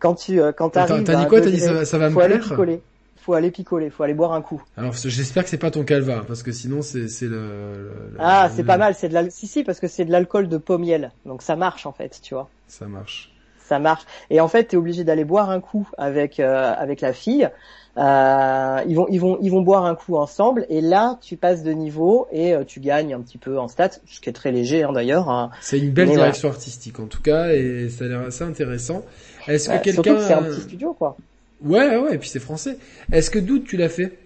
quand 0.00 0.14
tu 0.14 0.40
euh, 0.40 0.52
quand 0.52 0.70
t'arrives, 0.70 1.04
T'as 1.04 1.16
dit 1.16 1.26
quoi? 1.26 1.40
T'as 1.40 1.50
dit 1.50 1.60
ça, 1.60 1.72
va- 1.72 1.84
ça 1.84 1.98
va 1.98 2.10
me 2.10 2.14
faut 2.14 2.20
aller 2.20 2.38
plaire? 2.38 2.40
picoler. 2.40 2.82
Faut 3.26 3.34
aller 3.34 3.50
picoler, 3.50 3.90
faut 3.90 4.04
aller 4.04 4.14
boire 4.14 4.32
un 4.34 4.40
coup. 4.40 4.62
Alors 4.76 4.92
j'espère 4.94 5.42
que 5.42 5.50
c'est 5.50 5.58
pas 5.58 5.72
ton 5.72 5.82
calva 5.82 6.22
parce 6.28 6.44
que 6.44 6.52
sinon 6.52 6.80
c'est 6.80 7.08
c'est 7.08 7.26
le, 7.26 7.90
Ah, 8.20 8.46
le- 8.48 8.54
c'est 8.54 8.62
pas 8.62 8.78
mal, 8.78 8.94
c'est 8.94 9.08
de 9.08 9.14
l'al... 9.14 9.32
si 9.32 9.48
si 9.48 9.64
parce 9.64 9.80
que 9.80 9.88
c'est 9.88 10.04
de 10.04 10.12
l'alcool 10.12 10.48
de 10.48 10.58
pommiel. 10.58 11.10
Donc 11.24 11.42
ça 11.42 11.56
marche 11.56 11.86
en 11.86 11.92
fait, 11.92 12.20
tu 12.22 12.34
vois. 12.34 12.48
Ça 12.68 12.86
marche. 12.86 13.32
ça 13.68 13.80
marche. 13.80 14.04
Et 14.30 14.40
en 14.40 14.46
fait, 14.46 14.68
tu 14.68 14.76
es 14.76 14.78
obligé 14.78 15.02
d'aller 15.02 15.24
boire 15.24 15.50
un 15.50 15.60
coup 15.60 15.88
avec 15.98 16.38
euh, 16.38 16.72
avec 16.78 17.00
la 17.00 17.12
fille. 17.12 17.50
Euh, 17.98 18.80
ils 18.86 18.94
vont 18.94 19.06
ils 19.08 19.18
vont 19.18 19.38
ils 19.40 19.50
vont 19.50 19.62
boire 19.62 19.86
un 19.86 19.96
coup 19.96 20.16
ensemble 20.16 20.64
et 20.68 20.80
là 20.80 21.18
tu 21.22 21.36
passes 21.36 21.62
de 21.64 21.72
niveau 21.72 22.28
et 22.30 22.54
euh, 22.54 22.62
tu 22.62 22.78
gagnes 22.78 23.12
un 23.14 23.20
petit 23.22 23.38
peu 23.38 23.58
en 23.58 23.66
stats, 23.66 23.90
ce 24.06 24.20
qui 24.20 24.28
est 24.28 24.32
très 24.34 24.52
léger 24.52 24.84
hein, 24.84 24.92
d'ailleurs. 24.92 25.28
hein. 25.30 25.50
C'est 25.62 25.78
une 25.80 25.90
belle 25.90 26.08
Mais 26.10 26.14
direction 26.14 26.48
artistique 26.50 27.00
en 27.00 27.06
tout 27.06 27.22
cas 27.22 27.48
et 27.54 27.88
ça 27.88 28.04
a 28.04 28.08
l'air 28.08 28.20
assez 28.20 28.44
intéressant. 28.44 29.02
Est-ce 29.48 29.68
que 29.70 29.90
surtout 29.90 30.02
quelqu'un 30.02 30.14
que 30.20 30.26
c'est 30.26 30.32
un 30.34 30.42
petit 30.42 30.60
studio 30.60 30.92
quoi. 30.92 31.16
Ouais 31.60 31.96
ouais 31.96 32.14
et 32.14 32.18
puis 32.18 32.28
c'est 32.28 32.40
français. 32.40 32.78
Est-ce 33.12 33.30
que 33.30 33.38
Doute 33.38 33.64
tu 33.66 33.76
l'as 33.76 33.88
fait? 33.88 34.18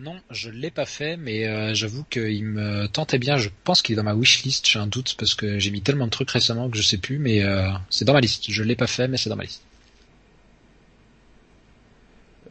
Non, 0.00 0.20
je 0.30 0.50
l'ai 0.50 0.72
pas 0.72 0.86
fait, 0.86 1.16
mais 1.16 1.46
euh, 1.46 1.72
j'avoue 1.72 2.02
qu'il 2.04 2.44
me 2.44 2.86
tentait 2.88 3.18
bien. 3.18 3.36
Je 3.36 3.48
pense 3.62 3.80
qu'il 3.80 3.92
est 3.92 3.96
dans 3.96 4.02
ma 4.02 4.14
wishlist. 4.14 4.66
J'ai 4.68 4.78
un 4.80 4.86
doute 4.88 5.14
parce 5.18 5.34
que 5.36 5.58
j'ai 5.60 5.70
mis 5.70 5.82
tellement 5.82 6.06
de 6.06 6.10
trucs 6.10 6.30
récemment 6.30 6.68
que 6.70 6.76
je 6.76 6.82
sais 6.82 6.98
plus, 6.98 7.18
mais 7.18 7.44
euh, 7.44 7.68
c'est 7.90 8.04
dans 8.04 8.12
ma 8.14 8.20
liste. 8.20 8.50
Je 8.50 8.62
l'ai 8.64 8.74
pas 8.76 8.86
fait, 8.88 9.06
mais 9.08 9.18
c'est 9.18 9.28
dans 9.30 9.36
ma 9.36 9.44
liste. 9.44 9.62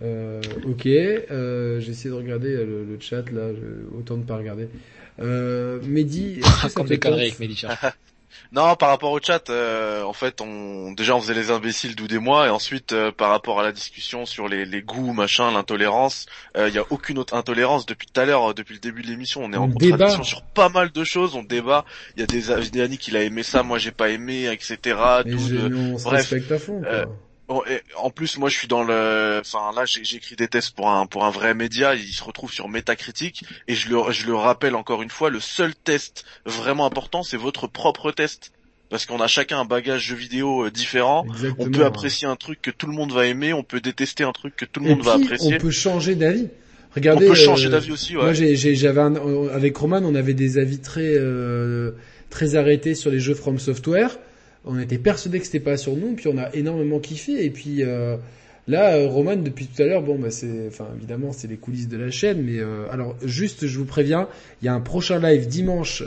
euh, 0.01 0.41
Ok. 0.65 0.85
Euh, 0.87 1.79
J'ai 1.79 1.91
essayé 1.91 2.09
de 2.09 2.15
regarder 2.15 2.55
le, 2.55 2.85
le 2.85 2.99
chat 2.99 3.29
là. 3.31 3.53
je- 3.53 3.95
autant 3.97 4.17
de 4.17 4.23
pas 4.23 4.37
regarder. 4.37 4.67
Euh, 5.19 5.79
Mehdi, 5.83 6.41
est-ce 6.41 6.59
que 6.59 6.67
ça 6.69 6.83
Comme 6.83 6.87
te 6.87 6.93
des 6.93 6.99
conneries 6.99 7.21
tente? 7.21 7.23
avec 7.23 7.39
Mehdi. 7.39 7.61
Non, 8.51 8.75
par 8.75 8.89
rapport 8.89 9.11
au 9.11 9.19
chat, 9.21 9.49
euh, 9.49 10.03
en 10.03 10.13
fait, 10.13 10.41
on 10.41 10.91
déjà 10.91 11.15
on 11.15 11.21
faisait 11.21 11.33
les 11.33 11.51
imbéciles 11.51 11.95
d'où 11.95 12.07
des 12.07 12.19
mois, 12.19 12.47
et 12.47 12.49
ensuite 12.49 12.91
euh, 12.91 13.11
par 13.11 13.29
rapport 13.29 13.59
à 13.59 13.63
la 13.63 13.71
discussion 13.71 14.25
sur 14.25 14.47
les, 14.47 14.65
les 14.65 14.81
goûts, 14.81 15.13
machin, 15.13 15.51
l'intolérance, 15.51 16.25
il 16.57 16.73
y 16.73 16.77
a 16.77 16.83
aucune 16.89 17.17
autre 17.17 17.33
intolérance 17.35 17.85
depuis 17.85 18.07
tout 18.07 18.19
à 18.19 18.25
l'heure, 18.25 18.51
euh, 18.51 18.53
depuis 18.53 18.73
le 18.73 18.79
début 18.79 19.01
de 19.01 19.07
l'émission, 19.07 19.41
on 19.43 19.53
est 19.53 19.57
On 19.57 19.63
en 19.63 19.67
débat. 19.67 19.91
contradiction 19.97 20.23
sur 20.23 20.41
pas 20.43 20.69
mal 20.69 20.91
de 20.91 21.03
choses, 21.03 21.35
on 21.35 21.43
débat. 21.43 21.85
Il 22.15 22.19
y 22.19 22.23
a 22.23 22.25
des 22.27 22.77
Yannick 22.77 23.07
il 23.07 23.17
a 23.17 23.23
aimé 23.23 23.43
ça, 23.43 23.63
moi 23.63 23.77
j'ai 23.77 23.91
pas 23.91 24.09
aimé, 24.09 24.47
etc. 24.51 24.77
Tout 25.23 25.29
on 25.33 25.97
se 25.97 26.03
bref, 26.03 26.19
respecte 26.21 26.51
à 26.51 26.59
fond. 26.59 26.81
Quoi. 26.81 27.05
Bon, 27.51 27.63
et 27.69 27.81
en 27.97 28.09
plus, 28.11 28.37
moi, 28.37 28.47
je 28.47 28.57
suis 28.57 28.69
dans 28.69 28.81
le, 28.81 29.41
enfin 29.41 29.71
là, 29.75 29.83
écrit 30.13 30.37
des 30.37 30.47
tests 30.47 30.73
pour 30.73 30.89
un 30.89 31.05
pour 31.05 31.25
un 31.25 31.31
vrai 31.31 31.53
média. 31.53 31.95
Il 31.95 32.13
se 32.13 32.23
retrouve 32.23 32.53
sur 32.53 32.69
Metacritic 32.69 33.43
et 33.67 33.75
je 33.75 33.89
le 33.89 33.97
je 34.11 34.25
le 34.25 34.35
rappelle 34.35 34.73
encore 34.73 35.01
une 35.01 35.09
fois, 35.09 35.29
le 35.29 35.41
seul 35.41 35.75
test 35.75 36.23
vraiment 36.45 36.85
important, 36.85 37.23
c'est 37.23 37.35
votre 37.35 37.67
propre 37.67 38.13
test, 38.13 38.53
parce 38.89 39.05
qu'on 39.05 39.19
a 39.19 39.27
chacun 39.27 39.59
un 39.59 39.65
bagage 39.65 40.03
jeu 40.03 40.15
vidéo 40.15 40.65
euh, 40.65 40.71
différent. 40.71 41.25
Exactement. 41.27 41.67
On 41.67 41.71
peut 41.71 41.83
apprécier 41.83 42.25
un 42.25 42.37
truc 42.37 42.61
que 42.61 42.71
tout 42.71 42.87
le 42.87 42.93
monde 42.93 43.11
va 43.11 43.27
aimer, 43.27 43.51
on 43.51 43.63
peut 43.63 43.81
détester 43.81 44.23
un 44.23 44.31
truc 44.31 44.55
que 44.55 44.63
tout 44.63 44.79
le 44.79 44.85
Et 44.85 44.89
monde 44.91 45.03
va 45.03 45.15
apprécier. 45.15 45.55
On 45.55 45.57
peut 45.59 45.71
changer 45.71 46.15
d'avis. 46.15 46.47
On 46.47 46.95
Regardez. 46.95 47.27
peut 47.27 47.35
changer 47.35 47.67
euh, 47.67 47.71
d'avis 47.71 47.91
aussi, 47.91 48.15
ouais. 48.15 48.23
Moi, 48.23 48.33
j'avais 48.33 48.97
euh, 48.97 49.53
avec 49.53 49.75
Roman, 49.75 49.99
on 50.05 50.15
avait 50.15 50.33
des 50.33 50.57
avis 50.57 50.79
très 50.79 51.15
euh, 51.17 51.91
très 52.29 52.55
arrêtés 52.55 52.95
sur 52.95 53.11
les 53.11 53.19
jeux 53.19 53.35
From 53.35 53.59
Software. 53.59 54.17
On 54.65 54.79
était 54.79 54.97
persuadés 54.97 55.39
que 55.39 55.45
c'était 55.45 55.59
pas 55.59 55.77
sur 55.77 55.95
nous, 55.95 56.13
puis 56.13 56.27
on 56.27 56.37
a 56.37 56.53
énormément 56.53 56.99
kiffé. 56.99 57.43
Et 57.43 57.49
puis 57.49 57.83
euh, 57.83 58.17
là, 58.67 58.95
euh, 58.95 59.07
Roman, 59.07 59.35
depuis 59.35 59.65
tout 59.65 59.81
à 59.81 59.85
l'heure, 59.85 60.03
bon, 60.03 60.19
bah 60.19 60.29
c'est, 60.29 60.67
enfin 60.67 60.87
évidemment, 60.95 61.31
c'est 61.31 61.47
les 61.47 61.57
coulisses 61.57 61.87
de 61.87 61.97
la 61.97 62.11
chaîne, 62.11 62.43
mais 62.43 62.59
euh, 62.59 62.85
alors 62.91 63.15
juste, 63.23 63.65
je 63.65 63.77
vous 63.77 63.85
préviens, 63.85 64.27
il 64.61 64.65
y 64.65 64.67
a 64.69 64.73
un 64.73 64.81
prochain 64.81 65.19
live 65.19 65.47
dimanche. 65.47 66.03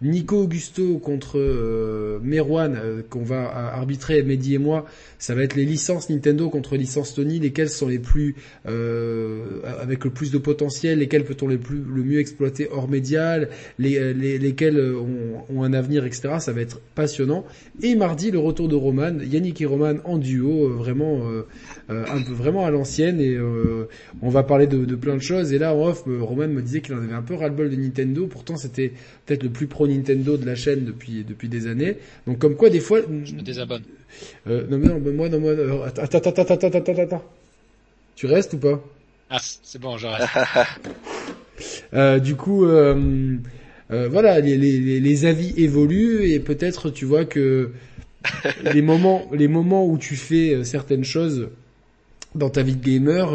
Nico 0.00 0.42
Augusto 0.42 0.98
contre 0.98 1.38
euh, 1.38 2.20
Merwan 2.22 2.76
euh, 2.76 3.02
qu'on 3.08 3.24
va 3.24 3.46
euh, 3.46 3.76
arbitrer 3.78 4.22
Mehdi 4.22 4.54
et 4.54 4.58
moi 4.58 4.86
ça 5.18 5.34
va 5.34 5.42
être 5.42 5.56
les 5.56 5.64
licences 5.64 6.08
Nintendo 6.08 6.48
contre 6.50 6.76
licences 6.76 7.14
Sony. 7.14 7.40
Lesquelles 7.40 7.68
sont 7.68 7.88
les 7.88 7.98
plus 7.98 8.36
euh, 8.68 9.60
avec 9.80 10.04
le 10.04 10.10
plus 10.10 10.30
de 10.30 10.38
potentiel 10.38 11.00
lesquelles 11.00 11.24
peut-on 11.24 11.48
les 11.48 11.58
plus 11.58 11.78
le 11.78 12.04
mieux 12.04 12.20
exploiter 12.20 12.68
hors 12.70 12.88
médial 12.88 13.48
les, 13.80 14.14
les, 14.14 14.38
lesquelles 14.38 14.80
ont, 14.80 15.62
un 15.64 15.72
avenir 15.72 16.04
etc 16.04 16.34
ça 16.38 16.52
va 16.52 16.60
être 16.60 16.80
passionnant. 16.94 17.44
Et 17.82 17.96
mardi 17.96 18.30
le 18.30 18.38
retour 18.38 18.68
de 18.68 18.76
Roman 18.76 19.18
Yannick 19.20 19.60
et 19.60 19.66
Roman 19.66 19.94
en 20.04 20.18
duo 20.18 20.68
vraiment 20.68 21.22
un 21.88 22.22
peu 22.22 22.32
vraiment 22.32 22.64
à 22.64 22.70
l'ancienne. 22.70 23.20
Et 23.20 23.36
on 24.22 24.28
va 24.28 24.44
parler 24.44 24.66
de, 24.66 24.84
de 24.84 24.94
plein 24.94 25.16
de 25.16 25.22
choses. 25.22 25.52
Et 25.52 25.58
là 25.58 25.74
en 25.74 25.88
off 25.88 26.04
Roman 26.06 26.46
me 26.46 26.62
disait 26.62 26.80
qu'il 26.80 26.94
en 26.94 26.98
avait 26.98 27.14
un 27.14 27.22
peu 27.22 27.34
ras-le-bol 27.34 27.70
de 27.70 27.76
Nintendo. 27.76 28.26
Pourtant 28.26 28.56
c'était 28.56 28.92
peut-être 29.26 29.42
le 29.42 29.50
plus 29.50 29.66
pro 29.66 29.87
Nintendo 29.88 30.36
de 30.36 30.46
la 30.46 30.54
chaîne 30.54 30.84
depuis 30.84 31.24
depuis 31.24 31.48
des 31.48 31.66
années 31.66 31.96
donc 32.26 32.38
comme 32.38 32.54
quoi 32.56 32.70
des 32.70 32.80
fois 32.80 33.00
Je 33.24 33.34
me 33.34 33.42
désabonne. 33.42 33.82
euh, 34.46 34.66
non 34.70 34.78
mais 34.78 34.86
non 34.88 35.00
mais 35.04 35.12
moi 35.12 35.28
non 35.28 35.40
moi 35.40 35.52
attends 35.86 36.02
attends 36.02 36.18
attends 36.18 36.42
attends 36.42 36.66
attends 36.68 36.78
attends 36.92 37.02
attends 37.02 37.24
tu 38.14 38.26
restes 38.26 38.54
ou 38.54 38.58
pas? 38.58 38.82
Ah, 39.30 39.38
c'est 39.62 39.80
bon, 39.80 39.96
je 39.96 40.06
reste. 40.08 40.26
euh, 41.94 42.18
du 42.18 42.34
coup 42.34 42.64
euh, 42.64 43.36
voilà 43.90 44.40
les, 44.40 44.56
les, 44.56 45.00
les- 45.00 45.24
avis 45.24 45.52
évoluent 45.56 46.30
et 46.30 46.40
peut-être 46.40 46.90
tu 46.90 47.04
vois 47.04 47.24
que 47.24 47.70
les 48.72 48.82
moments 48.82 49.22
les 49.32 49.48
moments 49.48 49.86
où 49.86 49.98
tu 49.98 50.16
fais 50.16 50.64
certaines 50.64 51.04
choses 51.04 51.48
dans 52.34 52.50
ta 52.50 52.62
vie 52.62 52.76
de 52.76 52.84
gamer 52.84 53.32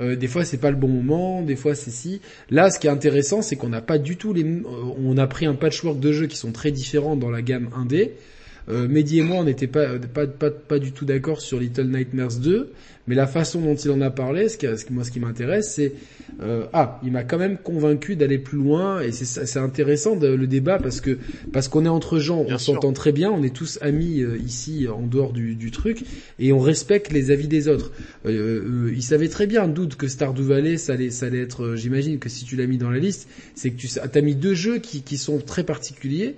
euh, 0.00 0.04
euh, 0.04 0.16
des 0.16 0.28
fois 0.28 0.44
c'est 0.44 0.58
pas 0.58 0.70
le 0.70 0.76
bon 0.76 0.88
moment, 0.88 1.42
des 1.42 1.56
fois 1.56 1.74
c'est 1.74 1.90
si. 1.90 2.20
Là, 2.50 2.70
ce 2.70 2.78
qui 2.78 2.86
est 2.86 2.90
intéressant, 2.90 3.42
c'est 3.42 3.56
qu'on 3.56 3.68
n'a 3.68 3.80
pas 3.80 3.98
du 3.98 4.16
tout 4.16 4.32
les, 4.32 4.44
euh, 4.44 4.62
on 4.98 5.16
a 5.18 5.26
pris 5.26 5.46
un 5.46 5.54
patchwork 5.54 6.00
de 6.00 6.12
jeux 6.12 6.26
qui 6.26 6.36
sont 6.36 6.52
très 6.52 6.70
différents 6.70 7.16
dans 7.16 7.30
la 7.30 7.42
gamme 7.42 7.70
indé. 7.76 8.12
Euh, 8.70 8.88
Mehdi 8.88 9.18
et 9.18 9.22
moi, 9.22 9.36
on 9.38 9.44
n'était 9.44 9.66
pas, 9.66 9.98
pas, 9.98 10.26
pas, 10.26 10.50
pas 10.50 10.78
du 10.78 10.92
tout 10.92 11.04
d'accord 11.04 11.42
sur 11.42 11.60
Little 11.60 11.88
Nightmares 11.88 12.36
2, 12.36 12.72
mais 13.06 13.14
la 13.14 13.26
façon 13.26 13.60
dont 13.60 13.74
il 13.74 13.90
en 13.90 14.00
a 14.00 14.10
parlé, 14.10 14.48
ce 14.48 14.56
qui, 14.56 14.66
moi, 14.90 15.04
ce 15.04 15.10
qui 15.10 15.20
m'intéresse, 15.20 15.72
c'est 15.74 15.92
euh, 16.42 16.64
ah, 16.72 17.00
il 17.04 17.12
m'a 17.12 17.22
quand 17.22 17.38
même 17.38 17.58
convaincu 17.58 18.16
d'aller 18.16 18.38
plus 18.38 18.56
loin, 18.58 19.00
et 19.02 19.12
c'est 19.12 19.58
intéressant 19.58 20.16
de- 20.16 20.28
le 20.28 20.46
débat 20.46 20.78
parce 20.78 21.00
que 21.00 21.18
parce 21.52 21.68
qu'on 21.68 21.84
est 21.84 21.88
entre 21.88 22.18
gens, 22.18 22.44
Bien 22.44 22.54
on 22.56 22.58
s'entend 22.58 22.92
très 22.92 23.12
bien, 23.12 23.30
on 23.30 23.42
est 23.42 23.54
tous 23.54 23.78
amis 23.82 24.22
euh, 24.22 24.36
ici 24.38 24.88
en 24.88 25.02
dehors 25.06 25.32
du, 25.32 25.54
du 25.54 25.70
truc, 25.70 26.02
et 26.38 26.52
on 26.52 26.58
respecte 26.58 27.12
les 27.12 27.30
avis 27.30 27.46
des 27.48 27.68
autres. 27.68 27.92
Euh, 28.26 28.30
euh, 28.88 28.92
il 28.94 29.02
savait 29.02 29.28
très 29.28 29.46
bien, 29.46 29.68
doute 29.68 29.96
que 29.96 30.08
Stardew 30.08 30.42
Valley, 30.42 30.76
ça 30.78 30.94
allait, 30.94 31.10
ça 31.10 31.26
allait 31.26 31.42
être, 31.42 31.64
euh, 31.64 31.76
j'imagine 31.76 32.18
que 32.18 32.28
si 32.28 32.44
tu 32.44 32.56
l'as 32.56 32.66
mis 32.66 32.78
dans 32.78 32.90
la 32.90 32.98
liste, 32.98 33.28
c'est 33.54 33.70
que 33.70 33.76
tu 33.76 33.88
as 33.98 34.20
mis 34.22 34.34
deux 34.34 34.54
jeux 34.54 34.78
qui, 34.78 35.02
qui 35.02 35.18
sont 35.18 35.38
très 35.38 35.62
particuliers. 35.62 36.34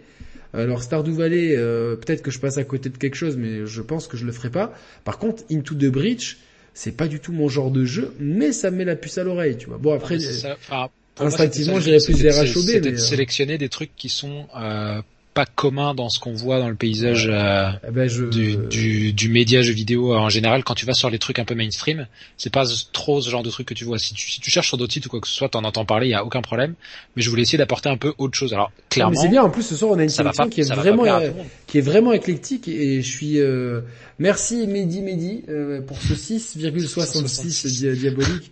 Alors 0.52 0.82
Stardew 0.82 1.12
Valley, 1.12 1.54
euh, 1.56 1.96
peut-être 1.96 2.22
que 2.22 2.30
je 2.30 2.38
passe 2.38 2.56
à 2.58 2.64
côté 2.64 2.88
de 2.88 2.96
quelque 2.96 3.14
chose, 3.16 3.36
mais 3.36 3.66
je 3.66 3.82
pense 3.82 4.06
que 4.08 4.16
je 4.16 4.24
le 4.24 4.32
ferai 4.32 4.50
pas. 4.50 4.72
Par 5.04 5.18
contre, 5.18 5.42
Into 5.50 5.74
the 5.74 5.86
Breach, 5.86 6.38
c'est 6.76 6.92
pas 6.92 7.08
du 7.08 7.20
tout 7.20 7.32
mon 7.32 7.48
genre 7.48 7.70
de 7.70 7.86
jeu, 7.86 8.14
mais 8.20 8.52
ça 8.52 8.70
me 8.70 8.76
met 8.76 8.84
la 8.84 8.96
puce 8.96 9.16
à 9.16 9.24
l'oreille, 9.24 9.56
tu 9.56 9.66
vois. 9.66 9.78
Bon 9.78 9.94
après, 9.94 10.20
C'est 10.20 10.46
moi, 10.68 10.90
instinctivement, 11.16 11.80
j'irais 11.80 12.04
plus 12.04 12.20
vers 12.20 12.36
HOB, 12.36 12.64
mais, 12.66 12.80
de 12.80 12.90
euh, 12.90 12.98
sélectionner 12.98 13.56
des 13.56 13.70
trucs 13.70 13.96
qui 13.96 14.10
sont 14.10 14.46
euh, 14.54 15.00
pas 15.36 15.44
communs 15.44 15.94
dans 15.94 16.08
ce 16.08 16.18
qu'on 16.18 16.32
voit 16.32 16.58
dans 16.60 16.68
le 16.70 16.74
paysage 16.74 17.28
euh, 17.30 17.68
eh 17.86 17.90
ben, 17.90 18.08
je, 18.08 18.24
du, 18.24 18.56
du, 18.56 19.12
du 19.12 19.28
média 19.28 19.60
jeu 19.60 19.74
vidéo 19.74 20.14
en 20.14 20.30
général. 20.30 20.64
Quand 20.64 20.74
tu 20.74 20.86
vas 20.86 20.94
sur 20.94 21.10
les 21.10 21.18
trucs 21.18 21.38
un 21.38 21.44
peu 21.44 21.54
mainstream, 21.54 22.06
c'est 22.38 22.52
pas 22.52 22.64
trop 22.94 23.20
ce 23.20 23.28
genre 23.28 23.42
de 23.42 23.50
truc 23.50 23.68
que 23.68 23.74
tu 23.74 23.84
vois. 23.84 23.98
Si 23.98 24.14
tu, 24.14 24.30
si 24.30 24.40
tu 24.40 24.50
cherches 24.50 24.68
sur 24.68 24.78
d'autres 24.78 24.94
sites 24.94 25.04
ou 25.04 25.10
quoi 25.10 25.20
que 25.20 25.28
ce 25.28 25.34
soit, 25.34 25.50
t'en 25.50 25.62
entends 25.64 25.84
parler, 25.84 26.06
il 26.06 26.10
y 26.10 26.14
a 26.14 26.24
aucun 26.24 26.40
problème. 26.40 26.74
Mais 27.14 27.22
je 27.22 27.28
voulais 27.28 27.42
essayer 27.42 27.58
d'apporter 27.58 27.90
un 27.90 27.98
peu 27.98 28.14
autre 28.16 28.36
chose. 28.36 28.54
Alors 28.54 28.72
clairement, 28.88 29.20
c'est 29.20 29.28
bien. 29.28 29.42
En 29.42 29.50
plus, 29.50 29.62
ce 29.62 29.76
soir, 29.76 29.90
on 29.92 29.98
a 29.98 30.02
une 30.04 30.08
sélection 30.08 30.48
qui 30.48 30.62
est 30.62 30.72
vraiment, 30.74 31.04
euh, 31.04 31.30
qui 31.66 31.78
est 31.78 31.82
vraiment 31.82 32.12
éclectique 32.14 32.66
et 32.66 33.02
je 33.02 33.08
suis 33.08 33.38
euh, 33.38 33.82
merci 34.18 34.66
Mehdi 34.66 35.02
Mehdi 35.02 35.42
euh, 35.50 35.82
pour 35.82 35.98
ce 36.00 36.14
6,66 36.14 37.66
dia- 37.78 37.92
diabolique. 37.94 38.50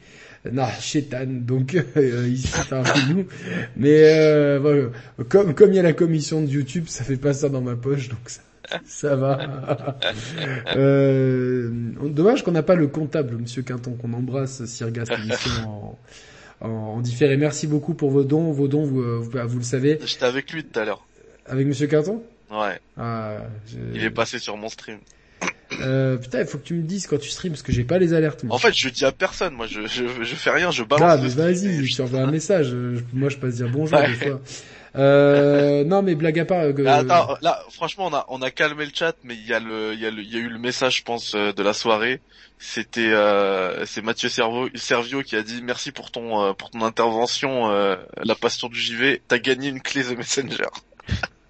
Non, 0.52 0.66
chétan, 0.80 1.24
donc 1.26 1.74
euh, 1.96 2.28
ici 2.28 2.52
parmi 2.68 3.14
nous. 3.14 3.26
Mais 3.76 4.02
euh, 4.18 4.58
voilà, 4.60 4.88
comme 5.28 5.54
comme 5.54 5.70
il 5.72 5.76
y 5.76 5.78
a 5.78 5.82
la 5.82 5.94
commission 5.94 6.42
de 6.42 6.48
YouTube, 6.48 6.84
ça 6.88 7.02
fait 7.04 7.16
pas 7.16 7.32
ça 7.32 7.48
dans 7.48 7.62
ma 7.62 7.76
poche, 7.76 8.08
donc 8.08 8.18
ça, 8.28 8.40
ça 8.84 9.16
va. 9.16 9.96
euh, 10.76 11.70
dommage 12.02 12.42
qu'on 12.44 12.52
n'a 12.52 12.62
pas 12.62 12.74
le 12.74 12.88
comptable, 12.88 13.36
Monsieur 13.38 13.62
Quinton, 13.62 13.92
qu'on 14.00 14.12
embrasse 14.12 14.60
émission 14.60 15.50
en, 15.66 15.98
en, 16.60 16.68
en 16.68 17.00
différé. 17.00 17.36
Merci 17.36 17.66
beaucoup 17.66 17.94
pour 17.94 18.10
vos 18.10 18.24
dons, 18.24 18.52
vos 18.52 18.68
dons, 18.68 18.84
vous, 18.84 19.00
euh, 19.02 19.18
vous, 19.20 19.30
vous 19.48 19.58
le 19.58 19.64
savez, 19.64 19.98
J'étais 20.04 20.24
avec 20.26 20.52
lui 20.52 20.64
tout 20.64 20.78
à 20.78 20.84
l'heure. 20.84 21.06
avec 21.46 21.66
Monsieur 21.66 21.86
Quinton? 21.86 22.22
Ouais, 22.50 22.78
Ah, 22.96 23.38
il 23.94 24.04
est 24.04 24.10
passé 24.10 24.38
sur 24.38 24.56
mon 24.56 24.68
stream. 24.68 24.98
Euh, 25.80 26.16
putain, 26.18 26.40
il 26.40 26.46
faut 26.46 26.58
que 26.58 26.64
tu 26.64 26.74
me 26.74 26.82
dises 26.82 27.06
quand 27.06 27.18
tu 27.18 27.28
streams 27.30 27.52
parce 27.52 27.62
que 27.62 27.72
j'ai 27.72 27.84
pas 27.84 27.98
les 27.98 28.12
alertes. 28.14 28.44
Moi. 28.44 28.54
En 28.54 28.58
fait, 28.58 28.72
je 28.74 28.88
dis 28.88 29.04
à 29.04 29.12
personne, 29.12 29.54
moi, 29.54 29.66
je, 29.66 29.86
je, 29.86 30.04
je 30.22 30.34
fais 30.34 30.50
rien, 30.50 30.70
je 30.70 30.82
ah, 30.82 30.86
balance. 30.86 31.18
mais 31.20 31.24
le 31.24 31.30
stream 31.54 31.70
vas-y, 31.76 31.86
je 31.86 31.96
t'envoie 31.96 32.20
un 32.20 32.30
message. 32.30 32.66
Je- 32.68 33.00
Moi, 33.12 33.28
je 33.30 33.36
passe 33.38 33.54
dire 33.56 33.68
bonjour 33.68 33.98
Ouais. 33.98 34.08
des 34.08 34.14
fois. 34.14 34.40
Euh, 34.96 35.82
non, 35.84 36.02
mais 36.02 36.14
blague 36.14 36.38
à 36.38 36.44
part. 36.44 36.60
euh, 36.60 36.72
Ah, 36.86 36.96
Attends, 36.98 37.36
là, 37.42 37.60
franchement, 37.70 38.06
on 38.06 38.14
a, 38.14 38.24
on 38.28 38.42
a 38.42 38.50
calmé 38.52 38.84
le 38.84 38.92
chat, 38.94 39.16
mais 39.24 39.34
il 39.34 39.44
y 39.46 39.52
a 39.52 39.58
le, 39.58 39.92
il 39.94 40.00
y 40.00 40.06
a 40.06 40.10
le, 40.10 40.22
il 40.22 40.32
y 40.32 40.36
a 40.36 40.38
eu 40.38 40.48
le 40.48 40.58
message, 40.58 40.98
je 40.98 41.02
pense, 41.02 41.34
euh, 41.34 41.52
de 41.52 41.62
la 41.64 41.72
soirée. 41.72 42.20
C'était, 42.58 43.10
euh, 43.12 43.84
c'est 43.86 44.02
Mathieu 44.02 44.28
Servo, 44.28 44.68
Servio 44.76 45.22
qui 45.22 45.34
a 45.34 45.42
dit 45.42 45.60
merci 45.64 45.90
pour 45.90 46.12
ton, 46.12 46.40
euh, 46.44 46.52
pour 46.52 46.70
ton 46.70 46.82
intervention, 46.82 47.70
euh, 47.72 47.96
la 48.22 48.36
passion 48.36 48.68
du 48.68 48.78
JV. 48.78 49.20
T'as 49.26 49.38
gagné 49.38 49.68
une 49.68 49.80
clé 49.80 50.04
The 50.04 50.16
Messenger. 50.16 50.68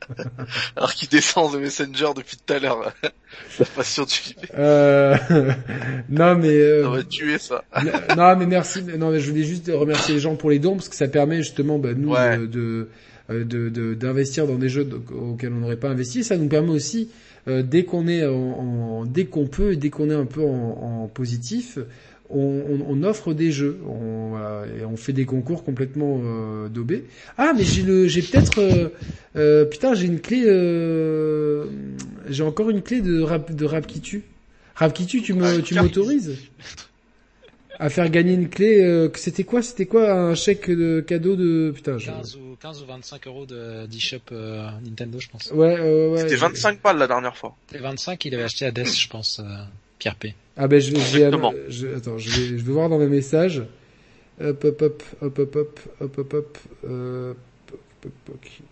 Alors 0.77 0.93
qu'il 0.95 1.09
descend 1.09 1.53
The 1.53 1.57
Messenger 1.61 2.09
depuis 2.17 2.37
tout 2.37 2.53
à 2.53 2.59
l'heure. 2.59 2.93
la 3.59 3.67
passion 3.67 4.05
du. 4.05 4.35
Euh... 4.57 5.17
non, 6.09 6.35
mais. 6.37 6.49
euh, 6.49 6.87
On 6.89 6.91
va 6.93 7.03
tuer 7.03 7.39
ça. 7.39 7.65
non, 8.17 8.37
mais 8.37 8.47
merci. 8.47 8.83
Non, 8.83 9.11
mais 9.11 9.21
je 9.21 9.31
voulais 9.31 9.45
juste 9.45 9.71
remercier 9.73 10.15
les 10.15 10.21
gens 10.21 10.37
pour 10.37 10.51
les 10.51 10.59
dons 10.59 10.75
parce 10.77 10.89
que 10.89 10.97
ça 10.97 11.09
permet 11.09 11.39
justement, 11.39 11.79
bah, 11.79 11.91
nous, 11.97 12.11
Ouais. 12.13 12.39
de, 12.39 12.47
de, 12.47 12.89
euh, 13.31 13.45
de, 13.45 13.69
de- 13.69 13.95
d'investir 13.95 14.47
dans 14.47 14.57
des 14.57 14.69
jeux 14.69 14.89
auxquels 15.13 15.53
on 15.53 15.57
n'aurait 15.61 15.77
pas 15.77 15.89
investi. 15.89 16.25
Ça 16.25 16.37
nous 16.37 16.49
permet 16.49 16.71
aussi, 16.71 17.09
euh, 17.49 17.63
dès 17.63 17.85
qu'on 17.85 18.07
est 18.09 18.27
en, 18.27 18.33
en- 18.35 19.05
dès 19.07 19.25
qu'on 19.27 19.47
peut, 19.47 19.73
et 19.73 19.77
dès 19.77 19.91
qu'on 19.91 20.11
est 20.11 20.15
un 20.15 20.27
peu 20.27 20.43
en, 20.43 21.05
en 21.05 21.09
positif, 21.09 21.79
on, 22.31 22.39
on, 22.41 22.87
on 22.89 23.03
offre 23.03 23.35
des 23.35 23.53
jeux, 23.53 23.79
on, 23.87 24.31
voilà, 24.31 24.65
et 24.81 24.85
on 24.85 24.97
fait 24.97 25.13
des 25.13 25.27
concours 25.27 25.65
complètement 25.65 26.21
euh, 26.25 26.69
daubés. 26.69 27.05
Ah, 27.37 27.53
mais 27.57 27.65
j'ai 27.65 27.83
le, 27.83 28.07
j'ai 28.09 28.23
peut-être, 28.23 28.59
euh, 28.61 28.89
euh, 29.37 29.65
putain, 29.65 29.95
j'ai 29.95 30.07
une 30.07 30.21
clé, 30.21 30.43
euh, 30.47 31.67
j'ai 32.29 32.43
encore 32.43 32.71
une 32.71 32.83
clé 32.83 33.01
de 33.03 33.21
rap, 33.21 33.53
de 33.53 33.65
rap 33.65 33.87
qui 33.87 34.01
tue. 34.01 34.23
Rap 34.75 34.93
qui 34.93 35.07
tue, 35.07 35.23
tu 35.23 35.35
me, 35.35 35.61
tu 35.61 35.75
m'autorises 35.75 36.37
à 37.79 37.91
faire 37.91 38.09
gagner 38.09 38.35
une 38.35 38.49
clé. 38.49 38.83
euh, 38.83 39.09
que 39.09 39.19
c'était 39.19 39.45
quoi 39.45 39.61
C'était 39.63 39.87
quoi 39.87 40.13
un 40.13 40.35
chèque 40.35 40.71
de 40.71 41.01
cadeau 41.01 41.37
de 41.37 41.73
putain 41.75 41.99
je... 41.99 42.07
15 42.07 42.37
ou, 42.37 42.57
15 42.61 42.83
ou 42.83 42.87
25 42.87 43.27
euros 43.27 43.47
de 43.47 43.87
d'eShop 43.87 44.19
euh, 44.33 44.69
Nintendo, 44.85 45.19
je 45.21 45.29
pense. 45.29 45.51
Ouais, 45.53 45.77
euh, 45.79 46.11
ouais. 46.11 46.21
C'était 46.21 46.37
je- 46.37 46.41
25 46.41 46.83
balles 46.83 46.99
la 46.99 47.07
dernière 47.07 47.37
fois. 47.37 47.57
Les 47.73 47.81
25, 47.81 48.25
il 48.25 48.35
avait 48.35 48.45
acheté 48.45 48.65
à 48.67 48.71
Death, 48.71 48.95
je 48.97 49.09
pense, 49.09 49.41
euh, 49.41 49.45
Pierre 49.99 50.15
P. 50.17 50.35
Ah 50.57 50.69
ben 50.69 50.81
je 50.81 50.93
vais, 50.93 51.01
je 51.01 51.21
je- 51.69 51.87
attends, 51.97 52.19
je 52.19 52.31
vais, 52.31 52.47
je 52.59 52.65
vais 52.65 52.73
voir 52.73 52.89
dans 52.89 52.99
mes 52.99 53.09
messages. 53.09 53.65
Hop, 54.43 54.65
hop, 54.65 54.83
hop, 54.83 55.03
hop, 55.23 55.39
hop, 55.39 55.57
hop, 55.57 55.81
hop, 56.01 56.19
hop, 56.19 56.35
hop, 56.35 56.59
euh. 56.85 57.35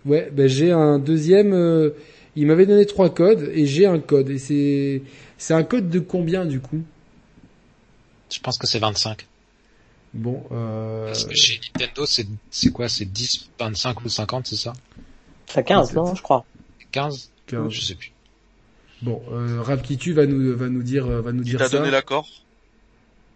Ouais, 0.05 0.29
ben 0.33 0.49
j'ai 0.49 0.73
un 0.73 0.99
deuxième. 0.99 1.53
euh, 1.53 1.91
il 2.37 2.47
m'avait 2.47 2.67
donné 2.67 2.87
trois 2.87 3.11
codes 3.11 3.51
et 3.55 3.67
j'ai 3.67 3.87
un 3.87 3.99
code 3.99 4.31
et 4.31 4.39
c'est 4.39 5.03
c'est 5.39 5.55
un 5.55 5.63
code 5.65 5.91
de 5.91 5.99
combien 5.99 6.45
du 6.47 6.61
coup? 6.61 6.81
Je 8.33 8.41
pense 8.41 8.59
que 8.59 8.67
c'est 8.67 8.79
25. 8.81 9.29
Bon, 10.15 10.43
euh, 10.53 11.07
Parce 11.07 11.25
que 11.25 11.35
chez 11.35 11.61
Nintendo, 11.79 12.07
c'est, 12.07 12.27
c'est 12.51 12.71
quoi? 12.71 12.89
C'est 12.89 13.05
10, 13.05 13.49
25 13.59 14.05
ou 14.05 14.09
50, 14.09 14.47
c'est 14.49 14.57
ça? 14.57 14.73
C'est 15.47 15.65
15, 15.65 15.95
non, 15.95 16.15
je 16.15 16.23
crois. 16.23 16.47
15? 16.91 17.31
15. 17.47 17.73
Je 17.73 17.81
sais 17.81 17.95
plus. 17.95 18.13
Bon, 19.03 19.21
euh, 19.33 19.61
Rapkitu 19.63 20.13
va 20.13 20.27
nous 20.27 20.57
va 20.57 20.69
nous 20.69 20.83
dire 20.83 21.07
va 21.07 21.33
nous 21.33 21.43
Il 21.43 21.51
dire 21.51 21.59
t'a 21.59 21.69
ça. 21.69 21.79
donné 21.79 21.91
l'accord? 21.91 22.29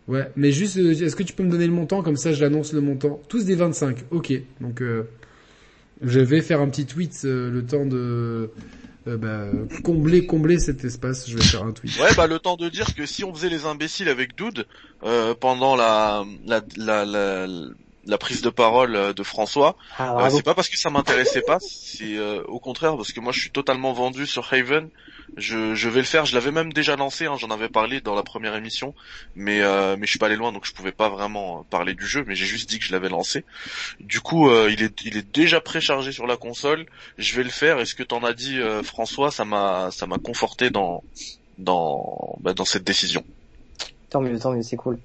Ouais, 0.09 0.31
mais 0.37 0.53
juste, 0.53 0.77
euh, 0.77 0.93
est-ce 0.93 1.17
que 1.17 1.25
tu 1.25 1.33
peux 1.33 1.43
me 1.43 1.51
donner 1.51 1.67
le 1.67 1.73
montant? 1.73 2.03
Comme 2.03 2.17
ça, 2.17 2.33
je 2.33 2.41
l'annonce 2.41 2.73
le 2.73 2.81
montant. 2.81 3.21
Tous 3.29 3.45
des 3.45 3.57
25. 3.57 4.05
Ok. 4.13 4.33
Donc, 4.61 4.81
euh, 4.81 5.03
je 6.01 6.21
vais 6.21 6.43
faire 6.43 6.61
un 6.61 6.69
petit 6.69 6.87
tweet 6.87 7.23
euh, 7.25 7.51
le 7.51 7.67
temps 7.67 7.87
de 7.87 8.51
euh, 9.09 9.17
bah, 9.17 9.47
combler 9.83 10.27
combler 10.27 10.59
cet 10.61 10.85
espace. 10.85 11.29
Je 11.29 11.37
vais 11.37 11.43
faire 11.43 11.65
un 11.65 11.73
tweet. 11.73 11.99
Ouais, 12.01 12.15
bah 12.17 12.29
le 12.29 12.39
temps 12.39 12.57
de 12.57 12.69
dire 12.69 12.95
que 12.95 13.05
si 13.05 13.25
on 13.25 13.35
faisait 13.35 13.49
les 13.49 13.65
imbéciles 13.65 14.09
avec 14.09 14.37
Dude 14.37 14.67
euh, 15.03 15.35
pendant 15.35 15.75
la 15.75 16.25
la, 16.47 16.63
la 16.77 17.05
la 17.05 17.47
la 18.09 18.19
prise 18.19 18.43
de 18.43 18.51
parole 18.51 18.95
euh, 18.95 19.13
de 19.13 19.25
François, 19.25 19.77
Ah, 19.99 20.27
euh, 20.27 20.31
c'est 20.31 20.45
pas 20.45 20.55
parce 20.55 20.69
que 20.69 20.79
ça 20.79 20.91
m'intéressait 20.91 21.43
pas, 21.43 21.59
c'est 21.61 22.17
euh, 22.17 22.43
au 22.45 22.61
contraire 22.61 22.97
parce 22.97 23.11
que 23.11 23.19
moi 23.19 23.33
je 23.33 23.41
suis 23.41 23.51
totalement 23.51 23.93
vendu 23.93 24.27
sur 24.27 24.53
Haven. 24.53 24.89
Je, 25.37 25.75
je 25.75 25.89
vais 25.89 26.01
le 26.01 26.07
faire, 26.07 26.25
je 26.25 26.35
l'avais 26.35 26.51
même 26.53 26.73
déjà 26.73 26.97
lancé, 26.97 27.27
hein, 27.27 27.37
j'en 27.39 27.51
avais 27.51 27.69
parlé 27.69 28.01
dans 28.01 28.15
la 28.15 28.23
première 28.23 28.55
émission, 28.55 28.95
mais 29.35 29.61
euh, 29.61 29.97
mais 29.99 30.07
je 30.07 30.11
suis 30.11 30.19
pas 30.19 30.27
allé 30.27 30.37
loin 30.37 30.53
donc 30.53 30.65
je 30.67 30.73
pouvais 30.73 30.93
pas 30.93 31.09
vraiment 31.09 31.59
euh, 31.59 31.63
parler 31.69 31.95
du 31.95 32.07
jeu, 32.07 32.25
mais 32.27 32.35
j'ai 32.35 32.47
juste 32.47 32.69
dit 32.71 32.79
que 32.79 32.85
je 32.87 32.93
l'avais 32.93 33.09
lancé. 33.11 33.45
Du 34.01 34.21
coup, 34.21 34.49
euh, 34.49 34.71
il 34.71 34.83
est 34.83 35.03
il 35.05 35.17
est 35.17 35.31
déjà 35.35 35.61
préchargé 35.61 36.13
sur 36.13 36.27
la 36.27 36.37
console. 36.37 36.87
Je 37.19 37.35
vais 37.37 37.43
le 37.45 37.51
faire. 37.51 37.81
Et 37.81 37.85
ce 37.87 37.95
que 37.95 38.03
t'en 38.03 38.23
as 38.25 38.33
dit, 38.33 38.59
euh, 38.61 38.83
François, 38.83 39.31
ça 39.31 39.45
m'a 39.45 39.91
ça 39.91 40.07
m'a 40.07 40.19
conforté 40.19 40.71
dans 40.71 41.03
dans 41.59 42.37
bah, 42.41 42.55
dans 42.55 42.65
cette 42.65 42.85
décision. 42.85 43.25
Tant 44.11 44.21
mieux, 44.21 44.39
tant 44.39 44.53
mieux, 44.53 44.63
c'est 44.63 44.77
cool. 44.77 44.97
Tu 44.97 45.03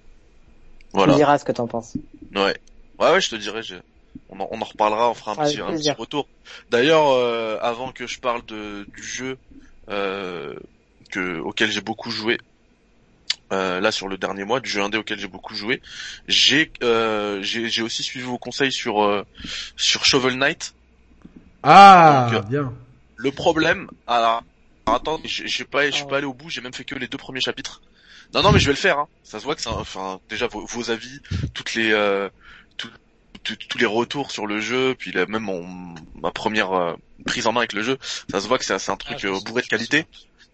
Voilà. 0.94 1.14
me 1.14 1.18
diras 1.18 1.38
ce 1.40 1.46
que 1.46 1.52
t'en 1.52 1.68
penses. 1.68 1.96
Ouais. 2.36 2.56
Ouais, 3.00 3.12
ouais, 3.12 3.22
je 3.22 3.30
te 3.30 3.36
dirai. 3.36 3.64
je- 3.64 3.76
On, 4.30 4.40
en, 4.42 4.48
on 4.52 4.62
en 4.62 4.66
reparlera. 4.66 5.10
On 5.10 5.14
fera 5.14 5.32
un 5.32 5.36
petit, 5.36 5.60
un 5.62 5.74
petit 5.76 5.92
retour. 5.92 6.28
D'ailleurs, 6.70 7.10
euh, 7.12 7.58
avant 7.62 7.92
que 7.92 8.08
je 8.08 8.20
parle 8.20 8.46
de 8.46 8.86
du 8.96 9.04
jeu 9.04 9.38
que 11.12 11.40
auquel 11.40 11.72
j'ai 11.72 11.82
beaucoup 11.82 12.12
joué. 12.12 12.38
euh, 13.54 13.80
là 13.82 13.92
sur 13.92 14.08
le 14.08 14.18
dernier 14.18 14.44
mois 14.46 14.60
du 14.60 14.70
jeu 14.70 14.82
indé 14.82 14.98
auquel 14.98 15.20
j'ai 15.20 15.28
beaucoup 15.28 15.56
joué, 15.56 15.82
j'ai 16.28 16.72
euh, 16.84 17.42
j'ai 17.42 17.70
j'ai 17.70 17.82
aussi 17.82 18.04
suivi 18.04 18.26
vos 18.26 18.38
conseils 18.38 18.72
sur 18.72 19.04
euh, 19.04 19.24
sur 19.76 20.06
Shovel 20.06 20.38
Knight. 20.38 20.74
Ah, 21.64 22.28
Donc, 22.30 22.34
euh, 22.34 22.48
bien. 22.50 22.74
Le 23.18 23.32
problème, 23.32 23.88
alors, 24.08 24.42
attends, 24.88 25.20
suis 25.26 25.66
pas, 25.66 25.86
je 25.86 25.92
suis 25.92 26.06
pas 26.06 26.18
allé 26.18 26.26
au 26.26 26.34
bout, 26.34 26.50
j'ai 26.50 26.62
même 26.62 26.74
fait 26.74 26.86
que 26.86 26.96
les 26.96 27.08
deux 27.08 27.18
premiers 27.18 27.42
chapitres. 27.42 27.82
Non, 28.34 28.42
non, 28.42 28.52
mais 28.52 28.60
je 28.60 28.66
vais 28.66 28.72
le 28.72 28.78
faire. 28.78 28.98
Hein. 29.00 29.08
Ça 29.24 29.40
se 29.40 29.44
voit 29.44 29.56
que 29.56 29.62
c'est, 29.62 29.70
enfin, 29.70 30.20
déjà 30.30 30.48
vos, 30.48 30.66
vos 30.66 30.90
avis, 30.90 31.20
toutes 31.54 31.76
les, 31.76 31.92
euh, 31.92 32.30
tout- 32.78 32.90
tout- 33.44 33.58
tous 33.70 33.78
les 33.78 33.86
retours 33.86 34.32
sur 34.32 34.48
le 34.48 34.60
jeu, 34.60 34.96
puis 34.98 35.12
là, 35.12 35.26
même 35.28 35.44
mon, 35.44 35.96
ma 36.16 36.32
première 36.32 36.72
euh, 36.74 36.96
prise 37.24 37.48
en 37.48 37.52
main 37.54 37.62
avec 37.62 37.74
le 37.74 37.84
jeu, 37.84 37.98
ça 38.30 38.40
se 38.42 38.48
voit 38.48 38.58
que 38.58 38.66
c'est 38.66 38.78
c'est 38.80 38.92
un 38.92 38.98
truc 38.98 39.18
Ah, 39.24 39.28
me 39.28 39.36
euh, 39.36 39.40
bourré 39.46 39.62
de 39.62 39.68
qualité. 39.68 40.06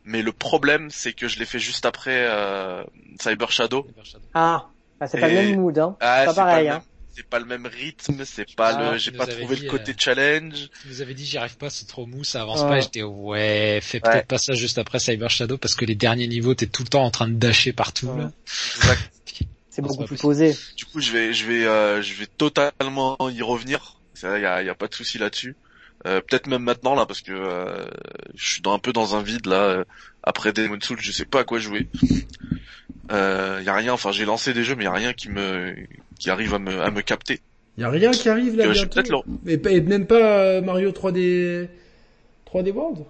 Mais 0.04 0.22
le 0.22 0.32
problème, 0.32 0.90
c'est 0.90 1.12
que 1.14 1.28
je 1.28 1.38
l'ai 1.38 1.46
fait 1.46 1.60
juste 1.60 1.86
après 1.86 2.26
euh, 2.30 2.84
Cyber 3.20 3.52
Shadow. 3.52 3.86
Ah, 4.34 4.68
bah, 5.00 5.08
c'est 5.08 5.20
pas 5.20 5.28
le 5.28 5.34
même 5.34 5.56
mood, 5.60 5.78
hein. 5.78 5.98
Ah, 6.00 6.24
pas 6.26 6.32
c'est 6.32 6.36
pareil, 6.36 6.68
le 6.68 6.74
hein. 6.74 6.84
c'est 7.14 7.26
pas 7.26 7.40
le 7.40 7.46
même 7.46 7.66
rythme, 7.66 8.24
c'est 8.24 8.56
pas 8.56 8.70
Ah, 8.74 8.92
le, 8.94 8.98
tu 8.98 9.04
j'ai 9.04 9.12
pas 9.12 9.28
trouvé 9.28 9.58
dit, 9.58 9.64
le 9.64 9.70
côté 9.70 9.92
euh, 9.92 9.96
challenge. 9.98 10.70
Tu 10.82 10.88
nous 10.88 11.02
avais 11.02 11.14
dit 11.14 11.26
j'y 11.26 11.38
arrive 11.38 11.58
pas, 11.58 11.70
c'est 11.70 11.88
trop 11.88 12.06
mou, 12.06 12.24
ça 12.24 12.42
avance 12.44 12.62
Ouais. 12.62 12.70
pas. 12.70 12.80
J'étais 12.80 13.04
ouais, 13.04 13.80
fais 13.82 13.98
Ouais. 13.98 14.12
peut-être 14.12 14.28
pas 14.28 14.38
ça 14.38 14.54
juste 14.54 14.78
après 14.78 15.00
Cyber 15.00 15.30
Shadow 15.30 15.58
parce 15.58 15.76
que 15.76 15.84
les 15.84 15.96
derniers 15.96 16.28
niveaux 16.28 16.56
t'es 16.56 16.68
tout 16.68 16.84
le 16.84 16.90
temps 16.90 17.04
en 17.04 17.12
train 17.12 17.28
de 17.28 17.34
dasher 17.34 17.74
partout. 17.74 18.08
Ouais. 18.08 18.22
Là. 18.24 18.32
Exact. 18.78 19.12
C'est 19.70 19.82
beaucoup 19.84 20.06
plus 20.06 20.16
pas 20.16 20.22
posé. 20.22 20.56
Du 20.76 20.86
coup, 20.86 21.00
je 21.02 21.12
vais, 21.12 21.34
je 21.34 21.46
vais, 21.46 21.66
euh, 21.66 22.02
je 22.02 22.16
vais 22.16 22.26
totalement 22.26 23.16
y 23.30 23.44
revenir. 23.44 23.98
Ça, 24.16 24.40
y 24.40 24.46
a, 24.46 24.64
y 24.64 24.70
a 24.70 24.74
pas 24.74 24.88
de 24.88 24.96
souci 24.96 25.20
là-dessus. 25.20 25.56
Euh, 26.06 26.22
peut-être 26.22 26.48
même 26.48 26.62
maintenant 26.64 26.94
là, 26.96 27.06
parce 27.06 27.22
que 27.22 27.32
euh, 27.32 27.86
je 28.36 28.48
suis 28.54 28.62
dans, 28.62 28.74
un 28.74 28.80
peu 28.80 28.94
dans 28.94 29.16
un 29.16 29.22
vide 29.24 29.48
là. 29.48 29.62
euh, 29.64 29.84
après 30.24 30.54
Demon's 30.54 30.84
Souls, 30.86 31.00
je 31.02 31.12
sais 31.12 31.26
pas 31.26 31.40
à 31.40 31.44
quoi 31.44 31.58
jouer. 31.60 31.88
Euh, 33.12 33.62
y 33.66 33.70
a 33.70 33.74
rien. 33.74 33.94
Enfin, 33.94 34.12
j'ai 34.12 34.26
lancé 34.26 34.54
des 34.54 34.64
jeux, 34.64 34.76
mais 34.76 34.84
y 34.84 34.88
a 34.88 34.92
rien 34.94 35.14
qui 35.14 35.30
me, 35.30 35.76
qui 36.20 36.30
arrive 36.30 36.54
à 36.54 36.60
me, 36.60 36.82
à 36.82 36.92
me 36.92 37.02
capter. 37.02 37.42
Y 37.78 37.84
a 37.84 37.90
rien 37.90 38.12
qui 38.12 38.28
arrive 38.30 38.56
là 38.56 38.66
Euh, 38.66 38.74
bientôt. 38.86 39.24
Et, 39.46 39.54
et 39.70 39.82
même 39.82 40.06
pas 40.06 40.16
euh, 40.42 40.62
Mario 40.62 40.92
3D 40.92 41.68
3D 42.52 42.72
World? 42.72 43.06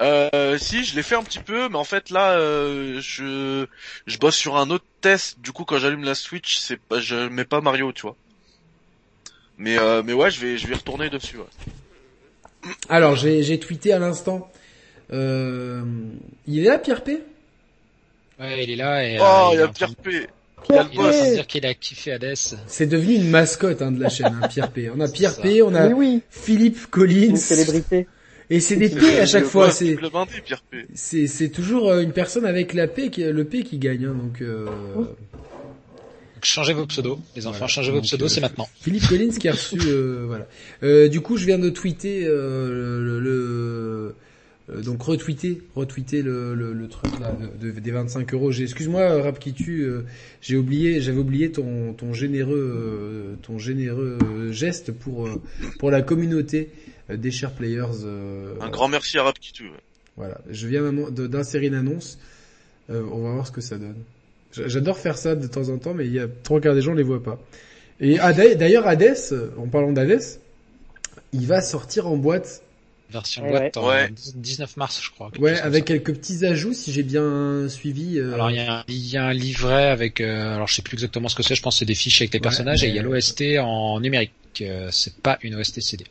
Euh, 0.00 0.58
si, 0.58 0.84
je 0.84 0.96
l'ai 0.96 1.02
fait 1.02 1.14
un 1.14 1.22
petit 1.22 1.38
peu, 1.38 1.68
mais 1.68 1.76
en 1.76 1.84
fait 1.84 2.10
là, 2.10 2.32
euh, 2.32 3.00
je, 3.00 3.66
je 4.06 4.18
bosse 4.18 4.36
sur 4.36 4.56
un 4.56 4.70
autre 4.70 4.84
test. 5.00 5.40
Du 5.40 5.52
coup, 5.52 5.64
quand 5.64 5.78
j'allume 5.78 6.04
la 6.04 6.14
Switch, 6.16 6.58
c'est 6.58 6.80
pas, 6.80 6.98
je 7.00 7.28
mets 7.28 7.44
pas 7.44 7.60
Mario, 7.60 7.92
tu 7.92 8.02
vois. 8.02 8.16
Mais, 9.58 9.78
euh, 9.78 10.02
mais 10.04 10.12
ouais, 10.12 10.30
je 10.30 10.40
vais, 10.40 10.58
je 10.58 10.66
vais 10.66 10.74
retourner 10.74 11.10
dessus. 11.10 11.36
Ouais. 11.38 12.70
Alors, 12.88 13.14
j'ai 13.16 13.42
j'ai 13.42 13.58
tweeté 13.58 13.92
à 13.92 13.98
l'instant. 13.98 14.50
Euh, 15.12 15.82
il 16.46 16.60
est 16.60 16.64
là, 16.68 16.78
Pierre 16.78 17.04
P? 17.04 17.20
Ouais, 18.40 18.64
il 18.64 18.70
est 18.70 18.76
là 18.76 19.04
et 19.06 19.18
Oh, 19.20 19.22
euh, 19.22 19.48
il 19.52 19.58
y 19.58 19.62
a 19.62 19.68
Pierre 19.68 19.94
P. 19.94 20.26
Il 20.70 20.74
est 20.74 20.78
en 20.78 20.84
train 20.86 20.90
de 20.92 20.96
boss. 20.96 21.32
dire 21.34 21.46
qu'il 21.46 21.66
a 21.66 21.74
kiffé 21.74 22.12
Hades. 22.12 22.34
C'est 22.66 22.86
devenu 22.86 23.14
une 23.16 23.28
mascotte 23.28 23.82
hein, 23.82 23.92
de 23.92 24.00
la 24.00 24.08
chaîne, 24.08 24.38
hein, 24.42 24.48
Pierre 24.48 24.70
P. 24.70 24.90
On 24.94 24.98
a 25.00 25.08
Pierre. 25.08 25.36
P, 25.40 25.60
on 25.62 25.74
a 25.74 25.88
Oui, 25.88 25.92
oui, 25.94 26.22
Philippe 26.30 26.86
Collins. 26.90 27.30
une 27.30 27.36
célébrité. 27.36 28.08
Et 28.50 28.60
c'est 28.60 28.76
des 28.76 28.88
P 28.88 29.18
à 29.18 29.20
le- 29.20 29.26
chaque 29.26 29.42
le 29.42 29.48
fois. 29.48 29.70
c'est 29.70 31.26
c'est 31.26 31.48
toujours 31.50 31.90
euh, 31.90 32.00
une 32.02 32.12
personne 32.12 32.44
avec 32.46 32.72
la 32.74 32.86
P 32.88 33.10
qui 33.10 33.22
le 33.24 33.44
P 33.44 33.62
qui 33.62 33.78
gagne. 33.78 34.06
Hein, 34.06 34.14
donc 34.14 34.40
euh, 34.42 34.66
Donc, 36.44 36.52
changez 36.52 36.74
vos 36.74 36.84
pseudos, 36.86 37.18
les 37.36 37.46
enfants, 37.46 37.52
Voilà. 37.58 37.68
changez 37.68 37.90
vos 37.90 38.02
pseudos, 38.02 38.26
euh, 38.30 38.34
c'est 38.34 38.40
maintenant. 38.42 38.68
Philippe 38.82 39.08
Collins 39.08 39.30
qui 39.30 39.48
a 39.48 39.52
reçu 39.52 39.78
euh, 39.86 40.24
voilà. 40.26 40.46
Euh, 40.82 41.08
du 41.08 41.20
coup, 41.22 41.38
je 41.38 41.46
viens 41.46 41.58
de 41.58 41.70
tweeter 41.70 42.24
euh, 42.26 43.00
le, 43.02 43.20
le- 43.20 44.14
euh, 44.70 44.80
donc 44.82 45.02
retweeter 45.02 45.62
retweeter 45.74 46.22
le, 46.22 46.54
le, 46.54 46.72
le 46.74 46.88
truc 46.88 47.10
là 47.20 47.34
de, 47.60 47.70
de- 47.70 47.80
des 47.80 47.90
25 47.90 48.32
euros. 48.34 48.50
J'ai 48.50 48.64
excuse-moi 48.64 49.22
Rap 49.22 49.38
qui 49.38 49.52
tue, 49.54 49.82
euh, 49.84 50.04
j'ai 50.42 50.56
oublié 50.56 51.00
j'avais 51.00 51.18
oublié 51.18 51.50
ton 51.50 51.92
ton 51.94 52.12
généreux 52.12 52.72
euh, 52.74 53.34
ton 53.42 53.58
généreux 53.58 54.18
geste 54.52 54.92
pour 54.92 55.26
euh, 55.26 55.40
pour 55.78 55.90
la 55.90 56.02
communauté 56.02 56.70
des 57.10 57.30
chers 57.30 57.52
players. 57.52 58.04
euh, 58.04 58.54
Un 58.60 58.68
grand 58.70 58.88
merci 58.88 59.16
à 59.18 59.22
Rap 59.24 59.38
qui 59.38 59.52
tue. 59.52 59.70
Voilà, 60.16 60.40
je 60.50 60.66
viens 60.68 60.92
d'insérer 60.92 61.66
une 61.68 61.74
annonce. 61.74 62.18
Euh, 62.90 63.02
on 63.12 63.22
va 63.22 63.32
voir 63.32 63.46
ce 63.46 63.52
que 63.52 63.60
ça 63.62 63.76
donne. 63.78 63.96
J'adore 64.66 64.98
faire 64.98 65.18
ça 65.18 65.34
de 65.34 65.46
temps 65.46 65.68
en 65.68 65.78
temps, 65.78 65.94
mais 65.94 66.06
il 66.06 66.12
y 66.12 66.20
a 66.20 66.26
trois 66.42 66.60
quarts 66.60 66.74
des 66.74 66.82
gens 66.82 66.92
ne 66.92 66.98
les 66.98 67.02
voient 67.02 67.22
pas. 67.22 67.38
Et 68.00 68.16
d'ailleurs, 68.16 68.86
Hades, 68.86 69.16
en 69.58 69.66
parlant 69.68 69.92
d'Hades, 69.92 70.20
il 71.32 71.46
va 71.46 71.60
sortir 71.60 72.06
en 72.06 72.16
boîte. 72.16 72.62
Version 73.10 73.42
Ouais, 73.44 73.50
boîte 73.50 73.76
en 73.76 73.86
ouais. 73.88 74.10
19 74.34 74.76
mars, 74.76 75.00
je 75.02 75.10
crois. 75.10 75.30
Ouais, 75.38 75.58
avec 75.60 75.82
ça. 75.82 75.86
quelques 75.94 76.14
petits 76.14 76.44
ajouts, 76.44 76.72
si 76.72 76.90
j'ai 76.90 77.02
bien 77.02 77.68
suivi. 77.68 78.18
euh, 78.18 78.32
Alors 78.34 78.50
il 78.50 78.56
y, 78.56 78.60
a 78.60 78.78
un, 78.80 78.84
il 78.88 79.06
y 79.06 79.16
a 79.16 79.24
un 79.26 79.32
livret 79.32 79.88
avec, 79.88 80.20
euh, 80.20 80.54
alors 80.54 80.66
je 80.68 80.74
sais 80.74 80.82
plus 80.82 80.94
exactement 80.94 81.28
ce 81.28 81.34
que 81.36 81.42
c'est, 81.42 81.54
je 81.54 81.62
pense 81.62 81.74
que 81.76 81.78
c'est 81.80 81.84
des 81.84 81.94
fiches 81.94 82.20
avec 82.22 82.32
les 82.32 82.38
Ouais, 82.38 82.42
personnages 82.42 82.82
et 82.82 82.88
il 82.88 82.94
y 82.94 82.98
a 82.98 83.02
l'OST 83.02 83.58
en 83.60 84.00
numérique. 84.00 84.32
Euh, 84.62 84.88
c'est 84.90 85.16
pas 85.16 85.38
une 85.42 85.54
OST 85.54 85.80
CD. 85.80 86.04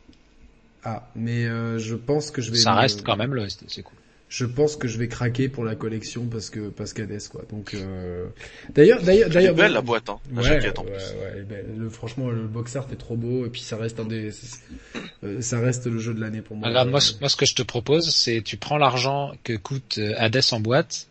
Ah, 0.84 1.08
mais 1.16 1.44
euh, 1.46 1.78
je 1.78 1.94
pense 1.94 2.30
que 2.30 2.42
je 2.42 2.50
vais. 2.50 2.58
Ça 2.58 2.74
me- 2.74 2.78
reste 2.80 3.02
quand 3.02 3.16
même 3.16 3.34
l'OST, 3.34 3.64
c'est 3.68 3.82
cool. 3.82 3.98
Je 4.30 4.46
pense 4.46 4.74
que 4.74 4.88
je 4.88 4.98
vais 4.98 5.06
craquer 5.06 5.48
pour 5.48 5.62
la 5.64 5.76
collection 5.76 6.26
parce 6.26 6.50
que 6.50 6.68
parce 6.68 6.92
qu'Hades 6.92 7.28
quoi. 7.30 7.44
Donc 7.50 7.72
euh... 7.74 8.26
d'ailleurs 8.74 9.00
d'ailleurs 9.02 9.30
d'ailleurs 9.30 9.54
belle 9.54 9.72
la 9.72 9.80
boîte, 9.80 10.08
hein. 10.08 10.18
La 10.34 10.40
Ouais, 10.42 10.48
jaquette 10.48 10.78
en 10.78 10.84
ouais, 10.84 10.90
plus. 10.90 10.96
ouais, 11.02 11.30
elle 11.34 11.40
est 11.40 11.44
belle. 11.44 11.66
Le, 11.78 11.88
franchement, 11.88 12.30
le 12.30 12.46
box 12.48 12.74
art 12.74 12.88
est 12.90 12.96
trop 12.96 13.14
beau 13.16 13.46
et 13.46 13.50
puis 13.50 13.60
ça 13.60 13.76
reste 13.76 14.00
un 14.00 14.06
des, 14.06 14.30
euh, 15.22 15.40
ça 15.40 15.60
reste 15.60 15.86
le 15.86 15.98
jeu 15.98 16.14
de 16.14 16.20
l'année 16.20 16.40
pour 16.42 16.56
moi. 16.56 16.66
Regarde, 16.68 16.88
moi, 16.90 17.00
ce- 17.00 17.12
moi 17.20 17.28
ce 17.28 17.36
que 17.36 17.46
je 17.46 17.54
te 17.54 17.62
propose, 17.62 18.12
c'est 18.12 18.42
tu 18.42 18.56
prends 18.56 18.78
l'argent 18.78 19.32
que 19.44 19.52
coûte 19.52 19.98
euh, 19.98 20.14
Hades 20.16 20.40
en 20.50 20.58
boîte 20.58 21.06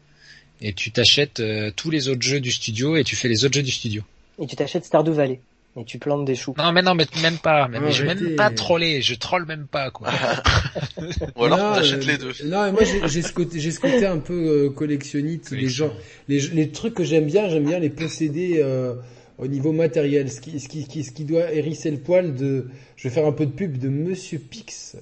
et 0.60 0.74
tu 0.74 0.92
t'achètes 0.92 1.40
euh, 1.40 1.72
tous 1.74 1.92
les 1.92 2.10
autres 2.10 2.24
jeux 2.24 2.42
du 2.42 2.52
studio 2.52 2.98
et 2.98 3.04
tu 3.06 3.16
fais 3.16 3.30
les 3.30 3.46
autres 3.46 3.54
jeux 3.54 3.64
du 3.64 3.72
studio. 3.72 4.02
Et 4.40 4.48
tu 4.48 4.56
t'achètes 4.58 4.84
Stardew 4.86 5.12
Valley. 5.14 5.40
Et 5.76 5.86
tu 5.86 5.98
plantes 5.98 6.26
des 6.26 6.36
choux. 6.36 6.54
Non 6.58 6.72
mais 6.72 6.84
non 6.84 6.94
mais 6.94 7.06
même 7.24 7.38
pas, 7.40 7.68
mais, 7.68 7.80
mais 7.80 7.92
je 7.92 8.04
vais 8.04 8.14
même 8.14 8.36
pas 8.36 8.52
troller, 8.52 9.02
je 9.02 9.16
troll 9.16 9.46
même 9.48 9.66
pas 9.66 9.90
quoi. 9.90 10.08
Ou 11.36 11.46
alors 11.46 11.76
t'achètes 11.76 12.04
euh, 12.04 12.12
les 12.12 12.18
deux. 12.18 12.32
Non, 12.46 12.66
mais 12.66 12.72
moi 12.72 12.82
j'ai 12.84 13.22
ce 13.24 13.34
côté, 13.34 13.60
j'ai 13.60 13.72
ce 13.72 13.80
côté 13.80 14.06
un 14.06 14.20
peu 14.20 14.34
euh, 14.34 14.70
collectionnite. 14.70 15.50
Les 15.52 15.70
gens, 15.70 15.92
les, 16.28 16.40
les 16.40 16.70
trucs 16.70 16.94
que 16.94 17.04
j'aime 17.04 17.26
bien, 17.26 17.50
j'aime 17.50 17.66
bien 17.66 17.80
les 17.80 17.90
posséder 17.90 18.62
euh, 18.64 18.94
au 19.40 19.48
niveau 19.48 19.72
matériel. 19.72 20.30
Ce 20.32 20.42
qui, 20.42 20.60
ce 20.60 20.68
qui, 20.70 20.86
qui- 20.88 21.04
ce 21.04 21.12
qui 21.12 21.26
doit 21.26 21.52
hérisser 21.52 21.90
le 21.90 21.98
poil 21.98 22.36
de, 22.36 22.68
je 22.96 23.08
vais 23.08 23.14
faire 23.14 23.26
un 23.26 23.32
peu 23.32 23.48
de 23.48 23.52
pub 23.52 23.78
de 23.80 23.90
Monsieur 23.90 24.38
Pix 24.38 24.96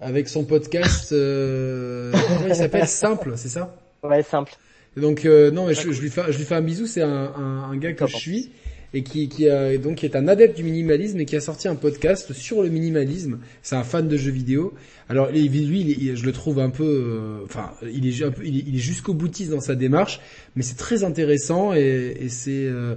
avec 0.00 0.28
son 0.28 0.44
podcast. 0.44 1.12
Euh, 1.12 2.12
comment 2.28 2.48
il 2.48 2.54
s'appelle? 2.54 2.86
Simple, 2.86 3.32
c'est 3.36 3.48
ça? 3.48 3.74
Ouais, 4.02 4.22
simple. 4.22 4.52
Donc 4.98 5.24
euh, 5.24 5.50
non, 5.50 5.66
mais 5.66 5.74
je, 5.74 5.92
je 5.92 6.00
lui 6.02 6.10
fais, 6.10 6.30
je 6.30 6.36
lui 6.38 6.44
fais 6.44 6.56
un 6.56 6.60
bisou. 6.62 6.86
C'est 6.86 7.02
un, 7.02 7.08
un, 7.36 7.70
un 7.70 7.76
gars 7.78 7.94
que 7.94 8.06
je 8.06 8.16
suis 8.16 8.50
et 8.94 9.02
qui, 9.02 9.28
qui 9.28 9.48
a, 9.48 9.76
donc 9.78 9.96
qui 9.96 10.06
est 10.06 10.16
un 10.16 10.28
adepte 10.28 10.56
du 10.56 10.62
minimalisme 10.64 11.20
et 11.20 11.24
qui 11.26 11.36
a 11.36 11.40
sorti 11.40 11.68
un 11.68 11.74
podcast 11.76 12.32
sur 12.32 12.62
le 12.62 12.68
minimalisme. 12.70 13.38
C'est 13.62 13.76
un 13.76 13.84
fan 13.84 14.08
de 14.08 14.16
jeux 14.16 14.30
vidéo. 14.30 14.72
Alors 15.08 15.30
lui, 15.30 15.40
il 15.44 16.16
je 16.16 16.24
le 16.24 16.32
trouve 16.32 16.58
un 16.58 16.70
peu, 16.70 16.84
euh, 16.84 17.44
enfin, 17.44 17.72
il 17.92 18.06
est 18.06 18.24
un 18.24 18.30
peu, 18.30 18.44
il 18.46 18.56
est, 18.58 18.64
il 18.66 18.76
est 18.76 18.80
jusqu'au 18.80 19.14
boutiste 19.14 19.50
dans 19.50 19.60
sa 19.60 19.74
démarche, 19.74 20.20
mais 20.56 20.62
c'est 20.62 20.76
très 20.76 21.04
intéressant 21.04 21.74
et, 21.74 22.16
et 22.20 22.28
c'est 22.28 22.64
euh, 22.66 22.94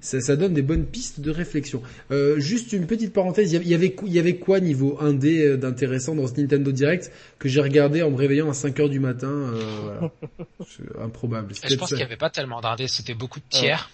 ça, 0.00 0.20
ça 0.20 0.36
donne 0.36 0.52
des 0.52 0.60
bonnes 0.60 0.84
pistes 0.84 1.20
de 1.20 1.30
réflexion. 1.30 1.80
Euh, 2.10 2.38
juste 2.38 2.74
une 2.74 2.86
petite 2.86 3.14
parenthèse, 3.14 3.50
il 3.50 3.54
y 3.54 3.56
avait- 3.56 3.94
il 4.04 4.12
y 4.12 4.18
avait, 4.18 4.36
quoi- 4.36 4.60
niveau 4.60 4.98
1D 5.00 5.40
euh, 5.40 5.56
d'intéressant 5.56 6.14
dans 6.14 6.26
ce 6.26 6.38
Nintendo 6.38 6.72
Direct 6.72 7.10
que 7.38 7.48
j'ai 7.48 7.62
regardé 7.62 8.02
en 8.02 8.10
me 8.10 8.16
réveillant 8.16 8.50
à 8.50 8.52
5 8.54 8.78
heures 8.80 8.90
du 8.90 9.00
matin, 9.00 9.28
euh, 9.30 9.62
voilà. 9.82 10.12
C'est 10.68 11.00
improbable. 11.02 11.54
Je 11.54 11.74
pense 11.76 11.88
qu'il 11.88 11.98
y 11.98 12.02
avait 12.02 12.16
pas 12.18 12.28
tellement 12.30 12.60
d'indés, 12.60 12.88
c'était 12.88 13.14
beaucoup 13.14 13.40
de 13.40 13.44
tiers. 13.48 13.88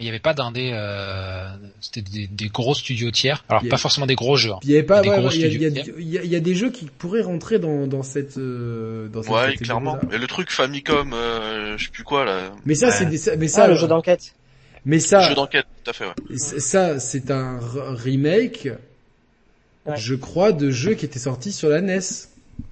Il 0.00 0.04
y 0.04 0.08
avait 0.08 0.18
pas 0.18 0.34
d'indés, 0.34 0.70
euh, 0.74 1.46
c'était 1.80 2.02
des, 2.02 2.26
des 2.26 2.48
gros 2.48 2.74
studios 2.74 3.10
tiers. 3.12 3.44
Alors 3.48 3.62
Il 3.62 3.68
pas 3.68 3.76
forcément 3.76 4.06
des 4.06 4.16
gros 4.16 4.36
jeux. 4.36 4.50
hein. 4.52 4.58
Il 4.64 4.70
y 4.70 4.74
avait 4.74 4.82
pas, 4.82 5.00
Des 5.02 5.08
ouais, 5.08 5.16
il 5.34 5.40
y 5.40 5.44
a, 5.44 5.46
il 5.46 5.62
y 5.62 5.66
a- 5.66 5.70
studios. 5.70 5.94
il 5.98 6.08
y 6.08 6.18
a- 6.18 6.22
il 6.24 6.30
y 6.30 6.36
a 6.36 6.40
des 6.40 6.54
jeux 6.56 6.70
qui 6.70 6.86
pourraient 6.86 7.22
rentrer 7.22 7.58
dans, 7.60 7.86
dans 7.86 8.02
cette, 8.02 8.36
euh, 8.36 9.08
dans 9.08 9.22
cette 9.22 9.30
Ouais, 9.32 9.54
clairement. 9.56 9.96
Mais 10.10 10.18
le 10.18 10.26
truc 10.26 10.50
Famicom, 10.50 11.12
euh, 11.14 11.78
je 11.78 11.84
sais 11.84 11.90
plus 11.90 12.02
quoi 12.02 12.24
là. 12.24 12.50
Mais 12.64 12.74
ça, 12.74 12.86
Ouais. 12.88 12.92
c'est 12.92 13.06
des, 13.06 13.36
mais 13.36 13.46
Ça, 13.48 13.62
ça, 13.62 13.68
le 13.68 13.76
jeu 13.76 13.86
d'enquête. 13.86 14.34
mais 14.84 14.98
ça, 14.98 15.28
Jeu 15.28 15.34
d'enquête, 15.36 15.66
tout 15.84 15.90
à 15.90 15.92
fait. 15.94 16.06
Ouais. 16.06 16.36
ça, 16.38 16.98
c'est 16.98 17.30
un 17.30 17.60
remake, 17.94 18.68
Ouais. 19.86 19.96
je 19.96 20.14
crois, 20.14 20.52
de 20.52 20.70
jeux 20.70 20.94
qui 20.94 21.04
étaient 21.04 21.18
sortis 21.20 21.52
sur 21.52 21.68
la 21.68 21.80
NES. 21.80 22.00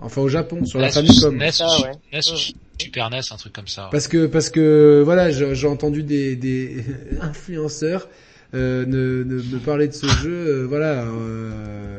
Enfin, 0.01 0.23
au 0.23 0.29
Japon, 0.29 0.65
sur 0.65 0.79
la 0.81 0.87
NES, 0.89 0.93
Famicom. 0.93 1.37
NES, 1.37 1.51
Ça, 1.53 1.67
ouais. 1.83 1.93
NES, 2.13 2.55
Super 2.83 3.11
NES, 3.11 3.21
un 3.31 3.37
truc 3.37 3.53
comme 3.53 3.69
ça. 3.69 3.89
Parce 3.91 4.09
que, 4.09 4.27
parce 4.27 4.51
que, 4.51 5.03
voilà, 5.05 5.31
j'ai 5.31 5.67
entendu 5.67 6.03
des, 6.03 6.37
des 6.37 6.85
influenceurs, 7.21 8.09
euh, 8.55 8.85
ne, 8.87 9.25
ne, 9.25 9.37
me 9.43 9.59
parler 9.59 9.89
de 9.89 9.93
ce 9.95 10.07
jeu, 10.07 10.33
euh, 10.33 10.67
voilà, 10.67 11.05
euh, 11.05 11.99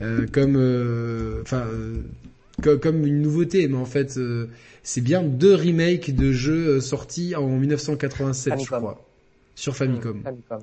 euh, 0.00 0.26
comme, 0.32 0.56
euh, 0.56 1.42
enfin, 1.42 1.64
euh, 1.66 2.02
co- 2.62 2.78
comme 2.78 3.04
une 3.06 3.20
nouveauté, 3.20 3.66
mais 3.68 3.76
en 3.76 3.84
fait, 3.86 4.16
euh, 4.16 4.46
c'est 4.82 5.00
bien 5.00 5.22
deux 5.22 5.54
remakes 5.54 6.14
de 6.14 6.32
jeux 6.32 6.80
sortis 6.80 7.34
en 7.34 7.48
1987, 7.48 8.60
je 8.60 8.66
crois, 8.66 9.04
sur 9.56 9.76
Famicom. 9.76 10.18
Mmh, 10.18 10.22
Famicom. 10.22 10.60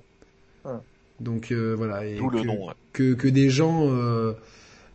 Donc 1.20 1.52
euh, 1.52 1.74
voilà, 1.78 2.06
et 2.06 2.18
D'où 2.18 2.30
le 2.30 2.42
que, 2.42 2.48
nom. 2.48 2.68
Ouais. 2.68 2.74
que 2.94 3.14
que 3.14 3.28
des 3.30 3.50
gens, 3.50 3.88
euh, 3.90 4.34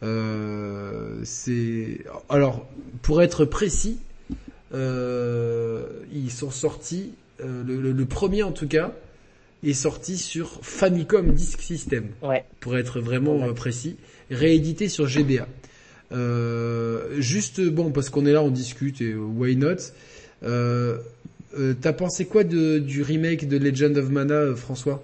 euh, 0.02 1.20
c'est, 1.24 2.00
alors 2.28 2.66
pour 3.02 3.22
être 3.22 3.44
précis, 3.44 3.98
euh, 4.74 5.84
ils 6.12 6.30
sont 6.30 6.50
sortis, 6.50 7.12
euh, 7.42 7.62
le, 7.64 7.80
le- 7.80 7.92
le 7.92 8.04
premier 8.06 8.42
en 8.42 8.52
tout 8.52 8.68
cas 8.68 8.92
est 9.64 9.72
sorti 9.74 10.16
sur 10.16 10.58
Famicom 10.62 11.32
Disk 11.32 11.60
System 11.60 12.08
Ouais. 12.22 12.44
pour 12.60 12.76
être 12.78 13.00
vraiment 13.00 13.36
Ouais. 13.36 13.48
euh, 13.48 13.52
précis, 13.52 13.96
réédité 14.30 14.88
sur 14.88 15.06
GBA. 15.06 15.46
Euh, 16.12 17.20
juste 17.20 17.60
bon 17.60 17.90
parce 17.92 18.10
qu'on 18.10 18.26
est 18.26 18.32
là, 18.32 18.42
on 18.42 18.50
discute 18.50 19.00
et 19.00 19.14
why 19.14 19.56
not? 19.56 19.76
Euh, 20.42 20.98
euh, 21.58 21.74
T'as 21.80 21.92
pensé 21.92 22.26
quoi 22.26 22.42
de, 22.44 22.78
du 22.78 23.02
remake 23.02 23.48
de 23.48 23.58
Legend 23.58 23.96
of 23.98 24.08
Mana, 24.08 24.34
euh, 24.34 24.56
François? 24.56 25.02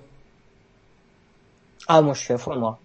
Ah, 1.89 2.03
moi, 2.03 2.15
je 2.15 2.21
suis 2.21 2.33
à 2.33 2.39
fond, 2.39 2.57
moi. 2.57 2.81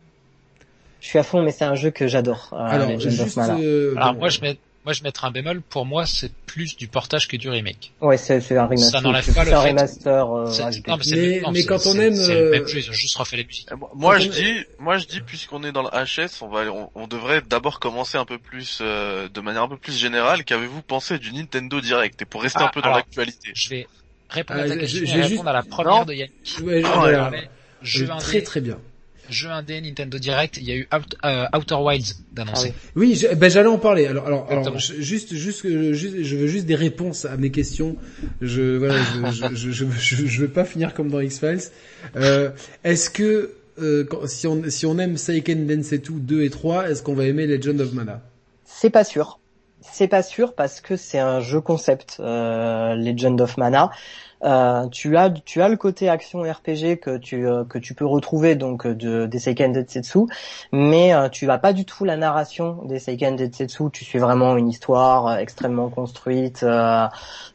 Je 1.00 1.08
suis 1.08 1.18
à 1.18 1.24
fond, 1.24 1.42
mais 1.42 1.52
c'est 1.52 1.64
un 1.66 1.74
jeu 1.76 1.90
que 1.90 2.08
j'adore. 2.08 2.50
euh, 2.54 2.58
Alors 2.58 2.92
Legend 2.92 3.08
of 3.20 3.26
juste, 3.26 3.38
Mana. 3.38 3.58
euh, 3.60 3.96
Alors 3.96 4.14
bon, 4.14 4.20
moi 4.20 4.30
je 4.30 4.42
mets, 4.42 4.60
Moi, 4.84 4.94
je 4.94 5.04
mettrais 5.04 5.28
un 5.28 5.32
bémol. 5.32 5.62
Pour 5.62 5.86
moi, 5.86 6.08
c'est 6.08 6.32
plus 6.48 6.76
du 6.76 6.88
portage 6.88 7.28
que 7.28 7.38
du 7.38 7.50
remake. 7.50 7.92
Ouais, 8.02 8.18
c'est 8.18 8.34
un 8.58 8.66
remaster. 8.66 8.90
Ça 8.90 9.02
n'enlève 9.02 9.24
c'est 9.24 9.36
pas 9.36 9.44
le 9.44 9.54
un 9.54 9.62
fait- 9.62 9.70
remaster. 9.70 10.36
euh, 10.36 10.46
non, 10.88 10.98
mais 10.98 11.42
non, 11.42 11.54
quand 11.68 11.86
on 11.86 12.00
aime, 12.00 12.16
c'est 12.16 12.32
euh, 12.36 12.44
le 12.46 12.50
même 12.52 12.68
jeu, 12.68 12.80
ils 12.80 12.90
ont 12.90 12.94
juste 12.94 13.16
refait 13.16 13.38
les 13.38 13.44
musiques. 13.46 13.72
Euh, 13.72 13.76
moi- 13.94 14.18
je 14.18 14.30
dis, 14.30 14.54
moi 14.80 14.98
je 14.98 15.06
dis 15.06 15.22
puisqu'on 15.22 15.64
est 15.64 15.72
dans 15.72 15.84
le 15.84 15.90
HS, 15.90 16.42
on 16.42 16.48
va, 16.48 16.62
on, 16.72 16.90
on 16.96 17.06
devrait 17.08 17.42
d'abord 17.48 17.80
commencer 17.80 18.18
un 18.18 18.26
peu 18.26 18.40
plus, 18.40 18.80
euh, 18.82 19.30
de 19.30 19.40
manière 19.42 19.62
un 19.64 19.68
peu 19.70 19.78
plus 19.78 19.96
générale. 19.96 20.44
Qu'avez-vous 20.44 20.82
pensé 20.82 21.20
du 21.20 21.32
Nintendo 21.32 21.80
Direct? 21.80 22.20
Et 22.22 22.26
pour 22.26 22.42
rester 22.42 22.62
Ah, 22.64 22.66
un 22.66 22.70
peu 22.70 22.82
dans 22.82 22.90
l'actualité. 22.90 23.52
Je 23.54 23.70
vais 23.70 23.88
répondre 24.30 24.62
Ah, 24.62 24.64
à 24.64 24.68
ta 24.68 24.74
j'ai- 24.74 24.80
question 24.80 25.04
et 25.04 25.06
juste- 25.20 25.30
répondre 25.30 25.50
à 25.50 25.54
la 25.54 25.62
première 25.64 25.94
Non. 25.94 26.06
de 26.06 26.14
Yannick. 26.14 26.58
Ouais, 26.64 26.82
Ah, 26.86 27.28
indé, 27.28 27.48
très 28.20 28.42
très 28.42 28.62
bien. 28.62 28.80
Jeu 29.32 29.50
indé, 29.50 29.80
Nintendo 29.82 30.18
Direct, 30.20 30.58
il 30.58 30.64
y 30.64 30.72
a 30.72 30.76
eu 30.76 30.88
Out- 30.94 31.16
euh, 31.26 31.46
Outer 31.56 31.76
Wilds 31.76 32.16
d'annoncer. 32.32 32.74
Ah 32.76 32.90
Oui, 32.96 33.16
je- 33.16 33.34
ben 33.36 33.50
j'allais 33.50 33.68
en 33.70 33.78
parler. 33.80 34.08
Alors, 34.08 34.28
alors, 34.28 34.48
alors 34.50 34.78
juste, 34.80 35.34
juste, 35.34 35.68
je 35.68 36.36
veux 36.38 36.48
juste 36.48 36.66
des 36.66 36.76
réponses 36.76 37.26
à 37.26 37.38
mes 37.38 37.52
questions. 37.52 37.96
Je, 38.42 38.78
voilà, 38.78 38.96
je, 39.32 39.32
je, 39.32 39.56
je, 39.56 39.72
je, 39.72 39.86
je- 39.98 40.26
je 40.28 40.42
veux 40.42 40.50
pas 40.50 40.66
finir 40.66 40.94
comme 40.94 41.10
dans 41.10 41.20
X 41.20 41.40
Files. 41.40 41.60
Euh, 42.16 42.52
est-ce 42.84 43.10
que 43.10 43.52
euh, 43.80 44.04
quand- 44.04 44.28
si 44.28 44.48
on 44.48 44.62
si 44.70 44.86
on 44.86 45.00
aime 45.00 45.18
Seiken 45.18 45.66
Densetsu 45.66 46.14
2 46.20 46.44
et 46.44 46.50
3, 46.50 46.90
est-ce 46.90 47.02
qu'on 47.04 47.14
va 47.16 47.26
aimer 47.26 47.48
Legend 47.48 47.80
of 47.82 47.94
Mana? 47.94 48.22
C'est 48.66 48.90
pas 48.90 49.04
sûr. 49.04 49.40
C'est 49.82 50.08
pas 50.08 50.22
sûr 50.22 50.54
parce 50.54 50.80
que 50.82 50.96
c'est 50.96 51.18
un 51.20 51.40
jeu 51.40 51.60
concept, 51.62 52.18
euh, 52.20 52.94
Legend 52.96 53.40
of 53.42 53.58
Mana. 53.58 53.90
Euh, 54.44 54.88
tu 54.90 55.18
as 55.18 55.30
tu 55.30 55.62
as 55.62 55.70
le 55.70 55.78
côté 55.78 56.10
action 56.10 56.42
RPG 56.42 56.98
que 57.00 57.18
tu 57.18 57.48
euh, 57.48 57.64
que 57.64 57.78
tu 57.78 57.94
peux 57.94 58.06
retrouver 58.06 58.56
donc 58.56 58.86
euh, 58.86 58.96
de 58.96 59.26
des 59.26 59.40
Seiken 59.40 59.72
Densetsu, 59.72 60.20
mais 60.72 61.14
euh, 61.14 61.30
tu 61.30 61.46
vas 61.46 61.58
pas 61.60 61.74
du 61.74 61.86
tout 61.86 62.06
la 62.06 62.18
narration 62.18 62.80
des 62.86 63.00
Seiken 63.00 63.36
Densetsu. 63.36 63.92
Tu 63.92 64.04
suis 64.04 64.20
vraiment 64.20 64.58
une 64.58 64.70
histoire 64.70 65.38
extrêmement 65.38 65.90
construite, 65.90 66.64
euh, 66.64 67.08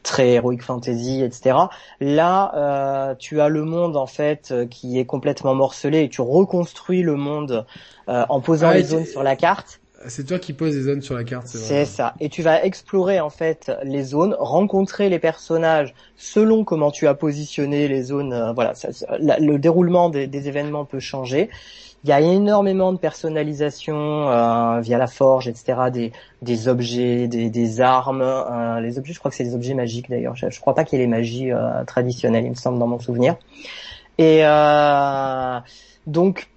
très 0.03 0.33
heroic 0.33 0.59
fantasy, 0.61 1.23
etc. 1.23 1.57
Là, 1.99 2.51
euh, 2.55 3.15
tu 3.15 3.41
as 3.41 3.49
le 3.49 3.63
monde 3.63 3.97
en 3.97 4.07
fait 4.07 4.53
qui 4.69 4.99
est 4.99 5.05
complètement 5.05 5.55
morcelé 5.55 6.03
et 6.03 6.09
tu 6.09 6.21
reconstruis 6.21 7.03
le 7.03 7.15
monde 7.15 7.65
euh, 8.09 8.25
en 8.29 8.39
posant 8.39 8.69
Ah, 8.69 8.75
les 8.75 8.83
zones 8.83 9.05
sur 9.05 9.23
la 9.23 9.35
carte. 9.35 9.81
C'est 10.07 10.25
toi 10.25 10.37
qui 10.39 10.53
poses 10.53 10.75
les 10.75 10.83
zones 10.83 11.01
sur 11.01 11.15
la 11.15 11.23
carte, 11.23 11.47
c'est 11.47 11.85
ça. 11.85 12.13
Et 12.19 12.29
tu 12.29 12.41
vas 12.43 12.63
explorer 12.63 13.19
en 13.19 13.29
fait 13.31 13.71
les 13.83 14.03
zones, 14.03 14.35
rencontrer 14.39 15.09
les 15.09 15.19
personnages 15.19 15.93
selon 16.15 16.63
comment 16.63 16.91
tu 16.91 17.07
as 17.07 17.13
positionné 17.15 17.87
les 17.87 18.03
zones. 18.03 18.31
euh, 18.33 18.53
voilà, 18.53 18.75
ça- 18.75 18.93
ça- 18.93 19.17
la- 19.19 19.39
le 19.39 19.57
déroulement 19.57 20.09
des, 20.09 20.27
des 20.27 20.47
événements 20.47 20.85
peut 20.85 20.99
changer. 20.99 21.49
Il 22.03 22.09
y 22.09 22.13
a 22.13 22.21
énormément 22.21 22.93
de 22.93 22.99
personnalisation 22.99 24.29
euh, 24.29 24.79
via 24.81 24.97
la 24.99 25.07
forge, 25.07 25.47
etc. 25.47 25.89
Des, 25.91 26.11
des 26.43 26.67
objets, 26.67 27.27
des, 27.27 27.49
des 27.49 27.81
armes. 27.81 28.21
euh, 28.21 28.79
les 28.79 28.99
objets, 28.99 29.13
je 29.13 29.19
crois 29.19 29.31
que 29.31 29.37
c'est 29.37 29.43
des 29.45 29.55
objets 29.55 29.73
magiques 29.73 30.09
d'ailleurs. 30.09 30.35
Je, 30.35 30.49
je 30.49 30.59
crois 30.61 30.75
pas 30.75 30.83
qu'il 30.83 30.99
y 30.99 31.01
ait 31.01 31.05
les 31.05 31.11
magies 31.11 31.49
traditionnelles, 31.87 32.45
il 32.45 32.51
me 32.51 32.55
semble 32.55 32.77
dans 32.79 32.87
mon 32.87 32.99
souvenir. 32.99 33.35
Et 34.19 34.39
euh, 34.43 35.59
donc 36.05 36.47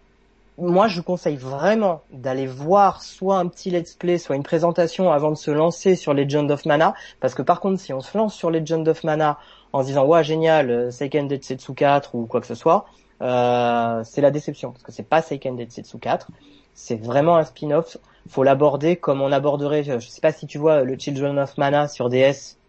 moi, 0.61 0.89
je 0.89 1.01
conseille 1.01 1.37
vraiment 1.37 2.03
d'aller 2.13 2.47
voir 2.47 3.03
soit 3.03 3.39
un 3.39 3.47
petit 3.49 3.71
let's 3.71 3.95
play, 3.95 4.19
soit 4.19 4.37
une 4.37 4.43
présentation 4.43 5.11
avant 5.11 5.31
de 5.31 5.37
se 5.37 5.51
lancer 5.51 5.97
sur 5.97 6.15
Legend 6.15 6.51
of 6.51 6.67
Mana, 6.67 6.95
parce 7.21 7.35
que 7.35 7.43
par 7.43 7.61
contre, 7.61 7.81
si 7.81 7.93
on 7.93 8.01
se 8.01 8.17
lance 8.17 8.35
sur 8.35 8.51
Legend 8.51 8.87
of 8.87 9.05
Mana 9.05 9.39
en 9.73 9.83
se 9.83 9.89
disant 9.89 10.05
ouais 10.07 10.23
génial, 10.25 10.71
euh, 10.71 10.91
Seiken 10.91 11.29
Densetsu 11.29 11.75
4 11.75 12.15
ou 12.15 12.27
quoi 12.27 12.41
que 12.41 12.47
ce 12.47 12.55
soit, 12.55 12.87
euh, 13.23 14.03
c'est 14.05 14.21
la 14.21 14.31
déception, 14.31 14.73
parce 14.73 14.83
que 14.83 14.93
c'est 14.93 15.09
pas 15.09 15.23
Seiken 15.23 15.57
Densetsu 15.57 15.99
4, 15.99 16.29
c'est 16.75 16.97
vraiment 16.97 17.37
un 17.37 17.45
spin-off. 17.45 17.97
Faut 18.29 18.43
l'aborder 18.43 18.97
comme 18.97 19.23
on 19.23 19.33
aborderait, 19.33 19.83
je 19.83 19.99
sais 19.99 20.21
pas 20.21 20.33
si 20.33 20.47
tu 20.47 20.59
vois 20.59 20.83
le 20.83 20.97
Children 20.99 21.39
of 21.39 21.57
Mana 21.59 21.89
sur 21.89 22.11
DS 22.11 22.60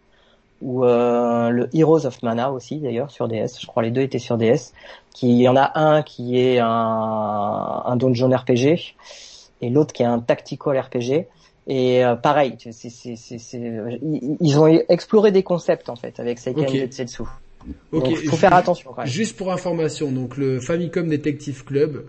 ou 0.62 0.84
euh, 0.84 1.50
le 1.50 1.68
Heroes 1.76 2.06
of 2.06 2.22
Mana 2.22 2.52
aussi 2.52 2.78
d'ailleurs 2.78 3.10
sur 3.10 3.28
DS. 3.28 3.60
Je 3.60 3.66
crois 3.66 3.82
les 3.82 3.90
deux 3.90 4.00
étaient 4.00 4.18
sur 4.18 4.38
DS. 4.38 4.72
Qui 5.12 5.28
il 5.28 5.42
y 5.42 5.48
en 5.48 5.56
a 5.56 5.78
un 5.78 6.02
qui 6.02 6.38
est 6.38 6.58
un, 6.58 6.66
un 7.84 7.96
dungeon 7.96 8.30
RPG 8.30 8.94
et 9.60 9.70
l'autre 9.70 9.92
qui 9.92 10.02
est 10.02 10.06
un 10.06 10.20
tactical 10.20 10.78
RPG. 10.78 11.26
Et 11.66 12.04
euh, 12.04 12.16
pareil, 12.16 12.56
ils, 12.64 14.36
ils 14.40 14.58
ont 14.58 14.66
exploré 14.88 15.30
des 15.30 15.42
concepts 15.42 15.88
en 15.88 15.96
fait 15.96 16.18
avec 16.18 16.38
Seiken 16.38 16.64
Ok. 16.64 16.72
Densetsu. 16.72 17.22
Ok. 17.92 18.04
Donc 18.04 18.16
faut 18.16 18.36
faire 18.36 18.54
attention 18.54 18.92
quand 18.92 19.02
même. 19.02 19.10
Juste 19.10 19.36
pour 19.36 19.52
information, 19.52 20.10
donc 20.10 20.36
le 20.36 20.60
Famicom 20.60 21.08
Detective 21.08 21.64
Club, 21.64 22.06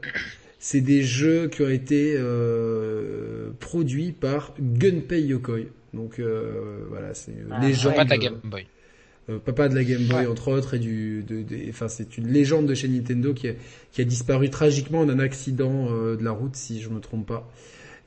c'est 0.60 0.82
des 0.82 1.04
jeux 1.04 1.48
qui 1.50 1.62
ont 1.62 1.70
été 1.70 2.16
euh, 2.18 3.52
produits 3.60 4.12
par 4.12 4.54
Gunpei 4.60 5.22
Yokoi. 5.22 5.66
Donc 5.94 6.20
euh, 6.20 6.86
voilà, 6.90 7.14
c'est 7.14 7.34
Ah, 7.52 7.60
légende. 7.66 7.96
Pas 7.96 8.06
de 8.06 8.10
la 8.10 8.18
Game 8.18 8.40
Boy. 8.44 8.66
euh, 9.30 9.40
papa 9.40 9.70
de 9.70 9.76
la 9.76 9.84
Game 9.84 10.04
Boy 10.08 10.22
Ouais. 10.22 10.28
entre 10.28 10.50
autres 10.52 10.74
et 10.74 10.80
du, 10.80 11.24
de, 11.24 11.44
de- 11.44 11.70
enfin 11.70 11.88
c'est 11.88 12.18
une 12.18 12.28
légende 12.28 12.66
de 12.68 12.74
chez 12.74 12.88
Nintendo 12.88 13.34
qui 13.34 13.48
a, 13.50 13.54
qui 13.92 14.02
a 14.02 14.04
disparu 14.04 14.50
tragiquement 14.50 15.00
en 15.02 15.10
un 15.10 15.20
accident 15.20 15.88
euh, 15.92 16.16
de 16.18 16.24
la 16.24 16.32
route 16.32 16.56
si 16.56 16.82
je 16.82 16.90
me 16.90 17.00
trompe 17.00 17.28
pas. 17.28 17.50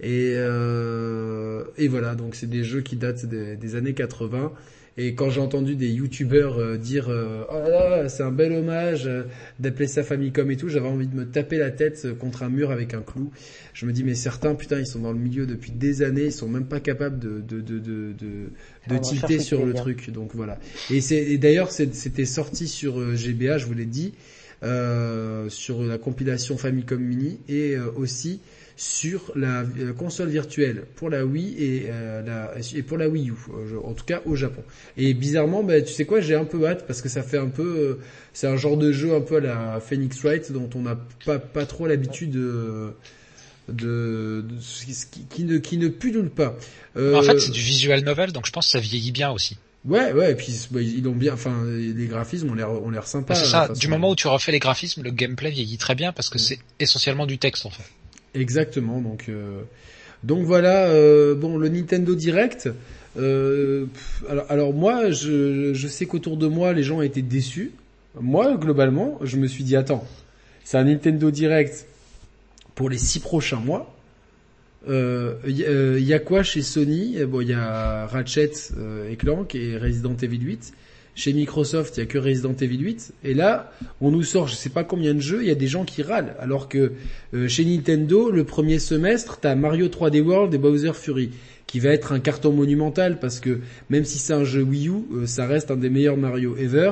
Et 0.00 0.32
euh, 0.36 1.64
et 1.78 1.88
voilà 1.88 2.14
donc 2.14 2.34
c'est 2.34 2.48
des 2.48 2.64
jeux 2.64 2.82
qui 2.82 2.96
datent 2.96 3.24
des, 3.26 3.56
des 3.56 3.76
années 3.76 3.94
80. 3.94 4.52
Et 4.98 5.14
quand 5.14 5.28
j'ai 5.28 5.40
entendu 5.40 5.76
des 5.76 5.90
youtubeurs 5.90 6.58
euh, 6.58 6.78
dire 6.78 7.08
euh, 7.10 7.44
oh 7.50 7.58
là 7.58 7.90
là 7.90 8.08
c'est 8.08 8.22
un 8.22 8.32
bel 8.32 8.52
hommage 8.52 9.06
euh, 9.06 9.24
d'appeler 9.58 9.86
ça 9.86 10.02
Famicom 10.02 10.50
et 10.50 10.56
tout, 10.56 10.68
j'avais 10.68 10.88
envie 10.88 11.06
de 11.06 11.14
me 11.14 11.26
taper 11.26 11.58
la 11.58 11.70
tête 11.70 12.16
contre 12.18 12.42
un 12.42 12.48
mur 12.48 12.70
avec 12.70 12.94
un 12.94 13.02
clou. 13.02 13.30
Je 13.74 13.84
me 13.84 13.92
dis 13.92 14.04
mais 14.04 14.14
certains 14.14 14.54
putain 14.54 14.78
ils 14.80 14.86
sont 14.86 15.00
dans 15.00 15.12
le 15.12 15.18
milieu 15.18 15.46
depuis 15.46 15.70
des 15.70 16.02
années, 16.02 16.26
ils 16.26 16.32
sont 16.32 16.48
même 16.48 16.66
pas 16.66 16.80
capables 16.80 17.18
de 17.18 17.40
de 17.40 17.60
de 17.60 17.78
de, 17.78 18.12
de, 18.12 18.12
de 18.12 18.48
On 18.88 18.94
va 18.94 18.98
tilter 19.00 19.38
sur 19.38 19.66
le 19.66 19.72
bien. 19.72 19.82
truc. 19.82 20.10
Donc 20.10 20.30
voilà. 20.34 20.58
Et 20.90 21.00
c'est 21.00 21.36
d'ailleurs 21.36 21.70
c'était 21.70 22.24
sorti 22.24 22.66
sur 22.66 23.14
GBA, 23.14 23.58
je 23.58 23.66
vous 23.66 23.74
l'ai 23.74 23.84
dit, 23.84 24.14
euh, 24.62 25.50
sur 25.50 25.82
la 25.82 25.98
compilation 25.98 26.56
Famicom 26.56 26.98
Mini 26.98 27.38
et 27.46 27.76
euh, 27.76 27.90
aussi 27.94 28.40
sur 28.76 29.32
la, 29.36 29.64
la 29.76 29.92
console 29.92 30.28
virtuelle 30.28 30.84
pour 30.96 31.08
la 31.08 31.24
Wii 31.24 31.54
et, 31.58 31.86
euh, 31.88 32.22
la, 32.22 32.52
et 32.76 32.82
pour 32.82 32.98
la 32.98 33.08
Wii 33.08 33.30
U, 33.30 33.32
euh, 33.50 33.78
en 33.84 33.94
tout 33.94 34.04
cas 34.04 34.20
au 34.26 34.36
Japon. 34.36 34.62
Et 34.98 35.14
bizarrement, 35.14 35.62
bah, 35.62 35.80
tu 35.80 35.92
sais 35.92 36.04
quoi, 36.04 36.20
j'ai 36.20 36.34
un 36.34 36.44
peu 36.44 36.66
hâte 36.66 36.86
parce 36.86 37.00
que 37.00 37.08
ça 37.08 37.22
fait 37.22 37.38
un 37.38 37.48
peu, 37.48 37.62
euh, 37.62 38.00
c'est 38.34 38.46
un 38.46 38.56
genre 38.58 38.76
de 38.76 38.92
jeu 38.92 39.14
un 39.14 39.22
peu 39.22 39.36
à 39.36 39.40
la 39.40 39.80
Phoenix 39.80 40.20
Wright 40.22 40.52
dont 40.52 40.68
on 40.74 40.82
n'a 40.82 40.98
pas 41.24 41.38
pas 41.38 41.64
trop 41.64 41.86
l'habitude 41.86 42.36
euh, 42.36 42.90
de, 43.68 44.44
de, 44.48 44.60
ce 44.60 44.84
qui, 45.06 45.24
qui 45.24 45.44
ne 45.44 45.58
qui 45.58 45.78
ne 45.78 45.88
pullule 45.88 46.30
pas. 46.30 46.56
Euh, 46.96 47.14
En 47.16 47.22
fait, 47.22 47.38
c'est 47.40 47.52
du 47.52 47.60
visual 47.60 48.02
novel, 48.04 48.32
donc 48.32 48.46
je 48.46 48.52
pense 48.52 48.66
que 48.66 48.72
ça 48.72 48.78
vieillit 48.78 49.12
bien 49.12 49.30
aussi. 49.30 49.56
Ouais, 49.84 50.12
ouais, 50.12 50.32
et 50.32 50.34
puis 50.34 50.52
bah, 50.72 50.80
ils 50.80 51.06
ont 51.06 51.12
bien, 51.14 51.32
enfin, 51.34 51.64
les 51.64 52.06
graphismes 52.06 52.50
ont 52.50 52.54
l'air, 52.54 52.70
ont 52.70 52.90
l'air 52.90 53.06
ça, 53.06 53.22
façon- 53.22 53.72
du 53.72 53.86
moment 53.88 54.10
où 54.10 54.16
tu 54.16 54.26
refais 54.26 54.50
les 54.52 54.58
graphismes, 54.58 55.02
le 55.02 55.10
gameplay 55.12 55.50
vieillit 55.50 55.78
très 55.78 55.94
bien 55.94 56.12
parce 56.12 56.28
que 56.28 56.38
c'est 56.38 56.58
essentiellement 56.80 57.24
du 57.26 57.38
texte 57.38 57.66
en 57.66 57.70
fait. 57.70 57.84
Exactement, 58.36 59.00
donc, 59.00 59.26
euh, 59.28 59.62
donc 60.22 60.44
voilà, 60.44 60.88
euh, 60.88 61.34
bon, 61.34 61.56
le 61.56 61.68
Nintendo 61.68 62.14
Direct. 62.14 62.68
Euh, 63.16 63.86
alors, 64.48 64.74
moi, 64.74 65.10
je, 65.10 65.86
sais 65.88 66.04
qu'autour 66.06 66.36
de 66.36 66.46
moi, 66.46 66.74
les 66.74 66.82
gens 66.82 67.00
étaient 67.00 67.22
déçus. 67.22 67.72
Moi, 68.20 68.56
globalement, 68.56 69.18
je 69.22 69.38
me 69.38 69.46
suis 69.46 69.64
dit, 69.64 69.74
attends, 69.74 70.06
c'est 70.64 70.76
un 70.76 70.84
Nintendo 70.84 71.30
Direct 71.30 71.86
pour 72.74 72.90
les 72.90 72.98
six 72.98 73.20
prochains 73.20 73.60
mois. 73.60 73.94
Il 74.86 75.50
y, 75.56 76.14
a 76.14 76.18
quoi 76.18 76.42
chez 76.42 76.62
Sony? 76.62 77.16
Eh 77.18 77.24
Bon, 77.24 77.40
il 77.40 77.48
y 77.48 77.54
a 77.54 78.06
Ratchet 78.06 78.52
et 79.10 79.16
Clank 79.16 79.54
et 79.54 79.78
Resident 79.78 80.16
Evil 80.22 80.40
8. 80.40 80.74
Chez 81.16 81.32
Microsoft, 81.32 81.96
il 81.96 82.00
y 82.00 82.02
a 82.02 82.06
que 82.06 82.18
Resident 82.18 82.54
Evil 82.60 82.78
8. 82.78 83.12
Et 83.24 83.32
là, 83.34 83.72
on 84.02 84.10
nous 84.10 84.22
sort, 84.22 84.46
je 84.48 84.54
sais 84.54 84.68
pas 84.68 84.84
combien 84.84 85.14
de 85.14 85.20
jeux, 85.20 85.40
il 85.42 85.48
y 85.48 85.50
a 85.50 85.54
des 85.56 85.66
gens 85.66 85.84
qui 85.84 86.02
râlent. 86.02 86.34
Alors 86.38 86.68
que 86.68 86.92
euh, 87.34 87.48
chez 87.48 87.64
Nintendo, 87.64 88.30
le 88.30 88.44
premier 88.44 88.78
semestre, 88.78 89.38
t'as 89.40 89.54
Mario 89.54 89.88
3D 89.88 90.20
World 90.20 90.52
et 90.52 90.58
Bowser 90.58 90.92
Fury, 90.92 91.30
qui 91.66 91.80
va 91.80 91.88
être 91.88 92.12
un 92.12 92.20
carton 92.20 92.52
monumental 92.52 93.18
parce 93.18 93.40
que 93.40 93.60
même 93.88 94.04
si 94.04 94.18
c'est 94.18 94.34
un 94.34 94.44
jeu 94.44 94.62
Wii 94.62 94.88
U, 94.88 94.92
euh, 95.14 95.26
ça 95.26 95.46
reste 95.46 95.70
un 95.70 95.76
des 95.76 95.88
meilleurs 95.90 96.18
Mario 96.18 96.54
ever, 96.58 96.90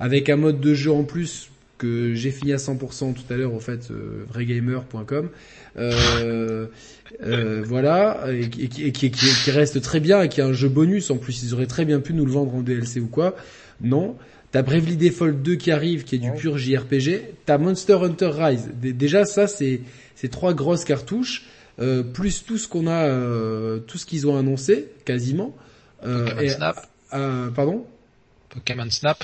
avec 0.00 0.30
un 0.30 0.36
mode 0.36 0.58
de 0.60 0.72
jeu 0.74 0.90
en 0.90 1.04
plus 1.04 1.50
que 1.78 2.14
j'ai 2.14 2.30
fini 2.30 2.54
à 2.54 2.56
100% 2.56 3.12
tout 3.12 3.30
à 3.30 3.36
l'heure 3.36 3.52
au 3.52 3.60
fait 3.60 3.90
euh, 3.90 4.24
vrais-gamer.com 4.32 5.28
euh, 5.78 6.66
voilà 7.64 8.24
et, 8.32 8.48
qui- 8.48 9.10
qui 9.10 9.50
reste 9.50 9.80
très 9.82 10.00
bien 10.00 10.22
et 10.22 10.28
qui 10.28 10.40
est 10.40 10.44
un 10.44 10.52
jeu 10.54 10.68
bonus 10.68 11.10
en 11.10 11.16
plus 11.18 11.42
ils 11.42 11.54
auraient 11.54 11.66
très 11.66 11.84
bien 11.84 12.00
pu 12.00 12.14
nous 12.14 12.24
le 12.26 12.32
vendre 12.32 12.54
en 12.54 12.62
DLC 12.62 13.00
ou 13.00 13.06
quoi 13.08 13.36
non 13.80 14.16
T'as 14.52 14.62
Bravely 14.62 14.96
Default 14.96 15.32
2 15.42 15.56
qui 15.56 15.70
arrive, 15.70 16.04
qui 16.04 16.14
est 16.14 16.18
du 16.18 16.30
Ouais. 16.30 16.36
pur 16.36 16.56
JRPG. 16.56 17.22
T'as 17.44 17.58
Monster 17.58 17.98
Hunter 18.02 18.30
Rise. 18.32 18.70
Dé- 18.74 18.92
Déjà, 18.92 19.24
ça, 19.24 19.46
c'est 19.48 19.80
c'est 20.14 20.30
trois 20.30 20.54
grosses 20.54 20.84
cartouches, 20.84 21.44
euh, 21.78 22.02
plus 22.02 22.44
tout 22.46 22.56
ce 22.56 22.66
qu'on 22.68 22.86
a, 22.86 23.04
euh, 23.06 23.80
tout 23.80 23.98
ce 23.98 24.06
qu'ils 24.06 24.26
ont 24.26 24.38
annoncé, 24.38 24.88
quasiment. 25.04 25.54
Euh, 26.06 26.24
Pokémon 26.24 26.40
et- 26.42 26.48
Snap. 26.48 26.86
euh, 27.12 27.50
pardon? 27.50 27.84
Pokémon 28.48 28.90
Snap. 28.90 29.22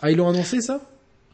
Ah, 0.00 0.10
ils 0.10 0.16
l'ont 0.16 0.28
annoncé 0.30 0.60
ça? 0.62 0.80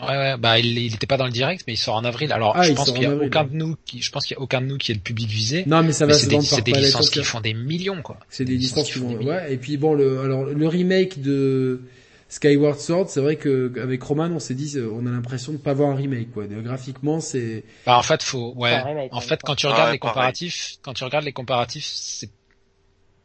Ouais, 0.01 0.09
ouais, 0.09 0.36
bah 0.38 0.59
il, 0.59 0.76
il 0.76 0.94
était 0.94 1.06
pas 1.06 1.16
dans 1.16 1.24
le 1.26 1.30
direct, 1.30 1.62
mais 1.66 1.74
il 1.74 1.78
sort 1.78 1.94
en 1.94 2.05
avril. 2.05 2.32
Alors 2.32 2.52
Ah, 2.56 2.62
je 2.62 2.72
pense 2.72 2.90
qu'il 2.90 3.02
y 3.02 3.06
a 3.06 3.10
avril, 3.12 3.28
aucun 3.28 3.44
ouais. 3.44 3.51
de 3.51 3.55
nous 3.56 3.76
qui, 3.86 4.02
je 4.02 4.10
pense 4.10 4.26
qu'il 4.26 4.34
y 4.36 4.38
a 4.38 4.43
aucun 4.43 4.60
de 4.60 4.66
nous 4.66 4.76
qui 4.76 4.90
est 4.93 4.94
le 4.94 5.01
public 5.01 5.28
visé. 5.28 5.62
Non, 5.66 5.82
mais 5.82 5.93
ça 5.93 6.05
va 6.05 6.12
c'est 6.14 6.24
se 6.24 6.28
des, 6.28 6.34
vendre 6.36 6.48
par 6.48 6.59
c'est 6.59 6.64
des 6.64 6.72
palette 6.72 6.86
licences 6.86 7.10
qui 7.10 7.22
font 7.22 7.40
des 7.40 7.55
millions, 7.55 8.02
quoi. 8.02 8.18
C'est 8.28 8.44
des 8.44 8.56
licences 8.56 8.86
qui 8.86 8.98
font 8.98 9.05
vont, 9.06 9.10
des 9.12 9.16
millions. 9.18 9.30
ouais. 9.30 9.52
Et 9.52 9.56
puis 9.56 9.76
bon, 9.76 9.94
le, 9.94 10.20
alors 10.20 10.44
le 10.47 10.68
remake 10.68 11.22
de 11.22 11.80
Skyward 12.28 12.78
Sword, 12.81 13.09
c'est 13.09 13.20
vrai 13.20 13.36
que 13.36 13.73
avec 13.81 14.03
Roman, 14.03 14.27
on 14.32 14.40
s'est 14.40 14.55
dit, 14.55 14.77
on 14.81 15.07
a 15.07 15.11
l'impression 15.11 15.53
de 15.53 15.59
pas 15.59 15.74
voir 15.74 15.90
un 15.90 15.94
remake, 15.94 16.32
quoi. 16.32 16.47
De- 16.47 16.61
Graphiquement, 16.61 17.20
c'est, 17.20 17.62
Bah 17.86 17.97
en 17.97 18.03
fait, 18.03 18.23
faut, 18.23 18.53
ouais. 18.57 18.82
Remake, 18.82 19.12
en 19.12 19.19
en 19.19 19.20
fait, 19.20 19.40
quand 19.44 19.55
tu 19.55 19.66
regardes 19.66 19.82
Ah 19.82 19.86
ouais, 19.86 19.93
les 19.93 19.98
pareil. 19.98 20.12
comparatifs, 20.15 20.77
quand 20.82 20.93
tu 20.93 21.05
regardes 21.05 21.24
les 21.24 21.32
comparatifs, 21.32 21.86
c'est 21.86 22.31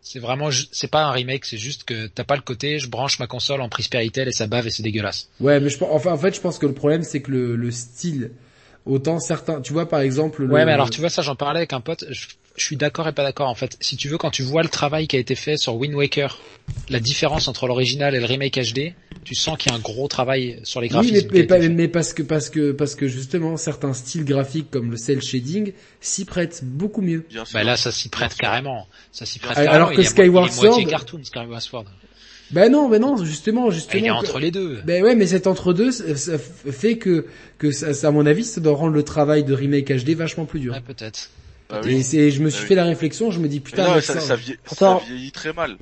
c'est 0.04 0.20
vraiment, 0.20 0.50
c'est 0.72 0.88
pas 0.90 1.04
un 1.06 1.12
remake, 1.12 1.46
c'est 1.46 1.58
juste 1.58 1.84
que 1.84 2.08
t'as 2.08 2.24
pas 2.24 2.36
le 2.36 2.42
côté, 2.42 2.80
je 2.80 2.90
branche 2.90 3.20
ma 3.20 3.28
console 3.28 3.62
en 3.62 3.70
prise 3.70 3.88
Péritel 3.88 4.28
et 4.28 4.32
ça 4.32 4.48
bave 4.48 4.68
et 4.68 4.72
c'est 4.72 4.84
dégueulasse. 4.84 5.30
ouais, 5.40 5.60
mais 5.60 5.70
je 5.70 5.78
pense, 5.78 5.90
enfin, 5.92 6.12
en 6.14 6.18
fait, 6.18 6.36
je 6.36 6.42
pense 6.42 6.58
que 6.58 6.66
le 6.66 6.74
problème, 6.74 7.04
c'est 7.04 7.22
que 7.22 7.32
le, 7.32 7.56
le 7.56 7.72
style, 7.72 8.32
autant 8.86 9.20
certains, 9.20 9.62
tu 9.62 9.74
vois, 9.74 9.88
par 9.88 10.00
exemple, 10.02 10.44
le- 10.44 10.52
Ouais, 10.54 10.66
mais 10.66 10.72
alors 10.72 10.90
tu 10.90 11.02
vois 11.02 11.10
ça, 11.10 11.22
j'en 11.22 11.36
parlais 11.36 11.60
avec 11.60 11.74
un 11.74 11.82
pote. 11.82 12.06
Je, 12.10 12.28
je 12.58 12.64
suis 12.66 12.76
d'accord 12.76 13.08
et 13.08 13.14
pas 13.14 13.24
d'accord 13.24 13.48
en 13.50 13.56
fait. 13.56 13.78
Si 13.80 13.96
tu 13.98 14.08
veux, 14.10 14.18
quand 14.18 14.30
tu 14.32 14.44
vois 14.44 14.62
le 14.64 14.70
travail 14.70 15.08
qui 15.08 15.16
a 15.16 15.20
été 15.20 15.36
fait 15.36 15.58
sur 15.58 15.76
Wind 15.76 15.94
Waker, 15.96 16.38
la 16.90 17.00
différence 17.00 17.48
entre 17.48 17.68
l'original 17.68 18.14
et 18.16 18.20
le 18.20 18.26
remake 18.26 18.58
HD, 18.60 18.94
tu 19.24 19.36
sens 19.36 19.58
qu'il 19.58 19.72
y 19.72 19.76
a 19.76 19.78
un 19.78 19.82
gros 19.82 20.08
travail 20.08 20.60
sur 20.64 20.82
les 20.82 20.88
Oui, 20.88 20.92
graphismes. 20.92 21.28
mais, 21.32 21.52
a 21.52 21.70
mais, 21.70 21.88
parce 21.88 22.14
que 22.14 22.24
parce 22.24 22.50
que 22.50 22.72
parce 22.72 22.96
que 22.96 23.08
justement 23.08 23.56
certains 23.58 23.94
styles 23.94 24.26
graphiques 24.26 24.70
comme 24.72 24.92
le 24.92 24.98
cel 24.98 25.22
shading 25.22 25.74
s'y 26.02 26.26
prêtent 26.26 26.62
beaucoup 26.64 27.02
mieux. 27.02 27.26
Bien 27.30 27.46
sûr. 27.46 27.54
Bah 27.54 27.64
là, 27.64 27.78
ça 27.78 27.92
s'y 27.92 28.10
prête 28.10 28.36
carrément. 28.36 28.88
Ça 29.12 29.26
s'y 29.26 29.40
prête 29.40 29.58
Alors 29.58 29.90
carrément. 29.90 29.96
que 29.96 30.04
Skyward 30.04 30.52
Sword- 30.52 30.88
cartoon, 30.88 31.22
Skyward 31.24 31.62
Sword. 31.62 31.86
Ben 32.52 32.70
non, 32.70 32.90
ben 32.90 33.00
non, 33.00 33.24
justement, 33.24 33.72
justement. 33.72 34.00
il 34.02 34.06
est 34.06 34.10
que- 34.10 34.14
entre 34.14 34.40
les 34.40 34.52
deux. 34.52 34.82
Ben 34.84 35.02
ouais, 35.04 35.16
mais 35.16 35.26
cet 35.26 35.48
entre-deux, 35.48 35.92
ça, 35.92 36.16
ça 36.18 36.38
fait 36.38 36.98
que, 36.98 37.26
que 37.58 37.72
ça, 37.72 37.94
ça, 37.94 38.10
à 38.10 38.12
mon 38.12 38.26
avis, 38.26 38.44
ça 38.44 38.60
doit 38.60 38.76
rendre 38.76 38.94
le 38.94 39.04
travail 39.04 39.46
de 39.46 39.54
remake 39.54 39.90
HD 39.90 40.16
vachement 40.16 40.44
plus 40.46 40.60
dur. 40.60 40.74
Ouais, 40.74 40.82
peut-être. 40.82 41.30
Bah 41.72 41.80
Et 41.86 41.96
oui. 41.96 42.04
c'est, 42.04 42.32
je 42.32 42.42
me 42.44 42.50
suis 42.50 42.60
Ah 42.60 42.62
oui. 42.64 42.68
fait 42.68 42.76
la 42.76 42.84
réflexion, 42.86 43.32
je 43.32 43.40
me 43.40 43.48
dis 43.48 43.60
putain, 43.62 43.86
non, 43.88 44.02
ça, 44.02 44.14
ça, 44.16 44.20
ça, 44.20 44.36
vie- 44.36 44.58
Pourtant- 44.64 45.00
ça 45.00 45.06
vieillit 45.06 45.32
très 45.32 45.54
mal. 45.54 45.78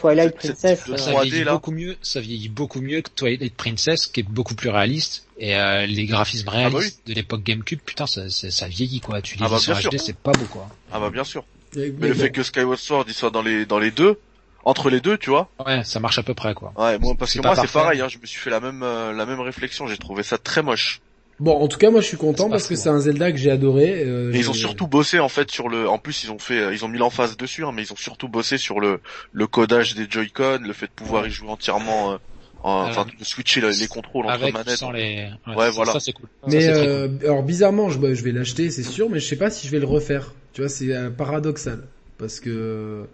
Twilight 0.00 0.34
Princess. 0.36 0.80
cette- 0.84 0.88
euh, 0.88 0.96
Ça 0.96 1.12
3D, 1.12 1.28
vieillit 1.28 1.44
là. 1.44 1.52
beaucoup 1.52 1.70
mieux, 1.70 1.96
ça 2.02 2.20
vieillit 2.20 2.48
beaucoup 2.48 2.80
mieux 2.80 3.02
que 3.02 3.10
Twilight 3.14 3.54
Princess, 3.54 4.06
qui 4.06 4.20
est 4.20 4.28
beaucoup 4.28 4.54
plus 4.54 4.68
réaliste. 4.70 5.26
Et 5.38 5.56
euh, 5.56 5.86
les 5.86 6.06
graphismes 6.06 6.48
réalistes 6.48 7.00
de 7.06 7.14
l'époque 7.14 7.42
GameCube, 7.42 7.80
putain, 7.84 8.06
ça, 8.06 8.28
ça, 8.30 8.50
ça 8.50 8.68
vieillit 8.68 9.00
quoi. 9.00 9.20
Tu 9.22 9.36
les 9.38 9.44
Ah 9.44 9.48
bah, 9.48 9.56
vis 9.56 9.62
sur 9.62 9.72
bien 9.74 9.80
HD, 9.90 9.92
sûr. 9.98 10.00
c'est 10.06 10.16
pas 10.16 10.32
beau 10.32 10.44
quoi. 10.46 10.68
Ah 10.92 10.98
bah 11.00 11.10
bien 11.10 11.24
sûr. 11.24 11.44
Mais 11.76 11.92
Mais 11.98 12.08
le 12.08 12.14
bon. 12.14 12.20
fait 12.20 12.30
que 12.30 12.42
Skyward 12.42 12.78
Sword 12.78 13.04
il 13.08 13.14
soit 13.14 13.30
dans 13.30 13.42
les 13.42 13.64
dans 13.66 13.78
les 13.78 13.90
deux, 13.90 14.18
entre 14.64 14.90
les 14.90 15.00
deux, 15.00 15.18
tu 15.18 15.30
vois. 15.30 15.50
Ouais, 15.66 15.82
ça 15.84 16.00
marche 16.00 16.18
à 16.18 16.22
peu 16.22 16.34
près 16.34 16.54
quoi. 16.54 16.72
Ouais, 16.76 16.98
moi 16.98 17.14
parce 17.18 17.32
C'est 17.32 17.38
que 17.40 17.46
moi 17.46 17.56
c'est 17.56 17.70
pareil, 17.70 18.00
hein, 18.00 18.08
je 18.08 18.18
me 18.18 18.26
suis 18.26 18.38
fait 18.40 18.50
la 18.50 18.60
même 18.60 18.82
euh, 18.82 19.12
la 19.12 19.24
même 19.26 19.40
réflexion, 19.40 19.86
j'ai 19.86 19.96
trouvé 19.98 20.22
ça 20.22 20.36
très 20.38 20.62
moche. 20.62 21.00
Bon, 21.42 21.56
en 21.60 21.66
tout 21.66 21.76
cas, 21.78 21.90
moi, 21.90 22.00
je 22.00 22.06
suis 22.06 22.16
content 22.16 22.48
parce 22.48 22.68
que 22.68 22.76
c'est 22.76 22.88
un 22.88 23.00
Zelda 23.00 23.32
que 23.32 23.36
j'ai 23.38 23.50
adoré. 23.50 24.04
euh, 24.06 24.32
Et 24.32 24.38
ils 24.38 24.48
ont 24.48 24.54
surtout 24.54 24.86
bossé 24.86 25.18
en 25.18 25.28
fait 25.28 25.50
sur 25.50 25.68
le. 25.68 25.88
En 25.88 25.98
plus, 25.98 26.22
ils 26.22 26.30
ont 26.30 26.38
fait, 26.38 26.58
euh, 26.60 26.72
ils 26.72 26.84
ont 26.84 26.88
mis 26.88 26.98
l'emphase 26.98 27.36
dessus, 27.36 27.64
hein, 27.64 27.72
mais 27.74 27.82
ils 27.82 27.92
ont 27.92 27.96
surtout 27.96 28.28
bossé 28.28 28.58
sur 28.58 28.78
le 28.78 29.00
le 29.32 29.46
codage 29.48 29.94
des 29.94 30.06
Joy-Con, 30.08 30.60
le 30.64 30.72
fait 30.72 30.86
de 30.86 30.92
pouvoir 30.92 31.26
y 31.26 31.30
jouer 31.30 31.48
entièrement, 31.50 32.12
euh, 32.12 32.16
en- 32.62 32.82
Euh, 32.84 32.90
enfin 32.90 33.06
de 33.18 33.24
switcher 33.24 33.60
le- 33.60 33.70
les 33.70 33.88
contrôles 33.88 34.26
entre 34.26 34.34
Avec 34.34 34.54
manettes. 34.54 34.76
sans 34.78 34.92
les. 34.92 35.28
Ouais, 35.48 35.66
ça, 35.66 35.70
voilà. 35.72 35.92
Ça 35.94 36.00
c'est 36.00 36.12
cool. 36.12 36.28
Mais 36.46 36.68
euh, 36.68 37.08
alors 37.24 37.42
bizarrement, 37.42 37.90
je, 37.90 37.98
bah, 37.98 38.14
je 38.14 38.22
vais 38.22 38.30
l'acheter, 38.30 38.70
c'est 38.70 38.84
sûr, 38.84 39.10
mais 39.10 39.18
je 39.18 39.26
sais 39.26 39.36
pas 39.36 39.50
si 39.50 39.66
je 39.66 39.72
vais 39.72 39.80
le 39.80 39.86
refaire. 39.86 40.32
Tu 40.52 40.60
vois, 40.60 40.68
c'est 40.70 40.92
euh, 40.94 41.10
paradoxal 41.10 41.88
parce 42.18 42.38
que 42.38 43.04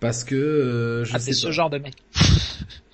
parce 0.00 0.24
que 0.24 0.34
euh, 0.34 1.04
je 1.04 1.12
Ah, 1.14 1.18
sais 1.18 1.26
c'est 1.32 1.40
ce 1.40 1.50
genre 1.52 1.70
de 1.70 1.78
mec. 1.78 1.94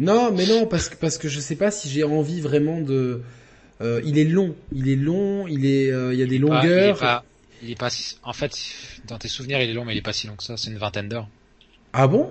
Non, 0.00 0.32
mais 0.32 0.46
non, 0.46 0.66
parce 0.66 0.88
que 0.88 0.96
parce 0.96 1.18
que 1.18 1.28
je 1.28 1.38
sais 1.40 1.56
pas 1.56 1.70
si 1.70 1.88
j'ai 1.88 2.02
envie 2.04 2.40
vraiment 2.40 2.80
de. 2.80 3.20
Euh, 3.82 4.00
il 4.04 4.18
est 4.18 4.24
long, 4.24 4.54
il 4.72 4.88
est 4.90 4.96
long, 4.96 5.46
il 5.46 5.64
est, 5.66 5.90
euh, 5.90 6.12
il 6.12 6.18
y 6.18 6.22
a 6.22 6.26
des 6.26 6.38
Pas- 6.40 6.46
longueurs. 6.46 6.86
il 6.86 6.90
est 6.90 7.00
pas, 7.00 7.24
il 7.62 7.70
est 7.70 7.78
pas 7.78 7.90
si- 7.90 8.16
en 8.22 8.32
fait, 8.32 8.52
dans 9.08 9.16
tes 9.18 9.28
souvenirs, 9.28 9.60
il 9.62 9.70
est 9.70 9.72
long, 9.72 9.84
mais 9.84 9.94
il 9.94 9.98
est 9.98 10.02
pas 10.02 10.12
si 10.12 10.26
long 10.26 10.34
que 10.36 10.42
ça. 10.42 10.56
C'est 10.56 10.70
une 10.70 10.76
vingtaine 10.78 11.08
d'heures. 11.08 11.28
Ah 11.92 12.06
bon? 12.06 12.28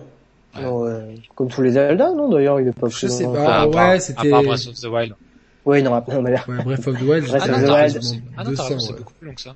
Ouais. 0.56 0.62
non, 0.64 0.82
ouais. 0.82 1.16
Comme 1.36 1.48
tous 1.50 1.62
les 1.62 1.72
Zelda, 1.72 2.12
non 2.12 2.30
d'ailleurs, 2.30 2.60
il 2.60 2.68
est 2.68 2.72
pas 2.72 2.88
Je 2.90 3.08
sais 3.08 3.24
long. 3.24 3.34
pas. 3.34 3.40
Enfin, 3.42 3.52
Ah, 3.52 3.62
à 3.62 3.90
ouais, 3.94 4.00
c'était- 4.00 4.28
À 4.28 4.32
part 4.32 4.44
Breath 4.44 4.68
of 4.68 4.80
the 4.80 4.86
Wild. 4.86 5.14
Ouais, 5.66 5.82
non, 5.82 5.92
non, 6.08 6.22
mais. 6.24 6.32
Ouais, 6.48 6.64
Breath 6.64 6.88
of 6.88 6.98
the 6.98 7.02
Wild, 7.02 7.06
Breath 7.06 7.24
j'étais 7.26 7.36
of 7.36 7.42
the 7.44 7.48
t'as 7.48 7.56
Wild, 7.60 7.72
raison, 7.72 7.94
quasiment 8.00 8.14
c'est- 8.14 8.22
ah 8.38 8.40
non, 8.40 8.44
t'as 8.44 8.50
200, 8.50 8.64
raison, 8.66 8.80
c'est 8.80 8.94
beaucoup 8.98 9.14
plus 9.20 9.28
long 9.28 9.34
que 9.36 9.42
ça. 9.42 9.56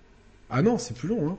Ah 0.51 0.61
non, 0.61 0.77
c'est 0.77 0.95
plus 0.95 1.07
long, 1.09 1.29
hein. 1.29 1.37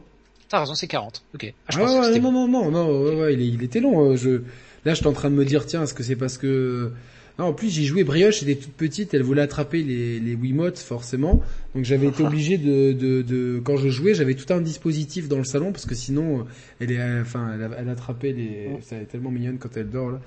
T'as 0.48 0.60
raison, 0.60 0.74
c'est 0.74 0.86
40. 0.88 1.22
Ok. 1.34 1.46
Ah, 1.66 1.72
je 1.72 1.78
Ah 1.78 1.80
pensais 1.84 2.08
que 2.10 2.14
ouais, 2.14 2.20
non, 2.20 2.32
non, 2.32 2.48
non, 2.48 2.70
non, 2.70 3.02
ouais, 3.04 3.14
ouais, 3.16 3.34
il, 3.34 3.40
est- 3.42 3.48
il 3.48 3.62
était 3.62 3.80
long. 3.80 4.10
euh, 4.12 4.16
Je, 4.16 4.42
là, 4.84 4.94
j'étais 4.94 5.06
en 5.06 5.12
train 5.12 5.30
de 5.30 5.34
me 5.34 5.44
dire, 5.44 5.66
tiens, 5.66 5.82
est-ce 5.84 5.94
que 5.94 6.02
c'est 6.02 6.16
parce 6.16 6.38
que... 6.38 6.92
Non, 7.38 7.46
en 7.46 7.52
plus, 7.52 7.68
j'ai 7.68 7.82
joué 7.82 8.04
Brioche, 8.04 8.44
elle 8.44 8.50
est 8.50 8.62
toute 8.62 8.74
petite, 8.74 9.12
elle 9.12 9.24
voulait 9.24 9.42
attraper 9.42 9.82
les, 9.82 10.20
les 10.20 10.34
Wiimotes, 10.36 10.78
forcément. 10.78 11.42
Donc 11.74 11.84
j'avais 11.84 12.06
été 12.06 12.22
obligé 12.26 12.58
de, 12.58 12.92
de, 12.92 13.22
de... 13.22 13.60
Quand 13.64 13.76
je 13.76 13.88
jouais, 13.88 14.14
j'avais 14.14 14.34
tout 14.34 14.52
un 14.52 14.60
dispositif 14.60 15.28
dans 15.28 15.38
le 15.38 15.44
salon, 15.44 15.72
parce 15.72 15.84
que 15.84 15.96
sinon, 15.96 16.40
euh, 16.40 16.42
elle 16.80 16.92
est... 16.92 17.00
euh, 17.00 17.22
Enfin, 17.22 17.58
elle, 17.76 17.88
attrapait 17.88 18.32
les... 18.32 18.68
Ça 18.82 18.96
est 18.96 19.06
tellement 19.06 19.32
mignonne 19.32 19.58
quand 19.58 19.76
elle 19.76 19.90
dort, 19.90 20.10
là. 20.12 20.20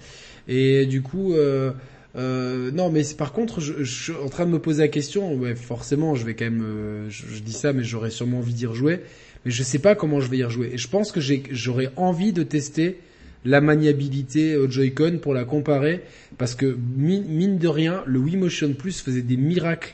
Et 0.49 0.85
du 0.85 1.01
coup... 1.01 1.33
Euh, 1.33 1.71
euh, 2.15 2.71
non, 2.71 2.89
mais 2.89 3.03
par 3.17 3.31
contre, 3.31 3.61
je, 3.61 3.83
je 3.83 4.03
suis 4.03 4.13
en 4.13 4.29
train 4.29 4.45
de 4.45 4.51
me 4.51 4.59
poser 4.59 4.81
la 4.81 4.87
question. 4.87 5.35
Ouais, 5.35 5.55
forcément, 5.55 6.15
je 6.15 6.25
vais 6.25 6.33
quand 6.33 6.45
même. 6.45 6.63
euh, 6.63 7.09
je, 7.09 7.25
je 7.31 7.41
dis 7.43 7.53
ça, 7.53 7.73
mais 7.73 7.83
j'aurais 7.83 8.09
sûrement 8.09 8.39
envie 8.39 8.53
d'y 8.53 8.65
rejouer. 8.65 9.01
Mais 9.45 9.51
je 9.51 9.61
sais 9.61 9.77
pas 9.79 9.93
comment 9.93 10.19
je 10.19 10.27
vais 10.29 10.37
y 10.37 10.43
rejouer. 10.43 10.71
Et 10.73 10.77
je 10.77 10.87
pense 10.87 11.11
que 11.11 11.19
j'aurais 11.21 11.91
envie 11.95 12.33
de 12.33 12.41
tester 12.43 12.97
la 13.45 13.61
maniabilité 13.61 14.55
au 14.57 14.69
Joy-Con 14.69 15.19
pour 15.21 15.33
la 15.33 15.43
comparer, 15.45 16.03
parce 16.37 16.55
que 16.55 16.77
mine, 16.97 17.57
de 17.57 17.67
rien, 17.67 18.03
le 18.05 18.19
Wii 18.19 18.37
Motion 18.37 18.73
Plus 18.73 19.01
faisait 19.01 19.21
des 19.21 19.37
miracles 19.37 19.93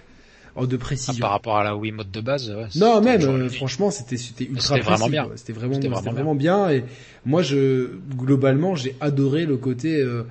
de 0.59 0.75
Ah, 0.75 0.79
précision. 0.79 1.19
par 1.21 1.31
rapport 1.31 1.57
à 1.57 1.63
la 1.63 1.75
Wii 1.75 1.91
mode 1.91 2.11
de 2.11 2.21
base. 2.21 2.49
Ouais, 2.51 2.67
Non, 2.75 3.01
même, 3.01 3.21
euh, 3.23 3.49
franchement, 3.49 3.89
c'était 3.91 4.17
c'était 4.17 4.45
ultra 4.45 4.75
C'était 4.75 4.81
vraiment 4.81 5.09
bien. 5.09 5.27
C'était 5.35 5.51
vraiment, 5.53 5.73
C'était 5.73 5.87
c'était 5.87 5.95
vraiment 5.99 6.11
vraiment 6.13 6.35
bien. 6.35 6.69
Et 6.69 6.83
moi, 7.25 7.41
je 7.41 7.89
globalement, 8.15 8.75
j'ai 8.75 8.95
adoré 9.01 9.45
le 9.45 9.57
côté. 9.57 9.99
euh, 10.01 10.23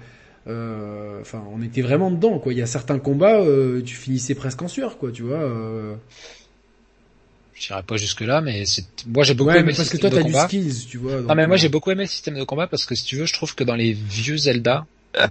euh, 0.49 1.21
Enfin, 1.21 1.43
on 1.53 1.63
était 1.63 1.83
vraiment 1.83 2.11
dedans, 2.11 2.39
quoi. 2.39 2.53
Il 2.53 2.59
y 2.59 2.63
a 2.63 2.67
certains 2.67 2.99
combats, 2.99 3.41
euh, 3.41 3.81
tu 3.85 3.95
finissais 3.97 4.35
presque 4.35 4.63
en 4.63 4.69
sueur, 4.69 4.97
quoi. 4.99 5.11
Tu 5.13 5.23
vois. 5.23 5.41
Je 7.63 7.69
dirais 7.69 7.83
pas 7.85 7.97
jusque 7.97 8.23
là, 8.23 8.41
mais 8.41 8.67
c'est. 8.67 8.85
Moi, 9.07 9.23
j'ai 9.23 9.35
beaucoup 9.35 9.51
Ouais, 9.51 9.59
aimé 9.61 9.67
mais 9.67 9.71
le 9.73 9.77
parce 9.77 9.89
que 9.89 9.93
système 9.97 10.11
toi, 10.11 10.19
de 10.19 10.25
du 10.27 10.33
combat. 10.33 10.49
skills, 10.49 10.87
tu 10.91 10.99
vois. 10.99 11.21
Non 11.21 11.29
donc, 11.29 11.37
mais 11.37 11.47
moi 11.47 11.55
euh, 11.55 11.59
j'ai 11.59 11.69
beaucoup 11.69 11.93
aimé 11.93 12.03
le 12.03 12.09
système 12.09 12.37
de 12.37 12.43
combat 12.43 12.67
parce 12.67 12.85
que 12.87 12.97
si 12.97 13.05
tu 13.05 13.17
veux, 13.17 13.27
je 13.27 13.33
trouve 13.33 13.55
que 13.55 13.63
dans 13.63 13.77
les 13.77 13.93
vieux 13.93 14.37
Zelda, 14.37 14.85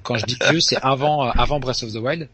quand 0.03 0.15
je 0.15 0.25
dis 0.25 0.37
vieux, 0.49 0.61
c'est 0.61 0.77
avant 0.81 1.27
euh, 1.27 1.31
avant 1.35 1.59
Breath 1.59 1.83
of 1.83 1.91
the 1.91 1.97
Wild, 1.97 2.29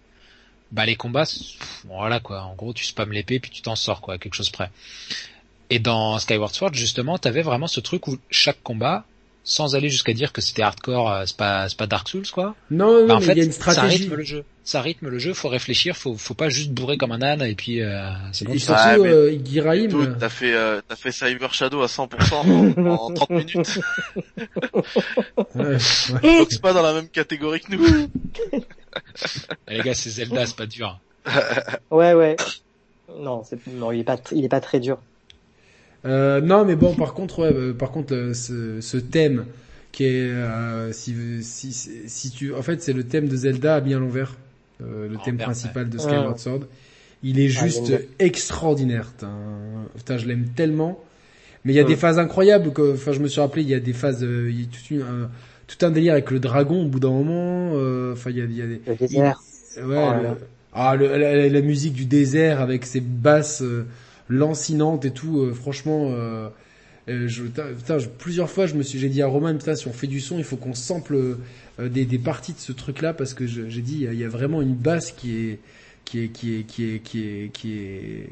bah 0.71 0.85
les 0.85 0.95
combats, 0.95 1.23
pff, 1.25 1.81
voilà 1.85 2.19
quoi. 2.19 2.43
En 2.43 2.53
gros, 2.53 2.73
tu 2.73 2.85
spams 2.85 3.11
l'épée 3.11 3.39
puis 3.39 3.49
tu 3.49 3.63
t'en 3.63 3.75
sors 3.75 4.01
quoi, 4.01 4.13
à 4.15 4.17
quelque 4.19 4.35
chose 4.35 4.51
près. 4.51 4.69
Et 5.71 5.79
dans 5.79 6.19
Skyward 6.19 6.53
Sword, 6.53 6.73
justement, 6.75 7.17
t'avais 7.17 7.41
vraiment 7.41 7.67
ce 7.67 7.79
truc 7.79 8.07
où 8.07 8.17
chaque 8.29 8.61
combat, 8.61 9.03
sans 9.49 9.75
aller 9.75 9.87
jusqu'à 9.87 10.11
dire 10.11 10.33
que 10.33 10.41
c'était 10.41 10.61
hardcore, 10.61 11.09
euh, 11.09 11.23
c'est 11.25 11.37
pas 11.37 11.69
c'est 11.69 11.77
pas 11.77 11.87
Dark 11.87 12.09
Souls 12.09 12.27
quoi. 12.33 12.53
Non, 12.69 12.99
non, 13.01 13.07
Bah, 13.07 13.15
en 13.15 13.19
mais 13.21 13.25
fait, 13.27 13.31
il 13.31 13.37
y 13.37 13.41
a 13.41 13.43
une 13.45 13.51
ça 13.53 13.71
stratégie. 13.71 14.03
rythme 14.03 14.15
le 14.15 14.23
jeu. 14.23 14.43
Ça 14.65 14.81
rythme 14.81 15.07
le 15.07 15.19
jeu. 15.19 15.33
Faut 15.33 15.47
réfléchir. 15.47 15.95
Faut 15.95 16.15
faut 16.17 16.33
pas 16.33 16.49
juste 16.49 16.71
bourrer 16.71 16.97
comme 16.97 17.13
un 17.13 17.21
âne 17.21 17.41
et 17.41 17.55
puis 17.55 17.81
euh, 17.81 18.09
c'est 18.33 18.43
bon. 18.43 18.51
Et 18.53 18.59
surtout, 18.59 18.81
Ouais, 18.83 18.97
mais- 18.97 19.07
euh, 19.09 19.31
euh, 19.31 20.15
t'as 20.19 20.27
fait 20.27 20.53
euh, 20.53 20.81
t'as 20.85 20.97
fait 20.97 21.13
Cyber 21.13 21.53
Shadow 21.53 21.81
à 21.81 21.85
100% 21.87 22.35
en, 22.35 22.85
en 22.87 23.13
30 23.13 23.29
minutes. 23.29 23.55
ouais, 25.55 25.77
ouais. 26.23 26.39
Donc 26.39 26.47
c'est 26.49 26.61
pas 26.61 26.73
dans 26.73 26.81
la 26.83 26.91
même 26.93 27.07
catégorie 27.07 27.61
que 27.61 27.71
nous. 27.73 28.09
Les 29.69 29.79
gars, 29.81 29.93
c'est 29.95 30.09
Zelda, 30.09 30.45
c'est 30.45 30.57
pas 30.57 30.65
dur. 30.65 30.99
Ouais, 31.91 32.13
ouais. 32.13 32.35
Non, 33.17 33.43
c'est, 33.49 33.65
non, 33.67 33.91
il 33.93 34.01
est 34.01 34.03
pas, 34.03 34.17
il 34.33 34.43
est 34.43 34.49
pas 34.49 34.59
très 34.59 34.79
dur. 34.81 34.97
Euh, 36.05 36.41
non, 36.41 36.63
mais 36.65 36.75
bon, 36.75 36.93
par 36.93 37.13
contre, 37.13 37.39
ouais, 37.39 37.53
euh, 37.53 37.73
par 37.73 37.91
contre, 37.91 38.13
euh, 38.13 38.33
ce, 38.33 38.79
ce 38.81 38.97
thème 38.97 39.45
qui 39.91 40.05
est, 40.05 40.29
euh, 40.29 40.91
si, 40.91 41.13
si, 41.41 41.71
si 41.73 42.29
tu, 42.31 42.53
en 42.53 42.61
fait, 42.61 42.81
c'est 42.81 42.93
le 42.93 43.03
thème 43.03 43.27
de 43.27 43.35
Zelda 43.35 43.81
mis 43.81 43.93
à 43.93 43.99
l'envers, 43.99 44.35
euh, 44.81 45.07
le 45.09 45.17
thème 45.25 45.37
principal 45.37 45.89
de. 45.89 45.97
Skyward 45.97 46.33
Ah. 46.35 46.37
Sword. 46.37 46.59
Il 47.23 47.39
est 47.39 47.47
juste 47.49 47.87
bien. 47.87 47.99
extraordinaire. 48.19 49.11
Putain, 49.95 50.17
je 50.17 50.27
l'aime 50.27 50.45
tellement. 50.55 50.99
Mais 51.65 51.73
il 51.73 51.75
y 51.75 51.79
a 51.79 51.81
Ouais. 51.81 51.87
des 51.89 51.95
phases 51.95 52.19
incroyables. 52.19 52.71
que- 52.71 52.93
Enfin, 52.93 53.11
je 53.11 53.19
me 53.19 53.27
suis 53.27 53.41
rappelé, 53.41 53.63
il 53.63 53.69
y 53.69 53.73
a 53.73 53.79
des 53.79 53.93
phases, 53.93 54.23
euh, 54.23 54.49
il 54.51 54.61
y 54.61 54.63
a 54.63 54.67
tout, 54.67 54.93
une- 54.93 55.01
un, 55.01 55.29
tout 55.65 55.83
un 55.85 55.89
délire 55.89 56.13
avec 56.13 56.29
le 56.29 56.39
dragon 56.39 56.83
au 56.83 56.87
bout 56.87 56.99
d'un 56.99 57.09
moment. 57.09 57.71
euh, 57.73 58.13
Enfin, 58.13 58.29
il 58.29 58.37
y 58.37 58.41
a, 58.41 58.45
il 58.45 58.55
y 58.55 58.61
a 58.61 58.67
des, 58.67 58.81
Le 58.87 58.95
désert. 58.95 59.41
Ouais, 59.77 59.83
Oh 59.97 60.11
le- 60.21 60.29
ah, 60.73 60.95
le- 60.95 61.17
la, 61.17 61.49
la 61.49 61.61
musique 61.61 61.93
du 61.93 62.05
désert 62.05 62.61
avec 62.61 62.85
ses 62.85 62.99
basses 63.01 63.63
lancinantes 64.29 65.05
et 65.05 65.11
tout, 65.11 65.39
euh, 65.39 65.53
franchement, 65.53 66.09
euh, 66.11 66.49
euh, 67.09 67.27
je, 67.27 67.43
putain, 67.43 67.97
je- 67.99 68.07
plusieurs 68.07 68.49
fois, 68.49 68.67
je 68.67 68.75
me 68.75 68.83
suis, 68.83 68.99
j'ai 68.99 69.09
dit 69.09 69.21
à 69.21 69.27
Roman, 69.27 69.55
putain, 69.57 69.75
si 69.75 69.87
on 69.87 69.93
fait 69.93 70.07
du 70.07 70.19
son, 70.19 70.37
il 70.37 70.43
faut 70.43 70.57
qu'on 70.57 70.73
sample 70.73 71.15
euh, 71.15 71.89
des, 71.89 72.05
des 72.05 72.19
parties 72.19 72.53
de 72.53 72.59
ce 72.59 72.71
truc-là 72.73 73.13
parce 73.13 73.33
que 73.33 73.47
j'ai 73.47 73.81
dit, 73.81 73.95
il 73.95 74.01
y, 74.01 74.07
a, 74.07 74.13
il 74.13 74.19
y 74.19 74.23
a 74.25 74.29
vraiment 74.29 74.61
une 74.61 74.75
basse 74.75 75.11
qui 75.11 75.37
est, 75.37 75.59
qui 76.05 76.19
est, 76.23 76.27
qui 76.29 76.55
est, 76.55 76.63
qui 76.63 76.83
est, 76.95 76.99
qui 76.99 77.19
est, 77.23 77.51
qui 77.53 77.73
est 77.77 78.29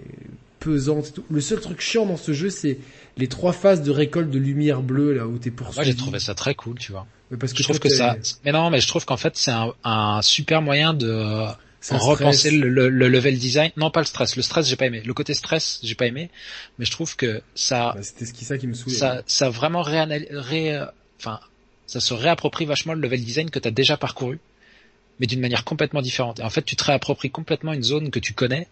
pesante. 0.59 1.07
et 1.07 1.11
tout. 1.11 1.23
Le 1.29 1.41
seul 1.41 1.59
truc 1.59 1.79
chiant 1.79 2.05
dans 2.05 2.17
ce 2.17 2.33
jeu, 2.33 2.49
c'est 2.49 2.77
les 3.17 3.27
trois 3.27 3.53
phases 3.53 3.81
de 3.81 3.91
récolte 3.91 4.29
de 4.31 4.39
lumière 4.39 4.81
bleue 4.81 5.13
là 5.13 5.27
où 5.27 5.37
t'es 5.37 5.51
poursuivi. 5.51 5.77
Moi, 5.77 5.83
j'ai 5.85 5.95
trouvé 5.95 6.19
ça 6.19 6.33
très 6.35 6.55
cool, 6.55 6.77
tu 6.77 6.91
vois. 6.91 7.05
Parce 7.39 7.53
que 7.53 7.59
je 7.59 7.63
trouve 7.63 7.79
que 7.79 7.89
ça, 7.89 8.17
mais 8.45 8.51
non, 8.51 8.69
mais 8.69 8.79
je 8.79 8.87
trouve 8.87 9.03
qu'en 9.05 9.17
fait 9.17 9.35
c'est 9.35 9.51
un, 9.51 9.73
un 9.83 10.21
super 10.21 10.61
moyen 10.61 10.93
de 10.93 11.45
repenser 11.93 12.51
le, 12.51 12.69
le- 12.69 12.89
le 12.89 13.07
level 13.07 13.37
design. 13.37 13.71
Non, 13.77 13.91
pas 13.91 13.99
le 14.01 14.05
stress. 14.05 14.35
Le 14.35 14.41
stress, 14.41 14.67
j'ai 14.67 14.75
pas 14.75 14.85
aimé. 14.87 15.01
Le 15.05 15.13
côté 15.13 15.33
stress, 15.33 15.79
j'ai 15.83 15.95
pas 15.95 16.05
aimé. 16.07 16.29
Mais 16.79 16.85
je 16.85 16.91
trouve 16.91 17.15
que 17.15 17.41
ça, 17.53 17.91
Bah, 17.95 18.03
C'était 18.03 18.25
ce 18.25 18.33
qui 18.33 18.45
ça 18.45 18.57
qui 18.57 18.67
me 18.67 18.73
saoulait. 18.73 18.95
ça, 18.95 19.21
ça 19.27 19.49
vraiment 19.49 19.81
réanal- 19.83 20.27
ré, 20.31 20.79
enfin, 21.19 21.39
ça 21.87 21.99
se 21.99 22.13
réapproprie 22.13 22.65
vachement 22.65 22.93
le 22.93 23.01
level 23.01 23.23
design 23.23 23.49
que 23.49 23.59
t'as 23.59 23.71
déjà 23.71 23.97
parcouru, 23.97 24.39
mais 25.19 25.27
d'une 25.27 25.39
manière 25.41 25.63
complètement 25.63 26.01
différente. 26.01 26.39
Et 26.39 26.43
en 26.43 26.49
fait, 26.49 26.63
tu 26.63 26.75
te 26.75 26.83
réappropries 26.83 27.29
complètement 27.31 27.73
une 27.73 27.83
zone 27.83 28.09
que 28.11 28.19
tu 28.19 28.33
connais, 28.33 28.67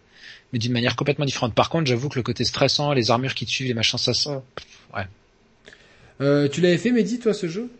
mais 0.52 0.58
d'une 0.58 0.72
manière 0.72 0.96
complètement 0.96 1.24
différente. 1.24 1.54
Par 1.54 1.70
contre, 1.70 1.86
j'avoue 1.86 2.08
que 2.08 2.16
le 2.18 2.22
côté 2.22 2.44
stressant, 2.44 2.92
les 2.92 3.10
armures 3.10 3.34
qui 3.34 3.46
te 3.46 3.50
suivent, 3.50 3.68
les 3.68 3.74
machins, 3.74 3.98
ça, 3.98 4.12
se- 4.14 4.28
Ouais. 4.94 5.06
Euh, 6.20 6.48
tu 6.48 6.60
l'avais 6.60 6.78
fait, 6.78 6.90
Mehdi, 6.92 7.18
toi, 7.18 7.34
ce 7.34 7.48
jeu? 7.48 7.70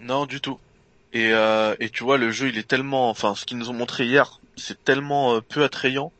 Non, 0.00 0.26
du 0.26 0.40
tout. 0.40 0.58
Et, 1.12 1.28
euh, 1.32 1.76
et 1.78 1.90
tu 1.90 2.02
vois, 2.02 2.18
le 2.18 2.30
jeu, 2.32 2.48
il 2.48 2.58
est 2.58 2.66
tellement, 2.66 3.08
enfin, 3.10 3.34
ce 3.36 3.44
qu'ils 3.44 3.56
nous 3.58 3.70
ont 3.70 3.74
montré 3.74 4.04
hier, 4.06 4.40
c'est 4.56 4.82
tellement 4.84 5.34
euh, 5.36 5.40
peu 5.40 5.64
attrayant. 5.64 6.12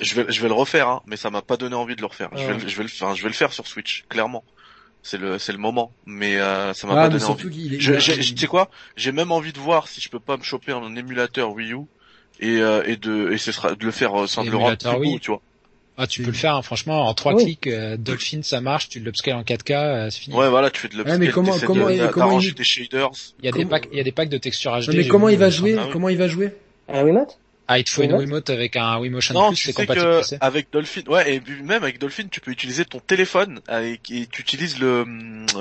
Je 0.00 0.14
vais, 0.14 0.26
je 0.28 0.40
vais 0.40 0.48
le 0.48 0.54
refaire, 0.54 0.88
hein, 0.88 1.02
mais 1.06 1.16
ça 1.16 1.30
m'a 1.30 1.42
pas 1.42 1.56
donné 1.56 1.74
envie 1.74 1.96
de 1.96 2.00
le 2.00 2.06
refaire. 2.06 2.30
Je 2.36 2.44
vais, 2.44 2.68
je 2.68 2.76
vais 2.76 2.82
le 2.84 2.88
faire, 2.88 3.14
je 3.16 3.22
vais 3.22 3.28
le 3.28 3.34
faire 3.34 3.52
sur 3.52 3.66
Switch, 3.66 4.04
clairement. 4.08 4.44
C'est 5.02 5.18
le, 5.18 5.38
c'est 5.40 5.50
le 5.50 5.58
moment. 5.58 5.90
Mais 6.06 6.36
euh, 6.36 6.72
ça 6.74 6.86
m'a 6.86 6.92
Ah, 6.92 6.96
pas 6.96 7.02
mais 7.14 7.18
donné 7.18 7.24
envie. 7.24 7.74
est... 7.76 7.80
Je, 7.80 8.34
sais 8.36 8.46
quoi? 8.46 8.70
J'ai 8.96 9.10
même 9.10 9.32
envie 9.32 9.52
de 9.52 9.58
voir 9.58 9.88
si 9.88 10.00
je 10.00 10.08
peux 10.08 10.20
pas 10.20 10.36
me 10.36 10.44
choper 10.44 10.70
un 10.70 10.94
émulateur 10.94 11.52
Wii 11.52 11.72
U 11.72 11.78
et, 12.38 12.58
euh, 12.58 12.84
et 12.86 12.96
de, 12.96 13.32
et 13.32 13.38
ce 13.38 13.50
sera 13.50 13.74
de 13.74 13.84
le 13.84 13.90
faire 13.90 14.12
sans 14.28 14.44
de 14.44 14.50
le 14.50 14.56
rendre 14.56 14.66
Émulateur 14.68 14.92
plus 14.94 15.04
beau, 15.04 15.10
Wii. 15.10 15.20
tu 15.20 15.30
vois. 15.32 15.42
ah, 15.98 16.06
tu 16.06 16.20
peux 16.22 16.28
le 16.28 16.32
faire, 16.34 16.54
hein, 16.54 16.62
franchement, 16.62 17.08
en 17.08 17.14
trois 17.14 17.34
Oui. 17.34 17.42
clics, 17.44 17.66
euh, 17.66 17.96
Dolphin, 17.96 18.42
ça 18.44 18.60
marche, 18.60 18.88
tu 18.88 19.00
l'upscale 19.00 19.34
en 19.34 19.42
4K, 19.42 19.72
euh, 19.72 20.10
c'est 20.10 20.20
fini. 20.20 20.36
Ouais, 20.36 20.48
voilà, 20.48 20.70
tu 20.70 20.80
fais 20.82 20.88
de 20.88 20.96
Ouais, 20.96 21.02
mais 21.18 21.26
l'upscale, 21.26 21.32
comment- 21.34 21.58
comment- 21.58 21.86
de- 22.38 22.44
il- 22.44 22.54
tes 22.54 22.62
shaders. 22.62 23.10
Il 23.40 23.46
y 23.46 23.48
a 23.48 23.50
des 23.50 23.58
Comment- 23.58 23.68
packs, 23.70 23.88
il 23.90 23.98
y 23.98 24.00
a 24.00 24.04
des 24.04 24.12
packs 24.12 24.28
de. 24.28 24.36
Ouais, 24.36 24.80
mais 24.86 25.02
j'ai 25.02 25.08
comment 25.08 25.28
il 25.28 25.38
va 25.38 25.50
jouer 25.50 25.74
Ah 25.76 25.84
oui. 25.86 25.90
Comment 25.92 26.08
il 26.10 26.16
va 26.18 26.28
jouer 26.28 26.54
À 26.86 26.92
la 26.94 27.04
Wiimote 27.04 27.38
Ah, 27.72 27.78
il 27.78 27.84
te 27.84 27.90
faut 27.90 28.02
une 28.02 28.12
Wiimote 28.12 28.50
avec 28.50 28.76
un 28.76 28.98
Wiimotion 28.98 29.32
Non, 29.34 29.48
Plus, 29.48 29.56
tu 29.56 29.62
c'est 29.64 29.72
sais 29.72 29.86
compatible 29.86 30.04
que 30.04 30.18
PC. 30.18 30.38
avec 30.40 30.66
Dolphin, 30.70 31.00
ouais, 31.08 31.34
et 31.36 31.40
même 31.62 31.82
avec 31.82 31.98
Dolphin, 31.98 32.24
tu 32.30 32.40
peux 32.40 32.50
utiliser 32.50 32.84
ton 32.84 32.98
téléphone 33.00 33.60
avec, 33.66 34.10
et 34.10 34.26
tu 34.30 34.42
utilises 34.42 34.78
le 34.78 35.04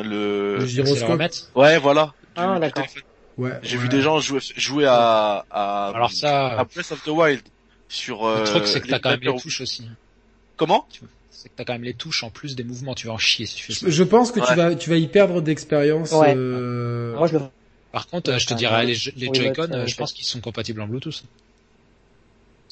le. 0.04 0.58
Le 0.60 0.66
gyroscope. 0.66 1.22
Ouais, 1.56 1.78
voilà. 1.78 2.06
du- 2.06 2.32
Ah, 2.36 2.60
d'accord. 2.60 2.86
Ouais. 3.38 3.52
J'ai 3.64 3.78
ouais. 3.78 3.84
vu 3.84 3.88
des 3.90 4.02
gens 4.02 4.20
jouer 4.20 4.40
jouer 4.58 4.86
à 4.88 5.46
à 5.50 5.92
Alors 5.96 6.12
ça, 6.12 6.48
à 6.60 6.64
Breath 6.66 6.92
of 6.92 7.02
the 7.04 7.08
Wild 7.08 7.42
sur. 7.88 8.28
le 8.28 8.42
euh, 8.42 8.44
truc, 8.44 8.68
c'est 8.68 8.82
que 8.82 8.88
t'as 8.88 9.00
quand 9.00 9.12
même 9.12 9.22
les 9.22 9.38
touches 9.38 9.62
aussi. 9.62 9.88
Comment? 10.58 10.86
C'est 11.30 11.48
que 11.50 11.54
t'as 11.56 11.64
quand 11.64 11.74
même 11.74 11.84
les 11.84 11.94
touches 11.94 12.24
en 12.24 12.30
plus 12.30 12.56
des 12.56 12.64
mouvements, 12.66 12.94
tu 12.94 13.08
vas 13.08 13.14
en 13.14 13.18
chier 13.18 13.46
si 13.46 13.56
tu 13.56 13.64
fais 13.64 13.74
ça. 13.74 13.90
Je, 13.90 14.04
pense 14.04 14.32
que 14.32 14.42
tu 14.42 14.54
vas, 14.54 14.76
tu 14.76 14.90
vas 14.90 14.98
y 14.98 15.08
perdre 15.08 15.42
d'expérience. 15.42 16.12
Ouais. 16.12 16.36
euh, 16.36 17.16
Moi, 17.16 17.28
je 17.28 17.38
le 17.38 17.42
Par 17.92 18.08
contre, 18.08 18.38
je 18.38 18.46
te 18.46 18.54
dirais, 18.54 18.86
les, 18.86 18.98
les 19.16 19.34
Joy-Con, 19.34 19.72
euh, 19.72 19.88
je 19.88 19.96
pense 19.96 20.14
qu'ils 20.14 20.26
sont 20.26 20.42
compatibles 20.42 20.82
en 20.82 20.88
Bluetooth. 20.88 21.24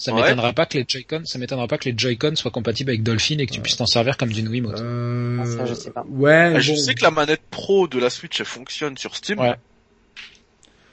Ça 0.02 0.14
Ouais. 0.14 0.22
m'étonnerait 0.22 0.54
pas 0.54 0.66
que 0.66 0.78
les 0.78 0.86
Joy-Con, 0.88 1.24
ça 1.26 1.38
m'étonnerait 1.40 1.68
pas 1.68 1.78
que 1.78 1.90
les 1.90 1.94
Joy-Con 1.98 2.38
soient 2.38 2.52
compatibles 2.52 2.90
avec 2.92 3.04
Dolphin 3.04 3.38
et 3.40 3.46
que 3.46 3.52
tu 3.52 3.60
puisses 3.60 3.76
t'en 3.76 3.86
servir 3.86 4.16
comme 4.16 4.30
d'une 4.32 4.48
Wiimote. 4.48 4.80
euh, 4.80 5.40
Ah, 5.42 5.46
ça, 5.46 5.66
je 5.66 5.74
sais 5.74 5.92
pas. 5.92 6.06
Ouais. 6.10 6.54
Ah, 6.56 6.60
Je 6.60 6.72
bon. 6.72 6.78
sais 6.78 6.96
que 6.96 7.02
la 7.04 7.12
manette 7.12 7.42
pro 7.52 7.86
de 7.90 8.00
la 8.00 8.10
Switch 8.10 8.40
elle 8.40 8.46
fonctionne 8.46 8.96
sur 8.98 9.14
Steam. 9.14 9.40
Ouais. 9.40 9.56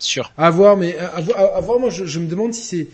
Sûr. 0.00 0.32
À 0.36 0.50
voir, 0.50 0.76
mais 0.76 0.98
à, 0.98 1.06
à 1.06 1.20
voir- 1.20 1.54
à 1.56 1.60
voir, 1.60 1.78
moi, 1.78 1.90
je, 1.90 2.04
je 2.04 2.18
me 2.18 2.26
demande 2.26 2.52
si 2.52 2.62
c'est. 2.64 2.88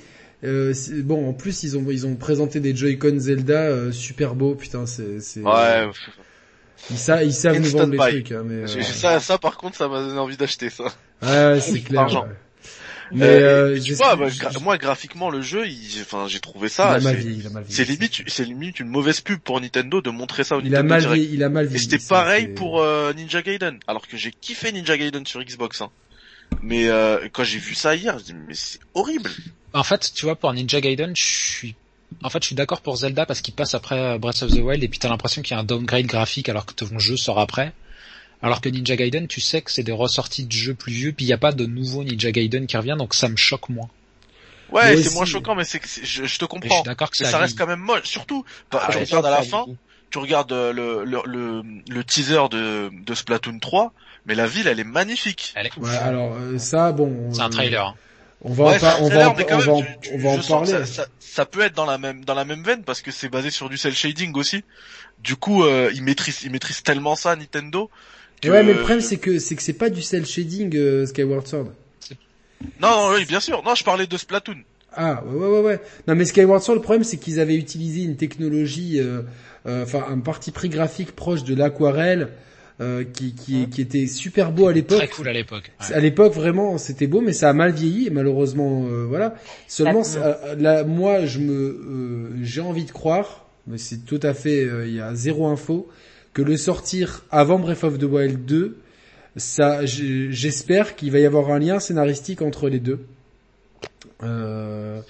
Euh, 0.46 0.74
c'est- 0.74 1.02
bon, 1.02 1.28
en 1.28 1.32
plus, 1.32 1.62
ils 1.62 1.78
ont 1.78 1.84
ils 1.88 2.06
ont 2.06 2.14
présenté 2.16 2.60
des 2.60 2.76
Joy-Con 2.76 3.14
Zelda 3.18 3.54
euh, 3.62 3.90
super 3.92 4.34
beaux. 4.34 4.54
Putain, 4.54 4.84
c'est 4.86 5.18
c'est. 5.20 5.40
Ouais. 5.40 5.88
Ils, 6.90 6.98
sa- 6.98 7.22
ils 7.24 7.32
savent 7.32 7.58
nous 7.58 7.70
vendre 7.70 7.92
les 7.92 7.98
trucs, 7.98 8.32
hein, 8.32 8.42
mais. 8.44 8.64
Euh, 8.70 8.82
Ça, 8.82 9.18
ça 9.20 9.38
par 9.38 9.56
contre, 9.56 9.76
ça 9.76 9.88
m'a 9.88 10.00
donné 10.00 10.18
envie 10.18 10.36
d'acheter 10.36 10.68
ça. 10.68 10.84
Ouais, 11.22 11.58
c'est 11.60 11.80
clair. 11.84 12.06
Mais 13.14 13.24
Euh, 13.26 13.68
euh, 13.72 13.76
et 13.76 13.80
tu 13.80 13.88
j'espère- 13.88 14.16
vois, 14.16 14.26
bah, 14.26 14.32
gra- 14.32 14.62
moi 14.62 14.78
graphiquement 14.78 15.30
le 15.30 15.42
jeu, 15.42 15.66
il, 15.68 16.00
enfin, 16.00 16.26
j'ai 16.28 16.40
trouvé 16.40 16.68
ça. 16.68 16.98
c'est- 17.68 17.84
limite, 17.84 18.22
c'est 18.26 18.44
limite 18.44 18.80
une 18.80 18.88
mauvaise 18.88 19.20
pub 19.20 19.40
pour 19.40 19.60
Nintendo 19.60 20.00
de 20.00 20.10
montrer 20.10 20.44
ça 20.44 20.56
au 20.56 20.60
Il 20.60 20.74
a 20.74 20.82
Nintendo 20.82 20.88
mal 20.88 21.00
Direct. 21.02 21.30
il 21.32 21.42
a 21.42 21.48
mal 21.48 21.64
Et 21.64 21.68
vieilli. 21.68 21.82
c'était 21.84 21.98
pareil 22.06 22.48
pour 22.48 22.80
euh, 22.80 23.12
Ninja 23.12 23.42
Gaiden, 23.42 23.78
alors 23.86 24.06
que 24.06 24.16
j'ai 24.16 24.30
kiffé 24.30 24.72
Ninja 24.72 24.96
Gaiden 24.96 25.26
sur 25.26 25.42
Xbox. 25.44 25.80
Hein. 25.82 25.90
Mais 26.62 26.88
euh, 26.88 27.28
quand 27.32 27.44
j'ai 27.44 27.58
vu 27.58 27.74
ça 27.74 27.94
hier, 27.96 28.18
je 28.18 28.24
dis 28.24 28.34
mais 28.34 28.54
c'est 28.54 28.78
horrible. 28.94 29.30
En 29.74 29.82
fait, 29.84 30.12
tu 30.14 30.24
vois, 30.26 30.36
pour 30.36 30.52
Ninja 30.52 30.80
Gaiden, 30.80 31.12
je 31.16 31.22
suis, 31.22 31.74
en 32.22 32.28
fait, 32.30 32.42
je 32.42 32.46
suis 32.48 32.54
d'accord 32.54 32.82
pour 32.82 32.96
Zelda 32.96 33.24
parce 33.26 33.40
qu'il 33.40 33.54
passe 33.54 33.74
après 33.74 33.98
euh, 33.98 34.18
Breath 34.18 34.42
of 34.42 34.50
the 34.50 34.58
Wild 34.60 34.82
et 34.84 34.88
puis 34.88 34.98
t'as 34.98 35.08
l'impression 35.08 35.40
qu'il 35.42 35.54
y 35.54 35.56
a 35.56 35.60
un 35.60 35.64
downgrade 35.64 36.06
graphique 36.06 36.48
alors 36.48 36.66
que 36.66 36.74
ton 36.74 36.98
jeu 36.98 37.16
sort 37.16 37.38
après. 37.40 37.72
Alors 38.42 38.60
que 38.60 38.68
Ninja 38.68 38.96
Gaiden, 38.96 39.28
tu 39.28 39.40
sais 39.40 39.62
que 39.62 39.70
c'est 39.70 39.82
des 39.84 39.92
ressorties 39.92 40.44
de 40.44 40.52
jeux 40.52 40.74
plus 40.74 40.92
vieux, 40.92 41.12
puis 41.12 41.24
il 41.24 41.28
n'y 41.28 41.34
a 41.34 41.38
pas 41.38 41.52
de 41.52 41.64
nouveau 41.64 42.02
Ninja 42.02 42.32
Gaiden 42.32 42.66
qui 42.66 42.76
revient, 42.76 42.96
donc 42.98 43.14
ça 43.14 43.28
me 43.28 43.36
choque 43.36 43.68
moins. 43.68 43.88
Ouais, 44.72 44.96
c'est 44.96 45.06
aussi. 45.08 45.14
moins 45.14 45.26
choquant, 45.26 45.54
mais 45.54 45.64
c'est 45.64 45.78
que 45.78 45.88
c'est- 45.88 46.04
je, 46.04 46.24
je 46.24 46.38
te 46.38 46.44
Mais 46.44 46.48
je 46.48 46.48
comprends. 46.48 46.74
suis 46.76 46.84
d'accord 46.84 47.10
que 47.10 47.16
Mais 47.20 47.26
ça, 47.26 47.32
ça 47.32 47.36
a 47.38 47.40
reste 47.40 47.58
quand 47.58 47.66
même 47.66 47.80
moche. 47.80 48.04
Surtout, 48.04 48.44
bah, 48.70 48.80
Ah 48.82 48.90
tu 48.90 48.98
ouais, 48.98 49.04
regardes 49.04 49.26
à 49.26 49.30
la 49.30 49.42
Ça, 49.42 49.50
fin, 49.50 49.64
ça- 49.66 49.72
tu 50.10 50.18
regardes 50.18 50.52
euh, 50.52 50.72
le, 50.72 51.04
le, 51.04 51.20
le, 51.26 51.62
le 51.88 52.04
teaser 52.04 52.48
de, 52.50 52.90
de 52.92 53.14
Splatoon 53.14 53.58
3, 53.58 53.92
mais 54.26 54.34
la 54.34 54.46
ville 54.46 54.66
elle 54.66 54.80
est 54.80 54.84
magnifique. 54.84 55.52
Elle 55.54 55.66
est. 55.66 55.76
Ouais, 55.78 55.96
alors 55.96 56.34
euh, 56.34 56.58
ça, 56.58 56.92
bon. 56.92 57.32
C'est 57.32 57.42
un 57.42 57.46
euh, 57.46 57.50
trailer. 57.50 57.86
hein. 57.86 57.94
On 58.44 58.52
va 58.54 58.64
Ouais, 58.64 58.84
en, 58.84 59.02
on 59.02 59.08
va 59.08 59.34
mais 59.36 59.52
on 59.52 59.58
même, 59.58 59.66
va 59.66 59.72
en, 59.72 59.84
on 60.14 60.18
va 60.18 60.40
je 60.40 60.48
parler. 60.48 60.70
Ça, 60.72 60.84
ça, 60.86 61.06
ça 61.20 61.46
peut 61.46 61.60
être 61.60 61.74
dans 61.74 61.86
la 61.86 61.96
même 61.96 62.24
dans 62.24 62.34
la 62.34 62.44
même 62.44 62.64
veine 62.64 62.82
parce 62.82 63.00
que 63.00 63.12
c'est 63.12 63.28
basé 63.28 63.50
sur 63.50 63.68
du 63.68 63.76
cel 63.76 63.94
shading 63.94 64.34
aussi. 64.36 64.64
Du 65.22 65.36
coup, 65.36 65.62
euh, 65.64 65.92
ils 65.94 66.02
maîtrisent 66.02 66.42
ils 66.42 66.50
maîtrisent 66.50 66.82
tellement 66.82 67.14
ça 67.14 67.36
Nintendo. 67.36 67.88
Que- 68.42 68.48
ouais, 68.50 68.62
mais 68.62 68.72
le 68.72 68.78
problème 68.80 69.00
c'est 69.00 69.16
que 69.16 69.38
c'est 69.38 69.54
que 69.54 69.62
c'est 69.62 69.72
pas 69.72 69.88
du 69.88 70.02
cel 70.02 70.26
shading 70.26 70.74
euh, 70.76 71.06
Skyward 71.06 71.46
Sword. 71.46 71.68
Non, 72.80 72.88
non, 73.10 73.14
oui, 73.16 73.24
bien 73.24 73.40
sûr. 73.40 73.62
Non, 73.64 73.74
je 73.74 73.82
parlais 73.84 74.06
de 74.06 74.16
Splatoon. 74.16 74.56
Ah 74.94 75.22
ouais 75.24 75.34
ouais 75.38 75.48
ouais 75.48 75.60
ouais. 75.60 75.80
Non 76.06 76.14
mais 76.14 76.24
Skyward 76.24 76.62
Sword, 76.62 76.76
le 76.76 76.82
problème 76.82 77.04
c'est 77.04 77.16
qu'ils 77.16 77.40
avaient 77.40 77.54
utilisé 77.56 78.02
une 78.02 78.16
technologie, 78.16 79.00
euh, 79.00 79.22
euh, 79.66 79.84
enfin 79.84 80.04
un 80.10 80.18
parti 80.18 80.50
pris 80.50 80.68
graphique 80.68 81.12
proche 81.12 81.44
de 81.44 81.54
l'aquarelle, 81.54 82.28
euh, 82.80 83.02
qui 83.04 83.34
qui, 83.34 83.68
qui 83.70 83.80
était 83.80 84.06
super 84.06 84.52
beau 84.52 84.66
à 84.68 84.72
l'époque. 84.72 84.98
Très 84.98 85.08
cool 85.08 85.28
à 85.28 85.32
l'époque. 85.32 85.70
Ouais. 85.88 85.94
À 85.94 86.00
l'époque, 86.00 86.34
vraiment, 86.34 86.76
c'était 86.78 87.06
beau, 87.06 87.20
mais 87.22 87.32
ça 87.32 87.48
a 87.48 87.52
mal 87.54 87.72
vieilli, 87.72 88.08
et 88.08 88.10
malheureusement, 88.10 88.86
euh, 88.86 89.04
voilà. 89.08 89.34
Seulement, 89.66 90.02
ça- 90.04 90.40
euh, 90.44 90.56
là, 90.56 90.84
moi, 90.84 91.24
je 91.24 91.38
me, 91.38 91.52
euh, 91.54 92.28
j'ai 92.42 92.60
envie 92.60 92.84
de 92.84 92.90
croire, 92.92 93.46
mais 93.66 93.78
c'est 93.78 94.04
tout 94.04 94.20
à 94.22 94.34
fait, 94.34 94.64
euh, 94.64 94.86
il 94.86 94.94
y 94.94 95.00
a 95.00 95.14
zéro 95.14 95.46
info, 95.46 95.88
que 96.32 96.42
le 96.42 96.56
sortir 96.56 97.24
avant 97.30 97.58
Breath 97.58 97.84
of 97.84 97.98
the 97.98 98.04
Wild 98.04 98.44
2, 98.46 98.76
ça, 99.36 99.84
j'espère 99.84 100.96
qu'il 100.96 101.10
va 101.10 101.18
y 101.18 101.26
avoir 101.26 101.50
un 101.50 101.58
lien 101.58 101.80
scénaristique 101.80 102.42
entre 102.42 102.68
les 102.68 102.80
deux. 102.80 103.04
Euh, 104.22 105.00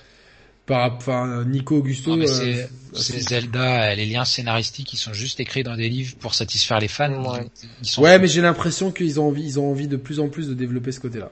par, 0.66 0.94
enfin, 0.94 1.44
Nico 1.44 1.76
Augusto. 1.76 2.10
Non, 2.10 2.16
mais 2.16 2.30
euh, 2.30 2.66
c'est, 2.92 3.20
Zelda, 3.20 3.90
euh, 3.90 3.94
les 3.94 4.06
liens 4.06 4.24
scénaristiques, 4.24 4.92
ils 4.92 4.96
sont 4.98 5.12
juste 5.12 5.40
écrits 5.40 5.64
dans 5.64 5.76
des 5.76 5.88
livres 5.88 6.14
pour 6.20 6.34
satisfaire 6.34 6.78
les 6.78 6.88
fans. 6.88 7.32
Ouais. 7.32 7.46
Ils, 7.62 7.68
ils 7.82 7.88
sont 7.88 8.02
Ouais, 8.02 8.18
mais 8.18 8.28
j'ai 8.28 8.40
l'impression 8.40 8.92
qu'ils 8.92 9.18
ont 9.20 9.28
envie, 9.28 9.42
ils 9.44 9.58
ont 9.60 9.70
envie 9.70 9.88
de 9.88 9.96
plus 9.96 10.20
en 10.20 10.28
plus 10.28 10.48
de 10.48 10.54
développer 10.54 10.92
ce 10.92 11.00
côté-là. 11.00 11.30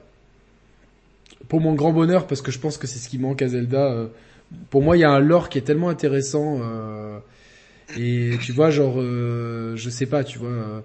Pour 1.47 1.61
mon 1.61 1.73
grand 1.73 1.91
bonheur, 1.91 2.27
parce 2.27 2.41
que 2.41 2.51
je 2.51 2.59
pense 2.59 2.77
que 2.77 2.87
c'est 2.87 2.99
ce 2.99 3.09
qui 3.09 3.17
manque 3.19 3.41
à 3.41 3.47
Zelda. 3.47 3.85
euh, 3.91 4.07
pour 4.69 4.81
moi, 4.81 4.97
il 4.97 4.99
y 4.99 5.05
a 5.05 5.09
un 5.09 5.19
lore 5.19 5.49
qui 5.49 5.57
est 5.57 5.61
tellement 5.61 5.89
intéressant. 5.89 6.59
euh, 6.61 7.19
et 7.97 8.31
tu 8.41 8.51
vois, 8.51 8.69
genre, 8.71 8.95
euh, 8.99 9.75
je 9.75 9.89
sais 9.89 10.05
pas, 10.05 10.23
tu 10.23 10.37
vois, 10.39 10.49
euh, 10.49 10.79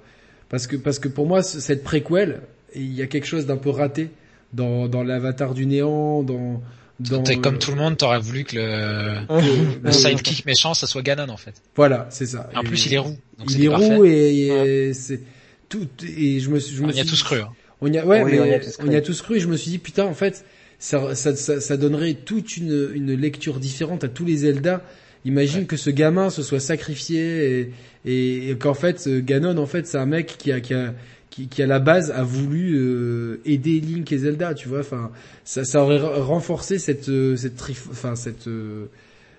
parce 0.49 0.67
que 0.67 0.77
parce 0.77 0.99
que 0.99 1.09
pour 1.09 1.27
moi, 1.27 1.43
ce- 1.43 1.61
cette 1.61 1.83
préquel, 1.85 2.41
il 2.75 2.93
y 2.93 3.03
a 3.03 3.07
quelque 3.07 3.27
chose 3.27 3.47
d'un 3.47 3.57
peu 3.57 3.71
raté 3.71 4.11
dans 4.53 4.89
dans 4.89 5.03
l'Avatar 5.03 5.55
du 5.55 5.67
néant, 5.67 6.23
dans 6.23 6.63
dans. 7.01 7.23
Comme 7.43 7.57
euh, 7.57 7.59
tout 7.59 7.71
le 7.73 7.77
monde, 7.77 7.97
t'aurais 7.97 8.19
voulu 8.21 8.45
que 8.45 8.57
le, 8.57 9.27
que- 9.27 9.79
le 9.85 9.93
sidekick 9.93 10.47
méchant, 10.47 10.73
ça 10.75 10.87
soit 10.87 11.03
Ganon, 11.03 11.29
en 11.29 11.37
fait. 11.37 11.55
Voilà, 11.75 12.07
c'est 12.11 12.27
ça. 12.27 12.49
En 12.55 12.63
Et- 12.63 12.65
plus, 12.65 12.87
il 12.87 12.95
est 12.95 12.99
roux. 12.99 13.17
Donc 13.39 13.51
il 13.53 13.65
est 13.65 13.69
parfait. 13.69 13.95
roux 13.97 14.05
et, 14.05 14.47
et 14.89 14.95
c'est 14.95 15.21
tout. 15.69 15.87
Et 16.17 16.41
je 16.41 16.49
me 16.51 16.59
suis, 16.59 16.75
je 16.77 16.83
me 16.83 16.89
On 16.89 16.91
y 16.91 17.01
a 17.01 17.03
suis 17.03 17.07
tous 17.11 17.23
cru. 17.23 17.41
Hein. 17.41 17.49
On 17.83 17.93
y 17.93 17.99
a, 17.99 18.07
ouais, 18.07 18.23
Oui, 18.23 18.33
mais 18.33 18.41
on 18.41 18.45
y 18.47 18.55
a 18.55 18.61
tous 18.61 18.77
on 18.79 18.85
cru. 18.85 18.93
y 18.93 18.97
a 18.97 19.01
tous 19.03 19.21
cru 19.23 19.37
et 19.37 19.41
je 19.41 19.49
me 19.49 19.57
suis 19.59 19.71
dit, 19.73 19.79
putain, 19.79 20.07
en 20.07 20.15
fait, 20.15 20.47
ça, 20.79 21.15
ça, 21.15 21.37
ça, 21.37 21.61
ça 21.61 21.77
donnerait 21.77 22.15
toute 22.15 22.57
une, 22.57 22.91
une 22.95 23.13
lecture 23.15 23.61
différente 23.61 24.03
à 24.05 24.09
tous 24.09 24.25
les 24.25 24.39
Zelda. 24.39 24.83
Imagine 25.27 25.67
que 25.67 25.77
ce 25.77 25.91
gamin 25.91 26.31
se 26.31 26.43
soit 26.43 26.61
sacrifié 26.61 27.61
et, 27.61 27.73
et, 28.05 28.51
et 28.51 28.57
qu'en 28.57 28.75
fait, 28.75 29.07
euh, 29.09 29.21
Ganon, 29.21 29.59
en 29.59 29.67
fait, 29.67 29.87
c'est 29.87 29.99
un 29.99 30.07
mec 30.07 30.37
qui 30.39 30.53
a, 30.53 30.61
qui 30.61 30.73
a, 30.73 30.95
qui, 31.31 31.49
qui 31.49 31.63
à 31.63 31.67
la 31.67 31.81
base 31.81 32.11
a 32.13 32.23
voulu 32.23 32.77
euh, 32.79 33.41
aider 33.45 33.81
Link 33.81 34.11
et 34.13 34.19
Zelda, 34.19 34.55
tu 34.55 34.69
vois. 34.69 34.81
Enfin, 34.81 35.11
ça, 35.45 35.65
ça 35.65 35.83
aurait 35.83 35.99
re- 35.99 36.21
renforcé 36.21 36.79
cette, 36.79 37.09
euh, 37.09 37.37
cette, 37.37 37.61
enfin, 37.91 38.15
cette, 38.15 38.47
euh, 38.47 38.87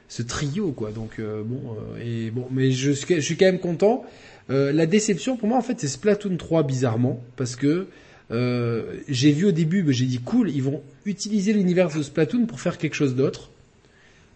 ce 0.09 0.21
trio, 0.23 0.71
quoi. 0.73 0.91
Donc 0.91 1.19
euh, 1.19 1.41
bon, 1.43 1.61
euh, 1.95 2.03
et 2.27 2.31
bon, 2.31 2.47
mais 2.51 2.71
je, 2.71 2.91
suis- 2.91 3.15
je 3.15 3.21
suis 3.21 3.37
quand 3.37 3.45
même 3.45 3.59
content. 3.59 4.03
Euh, 4.49 4.71
la 4.73 4.85
déception 4.85 5.37
pour 5.37 5.47
moi, 5.47 5.57
en 5.57 5.61
fait, 5.61 5.79
c'est 5.79 5.87
Splatoon 5.87 6.37
3 6.37 6.63
bizarrement, 6.63 7.23
parce 7.37 7.55
que 7.55 7.87
euh, 8.31 8.83
j'ai 9.07 9.31
vu 9.31 9.45
au 9.45 9.51
début, 9.53 9.85
j'ai 9.93 10.05
dit 10.05 10.19
cool, 10.19 10.49
ils 10.51 10.63
vont 10.63 10.81
utiliser 11.05 11.53
l'univers 11.53 11.89
de 11.95 12.01
Splatoon 12.03 12.45
pour 12.45 12.59
faire 12.59 12.77
quelque 12.77 12.95
chose 12.95 13.15
d'autre. 13.15 13.51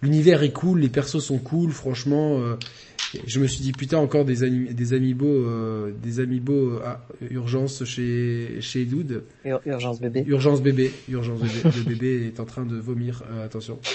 L'univers 0.01 0.41
est 0.43 0.51
cool, 0.51 0.79
les 0.79 0.89
persos 0.89 1.19
sont 1.23 1.37
cool, 1.37 1.71
franchement. 1.71 2.39
euh, 2.39 2.55
je 3.27 3.39
me 3.39 3.47
suis 3.47 3.61
dit 3.61 3.71
putain 3.73 3.97
encore 3.97 4.23
des 4.25 4.43
anim- 4.43 4.73
des 4.73 4.93
amiibo, 4.93 5.27
euh, 5.27 5.91
des 6.01 6.19
amiibo 6.21 6.53
euh, 6.53 6.79
à 6.85 7.05
urgence 7.29 7.83
chez 7.83 8.57
chez 8.61 8.85
Dude. 8.85 9.23
Ur- 9.45 9.61
Urgence 9.65 9.99
bébé. 9.99 10.23
Urgence 10.27 10.61
bébé, 10.61 10.91
urgence 11.09 11.39
bébé. 11.41 11.75
Le 11.77 11.83
bébé 11.83 12.27
est 12.27 12.39
en 12.39 12.45
train 12.45 12.65
de 12.65 12.77
vomir. 12.77 13.23
euh, 13.31 13.45
attention. 13.45 13.79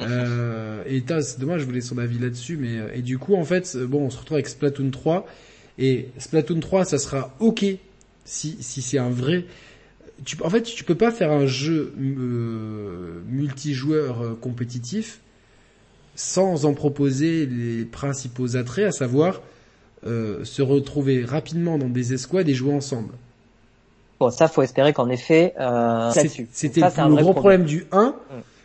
Euh, 0.00 0.82
et 0.86 1.02
t'as- 1.02 1.20
c'est 1.20 1.38
dommage, 1.38 1.60
je 1.60 1.66
voulais 1.66 1.82
son 1.82 1.98
avis 1.98 2.18
là-dessus, 2.18 2.56
mais 2.56 2.78
euh, 2.78 2.88
et 2.94 3.02
du 3.02 3.18
coup 3.18 3.34
en 3.34 3.44
fait, 3.44 3.76
bon, 3.76 4.06
on 4.06 4.10
se 4.10 4.16
retrouve 4.18 4.36
avec 4.36 4.48
Splatoon 4.48 4.90
3 4.90 5.26
et 5.78 6.08
Splatoon 6.16 6.60
3, 6.60 6.86
ça 6.86 6.96
sera 6.96 7.36
ok 7.38 7.66
si 8.24 8.56
si 8.60 8.80
c'est 8.80 8.96
un 8.96 9.10
vrai. 9.10 9.44
Tu, 10.24 10.36
en 10.42 10.48
fait, 10.48 10.62
tu 10.62 10.84
peux 10.84 10.94
pas 10.94 11.10
faire 11.10 11.30
un 11.32 11.44
jeu 11.44 11.92
euh, 12.00 13.20
multijoueur 13.28 14.22
euh, 14.22 14.34
compétitif 14.40 15.20
sans 16.14 16.64
en 16.64 16.74
proposer 16.74 17.46
les 17.46 17.84
principaux 17.84 18.56
attraits, 18.56 18.86
à 18.86 18.92
savoir 18.92 19.42
euh, 20.06 20.44
se 20.44 20.62
retrouver 20.62 21.24
rapidement 21.24 21.78
dans 21.78 21.88
des 21.88 22.12
escouades 22.12 22.48
et 22.48 22.54
jouer 22.54 22.74
ensemble. 22.74 23.14
Bon, 24.20 24.30
ça, 24.30 24.48
faut 24.48 24.62
espérer 24.62 24.92
qu'en 24.92 25.08
effet, 25.08 25.54
euh. 25.58 26.10
C'était 26.52 26.80
le 26.80 27.14
gros 27.16 27.34
problème 27.34 27.64
du 27.64 27.86
1. 27.90 28.08
Mm. 28.08 28.12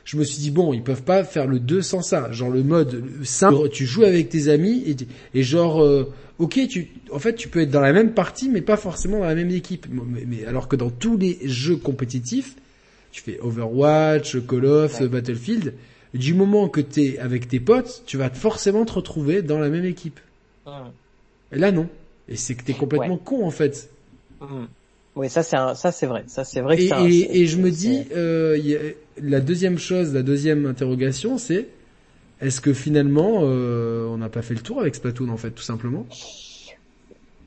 Je 0.06 0.18
me 0.18 0.24
suis 0.24 0.40
dit 0.40 0.52
bon, 0.52 0.74
ils 0.74 0.82
peuvent 0.84 1.04
pas 1.04 1.24
faire 1.24 1.46
le 1.48 1.60
2 1.60 1.82
sans 1.82 2.02
ça. 2.02 2.32
Genre 2.32 2.50
le 2.50 2.64
mode 2.64 3.04
simple, 3.24 3.70
tu 3.70 3.86
joues 3.86 4.04
avec 4.04 4.30
tes 4.30 4.50
amis 4.50 4.84
et, 4.88 4.96
et 5.38 5.44
genre 5.44 5.84
euh, 5.84 6.12
OK, 6.40 6.60
tu 6.68 6.90
en 7.12 7.20
fait, 7.20 7.36
tu 7.36 7.48
peux 7.48 7.62
être 7.62 7.70
dans 7.70 7.80
la 7.80 7.94
même 7.94 8.14
partie 8.14 8.50
mais 8.50 8.62
pas 8.62 8.78
forcément 8.78 9.20
dans 9.20 9.26
la 9.26 9.36
même 9.36 9.52
équipe. 9.52 9.86
Mais, 9.90 10.24
mais 10.26 10.46
alors 10.46 10.68
que 10.68 10.76
dans 10.76 10.90
tous 10.90 11.16
les 11.16 11.38
jeux 11.44 11.76
compétitifs, 11.76 12.56
tu 13.12 13.22
fais 13.22 13.40
Overwatch, 13.40 14.38
Call 14.48 14.66
of, 14.66 15.00
Ouais. 15.00 15.08
Battlefield, 15.08 15.74
du 16.14 16.34
moment 16.34 16.68
que 16.70 16.82
tu 16.82 17.02
es 17.04 17.20
avec 17.20 17.48
tes 17.48 17.60
potes, 17.60 18.04
tu 18.06 18.18
vas 18.18 18.30
forcément 18.30 18.86
te 18.86 18.94
retrouver 18.94 19.42
dans 19.42 19.60
la 19.60 19.70
même 19.70 19.86
équipe. 19.86 20.20
Hum, 20.66 20.92
Et 21.52 21.58
là 21.58 21.72
non. 21.72 21.88
Et 22.28 22.36
c'est 22.36 22.56
que 22.56 22.64
t'es 22.64 22.74
complètement 22.74 23.18
con 23.18 23.46
en 23.46 23.52
fait. 23.52 23.90
hum. 24.42 24.68
Oui, 25.16 25.30
ça 25.30 25.44
c'est 25.44 25.56
un- 25.58 25.76
ça 25.76 25.92
c'est 25.92 26.06
vrai. 26.06 26.24
Ça 26.28 26.44
c'est 26.44 26.62
vrai 26.62 26.78
que 26.78 26.84
Et, 26.84 26.92
un- 26.94 27.06
et, 27.08 27.46
je 27.48 27.58
me 27.58 27.72
dis, 27.72 28.06
euh, 28.16 28.56
il 28.58 28.68
y 28.68 28.76
a- 28.76 28.80
la 29.22 29.40
deuxième 29.42 29.78
chose, 29.78 30.14
la 30.14 30.22
deuxième 30.24 30.66
interrogation, 30.66 31.38
c'est 31.38 31.68
est-ce 32.42 32.62
que 32.62 32.74
finalement 32.74 33.42
euh, 33.44 34.06
on 34.08 34.18
n'a 34.18 34.30
pas 34.30 34.42
fait 34.42 34.54
le 34.54 34.62
tour 34.62 34.80
avec 34.80 34.96
Splatoon 34.96 35.30
en 35.30 35.38
fait, 35.38 35.52
tout 35.52 35.64
simplement? 35.64 36.08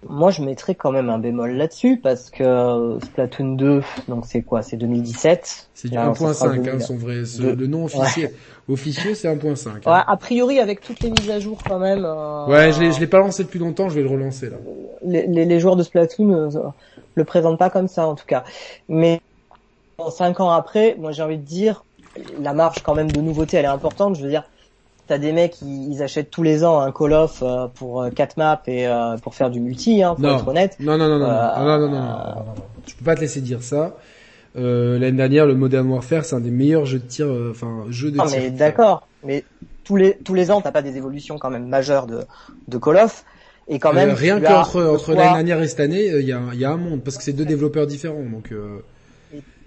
Moi, 0.08 0.30
je 0.30 0.42
mettrais 0.42 0.74
quand 0.74 0.90
même 0.92 1.10
un 1.10 1.18
bémol 1.18 1.52
là-dessus 1.56 2.00
parce 2.00 2.30
que 2.30 2.42
euh, 2.42 3.00
Splatoon 3.00 3.54
2, 3.54 3.82
donc 4.08 4.26
c'est 4.26 4.42
quoi? 4.42 4.62
C'est 4.62 4.76
2017. 4.76 5.70
C'est 5.74 5.88
du 5.88 5.94
Là, 5.96 6.14
ça 6.14 6.28
sera 6.28 6.48
1.5, 6.48 6.56
hein, 6.68 6.72
2000. 6.72 6.86
son 6.86 6.96
vrai, 6.96 7.24
ce- 7.24 7.42
le 7.42 7.66
nom 7.66 7.84
officiel, 7.84 8.32
officieux, 8.68 9.14
c'est 9.14 9.28
1.5. 9.28 9.86
Ouais, 9.86 9.92
hein. 9.92 10.04
a 10.06 10.16
priori, 10.16 10.58
avec 10.60 10.80
toutes 10.82 11.02
les 11.02 11.10
mises 11.10 11.30
à 11.30 11.38
jour 11.40 11.64
quand 11.64 11.78
même. 11.78 12.04
euh, 12.04 12.48
Ouais, 12.50 12.72
je 12.72 12.80
l'ai, 12.80 12.92
je 12.92 13.00
l'ai 13.00 13.06
pas 13.06 13.18
lancé 13.18 13.44
depuis 13.44 13.58
longtemps, 13.58 13.88
je 13.88 13.94
vais 13.94 14.02
le 14.02 14.08
relancer 14.08 14.50
là. 14.50 14.56
les, 15.02 15.26
les, 15.26 15.44
les 15.44 15.60
joueurs 15.60 15.76
de 15.76 15.82
Splatoon 15.82 16.32
euh, 16.56 16.68
le 17.14 17.24
présentent 17.24 17.58
pas 17.58 17.70
comme 17.70 17.88
ça 17.88 18.06
en 18.06 18.14
tout 18.14 18.24
cas. 18.26 18.44
Mais 18.88 19.20
bon, 19.98 20.10
cinq 20.10 20.40
ans 20.40 20.50
après, 20.50 20.96
moi 20.98 21.12
j'ai 21.12 21.22
envie 21.24 21.38
de 21.38 21.44
dire, 21.44 21.86
la 22.38 22.54
marge 22.54 22.82
quand 22.82 22.94
même 22.94 23.12
de 23.12 23.20
nouveauté 23.20 23.58
elle 23.58 23.66
est 23.66 23.68
importante. 23.68 24.16
Je 24.16 24.22
veux 24.24 24.30
dire, 24.30 24.44
t'as 25.12 25.18
des 25.18 25.32
mecs 25.32 25.60
ils, 25.60 25.92
ils, 25.92 26.02
achètent 26.02 26.30
tous 26.30 26.42
les 26.42 26.64
ans 26.64 26.80
un 26.80 26.90
Call 26.90 27.12
of 27.12 27.42
euh, 27.42 27.66
pour 27.74 28.00
euh, 28.00 28.08
4 28.08 28.38
maps 28.38 28.62
et 28.66 28.86
euh, 28.86 29.18
pour 29.18 29.34
faire 29.34 29.50
du 29.50 29.60
multi, 29.60 30.02
hein, 30.02 30.14
pour 30.14 30.24
non. 30.24 30.38
être 30.38 30.48
honnête. 30.48 30.76
Non 30.80 30.96
non 30.96 31.06
non 31.06 31.18
non, 31.18 31.28
non, 31.28 31.78
non, 31.78 31.78
non, 31.78 31.90
non, 31.90 32.44
je 32.86 32.94
peux 32.94 33.04
pas 33.04 33.14
te 33.14 33.20
laisser 33.20 33.42
dire 33.42 33.62
ça. 33.62 33.94
Euh, 34.56 34.98
l'année 34.98 35.18
dernière, 35.18 35.44
le 35.44 35.54
Modern 35.54 35.86
Warfare, 35.86 36.24
c'est 36.24 36.34
un 36.34 36.40
des 36.40 36.50
meilleurs 36.50 36.86
jeux 36.86 36.98
de 36.98 37.04
tir, 37.04 37.26
enfin 37.50 37.84
jeu 37.90 38.10
de 38.10 38.16
non, 38.16 38.24
tir. 38.24 38.38
mais 38.40 38.50
d'accord, 38.50 39.06
mais 39.22 39.44
tous 39.84 39.96
les 39.96 40.14
tous 40.14 40.32
les 40.32 40.50
ans, 40.50 40.62
t'as 40.62 40.72
pas 40.72 40.82
des 40.82 40.96
évolutions 40.96 41.36
quand 41.36 41.50
même 41.50 41.66
majeures 41.66 42.06
de 42.06 42.20
de 42.68 42.78
Call 42.78 42.96
of. 42.96 43.24
Et 43.68 43.78
quand 43.78 43.92
même, 43.92 44.10
euh, 44.10 44.14
rien 44.14 44.40
qu'entre 44.40 44.82
entre, 44.82 45.12
l'année 45.12 45.34
dernière 45.34 45.62
et 45.62 45.68
cette 45.68 45.80
année, 45.80 46.06
il 46.06 46.26
y 46.26 46.32
a, 46.32 46.40
y 46.54 46.64
a 46.64 46.70
un 46.70 46.76
monde 46.78 47.02
parce 47.04 47.18
que 47.18 47.22
c'est 47.22 47.34
deux 47.34 47.44
développeurs 47.44 47.86
différents, 47.86 48.24
donc. 48.24 48.50
Euh, 48.50 48.78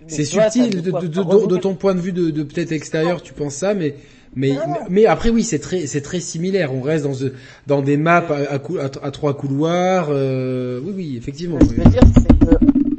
c'est 0.07 0.25
subtil 0.25 0.69
de, 0.69 0.91
de, 0.91 1.07
de, 1.07 1.47
de, 1.47 1.57
ton 1.57 1.73
point 1.73 1.95
de 1.95 1.99
vue 1.99 2.11
de, 2.11 2.43
peut-être 2.43 2.71
extérieur, 2.71 3.23
tu 3.23 3.33
penses 3.33 3.55
ça, 3.55 3.73
mais 3.73 3.95
mais 4.35 4.49
mais 4.89 5.05
après 5.05 5.29
oui, 5.29 5.43
c'est 5.43 5.59
très 5.59 5.87
c'est 5.87 6.01
très 6.01 6.19
similaire. 6.19 6.73
On 6.73 6.81
reste 6.81 7.05
dans 7.05 7.13
ce- 7.13 7.33
dans 7.67 7.81
des 7.81 7.97
maps 7.97 8.23
à, 8.29 8.53
à, 8.53 8.59
cou- 8.59 8.77
à, 8.77 8.85
à 9.05 9.11
trois 9.11 9.33
couloirs. 9.35 10.07
euh, 10.09 10.79
oui 10.83 10.93
oui, 10.95 11.17
effectivement. 11.17 11.57
Ce 11.61 11.65
que 11.69 11.75
je 11.75 11.81
veux 11.81 11.89
dire, 11.89 12.01
c'est 12.21 12.39
que 12.39 12.55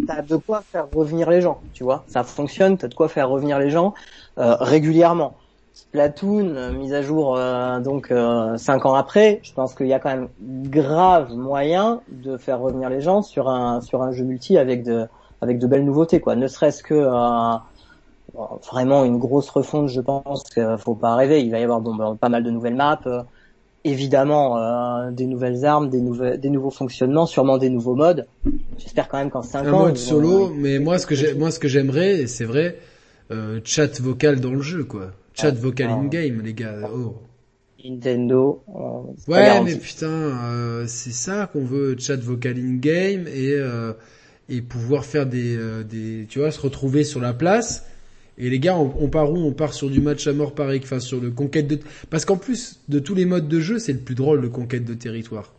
t'as 0.06 0.22
de 0.22 0.36
quoi 0.36 0.62
faire 0.72 0.86
revenir 0.94 1.28
les 1.30 1.40
gens, 1.40 1.60
tu 1.72 1.84
vois. 1.84 2.04
Ça 2.08 2.22
fonctionne, 2.24 2.76
t'as 2.78 2.88
de 2.88 2.94
quoi 2.94 3.08
faire 3.08 3.28
revenir 3.28 3.58
les 3.58 3.70
gens 3.70 3.94
euh, 4.38 4.54
régulièrement. 4.60 5.36
Splatoon, 5.72 6.54
euh, 6.56 6.72
mise 6.72 6.94
à 6.94 7.02
jour 7.02 7.36
euh, 7.36 7.80
donc 7.80 8.10
euh, 8.10 8.56
cinq 8.56 8.86
ans 8.86 8.94
après, 8.94 9.40
je 9.42 9.52
pense 9.52 9.74
qu'il 9.74 9.88
y 9.88 9.92
a 9.92 9.98
quand 9.98 10.08
même 10.08 10.28
grave 10.40 11.34
moyen 11.34 12.00
de 12.08 12.38
faire 12.38 12.60
revenir 12.60 12.88
les 12.88 13.02
gens 13.02 13.20
sur 13.20 13.50
un 13.50 13.82
sur 13.82 14.02
un 14.02 14.10
jeu 14.12 14.24
multi 14.24 14.56
avec 14.56 14.82
de 14.84 15.04
avec 15.42 15.58
de 15.58 15.66
belles 15.66 15.84
nouveautés 15.84 16.18
quoi. 16.20 16.34
Ne 16.34 16.48
serait-ce 16.48 16.82
que 16.82 16.94
euh, 16.94 17.56
vraiment 18.68 19.04
une 19.04 19.18
grosse 19.18 19.50
refonte, 19.50 19.88
je 19.88 20.00
pense 20.00 20.44
qu'il 20.44 20.76
faut 20.78 20.94
pas 20.94 21.14
rêver. 21.16 21.42
Il 21.42 21.50
va 21.50 21.58
y 21.60 21.64
avoir 21.64 21.80
bon, 21.80 21.94
ben, 21.94 22.16
pas 22.16 22.28
mal 22.28 22.42
de 22.42 22.50
nouvelles 22.50 22.74
maps. 22.76 23.00
euh, 23.06 23.22
évidemment 23.84 24.58
euh, 24.58 25.10
des 25.12 25.26
nouvelles 25.26 25.64
armes, 25.64 25.88
des, 25.88 26.00
nouveaux 26.50 26.70
fonctionnements, 26.70 27.26
sûrement 27.26 27.56
des 27.56 27.70
nouveaux 27.70 27.94
modes. 27.94 28.26
J'espère 28.78 29.08
quand 29.08 29.18
même 29.18 29.30
qu'en 29.30 29.42
5 29.42 29.66
un 29.66 29.72
ans... 29.72 29.78
mode 29.84 29.96
ils 29.96 30.00
solo, 30.00 30.28
vont- 30.28 30.54
mais 30.54 30.78
moi 30.78 30.98
ce 30.98 31.06
que 31.06 31.14
j'ai 31.14 31.34
moi 31.34 31.50
ce 31.50 31.58
que 31.58 31.68
j'aimerais, 31.68 32.26
c'est 32.26 32.44
vrai, 32.44 32.78
euh, 33.30 33.60
chat 33.64 34.00
vocal 34.00 34.40
dans 34.40 34.50
le 34.52 34.60
jeu 34.60 34.84
quoi. 34.84 35.12
Chat 35.34 35.48
Ah, 35.48 35.52
vocal 35.52 35.90
in 35.90 36.04
game 36.06 36.42
les 36.42 36.54
gars. 36.54 36.74
Oh. 36.92 37.14
Nintendo... 37.84 38.62
euh, 38.74 39.30
Ouais, 39.32 39.60
mais 39.62 39.76
putain, 39.76 40.08
euh, 40.10 40.84
c'est 40.88 41.12
ça 41.12 41.48
qu'on 41.52 41.64
veut, 41.64 41.96
chat 41.98 42.16
vocal 42.16 42.56
in 42.58 42.74
game 42.76 43.26
et 43.28 43.52
euh, 43.52 43.92
et 44.48 44.62
pouvoir 44.62 45.04
faire 45.04 45.26
des 45.26 45.56
euh, 45.56 45.84
des 45.84 46.26
tu 46.28 46.38
vois 46.40 46.50
se 46.50 46.60
retrouver 46.60 47.04
sur 47.04 47.20
la 47.20 47.32
place. 47.32 47.84
Et 48.38 48.50
les 48.50 48.58
gars, 48.58 48.76
on, 48.76 48.92
on 48.98 49.08
part 49.08 49.32
où? 49.32 49.36
On 49.36 49.52
part 49.52 49.72
sur 49.72 49.88
du 49.90 50.00
match 50.00 50.26
à 50.26 50.32
mort 50.32 50.54
pareil, 50.54 50.80
enfin 50.82 51.00
sur 51.00 51.20
le 51.20 51.30
conquête 51.30 51.66
de 51.66 51.78
parce 52.10 52.24
qu'en 52.24 52.36
plus 52.36 52.80
de 52.88 52.98
tous 52.98 53.14
les 53.14 53.24
modes 53.24 53.48
de 53.48 53.60
jeu, 53.60 53.78
c'est 53.78 53.92
le 53.94 53.98
plus 53.98 54.14
drôle 54.14 54.40
le 54.40 54.48
conquête 54.50 54.84
de 54.84 54.94
territoire. 54.94 55.52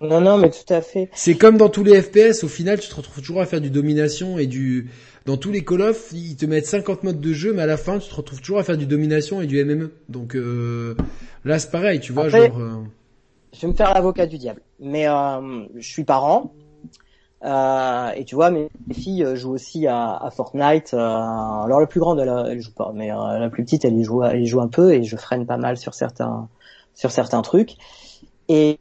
Non, 0.00 0.20
non, 0.20 0.36
mais 0.38 0.50
tout 0.50 0.70
à 0.72 0.80
fait. 0.82 1.08
C'est 1.14 1.36
comme 1.36 1.56
dans 1.56 1.68
tous 1.68 1.84
les 1.84 2.02
FPS, 2.02 2.42
au 2.44 2.48
final, 2.48 2.78
tu 2.80 2.88
te 2.88 2.94
retrouves 2.94 3.20
toujours 3.20 3.40
à 3.40 3.46
faire 3.46 3.60
du 3.60 3.70
domination 3.70 4.38
et 4.38 4.46
du 4.46 4.90
dans 5.24 5.36
tous 5.38 5.50
les 5.52 5.64
Call 5.64 5.80
of, 5.80 6.10
ils 6.12 6.36
te 6.36 6.44
mettent 6.44 6.66
50 6.66 7.04
modes 7.04 7.20
de 7.20 7.32
jeu, 7.32 7.54
mais 7.54 7.62
à 7.62 7.66
la 7.66 7.78
fin, 7.78 7.98
tu 7.98 8.10
te 8.10 8.14
retrouves 8.14 8.40
toujours 8.40 8.58
à 8.58 8.64
faire 8.64 8.76
du 8.76 8.84
domination 8.86 9.40
et 9.40 9.46
du 9.46 9.64
MME. 9.64 9.92
Donc 10.10 10.34
euh, 10.34 10.94
là, 11.44 11.58
c'est 11.58 11.70
pareil, 11.70 12.00
tu 12.00 12.12
vois, 12.12 12.24
Après- 12.26 12.48
genre 12.48 12.58
euh, 12.60 12.72
Je 13.54 13.60
vais 13.62 13.68
me 13.68 13.72
faire 13.74 13.94
l'avocat 13.94 14.26
du 14.26 14.36
diable. 14.36 14.60
Mais 14.80 15.08
euh, 15.08 15.62
je 15.76 15.88
suis 15.88 16.04
parent. 16.04 16.52
Euh, 17.44 18.10
et 18.12 18.24
tu 18.24 18.34
vois, 18.34 18.50
mes 18.50 18.70
filles 18.92 19.22
euh, 19.24 19.36
jouent 19.36 19.52
aussi 19.52 19.86
à, 19.86 20.28
Fortnite. 20.34 20.94
euh, 20.94 20.98
alors 20.98 21.80
la 21.80 21.86
plus 21.86 22.00
grande, 22.00 22.18
elle, 22.18 22.32
elle 22.48 22.60
joue 22.60 22.72
pas, 22.72 22.92
mais 22.94 23.12
euh, 23.12 23.38
la 23.38 23.50
plus 23.50 23.64
petite, 23.64 23.84
elle 23.84 23.96
y 23.98 24.04
joue, 24.04 24.22
elle 24.24 24.46
joue 24.46 24.60
un 24.60 24.68
peu, 24.68 24.94
et 24.94 25.02
je 25.04 25.16
freine 25.16 25.44
pas 25.46 25.58
mal 25.58 25.76
sur 25.76 25.92
certains, 25.94 26.48
sur 26.94 27.10
certains 27.10 27.42
trucs. 27.42 27.76
Et 28.48 28.78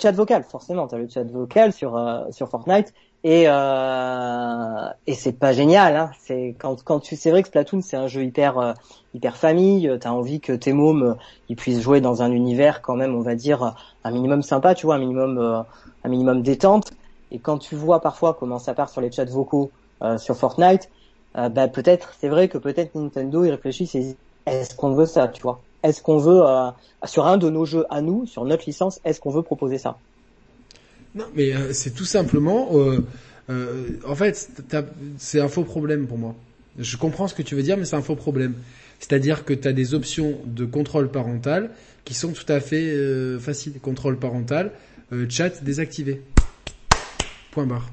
chat 0.00 0.12
vocal, 0.12 0.42
forcément, 0.42 0.88
t'as 0.88 0.98
le 0.98 1.08
chat 1.08 1.22
vocal 1.24 1.72
sur 1.72 1.96
sur 2.30 2.48
Fortnite, 2.48 2.92
et 3.24 3.44
et 3.44 5.14
c'est 5.14 5.32
pas 5.38 5.52
génial. 5.52 5.96
Hein. 5.96 6.10
C'est 6.20 6.56
quand 6.58 6.82
quand 6.82 7.00
tu, 7.00 7.14
c'est 7.16 7.30
vrai 7.30 7.42
que 7.42 7.48
Splatoon, 7.48 7.82
c'est 7.82 7.96
un 7.96 8.08
jeu 8.08 8.24
hyper 8.24 8.74
hyper 9.14 9.36
famille. 9.36 9.90
T'as 10.00 10.10
envie 10.10 10.40
que 10.40 10.52
tes 10.52 10.72
mômes 10.72 11.16
ils 11.48 11.56
puissent 11.56 11.80
jouer 11.80 12.00
dans 12.00 12.22
un 12.22 12.32
univers 12.32 12.82
quand 12.82 12.96
même, 12.96 13.14
on 13.14 13.20
va 13.22 13.36
dire 13.36 13.74
un 14.04 14.10
minimum 14.10 14.42
sympa, 14.42 14.74
tu 14.74 14.86
vois, 14.86 14.96
un 14.96 14.98
minimum 14.98 15.64
un 16.04 16.08
minimum 16.08 16.42
détente. 16.42 16.92
Et 17.32 17.38
quand 17.38 17.58
tu 17.58 17.74
vois 17.74 18.00
parfois 18.00 18.36
comment 18.38 18.58
ça 18.58 18.74
part 18.74 18.90
sur 18.90 19.00
les 19.00 19.10
chats 19.10 19.24
vocaux 19.24 19.70
euh, 20.02 20.18
sur 20.18 20.36
Fortnite, 20.36 20.88
euh, 21.36 21.48
bah 21.48 21.66
peut-être, 21.66 22.14
c'est 22.20 22.28
vrai 22.28 22.48
que 22.48 22.58
peut-être 22.58 22.94
Nintendo 22.94 23.44
ils 23.44 23.50
réfléchissent 23.50 23.94
et 23.94 24.16
est-ce 24.46 24.74
qu'on 24.74 24.92
veut 24.92 25.06
ça, 25.06 25.28
tu 25.28 25.40
vois? 25.42 25.62
Est-ce 25.82 26.02
qu'on 26.02 26.18
veut 26.18 26.42
euh, 26.44 26.70
sur 27.06 27.26
un 27.26 27.38
de 27.38 27.48
nos 27.48 27.64
jeux 27.64 27.86
à 27.88 28.02
nous, 28.02 28.26
sur 28.26 28.44
notre 28.44 28.64
licence, 28.66 29.00
est-ce 29.04 29.18
qu'on 29.18 29.30
veut 29.30 29.42
proposer 29.42 29.78
ça? 29.78 29.96
Non, 31.14 31.24
mais 31.34 31.54
euh, 31.54 31.72
c'est 31.72 31.94
tout 31.94 32.04
simplement, 32.04 32.70
en 34.06 34.14
fait, 34.14 34.50
c'est 35.16 35.40
un 35.40 35.48
faux 35.48 35.64
problème 35.64 36.06
pour 36.06 36.18
moi. 36.18 36.34
Je 36.78 36.96
comprends 36.96 37.28
ce 37.28 37.34
que 37.34 37.42
tu 37.42 37.54
veux 37.54 37.62
dire, 37.62 37.76
mais 37.76 37.84
c'est 37.86 37.96
un 37.96 38.02
faux 38.02 38.16
problème. 38.16 38.54
C'est-à-dire 38.98 39.44
que 39.44 39.52
tu 39.52 39.66
as 39.66 39.72
des 39.72 39.94
options 39.94 40.38
de 40.46 40.64
contrôle 40.64 41.10
parental 41.10 41.70
qui 42.04 42.14
sont 42.14 42.32
tout 42.32 42.50
à 42.50 42.60
fait 42.60 42.96
faciles. 43.40 43.78
Contrôle 43.80 44.18
parental, 44.18 44.72
chat 45.28 45.62
désactivé. 45.62 46.22
Point 47.52 47.66
barre. 47.66 47.88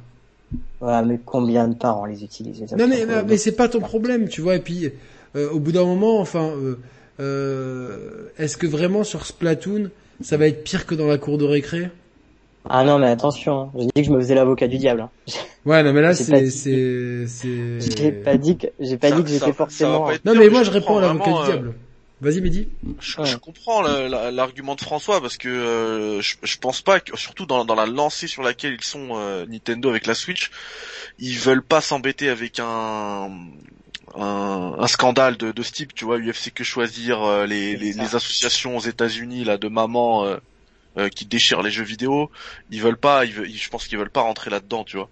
Voilà, 0.80 1.04
mais 1.04 1.20
combien 1.24 1.68
de 1.68 1.76
parents 1.76 2.06
les 2.06 2.24
utilisent 2.24 2.62
les 2.62 2.76
Non 2.78 2.88
mais, 2.88 3.04
options 3.04 3.08
mais, 3.18 3.24
mais 3.24 3.38
c'est 3.38 3.52
pas 3.56 3.70
ton 3.70 3.80
problème, 3.82 4.28
tu 4.28 4.42
vois. 4.42 4.56
Et 4.56 4.60
puis, 4.62 4.92
euh, 5.36 5.50
au 5.52 5.60
bout 5.60 5.72
d'un 5.72 5.86
moment, 5.86 6.20
enfin, 6.20 6.50
euh, 6.50 6.80
euh, 7.20 8.30
est-ce 8.38 8.58
que 8.58 8.66
vraiment 8.66 9.04
sur 9.04 9.26
Splatoon, 9.26 9.92
ça 10.22 10.38
va 10.38 10.48
être 10.48 10.64
pire 10.64 10.86
que 10.86 10.96
dans 10.96 11.08
la 11.08 11.18
cour 11.18 11.38
de 11.38 11.46
récré? 11.46 11.90
Ah 12.70 12.84
non, 12.84 13.00
mais 13.00 13.08
attention, 13.08 13.62
hein. 13.62 13.72
j'ai 13.78 13.86
dit 13.86 13.92
que 14.02 14.04
je 14.04 14.12
me 14.12 14.20
faisais 14.20 14.36
l'avocat 14.36 14.68
du 14.68 14.78
diable. 14.78 15.02
hein. 15.02 15.10
Ouais, 15.66 15.84
non 15.84 15.92
mais 15.92 16.02
là 16.02 16.14
c'est 16.14 16.50
c'est 16.50 17.28
c'est. 17.28 17.80
J'ai 17.98 18.12
pas 18.14 18.38
dit 18.38 18.58
que 18.58 18.68
j'ai 18.80 18.98
pas 18.98 19.10
Ça- 19.10 19.16
dit 19.18 19.24
que 19.24 19.30
j'étais 19.30 19.52
forcément. 19.52 20.08
Non 20.24 20.34
mais 20.34 20.48
moi 20.50 20.64
je 20.64 20.72
réponds 20.72 20.98
à 20.98 21.02
l'avocat 21.02 21.32
du 21.34 21.38
euh, 21.40 21.46
diable. 21.46 21.74
Vas-y 22.22 22.42
Mehdi. 22.42 22.68
Je, 23.00 23.24
je 23.24 23.38
comprends 23.38 23.82
l'argument 23.82 24.76
de 24.76 24.82
François 24.82 25.22
parce 25.22 25.38
que 25.38 25.48
euh, 25.48 26.22
je, 26.22 26.36
je 26.44 26.58
pense 26.58 26.82
pas 26.82 27.00
que 27.00 27.16
surtout 27.18 27.46
dans, 27.46 27.64
dans 27.64 27.76
la 27.76 27.86
lancée 27.86 28.28
sur 28.28 28.44
laquelle 28.44 28.74
ils 28.74 28.84
sont 28.84 29.10
euh, 29.14 29.46
Nintendo 29.46 29.90
avec 29.90 30.06
la 30.06 30.16
Switch, 30.16 30.52
ils 31.18 31.40
veulent 31.40 31.64
pas 31.64 31.80
s'embêter 31.80 32.30
avec 32.30 32.60
un 32.60 33.30
un, 34.16 34.76
un 34.78 34.88
scandale 34.88 35.38
de, 35.38 35.52
de 35.52 35.64
ce 35.64 35.72
type, 35.72 35.94
tu 35.94 36.06
vois, 36.06 36.18
UFC 36.18 36.52
que 36.54 36.64
choisir, 36.64 37.24
euh, 37.24 37.46
les, 37.46 37.76
les, 37.76 37.94
les, 37.94 38.16
associations 38.16 38.78
aux 38.78 38.82
États-Unis 38.82 39.44
là 39.44 39.58
de 39.58 39.68
mamans 39.68 40.26
euh, 40.26 40.38
euh, 40.98 41.10
qui 41.10 41.26
déchirent 41.26 41.62
les 41.62 41.72
jeux 41.72 41.84
vidéo, 41.84 42.30
ils 42.72 42.82
veulent 42.82 42.98
pas, 42.98 43.26
ils 43.26 43.34
veulent, 43.34 43.50
je 43.50 43.70
pense 43.70 43.88
qu'ils 43.88 43.98
veulent 43.98 44.10
pas 44.10 44.22
rentrer 44.22 44.50
là-dedans, 44.50 44.84
tu 44.84 44.98
vois. 44.98 45.10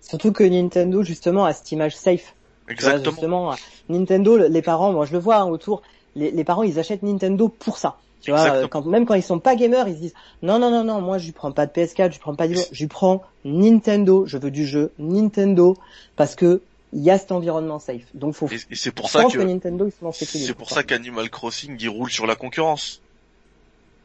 Surtout 0.00 0.32
que 0.32 0.44
Nintendo 0.44 1.02
justement 1.02 1.44
a 1.44 1.52
cette 1.52 1.70
image 1.72 1.96
safe. 1.96 2.34
Exactement. 2.68 3.10
justement, 3.12 3.56
Nintendo, 3.90 4.38
les 4.48 4.62
parents, 4.62 4.92
moi 4.92 5.04
je 5.04 5.12
le 5.12 5.18
vois 5.18 5.36
hein, 5.36 5.46
autour, 5.46 5.82
les, 6.16 6.30
les, 6.30 6.44
parents 6.44 6.62
ils 6.62 6.78
achètent 6.78 7.02
Nintendo 7.02 7.48
pour 7.48 7.78
ça. 7.78 7.98
Tu 8.20 8.30
vois, 8.30 8.66
quand, 8.68 8.86
même 8.86 9.04
quand 9.04 9.14
ils 9.14 9.22
sont 9.22 9.38
pas 9.38 9.54
gamers, 9.54 9.86
ils 9.86 9.96
se 9.96 10.00
disent 10.00 10.14
non 10.42 10.58
non 10.58 10.70
non 10.70 10.82
non, 10.82 11.00
moi 11.02 11.18
je 11.18 11.26
lui 11.26 11.32
prends 11.32 11.52
pas 11.52 11.66
de 11.66 11.72
PS4, 11.72 12.06
je 12.06 12.12
lui 12.12 12.18
prends 12.20 12.34
pas 12.34 12.48
de, 12.48 12.54
je 12.72 12.86
prends 12.86 13.22
Nintendo, 13.44 14.24
je 14.26 14.38
veux 14.38 14.50
du 14.50 14.66
jeu 14.66 14.92
Nintendo 14.98 15.76
parce 16.16 16.34
que 16.34 16.62
il 16.94 17.02
y 17.02 17.10
a 17.10 17.18
cet 17.18 17.32
environnement 17.32 17.78
safe. 17.78 18.04
Donc 18.14 18.34
faut. 18.34 18.48
Et, 18.48 18.74
c'est 18.74 18.92
pour 18.92 19.10
ça 19.10 19.24
que, 19.24 19.38
Nintendo 19.38 19.90
C'est 20.12 20.54
pour 20.54 20.70
ça 20.70 20.84
qu'Animal 20.84 21.28
Crossing 21.28 21.76
il 21.78 21.88
roule 21.88 22.10
sur 22.10 22.26
la 22.26 22.36
concurrence. 22.36 23.02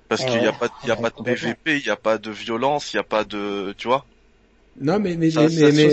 Parce 0.10 0.26
qu'il 0.26 0.41
n'y 0.41 0.48
a 0.48 0.52
pas, 0.52 0.69
il 0.84 0.90
y 0.90 0.91
a 0.91 0.95
pas 0.95 1.11
de 1.11 1.23
PVP, 1.23 1.77
il 1.77 1.84
n'y 1.84 1.91
a 1.91 1.95
pas 1.95 2.18
de 2.18 2.31
violence, 2.31 2.91
il 2.91 2.95
n'y 2.95 3.02
a 3.02 3.03
pas 3.03 3.23
de, 3.23 3.76
tu 3.77 3.88
vois. 3.88 4.06
Non, 4.81 4.99
mais 4.99 5.15
mais 5.15 5.30
mais, 5.36 5.72
mais 5.72 5.90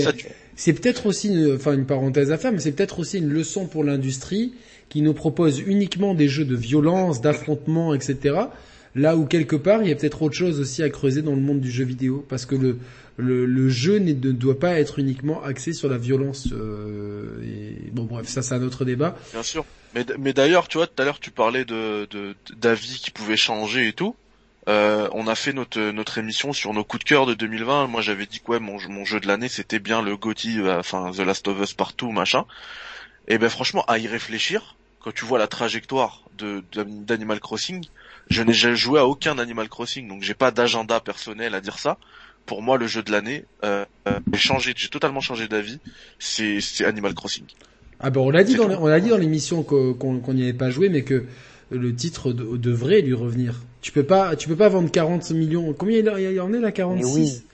c'est 0.57 0.73
peut-être 0.73 1.05
aussi, 1.05 1.53
enfin 1.55 1.75
une 1.75 1.85
parenthèse 1.85 2.33
à 2.33 2.39
faire, 2.39 2.51
mais 2.51 2.61
c'est 2.61 2.73
peut-être 2.73 2.99
aussi 2.99 3.19
une 3.19 3.29
leçon 3.29 3.67
pour 3.67 3.85
l'industrie 3.85 4.55
qui 4.89 5.03
nous 5.03 5.15
propose 5.15 5.61
uniquement 5.61 6.15
des 6.15 6.29
jeux 6.29 6.45
de 6.45 6.57
violence, 6.57 7.21
d'affrontement, 7.21 7.95
etc. 7.95 8.37
Là 8.95 9.17
où 9.17 9.27
quelque 9.27 9.57
part 9.57 9.83
il 9.83 9.89
y 9.89 9.93
a 9.93 9.95
peut-être 9.95 10.23
autre 10.23 10.35
chose 10.35 10.61
aussi 10.61 10.83
à 10.83 10.91
creuser 10.91 11.23
dans 11.23 11.35
le 11.35 11.41
monde 11.41 11.61
du 11.61 11.71
jeu 11.71 11.85
vidéo, 11.85 12.25
parce 12.29 12.47
que 12.47 12.55
le 12.55 12.79
le, 13.19 13.47
le 13.47 13.69
jeu 13.69 13.99
ne 13.99 14.13
doit 14.13 14.59
pas 14.59 14.79
être 14.79 14.99
uniquement 14.99 15.43
axé 15.43 15.73
sur 15.73 15.89
la 15.89 15.97
violence. 15.97 16.49
Euh, 16.53 17.41
bon, 17.93 18.05
bref, 18.05 18.29
ça 18.29 18.43
c'est 18.43 18.55
un 18.55 18.63
autre 18.63 18.85
débat. 18.85 19.17
Bien 19.33 19.43
sûr. 19.43 19.65
Mais, 19.95 20.05
mais 20.19 20.33
d'ailleurs, 20.35 20.69
tu 20.69 20.77
vois, 20.77 20.87
tout 20.87 21.01
à 21.01 21.05
l'heure 21.05 21.19
tu 21.19 21.31
parlais 21.31 21.65
de 21.65 22.07
d'avis 22.57 23.01
qui 23.03 23.11
pouvaient 23.11 23.37
changer 23.37 23.89
et 23.89 23.93
tout. 23.93 24.15
Euh, 24.69 25.09
on 25.13 25.29
a 25.29 25.35
fait 25.37 25.53
notre 25.53 25.81
notre 25.93 26.19
émission 26.19 26.53
sur 26.53 26.75
nos 26.75 26.83
coups 26.83 27.05
de 27.05 27.09
cœur 27.09 27.25
de 27.25 27.35
2020. 27.35 27.87
Moi, 27.87 28.01
j'avais 28.03 28.27
dit 28.27 28.41
que 28.41 28.53
ouais, 28.53 28.61
mon, 28.61 28.79
mon 28.89 29.05
jeu 29.05 29.21
de 29.21 29.29
l'année, 29.29 29.49
c'était 29.49 29.79
bien 29.79 30.03
le 30.03 30.17
GOTY, 30.17 30.59
euh, 30.59 30.81
enfin 30.81 31.13
The 31.13 31.21
Last 31.21 31.47
of 31.49 31.61
Us 31.61 31.73
partout, 31.73 32.11
machin. 32.11 32.45
Et 33.29 33.39
ben 33.39 33.49
franchement, 33.49 33.85
à 33.89 33.99
y 33.99 34.07
réfléchir, 34.07 34.77
quand 35.01 35.13
tu 35.13 35.25
vois 35.25 35.39
la 35.39 35.47
trajectoire 35.47 36.23
de 36.39 36.63
d'Animal 36.75 37.41
Crossing, 37.41 37.85
je 38.29 38.43
n'ai 38.43 38.53
jamais 38.53 38.77
joué 38.77 38.99
à 39.01 39.07
aucun 39.07 39.39
Animal 39.39 39.69
Crossing, 39.69 40.09
donc 40.09 40.23
j'ai 40.23 40.35
pas 40.35 40.51
d'agenda 40.51 41.01
personnel 41.01 41.55
à 41.55 41.61
dire 41.61 41.79
ça 41.79 41.99
pour 42.45 42.63
moi 42.63 42.79
le 42.79 42.87
jeu 42.87 43.03
de 43.03 43.11
l'année. 43.11 43.45
Euh, 43.65 43.85
j'ai 44.33 44.39
changé, 44.39 44.73
j'ai 44.77 44.89
totalement 44.89 45.21
changé 45.21 45.49
d'avis. 45.49 45.81
C'est 46.19 46.85
Animal 46.85 47.15
Crossing. 47.15 47.45
Ah 47.99 48.11
ben 48.11 48.21
on 48.21 48.31
l'a 48.31 48.45
dit 48.45 48.55
dans 48.55 48.71
on 48.71 48.87
l'a 48.87 49.01
dit 49.01 49.09
dans 49.09 49.17
l'émission 49.17 49.63
qu'on 49.63 50.35
n'y 50.35 50.43
avait 50.43 50.53
pas 50.53 50.71
joué, 50.71 50.89
mais 50.89 51.03
que 51.03 51.25
le 51.71 51.95
titre 51.95 52.33
devrait 52.33 53.01
lui 53.01 53.15
revenir. 53.15 53.63
Tu 53.81 53.91
peux 53.91 54.05
pas 54.05 54.37
tu 54.37 54.49
peux 54.49 54.57
pas 54.57 54.69
vendre 54.69 54.91
40 54.91 55.31
millions. 55.33 55.73
Combien 55.73 55.99
il, 55.99 56.41
en 56.41 56.53
est 56.53 56.61
là 56.61 56.73
46 56.73 57.46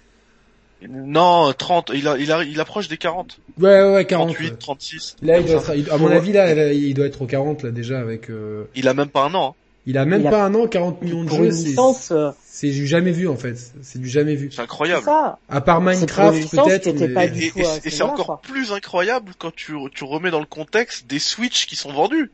Non, 0.89 1.53
30, 1.53 1.93
il, 1.95 2.09
a, 2.09 2.17
il, 2.19 2.33
a, 2.33 2.43
il 2.45 2.61
approche 2.61 2.89
des 2.89 2.97
40. 2.97 3.39
Ouais, 3.61 3.83
ouais, 3.93 4.05
40. 4.05 4.35
38, 4.35 4.59
36. 4.59 5.17
Là, 5.23 5.39
il 5.39 5.47
doit 5.47 5.77
être, 5.77 5.93
à 5.93 5.99
mon 5.99 6.11
avis, 6.11 6.33
là, 6.33 6.73
il 6.73 6.95
doit 6.95 7.07
être 7.07 7.23
au 7.23 7.27
40, 7.27 7.63
là, 7.65 7.71
déjà, 7.71 8.01
avec, 8.01 8.31
euh... 8.31 8.65
Il 8.75 8.89
a 8.89 8.95
même 8.95 9.09
pas 9.09 9.25
un 9.25 9.35
an. 9.35 9.51
Hein. 9.51 9.63
Il 9.85 9.99
a 9.99 10.05
même 10.05 10.23
pas 10.23 10.45
un 10.45 10.55
an, 10.55 10.69
40 10.69 11.03
millions 11.03 11.25
de 11.25 11.29
jeux. 11.29 11.77
Euh, 12.13 12.33
c'est 12.45 12.71
du 12.71 12.87
jamais 12.87 13.11
vu 13.11 13.27
en 13.27 13.37
fait. 13.37 13.57
C'est 13.83 13.99
du 13.99 14.09
jamais 14.09 14.37
vu. 14.37 14.51
C'est 14.53 14.63
incroyable. 14.63 15.03
Ça. 15.03 15.39
À 15.49 15.61
part 15.61 15.81
Minecraft 15.81 16.51
peut-être. 16.51 16.87
Et, 16.87 17.91
c'est 17.91 18.03
encore 18.03 18.41
plus 18.41 18.73
incroyable 18.73 19.33
quand 19.39 19.53
tu, 19.55 19.75
tu 19.93 20.05
remets 20.05 20.31
dans 20.31 20.39
le 20.39 20.47
contexte 20.47 21.09
des 21.09 21.19
Switch 21.19 21.67
qui 21.67 21.75
sont 21.75 21.93
vendus. 21.93 22.31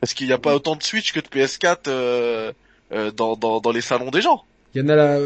Parce 0.00 0.14
qu'il 0.14 0.26
n'y 0.26 0.32
a 0.32 0.38
pas 0.38 0.54
autant 0.54 0.76
de 0.76 0.82
Switch 0.82 1.12
que 1.12 1.20
de 1.20 1.26
PS4 1.26 1.76
euh, 1.86 2.52
euh, 2.92 3.10
dans, 3.12 3.36
dans, 3.36 3.60
dans 3.60 3.70
les 3.70 3.82
salons 3.82 4.10
des 4.10 4.22
gens. 4.22 4.44
Il 4.74 4.82
y 4.82 4.84
en 4.84 4.88
a 4.88 4.96
là. 4.96 5.18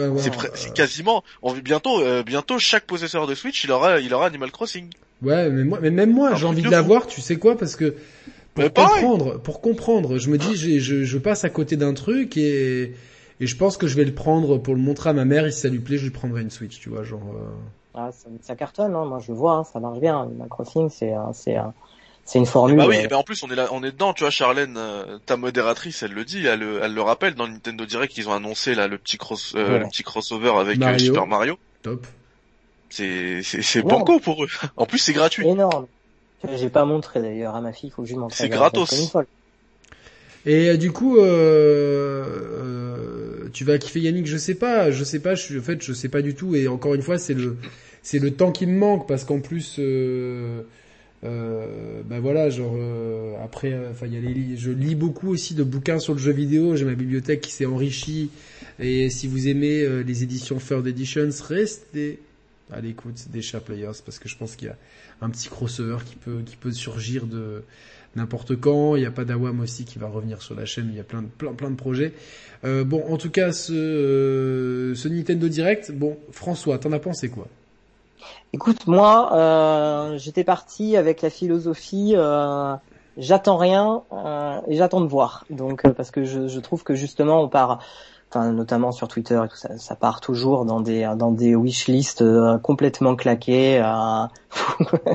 c'est 0.54 0.72
quasiment. 0.72 1.22
On 1.42 1.52
bientôt 1.52 2.00
euh, 2.00 2.22
bientôt 2.22 2.58
chaque 2.58 2.86
possesseur 2.86 3.26
de 3.26 3.34
Switch 3.34 3.64
il 3.64 3.72
aura 3.72 4.00
il 4.00 4.12
aura 4.14 4.26
Animal 4.26 4.50
Crossing. 4.50 4.88
Ouais 5.22 5.50
mais 5.50 5.64
moi 5.64 5.78
mais 5.82 5.90
même 5.90 6.12
moi 6.12 6.34
j'ai 6.34 6.46
envie 6.46 6.62
de 6.62 6.70
l'avoir. 6.70 7.06
Tu 7.06 7.20
sais 7.20 7.36
quoi 7.36 7.56
parce 7.56 7.76
que 7.76 7.94
pour 8.54 8.72
comprendre, 8.72 9.38
pour 9.40 9.60
comprendre, 9.60 10.18
je 10.18 10.30
me 10.30 10.38
dis, 10.38 10.78
je, 10.78 11.02
je 11.02 11.18
passe 11.18 11.44
à 11.44 11.50
côté 11.50 11.76
d'un 11.76 11.92
truc 11.92 12.36
et, 12.36 12.94
et 13.40 13.46
je 13.46 13.56
pense 13.56 13.76
que 13.76 13.86
je 13.86 13.96
vais 13.96 14.04
le 14.04 14.14
prendre 14.14 14.58
pour 14.58 14.74
le 14.74 14.80
montrer 14.80 15.10
à 15.10 15.12
ma 15.12 15.24
mère 15.24 15.44
et 15.44 15.50
si 15.50 15.60
ça 15.60 15.68
lui 15.68 15.80
plaît, 15.80 15.98
je 15.98 16.04
lui 16.04 16.10
prendrai 16.10 16.42
une 16.42 16.50
Switch, 16.50 16.78
tu 16.78 16.88
vois, 16.88 17.02
genre. 17.02 17.34
Euh... 17.34 17.50
Ah, 17.94 18.10
ça, 18.12 18.28
ça, 18.42 18.54
cartonne, 18.56 18.94
hein. 18.94 19.04
moi 19.04 19.18
je 19.20 19.32
le 19.32 19.38
vois, 19.38 19.54
hein, 19.54 19.64
ça 19.64 19.80
marche 19.80 19.98
bien. 19.98 20.22
Animal 20.22 20.48
Crossing, 20.48 20.88
c'est 20.88 21.12
c'est 21.32 21.56
c'est 22.24 22.38
une 22.38 22.46
formule. 22.46 22.76
Bah 22.76 22.86
oui, 22.88 22.96
mais 23.02 23.14
en 23.14 23.22
plus 23.22 23.42
on 23.42 23.50
est 23.50 23.54
là, 23.54 23.68
on 23.72 23.82
est 23.82 23.92
dedans, 23.92 24.12
tu 24.14 24.24
vois, 24.24 24.30
Charlène, 24.30 24.76
euh, 24.76 25.18
ta 25.26 25.36
modératrice, 25.36 26.02
elle 26.02 26.12
le 26.12 26.24
dit, 26.24 26.46
elle, 26.46 26.62
elle 26.82 26.94
le 26.94 27.02
rappelle 27.02 27.34
dans 27.34 27.46
Nintendo 27.46 27.84
Direct 27.84 28.12
qu'ils 28.12 28.28
ont 28.28 28.32
annoncé 28.32 28.74
là 28.74 28.88
le 28.88 28.98
petit 28.98 29.18
cross, 29.18 29.54
euh, 29.56 29.78
le 29.78 29.86
petit 29.88 30.02
crossover 30.02 30.52
avec 30.58 30.80
euh, 30.82 30.98
Super 30.98 31.26
Mario. 31.26 31.58
Top. 31.82 32.06
C'est 32.90 33.42
c'est 33.42 33.62
c'est 33.62 33.82
banco 33.82 34.20
pour 34.20 34.44
eux. 34.44 34.48
En 34.76 34.86
plus 34.86 34.98
c'est 34.98 35.12
gratuit. 35.12 35.46
Énorme. 35.46 35.86
J'ai 36.56 36.68
pas 36.68 36.84
montré 36.84 37.20
d'ailleurs 37.20 37.54
à 37.54 37.60
ma 37.60 37.72
fille, 37.72 37.88
il 37.88 37.92
faut 37.92 38.02
que 38.02 38.08
je 38.08 38.14
lui 38.14 38.20
montre. 38.20 38.34
C'est 38.34 38.48
gratos. 38.48 39.14
Et 40.46 40.68
euh, 40.68 40.76
du 40.76 40.92
coup, 40.92 41.18
euh, 41.18 42.24
euh, 42.24 43.48
tu 43.52 43.64
vas 43.64 43.78
kiffer 43.78 44.00
Yannick, 44.00 44.26
je 44.26 44.36
sais 44.36 44.54
pas, 44.54 44.90
je 44.90 45.02
sais 45.04 45.20
pas, 45.20 45.34
je 45.34 45.42
suis, 45.42 45.58
en 45.58 45.62
fait, 45.62 45.82
je 45.82 45.92
sais 45.92 46.08
pas 46.08 46.22
du 46.22 46.34
tout. 46.34 46.54
Et 46.54 46.68
encore 46.68 46.94
une 46.94 47.02
fois, 47.02 47.18
c'est 47.18 47.34
le, 47.34 47.56
c'est 48.02 48.18
le 48.18 48.32
temps 48.32 48.52
qui 48.52 48.66
me 48.66 48.78
manque 48.78 49.08
parce 49.08 49.24
qu'en 49.24 49.40
plus, 49.40 49.80
euh, 51.24 51.66
euh, 51.74 52.02
ben 52.04 52.20
voilà, 52.20 52.50
genre 52.50 52.74
euh, 52.76 53.34
après, 53.42 53.74
enfin, 53.90 54.06
il 54.06 54.14
y 54.14 54.16
a 54.16 54.20
les, 54.20 54.56
je 54.56 54.70
lis 54.70 54.94
beaucoup 54.94 55.28
aussi 55.30 55.54
de 55.54 55.62
bouquins 55.62 55.98
sur 55.98 56.14
le 56.14 56.18
jeu 56.18 56.32
vidéo. 56.32 56.76
J'ai 56.76 56.84
ma 56.84 56.94
bibliothèque 56.94 57.40
qui 57.40 57.52
s'est 57.52 57.66
enrichie. 57.66 58.30
Et 58.78 59.10
si 59.10 59.26
vous 59.28 59.48
aimez 59.48 60.02
les 60.02 60.22
éditions 60.22 60.58
Third 60.58 60.86
Editions, 60.86 61.30
restez 61.46 62.18
à 62.72 62.80
l'écoute 62.80 63.28
des 63.30 63.42
Chat 63.42 63.60
Players 63.60 63.92
parce 64.04 64.18
que 64.18 64.28
je 64.28 64.36
pense 64.36 64.56
qu'il 64.56 64.68
y 64.68 64.70
a 64.70 64.76
un 65.20 65.30
petit 65.30 65.48
crossover 65.48 65.98
qui 66.04 66.16
peut 66.16 66.40
qui 66.44 66.56
peut 66.56 66.72
surgir 66.72 67.26
de 67.26 67.62
n'importe 68.16 68.56
quand. 68.56 68.96
Il 68.96 69.02
y 69.02 69.06
a 69.06 69.10
pas 69.10 69.24
d'Awam 69.24 69.60
aussi 69.60 69.84
qui 69.84 69.98
va 69.98 70.08
revenir 70.08 70.42
sur 70.42 70.54
la 70.54 70.66
chaîne. 70.66 70.88
Il 70.90 70.96
y 70.96 71.00
a 71.00 71.04
plein 71.04 71.22
de 71.22 71.28
plein 71.28 71.52
plein 71.52 71.70
de 71.70 71.76
projets. 71.76 72.12
Euh, 72.64 72.84
bon, 72.84 73.04
en 73.08 73.16
tout 73.16 73.30
cas, 73.30 73.52
ce 73.52 73.72
euh, 73.72 74.94
ce 74.94 75.08
Nintendo 75.08 75.48
Direct. 75.48 75.92
Bon, 75.92 76.18
François, 76.32 76.78
t'en 76.78 76.92
as 76.92 76.98
pensé 76.98 77.28
quoi? 77.28 77.48
Écoute, 78.52 78.86
moi, 78.86 79.32
euh, 79.32 80.18
j'étais 80.18 80.44
parti 80.44 80.96
avec 80.96 81.22
la 81.22 81.30
philosophie. 81.30 82.14
Euh, 82.14 82.74
j'attends 83.16 83.56
rien 83.56 84.02
et 84.68 84.76
j'attends 84.76 85.00
de 85.00 85.08
voir. 85.08 85.44
Donc, 85.50 85.82
parce 85.92 86.10
que 86.10 86.24
je, 86.24 86.48
je 86.48 86.60
trouve 86.60 86.84
que 86.84 86.94
justement, 86.94 87.42
on 87.42 87.48
part 87.48 87.80
notamment 88.36 88.92
sur 88.92 89.08
Twitter 89.08 89.40
et 89.44 89.48
tout 89.48 89.56
ça, 89.56 89.78
ça 89.78 89.94
part 89.94 90.20
toujours 90.20 90.64
dans 90.64 90.80
des 90.80 91.08
dans 91.16 91.30
des 91.30 91.54
wishlists 91.54 92.22
euh, 92.22 92.58
complètement 92.58 93.16
claqués 93.16 93.80
euh, 93.80 94.26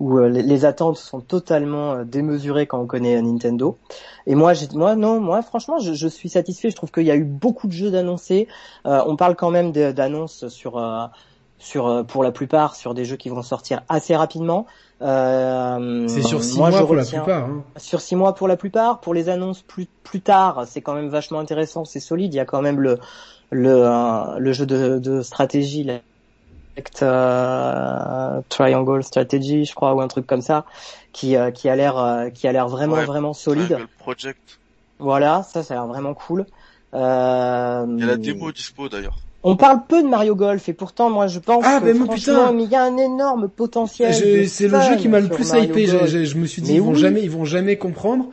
où 0.00 0.18
euh, 0.18 0.28
les, 0.28 0.64
attentes 0.64 0.96
sont 0.96 1.20
totalement 1.20 2.04
démesurées 2.04 2.66
quand 2.66 2.80
on 2.80 2.86
connaît 2.86 3.20
Nintendo. 3.22 3.78
Et 4.26 4.34
moi, 4.34 4.52
moi 4.74 4.96
non, 4.96 5.20
moi 5.20 5.42
franchement, 5.42 5.78
je, 5.78 5.92
je, 5.94 6.08
suis 6.08 6.28
satisfait. 6.28 6.70
Je 6.70 6.76
trouve 6.76 6.90
qu'il 6.90 7.04
y 7.04 7.10
a 7.10 7.16
eu 7.16 7.24
beaucoup 7.24 7.66
de 7.66 7.72
jeux 7.72 7.90
d'annoncés. 7.90 8.48
on 8.84 9.16
parle 9.16 9.36
quand 9.36 9.50
même 9.50 9.72
d'annonces 9.72 10.48
sur 10.48 10.78
sur 11.58 12.04
pour 12.06 12.22
la 12.22 12.30
plupart 12.30 12.76
sur 12.76 12.94
des 12.94 13.04
jeux 13.04 13.16
qui 13.16 13.28
vont 13.28 13.42
sortir 13.42 13.82
assez 13.88 14.14
rapidement. 14.14 14.66
Euh, 15.00 16.08
c'est 16.08 16.22
sur 16.22 16.42
six 16.42 16.58
mois 16.58 16.70
pour 16.70 16.94
la 16.94 17.04
plupart. 17.04 17.44
Hein. 17.44 17.62
Sur 17.76 18.00
six 18.00 18.16
mois 18.16 18.34
pour 18.34 18.48
la 18.48 18.56
plupart. 18.56 19.00
Pour 19.00 19.14
les 19.14 19.28
annonces 19.28 19.62
plus 19.62 19.86
plus 20.02 20.20
tard, 20.20 20.64
c'est 20.66 20.80
quand 20.80 20.94
même 20.94 21.08
vachement 21.08 21.38
intéressant, 21.38 21.84
c'est 21.84 22.00
solide. 22.00 22.34
Il 22.34 22.36
y 22.36 22.40
a 22.40 22.44
quand 22.44 22.62
même 22.62 22.80
le 22.80 22.98
le 23.50 23.70
euh, 23.70 24.38
le 24.38 24.52
jeu 24.52 24.66
de, 24.66 24.98
de 24.98 25.22
stratégie, 25.22 25.84
la 25.84 25.98
euh, 27.02 28.40
Triangle 28.48 29.02
Strategy, 29.02 29.64
je 29.64 29.74
crois, 29.74 29.94
ou 29.94 30.00
un 30.00 30.08
truc 30.08 30.26
comme 30.26 30.42
ça, 30.42 30.64
qui 31.12 31.36
euh, 31.36 31.50
qui 31.50 31.68
a 31.68 31.76
l'air 31.76 32.30
qui 32.34 32.48
a 32.48 32.52
l'air 32.52 32.68
vraiment 32.68 32.96
vraiment 33.04 33.34
solide. 33.34 33.78
Project. 33.98 34.58
Voilà, 35.00 35.44
ça, 35.44 35.62
ça 35.62 35.74
a 35.74 35.76
l'air 35.76 35.86
vraiment 35.86 36.14
cool. 36.14 36.46
Il 36.92 36.98
y 36.98 37.00
a 37.00 37.84
la 37.86 38.16
démo 38.16 38.50
dispo 38.50 38.88
d'ailleurs. 38.88 39.16
On 39.44 39.56
parle 39.56 39.80
peu 39.88 40.02
de 40.02 40.08
Mario 40.08 40.34
Golf 40.34 40.68
et 40.68 40.72
pourtant 40.72 41.10
moi 41.10 41.28
je 41.28 41.38
pense 41.38 41.64
ah, 41.66 41.80
que 41.80 41.94
franchement 41.94 42.56
il 42.58 42.68
y 42.68 42.74
a 42.74 42.82
un 42.82 42.96
énorme 42.96 43.48
potentiel. 43.48 44.12
C'est 44.48 44.68
le 44.68 44.80
jeu 44.80 44.96
qui 44.96 45.08
m'a 45.08 45.20
le 45.20 45.28
plus 45.28 45.48
hypé. 45.50 45.86
Je, 45.86 46.24
je, 46.24 46.36
me 46.36 46.46
suis 46.46 46.62
dit 46.62 46.74
ils 46.74 46.82
vont 46.82 46.94
jamais 46.94 47.22
ils 47.22 47.30
vont 47.30 47.44
jamais 47.44 47.76
comprendre. 47.76 48.30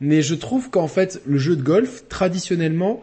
Mais 0.00 0.20
je 0.20 0.34
trouve 0.34 0.68
qu'en 0.68 0.88
fait 0.88 1.22
le 1.26 1.38
jeu 1.38 1.54
de 1.56 1.62
golf 1.62 2.04
traditionnellement 2.08 3.00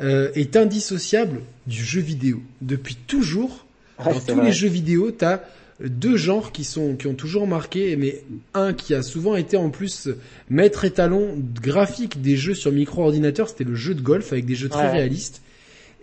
euh, 0.00 0.30
est 0.34 0.56
indissociable 0.56 1.40
du 1.66 1.82
jeu 1.82 2.00
vidéo. 2.00 2.42
Depuis 2.60 2.96
toujours, 2.96 3.64
dans 4.04 4.20
tous 4.20 4.40
les 4.40 4.52
jeux 4.52 4.68
vidéo, 4.68 5.10
t'as 5.10 5.40
deux 5.80 6.16
genres 6.16 6.52
qui 6.52 6.64
sont 6.64 6.96
qui 6.96 7.06
ont 7.06 7.14
toujours 7.14 7.46
marqué, 7.46 7.96
mais 7.96 8.22
un 8.52 8.72
qui 8.72 8.94
a 8.94 9.02
souvent 9.02 9.34
été 9.36 9.56
en 9.56 9.70
plus 9.70 10.08
maître 10.48 10.84
étalon 10.84 11.34
graphique 11.60 12.20
des 12.22 12.36
jeux 12.36 12.54
sur 12.54 12.70
micro-ordinateur, 12.70 13.48
c'était 13.48 13.64
le 13.64 13.74
jeu 13.74 13.94
de 13.94 14.00
golf 14.00 14.32
avec 14.32 14.44
des 14.44 14.54
jeux 14.54 14.68
très 14.68 14.90
réalistes. 14.90 15.40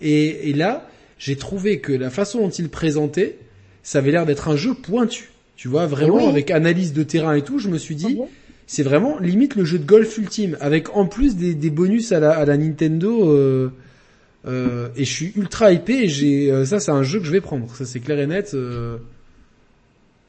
Et, 0.01 0.53
là, 0.53 0.87
j'ai 1.17 1.35
trouvé 1.35 1.79
que 1.79 1.91
la 1.93 2.09
façon 2.09 2.39
dont 2.41 2.49
il 2.49 2.69
présentait, 2.69 3.37
ça 3.83 3.99
avait 3.99 4.11
l'air 4.11 4.25
d'être 4.25 4.49
un 4.49 4.55
jeu 4.55 4.73
pointu. 4.73 5.31
Tu 5.55 5.67
vois, 5.67 5.85
vraiment 5.85 6.15
oui. 6.17 6.25
avec 6.25 6.49
analyse 6.51 6.93
de 6.93 7.03
terrain 7.03 7.35
et 7.35 7.43
tout, 7.43 7.59
je 7.59 7.69
me 7.69 7.77
suis 7.77 7.95
dit, 7.95 8.15
Mhm. 8.15 8.25
c'est 8.65 8.83
vraiment 8.83 9.19
limite 9.19 9.55
le 9.55 9.63
jeu 9.65 9.77
de 9.77 9.85
golf 9.85 10.17
ultime, 10.17 10.57
avec 10.59 10.95
en 10.95 11.05
plus 11.05 11.35
des, 11.35 11.53
des 11.53 11.69
bonus 11.69 12.11
à 12.11 12.19
la, 12.19 12.31
à 12.31 12.45
la 12.45 12.57
Nintendo. 12.57 13.29
Euh, 13.29 13.69
euh, 14.47 14.89
et 14.95 15.05
je 15.05 15.13
suis 15.13 15.33
ultra 15.35 15.71
hypé. 15.71 16.03
Et 16.03 16.07
j'ai 16.07 16.51
euh, 16.51 16.65
ça, 16.65 16.79
c'est 16.79 16.91
un 16.91 17.03
jeu 17.03 17.19
que 17.19 17.25
je 17.25 17.31
vais 17.31 17.41
prendre. 17.41 17.69
Ça, 17.75 17.85
c'est 17.85 17.99
clair 17.99 18.19
et 18.19 18.25
net. 18.25 18.51
euh. 18.55 18.97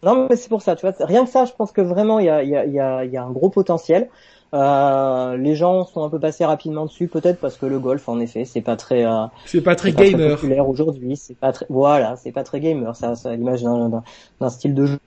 Non, 0.02 0.26
mais 0.28 0.36
c'est 0.36 0.48
pour 0.48 0.62
ça, 0.62 0.74
tu 0.76 0.84
vois. 0.84 0.94
Rien 1.00 1.24
que 1.24 1.30
ça, 1.30 1.44
je 1.44 1.52
pense 1.56 1.72
que 1.72 1.80
vraiment, 1.80 2.18
il 2.18 2.26
y 2.26 2.28
a, 2.28 2.42
y 2.42 2.56
a, 2.56 2.66
y 2.66 2.78
a, 2.80 3.04
il 3.04 3.12
y 3.12 3.16
a 3.16 3.22
un 3.22 3.30
gros 3.30 3.48
potentiel. 3.50 4.08
Euh, 4.54 5.36
les 5.38 5.54
gens 5.56 5.86
sont 5.86 6.04
un 6.04 6.10
peu 6.10 6.18
passés 6.18 6.44
rapidement 6.44 6.84
dessus, 6.84 7.08
peut-être 7.08 7.40
parce 7.40 7.56
que 7.56 7.64
le 7.66 7.78
golf, 7.78 8.06
en 8.08 8.20
effet, 8.20 8.44
c'est 8.44 8.60
pas 8.60 8.76
très, 8.76 9.04
euh, 9.06 9.24
C'est 9.46 9.62
pas 9.62 9.74
très 9.76 9.90
c'est 9.90 9.96
pas 9.96 10.02
très 10.02 10.12
gamer. 10.12 10.34
populaire 10.36 10.68
aujourd'hui. 10.68 11.16
C'est 11.16 11.36
pas 11.36 11.52
très, 11.52 11.66
voilà, 11.70 12.16
c'est 12.16 12.32
pas 12.32 12.44
très 12.44 12.60
gamer. 12.60 12.94
Ça, 12.94 13.14
ça 13.14 13.30
a 13.30 13.34
l'image 13.36 13.62
d'un, 13.62 14.50
style 14.50 14.74
de 14.74 14.86
jeu 14.86 14.98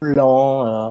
lent. 0.00 0.66
euh. 0.66 0.90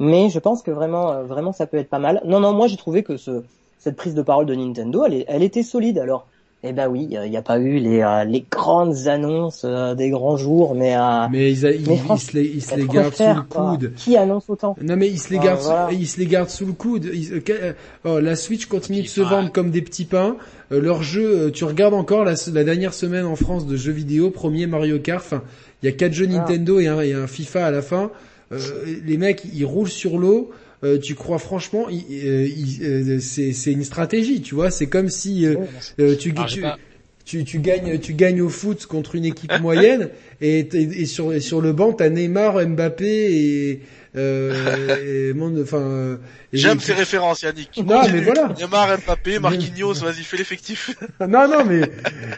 Mais 0.00 0.28
je 0.28 0.38
pense 0.40 0.62
que 0.62 0.70
vraiment, 0.72 1.12
euh, 1.12 1.22
vraiment, 1.24 1.52
ça 1.52 1.66
peut 1.66 1.76
être 1.78 1.88
pas 1.88 1.98
mal. 2.00 2.20
Non, 2.24 2.40
non, 2.40 2.52
moi, 2.52 2.66
j'ai 2.66 2.76
trouvé 2.76 3.02
que 3.02 3.16
ce, 3.16 3.44
cette 3.78 3.96
prise 3.96 4.14
de 4.14 4.22
parole 4.22 4.46
de 4.46 4.54
Nintendo, 4.54 5.04
elle, 5.06 5.24
elle 5.28 5.42
était 5.42 5.62
solide. 5.62 5.98
Alors, 5.98 6.26
eh 6.68 6.72
ben 6.72 6.88
oui, 6.88 7.08
il 7.10 7.30
n'y 7.30 7.36
a 7.36 7.42
pas 7.42 7.58
eu 7.58 7.78
les, 7.78 8.00
euh, 8.02 8.24
les 8.24 8.44
grandes 8.50 9.06
annonces 9.06 9.62
euh, 9.64 9.94
des 9.94 10.10
grands 10.10 10.36
jours, 10.36 10.74
mais, 10.74 10.96
euh, 10.96 11.26
Mais 11.30 11.52
ils, 11.52 11.66
a- 11.66 11.70
ils, 11.72 11.86
Mais 11.88 11.98
ils 12.10 12.18
se 12.20 12.32
les, 12.36 12.44
ils 12.44 12.62
se 12.62 12.74
les 12.76 12.86
gardent 12.86 13.14
sous 13.14 13.22
le 13.24 13.42
quoi. 13.48 13.70
coude. 13.70 13.92
Qui 13.96 14.16
annonce 14.16 14.44
autant? 14.48 14.76
Non 14.82 14.96
mais 14.96 15.08
ils 15.08 15.18
se 15.18 15.30
les 15.30 15.38
gardent, 15.38 15.60
voilà. 15.60 15.88
sous, 15.90 15.94
ils 15.96 16.06
se 16.06 16.18
les 16.20 16.26
gardent 16.26 16.48
sous 16.50 16.66
le 16.66 16.72
coude. 16.72 17.10
Ils- 17.12 17.32
euh, 17.34 17.40
euh, 17.50 17.72
oh, 18.04 18.20
la 18.20 18.36
Switch 18.36 18.66
continue 18.66 19.02
de 19.02 19.08
se 19.08 19.20
vendre 19.20 19.50
comme 19.52 19.70
des 19.70 19.82
petits 19.82 20.04
pains. 20.04 20.36
Euh, 20.72 20.80
leur 20.80 21.02
jeu, 21.02 21.46
euh, 21.46 21.50
tu 21.50 21.64
regardes 21.64 21.94
encore 21.94 22.24
la, 22.24 22.34
la 22.52 22.64
dernière 22.64 22.92
semaine 22.94 23.24
en 23.24 23.36
France 23.36 23.66
de 23.66 23.76
jeux 23.76 23.92
vidéo, 23.92 24.30
premier 24.30 24.66
Mario 24.66 24.98
Kart. 24.98 25.24
Enfin, 25.24 25.42
il 25.82 25.86
y 25.86 25.88
a 25.88 25.92
quatre 25.92 26.12
jeux 26.12 26.26
Ah. 26.30 26.34
Nintendo 26.38 26.80
et 26.80 26.88
un, 26.88 27.00
et 27.00 27.12
un 27.12 27.26
FIFA 27.26 27.66
à 27.66 27.70
la 27.70 27.82
fin. 27.82 28.10
Euh, 28.52 28.58
les 29.04 29.16
mecs, 29.16 29.42
ils 29.54 29.64
roulent 29.64 29.88
sur 29.88 30.18
l'eau. 30.18 30.50
Euh, 30.86 30.98
tu 30.98 31.14
crois 31.14 31.38
franchement, 31.38 31.86
euh, 31.90 32.48
euh, 32.82 33.18
c'est 33.20 33.72
une 33.72 33.84
stratégie, 33.84 34.40
tu 34.40 34.54
vois. 34.54 34.70
C'est 34.70 34.86
comme 34.86 35.08
si 35.08 35.44
euh, 35.46 35.56
euh, 35.98 36.16
tu, 36.16 36.30
Alors, 36.30 36.46
j'ai 36.48 36.54
tu, 36.56 36.60
pas- 36.62 36.78
tu, 37.24 37.44
tu 37.44 37.58
gagnes, 37.58 37.98
tu 37.98 38.14
gagnes 38.14 38.40
au 38.40 38.48
foot 38.48 38.86
contre 38.86 39.16
une 39.16 39.24
équipe 39.24 39.52
moyenne 39.60 40.10
et 40.40 41.06
sur, 41.06 41.32
et 41.32 41.40
sur 41.40 41.60
le 41.60 41.72
banc 41.72 41.92
t'as 41.92 42.08
Neymar, 42.08 42.64
Mbappé 42.68 43.06
et, 43.06 43.80
euh, 44.16 45.32
enfin. 45.62 45.78
euh, 45.78 46.16
J'aime 46.52 46.80
ces 46.80 46.94
références, 46.94 47.42
Yannick. 47.42 47.70
Non, 47.84 48.00
Continue. 48.00 48.18
mais 48.18 48.24
voilà. 48.24 48.48
Neymar, 48.58 48.98
Mbappé, 49.04 49.38
Marquinhos, 49.40 49.94
vas-y, 49.94 50.22
fais 50.22 50.36
l'effectif. 50.38 50.90
Non, 51.20 51.48
non, 51.48 51.64
mais 51.64 51.80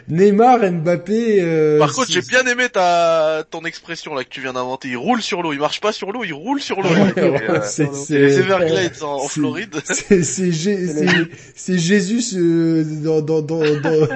Neymar, 0.09 0.59
Mbappé. 0.71 1.37
Euh, 1.41 1.79
Par 1.79 1.93
contre, 1.93 2.11
j'ai 2.11 2.21
bien 2.21 2.43
aimé 2.45 2.67
ta 2.69 3.43
ton 3.49 3.61
expression 3.61 4.15
là 4.15 4.23
que 4.23 4.29
tu 4.29 4.41
viens 4.41 4.53
d'inventer. 4.53 4.87
Il 4.89 4.97
roule 4.97 5.21
sur 5.21 5.41
l'eau. 5.41 5.53
Il 5.53 5.59
marche 5.59 5.79
pas 5.79 5.91
sur 5.93 6.11
l'eau, 6.11 6.23
il 6.23 6.33
roule 6.33 6.59
sur 6.61 6.81
l'eau. 6.81 6.89
Euh, 7.17 7.59
c'est- 7.63 7.93
c'est 7.93 8.17
les 8.19 8.31
c'est- 8.33 8.39
Everglades 8.39 9.01
en, 9.03 9.27
Floride. 9.27 9.75
C'est 9.85 11.77
Jésus 11.77 12.37
euh, 12.37 12.83
dans 13.03 13.21
dans 13.21 13.41
dans, 13.41 13.59
dans- 13.79 14.07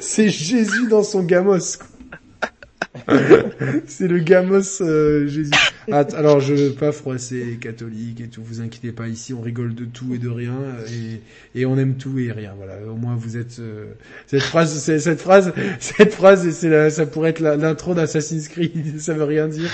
c'est 0.00 0.28
Jésus 0.28 0.86
dans 0.88 1.02
son 1.02 1.22
gamos. 1.22 1.58
quoi. 1.78 1.86
C'est 3.86 4.06
le 4.06 4.18
gamos 4.20 4.80
euh, 4.80 5.26
Jésus. 5.26 5.50
Ah, 5.90 6.06
alors 6.16 6.40
je 6.40 6.54
veux 6.54 6.72
pas 6.72 6.92
froisser 6.92 7.44
les 7.44 7.56
catholiques 7.56 8.20
et 8.20 8.28
tout, 8.28 8.42
vous 8.42 8.60
inquiétez 8.60 8.92
pas 8.92 9.08
ici 9.08 9.34
on 9.34 9.40
rigole 9.40 9.74
de 9.74 9.84
tout 9.84 10.14
et 10.14 10.18
de 10.18 10.28
rien 10.28 10.56
et, 11.54 11.66
on 11.66 11.76
aime 11.76 11.96
tout 11.96 12.18
et 12.18 12.30
rien. 12.30 12.54
Voilà, 12.56 12.74
au 12.88 12.96
moins 12.96 13.16
vous 13.16 13.36
êtes 13.36 13.58
euh, 13.58 13.86
cette 14.26 14.42
phrase 14.42 14.78
cette 14.78 15.20
phrase 15.20 15.52
cette 15.80 16.12
phrase 16.12 16.48
c'est 16.50 16.90
ça 16.90 17.06
pourrait 17.06 17.30
être 17.30 17.40
l'intro 17.40 17.94
d'Assassin's 17.94 18.48
Creed, 18.48 18.98
ça 19.00 19.14
veut 19.14 19.24
rien 19.24 19.48
dire. 19.48 19.70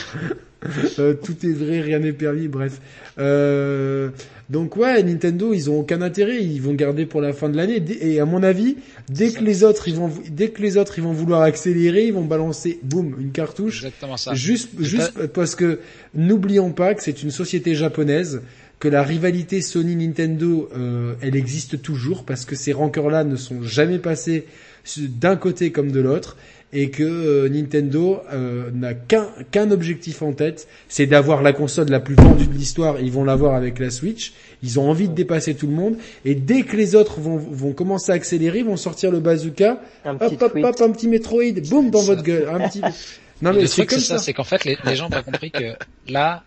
Euh, 0.98 1.14
tout 1.14 1.34
est 1.46 1.52
vrai, 1.52 1.80
rien 1.80 1.98
n'est 2.00 2.12
permis, 2.12 2.48
bref. 2.48 2.80
Euh, 3.18 4.10
donc 4.50 4.76
ouais, 4.76 5.02
Nintendo, 5.02 5.54
ils 5.54 5.70
ont 5.70 5.80
aucun 5.80 6.02
intérêt, 6.02 6.42
ils 6.42 6.60
vont 6.60 6.74
garder 6.74 7.06
pour 7.06 7.20
la 7.20 7.32
fin 7.32 7.48
de 7.48 7.56
l'année. 7.56 7.82
Et 8.00 8.20
à 8.20 8.26
mon 8.26 8.42
avis, 8.42 8.76
dès 9.08 9.30
que 9.30 9.42
les 9.42 9.64
autres, 9.64 9.88
ils 9.88 9.94
vont, 9.94 10.10
dès 10.30 10.50
que 10.50 10.60
les 10.60 10.76
autres, 10.76 10.98
ils 10.98 11.04
vont 11.04 11.12
vouloir 11.12 11.42
accélérer, 11.42 12.06
ils 12.06 12.12
vont 12.12 12.24
balancer, 12.24 12.78
boum, 12.82 13.16
une 13.18 13.32
cartouche. 13.32 13.84
Exactement 13.84 14.16
ça. 14.16 14.34
Juste, 14.34 14.70
juste 14.78 15.26
parce 15.28 15.54
que 15.54 15.80
n'oublions 16.14 16.72
pas 16.72 16.94
que 16.94 17.02
c'est 17.02 17.22
une 17.22 17.30
société 17.30 17.74
japonaise, 17.74 18.42
que 18.80 18.88
la 18.88 19.02
rivalité 19.02 19.60
Sony-Nintendo, 19.60 20.70
euh, 20.74 21.14
elle 21.20 21.36
existe 21.36 21.82
toujours 21.82 22.24
parce 22.24 22.46
que 22.46 22.56
ces 22.56 22.72
rancœurs-là 22.72 23.24
ne 23.24 23.36
sont 23.36 23.62
jamais 23.62 23.98
passés 23.98 24.46
d'un 24.96 25.36
côté 25.36 25.70
comme 25.70 25.92
de 25.92 26.00
l'autre 26.00 26.36
et 26.72 26.90
que 26.90 27.02
euh, 27.02 27.48
Nintendo 27.48 28.20
euh, 28.32 28.70
n'a 28.72 28.94
qu'un 28.94 29.28
qu'un 29.50 29.70
objectif 29.72 30.22
en 30.22 30.32
tête, 30.32 30.68
c'est 30.88 31.06
d'avoir 31.06 31.42
la 31.42 31.52
console 31.52 31.88
la 31.88 31.98
plus 32.00 32.14
vendue 32.14 32.46
de 32.46 32.52
l'histoire. 32.54 33.00
Ils 33.00 33.10
vont 33.10 33.24
l'avoir 33.24 33.54
avec 33.54 33.78
la 33.78 33.90
Switch. 33.90 34.32
Ils 34.62 34.78
ont 34.78 34.88
envie 34.88 35.08
de 35.08 35.14
dépasser 35.14 35.54
tout 35.54 35.66
le 35.66 35.72
monde 35.72 35.96
et 36.24 36.34
dès 36.34 36.62
que 36.62 36.76
les 36.76 36.94
autres 36.94 37.18
vont, 37.20 37.36
vont 37.38 37.72
commencer 37.72 38.12
à 38.12 38.14
accélérer, 38.14 38.58
ils 38.60 38.64
vont 38.64 38.76
sortir 38.76 39.10
le 39.10 39.20
bazooka, 39.20 39.80
Un 40.04 40.16
petit 40.16 40.34
hop 40.34 40.42
hop 40.42 40.52
tweet. 40.52 40.64
hop, 40.64 40.80
un 40.80 40.90
petit 40.92 41.08
Metroid, 41.08 41.60
boum 41.68 41.90
dans 41.90 42.00
Ça. 42.02 42.06
votre 42.06 42.22
gueule, 42.22 42.48
un 42.48 42.68
petit. 42.68 42.82
Non 43.42 43.54
mais 43.54 43.62
le 43.62 43.68
truc, 43.68 43.90
c'est 43.90 44.00
ça, 44.00 44.18
ça. 44.18 44.24
c'est 44.24 44.34
qu'en 44.34 44.44
fait, 44.44 44.66
les, 44.66 44.76
les 44.84 44.96
gens 44.96 45.04
n'ont 45.04 45.10
pas 45.10 45.22
compris 45.22 45.50
que 45.50 45.72
là, 46.08 46.44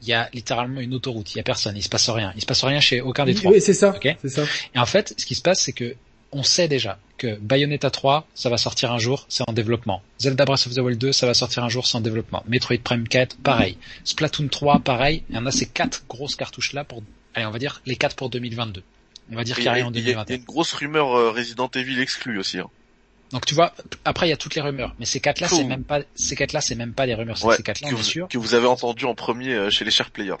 il 0.00 0.06
y 0.08 0.12
a 0.12 0.28
littéralement 0.32 0.80
une 0.80 0.94
autoroute. 0.94 1.34
Il 1.34 1.38
y 1.38 1.40
a 1.40 1.42
personne. 1.42 1.76
Il 1.76 1.82
se 1.82 1.88
passe 1.88 2.08
rien. 2.08 2.32
Il 2.36 2.40
se 2.40 2.46
passe 2.46 2.62
rien 2.62 2.78
chez 2.78 3.00
aucun 3.00 3.24
des 3.24 3.34
trois. 3.34 3.50
Oui, 3.50 3.60
c'est 3.60 3.74
ça. 3.74 3.94
C'est 4.22 4.28
ça. 4.28 4.44
Et 4.74 4.78
en 4.78 4.86
fait, 4.86 5.12
ce 5.18 5.26
qui 5.26 5.34
se 5.34 5.42
passe, 5.42 5.60
c'est 5.60 5.72
que 5.72 5.96
on 6.32 6.42
sait 6.42 6.68
déjà 6.68 6.98
que 7.18 7.36
Bayonetta 7.40 7.90
3, 7.90 8.26
ça 8.34 8.48
va 8.50 8.56
sortir 8.56 8.92
un 8.92 8.98
jour, 8.98 9.26
c'est 9.28 9.44
en 9.48 9.52
développement. 9.52 10.00
Zelda 10.18 10.44
Breath 10.44 10.66
of 10.66 10.74
the 10.74 10.78
Wild 10.78 10.98
2, 10.98 11.12
ça 11.12 11.26
va 11.26 11.34
sortir 11.34 11.62
un 11.64 11.68
jour, 11.68 11.86
c'est 11.86 11.96
en 11.96 12.00
développement. 12.00 12.42
Metroid 12.48 12.78
Prime 12.82 13.06
4, 13.08 13.36
pareil. 13.38 13.76
Splatoon 14.04 14.48
3, 14.48 14.78
pareil. 14.80 15.22
Il 15.28 15.34
y 15.36 15.38
en 15.38 15.44
a 15.46 15.50
ces 15.50 15.66
quatre 15.66 16.04
grosses 16.08 16.36
cartouches 16.36 16.72
là 16.72 16.84
pour, 16.84 17.02
allez, 17.34 17.46
on 17.46 17.50
va 17.50 17.58
dire 17.58 17.82
les 17.84 17.96
quatre 17.96 18.16
pour 18.16 18.30
2022. 18.30 18.82
On 19.32 19.36
va 19.36 19.44
dire 19.44 19.54
Il 19.58 19.62
qu'il 19.62 19.64
y, 19.66 19.68
a 19.68 19.72
rien 19.72 19.86
en 19.86 19.92
il 19.92 19.96
y 19.96 19.98
a- 19.98 20.02
il 20.02 20.06
y 20.06 20.10
a 20.12 20.24
2021. 20.24 20.36
une 20.38 20.44
grosse 20.44 20.72
rumeur 20.72 21.14
euh, 21.16 21.30
Resident 21.30 21.70
Evil 21.74 22.00
exclue 22.00 22.38
aussi. 22.38 22.58
Hein. 22.58 22.68
Donc 23.32 23.46
tu 23.46 23.54
vois, 23.54 23.74
après 24.04 24.26
il 24.26 24.30
y 24.30 24.32
a 24.32 24.36
toutes 24.36 24.56
les 24.56 24.60
rumeurs, 24.60 24.94
mais 24.98 25.04
ces 25.04 25.20
quatre 25.20 25.40
là, 25.40 25.46
c'est 25.48 25.62
même 25.62 25.84
pas, 25.84 26.00
ces 26.16 26.34
quatre 26.34 26.52
là, 26.52 26.60
c'est 26.60 26.74
même 26.74 26.92
pas 26.94 27.06
des 27.06 27.14
rumeurs, 27.14 27.38
c'est 27.38 27.44
Ouais, 27.46 27.56
ces 27.56 27.62
quatre 27.62 27.80
là, 27.80 27.90
est 27.90 28.02
sûr. 28.02 28.26
que 28.28 28.38
vous 28.38 28.54
avez 28.54 28.66
entendu 28.66 29.04
en 29.04 29.14
premier 29.14 29.52
euh, 29.54 29.70
chez 29.70 29.84
les 29.84 29.92
chers 29.92 30.10
players. 30.10 30.34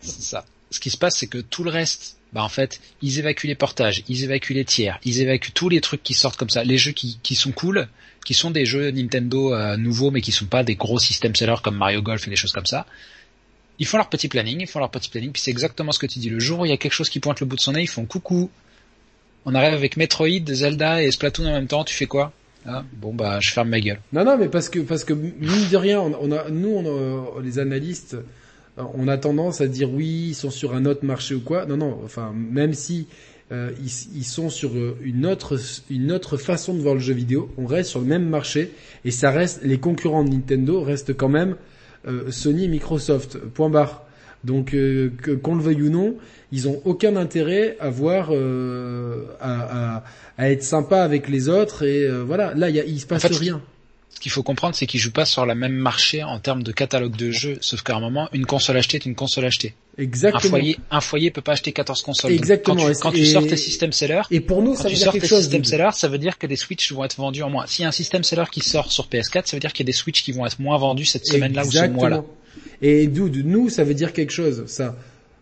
C'est 0.00 0.22
ça. 0.22 0.44
Ce 0.70 0.78
qui 0.78 0.90
se 0.90 0.96
passe, 0.96 1.16
c'est 1.16 1.26
que 1.26 1.38
tout 1.38 1.64
le 1.64 1.70
reste, 1.70 2.18
bah 2.32 2.42
en 2.44 2.48
fait, 2.48 2.80
ils 3.02 3.18
évacuent 3.18 3.48
les 3.48 3.54
portages, 3.54 4.02
ils 4.08 4.22
évacuent 4.24 4.54
les 4.54 4.64
tiers, 4.64 4.98
ils 5.04 5.20
évacuent 5.20 5.52
tous 5.52 5.68
les 5.68 5.80
trucs 5.80 6.02
qui 6.02 6.14
sortent 6.14 6.36
comme 6.38 6.50
ça, 6.50 6.62
les 6.64 6.78
jeux 6.78 6.92
qui, 6.92 7.18
qui 7.22 7.34
sont 7.34 7.52
cool, 7.52 7.88
qui 8.24 8.34
sont 8.34 8.50
des 8.50 8.64
jeux 8.66 8.90
Nintendo 8.90 9.52
euh, 9.54 9.76
nouveaux, 9.76 10.10
mais 10.10 10.20
qui 10.20 10.30
sont 10.32 10.46
pas 10.46 10.62
des 10.62 10.74
gros 10.76 10.98
system 10.98 11.34
sellers 11.34 11.60
comme 11.62 11.76
Mario 11.76 12.02
Golf 12.02 12.26
et 12.26 12.30
des 12.30 12.36
choses 12.36 12.52
comme 12.52 12.66
ça. 12.66 12.86
Ils 13.78 13.86
font 13.86 13.96
leur 13.96 14.08
petit 14.10 14.28
planning, 14.28 14.58
ils 14.60 14.66
font 14.66 14.78
leur 14.78 14.90
petit 14.90 15.08
planning, 15.08 15.32
puis 15.32 15.40
c'est 15.42 15.50
exactement 15.50 15.90
ce 15.92 15.98
que 15.98 16.06
tu 16.06 16.18
dis. 16.18 16.28
Le 16.28 16.38
jour 16.38 16.60
où 16.60 16.64
il 16.66 16.68
y 16.68 16.72
a 16.72 16.76
quelque 16.76 16.92
chose 16.92 17.08
qui 17.08 17.18
pointe 17.18 17.40
le 17.40 17.46
bout 17.46 17.56
de 17.56 17.60
son 17.62 17.72
nez, 17.72 17.82
ils 17.82 17.88
font 17.88 18.04
coucou. 18.04 18.50
On 19.46 19.54
arrive 19.54 19.72
avec 19.72 19.96
Metroid, 19.96 20.46
Zelda 20.52 21.02
et 21.02 21.10
Splatoon 21.10 21.46
en 21.46 21.52
même 21.52 21.66
temps, 21.66 21.82
tu 21.84 21.94
fais 21.94 22.06
quoi? 22.06 22.32
Ah, 22.66 22.84
Bon 22.92 23.14
bah 23.14 23.40
je 23.40 23.50
ferme 23.50 23.70
ma 23.70 23.80
gueule. 23.80 23.98
Non, 24.12 24.22
non, 24.22 24.36
mais 24.36 24.48
parce 24.48 24.68
que 24.68 24.80
parce 24.80 25.02
que 25.02 25.14
mine 25.14 25.68
de 25.70 25.76
rien, 25.78 26.00
a, 26.00 26.50
nous, 26.50 26.68
on 26.68 26.84
a- 27.38 27.40
les 27.42 27.58
analystes, 27.58 28.14
euh, 28.14 28.22
on 28.76 29.08
a 29.08 29.18
tendance 29.18 29.60
à 29.60 29.66
dire 29.66 29.92
oui, 29.92 30.28
ils 30.30 30.34
sont 30.34 30.50
sur 30.50 30.74
un 30.74 30.86
autre 30.86 31.04
marché 31.04 31.34
ou 31.34 31.40
quoi. 31.40 31.66
Non, 31.66 31.76
non. 31.76 31.98
Enfin, 32.04 32.32
même 32.34 32.72
si 32.72 33.06
euh, 33.52 33.70
ils, 33.80 34.18
ils 34.18 34.24
sont 34.24 34.48
sur 34.48 34.70
euh, 34.74 34.96
une 35.02 35.26
autre 35.26 35.58
une 35.90 36.12
autre 36.12 36.36
façon 36.36 36.74
de 36.74 36.80
voir 36.80 36.94
le 36.94 37.00
jeu 37.00 37.14
vidéo, 37.14 37.50
on 37.58 37.66
reste 37.66 37.90
sur 37.90 38.00
le 38.00 38.06
même 38.06 38.28
marché 38.28 38.72
et 39.04 39.10
ça 39.10 39.30
reste 39.30 39.60
les 39.62 39.78
concurrents 39.78 40.24
de 40.24 40.30
Nintendo 40.30 40.80
restent 40.82 41.16
quand 41.16 41.28
même 41.28 41.56
euh, 42.06 42.30
Sony, 42.30 42.64
et 42.64 42.68
Microsoft. 42.68 43.38
Point 43.38 43.70
barre. 43.70 44.04
Donc 44.42 44.72
euh, 44.72 45.10
qu'on 45.42 45.54
le 45.54 45.62
veuille 45.62 45.82
ou 45.82 45.90
non, 45.90 46.16
ils 46.50 46.66
ont 46.66 46.80
aucun 46.86 47.16
intérêt 47.16 47.76
à 47.78 47.90
voir 47.90 48.28
euh, 48.30 49.24
à, 49.38 49.96
à, 49.96 50.04
à 50.38 50.50
être 50.50 50.62
sympa 50.62 51.02
avec 51.02 51.28
les 51.28 51.48
autres 51.50 51.82
et 51.84 52.04
euh, 52.04 52.22
voilà. 52.22 52.54
Là, 52.54 52.70
il 52.70 52.76
y 52.76 52.80
a, 52.80 52.84
il 52.84 53.00
se 53.00 53.06
passe 53.06 53.26
fait, 53.26 53.34
rien. 53.34 53.60
Ce 54.12 54.18
qu'il 54.20 54.32
faut 54.32 54.42
comprendre, 54.42 54.74
c'est 54.74 54.86
qu'ils 54.86 55.00
jouent 55.00 55.12
pas 55.12 55.24
sur 55.24 55.46
le 55.46 55.54
même 55.54 55.72
marché 55.72 56.22
en 56.22 56.38
termes 56.40 56.62
de 56.62 56.72
catalogue 56.72 57.16
de 57.16 57.30
jeux, 57.30 57.58
sauf 57.60 57.82
qu'à 57.82 57.96
un 57.96 58.00
moment, 58.00 58.28
une 58.32 58.44
console 58.44 58.76
achetée 58.76 58.96
est 58.96 59.06
une 59.06 59.14
console 59.14 59.44
achetée. 59.46 59.74
Un 59.98 60.02
Exactement. 60.02 60.40
foyer, 60.50 60.78
un 60.90 61.00
foyer 61.00 61.30
peut 61.30 61.40
pas 61.40 61.52
acheter 61.52 61.72
14 61.72 62.02
consoles. 62.02 62.32
Donc, 62.32 62.40
Exactement, 62.40 62.82
quand 62.82 62.92
tu, 62.92 62.98
quand 63.00 63.12
tu 63.12 63.26
sors 63.26 63.46
tes 63.46 63.56
system 63.56 63.92
sellers, 63.92 64.22
Et 64.30 64.40
pour 64.40 64.62
nous, 64.62 64.74
quand 64.74 64.82
ça 64.82 64.88
tu 64.88 64.94
veut 64.94 64.96
dire 64.96 65.04
sors 65.04 65.12
quelque 65.12 65.22
tes 65.22 65.28
chose. 65.28 65.42
system 65.42 65.64
sellers, 65.64 65.90
ça 65.94 66.08
veut 66.08 66.18
dire 66.18 66.38
que 66.38 66.46
des 66.46 66.56
Switch 66.56 66.92
vont 66.92 67.04
être 67.04 67.16
vendus 67.16 67.42
en 67.42 67.50
moins. 67.50 67.66
S'il 67.66 67.82
y 67.82 67.86
a 67.86 67.88
un 67.88 67.92
system 67.92 68.24
seller 68.24 68.44
qui 68.50 68.60
sort 68.60 68.90
sur 68.90 69.06
PS4, 69.06 69.46
ça 69.46 69.56
veut 69.56 69.60
dire 69.60 69.72
qu'il 69.72 69.84
y 69.84 69.86
a 69.86 69.90
des 69.90 69.92
Switch 69.92 70.22
qui 70.22 70.32
vont 70.32 70.44
être 70.44 70.58
moins 70.58 70.76
vendus 70.76 71.04
cette 71.06 71.26
semaine-là 71.26 71.64
ou 71.64 71.70
ce 71.70 71.86
mois-là. 71.86 72.24
Et 72.82 73.06
dude, 73.06 73.46
nous, 73.46 73.68
ça 73.68 73.84
veut 73.84 73.94
dire 73.94 74.12
quelque 74.12 74.32
chose, 74.32 74.64
ça. 74.66 74.96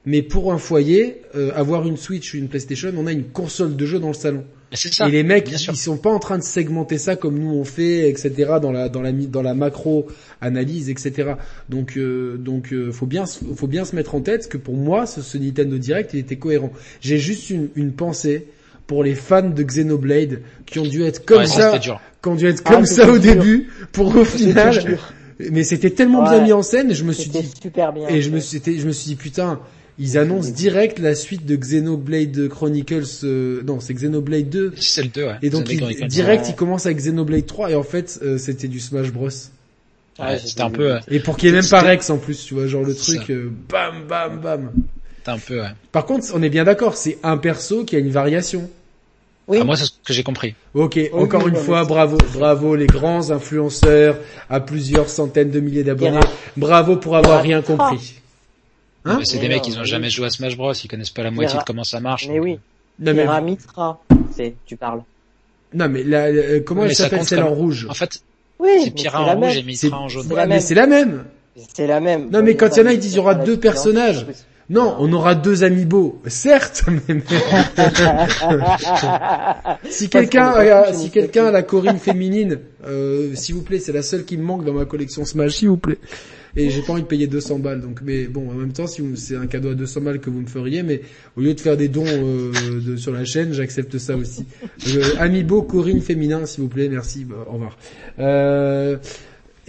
Mais 0.04 0.22
pour 0.22 0.52
un 0.52 0.58
foyer, 0.58 1.22
euh, 1.34 1.52
avoir 1.54 1.86
une 1.86 1.96
Switch 1.96 2.34
ou 2.34 2.36
une 2.36 2.48
PlayStation, 2.48 2.92
on 2.96 3.06
a 3.06 3.12
une 3.12 3.24
console 3.24 3.76
de 3.76 3.86
jeu 3.86 3.98
dans 3.98 4.08
le 4.08 4.14
salon. 4.14 4.44
Mais 4.70 4.76
c'est 4.76 4.92
ça. 4.92 5.08
et 5.08 5.10
les 5.10 5.22
mecs, 5.22 5.46
bien 5.48 5.56
ils 5.58 5.76
sont 5.76 5.96
pas 5.96 6.10
en 6.10 6.18
train 6.18 6.36
de 6.38 6.42
segmenter 6.42 6.98
ça 6.98 7.16
comme 7.16 7.38
nous 7.38 7.50
on 7.54 7.64
fait, 7.64 8.08
etc. 8.10 8.30
Dans 8.60 8.70
la 8.72 8.88
dans 8.88 9.00
la 9.00 9.12
dans 9.12 9.42
la 9.42 9.54
macro 9.54 10.06
analyse, 10.40 10.90
etc. 10.90 11.32
Donc 11.70 11.96
euh, 11.96 12.36
donc 12.36 12.72
euh, 12.72 12.92
faut 12.92 13.06
bien 13.06 13.24
se- 13.26 13.44
faut 13.56 13.66
bien 13.66 13.84
se 13.84 13.96
mettre 13.96 14.14
en 14.14 14.20
tête 14.20 14.48
que 14.48 14.58
pour 14.58 14.74
moi, 14.76 15.06
ce, 15.06 15.22
ce 15.22 15.38
Nintendo 15.38 15.78
Direct, 15.78 16.10
il 16.12 16.20
était 16.20 16.36
cohérent. 16.36 16.70
J'ai 17.00 17.18
juste 17.18 17.50
une, 17.50 17.68
une 17.76 17.92
pensée 17.92 18.46
pour 18.86 19.04
les 19.04 19.14
fans 19.14 19.48
de 19.50 19.62
Xenoblade 19.62 20.40
qui 20.66 20.78
ont 20.78 20.86
dû 20.86 21.02
être 21.04 21.24
comme 21.24 21.38
Ouais, 21.38 21.46
ça, 21.46 21.78
qui 21.78 21.90
ont 22.28 22.34
dû 22.34 22.46
être 22.46 22.62
Ah, 22.66 22.72
comme 22.74 22.86
ça 22.86 23.08
au 23.10 23.18
dur. 23.18 23.34
début, 23.36 23.68
pour 23.92 24.14
au 24.16 24.24
final. 24.24 24.98
Mais 25.50 25.62
c'était 25.62 25.90
tellement 25.90 26.24
Ouais. 26.24 26.30
bien 26.30 26.42
mis 26.42 26.52
en 26.52 26.62
scène, 26.62 26.90
et 26.90 26.94
je 26.94 27.04
me 27.04 27.12
suis 27.12 27.30
dit, 27.30 27.48
super 27.62 27.92
bien. 27.92 28.08
et 28.08 28.22
je 28.22 28.30
me 28.30 28.40
suis, 28.40 28.58
c'était- 28.58 28.78
je 28.78 28.86
me 28.86 28.92
suis 28.92 29.06
dit 29.10 29.14
putain, 29.16 29.60
ils 29.98 30.16
annoncent 30.18 30.50
direct 30.50 30.98
la 30.98 31.14
suite 31.14 31.44
de 31.46 31.56
Xenoblade 31.56 32.48
Chronicles. 32.48 33.04
euh, 33.24 33.62
non, 33.64 33.80
c'est 33.80 33.94
Xenoblade 33.94 34.48
2. 34.48 34.72
C'est 34.76 35.02
le 35.02 35.08
2, 35.08 35.24
ouais. 35.24 35.34
Et 35.42 35.50
donc 35.50 35.72
ils- 35.72 36.06
direct, 36.08 36.46
ils 36.48 36.54
commencent 36.54 36.86
avec 36.86 36.98
Xenoblade 36.98 37.46
3 37.46 37.70
et 37.70 37.74
en 37.74 37.82
fait, 37.82 38.18
euh, 38.22 38.38
c'était 38.38 38.68
du 38.68 38.80
Smash 38.80 39.10
Bros. 39.12 39.26
Ouais, 40.20 40.24
Ouais, 40.24 40.38
c'était 40.38 40.62
un 40.62 40.70
peu, 40.70 40.92
euh, 40.94 40.98
Et 41.08 41.20
pour 41.20 41.36
qu'il 41.36 41.48
y 41.48 41.52
ait 41.52 41.54
même 41.54 41.68
pas 41.68 41.80
Rex 41.80 42.10
en 42.10 42.18
plus, 42.18 42.44
tu 42.44 42.54
vois, 42.54 42.66
genre 42.66 42.82
le 42.82 42.94
truc, 42.94 43.30
euh, 43.30 43.50
bam, 43.68 44.04
bam, 44.08 44.40
bam. 44.40 44.72
c'était 45.18 45.30
un 45.30 45.38
peu, 45.38 45.60
ouais. 45.60 45.68
Par 45.92 46.06
contre, 46.06 46.26
on 46.34 46.42
est 46.42 46.48
bien 46.48 46.64
d'accord, 46.64 46.96
c'est 46.96 47.18
un 47.22 47.36
perso 47.36 47.84
qui 47.84 47.94
a 47.94 48.00
une 48.00 48.10
variation. 48.10 48.68
Oui. 49.46 49.58
Ah, 49.60 49.64
moi, 49.64 49.76
c'est 49.76 49.84
ce 49.86 49.92
que 50.04 50.12
j'ai 50.12 50.24
compris. 50.24 50.54
Ok, 50.74 50.98
encore 51.12 51.44
oui, 51.44 51.50
une 51.52 51.56
fois, 51.56 51.84
bravo, 51.84 52.18
bravo 52.34 52.74
les 52.76 52.86
grands 52.86 53.30
influenceurs 53.30 54.18
à 54.50 54.60
plusieurs 54.60 55.08
centaines 55.08 55.50
de 55.50 55.60
milliers 55.60 55.84
d'abonnés. 55.84 56.20
Bravo 56.56 56.96
pour 56.96 57.16
avoir 57.16 57.40
rien 57.42 57.62
compris. 57.62 58.17
Hein 59.04 59.20
c'est 59.24 59.38
des 59.38 59.48
mecs, 59.48 59.66
ils 59.66 59.76
ont 59.76 59.80
mais 59.80 59.86
jamais 59.86 60.06
oui. 60.06 60.10
joué 60.12 60.26
à 60.26 60.30
Smash 60.30 60.56
Bros, 60.56 60.72
ils 60.72 60.88
connaissent 60.88 61.10
pas 61.10 61.22
la 61.22 61.30
moitié 61.30 61.58
de 61.58 61.64
comment 61.64 61.84
ça 61.84 62.00
marche. 62.00 62.26
Mais 62.28 62.36
donc, 62.36 62.44
oui. 62.44 62.58
Non 63.00 63.14
mais, 63.14 63.40
Mitra, 63.42 64.00
c'est, 64.34 64.54
tu 64.66 64.76
parles. 64.76 65.02
non 65.72 65.88
mais 65.88 66.02
la- 66.02 66.32
la- 66.32 66.60
comment 66.60 66.82
Mais 66.82 66.88
elle 66.88 66.96
ça 66.96 67.04
s'appelle 67.04 67.24
celle 67.24 67.42
en 67.44 67.54
rouge? 67.54 67.86
En 67.88 67.94
fait, 67.94 68.20
Oui, 68.58 68.70
c'est 68.84 68.90
Pira 68.90 69.22
en 69.22 69.26
la 69.26 69.34
rouge 69.34 69.56
même. 69.56 69.68
et 69.68 69.74
C'est- 69.74 69.86
Mitra 69.86 70.00
en 70.00 70.08
jaune. 70.08 70.24
C'est 70.26 70.30
Ouais, 70.30 70.36
la 70.40 70.46
mais 70.46 70.54
même. 70.56 70.60
c'est 70.62 70.74
la 70.74 70.86
même. 70.86 71.24
C'est 71.74 71.86
la 71.86 72.00
même. 72.00 72.28
Non, 72.30 72.42
mais 72.42 72.56
quand 72.56 72.76
il 72.76 72.80
y 72.80 72.82
en 72.82 72.86
a, 72.86 72.92
ils 72.92 72.98
disent, 72.98 73.12
il 73.12 73.16
y 73.16 73.20
aura 73.20 73.34
deux 73.36 73.58
personnages. 73.58 74.26
Non, 74.70 74.96
on 74.98 75.10
aura 75.14 75.34
deux 75.34 75.64
amiibo, 75.64 76.20
certes, 76.26 76.84
mais, 77.08 77.22
si 79.90 80.08
quelqu'un, 80.08 80.48
a- 80.52 80.92
tous 80.92 80.98
si 80.98 81.10
quelqu'un 81.10 81.46
a 81.46 81.50
la 81.50 81.62
Corinne 81.62 81.98
féminine, 81.98 82.58
euh, 82.86 83.34
s'il 83.34 83.54
vous 83.54 83.62
plaît, 83.62 83.78
c'est 83.78 83.92
la 83.92 84.02
seule 84.02 84.24
qui 84.24 84.36
me 84.36 84.42
manque 84.42 84.64
dans 84.64 84.72
ma 84.74 84.84
collection 84.84 85.24
Smash, 85.24 85.52
s'il 85.56 85.68
vous 85.68 85.76
plaît. 85.78 85.98
Et 86.58 86.70
j'ai 86.70 86.82
pas 86.82 86.92
envie 86.94 87.02
de 87.02 87.06
payer 87.06 87.26
200 87.28 87.60
balles, 87.60 87.80
donc, 87.80 88.00
mais 88.02 88.24
bon, 88.26 88.50
en 88.50 88.54
même 88.54 88.72
temps, 88.72 88.86
si 88.88 89.00
c'est 89.16 89.36
un 89.36 89.46
cadeau 89.46 89.70
à 89.70 89.74
200 89.74 90.00
balles 90.00 90.18
que 90.20 90.28
vous 90.28 90.40
me 90.40 90.46
feriez, 90.48 90.82
mais 90.82 91.02
au 91.36 91.40
lieu 91.40 91.54
de 91.54 91.60
faire 91.60 91.76
des 91.76 91.86
dons 91.88 92.04
euh, 92.04 92.80
de- 92.84 92.96
sur 92.96 93.12
la 93.12 93.24
chaîne, 93.24 93.52
j'accepte 93.52 93.96
ça 93.98 94.16
aussi. 94.16 94.44
Euh, 94.88 95.14
amiibo 95.18 95.62
Corinne 95.62 96.00
féminin, 96.00 96.46
s'il 96.46 96.62
vous 96.64 96.68
plaît, 96.68 96.88
merci, 96.88 97.24
bah, 97.24 97.46
au 97.48 97.52
revoir. 97.52 97.78
Euh, 98.18 98.96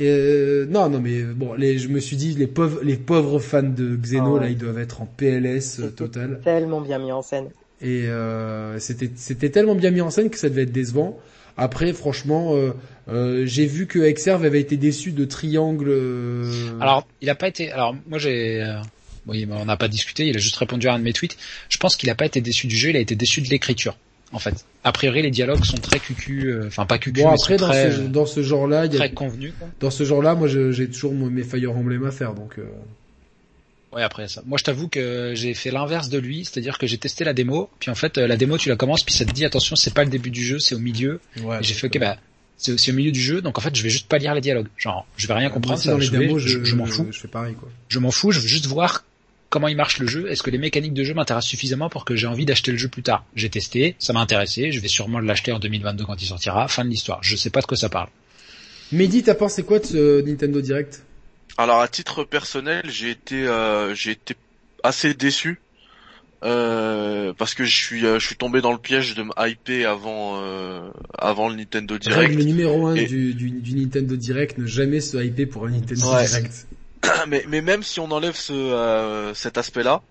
euh, 0.02 0.66
non, 0.68 0.90
non, 0.90 1.00
mais 1.00 1.22
bon, 1.24 1.54
les, 1.54 1.78
je 1.78 1.90
me 1.90 2.00
suis 2.00 2.16
dit, 2.18 2.34
les 2.34 2.48
pauvres, 2.48 2.80
les 2.84 2.96
pauvres 2.96 3.40
fans 3.40 3.62
de 3.64 3.96
Xeno, 3.96 4.24
Ah 4.26 4.32
ouais. 4.34 4.40
là, 4.40 4.50
ils 4.50 4.58
doivent 4.58 4.80
être 4.80 5.02
en 5.02 5.06
PLS 5.06 5.82
total. 5.96 6.40
Tellement 6.44 6.82
bien 6.82 6.98
mis 7.00 7.12
en 7.12 7.22
scène. 7.22 7.50
Et 7.82 8.06
c'était 8.80 9.10
c'était 9.16 9.50
tellement 9.50 9.76
bien 9.76 9.92
mis 9.92 10.02
en 10.02 10.10
scène 10.10 10.30
que 10.30 10.38
ça 10.38 10.50
devait 10.50 10.64
être 10.64 10.72
décevant. 10.72 11.18
Après, 11.56 11.92
franchement, 11.94 12.56
euh, 12.56 12.72
euh, 13.12 13.46
j'ai 13.46 13.66
vu 13.66 13.88
que 13.88 14.00
Exerve 14.00 14.44
avait 14.46 14.62
été 14.62 14.78
déçu 14.78 15.12
de 15.12 15.26
Triangle. 15.26 15.90
euh, 15.90 16.80
Alors, 16.80 17.08
il 17.22 17.30
a 17.30 17.36
pas 17.36 17.48
été. 17.48 17.72
Alors, 17.72 17.96
moi, 18.08 18.20
j'ai. 18.20 18.62
euh, 18.62 18.80
Oui, 19.28 19.46
mais 19.46 19.56
on 19.56 19.66
n'a 19.66 19.78
pas 19.78 19.88
discuté. 19.88 20.28
Il 20.28 20.36
a 20.36 20.40
juste 20.40 20.56
répondu 20.58 20.88
à 20.88 20.94
un 20.94 21.00
de 21.00 21.04
mes 21.04 21.14
tweets. 21.14 21.38
Je 21.70 21.78
pense 21.78 21.96
qu'il 21.96 22.10
a 22.10 22.16
pas 22.16 22.26
été 22.26 22.42
déçu 22.42 22.68
du 22.68 22.76
jeu. 22.78 22.90
Il 22.90 22.96
a 22.98 23.00
été 23.00 23.16
déçu 23.16 23.42
de 23.42 23.48
l'écriture. 23.50 23.98
En 24.32 24.38
fait, 24.40 24.54
a 24.84 24.92
priori, 24.92 25.24
les 25.24 25.32
dialogues 25.32 25.64
sont 25.66 25.78
très 25.78 26.00
cucu. 26.00 26.54
Enfin, 26.68 26.86
pas 26.86 27.00
cucu, 27.00 27.22
bon 27.22 27.30
mais 27.30 27.34
après 27.42 27.58
sont 27.58 27.66
dans 27.66 27.72
très, 27.74 27.92
ce 27.92 28.02
dans 28.02 28.26
ce 28.28 28.44
genre-là, 28.44 28.86
il 28.86 28.94
y 28.94 28.96
a- 28.96 29.00
très 29.00 29.12
convenus. 29.12 29.54
quoi. 29.58 29.68
dans 29.80 29.90
ce 29.90 30.04
genre-là, 30.04 30.36
moi 30.36 30.48
j'ai 30.48 30.88
toujours 30.88 31.14
mes 31.16 31.42
Fire 31.44 31.72
Emblem 31.76 32.06
à 32.06 32.12
faire, 32.12 32.36
donc. 32.36 32.60
euh, 32.60 32.64
Ouais, 33.92 34.04
après 34.04 34.28
ça. 34.28 34.44
Moi, 34.46 34.60
je 34.60 34.64
t'avoue 34.64 34.88
que 34.88 35.34
j'ai 35.36 35.56
fait 35.56 35.72
l'inverse 35.72 36.10
de 36.10 36.20
lui, 36.20 36.46
c'est-à-dire 36.46 36.78
que 36.78 36.86
j'ai 36.86 37.00
testé 37.00 37.24
la 37.24 37.34
démo, 37.34 37.72
puis 37.80 37.90
en 37.90 37.96
fait, 37.96 38.20
la 38.20 38.38
démo, 38.38 38.60
tu 38.60 38.70
la 38.70 38.76
commences, 38.76 39.02
puis 39.04 39.16
ça 39.16 39.26
te 39.26 39.32
dit 39.32 39.46
attention, 39.46 39.76
c'est 39.76 39.96
pas 39.96 40.04
le 40.04 40.12
début 40.12 40.30
du 40.30 40.44
jeu, 40.46 40.60
c'est 40.60 40.76
au 40.76 40.80
milieu. 40.80 41.20
Ouais, 41.42 41.58
j'ai 41.62 41.74
fait 41.74 41.88
ok, 41.88 41.98
bah, 42.00 42.18
c'est 42.60 42.92
au 42.92 42.94
milieu 42.94 43.12
du 43.12 43.22
jeu, 43.22 43.42
donc 43.42 43.58
en 43.58 43.62
fait, 43.62 43.76
je 43.76 43.82
vais 43.82 43.90
juste 43.90 44.08
pas 44.08 44.18
lire 44.18 44.36
les 44.36 44.42
dialogues. 44.42 44.68
Genre, 44.78 45.08
je 45.18 45.28
vais 45.28 45.34
rien 45.34 45.50
comprendre, 45.50 45.80
ça 45.80 45.92
saouler, 45.92 46.10
démos, 46.10 46.42
je, 46.42 46.64
je 46.64 46.76
m'en 46.76 46.86
fous. 46.86 47.08
Je 47.10 47.20
fais 47.20 47.28
pareil, 47.28 47.56
quoi. 47.56 47.70
Je 47.88 48.00
m'en 48.00 48.12
fous, 48.12 48.32
je 48.32 48.40
veux 48.40 48.48
juste 48.48 48.66
voir 48.66 49.06
comment 49.50 49.68
il 49.68 49.76
marche 49.76 50.00
le 50.00 50.08
jeu. 50.08 50.30
Est-ce 50.30 50.44
que 50.44 50.50
les 50.50 50.58
mécaniques 50.58 50.94
de 50.94 51.04
jeu 51.04 51.14
m'intéressent 51.14 51.50
suffisamment 51.50 51.90
pour 51.90 52.06
que 52.06 52.16
j'ai 52.16 52.28
envie 52.28 52.46
d'acheter 52.46 52.72
le 52.72 52.78
jeu 52.78 52.88
plus 52.90 53.02
tard? 53.02 53.26
J'ai 53.36 53.50
testé, 53.50 53.96
ça 53.98 54.14
m'a 54.14 54.20
intéressé, 54.20 54.72
je 54.72 54.80
vais 54.80 54.88
sûrement 54.88 55.20
l'acheter 55.20 55.52
en 55.52 55.60
2022 55.60 56.06
quand 56.06 56.22
il 56.22 56.26
sortira. 56.26 56.68
Fin 56.68 56.84
de 56.84 56.90
l'histoire. 56.90 57.20
Je 57.22 57.36
sais 57.36 57.50
pas 57.50 57.62
de 57.62 57.66
quoi 57.66 57.78
ça 57.78 57.90
parle. 57.90 58.10
Mehdi, 58.92 59.24
t'as 59.24 59.36
pensé 59.36 59.64
quoi 59.64 59.80
de 59.80 59.86
ce 59.86 60.22
Nintendo 60.22 60.62
Direct? 60.62 61.04
Alors 61.58 61.82
à 61.82 61.88
titre 61.88 62.24
personnel, 62.24 62.84
j'ai 62.90 63.12
été 63.12 63.48
euh, 63.48 63.94
j'ai 63.94 64.12
été 64.12 64.36
assez 64.84 65.14
déçu 65.14 65.60
euh, 66.44 67.34
parce 67.38 67.54
que 67.54 67.66
je 67.66 67.76
suis 67.76 68.06
euh, 68.06 68.18
je 68.20 68.26
suis 68.26 68.36
tombé 68.38 68.62
dans 68.62 68.72
le 68.72 68.78
piège 68.78 69.14
de 69.16 69.24
me 69.24 69.32
hyper 69.38 69.90
avant 69.92 70.42
euh, 70.42 70.90
avant 71.18 71.50
le 71.50 71.56
Nintendo 71.56 71.98
Direct. 71.98 72.20
Règle 72.30 72.44
numéro 72.44 72.88
un 72.88 72.96
Et- 72.96 73.06
du, 73.06 73.34
du, 73.34 73.50
du 73.52 73.76
Nintendo 73.76 74.16
Direct, 74.16 74.58
ne 74.58 74.66
jamais 74.66 75.02
se 75.02 75.18
hyper 75.18 75.50
pour 75.50 75.66
un 75.66 75.72
Nintendo 75.72 76.14
Ouais. 76.14 76.26
Direct. 76.28 76.68
mais 77.28 77.44
mais 77.48 77.62
même 77.62 77.84
si 77.84 78.00
on 78.00 78.10
enlève 78.12 78.36
ce 78.36 78.54
euh, 78.54 79.34
cet 79.34 79.58
aspect-là, 79.58 80.02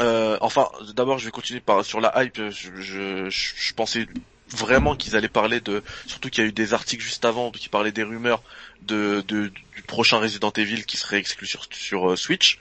euh, 0.00 0.36
enfin 0.40 0.68
d'abord 0.94 1.18
je 1.18 1.24
vais 1.26 1.30
continuer 1.30 1.60
par 1.60 1.84
sur 1.84 2.00
la 2.00 2.12
hype. 2.22 2.36
Je 2.36 2.68
je, 2.80 3.30
je, 3.30 3.30
je 3.30 3.74
pensais 3.74 4.06
vraiment 4.50 4.96
qu'ils 4.96 5.16
allaient 5.16 5.28
parler 5.28 5.60
de 5.60 5.82
surtout 6.06 6.28
qu'il 6.28 6.44
y 6.44 6.46
a 6.46 6.48
eu 6.50 6.52
des 6.52 6.74
articles 6.74 7.02
juste 7.02 7.24
avant 7.24 7.50
qui 7.50 7.70
parlaient 7.70 7.90
des 7.92 8.02
rumeurs 8.02 8.42
de, 8.82 9.24
de 9.26 9.48
du 9.48 9.82
prochain 9.86 10.18
Resident 10.18 10.52
Evil 10.56 10.84
qui 10.84 10.98
serait 10.98 11.16
exclu 11.18 11.46
sur 11.46 11.64
sur 11.72 12.18
Switch. 12.18 12.58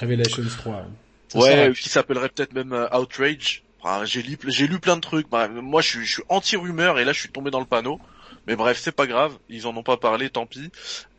Revelations 0.00 0.42
3. 0.58 0.86
Ouais, 1.34 1.72
qui 1.72 1.88
s'appellerait 1.88 2.28
peut-être 2.28 2.52
même 2.52 2.72
euh, 2.72 2.88
Outrage. 2.96 3.62
Enfin, 3.80 4.04
j'ai 4.04 4.22
lu, 4.22 4.38
j'ai 4.46 4.66
lu 4.66 4.78
plein 4.78 4.96
de 4.96 5.00
trucs. 5.00 5.28
Bah, 5.28 5.48
moi, 5.48 5.82
je 5.82 5.88
suis, 5.88 6.06
je 6.06 6.12
suis 6.12 6.22
anti-rumeur 6.28 6.98
et 6.98 7.04
là, 7.04 7.12
je 7.12 7.20
suis 7.20 7.30
tombé 7.30 7.50
dans 7.50 7.60
le 7.60 7.66
panneau. 7.66 8.00
Mais 8.46 8.56
bref, 8.56 8.78
c'est 8.80 8.92
pas 8.92 9.06
grave. 9.06 9.36
Ils 9.48 9.66
en 9.66 9.76
ont 9.76 9.82
pas 9.82 9.96
parlé, 9.96 10.30
tant 10.30 10.46
pis. 10.46 10.70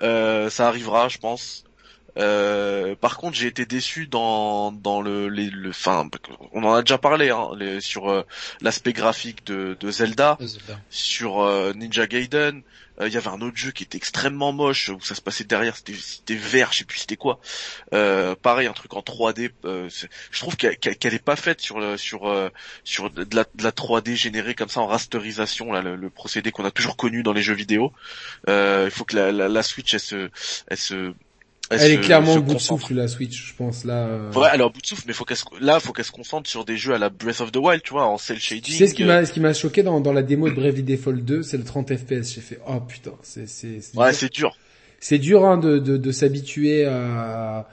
Euh, 0.02 0.49
ça 0.49 0.68
arrivera, 0.68 1.07
je 1.10 1.18
pense. 1.18 1.64
Euh, 2.18 2.95
par 2.95 3.18
contre, 3.18 3.35
j'ai 3.38 3.48
été 3.48 3.65
déçu 3.65 4.07
dans 4.07 4.72
dans 4.72 5.02
le 5.02 5.30
les 5.30 5.49
le 5.49 5.69
enfin 5.72 6.07
on 6.52 6.64
en 6.64 6.73
a 6.73 6.81
déjà 6.81 6.98
parlé 6.99 7.30
hein, 7.31 7.49
les, 7.57 7.81
sur 7.81 8.10
euh, 8.11 8.23
l'aspect 8.61 8.94
graphique 8.94 9.45
de, 9.45 9.76
de 9.80 9.91
Zelda 9.91 10.38
sur 10.90 11.41
euh, 11.41 11.73
Ninja 11.73 12.06
Gaiden. 12.07 12.61
Il 13.03 13.11
y 13.11 13.18
avait 13.18 13.30
un 13.30 13.41
autre 13.41 13.57
jeu 13.57 13.72
qui 13.72 13.81
était 13.81 13.98
extrêmement 13.98 14.53
moche 14.53 14.90
où 14.90 15.02
ça 15.02 15.15
se 15.15 15.22
passait 15.22 15.45
derrière, 15.45 15.76
c'était 15.76 15.95
c'était 15.95 16.35
vert, 16.35 16.72
je 16.72 16.77
sais 16.80 16.84
plus 16.85 16.99
c'était 16.99 17.15
quoi. 17.18 17.40
Euh, 17.95 18.35
pareil, 18.40 18.68
un 18.68 18.73
truc 18.73 18.94
en 18.94 19.02
3D. 19.02 19.49
euh, 19.65 19.90
c'est- 19.90 20.10
je 20.30 20.40
trouve 20.40 20.56
qu'elle 20.56 20.77
qu'elle- 20.77 21.14
est 21.15 21.23
pas 21.23 21.35
faite 21.35 21.60
sur 21.60 21.80
le 21.80 21.98
sur 21.98 22.31
sur 22.84 23.10
de 23.10 23.26
la, 23.35 23.45
de 23.56 23.64
la 23.64 23.72
3D 23.72 24.15
générée 24.15 24.53
comme 24.53 24.69
ça 24.69 24.80
en 24.81 24.85
rasterisation, 24.85 25.72
là, 25.73 25.81
le, 25.81 25.95
le 25.95 26.10
procédé 26.11 26.52
qu'on 26.52 26.65
a 26.65 26.72
toujours 26.72 26.95
connu 26.95 27.23
dans 27.23 27.34
les 27.34 27.41
jeux 27.41 27.56
vidéo. 27.56 27.91
Euh, 28.48 28.84
il 28.85 28.91
faut 28.91 29.06
que 29.06 29.15
la, 29.15 29.31
la, 29.31 29.49
la 29.49 29.64
Switch 29.64 29.91
elle 29.95 29.99
se 29.99 30.30
elle 30.68 30.77
se 30.77 31.14
Elle, 31.69 31.80
se- 31.80 31.85
est 31.85 32.02
clairement 32.02 32.38
bout 32.40 32.53
de 32.56 32.60
souffle 32.60 32.94
la 32.94 33.07
Switch, 33.07 33.48
je 33.49 33.53
pense 33.56 33.85
là. 33.85 34.06
euh. 34.07 34.31
Ouais, 34.34 34.61
au 34.61 34.69
bout 34.69 34.81
de 34.81 34.85
souffle, 34.85 35.03
mais 35.07 35.14
faut 35.14 35.23
qu'elle 35.26 35.38
se, 35.38 35.45
là, 35.61 35.80
faut 35.80 35.94
qu'elle 35.94 36.06
se 36.06 36.11
concentre 36.11 36.49
sur 36.49 36.65
des 36.65 36.77
jeux 36.77 36.94
à 36.94 36.98
la 36.98 37.10
Breath 37.10 37.41
of 37.41 37.52
the 37.52 37.57
Wild, 37.57 37.81
tu 37.84 37.94
vois, 37.94 38.06
en 38.06 38.18
cel 38.18 38.40
shading. 38.40 38.61
Tu 38.64 38.72
sais 38.73 38.88
ce 38.88 38.94
qui 38.94 39.03
euh, 39.03 39.07
m'a 39.07 39.26
ce 39.26 39.31
qui 39.31 39.40
m'a 39.40 39.53
choqué 39.53 39.81
dans 39.81 39.99
dans 40.02 40.14
la 40.14 40.23
démo 40.23 40.49
de 40.49 40.53
Bravely 40.56 40.84
Default 40.84 41.14
2, 41.22 41.41
c'est 41.44 41.57
le 41.57 41.64
30 41.64 41.95
FPS. 41.95 42.34
J'ai 42.35 42.41
fait 42.41 42.60
oh 42.68 42.80
putain, 42.81 43.14
c'est 43.23 43.48
c'est 43.48 43.80
Ouais, 43.95 44.14
c'est 44.14 44.31
dur. 44.31 44.56
c'est 44.99 45.18
dur 45.19 45.45
hein, 45.45 45.57
de 45.57 45.80
de, 45.80 45.98
de 45.98 46.11
s'habituer 46.11 46.85
à 46.85 47.68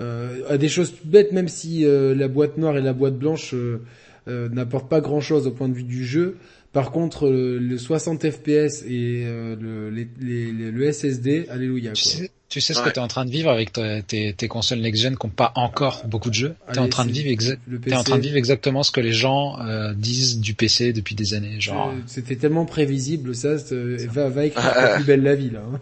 euh, 0.00 0.40
à 0.48 0.56
des 0.56 0.68
choses 0.70 0.94
bêtes, 1.04 1.30
même 1.32 1.48
si 1.48 1.84
euh, 1.84 2.14
la 2.14 2.28
boîte 2.28 2.56
noire 2.56 2.76
et 2.78 2.80
la 2.82 2.94
boîte 2.94 3.18
blanche 3.18 3.52
euh, 3.52 3.82
euh, 4.28 4.48
n'apportent 4.48 4.88
pas 4.88 5.00
grand 5.02 5.20
chose 5.20 5.46
au 5.46 5.50
point 5.50 5.68
de 5.68 5.74
vue 5.74 5.84
du 5.84 6.04
jeu. 6.06 6.38
Par 6.72 6.90
contre, 6.90 7.26
euh, 7.28 7.58
le 7.60 7.76
60 7.78 8.28
FPS 8.30 8.82
et 8.88 9.24
euh, 9.26 9.54
le, 9.60 9.90
les, 9.90 10.08
les- 10.18 10.50
les- 10.52 10.70
le 10.72 10.92
SSD, 10.92 11.46
alléluia 11.50 11.92
Tu 11.92 12.02
quoi. 12.02 12.26
Tu 12.54 12.60
sais 12.60 12.72
ce 12.72 12.78
Ouais. 12.78 12.84
que 12.84 12.90
tu 12.90 13.00
es 13.00 13.02
en 13.02 13.08
train 13.08 13.24
de 13.24 13.30
vivre 13.32 13.50
avec 13.50 13.72
ta- 13.72 14.00
tes, 14.00 14.32
tes 14.32 14.46
consoles 14.46 14.78
next-gen 14.78 15.16
qui 15.16 15.26
n'ont 15.26 15.32
pas 15.32 15.50
encore 15.56 16.04
beaucoup 16.06 16.28
de 16.30 16.34
jeux? 16.36 16.54
Tu 16.72 16.76
es 16.76 16.78
en 16.78 16.88
train 16.88 17.04
de 17.04 17.10
vivre 17.10 17.28
exa- 17.28 17.56
le 17.66 17.80
t'es 17.80 17.96
en 17.96 18.04
train 18.04 18.16
de 18.16 18.22
vivre 18.22 18.36
exactement 18.36 18.84
ce 18.84 18.92
que 18.92 19.00
les 19.00 19.12
gens 19.12 19.58
euh, 19.60 19.92
disent 19.92 20.38
du 20.38 20.54
PC 20.54 20.92
depuis 20.92 21.16
des 21.16 21.34
années. 21.34 21.60
Genre, 21.60 21.88
Euh, 21.88 22.00
C'était 22.06 22.36
tellement 22.36 22.64
prévisible 22.64 23.34
ça. 23.34 23.58
c'est- 23.58 24.06
Va 24.06 24.28
va 24.28 24.44
écrire 24.44 24.72
ta 24.72 24.94
plus 24.94 25.04
belle 25.04 25.22
la 25.24 25.34
vie 25.34 25.50
là. 25.50 25.62
hein. 25.68 25.80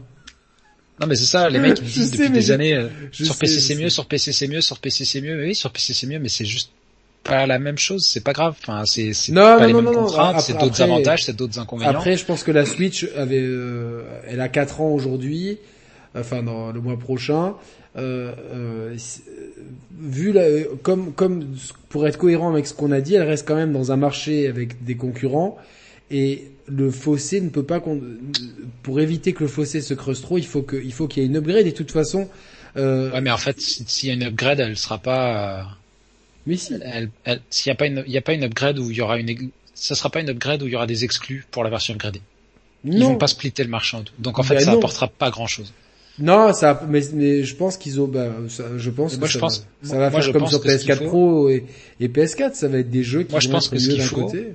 non 1.01 1.07
mais 1.07 1.15
c'est 1.17 1.27
ça, 1.27 1.51
les 1.51 1.59
mecs 1.59 1.79
ils 1.81 1.85
disent 1.93 2.11
sais, 2.11 2.17
depuis 2.17 2.31
des 2.31 2.41
je- 2.43 2.53
années 2.55 2.75
euh, 2.75 2.89
sur 3.13 3.35
sais, 3.35 3.41
PC 3.41 3.61
c'est 3.61 3.75
sais. 3.75 3.83
mieux, 3.83 3.91
sur 3.91 4.07
PC 4.07 4.33
c'est 4.33 4.49
mieux, 4.49 4.61
sur 4.63 4.79
PC 4.79 5.05
c'est 5.05 5.21
mieux. 5.21 5.37
Mais 5.37 5.47
oui, 5.49 5.55
sur 5.55 5.71
PC 5.71 5.93
c'est 5.93 6.07
mieux, 6.07 6.19
mais 6.21 6.29
c'est 6.31 6.47
juste 6.47 6.71
pas 7.23 7.47
la 7.47 7.59
même 7.59 7.77
chose. 7.79 8.05
C'est 8.05 8.25
pas 8.25 8.33
grave. 8.33 8.57
Enfin, 8.63 8.85
c'est 8.87 9.13
c'est 9.13 9.33
Non, 9.33 9.43
pas 9.43 9.61
non, 9.61 9.67
les 9.67 9.73
non, 9.75 9.83
mêmes 9.83 9.93
non, 9.93 10.05
contraintes, 10.07 10.41
c'est 10.41 10.55
d'autres 10.55 10.81
après- 10.81 10.83
avantages, 10.85 11.25
c'est 11.25 11.37
d'autres 11.37 11.59
inconvénients. 11.59 11.91
Après, 11.93 12.17
je 12.17 12.25
pense 12.25 12.43
que 12.45 12.51
la 12.51 12.65
Switch 12.65 13.07
avait, 13.17 13.41
euh, 13.43 14.03
elle 14.27 14.41
a 14.41 14.49
4 14.49 14.81
ans 14.81 14.89
aujourd'hui, 14.91 15.59
enfin 16.17 16.43
dans 16.43 16.73
le 16.73 16.81
mois 16.81 16.99
prochain. 16.99 17.55
Euh, 17.97 18.33
euh, 18.55 18.95
c'est- 18.97 19.23
vu 20.01 20.33
la, 20.33 20.47
comme 20.83 21.13
comme 21.13 21.55
pour 21.91 22.07
être 22.07 22.17
cohérent 22.19 22.51
avec 22.51 22.67
ce 22.67 22.73
qu'on 22.75 22.91
a 22.91 23.01
dit, 23.01 23.15
elle 23.15 23.23
reste 23.29 23.47
quand 23.47 23.55
même 23.55 23.73
dans 23.73 23.93
un 23.93 23.97
marché 23.97 24.47
avec 24.49 24.83
des 24.85 24.95
concurrents 24.97 25.59
et 26.11 26.51
le 26.69 26.91
fossé 26.91 27.41
ne 27.41 27.51
peut 27.51 27.63
pas 27.65 27.83
pour 28.83 29.01
éviter 29.01 29.33
que 29.35 29.41
le 29.45 29.49
fossé 29.49 29.81
se 29.83 29.93
creuse 29.95 30.23
trop, 30.23 30.39
il 30.39 30.47
faut 30.47 30.63
que 30.63 30.77
il 30.77 30.93
faut 30.93 31.07
qu'il 31.07 31.23
y 31.23 31.27
ait 31.27 31.29
une 31.29 31.37
upgrade 31.37 31.67
et 31.67 31.71
de 31.73 31.77
toute 31.77 31.91
façon 31.93 32.29
euh, 32.79 33.11
Ouais, 33.13 33.21
mais 33.21 33.31
en 33.31 33.37
fait, 33.37 33.61
si- 33.61 33.85
s'il 33.87 34.09
y 34.09 34.13
a 34.13 34.15
une 34.15 34.23
upgrade, 34.23 34.61
elle 34.61 34.77
sera 34.79 34.97
pas. 34.99 35.61
euh, 35.61 35.63
mais 36.47 36.57
si 36.57 36.73
elle, 36.83 37.11
elle- 37.25 37.41
s'il 37.51 37.69
y 37.69 37.73
a 37.73 37.75
pas 37.77 37.87
une, 37.87 38.03
il 38.07 38.13
y 38.13 38.17
a 38.17 38.23
pas 38.23 38.33
une 38.33 38.45
upgrade 38.45 38.79
où 38.79 38.91
il 38.91 38.97
y 38.97 39.03
aura 39.03 39.19
une, 39.19 39.51
ça 39.75 39.95
sera 39.95 40.09
pas 40.09 40.21
une 40.21 40.31
upgrade 40.31 40.63
où 40.63 40.67
il 40.67 40.73
y 40.73 40.77
aura 40.77 40.87
des 40.87 41.05
exclus 41.05 41.45
pour 41.51 41.63
la 41.63 41.69
version 41.71 41.93
upgradée. 41.95 42.23
Ils 42.85 42.99
non 42.99 43.09
vont 43.11 43.17
pas 43.19 43.27
splitter 43.29 43.63
le 43.63 43.69
marché 43.71 43.97
en 43.99 44.01
deux. 44.01 44.13
Donc 44.19 44.39
en 44.39 44.43
fait, 44.43 44.55
Ben 44.55 44.65
ça 44.65 44.73
non. 44.73 44.79
apportera 44.79 45.09
pas 45.09 45.31
grand 45.31 45.47
chose. 45.47 45.73
Non, 46.19 46.53
ça, 46.53 46.85
mais, 46.89 47.01
mais 47.15 47.43
je 47.43 47.55
pense 47.57 47.77
qu'ils 47.79 48.01
ont, 48.01 48.07
bah, 48.07 48.31
ça, 48.49 48.65
je 48.77 48.91
pense 48.91 49.17
Moi, 49.17 49.27
que 49.27 49.33
je 49.33 49.33
ça, 49.35 49.41
pense- 49.41 49.59
va, 49.61 49.89
ça 49.89 49.95
moi, 49.95 49.97
va 50.05 50.11
moi, 50.11 50.21
faire 50.21 50.29
je 50.29 50.33
comme 50.39 50.47
sur 50.47 50.61
que 50.61 50.69
ce 50.79 50.85
qu'il 50.85 50.93
PS4 50.93 50.99
faut- 50.99 51.09
Pro 51.09 51.49
et, 51.49 51.65
et 52.01 52.09
PS4, 52.09 52.55
ça 52.55 52.69
va 52.69 52.79
être 52.79 52.91
des 52.91 53.03
jeux 53.03 53.23
qui 53.23 53.31
Moi, 53.33 53.41
je 53.41 53.49
vont 53.49 53.55
pense 53.55 53.67
être 53.67 53.73
que 53.73 53.79
ce 53.79 53.87
mieux 53.89 53.95
qu'il 53.95 54.03
d'un 54.03 54.09
faut- 54.09 54.27
côté. 54.27 54.53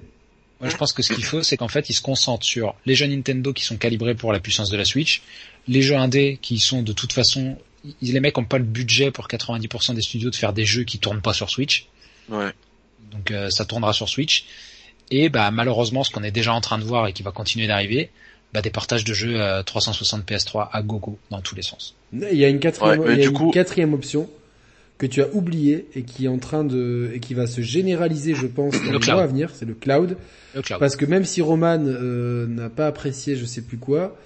Moi, 0.61 0.69
je 0.69 0.77
pense 0.77 0.93
que 0.93 1.01
ce 1.03 1.13
qu'il 1.13 1.23
faut, 1.23 1.43
c'est 1.43 1.57
qu'en 1.57 1.67
fait, 1.67 1.89
ils 1.89 1.93
se 1.93 2.01
concentrent 2.01 2.45
sur 2.45 2.75
les 2.85 2.95
jeux 2.95 3.05
Nintendo 3.07 3.53
qui 3.53 3.63
sont 3.63 3.77
calibrés 3.77 4.15
pour 4.15 4.33
la 4.33 4.39
puissance 4.39 4.69
de 4.71 4.77
la 4.77 4.85
Switch, 4.85 5.21
les 5.67 5.81
jeux 5.81 5.95
indés 5.97 6.39
qui 6.41 6.57
sont 6.59 6.81
de 6.83 6.93
toute 6.93 7.13
façon, 7.13 7.57
ils- 8.01 8.13
les 8.13 8.19
mecs 8.19 8.37
ont 8.37 8.43
pas 8.45 8.57
le 8.57 8.63
budget 8.63 9.11
pour 9.11 9.27
90% 9.27 9.93
des 9.93 10.01
studios 10.01 10.29
de 10.31 10.35
faire 10.35 10.53
des 10.53 10.65
jeux 10.65 10.83
qui 10.83 10.97
tournent 10.99 11.21
pas 11.21 11.33
sur 11.33 11.49
Switch, 11.49 11.87
Ouais. 12.29 12.51
donc 13.11 13.29
euh, 13.31 13.49
ça 13.49 13.65
tournera 13.65 13.93
sur 13.93 14.09
Switch. 14.09 14.45
Et 15.11 15.29
bah 15.29 15.49
malheureusement, 15.51 16.03
ce 16.03 16.11
qu'on 16.11 16.23
est 16.23 16.31
déjà 16.31 16.53
en 16.53 16.61
train 16.61 16.77
de 16.79 16.83
voir 16.83 17.07
et 17.07 17.13
qui 17.13 17.23
va 17.23 17.31
continuer 17.31 17.67
d'arriver, 17.67 18.09
bah 18.53 18.61
des 18.61 18.69
partages 18.69 19.03
de 19.03 19.13
jeux 19.13 19.41
à 19.41 19.63
360 19.63 20.23
PS3 20.29 20.69
à 20.71 20.81
gogo 20.81 21.17
dans 21.31 21.41
tous 21.41 21.55
les 21.55 21.61
sens. 21.61 21.95
Il 22.13 22.37
y 22.37 22.45
a 22.45 22.49
une 22.49 22.59
quatrième, 22.59 22.99
Ouais, 23.01 23.07
mais 23.07 23.13
il 23.15 23.17
y 23.19 23.21
a 23.21 23.23
du 23.25 23.31
une 23.31 23.37
coup- 23.37 23.51
quatrième 23.51 23.93
option 23.93 24.29
que 24.97 25.05
tu 25.05 25.21
as 25.21 25.27
oubliée 25.33 25.85
et 25.95 26.01
qui 26.03 26.25
est 26.25 26.27
en 26.29 26.39
train 26.39 26.63
de, 26.63 27.11
et 27.13 27.19
qui 27.19 27.33
va 27.35 27.45
se 27.45 27.61
généraliser, 27.61 28.33
je 28.33 28.47
pense, 28.47 28.73
dans 28.73 28.85
Le 28.87 28.93
les 28.93 28.99
cloud. 28.99 29.13
mois 29.15 29.23
à 29.23 29.27
venir, 29.27 29.51
c'est 29.53 29.65
le 29.65 29.73
cloud. 29.75 30.17
Le 30.55 30.61
cloud. 30.63 30.79
Parce 30.79 30.95
que 30.95 31.05
même 31.05 31.23
si 31.25 31.41
Roman 31.41 31.77
euh, 31.85 32.47
n'a 32.47 32.69
pas 32.69 32.87
apprécié 32.87 33.35
je 33.35 33.45
sais 33.45 33.61
plus 33.61 33.77
quoi, 33.77 34.17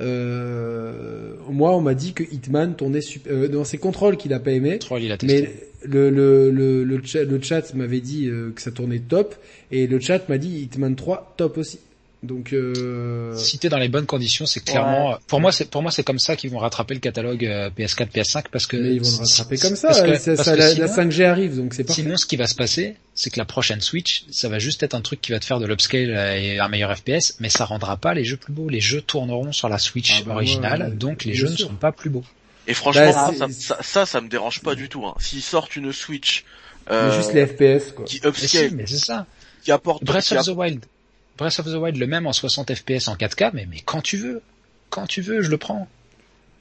euh, 0.00 1.34
moi 1.50 1.74
on 1.76 1.80
m'a 1.80 1.94
dit 1.94 2.12
que 2.12 2.22
Hitman 2.24 2.74
tournait 2.76 3.00
super... 3.00 3.32
Euh, 3.32 3.48
non, 3.48 3.64
c'est 3.64 3.78
Control 3.78 4.16
qu'il 4.16 4.32
a 4.32 4.40
pas 4.40 4.52
aimé. 4.52 4.78
Troll, 4.78 5.02
il 5.02 5.12
a 5.12 5.16
testé. 5.16 5.42
Mais 5.42 5.88
le, 5.88 6.10
le, 6.10 6.50
le, 6.50 6.84
le, 6.84 7.00
chat, 7.04 7.24
le 7.24 7.40
chat 7.40 7.74
m'avait 7.74 8.00
dit 8.00 8.26
euh, 8.28 8.50
que 8.54 8.60
ça 8.60 8.70
tournait 8.70 8.98
top 9.00 9.34
et 9.70 9.86
le 9.86 9.98
chat 10.00 10.28
m'a 10.28 10.38
dit 10.38 10.60
Hitman 10.62 10.94
3 10.96 11.34
top 11.36 11.58
aussi. 11.58 11.78
Donc 12.24 12.52
euh... 12.52 13.32
Si 13.36 13.58
t'es 13.60 13.68
dans 13.68 13.78
les 13.78 13.88
bonnes 13.88 14.06
conditions, 14.06 14.44
c'est 14.44 14.58
clairement, 14.58 15.16
pour 15.28 15.40
moi, 15.40 15.52
c'est 15.52 15.70
pour 15.70 15.82
moi, 15.82 15.92
c'est 15.92 16.02
comme 16.02 16.18
ça 16.18 16.34
qu'ils 16.34 16.50
vont 16.50 16.58
rattraper 16.58 16.94
le 16.94 17.00
catalogue 17.00 17.44
euh, 17.46 17.70
PS4, 17.70 18.08
PS5 18.10 18.44
parce 18.50 18.66
que 18.66 18.76
mais 18.76 18.94
ils 18.96 19.00
vont 19.00 19.08
le 19.08 19.16
rattraper 19.18 19.56
comme 19.56 19.76
ça. 19.76 19.88
parce 19.88 20.02
que- 20.02 20.16
ça, 20.18 20.34
parce 20.34 20.44
ça, 20.48 20.54
que 20.54 20.58
la, 20.58 20.68
sinon- 20.70 20.86
la 20.86 20.92
5G 20.92 21.24
arrive 21.24 21.56
donc 21.56 21.74
c'est 21.74 21.84
parfait. 21.84 22.02
Sinon, 22.02 22.16
ce 22.16 22.26
qui 22.26 22.34
va 22.36 22.48
se 22.48 22.56
passer, 22.56 22.96
c'est 23.14 23.30
que 23.30 23.38
la 23.38 23.44
prochaine 23.44 23.80
Switch, 23.80 24.24
ça 24.32 24.48
va 24.48 24.58
juste 24.58 24.82
être 24.82 24.94
un 24.94 25.00
truc 25.00 25.20
qui 25.20 25.30
va 25.30 25.38
te 25.38 25.44
faire 25.44 25.60
de 25.60 25.66
l'upscale 25.66 26.10
euh, 26.10 26.34
et 26.36 26.58
un 26.58 26.66
meilleur 26.68 26.96
FPS, 26.96 27.36
mais 27.38 27.50
ça 27.50 27.64
rendra 27.64 27.96
pas 27.96 28.14
les 28.14 28.24
jeux 28.24 28.36
plus 28.36 28.52
beaux. 28.52 28.68
Les 28.68 28.80
jeux 28.80 29.00
tourneront 29.00 29.52
sur 29.52 29.68
la 29.68 29.78
Switch 29.78 30.16
Ah 30.20 30.24
bah 30.26 30.34
originale, 30.34 30.98
donc 30.98 31.24
les 31.24 31.34
jeux 31.34 31.48
ne 31.50 31.56
seront 31.56 31.74
pas 31.76 31.92
plus 31.92 32.10
beaux. 32.10 32.24
Et 32.66 32.74
franchement, 32.74 33.12
Bah, 33.12 33.32
ça, 33.38 33.46
ça, 33.48 33.78
ça, 33.80 34.06
ça 34.06 34.20
me 34.20 34.28
dérange 34.28 34.60
pas 34.60 34.74
du 34.74 34.88
tout. 34.88 35.06
Hein. 35.06 35.14
S'ils 35.20 35.40
sortent 35.40 35.76
une 35.76 35.92
Switch 35.92 36.44
Mais 36.90 36.96
euh, 36.96 37.16
juste 37.16 37.32
les 37.32 37.46
FPS 37.46 37.92
quoi. 37.92 38.04
qui 38.04 38.20
Mais 38.24 38.32
si, 38.34 38.44
upscale, 38.44 38.70
mais 38.72 38.86
c'est 38.88 38.98
ça. 38.98 39.24
qui 39.62 39.70
apporte, 39.70 40.02
Breath 40.04 40.24
qui 40.26 40.36
of 40.36 40.44
the 40.46 40.48
Wild. 40.48 40.84
Breath 41.38 41.58
of 41.60 41.66
the 41.66 41.76
Wild, 41.76 41.96
le 41.96 42.06
même 42.06 42.26
en 42.26 42.32
60 42.32 42.74
FPS 42.74 43.08
en 43.08 43.14
4K, 43.16 43.50
mais, 43.54 43.66
mais 43.70 43.78
quand 43.84 44.02
tu 44.02 44.16
veux. 44.18 44.42
Quand 44.90 45.06
tu 45.06 45.20
veux, 45.22 45.40
je 45.42 45.50
le 45.50 45.56
prends. 45.58 45.88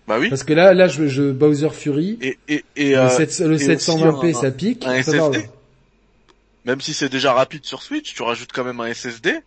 bah 0.08 0.18
oui. 0.20 0.30
Parce 0.30 0.44
que 0.44 0.54
là, 0.54 0.74
là, 0.74 0.88
je, 0.88 1.08
je 1.08 1.32
Bowser 1.32 1.70
Fury, 1.72 2.18
Et, 2.22 2.38
et, 2.48 2.64
et, 2.76 2.92
le, 2.92 2.98
euh, 3.00 3.10
7 3.10 3.40
le 3.48 3.56
et 3.56 3.76
720p, 3.76 4.30
aussi 4.30 4.38
un- 4.38 4.42
ça 4.42 4.52
pique. 4.52 4.86
un 4.86 5.02
ça 5.02 5.12
SSD. 5.14 5.50
même 6.66 6.82
si 6.82 6.94
c'est 6.94 7.10
déjà 7.10 7.34
rapide 7.34 7.66
sur 7.66 7.82
Switch, 7.82 8.14
tu 8.14 8.22
rajoutes 8.24 8.52
quand 8.54 8.64
même 8.64 8.80
un 8.82 8.88
SSD 8.94 9.40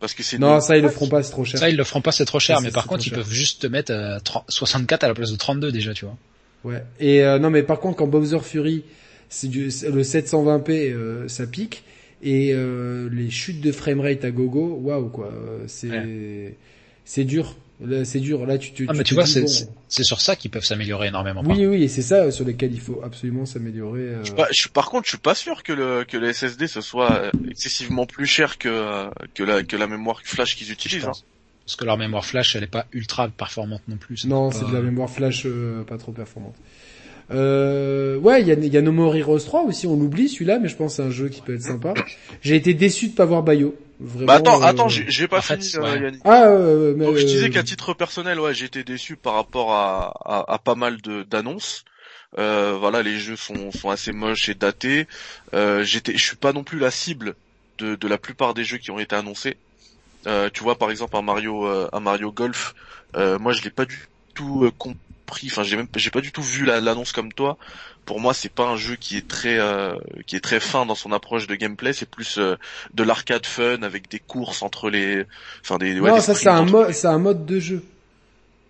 parce 0.00 0.14
que 0.14 0.22
c'est 0.22 0.38
Non, 0.38 0.60
ça 0.60 0.76
ils 0.76 0.82
le 0.82 0.88
feront 0.90 1.08
pas, 1.08 1.22
c'est 1.22 1.30
trop 1.30 1.44
cher. 1.44 1.58
Ça, 1.60 1.68
ils 1.70 1.76
le 1.76 1.84
feront 1.84 2.00
pas, 2.02 2.12
c'est 2.12 2.24
trop 2.26 2.38
cher, 2.40 2.56
Ça, 2.58 2.62
mais 2.62 2.70
par 2.70 2.86
contre, 2.86 3.06
ils 3.06 3.10
cher. 3.10 3.18
peuvent 3.18 3.30
juste 3.32 3.62
te 3.62 3.66
mettre 3.66 3.92
euh, 3.92 4.18
30 4.22 4.44
64 4.48 5.04
à 5.04 5.08
la 5.08 5.14
place 5.14 5.30
de 5.30 5.36
32 5.36 5.72
déjà, 5.72 5.92
tu 5.94 6.04
vois. 6.04 6.16
Ouais. 6.64 6.82
Et 7.00 7.22
euh, 7.22 7.38
non, 7.38 7.50
mais 7.50 7.62
par 7.62 7.78
contre, 7.80 7.96
quand 7.98 8.06
Bowser 8.06 8.40
Fury, 8.40 8.82
c'est 9.28 9.48
du 9.48 9.70
c'est- 9.70 9.90
le 9.90 10.02
720p, 10.02 10.92
euh, 10.92 11.28
ça 11.28 11.46
pique. 11.46 11.82
Et 12.22 12.52
euh, 12.54 13.08
les 13.12 13.30
chutes 13.30 13.60
de 13.60 13.72
framerate 13.72 14.24
à 14.24 14.30
gogo, 14.30 14.78
waouh 14.82 15.08
quoi, 15.08 15.30
euh, 15.32 15.64
c'est 15.66 16.56
c'est 17.04 17.24
dur. 17.24 17.54
Là, 17.84 18.06
c'est 18.06 18.20
dur. 18.20 18.46
Là, 18.46 18.56
tu, 18.56 18.72
tu, 18.72 18.86
Ah, 18.88 18.94
mais 18.94 19.00
te 19.00 19.08
tu 19.08 19.14
vois, 19.14 19.24
dis, 19.24 19.32
c'est 19.32 19.40
bon, 19.42 19.46
c'est- 19.48 19.68
c'est 19.88 20.02
sur 20.02 20.22
ça 20.22 20.34
qu'ils 20.34 20.50
peuvent 20.50 20.64
s'améliorer 20.64 21.08
énormément. 21.08 21.42
Oui, 21.44 21.66
oui, 21.66 21.82
et 21.82 21.88
c'est 21.88 22.00
ça 22.00 22.30
sur 22.30 22.46
lesquels 22.46 22.72
il 22.72 22.80
faut 22.80 23.02
absolument 23.04 23.44
s'améliorer. 23.44 24.00
euh. 24.00 24.20
Je 24.22 24.28
suis 24.28 24.34
pas- 24.34 24.48
je 24.50 24.58
suis- 24.58 24.70
par 24.70 24.88
contre, 24.88 25.04
je 25.04 25.10
suis 25.10 25.18
pas 25.18 25.34
sûr 25.34 25.62
que 25.62 25.74
le 25.74 26.04
que 26.08 26.16
le 26.16 26.28
SSD 26.32 26.68
ce 26.68 26.80
soit 26.80 27.12
euh, 27.12 27.30
excessivement 27.50 28.06
plus 28.06 28.24
cher 28.26 28.56
que 28.56 28.68
euh, 28.70 29.10
que 29.34 29.42
la 29.42 29.62
que 29.62 29.76
la 29.76 29.86
mémoire 29.86 30.22
flash 30.24 30.56
qu'ils 30.56 30.72
utilisent. 30.72 31.04
hein. 31.04 31.12
Parce 31.66 31.76
que 31.76 31.84
leur 31.84 31.98
mémoire 31.98 32.24
flash, 32.24 32.56
elle 32.56 32.62
est 32.62 32.68
pas 32.68 32.86
ultra 32.92 33.28
performante 33.28 33.82
non 33.88 33.96
plus. 33.98 34.24
Non, 34.24 34.50
c'est 34.52 34.60
pas- 34.62 34.70
de 34.70 34.74
la 34.74 34.80
mémoire 34.82 35.10
flash 35.10 35.42
euh, 35.44 35.82
pas 35.84 35.98
trop 35.98 36.12
performante. 36.12 36.54
Euh, 37.30 38.18
ouais, 38.18 38.40
il 38.42 38.46
y 38.48 38.52
a, 38.52 38.54
y 38.54 38.76
a 38.76 38.82
No 38.82 38.92
More 38.92 39.16
Heroes 39.16 39.40
3 39.40 39.62
aussi, 39.64 39.86
on 39.86 39.96
l'oublie 39.96 40.28
celui-là, 40.28 40.58
mais 40.58 40.68
je 40.68 40.76
pense 40.76 40.92
que 40.92 40.96
c'est 41.02 41.08
un 41.08 41.10
jeu 41.10 41.28
qui 41.28 41.40
peut 41.40 41.54
être 41.54 41.62
sympa. 41.62 41.94
J'ai 42.42 42.54
été 42.56 42.72
déçu 42.74 43.08
de 43.08 43.14
pas 43.14 43.24
voir 43.24 43.42
Bayo. 43.42 43.74
Vraiment, 43.98 44.26
Bah 44.26 44.34
attends, 44.34 44.60
euh, 44.62 44.66
attends, 44.66 44.88
j'ai 44.88 45.26
pas 45.26 45.38
en 45.38 45.42
fait, 45.42 45.62
fini. 45.62 45.82
ouais. 45.82 45.90
euh, 45.90 45.98
Yannick. 46.04 46.20
Ah, 46.24 46.44
euh, 46.48 46.94
mais, 46.96 47.06
Donc 47.06 47.16
je 47.16 47.24
disais 47.24 47.46
euh, 47.46 47.50
qu'à 47.50 47.62
titre 47.62 47.94
personnel, 47.94 48.38
ouais, 48.38 48.52
j'ai 48.54 48.66
été 48.66 48.84
déçu 48.84 49.16
par 49.16 49.34
rapport 49.34 49.72
à, 49.72 50.12
à, 50.24 50.54
à 50.54 50.58
pas 50.58 50.74
mal 50.74 50.98
d'annonces. 51.00 51.84
Euh, 52.38 52.76
voilà, 52.78 53.02
les 53.02 53.18
jeux 53.18 53.36
sont, 53.36 53.72
sont 53.72 53.88
assez 53.88 54.12
moches 54.12 54.48
et 54.50 54.54
datés. 54.54 55.06
Euh, 55.54 55.82
j'étais, 55.82 56.12
je 56.16 56.22
suis 56.22 56.36
pas 56.36 56.52
non 56.52 56.62
plus 56.62 56.78
la 56.78 56.90
cible 56.90 57.34
de, 57.78 57.94
de 57.94 58.08
la 58.08 58.18
plupart 58.18 58.52
des 58.52 58.64
jeux 58.64 58.76
qui 58.78 58.90
ont 58.90 58.98
été 58.98 59.16
annoncés. 59.16 59.56
Euh, 60.26 60.50
tu 60.52 60.62
vois, 60.62 60.76
par 60.76 60.90
exemple, 60.90 61.16
un 61.16 61.22
Mario, 61.22 61.66
euh, 61.66 61.88
un 61.92 62.00
Mario 62.00 62.30
Golf. 62.32 62.74
euh, 63.16 63.38
moi, 63.38 63.52
je 63.52 63.62
l'ai 63.62 63.70
pas 63.70 63.86
du 63.86 64.06
tout 64.34 64.64
euh, 64.64 64.70
compris. 65.26 65.48
Enfin, 65.50 65.62
j'ai 65.62 65.76
même, 65.76 65.88
j'ai 65.96 66.10
pas 66.10 66.20
du 66.20 66.32
tout 66.32 66.42
vu 66.42 66.64
la- 66.64 66.80
l'annonce 66.80 67.12
comme 67.12 67.32
toi. 67.32 67.58
Pour 68.04 68.20
moi, 68.20 68.32
c'est 68.34 68.48
pas 68.52 68.64
un 68.66 68.76
jeu 68.76 68.96
qui 68.96 69.16
est 69.16 69.26
très, 69.26 69.58
euh, 69.58 69.94
qui 70.26 70.36
est 70.36 70.40
très 70.40 70.60
fin 70.60 70.86
dans 70.86 70.94
son 70.94 71.12
approche 71.12 71.46
de 71.46 71.54
gameplay. 71.56 71.92
C'est 71.92 72.08
plus 72.08 72.38
euh, 72.38 72.56
de 72.94 73.02
l'arcade 73.02 73.44
fun 73.44 73.82
avec 73.82 74.08
des 74.08 74.20
courses 74.20 74.62
entre 74.62 74.88
les, 74.90 75.24
enfin 75.62 75.78
des. 75.78 75.98
ouais, 76.00 76.10
non, 76.10 76.16
des 76.16 76.22
ça 76.22 76.34
c'est 76.34 76.48
un 76.48 76.62
mode, 76.64 76.88
les- 76.88 76.92
c'est 76.94 77.08
un 77.08 77.18
mode 77.18 77.44
de 77.44 77.58
jeu. 77.60 77.82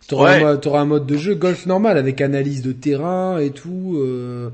T'auras 0.08 0.30
Ouais. 0.30 0.36
un, 0.36 0.40
mode- 0.40 0.60
t'auras 0.62 0.80
un 0.80 0.84
mode 0.86 1.06
de 1.06 1.16
jeu 1.16 1.34
golf 1.34 1.66
normal 1.66 1.98
avec 1.98 2.20
analyse 2.20 2.62
de 2.62 2.72
terrain 2.72 3.38
et 3.38 3.50
tout, 3.50 3.96
euh, 3.98 4.50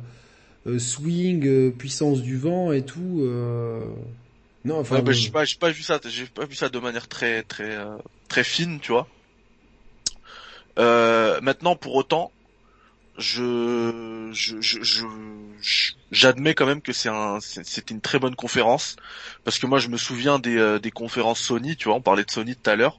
euh, 0.67 0.79
swing, 0.79 1.47
euh, 1.47 1.71
puissance 1.71 2.23
du 2.23 2.37
vent 2.37 2.73
et 2.73 2.83
tout. 2.83 3.21
euh. 3.21 3.81
Non, 4.65 4.79
enfin. 4.81 4.97
Ouais, 4.97 5.03
bah, 5.03 5.13
j'ai 5.13 5.31
pas, 5.31 5.45
j'ai 5.45 5.57
pas 5.59 5.71
vu 5.71 5.83
ça, 5.83 6.01
j'ai 6.09 6.27
pas 6.27 6.47
vu 6.47 6.55
ça 6.55 6.69
de 6.69 6.79
manière 6.79 7.07
très, 7.09 7.43
très, 7.43 7.77
euh, 7.77 7.97
très 8.29 8.45
fine, 8.45 8.81
tu 8.81 8.93
vois. 8.93 9.07
Euh, 10.79 11.41
maintenant, 11.41 11.77
pour 11.77 11.95
autant, 11.95 12.33
je, 13.19 14.31
je, 14.33 14.61
je, 14.61 14.83
je- 14.83 15.05
je- 15.61 15.93
j'admets 16.11 16.55
quand 16.55 16.67
même 16.67 16.81
que 16.81 16.93
c'est 16.93 17.11
un, 17.11 17.41
c'est- 17.41 17.65
c'était 17.65 17.93
une 17.95 18.01
très 18.01 18.19
bonne 18.19 18.35
conférence, 18.35 18.97
parce 19.45 19.59
que 19.59 19.67
moi, 19.67 19.79
je 19.79 19.89
me 19.89 19.97
souviens 19.99 20.39
des, 20.39 20.57
euh, 20.57 20.79
des 20.79 20.91
conférences 20.91 21.41
Sony, 21.41 21.77
tu 21.77 21.89
vois, 21.89 21.97
on 21.97 22.01
parlait 22.01 22.25
de 22.25 22.31
Sony 22.31 22.57
tout 22.57 22.71
à 22.71 22.75
l'heure, 22.77 22.99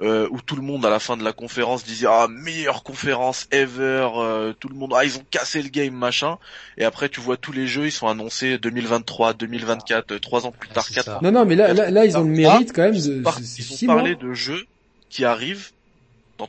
euh, 0.00 0.26
où 0.30 0.40
tout 0.40 0.56
le 0.56 0.62
monde 0.62 0.86
à 0.86 0.90
la 0.90 0.98
fin 0.98 1.18
de 1.18 1.22
la 1.22 1.34
conférence 1.34 1.84
disait 1.84 2.06
ah 2.08 2.26
meilleure 2.28 2.82
conférence 2.82 3.46
ever, 3.52 4.08
euh, 4.16 4.54
tout 4.54 4.68
le 4.68 4.74
monde 4.74 4.94
ah 4.96 5.04
ils 5.04 5.18
ont 5.18 5.24
cassé 5.30 5.62
le 5.62 5.68
game 5.68 5.94
machin, 5.94 6.38
et 6.78 6.84
après 6.84 7.10
tu 7.10 7.20
vois 7.20 7.36
tous 7.36 7.52
les 7.52 7.66
jeux 7.66 7.86
ils 7.86 7.92
sont 7.92 8.08
annoncés 8.08 8.56
2023, 8.58 9.34
2024, 9.34 10.12
euh, 10.12 10.18
trois 10.18 10.46
ans 10.46 10.50
plus 10.50 10.68
Ouais, 10.70 10.74
tard, 10.74 10.88
quatre. 10.88 11.22
Non, 11.22 11.30
non, 11.30 11.44
mais 11.44 11.56
là, 11.56 11.74
là, 11.74 11.90
là, 11.90 12.06
ils 12.06 12.16
ont 12.16 12.24
le 12.24 12.30
mérite 12.30 12.72
quand 12.72 12.82
même 12.82 12.94
Ils 12.94 13.10
ont, 13.10 13.14
de. 13.14 13.24
ils 13.58 13.72
ont 13.74 13.86
parlé 13.86 14.16
de 14.16 14.32
jeux 14.32 14.64
qui 15.10 15.26
arrivent 15.26 15.70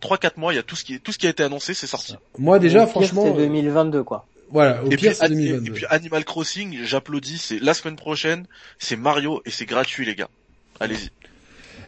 dans 0.02 0.16
3-4 0.16 0.32
mois. 0.38 0.54
Il 0.54 0.56
y 0.56 0.60
a 0.60 0.64
tout 0.64 0.76
ce 0.76 0.84
qui, 0.84 1.00
tout 1.00 1.12
ce 1.12 1.18
qui 1.18 1.28
a 1.28 1.30
été 1.30 1.44
annoncé, 1.44 1.74
c'est 1.74 1.88
sorti. 1.88 2.16
Moi 2.38 2.60
déjà, 2.60 2.80
Au 2.84 2.86
pire, 2.86 2.92
franchement, 2.92 3.24
c'est 3.26 3.42
euh, 3.42 3.46
2022 3.46 4.04
quoi. 4.04 4.26
voilà, 4.52 4.84
au 4.84 4.88
Et 4.88 4.90
puis, 4.90 4.98
pire 5.08 5.16
c'est 5.16 5.26
et- 5.28 5.30
2022. 5.30 5.68
et 5.70 5.74
puis 5.74 5.86
Animal 5.90 6.26
Crossing, 6.26 6.80
j'applaudis. 6.84 7.38
C'est 7.38 7.60
la 7.60 7.74
semaine 7.74 7.96
prochaine, 7.96 8.46
c'est 8.80 8.96
Mario 8.96 9.42
et 9.46 9.52
c'est 9.52 9.66
gratuit 9.66 10.06
les 10.06 10.16
gars. 10.16 10.30
Allez-y. 10.80 11.10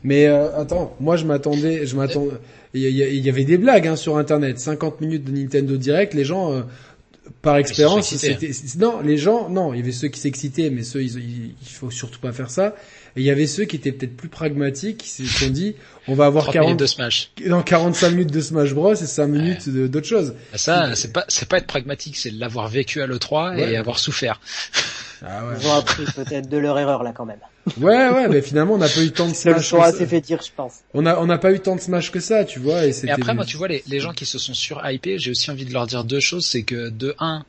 Mais 0.04 0.28
euh, 0.28 0.56
attends, 0.60 0.96
moi 1.00 1.18
je 1.18 1.26
m'attendais, 1.26 1.86
je 1.88 1.96
m'attends. 1.96 2.28
Il 2.76 2.82
y, 2.82 2.92
y 3.22 3.30
avait 3.30 3.46
des 3.46 3.58
blagues 3.58 3.88
hein, 3.88 3.96
sur 3.96 4.18
internet, 4.18 4.60
50 4.60 5.02
minutes 5.02 5.24
de 5.24 5.32
Nintendo 5.32 5.78
Direct, 5.78 6.14
les 6.14 6.26
gens 6.26 6.52
euh, 6.54 6.62
par 7.42 7.58
expérience, 7.58 8.08
c'était 8.16 8.52
non, 8.78 9.02
les 9.02 9.18
gens 9.18 9.50
non, 9.50 9.74
il 9.74 9.80
y 9.80 9.84
avait 9.84 9.92
ceux 9.92 10.08
qui 10.10 10.20
s'excitaient 10.20 10.70
mais 10.70 10.84
ceux 10.84 11.04
ils, 11.04 11.18
ils- 11.18 11.56
il 11.62 11.68
faut 11.68 11.92
surtout 11.92 12.20
pas 12.20 12.32
faire 12.32 12.50
ça. 12.50 12.76
Et 13.18 13.22
il 13.22 13.24
y 13.26 13.30
avait 13.30 13.48
ceux 13.48 13.64
qui 13.64 13.78
étaient 13.78 13.92
peut-être 13.94 14.18
plus 14.18 14.28
pragmatiques 14.30 14.98
qui 14.98 15.10
se 15.10 15.26
sont 15.26 15.50
dit 15.50 15.76
on 16.08 16.16
va 16.16 16.26
avoir 16.26 16.44
30 16.46 16.56
minutes 16.56 16.66
40 16.68 16.80
de 16.80 16.86
Smash. 16.86 17.32
dans 17.48 17.64
45 17.64 18.10
minutes 18.12 18.32
de 18.34 18.42
Smash 18.42 18.74
Bros 18.74 18.94
et 18.94 18.96
5 18.96 19.28
minutes 19.28 19.70
de- 19.70 19.88
d'autre 19.88 20.08
chose. 20.08 20.36
Ça, 20.56 20.94
c'est 20.96 21.14
pas, 21.14 21.24
c'est 21.30 21.48
pas 21.48 21.58
être 21.58 21.68
pragmatique, 21.68 22.18
c'est 22.18 22.32
l'avoir 22.32 22.68
vécu 22.68 23.02
à 23.02 23.08
l'E3 23.08 23.56
Ouais. 23.56 23.72
et 23.72 23.78
avoir 23.78 24.00
souffert. 24.00 24.40
Ah 25.26 25.46
ouais. 25.48 25.54
Ils 25.62 25.68
ont 25.68 25.74
appris 25.76 26.04
peut-être 26.16 26.50
de 26.50 26.58
leur 26.58 26.78
erreur 26.78 27.04
là 27.04 27.14
quand 27.16 27.26
même. 27.26 27.40
Ouais 27.80 28.10
ouais, 28.10 28.28
mais 28.30 28.42
finalement 28.42 28.76
on 28.76 28.78
n'a 28.78 28.88
pas 28.90 29.02
eu 29.04 29.12
tant 29.12 29.28
de 29.28 29.34
Smash. 29.36 29.72
que 29.72 29.78
assez 29.78 29.98
ça. 30.00 30.08
fait 30.08 30.22
dire, 30.22 30.40
je 30.46 30.52
pense. 30.56 30.76
On 30.94 31.06
a 31.06 31.18
on 31.20 31.26
n'a 31.26 31.38
pas 31.38 31.52
eu 31.52 31.60
tant 31.60 31.76
de 31.76 31.82
Smash 31.82 32.12
que 32.12 32.20
ça, 32.20 32.46
tu 32.46 32.60
vois 32.60 32.86
et 32.86 32.94
après, 33.10 33.34
moi, 33.34 33.46
tu 33.46 33.58
vois, 33.58 33.68
les, 33.68 33.84
les 33.88 34.00
gens 34.00 34.14
qui 34.14 34.26
se 34.26 34.38
sont 34.38 34.54
surhypés, 34.54 35.18
j'ai 35.20 35.32
aussi 35.32 35.50
envie 35.52 35.66
de 35.66 35.74
leur 35.74 35.88
dire 35.88 36.04
deux 36.04 36.20
choses. 36.20 36.46
C'est 36.46 36.64
que, 36.64 36.90
de 36.90 37.16
un, 37.20 37.44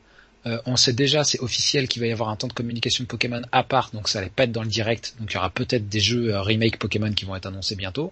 euh, 0.47 0.57
on 0.65 0.75
sait 0.75 0.93
déjà, 0.93 1.23
c'est 1.23 1.39
officiel 1.41 1.87
qu'il 1.87 2.01
va 2.01 2.07
y 2.07 2.11
avoir 2.11 2.29
un 2.29 2.35
temps 2.35 2.47
de 2.47 2.53
communication 2.53 3.03
de 3.03 3.07
Pokémon 3.07 3.41
à 3.51 3.63
part, 3.63 3.91
donc 3.93 4.07
ça 4.09 4.19
allait 4.19 4.31
pas 4.35 4.43
être 4.45 4.51
dans 4.51 4.63
le 4.63 4.69
direct. 4.69 5.13
Donc 5.19 5.31
il 5.31 5.35
y 5.35 5.37
aura 5.37 5.49
peut-être 5.51 5.87
des 5.87 5.99
jeux 5.99 6.33
euh, 6.33 6.41
remake 6.41 6.79
Pokémon 6.79 7.11
qui 7.11 7.25
vont 7.25 7.35
être 7.35 7.45
annoncés 7.47 7.75
bientôt. 7.75 8.11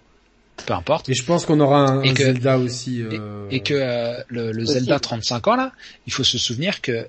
Peu 0.64 0.72
importe. 0.74 1.08
Et 1.10 1.14
je 1.14 1.22
pense 1.22 1.44
qu'on 1.44 1.60
aura 1.60 1.80
un, 1.90 2.02
Et 2.02 2.10
un 2.10 2.14
que- 2.14 2.22
Zelda 2.22 2.58
aussi. 2.58 3.02
euh, 3.02 3.46
Et 3.50 3.60
que 3.60 3.74
euh, 3.74 4.22
le, 4.28 4.52
le. 4.52 4.64
Zelda 4.64 4.98
35 5.00 5.48
ans 5.48 5.56
là, 5.56 5.72
il 6.06 6.12
faut 6.12 6.24
se 6.24 6.38
souvenir 6.38 6.80
que 6.80 7.06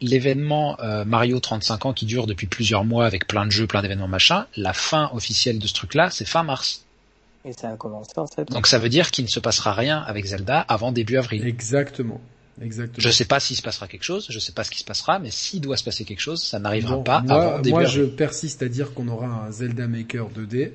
l'événement 0.00 0.78
euh, 0.80 1.04
Mario 1.04 1.40
35 1.40 1.86
ans 1.86 1.92
qui 1.92 2.06
dure 2.06 2.26
depuis 2.26 2.46
plusieurs 2.46 2.84
mois 2.84 3.06
avec 3.06 3.26
plein 3.26 3.46
de 3.46 3.50
jeux, 3.50 3.66
plein 3.66 3.82
d'événements 3.82 4.08
machin, 4.08 4.46
la 4.56 4.72
fin 4.72 5.10
officielle 5.14 5.58
de 5.58 5.66
ce 5.66 5.74
truc 5.74 5.94
là, 5.94 6.10
c'est 6.10 6.24
fin 6.26 6.42
mars. 6.42 6.84
Et 7.44 7.52
ça 7.52 7.70
a 7.70 7.76
commencé 7.76 8.12
en 8.16 8.26
septembre. 8.26 8.52
Donc 8.52 8.66
ça 8.66 8.78
veut 8.78 8.88
dire 8.90 9.10
qu'il 9.10 9.24
ne 9.24 9.30
se 9.30 9.40
passera 9.40 9.72
rien 9.72 9.98
avec 9.98 10.26
Zelda 10.26 10.60
avant 10.60 10.92
début 10.92 11.16
avril. 11.16 11.46
Exactement. 11.46 12.20
Exactement. 12.62 13.02
Je 13.02 13.08
sais 13.10 13.24
pas 13.24 13.40
s'il 13.40 13.56
se 13.56 13.62
passera 13.62 13.88
quelque 13.88 14.02
chose, 14.04 14.26
je 14.28 14.38
sais 14.38 14.52
pas 14.52 14.64
ce 14.64 14.70
qui 14.70 14.80
se 14.80 14.84
passera, 14.84 15.18
mais 15.18 15.30
s'il 15.30 15.62
doit 15.62 15.78
se 15.78 15.84
passer 15.84 16.04
quelque 16.04 16.20
chose, 16.20 16.42
ça 16.42 16.58
n'arrivera 16.58 16.96
Bon, 16.96 17.02
pas 17.02 17.22
moi, 17.22 17.42
avant 17.42 17.58
début 17.60 17.70
moi, 17.70 17.82
avril. 17.84 18.00
je 18.02 18.04
persiste 18.04 18.62
à 18.62 18.68
dire 18.68 18.92
qu'on 18.92 19.08
aura 19.08 19.26
un 19.46 19.50
Zelda 19.50 19.86
Maker 19.86 20.28
2D. 20.28 20.72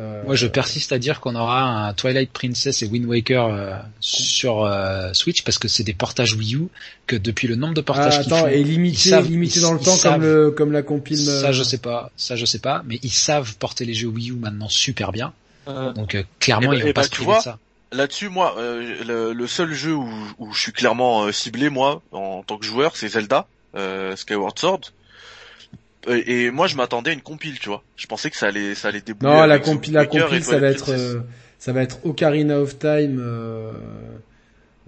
Euh, 0.00 0.22
Moi, 0.24 0.36
je 0.36 0.46
persiste 0.46 0.92
à 0.92 0.98
dire 0.98 1.18
qu'on 1.20 1.34
aura 1.34 1.62
un 1.88 1.92
Twilight 1.92 2.30
Princess 2.30 2.82
et 2.82 2.86
Wind 2.86 3.06
Waker 3.06 3.46
euh, 3.46 3.72
sur 4.00 4.62
euh, 4.64 5.12
Switch 5.12 5.42
parce 5.42 5.58
que 5.58 5.66
c'est 5.66 5.82
des 5.82 5.92
portages 5.94 6.34
Wii 6.34 6.54
U 6.54 6.62
que 7.08 7.16
depuis 7.16 7.48
le 7.48 7.56
nombre 7.56 7.74
de 7.74 7.80
Ah, 7.80 7.84
portages 7.84 8.22
qu'ils 8.22 8.32
attends, 8.32 8.44
font, 8.44 8.48
et 8.48 8.60
ils 8.60 8.66
limité, 8.68 9.10
savent- 9.10 9.28
limité 9.28 9.58
ils- 9.58 9.62
dans 9.62 9.72
le 9.72 9.80
ils 9.80 9.84
temps 9.84 9.96
savent- 9.96 10.12
comme 10.12 10.22
le, 10.22 10.50
comme 10.52 10.72
la 10.72 10.82
compile. 10.82 11.18
ça 11.18 11.50
je 11.50 11.62
sais 11.64 11.78
pas, 11.78 12.12
ça 12.16 12.36
je 12.36 12.44
sais 12.44 12.60
pas, 12.60 12.82
mais 12.86 13.00
ils 13.02 13.10
savent 13.10 13.56
porter 13.56 13.84
les 13.84 13.94
jeux 13.94 14.06
Wii 14.08 14.30
U 14.30 14.34
maintenant 14.34 14.68
super 14.68 15.10
bien. 15.10 15.32
Donc 15.66 16.14
euh, 16.14 16.22
clairement, 16.38 16.72
Eh 16.72 16.76
ben- 16.76 16.78
ils 16.78 16.82
vont 16.84 16.88
eh 16.90 16.92
pas 16.92 17.00
ben, 17.02 17.06
se 17.06 17.10
priver 17.10 17.24
vois, 17.26 17.38
de 17.38 17.42
ça. 17.42 17.58
Là-dessus, 17.90 18.28
moi, 18.28 18.54
euh, 18.58 19.02
le, 19.04 19.32
le 19.32 19.46
seul 19.46 19.72
jeu 19.72 19.94
où, 19.94 20.08
où 20.38 20.52
je 20.52 20.60
suis 20.60 20.72
clairement 20.72 21.24
euh, 21.24 21.32
ciblé, 21.32 21.70
moi, 21.70 22.02
en 22.12 22.42
tant 22.46 22.56
que 22.58 22.64
joueur, 22.66 22.96
c'est 22.96 23.08
Zelda, 23.08 23.46
euh, 23.76 24.14
Skyward 24.14 24.58
Sword. 24.58 24.80
Euh, 26.08 26.22
Et, 26.26 26.50
moi, 26.50 26.66
je 26.66 26.76
m'attendais 26.76 27.10
à 27.10 27.14
une 27.14 27.20
compile, 27.22 27.58
tu 27.58 27.68
vois. 27.68 27.82
Je 27.96 28.06
pensais 28.06 28.30
que 28.30 28.36
ça 28.36 28.46
allait, 28.46 28.74
ça 28.74 28.88
allait 28.88 29.00
débouler. 29.00 29.32
Non, 29.32 29.44
la 29.44 29.58
compile, 29.58 29.94
la 29.94 30.06
compile, 30.06 30.42
ça 30.44 30.58
va 30.58 30.68
être, 30.68 30.90
euh, 30.90 31.20
ça 31.58 31.72
va 31.72 31.82
être 31.82 31.98
Ocarina 32.04 32.58
of 32.60 32.78
Time, 32.78 33.18
euh, 33.20 33.72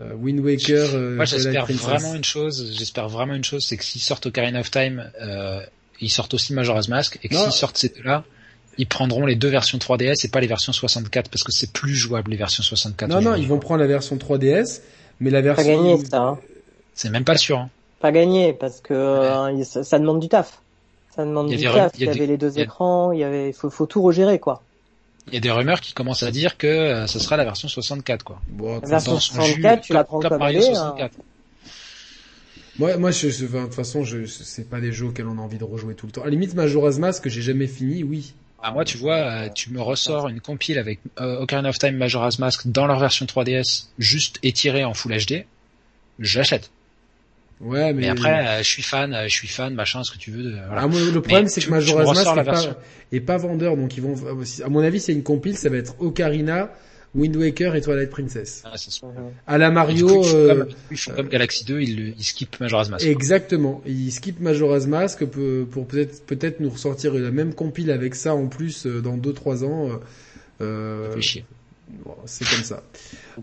euh, 0.00 0.14
Wind 0.14 0.40
Waker, 0.40 0.98
Moi, 1.16 1.24
j'espère 1.24 1.66
vraiment 1.66 2.14
une 2.14 2.24
chose. 2.24 2.74
J'espère 2.76 3.08
vraiment 3.08 3.34
une 3.34 3.44
chose, 3.44 3.64
c'est 3.66 3.76
que 3.76 3.84
s'ils 3.84 4.00
sortent 4.00 4.26
Ocarina 4.26 4.60
of 4.60 4.70
Time, 4.70 5.10
euh, 5.20 5.60
ils 6.00 6.10
sortent 6.10 6.34
aussi 6.34 6.54
Majora's 6.54 6.88
Mask, 6.88 7.18
et 7.22 7.28
que 7.28 7.34
s'ils 7.36 7.52
sortent 7.52 7.76
ces 7.76 7.90
deux-là, 7.90 8.24
ils 8.78 8.86
prendront 8.86 9.26
les 9.26 9.34
deux 9.34 9.48
versions 9.48 9.76
3DS 9.78 10.24
et 10.24 10.28
pas 10.28 10.40
les 10.40 10.46
versions 10.46 10.72
64 10.72 11.28
parce 11.28 11.44
que 11.44 11.52
c'est 11.52 11.70
plus 11.72 11.94
jouable 11.94 12.30
les 12.30 12.36
versions 12.38 12.62
64. 12.62 13.10
Non, 13.10 13.20
non, 13.20 13.34
ils 13.34 13.46
vont 13.46 13.58
prendre 13.58 13.80
la 13.80 13.86
version 13.86 14.16
3DS, 14.16 14.80
mais 15.18 15.28
la 15.28 15.42
pas 15.42 15.54
version. 15.62 15.76
gagné 15.76 16.04
ça. 16.04 16.22
Hein. 16.22 16.38
C'est 16.94 17.10
même 17.10 17.24
pas 17.24 17.36
sûr. 17.36 17.58
Hein. 17.58 17.70
Pas 18.00 18.12
gagné 18.12 18.54
parce 18.54 18.80
que 18.80 18.94
euh, 18.94 19.64
ça 19.64 19.98
demande 19.98 20.20
du 20.20 20.28
taf. 20.28 20.62
Ça 21.14 21.24
demande 21.24 21.48
Il 21.50 21.60
y 21.60 21.66
a 21.66 21.70
du 21.70 21.76
taf. 21.78 21.92
il 21.96 22.04
y 22.06 22.08
avait 22.08 22.26
les 22.26 22.36
deux 22.36 22.50
il 22.52 22.58
y 22.58 22.60
a- 22.60 22.64
écrans, 22.64 23.12
il 23.12 23.18
y 23.20 23.24
avait, 23.24 23.52
faut, 23.52 23.70
faut 23.70 23.86
tout 23.86 24.02
regérer 24.02 24.38
quoi. 24.38 24.62
Il 25.28 25.34
y 25.34 25.36
a 25.36 25.40
des 25.40 25.50
rumeurs 25.50 25.80
qui 25.80 25.92
commencent 25.92 26.22
à 26.22 26.30
dire 26.30 26.56
que 26.56 26.66
euh, 26.66 27.06
ce 27.06 27.18
sera 27.18 27.36
la 27.36 27.44
version 27.44 27.68
64 27.68 28.24
quoi. 28.24 28.40
Bon, 28.48 28.74
La 28.80 28.88
version 28.88 29.12
Dans 29.14 29.20
son 29.20 29.34
64, 29.34 29.76
jus, 29.82 29.86
tu 29.86 29.92
la 29.92 30.04
prends 30.04 30.20
Top 30.20 30.30
comme 30.30 30.38
Mario 30.40 30.60
elle 30.60 30.66
est, 30.66 30.76
hein. 30.76 30.94
64. 30.96 31.12
Moi, 32.78 33.10
je, 33.10 33.28
je- 33.28 33.44
de 33.46 33.60
toute 33.64 33.74
façon, 33.74 34.04
je, 34.04 34.24
c'est 34.24 34.68
pas 34.70 34.80
des 34.80 34.90
jeux 34.92 35.06
auxquels 35.06 35.26
on 35.26 35.36
a 35.38 35.42
envie 35.42 35.58
de 35.58 35.64
rejouer 35.64 35.94
tout 35.94 36.06
le 36.06 36.12
temps. 36.12 36.22
À 36.22 36.24
la 36.24 36.30
limite, 36.30 36.54
Majora's 36.54 36.98
Mask, 36.98 37.22
que 37.24 37.28
j'ai 37.28 37.42
jamais 37.42 37.66
fini, 37.66 38.02
oui. 38.02 38.32
Ah, 38.62 38.72
moi, 38.72 38.84
tu 38.86 38.96
vois, 38.96 39.16
euh, 39.16 39.48
tu 39.54 39.70
me 39.70 39.80
ressors 39.82 40.28
une 40.28 40.40
compile 40.40 40.78
avec 40.78 41.00
euh, 41.20 41.40
Ocarina 41.40 41.68
of 41.68 41.78
Time, 41.78 41.96
Majora's 41.96 42.38
Mask 42.38 42.66
dans 42.68 42.86
leur 42.86 42.98
version 42.98 43.26
3DS, 43.26 43.88
juste 43.98 44.38
étirée 44.42 44.84
en 44.84 44.94
Full 44.94 45.12
HD, 45.14 45.44
j'achète. 46.18 46.70
Ouais, 47.60 47.92
mais. 47.92 48.02
Mais 48.02 48.08
après, 48.08 48.46
euh, 48.46 48.58
je 48.58 48.68
suis 48.68 48.82
fan, 48.82 49.12
euh, 49.12 49.24
je 49.24 49.34
suis 49.34 49.48
fan, 49.48 49.74
machin, 49.74 50.02
ce 50.02 50.10
que 50.12 50.18
tu 50.18 50.30
veux. 50.30 50.42
de- 50.44 50.50
voilà. 50.66 50.82
Ah, 50.82 50.86
moi, 50.88 50.98
le 51.00 51.20
problème, 51.20 51.46
c'est 51.48 51.60
que 51.60 51.66
Majora's 51.70 52.06
Mask 52.14 52.20
est 52.38 52.44
pas, 52.44 52.76
est 53.12 53.20
pas 53.20 53.36
vendeur, 53.36 53.76
donc 53.76 53.96
ils 53.96 54.02
vont, 54.02 54.14
à 54.64 54.68
mon 54.70 54.80
avis, 54.80 54.98
c'est 55.00 55.12
une 55.12 55.22
compile, 55.22 55.56
ça 55.58 55.68
va 55.68 55.76
être 55.76 55.94
Ocarina, 56.00 56.70
Wind 57.14 57.36
Waker 57.36 57.74
et 57.74 57.80
Twilight 57.82 58.08
Princess. 58.08 58.62
Ah. 58.64 58.72
À 59.46 59.58
la 59.58 59.70
Mario, 59.70 60.22
ils 60.22 60.24
font 60.28 60.36
euh, 60.36 60.48
comme, 60.48 60.68
ils 60.90 60.96
font 60.96 61.10
comme 61.12 61.28
Galaxy 61.28 61.64
2, 61.64 61.80
ils, 61.80 62.14
ils 62.16 62.24
skippent 62.24 62.58
Majora's 62.60 62.88
Mask. 62.88 63.04
Exactement. 63.04 63.82
Ils 63.84 64.12
skippent 64.12 64.40
Majora's 64.40 64.86
Mask 64.86 65.24
pour, 65.26 65.66
pour 65.68 65.86
peut-être 65.86 66.24
peut-être 66.24 66.60
nous 66.60 66.70
ressortir 66.70 67.12
la 67.14 67.30
même 67.32 67.52
compile 67.52 67.90
avec 67.90 68.14
ça 68.14 68.34
en 68.34 68.46
plus 68.46 68.86
euh, 68.86 69.00
dans 69.02 69.16
2-3 69.18 69.64
ans. 69.64 69.88
euh, 69.90 69.96
euh, 70.62 71.08
Ça 71.08 71.14
fait 71.16 71.20
chier. 71.22 71.44
Bon, 72.04 72.14
c'est 72.26 72.48
comme 72.48 72.62
ça. 72.64 72.82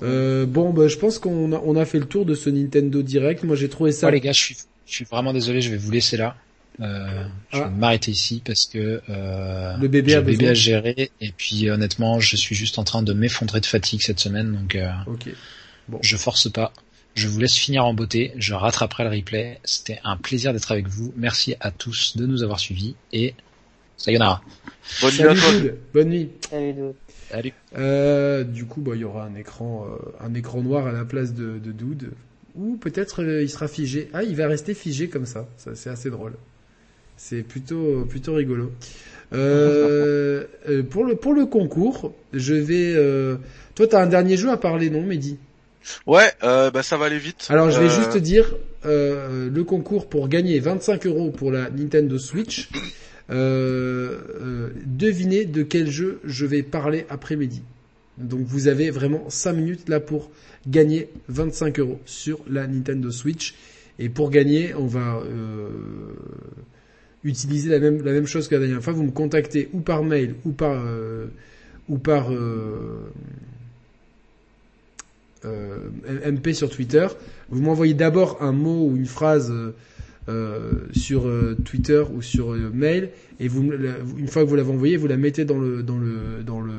Euh, 0.04 0.46
bon, 0.46 0.72
bah, 0.72 0.88
je 0.88 0.98
pense 0.98 1.20
qu'on 1.20 1.52
a, 1.54 1.62
on 1.66 1.76
a 1.76 1.86
fait 1.86 2.00
le 2.00 2.06
tour 2.06 2.26
de 2.26 2.36
ce 2.36 2.50
Nintendo 2.50 3.02
Direct. 3.02 3.44
Moi, 3.44 3.56
j'ai 3.56 3.70
trouvé 3.70 3.92
ça. 3.92 4.08
Bon, 4.08 4.14
les 4.14 4.20
gars, 4.22 4.32
je 4.32 4.40
suis, 4.40 4.58
je 4.86 4.94
suis 4.94 5.06
vraiment 5.06 5.34
désolé, 5.34 5.62
je 5.62 5.70
vais 5.72 5.78
vous 5.78 5.92
laisser 5.92 6.18
là. 6.18 6.36
Euh, 6.80 7.26
je 7.52 7.58
Ah. 7.60 7.64
vais 7.66 7.70
m'arrêter 7.76 8.12
ici 8.12 8.42
parce 8.46 8.68
que 8.68 9.02
euh, 9.10 9.78
Le 9.78 9.88
bébé 9.88 10.12
j'ai 10.12 10.16
a 10.18 10.20
le 10.20 10.26
bébé 10.26 10.38
besoin. 10.38 10.52
à 10.52 10.54
gérer 10.54 11.12
et 11.22 11.32
puis 11.36 11.70
honnêtement, 11.72 12.20
je 12.20 12.36
suis 12.36 12.54
juste 12.56 12.78
en 12.78 12.84
train 12.84 13.02
de 13.02 13.14
m'effondrer 13.14 13.62
de 13.62 13.66
fatigue 13.66 14.02
cette 14.04 14.20
semaine, 14.20 14.54
donc 14.54 14.76
euh, 14.76 14.88
Ok. 15.08 15.30
je 16.02 16.18
force 16.18 16.52
pas. 16.52 16.72
Je 17.16 17.28
vous 17.28 17.40
laisse 17.40 17.56
finir 17.56 17.84
en 17.84 17.96
beauté. 17.96 18.32
Je 18.38 18.54
rattraperai 18.54 19.06
le 19.06 19.10
replay. 19.10 19.60
C'était 19.64 20.00
un 20.04 20.18
plaisir 20.18 20.54
d'être 20.54 20.72
avec 20.72 20.88
vous. 20.88 21.12
Merci 21.18 21.56
à 21.62 21.72
tous 21.72 22.16
de 22.16 22.28
nous 22.28 22.44
avoir 22.44 22.60
suivis 22.60 22.94
et 23.12 23.34
sayonara. 23.98 24.44
Bonne 25.02 25.14
nuit 25.16 25.22
à 25.24 25.36
Salut, 25.36 25.62
toi. 25.62 25.72
Bonne 25.96 26.10
nuit. 26.10 26.30
Salut, 26.48 26.74
Salut. 27.30 27.54
Euh, 27.78 28.44
du 28.44 28.66
coup, 28.66 28.82
bah, 28.82 28.92
il 28.96 29.02
y 29.02 29.04
aura 29.04 29.26
un 29.26 29.36
écran, 29.36 29.86
euh, 29.90 30.26
un 30.26 30.34
écran 30.34 30.62
noir 30.62 30.88
à 30.88 30.92
la 30.92 31.06
place 31.06 31.34
de, 31.34 31.58
de 31.60 31.72
Dude. 31.72 32.12
Ou 32.56 32.78
peut-être 32.78 33.24
euh, 33.24 33.44
il 33.44 33.50
sera 33.50 33.68
figé. 33.68 34.10
Ah, 34.14 34.24
il 34.24 34.36
va 34.36 34.48
rester 34.48 34.74
figé 34.74 35.10
comme 35.10 35.26
ça. 35.26 35.48
Ça, 35.58 35.72
c'est 35.76 35.90
assez 35.90 36.10
drôle. 36.10 36.34
C'est 37.18 37.42
plutôt, 37.44 38.06
plutôt 38.06 38.34
rigolo. 38.36 38.72
Euh, 39.34 40.46
euh, 40.70 40.84
pour 40.84 41.04
le 41.04 41.16
pour 41.16 41.34
le 41.34 41.46
concours, 41.46 42.14
je 42.34 42.54
vais. 42.54 42.94
Euh... 42.96 43.36
Toi, 43.76 43.88
t'as 43.88 44.02
un 44.02 44.08
dernier 44.08 44.38
jeu 44.38 44.50
à 44.50 44.58
parler, 44.58 44.90
non, 44.90 45.04
Mehdi? 45.04 45.38
Ouais, 46.06 46.32
euh, 46.44 46.72
bah 46.72 46.84
ça 46.84 46.98
va 46.98 47.06
aller 47.06 47.18
vite. 47.20 47.48
Alors, 47.50 47.70
je 47.72 47.80
vais 47.80 47.86
Euh, 47.86 47.90
juste 47.90 48.18
dire 48.18 48.56
euh, 48.86 49.50
le 49.50 49.64
concours 49.64 50.08
pour 50.10 50.28
gagner 50.28 50.60
25 50.60 51.06
euros 51.08 51.32
pour 51.32 51.52
la 51.52 51.70
Nintendo 51.70 52.18
Switch. 52.18 52.70
Euh, 53.30 54.20
euh, 54.40 54.70
devinez 54.86 55.46
de 55.46 55.64
quel 55.64 55.90
jeu 55.90 56.20
je 56.24 56.46
vais 56.46 56.64
parler 56.64 57.06
après-midi. 57.10 57.62
Donc, 58.18 58.42
vous 58.42 58.68
avez 58.68 58.90
vraiment 58.90 59.30
5 59.30 59.54
minutes 59.54 59.90
là 59.90 60.00
pour 60.00 60.32
gagner 60.68 61.10
25 61.28 61.80
euros 61.80 62.00
sur 62.06 62.40
la 62.50 62.68
Nintendo 62.68 63.12
Switch. 63.12 63.56
Et 64.00 64.10
pour 64.10 64.30
gagner, 64.30 64.74
on 64.76 64.88
va 64.88 65.18
euh, 65.18 65.70
utiliser 67.24 67.70
la 67.70 67.80
même 67.80 68.28
chose 68.28 68.48
que 68.48 68.56
la 68.56 68.62
dernière 68.62 68.84
fois. 68.84 68.94
Vous 68.94 69.04
me 69.04 69.12
contactez 69.12 69.70
ou 69.74 69.80
par 69.82 70.04
mail 70.04 70.36
ou 70.46 70.52
par 70.52 70.84
euh, 70.86 71.28
ou 71.90 71.98
par 71.98 72.30
MP 75.44 76.54
sur 76.54 76.70
Twitter. 76.70 77.08
Vous 77.50 77.62
m'envoyez 77.62 77.94
d'abord 77.94 78.42
un 78.42 78.52
mot 78.52 78.88
ou 78.88 78.96
une 78.98 79.06
phrase 79.06 79.54
euh, 80.30 80.72
sur 80.94 81.28
euh, 81.28 81.56
Twitter 81.66 82.04
ou 82.14 82.22
sur 82.22 82.54
euh, 82.54 82.70
mail 82.74 83.10
et 83.40 83.48
vous 83.48 83.64
une 84.18 84.28
fois 84.28 84.44
que 84.44 84.50
vous 84.50 84.56
l'avez 84.56 84.72
envoyé, 84.72 84.98
vous 84.98 85.08
la 85.08 85.18
mettez 85.18 85.46
dans 85.46 85.58
le 85.60 85.84
dans 85.84 85.98
le 85.98 86.44
dans 86.46 86.60
le 86.62 86.74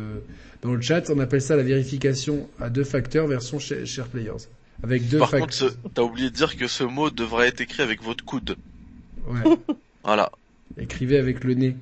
dans 0.62 0.72
le 0.74 0.80
chat. 0.80 1.08
On 1.10 1.18
appelle 1.18 1.40
ça 1.42 1.56
la 1.56 1.62
vérification 1.62 2.48
à 2.60 2.68
deux 2.70 2.84
facteurs 2.84 3.26
version 3.26 3.58
Share 3.58 4.06
Players 4.08 4.46
avec 4.82 5.08
deux 5.08 5.18
Par 5.18 5.30
fac- 5.32 5.40
contre, 5.40 5.74
t'as 5.94 6.02
oublié 6.02 6.30
de 6.30 6.34
dire 6.34 6.56
que 6.56 6.66
ce 6.68 6.84
mot 6.84 7.10
devrait 7.10 7.48
être 7.48 7.60
écrit 7.60 7.82
avec 7.82 8.02
votre 8.02 8.24
coude. 8.24 8.56
Ouais. 9.26 9.56
Voilà. 10.04 10.30
Écrivez 10.78 11.18
avec 11.18 11.44
le 11.44 11.54
nez 11.54 11.76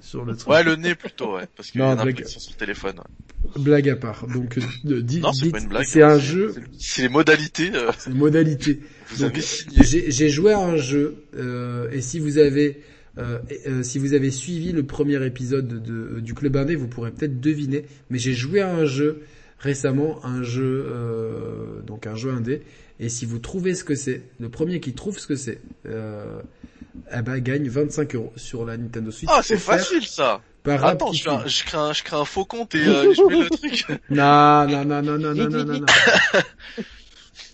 sur 0.00 0.24
le 0.24 0.34
truc. 0.36 0.48
Ouais, 0.48 0.64
le 0.64 0.74
nez 0.76 0.94
plutôt, 0.94 1.36
ouais. 1.36 1.46
Parce 1.56 1.70
qu'il 1.70 1.80
y 1.80 1.84
Non, 1.84 1.90
en 1.90 1.98
a 1.98 2.02
sur 2.26 2.40
le 2.50 2.56
téléphone. 2.56 2.96
ouais. 2.96 3.27
Blague 3.56 3.88
à 3.88 3.96
part. 3.96 4.26
Donc, 4.26 4.58
euh, 4.58 5.02
dites, 5.02 5.24
c'est 5.32 5.52
c'est 5.84 6.02
hein, 6.02 6.10
un 6.10 6.18
jeu, 6.18 6.54
C'est 6.78 7.02
les 7.02 7.08
modalités. 7.08 7.70
euh, 7.74 7.90
c'est 7.98 8.10
une 8.10 8.16
modalité. 8.16 8.80
vous 9.10 9.22
Donc, 9.24 9.32
avez 9.32 9.40
signé. 9.40 10.10
J'ai 10.10 10.28
joué 10.28 10.52
à 10.52 10.58
un 10.60 10.76
jeu 10.76 11.24
euh, 11.36 11.90
et 11.92 12.00
si 12.00 12.18
vous 12.18 12.38
avez 12.38 12.82
euh, 13.18 13.38
euh, 13.66 13.82
si 13.82 13.98
vous 13.98 14.14
avez 14.14 14.30
suivi 14.30 14.72
le 14.72 14.84
premier 14.84 15.24
épisode 15.26 15.82
de, 15.82 16.20
du 16.20 16.34
club 16.34 16.56
indé, 16.56 16.76
vous 16.76 16.88
pourrez 16.88 17.10
peut-être 17.10 17.40
deviner. 17.40 17.84
Mais 18.10 18.18
j'ai 18.18 18.34
joué 18.34 18.60
à 18.60 18.72
un 18.72 18.84
jeu 18.84 19.22
récemment, 19.58 20.24
un 20.24 20.42
jeu 20.42 20.86
euh, 20.88 21.80
donc 21.86 22.06
un 22.06 22.14
jeu 22.14 22.30
indé. 22.30 22.62
Et 23.00 23.08
si 23.08 23.24
vous 23.26 23.38
trouvez 23.38 23.74
ce 23.74 23.84
que 23.84 23.94
c'est, 23.94 24.22
le 24.40 24.48
premier 24.48 24.80
qui 24.80 24.92
trouve 24.92 25.18
ce 25.18 25.26
que 25.26 25.36
c'est, 25.36 25.60
eh 25.86 27.22
ben, 27.22 27.38
gagne 27.38 27.68
25 27.68 28.14
euros 28.16 28.32
sur 28.36 28.64
la 28.64 28.76
Nintendo 28.76 29.10
Switch. 29.10 29.30
Ah, 29.32 29.40
c'est 29.42 29.56
facile 29.58 30.04
ça. 30.04 30.40
Attends, 30.68 31.12
je, 31.12 31.28
un, 31.28 31.92
crée 31.92 32.16
un, 32.16 32.24
faux 32.24 32.44
compte 32.44 32.74
et 32.74 32.86
euh, 32.86 33.12
je 33.14 33.22
mets 33.22 33.42
le 33.42 33.50
truc. 33.50 33.86
Non, 34.10 34.66
non, 34.66 34.84
non, 34.84 35.02
non, 35.02 35.18
non, 35.18 35.34
non, 35.34 35.48
non, 35.48 35.64
non. 35.64 35.86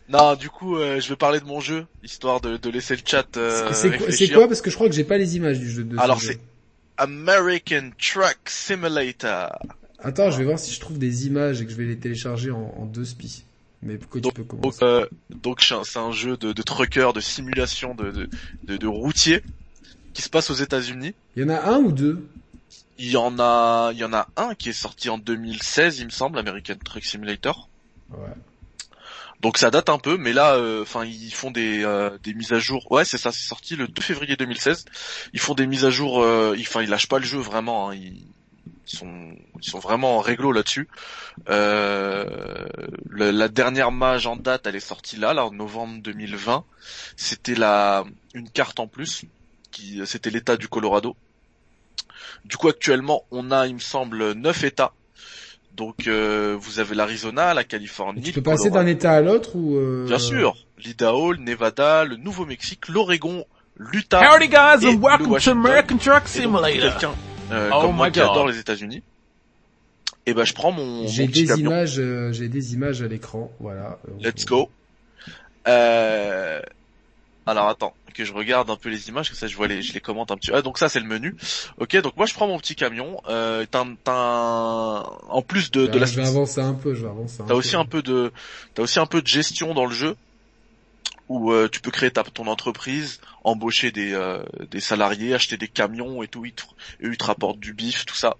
Non, 0.08 0.34
du 0.40 0.48
coup, 0.48 0.76
euh, 0.76 1.00
je 1.00 1.08
vais 1.08 1.16
parler 1.16 1.40
de 1.40 1.44
mon 1.44 1.60
jeu, 1.60 1.86
histoire 2.02 2.40
de, 2.40 2.70
laisser 2.70 2.96
le 2.96 3.02
chat 3.04 3.36
euh, 3.36 3.72
C'est 3.72 4.30
quoi 4.30 4.48
Parce 4.48 4.60
que 4.60 4.70
je 4.70 4.74
crois 4.74 4.88
que 4.88 4.94
j'ai 4.94 5.04
pas 5.04 5.18
les 5.18 5.36
images 5.36 5.58
du 5.58 5.70
jeu. 5.70 5.84
De 5.84 5.98
Alors, 5.98 6.20
c'est 6.20 6.40
American 6.96 7.90
Truck 7.98 8.38
Simulator. 8.46 9.58
Attends, 9.98 10.30
je 10.30 10.38
vais 10.38 10.44
voir 10.44 10.58
si 10.58 10.72
je 10.72 10.80
trouve 10.80 10.98
des 10.98 11.26
images 11.26 11.62
et 11.62 11.64
que 11.64 11.72
je 11.72 11.76
vais 11.76 11.86
les 11.86 11.98
télécharger 11.98 12.50
en, 12.50 12.74
en 12.76 12.84
deux 12.84 13.04
spies. 13.04 13.44
Mais 13.82 13.98
pourquoi 13.98 14.20
tu 14.20 14.32
peux 14.32 14.44
commencer 14.44 14.78
euh, 14.82 15.06
Donc, 15.30 15.62
c'est 15.62 15.98
un 15.98 16.12
jeu 16.12 16.36
de, 16.36 16.52
de 16.52 16.62
trucker, 16.62 17.12
de 17.14 17.20
simulation 17.20 17.94
de, 17.94 18.28
de 18.66 18.86
routier 18.86 19.42
qui 20.14 20.22
se 20.22 20.30
passe 20.30 20.48
aux 20.50 20.54
États-Unis. 20.54 21.14
Il 21.36 21.42
y 21.42 21.44
en 21.44 21.50
a 21.50 21.60
un 21.60 21.78
ou 21.78 21.92
deux? 21.92 22.26
Il 22.98 23.10
y 23.10 23.16
en 23.16 23.38
a, 23.38 23.90
il 23.92 23.98
y 23.98 24.04
en 24.04 24.12
a 24.12 24.28
un 24.36 24.54
qui 24.54 24.68
est 24.68 24.72
sorti 24.72 25.08
en 25.10 25.18
2016, 25.18 25.98
il 25.98 26.04
me 26.06 26.10
semble, 26.10 26.38
American 26.38 26.76
Truck 26.84 27.04
Simulator. 27.04 27.68
Ouais. 28.10 28.18
Donc 29.40 29.58
ça 29.58 29.70
date 29.70 29.88
un 29.90 29.98
peu, 29.98 30.16
mais 30.16 30.32
là, 30.32 30.58
enfin, 30.80 31.04
ils 31.04 31.34
font 31.34 31.50
des 31.50 31.84
euh, 31.84 32.16
des 32.22 32.32
mises 32.34 32.52
à 32.52 32.58
jour. 32.58 32.90
Ouais, 32.90 33.04
c'est 33.04 33.18
ça, 33.18 33.30
c'est 33.32 33.46
sorti 33.46 33.76
le 33.76 33.88
2 33.88 34.00
février 34.00 34.36
2016. 34.36 34.84
Ils 35.34 35.40
font 35.40 35.54
des 35.54 35.66
mises 35.66 35.84
à 35.84 35.90
jour. 35.90 36.18
Enfin, 36.18 36.82
ils, 36.82 36.88
lâchent 36.88 37.08
pas 37.08 37.18
le 37.18 37.26
jeu 37.26 37.40
vraiment. 37.40 37.90
hein. 37.90 37.94
Ils, 37.94 38.22
ils 38.86 38.96
sont, 38.98 39.34
ils 39.60 39.68
sont 39.68 39.78
vraiment 39.80 40.20
réglo 40.20 40.52
là-dessus. 40.52 40.88
Euh, 41.48 42.66
le- 43.08 43.30
la 43.30 43.48
dernière 43.48 43.90
mage 43.92 44.26
en 44.26 44.36
date, 44.36 44.66
elle 44.66 44.76
est 44.76 44.80
sortie 44.80 45.16
là, 45.16 45.34
là 45.34 45.44
en 45.46 45.50
novembre 45.52 46.00
2020. 46.02 46.64
C'était 47.16 47.54
la 47.54 48.04
une 48.34 48.48
carte 48.48 48.80
en 48.80 48.86
plus, 48.86 49.24
qui 49.70 50.00
c'était 50.06 50.30
l'État 50.30 50.56
du 50.56 50.68
Colorado. 50.68 51.16
Du 52.44 52.56
coup, 52.56 52.68
actuellement, 52.68 53.24
on 53.30 53.50
a, 53.50 53.66
il 53.66 53.74
me 53.74 53.80
semble, 53.80 54.32
neuf 54.32 54.64
États. 54.64 54.92
Donc, 55.76 56.06
euh, 56.06 56.56
vous 56.58 56.78
avez 56.78 56.94
l'Arizona, 56.94 57.52
la 57.54 57.64
Californie. 57.64 58.20
Tu 58.22 58.32
peux 58.32 58.42
passer 58.42 58.70
d'un 58.70 58.86
état 58.86 59.12
à 59.12 59.20
l'autre 59.20 59.56
ou 59.56 59.76
euh, 59.76 60.04
Bien 60.06 60.18
sûr, 60.18 60.54
l'Idaho, 60.78 61.32
le 61.32 61.38
Nevada, 61.38 62.04
le 62.04 62.16
Nouveau-Mexique, 62.16 62.88
l'Oregon, 62.88 63.44
l'Utah. 63.76 64.20
Howdy 64.34 64.48
guys 64.48 64.84
Et 64.86 64.94
and 64.94 65.00
welcome 65.00 65.36
to. 65.36 65.50
American 65.50 65.96
Truck 65.96 66.24
Et 66.26 66.28
Simulator. 66.40 66.90
Quelqu'un 66.92 67.14
euh, 67.50 67.70
Oh 67.74 67.80
comme 67.82 67.96
moi 67.96 68.06
my 68.06 68.12
qui 68.12 68.20
God. 68.20 68.28
adore 68.30 68.46
les 68.48 68.58
États-Unis. 68.58 69.02
Et 70.26 70.32
ben, 70.32 70.44
je 70.44 70.54
prends 70.54 70.70
mon, 70.70 71.06
J'ai 71.08 71.26
des 71.26 71.44
camion. 71.46 71.70
images, 71.70 71.98
euh, 71.98 72.32
j'ai 72.32 72.48
des 72.48 72.72
images 72.74 73.02
à 73.02 73.08
l'écran, 73.08 73.50
voilà. 73.58 73.98
Euh, 74.08 74.12
Let's 74.22 74.44
go. 74.46 74.70
Euh... 75.66 76.60
Alors 77.46 77.68
attends, 77.68 77.94
que 78.14 78.24
je 78.24 78.32
regarde 78.32 78.70
un 78.70 78.76
peu 78.76 78.88
les 78.88 79.08
images, 79.08 79.30
que 79.30 79.36
ça 79.36 79.46
je 79.46 79.56
vois 79.56 79.68
les, 79.68 79.82
je 79.82 79.92
les 79.92 80.00
commente 80.00 80.30
un 80.30 80.36
petit. 80.36 80.50
Ah 80.52 80.62
donc 80.62 80.78
ça 80.78 80.88
c'est 80.88 81.00
le 81.00 81.06
menu. 81.06 81.36
Ok, 81.78 81.96
donc 81.98 82.16
moi 82.16 82.26
je 82.26 82.32
prends 82.34 82.46
mon 82.46 82.58
petit 82.58 82.74
camion. 82.74 83.20
Euh, 83.28 83.66
t'as 83.70 83.84
un- 84.06 85.02
en 85.28 85.42
plus 85.42 85.70
de, 85.70 85.86
de 85.86 85.98
la, 85.98 86.06
Je 86.06 86.16
vais 86.16 86.26
avancer 86.26 86.60
un 86.60 86.74
peu, 86.74 86.94
je 86.94 87.02
vais 87.02 87.08
avancer 87.10 87.42
un 87.42 87.46
t'as 87.46 87.54
aussi 87.54 87.76
un 87.76 87.84
peu 87.84 88.02
de, 88.02 88.32
t'as 88.74 88.82
aussi 88.82 88.98
un 88.98 89.06
peu 89.06 89.20
de 89.20 89.26
gestion 89.26 89.74
dans 89.74 89.84
le 89.86 89.94
jeu 89.94 90.16
où 91.28 91.52
euh, 91.52 91.68
tu 91.68 91.80
peux 91.80 91.90
créer 91.90 92.10
ta, 92.10 92.22
ton 92.22 92.46
entreprise, 92.46 93.20
embaucher 93.44 93.90
des, 93.90 94.12
euh, 94.12 94.42
des 94.70 94.80
salariés, 94.80 95.34
acheter 95.34 95.56
des 95.56 95.68
camions 95.68 96.22
et 96.22 96.28
tout. 96.28 96.44
Ils 96.44 96.54
te, 96.54 96.62
ils 97.00 97.16
te 97.16 97.24
rapportent 97.24 97.60
du 97.60 97.72
bif, 97.74 98.04
tout 98.04 98.14
ça. 98.14 98.36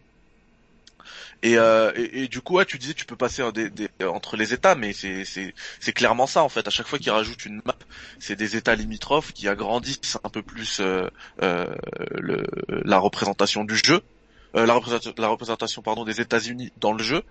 Et, 1.44 1.58
euh, 1.58 1.92
et, 1.94 2.23
et 2.24 2.28
du 2.28 2.40
coup, 2.40 2.55
ouais, 2.56 2.64
tu 2.64 2.78
disais, 2.78 2.94
tu 2.94 3.05
peux 3.05 3.16
passer 3.16 3.42
euh, 3.42 3.52
des, 3.52 3.68
des- 3.70 3.89
entre 4.06 4.36
les 4.39 4.55
États, 4.55 4.74
mais 4.74 4.92
c'est 4.94 5.92
clairement 5.94 6.26
ça 6.26 6.42
en 6.42 6.48
fait. 6.48 6.66
À 6.66 6.70
chaque 6.70 6.86
fois 6.89 6.98
qu'ils 6.98 7.12
rajoutent 7.12 7.44
une 7.44 7.60
map, 7.66 7.76
c'est 8.18 8.36
des 8.36 8.56
États 8.56 8.74
limitrophes 8.74 9.32
qui 9.32 9.48
agrandissent 9.48 10.18
un 10.24 10.31
peu 10.31 10.42
plus 10.42 10.81
euh, 10.81 11.08
euh, 11.42 11.66
le, 12.12 12.44
la 12.84 12.98
représentation 12.98 13.64
du 13.64 13.76
jeu, 13.76 14.00
euh, 14.56 14.66
la 14.66 14.74
représentation, 14.74 15.14
la 15.18 15.28
représentation 15.28 15.82
pardon 15.82 16.05
des 16.05 16.20
États-Unis 16.23 16.73
dans 16.76 16.92
le 16.94 17.02
jeu. 17.02 17.23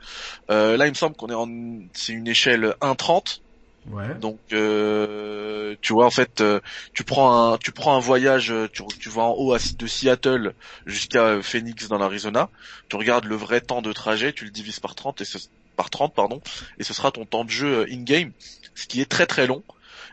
Euh, 0.51 0.77
là, 0.77 0.87
il 0.87 0.91
me 0.91 0.95
semble 0.95 1.15
qu'on 1.15 1.29
est 1.29 1.33
en 1.35 1.47
c'est 1.93 2.13
une 2.13 2.27
échelle 2.27 2.75
1.30. 2.81 3.43
Ouais. 3.89 4.15
Donc, 4.15 4.39
euh, 4.51 5.75
tu 5.81 5.93
vois, 5.93 6.05
en 6.05 6.11
fait, 6.11 6.41
euh, 6.41 6.59
tu 6.93 7.03
prends 7.03 7.53
un, 7.53 7.57
tu 7.57 7.71
prends 7.71 7.95
un 7.95 7.99
voyage, 7.99 8.51
euh, 8.51 8.67
tu, 8.71 8.83
tu 8.99 9.09
vas 9.09 9.23
en 9.23 9.35
haut 9.37 9.53
à, 9.53 9.57
de 9.57 9.87
Seattle 9.87 10.53
jusqu'à 10.85 11.23
euh, 11.25 11.41
Phoenix 11.41 11.87
dans 11.87 11.97
l'Arizona. 11.97 12.49
Tu 12.89 12.95
regardes 12.95 13.25
le 13.25 13.35
vrai 13.35 13.61
temps 13.61 13.81
de 13.81 13.91
trajet, 13.91 14.33
tu 14.33 14.45
le 14.45 14.51
divises 14.51 14.79
par 14.79 14.95
30 14.95 15.21
et 15.21 15.25
ce, 15.25 15.37
par 15.75 15.89
30 15.89 16.13
pardon, 16.13 16.41
et 16.77 16.83
ce 16.83 16.93
sera 16.93 17.11
ton 17.11 17.25
temps 17.25 17.45
de 17.45 17.49
jeu 17.49 17.79
euh, 17.79 17.85
in-game, 17.91 18.31
ce 18.75 18.87
qui 18.87 19.01
est 19.01 19.09
très 19.09 19.25
très 19.25 19.47
long. 19.47 19.63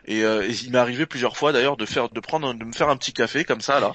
Et, 0.05 0.23
euh, 0.23 0.47
et 0.47 0.51
il 0.63 0.71
m'est 0.71 0.79
arrivé 0.79 1.05
plusieurs 1.05 1.37
fois 1.37 1.51
d'ailleurs 1.51 1.77
de 1.77 1.85
faire, 1.85 2.09
de 2.09 2.19
prendre, 2.19 2.53
de 2.53 2.63
me 2.65 2.71
faire 2.71 2.89
un 2.89 2.97
petit 2.97 3.13
café 3.13 3.43
comme 3.43 3.61
ça 3.61 3.79
là, 3.79 3.93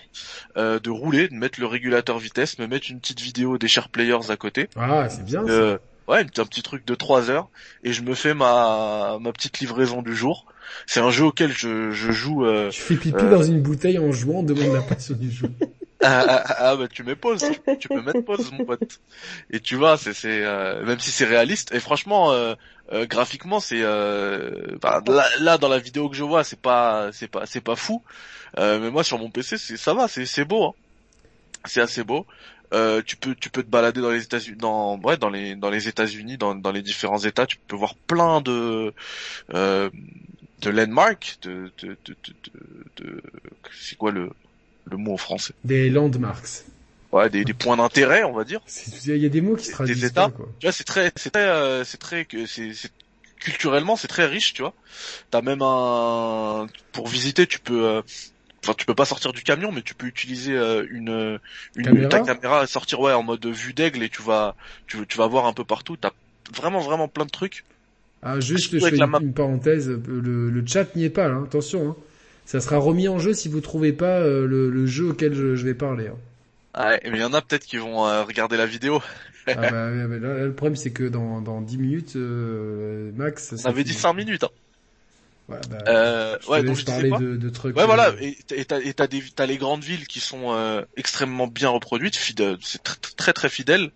euh, 0.56 0.78
de 0.78 0.90
rouler, 0.90 1.28
de 1.28 1.34
mettre 1.34 1.58
le 1.58 1.66
régulateur 1.66 2.18
vitesse, 2.18 2.58
me 2.58 2.66
mettre 2.66 2.90
une 2.90 3.00
petite 3.00 3.20
vidéo 3.20 3.58
des 3.58 3.68
chers 3.68 3.88
players 3.88 4.30
à 4.30 4.36
côté. 4.36 4.68
Ah, 4.76 5.08
c'est 5.08 5.24
bien. 5.24 5.44
ça. 5.46 5.78
Ouais, 6.08 6.20
un 6.20 6.44
petit 6.44 6.62
truc 6.62 6.86
de 6.86 6.94
3 6.94 7.30
heures 7.30 7.48
et 7.82 7.92
je 7.92 8.02
me 8.02 8.14
fais 8.14 8.34
ma 8.34 9.18
ma 9.20 9.32
petite 9.32 9.58
livraison 9.60 10.02
du 10.02 10.14
jour. 10.14 10.46
C'est 10.86 11.00
un 11.00 11.10
jeu 11.10 11.24
auquel 11.24 11.52
je, 11.52 11.90
je 11.90 12.12
joue. 12.12 12.44
Euh... 12.44 12.70
Tu 12.70 12.80
fais 12.80 12.96
pipi 12.96 13.24
euh, 13.24 13.30
dans 13.30 13.42
une 13.42 13.60
bouteille 13.60 13.98
en 13.98 14.12
jouant, 14.12 14.42
demande 14.42 14.72
la 14.72 14.82
passion 14.82 15.14
du 15.14 15.30
jeu. 15.30 15.48
Ah, 16.02 16.24
ah, 16.28 16.42
ah, 16.44 16.56
ah, 16.58 16.76
bah 16.76 16.88
tu 16.88 17.02
mets 17.04 17.16
pause, 17.16 17.42
tu, 17.42 17.78
tu 17.78 17.88
peux 17.88 18.02
mettre 18.02 18.20
pause 18.20 18.52
mon 18.52 18.66
pote. 18.66 19.00
Et 19.50 19.60
tu 19.60 19.76
vois, 19.76 19.96
c'est 19.96 20.12
c'est 20.12 20.44
euh, 20.44 20.84
même 20.84 21.00
si 21.00 21.10
c'est 21.10 21.24
réaliste 21.24 21.72
et 21.72 21.80
franchement 21.80 22.32
euh, 22.32 22.54
euh, 22.92 23.06
graphiquement 23.06 23.60
c'est 23.60 23.80
euh, 23.80 24.76
bah, 24.82 25.02
là, 25.06 25.26
là, 25.40 25.58
dans 25.58 25.68
la 25.68 25.78
vidéo 25.78 26.10
que 26.10 26.14
je 26.16 26.22
vois 26.22 26.44
c'est 26.44 26.60
pas 26.60 27.08
c'est 27.12 27.28
pas 27.28 27.46
c'est 27.46 27.62
pas 27.62 27.76
fou. 27.76 28.02
Euh, 28.58 28.78
mais 28.78 28.90
moi 28.90 29.04
sur 29.04 29.18
mon 29.18 29.30
PC 29.30 29.56
c'est 29.56 29.78
ça 29.78 29.94
va, 29.94 30.06
c'est 30.06 30.26
c'est 30.26 30.44
beau. 30.44 30.64
Hein. 30.64 30.72
C'est 31.64 31.80
assez 31.80 32.04
beau. 32.04 32.26
Euh, 32.74 33.02
tu 33.02 33.16
peux 33.16 33.34
tu 33.36 33.50
peux 33.50 33.62
te 33.62 33.68
balader 33.68 34.00
dans 34.00 34.10
les 34.10 34.24
États-Unis 34.24 34.56
dans 34.58 34.98
ouais 35.00 35.16
dans 35.16 35.30
les 35.30 35.54
dans 35.56 35.70
les 35.70 35.88
États-Unis 35.88 36.36
dans 36.36 36.54
dans 36.54 36.72
les 36.72 36.82
différents 36.82 37.18
États 37.18 37.46
tu 37.46 37.58
peux 37.68 37.76
voir 37.76 37.94
plein 38.08 38.40
de 38.40 38.92
euh, 39.54 39.90
de 40.60 40.70
landmarks 40.70 41.38
de 41.42 41.72
de 41.78 41.98
de 42.04 42.16
de, 42.24 42.84
de- 42.96 43.22
c'est 43.72 43.96
quoi 43.96 44.12
le 44.12 44.30
le 44.86 44.96
mot 44.96 45.14
en 45.14 45.16
français? 45.16 45.54
Des 45.64 45.90
landmarks. 45.90 46.64
ouais 47.12 47.30
des, 47.30 47.44
des 47.44 47.54
points 47.54 47.76
d'intérêt 47.76 48.24
on 48.24 48.32
va 48.32 48.44
dire 48.44 48.60
Il 49.06 49.16
y 49.16 49.26
a 49.26 49.28
des 49.28 49.40
mots 49.40 49.56
qui 49.56 49.64
se 49.66 49.70
Des 49.70 49.74
traduisent 49.74 50.04
États. 50.04 50.28
pas, 50.28 50.30
quoi. 50.30 50.48
tu 50.58 50.66
vois 50.66 50.72
c'est 50.72 50.84
très 50.84 51.12
c'est 51.16 51.30
très 51.30 51.46
euh, 51.48 51.84
c'est 51.84 51.98
très 51.98 52.24
que 52.24 52.46
c'est 52.46 52.72
c'est 52.74 52.90
culturellement 53.40 53.96
c'est 53.96 54.08
très 54.08 54.26
riche 54.26 54.54
tu 54.54 54.62
vois 54.62 54.74
t'as 55.30 55.42
même 55.42 55.62
un 55.62 56.66
pour 56.92 57.08
visiter 57.08 57.46
tu 57.46 57.60
peux 57.60 57.86
euh, 57.86 58.02
Enfin, 58.66 58.74
tu 58.76 58.84
peux 58.86 58.94
pas 58.94 59.04
sortir 59.04 59.32
du 59.32 59.42
camion, 59.42 59.70
mais 59.70 59.82
tu 59.82 59.94
peux 59.94 60.06
utiliser 60.06 60.56
euh, 60.56 60.84
une, 60.90 61.38
une 61.76 61.84
Caméra 61.84 62.08
ta 62.08 62.20
caméra 62.20 62.64
et 62.64 62.66
sortir 62.66 62.98
ouais 63.00 63.12
en 63.12 63.22
mode 63.22 63.46
vue 63.46 63.72
d'aigle 63.72 64.02
et 64.02 64.08
tu 64.08 64.22
vas 64.22 64.56
tu, 64.86 65.06
tu 65.06 65.18
vas 65.18 65.26
voir 65.28 65.46
un 65.46 65.52
peu 65.52 65.64
partout. 65.64 65.96
T'as 65.96 66.10
vraiment 66.54 66.80
vraiment 66.80 67.08
plein 67.08 67.24
de 67.24 67.30
trucs. 67.30 67.64
Ah, 68.22 68.40
juste, 68.40 68.72
je 68.72 68.78
fais 68.78 68.96
une, 68.96 69.06
map. 69.06 69.20
une 69.20 69.32
parenthèse. 69.32 69.88
Le, 69.88 70.50
le 70.50 70.66
chat 70.66 70.96
n'y 70.96 71.04
est 71.04 71.10
pas, 71.10 71.28
là. 71.28 71.40
Attention, 71.44 71.90
hein. 71.90 71.96
Ça 72.44 72.60
sera 72.60 72.78
remis 72.78 73.08
en 73.08 73.18
jeu 73.18 73.34
si 73.34 73.48
vous 73.48 73.60
trouvez 73.60 73.92
pas 73.92 74.18
euh, 74.20 74.46
le, 74.46 74.70
le 74.70 74.86
jeu 74.86 75.10
auquel 75.10 75.34
je, 75.34 75.54
je 75.56 75.64
vais 75.64 75.74
parler. 75.74 76.08
hein. 76.08 76.16
Ouais, 76.88 77.00
mais 77.04 77.18
il 77.18 77.20
y 77.20 77.24
en 77.24 77.32
a 77.32 77.42
peut-être 77.42 77.64
qui 77.64 77.76
vont 77.76 78.06
euh, 78.06 78.22
regarder 78.22 78.56
la 78.56 78.66
vidéo. 78.66 79.00
Ah 79.48 79.54
bah, 79.54 79.70
là, 79.70 80.06
là, 80.06 80.44
le 80.44 80.52
problème 80.52 80.76
c'est 80.76 80.90
que 80.90 81.04
dans, 81.04 81.40
dans 81.40 81.60
10 81.60 81.78
minutes, 81.78 82.16
euh, 82.16 83.12
max. 83.16 83.54
On 83.64 83.68
avait 83.68 83.84
dit 83.84 83.90
fini. 83.90 84.02
5 84.02 84.12
minutes. 84.12 84.44
Hein. 84.44 84.48
Ouais, 85.48 85.58
bah, 85.70 85.84
Euh, 85.88 86.36
je 86.42 86.50
ouais, 86.50 86.62
donc 86.64 86.76
je 86.78 86.84
de, 86.84 87.36
de 87.36 87.48
trucs. 87.50 87.76
Ouais, 87.76 87.86
voilà. 87.86 88.08
euh, 88.10 88.16
Et 88.20 88.36
et 88.50 88.64
t'as 88.64 88.80
et 88.80 88.94
t'as 88.94 89.06
des 89.06 89.22
t'as 89.34 89.46
les 89.46 89.56
grandes 89.58 89.84
villes 89.84 90.06
qui 90.06 90.20
sont 90.20 90.52
euh, 90.52 90.82
extrêmement 90.96 91.46
bien 91.46 91.68
reproduites, 91.68 92.16
fidèles, 92.16 92.58
c'est 92.62 92.82
tr- 92.84 93.14
très 93.16 93.32
très 93.32 93.48
fidèle. 93.48 93.92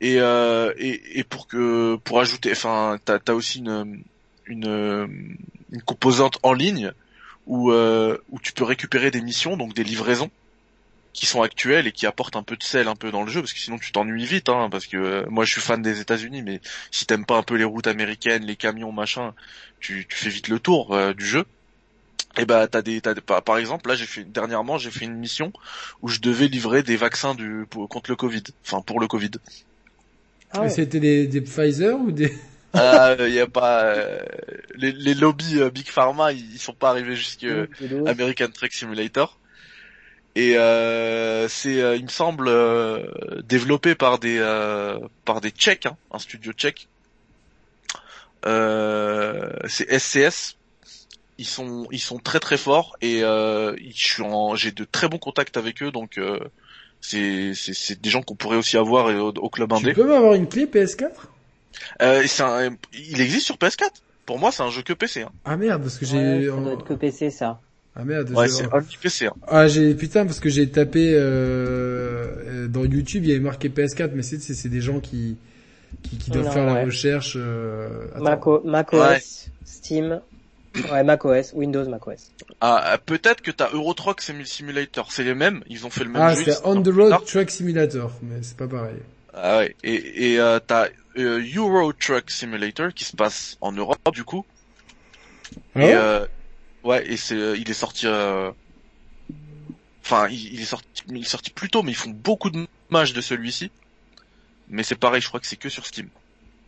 Et 0.00 0.20
euh, 0.20 0.72
et 0.78 1.18
et 1.18 1.24
pour 1.24 1.46
que 1.48 1.96
pour 1.96 2.20
ajouter, 2.20 2.52
enfin, 2.52 2.98
t'as 3.04 3.18
t'as 3.18 3.32
aussi 3.34 3.58
une 3.60 4.02
une 4.46 5.36
une 5.72 5.82
composante 5.82 6.38
en 6.42 6.52
ligne 6.52 6.92
où 7.46 7.70
euh, 7.72 8.18
où 8.30 8.38
tu 8.40 8.52
peux 8.52 8.64
récupérer 8.64 9.10
des 9.10 9.22
missions, 9.22 9.56
donc 9.56 9.74
des 9.74 9.84
livraisons 9.84 10.30
qui 11.16 11.26
sont 11.26 11.42
actuelles 11.42 11.86
et 11.88 11.92
qui 11.92 12.06
apportent 12.06 12.36
un 12.36 12.44
peu 12.44 12.56
de 12.56 12.62
sel 12.64 12.88
un 12.88 12.96
peu 12.96 13.10
dans 13.12 13.24
le 13.24 13.30
jeu 13.32 13.40
parce 13.42 13.52
que 13.54 13.60
sinon 13.60 13.78
tu 13.78 13.92
t'ennuies 13.92 14.26
vite 14.26 14.48
hein 14.50 14.68
parce 14.70 14.86
que 14.86 14.96
euh, 14.98 15.26
moi 15.30 15.44
je 15.46 15.52
suis 15.52 15.62
fan 15.62 15.82
des 15.82 16.00
États-Unis 16.00 16.42
mais 16.42 16.60
si 16.92 17.06
t'aimes 17.06 17.26
pas 17.26 17.38
un 17.38 17.42
peu 17.44 17.56
les 17.56 17.64
routes 17.64 17.88
américaines 17.88 18.44
les 18.46 18.56
camions 18.56 18.92
machin 18.92 19.34
tu, 19.80 20.06
tu 20.08 20.16
fais 20.16 20.30
vite 20.30 20.48
le 20.48 20.60
tour 20.60 20.94
euh, 20.94 21.14
du 21.14 21.26
jeu 21.26 21.46
et 22.38 22.46
bah 22.46 22.68
t'as 22.68 22.82
des, 22.82 23.00
t'as 23.00 23.14
des- 23.14 23.20
par, 23.22 23.42
par 23.44 23.58
exemple 23.58 23.88
là 23.88 23.96
j'ai 23.96 24.06
fait 24.06 24.24
dernièrement 24.24 24.78
j'ai 24.78 24.90
fait 24.90 25.04
une 25.06 25.16
mission 25.18 25.52
où 26.02 26.08
je 26.08 26.20
devais 26.20 26.48
livrer 26.48 26.82
des 26.82 26.96
vaccins 26.96 27.34
du 27.34 27.66
pour- 27.70 27.88
contre 27.88 28.10
le 28.10 28.16
Covid 28.16 28.42
enfin 28.66 28.82
pour 28.82 29.00
le 29.00 29.08
Covid 29.08 29.32
Ah 30.52 30.62
ouais. 30.62 30.70
C'était 30.70 31.00
des, 31.00 31.26
des 31.26 31.40
Pfizer 31.40 31.98
ou 32.00 32.10
des... 32.10 32.32
ah 32.74 33.16
il 33.20 33.32
y 33.34 33.40
a 33.40 33.46
pas 33.46 33.84
euh, 33.84 34.20
les, 34.74 34.92
les 34.92 35.14
lobbies 35.14 35.60
euh, 35.60 35.70
big 35.70 35.88
pharma 35.88 36.32
ils, 36.32 36.54
ils 36.54 36.58
sont 36.58 36.74
pas 36.74 36.90
arrivés 36.90 37.16
jusque 37.16 37.46
l'eau. 37.46 37.66
American 38.04 38.48
Truck 38.50 38.72
Simulator. 38.72 39.40
Et 40.36 40.56
euh, 40.58 41.48
c'est, 41.48 41.82
euh, 41.82 41.96
il 41.96 42.04
me 42.04 42.08
semble, 42.10 42.46
euh, 42.48 43.02
développé 43.42 43.94
par 43.96 44.18
des 44.20 44.38
euh, 44.38 44.98
par 45.24 45.40
des 45.40 45.50
Tchèques, 45.50 45.86
hein, 45.86 45.96
un 46.12 46.18
studio 46.20 46.52
tchèque. 46.52 46.88
Euh, 48.46 49.50
c'est 49.68 49.90
SCS. 49.98 50.56
Ils 51.38 51.46
sont 51.46 51.86
ils 51.90 52.00
sont 52.00 52.18
très 52.18 52.40
très 52.40 52.56
forts 52.56 52.96
et 53.02 53.22
euh, 53.22 53.76
je 53.78 54.06
suis 54.14 54.22
en 54.22 54.54
j'ai 54.56 54.72
de 54.72 54.84
très 54.84 55.08
bons 55.08 55.18
contacts 55.18 55.58
avec 55.58 55.82
eux 55.82 55.90
donc 55.92 56.16
euh, 56.16 56.38
c'est 57.02 57.52
c'est 57.54 57.74
c'est 57.74 58.00
des 58.00 58.08
gens 58.08 58.22
qu'on 58.22 58.36
pourrait 58.36 58.56
aussi 58.56 58.78
avoir 58.78 59.06
au, 59.14 59.28
au 59.34 59.50
club 59.50 59.70
Tu 59.74 59.76
indé. 59.76 59.92
peux 59.92 60.06
m'avoir 60.06 60.32
une 60.32 60.48
clé 60.48 60.64
PS4 60.66 61.28
Euh, 62.00 62.26
un- 62.40 62.76
il 62.94 63.20
existe 63.20 63.44
sur 63.46 63.58
PS4. 63.58 63.90
Pour 64.24 64.38
moi 64.38 64.50
c'est 64.50 64.62
un 64.62 64.70
jeu 64.70 64.82
que 64.82 64.94
PC. 64.94 65.22
Hein. 65.22 65.32
Ah 65.44 65.58
merde, 65.58 65.82
parce 65.82 65.98
que 65.98 66.06
Ouais, 66.06 66.10
j'ai... 66.40 66.48
ça 66.48 66.56
doit 66.56 66.72
être 66.72 66.84
que 66.84 66.94
PC 66.94 67.30
ça. 67.30 67.60
Ah 67.98 68.04
merde, 68.04 68.30
Ouais 68.34 68.48
c'est 68.48 68.66
only 68.72 68.96
PC. 69.02 69.26
Hein. 69.26 69.32
Ah 69.48 69.68
j'ai 69.68 69.94
putain 69.94 70.26
parce 70.26 70.40
que 70.40 70.48
j'ai 70.48 70.68
tapé 70.68 71.12
euh, 71.14 72.68
dans 72.68 72.84
YouTube 72.84 73.24
il 73.24 73.30
y 73.30 73.32
avait 73.32 73.40
marqué 73.40 73.68
PS4 73.68 74.10
mais 74.14 74.22
c'est 74.22 74.38
c'est 74.40 74.68
des 74.68 74.80
gens 74.80 75.00
qui 75.00 75.36
qui, 76.02 76.18
qui 76.18 76.30
doivent 76.30 76.44
Non, 76.44 76.52
faire 76.52 76.66
la 76.66 76.84
recherche 76.84 77.36
euh... 77.40 78.06
Mac, 78.20 78.46
Ouais. 78.92 79.16
OS, 79.16 79.48
Steam, 79.64 80.20
ouais 80.92 81.04
Mac 81.04 81.24
OS, 81.24 81.52
Windows 81.54 81.88
Mac 81.88 82.06
OS. 82.06 82.32
Ah, 82.60 82.92
euh, 82.94 82.98
peut-être 83.04 83.40
que 83.40 83.50
t'as 83.50 83.70
Euro 83.72 83.94
Truck 83.94 84.20
Sim- 84.20 84.44
Simulator, 84.44 85.10
c'est 85.10 85.24
les 85.24 85.34
mêmes, 85.34 85.62
ils 85.68 85.86
ont 85.86 85.90
fait 85.90 86.04
le 86.04 86.10
même 86.10 86.22
Ah 86.22 86.34
jeu. 86.34 86.44
c'est 86.44 86.58
On 86.64 86.80
the 86.82 86.88
Road 86.88 87.24
Truck 87.26 87.50
Simulator 87.50 88.10
mais 88.22 88.36
c'est 88.42 88.56
pas 88.56 88.68
pareil. 88.68 88.96
Ah 89.32 89.58
ouais, 89.58 89.74
et, 89.84 90.32
et 90.32 90.40
euh, 90.40 90.58
t'as 90.66 90.88
euh, 91.18 91.42
Euro 91.56 91.92
Truck 91.92 92.30
Simulator 92.30 92.92
qui 92.94 93.04
se 93.04 93.16
passe 93.16 93.56
en 93.60 93.72
Europe 93.72 93.98
du 94.12 94.24
coup. 94.24 94.44
Ah 95.74 95.82
et 95.82 95.94
euh, 95.94 96.26
ouais, 96.86 97.10
et 97.10 97.16
c'est, 97.16 97.34
euh, 97.34 97.56
il 97.56 97.68
est 97.70 97.74
sorti. 97.74 98.06
euh, 98.06 98.50
Enfin, 100.02 100.28
il, 100.28 100.54
il 100.54 100.60
est 100.60 100.66
sorti, 100.66 100.86
il 101.08 101.18
est 101.18 101.24
sorti 101.24 101.50
plus 101.50 101.68
tôt, 101.68 101.82
mais 101.82 101.90
ils 101.92 101.96
font 101.96 102.10
beaucoup 102.10 102.50
de 102.50 102.66
matchs 102.90 103.12
de 103.12 103.20
celui-ci. 103.20 103.70
Mais 104.68 104.82
c'est 104.84 104.94
pareil, 104.94 105.20
je 105.20 105.28
crois 105.28 105.40
que 105.40 105.46
c'est 105.46 105.56
que 105.56 105.68
sur 105.68 105.84
Steam. 105.86 106.08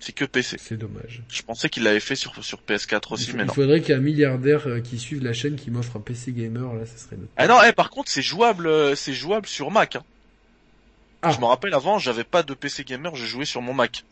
C'est 0.00 0.12
que 0.12 0.24
PC. 0.24 0.56
C'est 0.60 0.76
dommage. 0.76 1.22
Je 1.28 1.42
pensais 1.42 1.68
qu'il 1.68 1.82
l'avait 1.84 2.00
fait 2.00 2.14
sur, 2.16 2.44
sur 2.44 2.60
PS4 2.68 3.12
aussi, 3.12 3.30
il, 3.30 3.36
mais 3.36 3.42
il 3.42 3.46
non. 3.46 3.54
faudrait 3.54 3.80
qu'il 3.80 3.90
y 3.90 3.92
ait 3.92 3.96
un 3.96 4.02
milliardaire 4.02 4.66
euh, 4.68 4.80
qui 4.80 4.98
suive 4.98 5.22
la 5.24 5.32
chaîne 5.32 5.56
qui 5.56 5.70
m'offre 5.70 5.96
un 5.96 6.00
PC 6.00 6.32
gamer, 6.32 6.72
là, 6.74 6.86
ça 6.86 6.96
serait 6.96 7.16
notre... 7.16 7.32
Ah 7.36 7.46
non, 7.48 7.58
eh, 7.66 7.72
par 7.72 7.90
contre, 7.90 8.10
c'est 8.10 8.22
jouable, 8.22 8.96
c'est 8.96 9.12
jouable 9.14 9.46
sur 9.46 9.70
Mac. 9.70 9.96
Hein. 9.96 10.04
Ah. 11.22 11.32
Je 11.32 11.38
me 11.40 11.44
rappelle 11.46 11.74
avant, 11.74 11.98
j'avais 11.98 12.24
pas 12.24 12.42
de 12.44 12.54
PC 12.54 12.84
gamer, 12.84 13.14
je 13.16 13.24
jouais 13.26 13.44
sur 13.44 13.60
mon 13.62 13.74
Mac. 13.74 14.04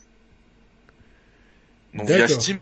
Donc 1.95 2.09
via. 2.09 2.29
Steam, 2.29 2.59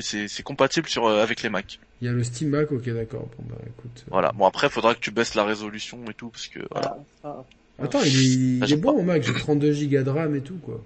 c'est 0.00 0.28
c'est 0.28 0.42
compatible 0.42 0.88
sur 0.88 1.06
euh, 1.06 1.22
avec 1.22 1.42
les 1.42 1.50
Mac. 1.50 1.78
Il 2.00 2.06
y 2.06 2.08
a 2.08 2.12
le 2.12 2.24
Steam 2.24 2.48
Mac, 2.50 2.72
ok 2.72 2.88
d'accord. 2.90 3.28
Bon 3.38 3.44
bah 3.50 3.56
écoute. 3.66 3.90
euh, 4.06 4.10
Voilà. 4.10 4.32
Bon 4.32 4.46
après, 4.46 4.70
faudra 4.70 4.94
que 4.94 5.00
tu 5.00 5.10
baisses 5.10 5.34
la 5.34 5.44
résolution 5.44 5.98
et 6.10 6.14
tout, 6.14 6.30
parce 6.30 6.48
que 6.48 6.60
voilà. 6.70 6.96
Ça- 7.22 7.44
Attends, 7.82 8.02
il 8.02 8.08
est, 8.20 8.24
il 8.24 8.58
Ah, 8.60 8.64
est 8.64 8.68
j'aime 8.68 8.80
bon 8.80 8.92
au 8.92 9.02
Mac, 9.02 9.22
j'ai 9.22 9.32
32 9.34 9.72
Go 9.86 10.02
de 10.02 10.10
RAM 10.10 10.34
et 10.34 10.40
tout 10.40 10.58
quoi. 10.58 10.82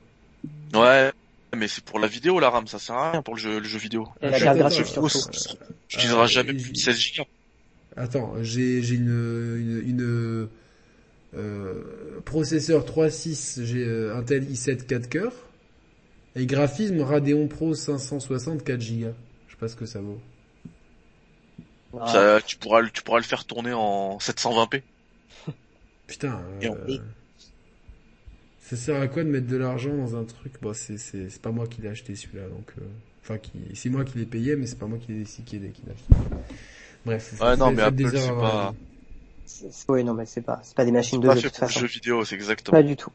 Ouais. 0.75 1.12
Mais 1.57 1.68
c'est 1.68 1.84
pour 1.84 2.01
la 2.01 2.09
vidéo 2.09 2.41
la 2.41 2.51
RAM, 2.51 2.67
ça 2.67 2.81
sert 2.81 2.97
à 2.97 3.12
rien 3.12 3.23
pour 3.23 3.34
le 3.34 3.41
jeu, 3.41 3.59
le 3.60 3.65
jeu 3.65 3.78
vidéo. 3.78 4.09
Et 4.23 4.28
la 4.31 4.41
carte 4.41 4.59
graphique 4.59 4.86
surtout. 4.86 5.18
euh, 5.18 5.55
euh, 6.25 6.26
jamais 6.26 6.52
plus 6.55 6.70
de 6.73 6.76
j'ai- 6.76 6.83
16 6.93 6.99
Go. 7.18 7.23
Attends, 7.97 8.34
j'ai 8.43 8.83
j'ai 8.83 8.97
une 8.97 9.07
une, 9.07 9.89
une 9.91 10.49
euh, 11.36 11.83
processeur 12.25 12.84
3.6, 12.84 13.62
j'ai 13.65 13.84
euh, 13.84 14.17
Intel 14.17 14.44
i7 14.51 14.84
4 14.86 15.09
cœurs 15.09 15.33
et 16.36 16.47
graphisme 16.47 17.01
Radeon 17.02 17.47
Pro 17.47 17.75
560 17.75 18.65
4 18.65 18.78
Go. 18.78 18.84
Je 19.47 19.52
sais 19.52 19.59
pas 19.60 19.68
ce 19.68 19.76
que 19.76 19.86
ça 19.86 20.01
vaut. 20.01 20.20
Ça, 22.05 22.40
tu 22.47 22.56
pourras, 22.56 22.81
le- 22.81 22.90
tu 22.90 23.02
pourras 23.02 23.18
le 23.18 23.24
faire 23.24 23.44
tourner 23.47 23.73
en 23.73 24.18
720p. 24.20 24.84
Putain. 26.06 26.42
Et 26.60 26.68
en 26.68 26.78
euh, 26.89 26.98
ça 28.58 28.76
sert 28.76 29.00
à 29.00 29.08
quoi 29.08 29.24
de 29.24 29.28
mettre 29.28 29.47
de 29.47 29.56
l'argent 29.56 29.94
dans 29.97 30.16
un 30.16 30.24
truc? 30.24 30.55
Bon, 30.62 30.73
c'est 30.74 30.97
c'est 30.98 31.28
c'est 31.28 31.42
pas 31.42 31.50
moi 31.52 31.66
qui 31.66 31.82
l'ai 31.82 31.89
acheté 31.89 32.14
celui-là, 32.14 32.48
donc 32.48 32.73
euh, 32.78 32.84
enfin 33.23 33.39
qui 33.39 33.52
c'est 33.74 33.90
moi 33.90 34.05
qui 34.05 34.18
l'ai 34.18 34.26
payé, 34.26 34.56
mais 34.56 34.66
c'est 34.66 34.78
pas 34.78 34.86
moi 34.86 34.98
qui 34.98 35.12
l'ai 35.12 35.18
l'ai 35.24 35.24
qui 35.44 35.58
l'ai 35.58 35.68
acheté. 35.92 36.14
Bref. 37.05 37.34
Ouais, 37.40 37.56
non, 37.56 37.70
mais 37.70 37.82
Apple, 37.82 38.12
c'est 38.16 38.36
pas-. 38.36 38.74
C'est- 39.47 39.70
Oui, 39.89 40.05
non, 40.05 40.14
mais 40.14 40.26
c'est 40.26 40.42
pas, 40.42 40.60
c'est 40.62 40.76
pas 40.76 40.84
des 40.84 40.92
machines 40.92 41.20
de 41.20 41.28
Pas 41.28 41.34
jeu 41.34 41.40
de 41.42 41.42
fait 41.42 41.48
toute 41.48 41.56
pour 41.56 41.66
le 41.66 41.73
façon. 41.73 41.74
jeu 41.74 41.86
vidéo, 41.86 42.24
c'est 42.24 42.34
exactement. 42.34 42.76
Pas 42.76 42.82
du 42.82 42.97
tout. 42.97 43.10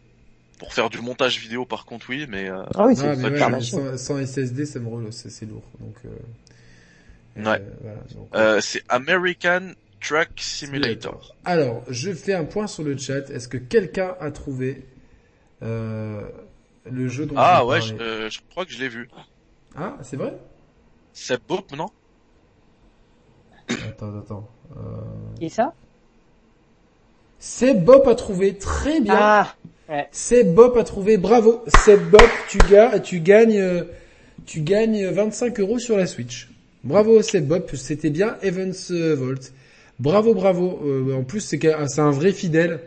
Pour 0.59 0.73
faire 0.73 0.89
du 0.89 0.99
montage 1.01 1.39
vidéo 1.39 1.65
par 1.65 1.85
contre 1.85 2.09
oui, 2.09 2.25
mais 2.29 2.49
euh, 2.49 2.63
Ah 2.75 2.85
oui, 2.87 2.95
Ah, 2.97 3.15
c'est 3.15 3.15
mais 3.15 3.29
une 3.29 3.29
ouais, 3.29 3.61
sans, 3.61 3.97
sans 3.97 4.17
SSD, 4.19 4.65
ça 4.65 4.79
me 4.79 4.87
relance, 4.87 5.27
c'est 5.27 5.45
lourd. 5.45 5.63
Donc, 5.79 5.95
euh, 6.05 6.09
Ouais. 7.35 7.43
voilà, 7.81 7.99
donc, 8.13 8.29
euh, 8.35 8.59
c'est 8.61 8.83
American 8.89 9.71
Truck 10.01 10.29
Simulator. 10.37 11.35
Alors, 11.45 11.83
je 11.89 12.11
fais 12.11 12.33
un 12.33 12.45
point 12.45 12.67
sur 12.67 12.83
le 12.83 12.97
chat. 12.97 13.29
Est-ce 13.29 13.47
que 13.47 13.57
quelqu'un 13.57 14.15
a 14.19 14.31
trouvé 14.31 14.85
euh, 15.61 16.21
le 16.89 17.07
jeu 17.07 17.25
dont 17.25 17.35
Ah 17.37 17.59
je 17.61 17.65
ouais, 17.65 17.81
je, 17.81 17.93
euh, 17.95 18.29
je 18.29 18.39
crois 18.49 18.65
que 18.65 18.71
je 18.71 18.79
l'ai 18.79 18.89
vu. 18.89 19.09
Ah, 19.75 19.97
c'est 20.01 20.17
vrai? 20.17 20.37
C'est 21.13 21.41
beau, 21.47 21.59
non? 21.75 21.89
Attends, 23.69 24.17
attends. 24.17 24.49
Euh... 24.75 24.79
Qui 25.39 25.49
ça? 25.49 25.73
Seb 27.39 27.83
Bop 27.83 28.07
a 28.07 28.15
trouvé 28.15 28.57
très 28.57 28.99
bien. 28.99 29.15
Ah, 29.17 29.55
Seb 30.11 30.53
Bop 30.53 30.75
a 30.77 30.83
trouvé, 30.83 31.17
bravo. 31.17 31.63
Seb 31.67 32.09
Bop, 32.09 32.29
tu, 32.49 32.57
ga 32.69 32.99
tu 32.99 33.21
gagnes, 33.21 33.59
euh, 33.59 33.83
tu 34.45 34.61
gagnes 34.61 35.07
25 35.07 35.59
euros 35.59 35.79
sur 35.79 35.97
la 35.97 36.05
Switch. 36.05 36.49
Bravo 36.83 37.21
Seb 37.21 37.47
Bop, 37.47 37.71
c'était 37.75 38.09
bien 38.09 38.37
Evans 38.41 38.73
euh, 38.91 39.15
Volt. 39.15 39.53
Bravo, 39.99 40.33
bravo. 40.33 40.81
Euh, 40.85 41.13
en 41.13 41.23
plus, 41.23 41.41
c'est 41.41 41.59
c'est 41.59 42.01
un 42.01 42.11
vrai 42.11 42.31
fidèle. 42.31 42.79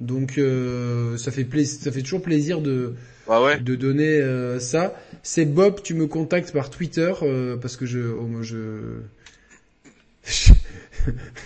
Donc, 0.00 0.38
euh, 0.38 1.16
ça 1.16 1.30
fait 1.30 1.44
plaisir, 1.44 1.80
ça 1.82 1.92
fait 1.92 2.02
toujours 2.02 2.22
plaisir 2.22 2.60
de, 2.60 2.94
ouais. 3.28 3.60
de 3.60 3.74
donner 3.74 4.20
euh, 4.20 4.58
ça. 4.60 4.94
C'est 5.22 5.44
Bob, 5.44 5.82
tu 5.82 5.94
me 5.94 6.06
contactes 6.06 6.52
par 6.52 6.70
Twitter 6.70 7.12
euh, 7.22 7.56
parce 7.56 7.76
que 7.76 7.86
je, 7.86 8.00
oh, 8.00 8.26
moi, 8.26 8.42
je... 8.42 9.00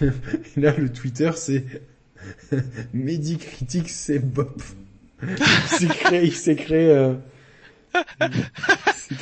là 0.57 0.75
le 0.77 0.89
Twitter 0.89 1.31
c'est 1.37 1.65
Medicritique 2.93 3.89
c'est 3.89 4.19
Bob. 4.19 4.61
Il 5.23 5.79
s'est 5.79 5.87
créé, 5.87 6.25
il 6.25 6.35
s'est 6.35 6.57
créé. 6.57 7.13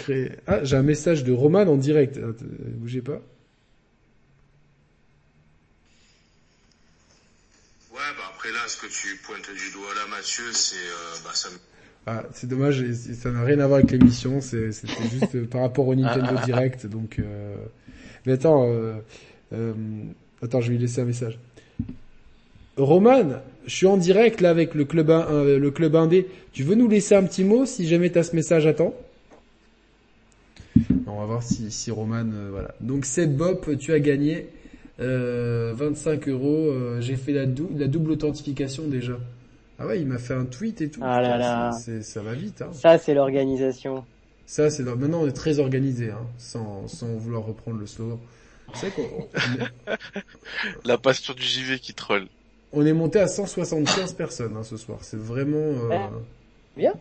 Euh. 0.09 0.28
Ah, 0.47 0.65
j'ai 0.65 0.76
un 0.76 0.83
message 0.83 1.25
de 1.25 1.33
Roman 1.33 1.62
en 1.62 1.76
direct. 1.76 2.17
Attends, 2.17 2.44
bougez 2.76 3.00
pas. 3.02 3.20
Ouais, 7.92 7.99
bah 8.17 8.25
après 8.34 8.50
là, 8.52 8.60
ce 8.68 8.76
que 8.81 8.86
tu 8.86 9.17
pointes 9.25 9.50
du 9.55 9.73
doigt 9.73 9.94
là, 9.94 10.07
Mathieu, 10.10 10.44
c'est, 10.52 10.76
euh, 10.76 11.17
bah 11.25 11.31
ça 11.34 11.49
me 11.50 11.57
Ah, 12.07 12.25
c'est 12.33 12.49
dommage, 12.49 12.83
ça 12.92 13.31
n'a 13.31 13.42
rien 13.44 13.59
à 13.60 13.67
voir 13.67 13.78
avec 13.81 13.91
l'émission, 13.91 14.41
c'est- 14.41 14.73
c'était 14.73 15.09
juste 15.10 15.34
euh, 15.34 15.44
par 15.47 15.60
rapport 15.62 15.86
au 15.86 15.94
Nintendo 15.94 16.34
Direct, 16.44 16.86
donc... 16.86 17.18
Euh... 17.18 17.55
Mais 18.26 18.33
attends, 18.33 18.65
euh... 18.68 18.94
euh, 19.52 19.73
attends, 20.42 20.60
je 20.60 20.68
vais 20.68 20.75
lui 20.76 20.83
laisser 20.83 21.00
un 21.02 21.05
message. 21.05 21.39
Roman, 22.76 23.42
je 23.67 23.75
suis 23.75 23.86
en 23.86 23.97
direct 23.99 24.41
là 24.41 24.50
avec 24.50 24.75
le 24.75 24.84
club, 24.86 25.10
euh, 25.10 25.59
le 25.59 25.70
club 25.70 25.94
indé. 25.97 26.26
Tu 26.52 26.62
veux 26.62 26.75
nous 26.75 26.89
laisser 26.89 27.15
un 27.15 27.25
petit 27.25 27.44
mot 27.44 27.67
si 27.67 27.86
jamais 27.86 28.10
t'as 28.10 28.23
ce 28.23 28.34
message 28.34 28.67
à 28.67 28.73
temps? 28.73 28.94
On 31.07 31.18
va 31.18 31.25
voir 31.26 31.42
si, 31.42 31.70
si 31.70 31.91
Roman... 31.91 32.25
euh, 32.33 32.49
voilà. 32.50 32.75
Donc 32.81 33.05
Seb 33.05 33.34
Bop, 33.36 33.68
tu 33.78 33.92
as 33.92 34.00
gagné 34.00 34.49
euh, 35.00 35.73
25 35.76 36.28
euros. 36.28 36.68
euh, 36.70 37.00
J'ai 37.00 37.17
fait 37.17 37.33
la, 37.33 37.47
dou- 37.47 37.70
la 37.76 37.86
double 37.86 38.12
authentification 38.12 38.86
déjà. 38.89 39.18
Ah 39.78 39.86
ouais, 39.86 40.00
il 40.00 40.07
m'a 40.07 40.18
fait 40.18 40.34
un 40.34 40.44
tweet 40.44 40.81
et 40.83 40.91
tout. 40.91 41.00
Ah 41.02 41.20
là 41.23 41.39
là. 41.39 41.73
Ça 42.02 42.23
va 42.23 42.34
vite. 42.34 42.62
Hein. 42.62 42.70
ça 42.73 42.99
c'est 42.99 43.15
l'organisation. 43.15 44.05
Ça, 44.47 44.68
c'est 44.68 44.83
leur- 44.83 44.97
maintenant 44.97 45.23
on 45.23 45.26
est 45.28 45.33
très 45.33 45.59
organisé, 45.60 46.10
hein, 46.10 46.26
sans, 46.36 46.86
sans 46.89 47.07
vouloir 47.17 47.44
reprendre 47.44 47.78
le 47.78 47.86
slogan. 47.86 48.18
La 50.84 50.99
passion 50.99 51.34
du 51.34 51.42
JV 51.42 51.78
qui 51.78 51.94
troll. 51.94 52.26
on 52.73 52.84
est 52.86 52.92
monté 52.92 53.18
à 53.20 53.26
175 53.26 54.12
personnes 54.15 54.57
hein, 54.57 54.62
ce 54.62 54.76
soir. 54.76 54.99
C'est 55.02 55.18
vraiment 55.18 55.57
euh, 55.57 55.89
Ouais. 55.89 56.09
Bien. 56.76 56.92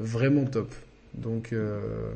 vraiment 0.00 0.44
top. 0.44 0.72
Donc 1.14 1.52
euh, 1.52 2.12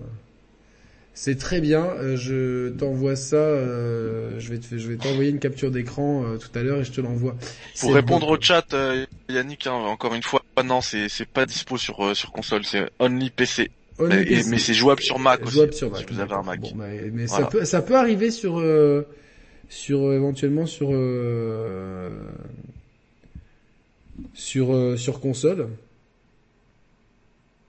c'est 1.21 1.37
très 1.37 1.61
bien. 1.61 1.85
Euh, 1.85 2.17
je 2.17 2.69
t'envoie 2.69 3.17
ça. 3.17 3.35
euh, 3.35 4.39
je 4.39 4.51
vais 4.51 4.59
te, 4.59 4.79
je 4.79 4.89
vais 4.89 4.97
t'envoyer 4.97 5.31
une 5.31 5.41
capture 5.41 5.73
d'écran 5.73 6.23
euh, 6.25 6.37
tout 6.37 6.57
à 6.57 6.63
l'heure 6.63 6.79
et 6.79 6.85
je 6.85 6.93
te 6.93 7.01
l'envoie. 7.01 7.35
Pour 7.81 7.93
répondre 7.93 8.29
bon. 8.29 8.35
au 8.35 8.41
chat, 8.41 8.73
euh, 8.73 9.05
Yannick, 9.29 9.67
hein, 9.67 9.73
encore 9.73 10.15
une 10.15 10.23
fois, 10.23 10.45
non, 10.65 10.81
c'est 10.81 11.09
c'est 11.09 11.27
pas 11.27 11.45
dispo 11.45 11.77
sur 11.77 12.17
sur 12.17 12.31
console, 12.31 12.65
c'est 12.65 12.89
only 13.01 13.31
PC. 13.31 13.73
Only 13.99 14.15
mais, 14.17 14.25
PC. 14.27 14.51
mais 14.51 14.59
c'est 14.59 14.75
jouable 14.75 15.03
sur 15.03 15.19
Mac 15.19 15.45
aussi. 15.45 15.59
Sur 15.73 15.91
Mac. 15.91 16.07
Si 16.09 16.15
vous 16.15 16.21
avez 16.21 16.35
un 16.35 16.43
Mac. 16.45 16.61
Bon, 16.61 16.71
bah, 16.77 16.87
mais 17.13 17.27
ça 17.27 17.47
peut, 17.47 17.65
ça 17.65 17.83
peut 17.83 17.97
arriver 17.97 18.31
sur, 18.31 18.63
sur 19.69 20.13
éventuellement 20.13 20.67
sur 20.67 20.91
sur 24.35 24.97
sur 24.97 25.21
console. 25.21 25.69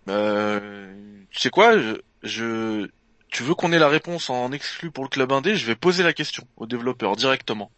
Euh, 0.08 0.92
tu 1.32 1.40
sais 1.40 1.50
quoi, 1.50 1.80
je, 1.80 1.95
je 2.24 2.88
tu 3.30 3.43
veux 3.43 3.56
qu'on 3.56 3.72
ait 3.72 3.80
la 3.80 3.90
réponse 3.90 4.30
en 4.30 4.51
exclu 4.51 4.91
pour 4.91 5.03
le 5.03 5.09
club 5.09 5.32
indé, 5.32 5.56
je 5.56 5.66
vais 5.66 5.75
poser 5.75 6.03
la 6.03 6.14
question 6.14 6.48
aux 6.58 6.66
développeurs 6.67 7.16
directement. 7.16 7.72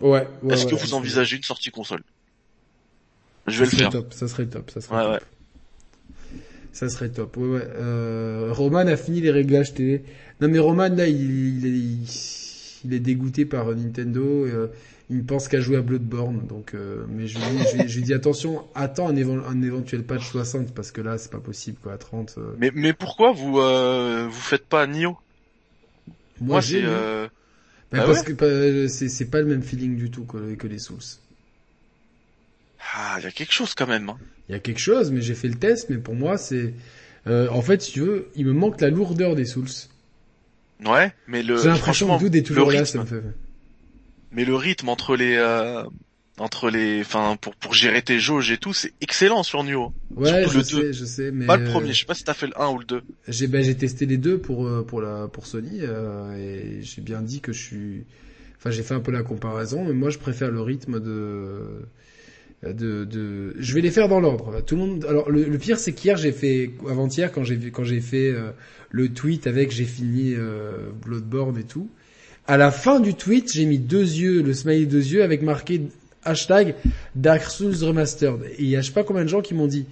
Ouais. 0.00 0.26
ouais 0.42 0.54
Est-ce 0.54 0.64
ouais, 0.64 0.70
que 0.70 0.74
vous 0.76 0.94
envisagez 0.94 1.36
une 1.36 1.42
sortie 1.42 1.70
console? 1.70 2.02
Je 3.46 3.52
ça 3.52 3.64
vais 3.64 3.70
le 3.70 3.76
faire. 3.76 3.90
Top, 3.90 4.12
ça 4.12 4.28
serait 4.28 4.46
top. 4.46 4.70
Ça 4.70 4.80
serait 4.80 4.96
top. 5.02 5.12
ouais. 5.12 5.20
Ça 6.72 6.88
serait 6.88 7.10
top. 7.10 7.36
Ouais, 7.36 7.46
ouais. 7.46 7.68
Euh, 7.76 8.48
Roman 8.52 8.78
a 8.86 8.96
fini 8.96 9.20
les 9.20 9.30
réglages 9.30 9.74
télé. 9.74 10.04
Non 10.40 10.48
mais 10.48 10.58
Roman 10.58 10.88
là, 10.88 11.06
il, 11.06 11.58
il, 11.58 11.66
est, 11.66 12.82
il 12.84 12.94
est 12.94 12.98
dégoûté 13.00 13.44
par 13.44 13.66
Nintendo. 13.66 14.22
euh, 14.46 14.68
il 15.10 15.24
pense 15.24 15.48
qu'à 15.48 15.60
jouer 15.60 15.76
à 15.76 15.82
Bloodborne. 15.82 16.46
Donc, 16.46 16.74
euh, 16.74 17.04
mais 17.08 17.26
je 17.26 17.38
lui, 17.38 17.44
je, 17.72 17.76
lui- 17.76 17.88
je 17.88 17.96
lui 17.98 18.04
dis 18.04 18.14
attention, 18.14 18.64
attends 18.74 19.08
un, 19.08 19.16
un 19.16 19.62
éventuel 19.62 20.04
patch 20.04 20.28
60 20.30 20.74
parce 20.74 20.92
que 20.92 21.00
là 21.00 21.18
c'est 21.18 21.30
pas 21.30 21.40
possible 21.40 21.78
quoi. 21.82 21.92
À 21.94 21.98
30. 21.98 22.34
euh, 22.38 22.54
Mais 22.56 22.70
mais 22.74 22.92
pourquoi 22.92 23.32
vous 23.32 23.60
euh, 23.60 24.26
vous 24.28 24.40
faites 24.40 24.66
pas 24.66 24.86
Nioh? 24.88 25.16
Moi, 26.40 26.60
j'ai 26.60 26.82
euh... 26.84 27.28
Bah, 27.92 28.00
Ah 28.00 28.06
parce 28.06 28.20
ouais 28.20 28.24
que 28.24 28.88
c'est 28.88 29.08
c'est 29.08 29.30
pas 29.30 29.40
le 29.40 29.46
même 29.48 29.62
feeling 29.62 29.96
du 29.96 30.10
tout 30.10 30.24
que, 30.26 30.54
que 30.56 30.66
les 30.66 30.78
Souls. 30.78 31.00
ah, 32.94 33.16
il 33.18 33.24
y 33.24 33.26
a 33.26 33.32
quelque 33.32 33.52
chose 33.52 33.74
quand 33.74 33.86
même. 33.88 34.08
Hein. 34.10 34.18
Il 34.48 34.52
y 34.52 34.54
a 34.54 34.58
quelque 34.58 34.78
chose, 34.80 35.10
mais 35.10 35.20
j'ai 35.22 35.34
fait 35.34 35.48
le 35.48 35.54
test, 35.58 35.90
mais 35.90 35.98
pour 35.98 36.14
moi 36.14 36.36
c'est 36.38 36.74
euh, 37.26 37.48
en 37.50 37.62
fait 37.62 37.82
si 37.82 37.92
tu 37.92 38.00
veux, 38.00 38.28
il 38.36 38.46
me 38.46 38.52
manque 38.52 38.80
la 38.80 38.90
lourdeur 38.90 39.34
des 39.34 39.44
Souls. 39.46 39.68
Ouais, 40.84 41.12
mais 41.26 41.42
le 41.42 41.56
J'ai 41.62 41.68
l'impression 41.68 42.06
que 42.16 42.20
Doud 42.20 42.34
est 42.36 42.42
toujours 42.42 42.70
là, 42.70 42.84
ça 42.84 42.98
me 42.98 43.06
fait. 43.06 43.22
Mais 44.34 44.44
le 44.44 44.54
rythme 44.54 44.88
entre 44.88 45.16
les 45.16 45.36
euh, 45.36 45.82
entre 46.38 46.70
les, 46.70 47.00
enfin 47.00 47.36
pour 47.40 47.54
pour 47.54 47.74
gérer 47.74 48.02
tes 48.02 48.18
jauges 48.18 48.50
et 48.50 48.58
tout, 48.58 48.72
c'est 48.72 48.92
excellent 49.00 49.42
sur 49.42 49.62
Nioh. 49.62 49.92
Ouais, 50.16 50.44
je 50.48 50.60
sais, 50.60 50.76
deux. 50.76 50.92
je 50.92 51.04
sais, 51.04 51.30
mais 51.30 51.46
Pas 51.46 51.56
le 51.56 51.66
euh, 51.66 51.70
premier, 51.70 51.92
je 51.92 52.00
sais 52.00 52.06
pas 52.06 52.14
si 52.14 52.24
t'as 52.24 52.34
fait 52.34 52.48
le 52.48 52.60
1 52.60 52.68
ou 52.70 52.78
le 52.78 52.84
2. 52.84 53.02
J'ai 53.28 53.46
ben, 53.46 53.62
j'ai 53.62 53.76
testé 53.76 54.06
les 54.06 54.18
deux 54.18 54.38
pour 54.38 54.66
euh, 54.66 54.82
pour 54.82 55.00
la 55.00 55.28
pour 55.28 55.46
Sony 55.46 55.80
euh, 55.80 56.36
et 56.36 56.82
j'ai 56.82 57.02
bien 57.02 57.22
dit 57.22 57.40
que 57.40 57.52
je 57.52 57.62
suis 57.62 58.04
enfin 58.56 58.70
j'ai 58.70 58.82
fait 58.82 58.94
un 58.94 59.00
peu 59.00 59.12
la 59.12 59.22
comparaison 59.22 59.84
mais 59.84 59.92
moi 59.92 60.10
je 60.10 60.18
préfère 60.18 60.50
le 60.50 60.60
rythme 60.60 61.00
de 61.00 61.86
de, 62.72 63.04
de, 63.04 63.54
je 63.58 63.74
vais 63.74 63.80
les 63.80 63.90
faire 63.90 64.08
dans 64.08 64.20
l'ordre. 64.20 64.62
Tout 64.62 64.76
le 64.76 64.80
monde. 64.80 65.04
Alors 65.08 65.30
le, 65.30 65.44
le 65.44 65.58
pire 65.58 65.78
c'est 65.78 65.92
qu'hier 65.92 66.16
j'ai 66.16 66.32
fait, 66.32 66.70
avant-hier 66.88 67.30
quand 67.30 67.44
j'ai 67.44 67.58
quand 67.70 67.84
j'ai 67.84 68.00
fait 68.00 68.30
euh, 68.30 68.50
le 68.90 69.10
tweet 69.10 69.46
avec 69.46 69.70
j'ai 69.70 69.84
fini 69.84 70.34
euh, 70.34 70.90
Bloodborne 71.04 71.58
et 71.58 71.64
tout. 71.64 71.90
À 72.46 72.56
la 72.56 72.70
fin 72.70 73.00
du 73.00 73.14
tweet 73.14 73.52
j'ai 73.52 73.64
mis 73.64 73.78
deux 73.78 74.02
yeux, 74.02 74.42
le 74.42 74.52
smiley 74.52 74.86
deux 74.86 75.06
yeux 75.06 75.22
avec 75.22 75.42
marqué 75.42 75.82
hashtag 76.24 76.74
Dark 77.14 77.42
Souls 77.42 77.82
Remastered. 77.82 78.44
Et 78.58 78.64
il 78.64 78.68
y 78.68 78.76
a 78.76 78.80
je 78.80 78.88
sais 78.88 78.92
pas 78.92 79.04
combien 79.04 79.24
de 79.24 79.28
gens 79.28 79.42
qui 79.42 79.54
m'ont 79.54 79.66
dit 79.66 79.86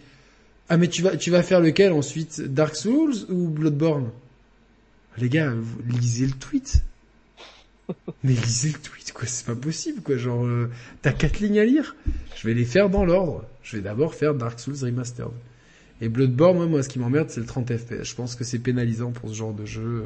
ah 0.68 0.76
mais 0.76 0.88
tu 0.88 1.02
vas 1.02 1.16
tu 1.16 1.30
vas 1.30 1.42
faire 1.42 1.60
lequel 1.60 1.92
ensuite 1.92 2.40
Dark 2.40 2.76
Souls 2.76 3.14
ou 3.28 3.48
Bloodborne? 3.48 4.10
Les 5.18 5.28
gars, 5.28 5.52
vous 5.54 5.82
lisez 5.88 6.26
le 6.26 6.32
tweet. 6.32 6.82
Mais 8.24 8.32
lisez 8.32 8.70
le 8.70 8.78
tweet, 8.78 9.12
quoi, 9.12 9.26
c'est 9.26 9.44
pas 9.44 9.54
possible, 9.54 10.00
quoi. 10.00 10.16
Genre, 10.16 10.44
euh, 10.44 10.70
t'as 11.02 11.12
quatre 11.12 11.40
lignes 11.40 11.58
à 11.58 11.64
lire. 11.64 11.96
Je 12.36 12.48
vais 12.48 12.54
les 12.54 12.64
faire 12.64 12.88
dans 12.88 13.04
l'ordre. 13.04 13.44
Je 13.62 13.76
vais 13.76 13.82
d'abord 13.82 14.14
faire 14.14 14.34
Dark 14.34 14.58
Souls 14.58 14.76
Remastered. 14.80 15.32
Et 16.00 16.08
Bloodborne, 16.08 16.56
moi, 16.56 16.66
moi, 16.66 16.82
ce 16.82 16.88
qui 16.88 16.98
m'emmerde, 16.98 17.30
c'est 17.30 17.40
le 17.40 17.46
30 17.46 17.76
FPS. 17.76 18.04
Je 18.04 18.14
pense 18.14 18.34
que 18.34 18.44
c'est 18.44 18.58
pénalisant 18.58 19.10
pour 19.12 19.28
ce 19.28 19.34
genre 19.34 19.52
de 19.52 19.66
jeu. 19.66 20.04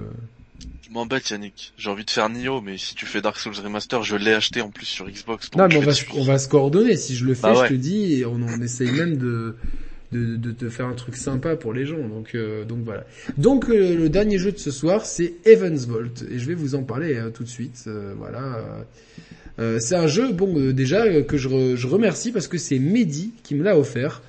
Je 0.83 0.93
m'embête 0.93 1.29
Yannick. 1.31 1.73
J'ai 1.77 1.91
envie 1.91 2.05
de 2.05 2.11
faire 2.11 2.29
Nioh, 2.29 2.61
mais 2.61 2.79
si 2.79 2.95
tu 2.95 3.07
fais 3.07 3.21
Dark 3.21 3.39
Souls 3.39 3.55
Remaster, 3.63 4.03
je 4.03 4.17
l'ai 4.17 4.33
acheté 4.33 4.61
en 4.61 4.71
plus 4.71 4.87
sur 4.87 5.09
Xbox. 5.11 5.51
donc 5.51 5.61
Non, 5.61 5.69
mais 5.69 5.77
on 5.79 5.81
va, 5.87 5.93
se- 5.93 6.05
on 6.15 6.23
va 6.23 6.39
se 6.39 6.49
coordonner. 6.49 6.97
Si 6.97 7.17
je 7.17 7.25
le 7.25 7.35
fais, 7.35 7.43
Bah 7.43 7.59
ouais. 7.61 7.67
je 7.69 7.75
te 7.75 7.79
dis, 7.79 8.21
et 8.21 8.25
on, 8.25 8.35
on 8.41 8.61
essaye 8.63 8.93
même 8.93 9.17
de, 9.17 9.57
de, 10.13 10.37
de 10.37 10.53
te 10.53 10.69
faire 10.69 10.87
un 10.87 10.95
truc 10.95 11.17
sympa 11.17 11.57
pour 11.57 11.73
les 11.73 11.87
gens. 11.87 11.99
Donc, 12.09 12.35
euh, 12.37 12.65
donc 12.65 12.85
voilà. 12.85 13.05
Donc 13.37 13.69
euh, 13.69 13.97
le 13.97 14.09
dernier 14.09 14.39
jeu 14.39 14.53
de 14.53 14.59
ce 14.59 14.71
soir, 14.71 15.05
c'est 15.07 15.35
Evans 15.45 15.77
Vault, 15.77 16.23
et 16.31 16.39
je 16.39 16.47
vais 16.47 16.55
vous 16.55 16.77
en 16.77 16.85
parler 16.85 17.15
euh, 17.17 17.31
tout 17.31 17.43
de 17.43 17.49
suite. 17.49 17.85
Euh, 17.89 18.15
voilà. 18.17 18.65
Euh, 19.59 19.79
c'est 19.81 19.97
un 19.97 20.07
jeu, 20.07 20.33
bon, 20.33 20.57
euh, 20.59 20.73
déjà 20.73 21.23
que 21.23 21.37
je, 21.37 21.49
re- 21.49 21.77
je 21.77 21.87
remercie 21.87 22.31
parce 22.31 22.47
que 22.47 22.59
c'est 22.59 22.79
Mehdi 22.79 23.33
qui 23.43 23.55
me 23.55 23.65
l'a 23.65 23.77
offert. 23.79 24.23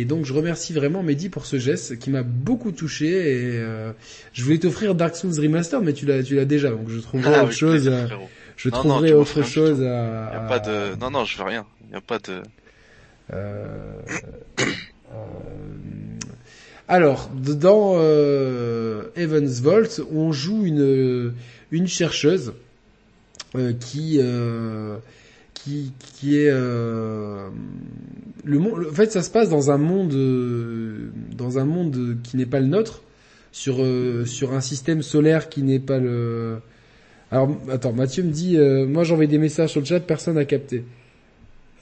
Et 0.00 0.04
donc 0.04 0.24
je 0.24 0.32
remercie 0.32 0.72
vraiment 0.72 1.02
Mehdi 1.02 1.28
pour 1.28 1.44
ce 1.46 1.58
geste 1.58 1.98
qui 1.98 2.10
m'a 2.10 2.22
beaucoup 2.22 2.72
touché 2.72 3.06
et 3.08 3.58
euh, 3.58 3.92
je 4.32 4.42
voulais 4.44 4.58
t'offrir 4.58 4.94
Dark 4.94 5.14
Souls 5.16 5.38
Remaster 5.38 5.80
mais 5.82 5.92
tu 5.92 6.06
l'as 6.06 6.22
tu 6.22 6.34
l'as 6.34 6.44
déjà 6.46 6.70
donc 6.70 6.88
je 6.88 6.98
trouverai 7.08 7.34
Ah, 7.34 7.42
autre 7.44 7.52
chose 7.52 7.82
plaisir, 7.82 7.92
à- 7.94 8.06
frérot. 8.06 8.28
je 8.56 8.68
Non, 8.70 8.76
non, 8.76 8.82
trouverai 8.90 9.08
tu 9.08 9.14
autre 9.14 9.42
chose 9.42 9.80
à, 9.82 9.84
Y 9.84 9.86
a 9.88 10.44
à- 10.44 10.48
pas 10.48 10.58
de, 10.60 10.96
non, 11.00 11.10
non, 11.10 11.24
je 11.24 11.36
veux 11.38 11.44
rien. 11.44 11.66
Y 11.92 11.96
a 11.96 12.00
pas 12.00 12.18
de, 12.18 12.42
euh, 13.32 13.92
euh, 15.12 15.14
alors, 16.88 17.30
dans 17.34 17.94
euh, 17.96 19.04
Evans 19.16 19.46
Vault, 19.46 20.00
on 20.12 20.32
joue 20.32 20.64
une 20.64 21.32
une 21.70 21.86
chercheuse 21.86 22.52
euh, 23.56 23.72
qui 23.78 24.18
euh, 24.20 24.96
qui 25.54 25.92
qui 26.16 26.38
est 26.38 26.50
euh, 26.50 27.48
le 28.44 28.58
monde. 28.58 28.86
En 28.90 28.94
fait, 28.94 29.12
ça 29.12 29.22
se 29.22 29.30
passe 29.30 29.48
dans 29.48 29.70
un 29.70 29.78
monde 29.78 30.12
euh, 30.14 31.10
dans 31.36 31.58
un 31.58 31.64
monde 31.64 32.16
qui 32.22 32.36
n'est 32.36 32.46
pas 32.46 32.60
le 32.60 32.66
nôtre, 32.66 33.02
sur 33.52 33.76
euh, 33.82 34.24
sur 34.26 34.52
un 34.54 34.60
système 34.60 35.02
solaire 35.02 35.48
qui 35.48 35.62
n'est 35.62 35.78
pas 35.80 35.98
le. 35.98 36.58
Alors, 37.30 37.56
attends, 37.70 37.92
Mathieu 37.92 38.22
me 38.24 38.30
dit, 38.30 38.58
euh, 38.58 38.86
moi 38.86 39.04
j'envoie 39.04 39.26
des 39.26 39.38
messages 39.38 39.70
sur 39.70 39.80
le 39.80 39.86
chat, 39.86 40.00
personne 40.00 40.34
n'a 40.34 40.44
capté. 40.44 40.84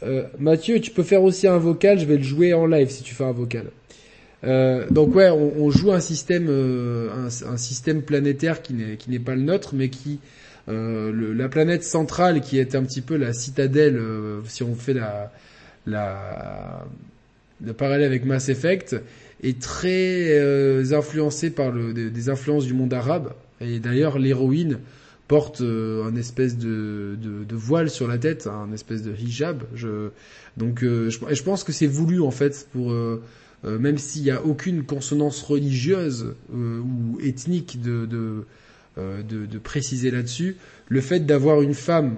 Euh, 0.03 0.23
Mathieu, 0.39 0.81
tu 0.81 0.91
peux 0.93 1.03
faire 1.03 1.23
aussi 1.23 1.47
un 1.47 1.59
vocal, 1.59 1.99
je 1.99 2.07
vais 2.07 2.17
le 2.17 2.23
jouer 2.23 2.55
en 2.55 2.67
live 2.67 2.89
si 2.89 3.03
tu 3.03 3.15
fais 3.15 3.25
un 3.25 3.33
vocal. 3.33 3.67
Euh, 4.45 4.87
donc 4.91 5.15
ouais, 5.15 5.29
on, 5.29 5.69
joue 5.71 5.93
un 5.93 6.01
système, 6.01 6.47
euh, 6.49 7.11
un, 7.13 7.53
un 7.53 7.57
système 7.59 8.01
planétaire 8.03 8.63
qui 8.63 8.73
n'est 8.73 8.97
qui 8.97 9.11
n'est 9.11 9.19
pas 9.19 9.35
le 9.35 9.43
nôtre, 9.43 9.75
mais 9.75 9.91
qui 9.91 10.19
euh, 10.69 11.13
le- 11.13 11.33
la 11.35 11.49
planète 11.49 11.85
centrale 11.85 12.41
qui 12.41 12.59
est 12.59 12.75
un 12.75 12.83
petit 12.85 13.03
peu 13.03 13.17
la 13.17 13.33
citadelle, 13.35 13.97
euh, 13.99 14.41
si 14.47 14.63
on 14.63 14.75
fait 14.75 14.95
la 14.95 15.31
la 15.91 16.87
le 17.65 17.73
parallèle 17.73 18.07
avec 18.07 18.25
Mass 18.25 18.49
Effect, 18.49 18.97
est 19.43 19.61
très 19.61 20.39
euh, 20.39 20.93
influencée 20.93 21.51
par 21.51 21.73
des, 21.73 22.29
influences 22.29 22.67
du 22.67 22.75
monde 22.75 22.93
arabe. 22.93 23.33
Et 23.61 23.79
d'ailleurs, 23.79 24.19
l'héroïne 24.19 24.79
porte 25.29 25.61
euh, 25.61 26.05
un 26.05 26.17
espèce 26.17 26.59
de, 26.59 27.17
voile 27.53 27.91
sur 27.91 28.09
la 28.09 28.19
tête, 28.19 28.47
un 28.47 28.73
espèce 28.73 29.03
de 29.03 29.15
hijab. 29.15 29.63
Je, 29.75 30.09
donc, 30.57 30.83
euh, 30.83 31.11
je, 31.11 31.43
pense 31.43 31.65
que 31.65 31.73
c'est 31.73 31.87
voulu 31.87 32.21
en 32.21 32.31
fait 32.31 32.67
pour 32.73 32.93
euh, 32.93 33.23
même 33.65 33.99
s'il 33.99 34.23
n'y 34.23 34.31
a 34.31 34.45
aucune 34.45 34.85
consonance 34.85 35.43
religieuse 35.43 36.35
ou 36.53 37.21
ethnique 37.23 37.81
de, 37.81 38.45
préciser 39.63 40.11
là-dessus, 40.11 40.57
le 40.89 41.01
fait 41.01 41.21
d'avoir 41.21 41.63
une 41.63 41.75
femme 41.75 42.17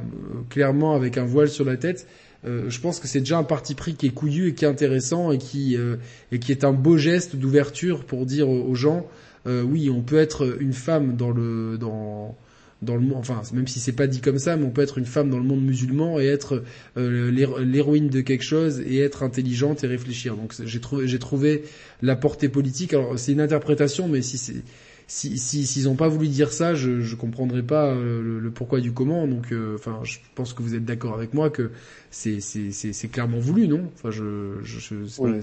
clairement 0.49 0.94
avec 0.94 1.18
un 1.18 1.25
voile 1.25 1.49
sur 1.49 1.65
la 1.65 1.76
tête, 1.76 2.07
euh, 2.45 2.69
je 2.69 2.81
pense 2.81 2.99
que 3.01 3.07
c'est 3.09 3.21
déjà 3.21 3.39
un 3.39 3.45
parti 3.45 3.75
pris 3.75 3.95
qui 3.95 4.07
est 4.07 4.11
couillu 4.11 4.49
et 4.49 4.55
qui 4.55 4.65
est 4.65 4.69
intéressant 4.69 5.31
et 5.33 5.39
qui 5.39 5.77
euh, 5.77 5.97
et 6.33 6.39
qui 6.39 6.51
est 6.53 6.65
un 6.65 6.73
beau 6.73 6.97
geste 6.97 7.37
d'ouverture 7.37 8.05
pour 8.05 8.27
dire 8.27 8.49
aux 8.49 8.75
gens 8.75 9.07
euh, 9.47 9.62
oui 9.62 9.91
on 9.91 10.03
peut 10.03 10.19
être 10.19 10.57
une 10.61 10.73
femme 10.73 11.17
dans 11.17 11.31
le 11.31 11.79
dans 11.79 12.37
dans 12.83 12.97
le 12.97 13.15
enfin 13.15 13.43
même 13.53 13.69
si 13.69 13.79
c'est 13.79 13.93
pas 13.93 14.09
dit 14.09 14.21
comme 14.21 14.39
ça 14.39 14.57
mais 14.57 14.65
on 14.65 14.71
peut 14.71 14.83
être 14.83 14.99
une 14.99 15.07
femme 15.07 15.31
dans 15.31 15.39
le 15.39 15.45
monde 15.45 15.62
musulman 15.65 16.19
et 16.19 16.27
être 16.27 16.65
euh, 16.97 17.31
l'héro- 17.31 17.61
l'héroïne 17.61 18.09
de 18.09 18.21
quelque 18.23 18.43
chose 18.45 18.81
et 18.81 18.99
être 18.99 19.23
intelligente 19.23 19.85
et 19.85 19.87
réfléchir. 19.87 20.37
Donc 20.37 20.53
j'ai 20.65 20.81
trouvé 20.81 21.07
j'ai 21.07 21.19
trouvé 21.21 21.62
la 22.03 22.17
portée 22.17 22.49
politique. 22.49 22.93
Alors 22.93 23.17
c'est 23.19 23.33
une 23.33 23.41
interprétation 23.41 24.09
mais 24.09 24.21
si 24.21 24.37
c'est 24.37 24.62
si 25.07 25.39
si 25.39 25.67
s'ils 25.67 25.89
ont 25.89 25.97
pas 25.97 26.09
voulu 26.09 26.29
dire 26.29 26.53
ça, 26.53 26.75
je 26.75 27.01
je 27.01 27.17
comprendrais 27.17 27.63
pas 27.63 27.87
euh, 27.95 28.23
le, 28.23 28.41
le 28.41 28.51
pourquoi 28.51 28.81
du 28.81 28.93
comment. 28.93 29.27
Donc, 29.27 29.53
euh, 29.53 29.75
enfin, 29.77 30.01
je 30.05 30.19
pense 30.35 30.53
que 30.55 30.63
vous 30.63 30.75
êtes 30.75 30.85
d'accord 30.85 31.15
avec 31.15 31.35
moi 31.35 31.51
que 31.51 31.71
c'est 32.11 32.41
c'est 32.41 32.73
c'est 32.73 32.93
c'est 32.93 33.09
clairement 33.09 33.39
voulu, 33.41 33.69
non? 33.69 33.91
Enfin, 33.95 34.11
je 34.11 34.59
je, 34.63 34.81
je 34.81 35.07
c'est 35.07 35.21
Oui. 35.21 35.31
pas, 35.31 35.39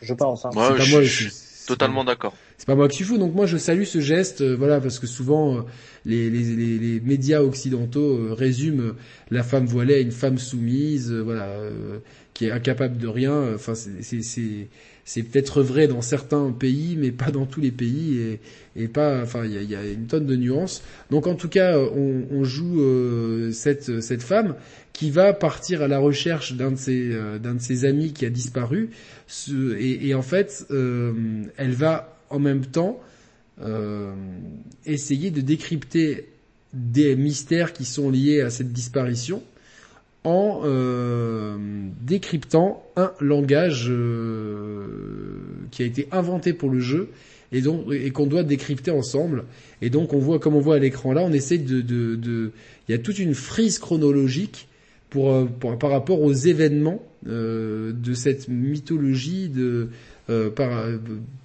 Je 0.00 0.14
pense. 0.14 0.44
Hein. 0.44 0.56
Pas 0.76 0.78
je 0.78 0.84
moi, 0.86 1.06
suis 1.06 1.30
c'est- 1.30 1.30
c'est 1.30 1.66
totalement 1.66 2.04
d'accord. 2.04 2.38
c'est 2.58 2.66
pas 2.66 2.74
moi 2.76 2.88
qui 2.88 2.96
suis 2.96 3.04
fou, 3.04 3.18
donc 3.18 3.34
moi 3.34 3.46
je 3.46 3.56
salue 3.56 3.84
ce 3.84 4.00
geste, 4.00 4.42
euh, 4.42 4.56
voilà, 4.56 4.80
parce 4.80 4.98
que 4.98 5.06
souvent 5.06 5.58
euh, 5.58 5.62
les, 6.04 6.30
les, 6.30 6.44
les, 6.56 6.78
les 6.78 7.00
médias 7.00 7.40
occidentaux 7.42 8.18
euh, 8.18 8.34
résument 8.34 8.92
la 9.30 9.42
femme 9.42 9.66
voilée 9.66 9.94
à 9.94 10.00
une 10.00 10.12
femme 10.12 10.38
soumise, 10.38 11.10
euh, 11.12 11.22
voilà, 11.22 11.44
euh, 11.48 11.98
qui 12.34 12.46
est 12.46 12.50
incapable 12.52 12.98
de 12.98 13.08
rien. 13.08 13.54
Enfin, 13.54 13.74
c'est- 13.74 14.68
c'est 15.12 15.24
peut-être 15.24 15.60
vrai 15.60 15.88
dans 15.88 16.02
certains 16.02 16.52
pays, 16.52 16.96
mais 16.96 17.10
pas 17.10 17.32
dans 17.32 17.44
tous 17.44 17.60
les 17.60 17.72
pays, 17.72 18.38
et, 18.76 18.86
pas, 18.86 19.20
enfin, 19.20 19.44
il 19.44 19.68
y 19.68 19.74
a, 19.74 19.84
une 19.84 20.06
tonne 20.06 20.24
de 20.24 20.36
nuances. 20.36 20.84
Donc 21.10 21.26
en 21.26 21.34
tout 21.34 21.48
cas, 21.48 21.76
on, 21.76 22.44
joue 22.44 22.80
euh, 22.80 23.50
cette 23.50 24.22
femme 24.22 24.54
qui 24.92 25.10
va 25.10 25.32
partir 25.32 25.82
à 25.82 25.88
la 25.88 25.98
recherche 25.98 26.52
d'un 26.54 26.70
de 26.70 26.76
ses 26.76 27.10
euh, 27.12 27.88
amis 27.88 28.12
qui 28.12 28.24
a 28.24 28.30
disparu, 28.30 28.90
et, 29.48 30.14
en 30.14 30.22
fait, 30.22 30.64
euh, 30.70 31.12
elle 31.56 31.72
va 31.72 32.16
en 32.28 32.38
même 32.38 32.66
temps 32.66 33.00
essayer 34.86 35.32
de 35.32 35.40
décrypter 35.40 36.28
des 36.72 37.16
mystères 37.16 37.72
qui 37.72 37.84
sont 37.84 38.10
liés 38.10 38.42
à 38.42 38.50
cette 38.50 38.72
disparition 38.72 39.42
en 40.24 40.60
euh, 40.64 41.56
décryptant 42.02 42.84
un 42.96 43.12
langage 43.20 43.86
euh, 43.88 44.86
qui 45.70 45.82
a 45.82 45.86
été 45.86 46.08
inventé 46.12 46.52
pour 46.52 46.70
le 46.70 46.80
jeu 46.80 47.08
et 47.52 47.62
donc 47.62 47.86
et 47.92 48.10
qu'on 48.10 48.26
doit 48.26 48.42
décrypter 48.42 48.90
ensemble 48.90 49.44
et 49.82 49.90
donc 49.90 50.12
on 50.12 50.18
voit 50.18 50.38
comme 50.38 50.54
on 50.54 50.60
voit 50.60 50.76
à 50.76 50.78
l'écran 50.78 51.12
là 51.12 51.22
on 51.22 51.32
essaie 51.32 51.58
de 51.58 51.80
de 51.80 52.16
de 52.16 52.52
il 52.88 52.92
y 52.92 52.94
a 52.94 52.98
toute 52.98 53.18
une 53.18 53.34
frise 53.34 53.78
chronologique 53.78 54.68
pour, 55.08 55.32
euh, 55.32 55.44
pour- 55.46 55.78
par 55.78 55.90
rapport 55.90 56.20
aux 56.22 56.32
événements 56.32 57.02
euh, 57.26 57.92
de 57.92 58.14
cette 58.14 58.48
mythologie 58.48 59.48
de 59.48 59.88
euh, 60.30 60.48
par 60.50 60.86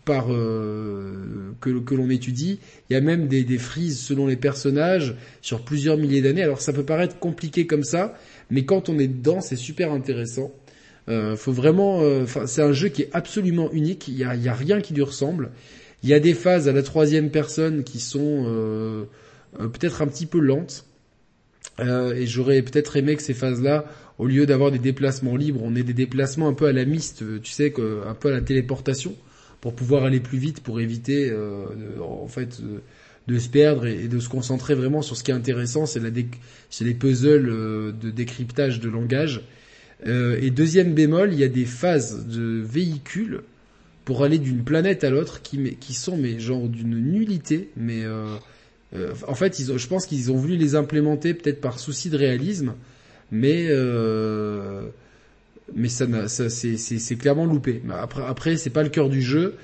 par 0.05 0.27
euh, 0.31 1.13
que, 1.59 1.71
que 1.79 1.95
l'on 1.95 2.11
étudie. 2.11 2.59
Il 2.89 2.93
y 2.93 2.95
a 2.95 3.01
même 3.01 3.27
des, 3.27 3.43
des 3.43 3.57
frises 3.57 3.99
selon 3.99 4.27
les 4.27 4.35
personnages 4.35 5.15
sur 5.41 5.61
plusieurs 5.65 5.97
milliers 5.97 6.21
d'années. 6.21 6.43
Alors 6.43 6.61
ça 6.61 6.71
peut 6.71 6.83
paraître 6.83 7.17
compliqué 7.17 7.65
comme 7.65 7.83
ça, 7.83 8.13
mais 8.49 8.65
quand 8.65 8.89
on 8.89 8.99
est 8.99 9.07
dedans, 9.07 9.41
c'est 9.41 9.55
super 9.55 9.91
intéressant. 9.91 10.51
Euh, 11.07 11.35
faut 11.35 11.51
vraiment, 11.51 12.01
euh, 12.01 12.25
c'est 12.45 12.61
un 12.61 12.71
jeu 12.71 12.89
qui 12.89 13.03
est 13.03 13.09
absolument 13.13 13.71
unique. 13.71 14.07
Il 14.07 14.17
y 14.17 14.23
a, 14.23 14.35
y 14.35 14.49
a 14.49 14.53
rien 14.53 14.81
qui 14.81 14.93
lui 14.93 15.03
ressemble. 15.03 15.51
Il 16.03 16.09
y 16.09 16.13
a 16.13 16.19
des 16.19 16.33
phases 16.33 16.67
à 16.67 16.71
la 16.71 16.83
troisième 16.83 17.31
personne 17.31 17.83
qui 17.83 17.99
sont 17.99 18.43
euh, 18.47 19.05
peut-être 19.57 20.01
un 20.01 20.07
petit 20.07 20.25
peu 20.25 20.39
lentes. 20.39 20.85
Et 21.79 22.25
j'aurais 22.25 22.61
peut-être 22.61 22.95
aimé 22.95 23.17
que 23.17 23.21
ces 23.21 23.33
phases-là, 23.33 23.83
au 24.17 24.27
lieu 24.27 24.45
d'avoir 24.45 24.71
des 24.71 24.79
déplacements 24.79 25.35
libres, 25.35 25.59
on 25.61 25.75
ait 25.75 25.83
des 25.83 25.93
déplacements 25.93 26.47
un 26.47 26.53
peu 26.53 26.67
à 26.67 26.71
la 26.71 26.85
miste, 26.85 27.23
tu 27.41 27.51
sais, 27.51 27.73
un 28.07 28.13
peu 28.13 28.29
à 28.29 28.31
la 28.31 28.39
téléportation, 28.39 29.13
pour 29.59 29.73
pouvoir 29.73 30.05
aller 30.05 30.21
plus 30.21 30.37
vite, 30.37 30.61
pour 30.61 30.79
éviter, 30.79 31.33
en 31.99 32.27
fait, 32.27 32.61
de 33.27 33.39
se 33.39 33.49
perdre 33.49 33.85
et, 33.85 34.07
de 34.07 34.19
se 34.19 34.29
concentrer 34.29 34.75
vraiment 34.75 35.01
sur 35.01 35.17
ce 35.17 35.23
qui 35.23 35.31
est 35.31 35.35
intéressant, 35.35 35.85
c'est 35.85 36.01
les 36.01 36.93
puzzles 36.93 37.49
euh, 37.49 37.91
de 37.91 38.09
décryptage 38.11 38.79
de 38.79 38.89
langage. 38.89 39.41
Euh, 40.05 40.37
et 40.41 40.51
deuxième 40.51 40.93
bémol, 40.93 41.33
il 41.33 41.39
y 41.39 41.43
a 41.43 41.47
des 41.47 41.65
phases 41.65 42.27
de 42.27 42.61
véhicules 42.63 43.41
pour 44.03 44.23
aller 44.23 44.37
d'une 44.37 44.63
planète 44.63 45.03
à 45.03 45.09
l'autre 45.09 45.41
qui, 45.41 45.75
qui 45.79 45.93
sont 45.93 46.17
mais 46.17 46.39
genre 46.39 46.67
d'une 46.67 46.99
nullité, 46.99 47.69
mais 47.75 48.03
euh, 48.03 48.35
euh, 48.95 49.13
en 49.27 49.35
fait, 49.35 49.59
ils 49.59 49.71
ont, 49.71 49.77
je 49.77 49.87
pense 49.87 50.05
qu'ils 50.05 50.31
ont 50.31 50.35
voulu 50.35 50.55
les 50.55 50.75
implémenter 50.75 51.33
peut-être 51.33 51.61
par 51.61 51.79
souci 51.79 52.09
de 52.09 52.17
réalisme, 52.17 52.75
mais 53.31 53.67
euh, 53.69 54.83
mais 55.75 55.89
ça, 55.89 56.27
ça 56.27 56.49
c'est, 56.49 57.15
clairement 57.15 57.45
loupé. 57.45 57.81
Après, 57.91 58.23
après 58.25 58.57
c'est 58.57 58.69
pas 58.69 58.83
le 58.83 58.89
cœur 58.89 59.09
du 59.09 59.21
jeu. 59.21 59.55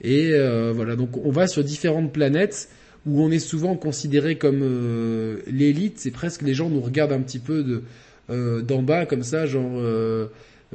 Et 0.00 0.30
euh, 0.32 0.72
voilà, 0.72 0.94
donc 0.94 1.16
on 1.24 1.30
va 1.30 1.48
sur 1.48 1.64
différentes 1.64 2.12
planètes 2.12 2.68
où 3.08 3.22
on 3.22 3.30
est 3.30 3.38
souvent 3.38 3.74
considéré 3.74 4.36
comme 4.36 4.60
euh, 4.62 5.38
l'élite. 5.46 5.98
C'est 5.98 6.10
presque 6.10 6.42
les 6.42 6.54
gens 6.54 6.68
nous 6.68 6.80
regardent 6.80 7.12
un 7.12 7.20
petit 7.20 7.38
peu 7.38 7.82
euh, 8.30 8.62
d'en 8.62 8.82
bas 8.82 9.06
comme 9.06 9.22
ça, 9.22 9.46
genre 9.46 9.72
euh, 9.76 10.26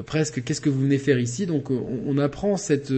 presque 0.05 0.43
qu'est-ce 0.43 0.61
que 0.61 0.69
vous 0.69 0.81
venez 0.81 0.97
faire 0.97 1.19
ici? 1.19 1.45
Donc 1.45 1.69
on, 1.69 2.17
apprend 2.17 2.57
cette 2.57 2.91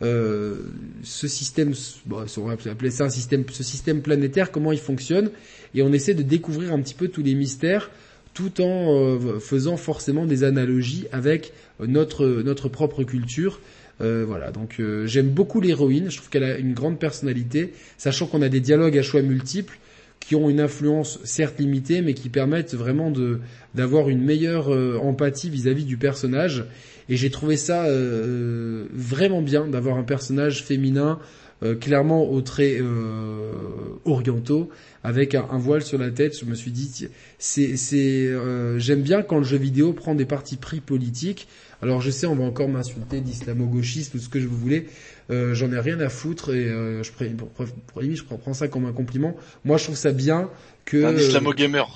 ce 0.00 1.26
système, 1.26 1.72
on 2.08 2.44
va 2.44 2.52
appeler 2.70 2.90
ça 2.90 3.04
un 3.04 3.10
système, 3.10 3.44
ce 3.50 3.64
système 3.64 4.00
planétaire, 4.00 4.52
comment 4.52 4.70
il 4.70 4.78
fonctionne, 4.78 5.30
et 5.74 5.82
on 5.82 5.92
essaie 5.92 6.14
de 6.14 6.22
découvrir 6.22 6.72
un 6.72 6.80
petit 6.80 6.94
peu 6.94 7.08
tous 7.08 7.22
les 7.22 7.34
mystères, 7.34 7.90
tout 8.32 8.60
en 8.60 9.18
faisant 9.40 9.76
forcément 9.76 10.24
des 10.24 10.44
analogies 10.44 11.06
avec 11.10 11.52
notre 11.80 12.26
notre 12.42 12.68
propre 12.68 13.02
culture. 13.02 13.60
Euh, 14.00 14.24
voilà, 14.26 14.50
donc 14.52 14.76
euh, 14.78 15.06
j'aime 15.06 15.28
beaucoup 15.28 15.60
l'héroïne. 15.60 16.10
Je 16.10 16.16
trouve 16.16 16.30
qu'elle 16.30 16.44
a 16.44 16.58
une 16.58 16.74
grande 16.74 16.98
personnalité, 16.98 17.72
sachant 17.96 18.26
qu'on 18.26 18.42
a 18.42 18.48
des 18.48 18.60
dialogues 18.60 18.96
à 18.96 19.02
choix 19.02 19.22
multiples 19.22 19.78
qui 20.20 20.34
ont 20.34 20.50
une 20.50 20.60
influence 20.60 21.20
certes 21.24 21.58
limitée, 21.58 22.02
mais 22.02 22.14
qui 22.14 22.28
permettent 22.28 22.74
vraiment 22.74 23.10
de 23.10 23.40
d'avoir 23.74 24.08
une 24.08 24.22
meilleure 24.22 24.72
euh, 24.72 24.98
empathie 24.98 25.50
vis-à-vis 25.50 25.84
du 25.84 25.96
personnage. 25.96 26.64
Et 27.08 27.16
j'ai 27.16 27.30
trouvé 27.30 27.56
ça 27.56 27.86
euh, 27.86 28.86
vraiment 28.92 29.42
bien 29.42 29.66
d'avoir 29.66 29.96
un 29.96 30.02
personnage 30.02 30.62
féminin 30.62 31.18
euh, 31.64 31.74
clairement 31.74 32.30
aux 32.30 32.40
traits 32.40 32.80
euh, 32.80 33.50
orientaux, 34.04 34.70
avec 35.02 35.34
un, 35.34 35.46
un 35.50 35.58
voile 35.58 35.82
sur 35.82 35.98
la 35.98 36.10
tête. 36.10 36.38
Je 36.38 36.44
me 36.44 36.54
suis 36.54 36.70
dit, 36.70 37.08
c'est, 37.38 37.76
c'est, 37.76 38.26
euh, 38.26 38.78
j'aime 38.78 39.02
bien 39.02 39.22
quand 39.22 39.38
le 39.38 39.44
jeu 39.44 39.56
vidéo 39.56 39.92
prend 39.92 40.14
des 40.14 40.26
partis 40.26 40.56
pris 40.56 40.80
politiques. 40.80 41.48
Alors 41.82 42.00
je 42.00 42.10
sais, 42.10 42.26
on 42.26 42.34
va 42.34 42.44
encore 42.44 42.68
m'insulter 42.68 43.20
d'islamo-gauchiste 43.20 44.14
ou 44.14 44.18
ce 44.18 44.28
que 44.28 44.40
je 44.40 44.46
vous 44.48 44.56
voulez. 44.56 44.88
Euh, 45.30 45.54
j'en 45.54 45.70
ai 45.72 45.78
rien 45.78 46.00
à 46.00 46.08
foutre 46.08 46.52
et 46.54 46.64
euh, 46.66 47.02
je, 47.02 47.12
pré- 47.12 47.28
pour, 47.28 47.48
pour, 47.48 47.66
pour 47.66 48.00
limite, 48.00 48.18
je 48.18 48.24
prends 48.24 48.54
ça 48.54 48.66
comme 48.68 48.86
un 48.86 48.92
compliment. 48.92 49.36
Moi, 49.64 49.76
je 49.78 49.84
trouve 49.84 49.96
ça 49.96 50.10
bien 50.12 50.48
que 50.84 51.04
Un 51.04 51.14
islamo-gamer. 51.16 51.86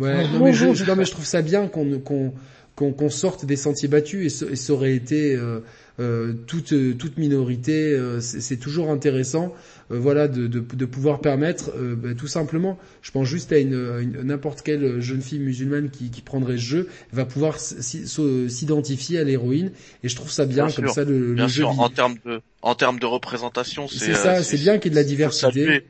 Ouais, 0.00 0.24
non 0.32 0.44
mais 0.44 0.52
je, 0.52 0.74
je- 0.74 0.84
non 0.84 0.96
mais 0.96 1.04
je 1.04 1.12
trouve 1.12 1.24
ça 1.24 1.40
bien 1.42 1.68
qu'on 1.68 2.00
qu'on 2.00 2.34
qu'on 2.76 2.92
qu'on 2.92 3.10
sorte 3.10 3.44
des 3.44 3.56
sentiers 3.56 3.88
battus 3.88 4.26
et, 4.26 4.28
ça- 4.28 4.46
et 4.50 4.56
ça 4.56 4.72
aurait 4.72 4.94
été 4.94 5.34
euh, 5.36 5.60
euh, 6.00 6.32
toute 6.46 6.74
toute 6.98 7.16
minorité. 7.16 7.92
euh, 7.94 8.20
c'est 8.20 8.56
toujours 8.56 8.90
intéressant, 8.90 9.54
voilà, 9.98 10.28
de, 10.28 10.46
de 10.46 10.60
de 10.60 10.84
pouvoir 10.86 11.20
permettre, 11.20 11.70
euh, 11.76 11.96
bah, 11.96 12.10
tout 12.16 12.26
simplement. 12.28 12.78
Je 13.02 13.10
pense 13.10 13.26
juste 13.26 13.52
à 13.52 13.58
une, 13.58 14.22
n'importe 14.22 14.62
quelle 14.62 15.00
jeune 15.00 15.20
fille 15.22 15.40
musulmane 15.40 15.90
qui 15.90 16.10
qui 16.10 16.20
prendrait 16.22 16.56
ce 16.56 16.62
jeu 16.62 16.88
va 17.12 17.24
pouvoir 17.24 17.58
s'identifier 17.58 19.18
à 19.18 19.24
l'héroïne 19.24 19.72
et 20.02 20.08
je 20.08 20.16
trouve 20.16 20.30
ça 20.30 20.46
bien, 20.46 20.64
Bien 20.66 20.74
comme 20.74 20.84
sûr, 20.84 20.94
ça 20.94 21.04
le, 21.04 21.34
le 21.34 21.34
Bien 21.34 21.48
jeu. 21.48 21.62
sûr, 21.62 21.80
en 21.80 21.88
termes 21.90 22.16
de, 22.24 22.40
en 22.62 22.74
termes 22.74 22.98
de 22.98 23.06
représentation, 23.06 23.88
c'est 23.88 23.98
C'est 23.98 24.14
ça, 24.14 24.36
euh, 24.36 24.42
c'est 24.42 24.58
bien 24.58 24.78
qu'il 24.78 24.86
y 24.86 24.88
ait 24.88 24.96
de 24.96 25.00
la 25.00 25.04
diversité. 25.04 25.82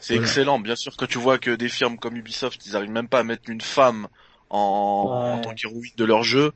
C'est 0.00 0.14
Voilà. 0.14 0.22
excellent. 0.22 0.58
Bien 0.58 0.76
sûr 0.76 0.96
que 0.96 1.04
tu 1.04 1.18
vois 1.18 1.38
que 1.38 1.50
des 1.56 1.68
firmes 1.68 1.96
comme 1.98 2.16
Ubisoft, 2.16 2.64
ils 2.66 2.76
arrivent 2.76 2.90
même 2.90 3.08
pas 3.08 3.20
à 3.20 3.24
mettre 3.24 3.48
une 3.50 3.60
femme 3.60 4.08
en, 4.50 5.16
en 5.24 5.38
tant 5.38 5.54
qu'héroïne 5.54 5.90
de 5.96 6.04
leur 6.04 6.22
jeu. 6.22 6.52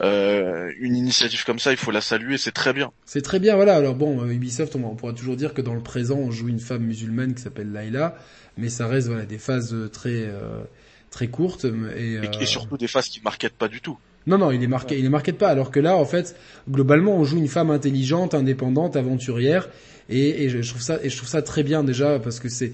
Euh, 0.00 0.70
une 0.78 0.94
initiative 0.94 1.44
comme 1.44 1.58
ça, 1.58 1.72
il 1.72 1.76
faut 1.76 1.90
la 1.90 2.00
saluer, 2.00 2.38
c'est 2.38 2.52
très 2.52 2.72
bien. 2.72 2.92
C'est 3.04 3.22
très 3.22 3.40
bien, 3.40 3.56
voilà. 3.56 3.74
Alors 3.74 3.94
bon, 3.96 4.22
euh, 4.22 4.30
Ubisoft, 4.30 4.76
on, 4.76 4.84
on 4.84 4.94
pourra 4.94 5.12
toujours 5.12 5.36
dire 5.36 5.54
que 5.54 5.60
dans 5.62 5.74
le 5.74 5.82
présent, 5.82 6.16
on 6.16 6.30
joue 6.30 6.48
une 6.48 6.60
femme 6.60 6.82
musulmane 6.84 7.34
qui 7.34 7.42
s'appelle 7.42 7.72
Layla, 7.72 8.16
mais 8.56 8.68
ça 8.68 8.86
reste 8.86 9.08
voilà 9.08 9.24
des 9.24 9.38
phases 9.38 9.74
euh, 9.74 9.88
très 9.88 10.10
euh, 10.26 10.62
très 11.10 11.28
courtes 11.28 11.64
et, 11.64 11.68
Et, 12.14 12.16
euh, 12.18 12.40
et 12.40 12.46
surtout 12.46 12.76
des 12.76 12.86
phases 12.86 13.08
qui 13.08 13.20
marquettent 13.22 13.54
pas 13.56 13.68
du 13.68 13.80
tout. 13.80 13.98
non 14.26 14.38
non, 14.38 14.50
il 14.52 14.62
est 14.62 14.68
marqué, 14.68 14.98
il 14.98 15.04
est 15.04 15.08
marqué 15.10 15.32
de 15.32 15.36
pas. 15.36 15.48
Alors 15.48 15.70
que 15.72 15.80
là, 15.80 15.96
en 15.96 16.04
fait, 16.04 16.36
globalement, 16.70 17.16
on 17.16 17.24
joue 17.24 17.38
une 17.38 17.48
femme 17.48 17.70
intelligente, 17.70 18.34
indépendante, 18.34 18.94
aventurière. 18.94 19.68
Et, 20.08 20.44
et 20.44 20.48
je, 20.48 20.68
trouve 20.68 20.80
ça 20.80 20.98
et 21.02 21.10
je 21.10 21.16
trouve 21.16 21.28
ça 21.28 21.42
très 21.42 21.62
bien 21.62 21.84
déjà 21.84 22.18
parce 22.18 22.40
que 22.40 22.48
c'est 22.48 22.72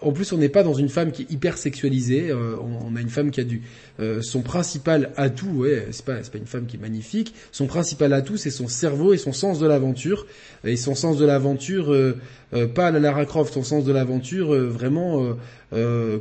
en 0.00 0.12
plus 0.12 0.32
on 0.32 0.38
n'est 0.38 0.48
pas 0.48 0.64
dans 0.64 0.74
une 0.74 0.88
femme 0.88 1.12
qui 1.12 1.22
est 1.22 1.30
hyper 1.30 1.56
sexualisée 1.56 2.30
euh, 2.30 2.56
on, 2.60 2.96
a 2.96 3.00
une 3.00 3.10
femme 3.10 3.30
qui 3.30 3.40
a 3.40 3.44
du 3.44 3.62
euh, 4.00 4.22
son 4.22 4.42
principal 4.42 5.12
atout 5.16 5.50
ouais 5.50 5.86
c'est 5.92 6.04
pas 6.04 6.20
c'est 6.24 6.32
pas 6.32 6.38
une 6.38 6.46
femme 6.46 6.66
qui 6.66 6.76
est 6.76 6.80
magnifique. 6.80 7.32
Son 7.52 7.66
principal 7.66 8.12
atout 8.12 8.36
c'est 8.36 8.50
son 8.50 8.66
cerveau 8.66 9.14
et 9.14 9.18
son 9.18 9.32
sens 9.32 9.60
de 9.60 9.66
l'aventure. 9.66 10.26
Et 10.64 10.76
son 10.76 10.96
sens 10.96 11.16
de 11.16 11.24
l'aventure 11.24 11.92
euh, 11.92 12.18
euh, 12.54 12.66
pas 12.66 12.90
la 12.90 12.98
Lara 12.98 13.24
Croft 13.24 13.54
son 13.54 13.62
sens 13.62 13.84
de 13.84 13.92
l'aventure 13.92 14.52
vraiment 14.54 15.36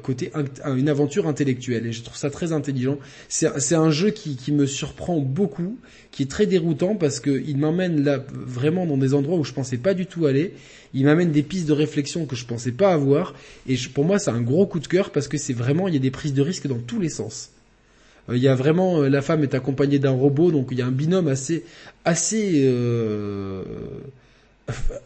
côté 0.03 0.31
une 0.65 0.89
aventure 0.89 1.27
intellectuelle. 1.27 1.87
Et 1.87 1.91
je 1.91 2.03
trouve 2.03 2.17
ça 2.17 2.29
très 2.29 2.53
intelligent. 2.53 2.99
C'est 3.27 3.47
c'est 3.59 3.75
un 3.75 3.89
jeu 3.89 4.11
qui 4.11 4.35
qui 4.35 4.51
me 4.51 4.67
surprend 4.67 5.19
beaucoup 5.19 5.77
qui 6.11 6.23
est 6.23 6.29
très 6.29 6.45
déroutant 6.45 6.95
parce 6.95 7.19
que 7.19 7.41
il 7.45 7.57
m'emmène 7.57 8.03
là 8.03 8.23
vraiment 8.31 8.85
dans 8.85 8.97
des 8.97 9.15
endroits 9.15 9.37
où 9.37 9.43
je 9.43 9.53
pensais 9.53 9.77
pas 9.77 9.95
du 9.95 10.05
tout 10.05 10.27
aller. 10.27 10.42
Il 10.93 11.05
m'amène 11.05 11.31
des 11.31 11.43
pistes 11.43 11.67
de 11.67 11.73
réflexion 11.73 12.25
que 12.25 12.35
je 12.35 12.45
pensais 12.45 12.71
pas 12.71 12.93
avoir 12.93 13.33
et 13.67 13.75
pour 13.93 14.05
moi 14.05 14.19
c'est 14.19 14.31
un 14.31 14.41
gros 14.41 14.65
coup 14.65 14.79
de 14.79 14.87
cœur 14.87 15.11
parce 15.11 15.27
que 15.27 15.37
c'est 15.37 15.53
vraiment 15.53 15.87
il 15.87 15.93
y 15.93 15.97
a 15.97 15.99
des 15.99 16.11
prises 16.11 16.33
de 16.33 16.41
risque 16.41 16.67
dans 16.67 16.79
tous 16.79 16.99
les 16.99 17.09
sens. 17.09 17.49
Euh, 18.29 18.37
Il 18.37 18.43
y 18.43 18.47
a 18.47 18.55
vraiment 18.55 19.01
euh, 19.01 19.09
la 19.09 19.21
femme 19.21 19.43
est 19.43 19.53
accompagnée 19.55 19.99
d'un 19.99 20.11
robot 20.11 20.51
donc 20.51 20.67
il 20.71 20.77
y 20.77 20.81
a 20.81 20.85
un 20.85 20.91
binôme 20.91 21.27
assez 21.27 21.63
assez 22.05 22.63
euh, 22.65 23.63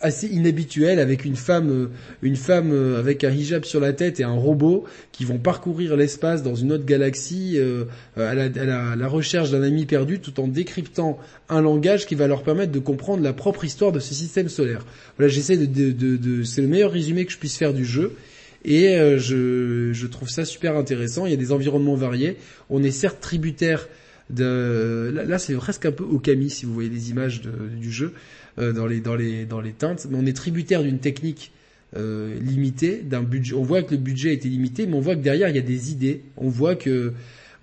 assez 0.01 0.27
inhabituel 0.27 0.99
avec 0.99 1.25
une 1.25 1.35
femme 1.35 1.71
euh, 1.71 1.87
une 2.21 2.35
femme 2.35 2.71
euh, 2.71 2.99
avec 2.99 3.23
un 3.23 3.31
hijab 3.31 3.65
sur 3.65 3.79
la 3.79 3.91
tête 3.91 4.19
et 4.19 4.23
un 4.23 4.35
robot 4.35 4.83
qui 5.11 5.25
vont 5.25 5.39
parcourir 5.39 5.95
l'espace 5.97 6.43
dans 6.43 6.53
une 6.53 6.71
autre 6.71 6.85
galaxie 6.85 7.53
euh, 7.57 7.85
à, 8.17 8.35
la, 8.35 8.43
à 8.43 8.65
la- 8.65 8.91
à 8.91 8.95
la 8.95 9.07
recherche 9.07 9.49
d'un 9.49 9.63
ami 9.63 9.87
perdu 9.87 10.19
tout 10.19 10.39
en 10.39 10.47
décryptant 10.47 11.17
un 11.49 11.61
langage 11.61 12.05
qui 12.05 12.13
va 12.13 12.27
leur 12.27 12.43
permettre 12.43 12.71
de 12.71 12.77
comprendre 12.79 13.23
la 13.23 13.33
propre 13.33 13.65
histoire 13.65 13.91
de 13.91 13.99
ce 13.99 14.13
système 14.13 14.47
solaire. 14.47 14.85
Voilà, 15.17 15.27
j'essaie 15.33 15.57
de, 15.57 15.65
de, 15.65 15.91
de, 15.91 16.17
de- 16.17 16.43
c'est 16.43 16.61
le 16.61 16.67
meilleur 16.67 16.91
résumé 16.91 17.25
que 17.25 17.31
je 17.31 17.37
puisse 17.39 17.57
faire 17.57 17.73
du 17.73 17.83
jeu. 17.85 18.13
Et 18.63 18.89
euh, 18.95 19.17
je, 19.17 19.91
je 19.93 20.07
trouve 20.07 20.29
ça 20.29 20.45
super 20.45 20.75
intéressant. 20.77 21.25
Il 21.25 21.31
y 21.31 21.33
a 21.33 21.37
des 21.37 21.51
environnements 21.51 21.95
variés. 21.95 22.37
On 22.69 22.83
est 22.83 22.91
certes 22.91 23.21
tributaire 23.21 23.87
de. 24.29 25.11
Là, 25.13 25.23
là, 25.23 25.39
c'est 25.39 25.53
presque 25.55 25.85
un 25.85 25.91
peu 25.91 26.03
Okami 26.03 26.49
si 26.49 26.65
vous 26.65 26.73
voyez 26.73 26.89
les 26.89 27.09
images 27.09 27.41
du 27.41 27.91
jeu 27.91 28.13
euh, 28.59 28.73
dans 28.73 28.85
les 28.87 28.99
dans 28.99 29.15
les 29.15 29.45
dans 29.45 29.61
les 29.61 29.71
teintes. 29.73 30.07
Mais 30.09 30.17
on 30.19 30.25
est 30.25 30.33
tributaire 30.35 30.83
d'une 30.83 30.99
technique 30.99 31.51
euh, 31.95 32.33
limitée, 32.41 33.01
d'un 33.03 33.23
budget. 33.23 33.53
On 33.55 33.63
voit 33.63 33.81
que 33.83 33.91
le 33.91 34.01
budget 34.01 34.29
a 34.29 34.33
été 34.33 34.49
limité, 34.49 34.85
mais 34.87 34.95
on 34.95 34.99
voit 35.01 35.15
que 35.15 35.21
derrière 35.21 35.49
il 35.49 35.55
y 35.55 35.59
a 35.59 35.61
des 35.61 35.91
idées. 35.91 36.21
On 36.37 36.49
voit 36.49 36.75
que 36.75 37.13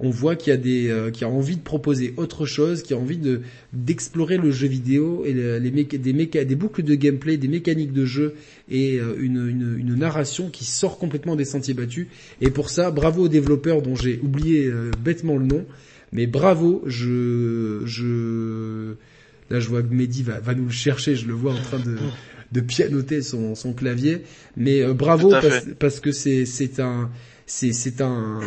on 0.00 0.10
voit 0.10 0.34
qu'il 0.34 0.50
y 0.50 0.54
a 0.54 0.56
des 0.56 0.88
euh, 0.88 1.12
qui 1.12 1.22
a 1.24 1.28
envie 1.28 1.56
de 1.56 1.62
proposer 1.62 2.14
autre 2.16 2.46
chose, 2.46 2.82
qui 2.82 2.94
a 2.94 2.98
envie 2.98 3.16
de 3.18 3.42
d'explorer 3.72 4.38
le 4.38 4.50
jeu 4.50 4.66
vidéo 4.66 5.22
et 5.24 5.32
le- 5.32 5.58
les 5.58 5.70
méca- 5.70 5.98
des 5.98 6.12
méca- 6.12 6.44
des 6.44 6.56
boucles 6.56 6.82
de 6.82 6.96
gameplay, 6.96 7.36
des 7.36 7.46
mécaniques 7.46 7.92
de 7.92 8.04
jeu 8.04 8.34
et 8.68 8.98
euh, 8.98 9.14
une, 9.20 9.46
une 9.48 9.76
une 9.78 9.94
narration 9.94 10.50
qui 10.50 10.64
sort 10.64 10.98
complètement 10.98 11.36
des 11.36 11.44
sentiers 11.44 11.74
battus. 11.74 12.08
Et 12.40 12.50
pour 12.50 12.70
ça, 12.70 12.90
bravo 12.90 13.24
aux 13.24 13.28
développeurs 13.28 13.82
dont 13.82 13.94
j'ai 13.94 14.18
oublié 14.20 14.66
euh, 14.66 14.90
bêtement 15.04 15.36
le 15.36 15.46
nom, 15.46 15.64
mais 16.12 16.26
bravo, 16.26 16.82
je 16.86 17.82
je 17.84 18.94
là 19.50 19.60
je 19.60 19.68
vois 19.68 19.82
que 19.82 19.92
Mehdi 19.92 20.22
va 20.22 20.40
va 20.40 20.54
nous 20.54 20.64
le 20.64 20.70
chercher, 20.70 21.16
je 21.16 21.26
le 21.26 21.34
vois 21.34 21.52
en 21.52 21.60
train 21.60 21.78
de 21.78 21.96
de 22.52 22.60
pianoter 22.60 23.22
son 23.22 23.54
son 23.54 23.72
clavier, 23.72 24.22
mais 24.56 24.82
euh, 24.82 24.94
bravo 24.94 25.32
parce, 25.78 26.00
que 26.00 26.12
c'est 26.12 26.46
c'est 26.46 26.80
un 26.80 27.10
c'est 27.46 27.72
c'est 27.72 28.00
un 28.00 28.40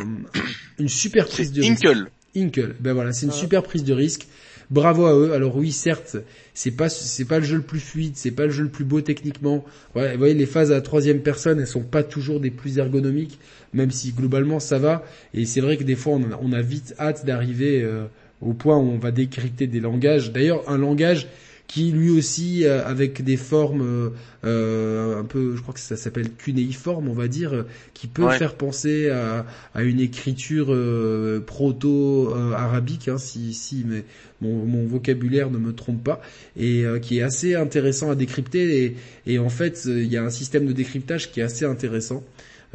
une 0.80 0.90
super 0.90 1.28
prise 1.28 1.52
de 1.52 1.62
risque. 1.62 1.86
Inkle. 1.86 2.08
Inkle. 2.36 2.76
Ben 2.80 2.94
voilà, 2.94 3.14
c'est 3.14 3.26
une 3.26 3.32
super 3.32 3.64
prise 3.64 3.84
de 3.84 3.94
risque. 3.94 4.28
Bravo 4.70 5.06
à 5.06 5.14
eux. 5.14 5.34
Alors 5.34 5.56
oui, 5.56 5.72
certes, 5.72 6.18
c'est 6.54 6.72
pas 6.72 6.90
c'est 6.90 7.26
pas 7.26 7.40
le 7.40 7.46
jeu 7.46 7.56
le 7.56 7.62
plus 7.62 7.80
fluide, 7.80 8.14
c'est 8.16 8.32
pas 8.32 8.46
le 8.46 8.52
jeu 8.52 8.64
le 8.64 8.70
plus 8.70 8.84
beau 8.84 9.00
techniquement. 9.02 9.64
Ouais, 9.96 10.12
vous 10.14 10.18
voyez 10.18 10.34
les 10.34 10.46
phases 10.46 10.72
à 10.72 10.76
la 10.76 10.82
troisième 10.82 11.22
personne, 11.22 11.60
elles 11.60 11.68
sont 11.68 11.84
pas 11.84 12.04
toujours 12.04 12.42
des 12.42 12.52
plus 12.52 12.78
ergonomiques, 12.78 13.40
même 13.74 13.92
si 13.92 14.12
globalement 14.12 14.60
ça 14.60 14.78
va. 14.78 15.06
Et 15.34 15.46
c'est 15.46 15.62
vrai 15.62 15.78
que 15.78 15.84
des 15.84 15.96
fois 15.96 16.14
on 16.14 16.32
a, 16.32 16.40
on 16.42 16.52
a 16.52 16.62
vite 16.62 16.96
hâte 17.00 17.26
d'arriver 17.26 17.82
euh, 17.82 18.06
au 18.42 18.54
point 18.54 18.78
où 18.78 18.90
on 18.90 18.98
va 19.00 19.12
décrypter 19.12 19.68
des 19.68 19.80
langages. 19.80 20.32
D'ailleurs, 20.32 20.70
un 20.70 20.78
langage 20.78 21.28
qui 21.68 21.92
lui 21.92 22.12
aussi 22.12 22.64
euh, 22.64 22.82
avec 22.86 23.22
des 23.26 23.36
formes 23.36 23.82
euh, 23.82 24.10
euh, 24.46 25.20
un 25.20 25.26
peu, 25.26 25.54
je 25.58 25.62
crois 25.62 25.74
que 25.74 25.82
ça 25.82 25.98
s'appelle 25.98 26.30
cunéiforme, 26.32 27.10
on 27.10 27.14
va 27.14 27.28
dire, 27.28 27.54
euh, 27.54 27.64
qui 27.94 28.08
peut 28.08 28.24
Ouais. 28.24 28.38
faire 28.38 28.56
penser 28.56 29.10
à, 29.10 29.46
à 29.76 29.84
une 29.84 30.00
écriture 30.00 30.68
euh, 30.70 31.42
proto-arabique, 31.42 33.08
hein, 33.10 33.18
si, 33.18 33.54
si 33.54 33.84
mais 33.86 34.04
mon, 34.42 34.66
mon 34.66 34.86
vocabulaire 34.88 35.50
ne 35.52 35.58
me 35.58 35.74
trompe 35.74 36.04
pas, 36.04 36.22
et 36.56 36.86
euh, 36.86 37.00
qui 37.00 37.18
est 37.20 37.22
assez 37.22 37.56
intéressant 37.56 38.10
à 38.12 38.16
décrypter. 38.16 38.86
Et, 38.86 38.96
et 39.34 39.40
en 39.40 39.50
fait, 39.50 39.84
il 39.86 40.06
y 40.08 40.18
a 40.18 40.24
un 40.24 40.30
système 40.30 40.66
de 40.68 40.74
décryptage 40.74 41.32
qui 41.32 41.40
est 41.40 41.44
assez 41.44 41.66
intéressant, 41.66 42.24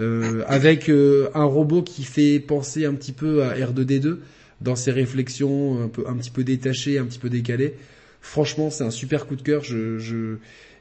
euh, 0.01 0.43
avec 0.49 0.89
euh, 0.89 1.29
un 1.35 1.45
robot 1.45 1.83
qui 1.83 2.03
fait 2.05 2.41
penser 2.41 2.85
un 2.85 2.95
petit 2.95 3.13
peu 3.13 3.43
à 3.43 3.55
R2D2 3.55 4.19
dans 4.63 4.77
ses 4.77 4.93
réflexions, 4.93 5.83
un 5.83 5.89
peu, 5.89 6.05
un 6.09 6.17
petit 6.17 6.31
peu 6.31 6.45
détachées, 6.45 6.99
un 6.99 7.05
petit 7.07 7.19
peu 7.19 7.31
décalées. 7.31 7.75
Franchement, 8.21 8.71
c'est 8.71 8.85
un 8.85 8.91
super 8.91 9.27
coup 9.27 9.37
de 9.37 9.43
cœur. 9.43 9.65
Je, 9.65 9.99
je, 9.99 10.37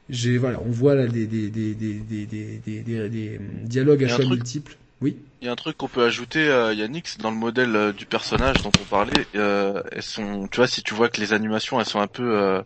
j'ai 0.08 0.38
voilà, 0.38 0.60
on 0.64 0.70
voit 0.70 0.94
là 0.94 1.06
des 1.06 1.26
des 1.26 1.50
des 1.50 1.74
des 1.74 1.94
des 1.94 2.26
des, 2.26 2.58
des, 2.58 2.80
des- 2.82 3.08
des 3.08 3.40
dialogues 3.64 4.04
à 4.04 4.08
choix 4.08 4.24
truc- 4.24 4.38
multiples. 4.38 4.76
Oui. 5.00 5.16
Il 5.40 5.46
y 5.46 5.48
a 5.48 5.52
un 5.52 5.56
truc 5.56 5.76
qu'on 5.76 5.88
peut 5.88 6.04
ajouter, 6.04 6.48
euh, 6.48 6.72
Yannick, 6.72 7.08
c'est 7.08 7.20
dans 7.20 7.30
le 7.32 7.36
modèle 7.36 7.74
euh, 7.76 7.92
du 7.92 8.06
personnage 8.06 8.62
dont 8.62 8.72
on 8.78 8.86
parlait. 8.86 9.28
Euh, 9.34 9.82
elles 9.92 10.02
sont, 10.02 10.46
tu 10.48 10.58
vois, 10.58 10.68
si 10.68 10.82
tu 10.82 10.94
vois 10.94 11.08
que 11.08 11.20
les 11.20 11.32
animations, 11.32 11.80
elles 11.80 11.86
sont 11.86 12.00
un 12.00 12.06
peu, 12.08 12.38
euh, 12.40 12.62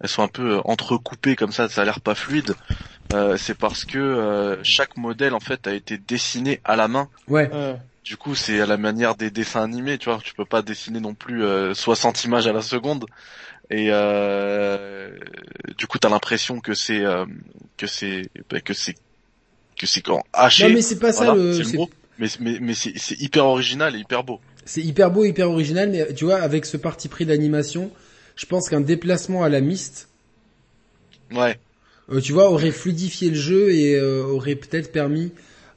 elles 0.00 0.08
sont 0.08 0.22
un 0.22 0.28
peu 0.28 0.60
entrecoupées 0.64 1.34
comme 1.36 1.52
ça, 1.52 1.68
ça 1.68 1.82
a 1.82 1.84
l'air 1.84 2.00
pas 2.00 2.14
fluide. 2.14 2.54
euh, 3.12 3.36
c'est 3.38 3.54
parce 3.56 3.84
que 3.86 3.98
euh, 3.98 4.62
chaque 4.64 4.96
modèle 4.96 5.34
en 5.34 5.40
fait 5.40 5.66
a 5.68 5.74
été 5.74 5.98
dessiné 5.98 6.60
à 6.64 6.76
la 6.76 6.88
main. 6.88 7.10
Ouais. 7.28 7.50
Du 8.10 8.16
coup, 8.16 8.34
c'est 8.34 8.60
à 8.60 8.66
la 8.66 8.76
manière 8.76 9.14
des 9.14 9.30
dessins 9.30 9.62
animés, 9.62 9.96
tu 9.96 10.08
vois. 10.08 10.18
Tu 10.20 10.34
peux 10.34 10.44
pas 10.44 10.62
dessiner 10.62 10.98
non 10.98 11.14
plus 11.14 11.44
euh, 11.44 11.74
60 11.74 12.24
images 12.24 12.48
à 12.48 12.52
la 12.52 12.60
seconde. 12.60 13.06
Et 13.70 13.86
euh, 13.90 15.16
du 15.78 15.86
coup, 15.86 15.96
t'as 16.00 16.08
l'impression 16.08 16.58
que 16.58 16.74
c'est 16.74 17.04
euh, 17.04 17.24
que 17.76 17.86
c'est 17.86 18.22
bah, 18.50 18.60
que 18.60 18.74
c'est 18.74 18.96
que 19.78 19.86
c'est 19.86 20.00
quand 20.00 20.24
haché. 20.32 20.66
Non 20.66 20.74
mais 20.74 20.82
c'est 20.82 20.98
pas 20.98 21.12
ça 21.12 21.32
le. 21.32 21.52
c'est 21.52 21.70
le 21.70 21.78
mot. 21.78 21.90
Mais 22.18 22.26
mais 22.40 22.58
mais 22.60 22.74
c'est 22.74 23.20
hyper 23.20 23.46
original 23.46 23.94
et 23.94 24.00
hyper 24.00 24.24
beau. 24.24 24.40
C'est 24.64 24.82
hyper 24.82 25.12
beau, 25.12 25.24
hyper 25.24 25.48
original, 25.48 25.90
mais 25.90 26.12
tu 26.12 26.24
vois, 26.24 26.40
avec 26.42 26.66
ce 26.66 26.76
parti 26.76 27.06
pris 27.06 27.26
d'animation, 27.26 27.92
je 28.34 28.44
pense 28.44 28.68
qu'un 28.68 28.80
déplacement 28.80 29.44
à 29.44 29.48
la 29.48 29.60
mist, 29.60 30.08
Ouais. 31.30 31.60
euh, 32.10 32.20
tu 32.20 32.32
vois, 32.32 32.50
aurait 32.50 32.72
fluidifié 32.72 33.30
le 33.30 33.36
jeu 33.36 33.70
et 33.72 33.94
euh, 33.94 34.24
aurait 34.24 34.56
peut-être 34.56 34.90
permis 34.90 35.30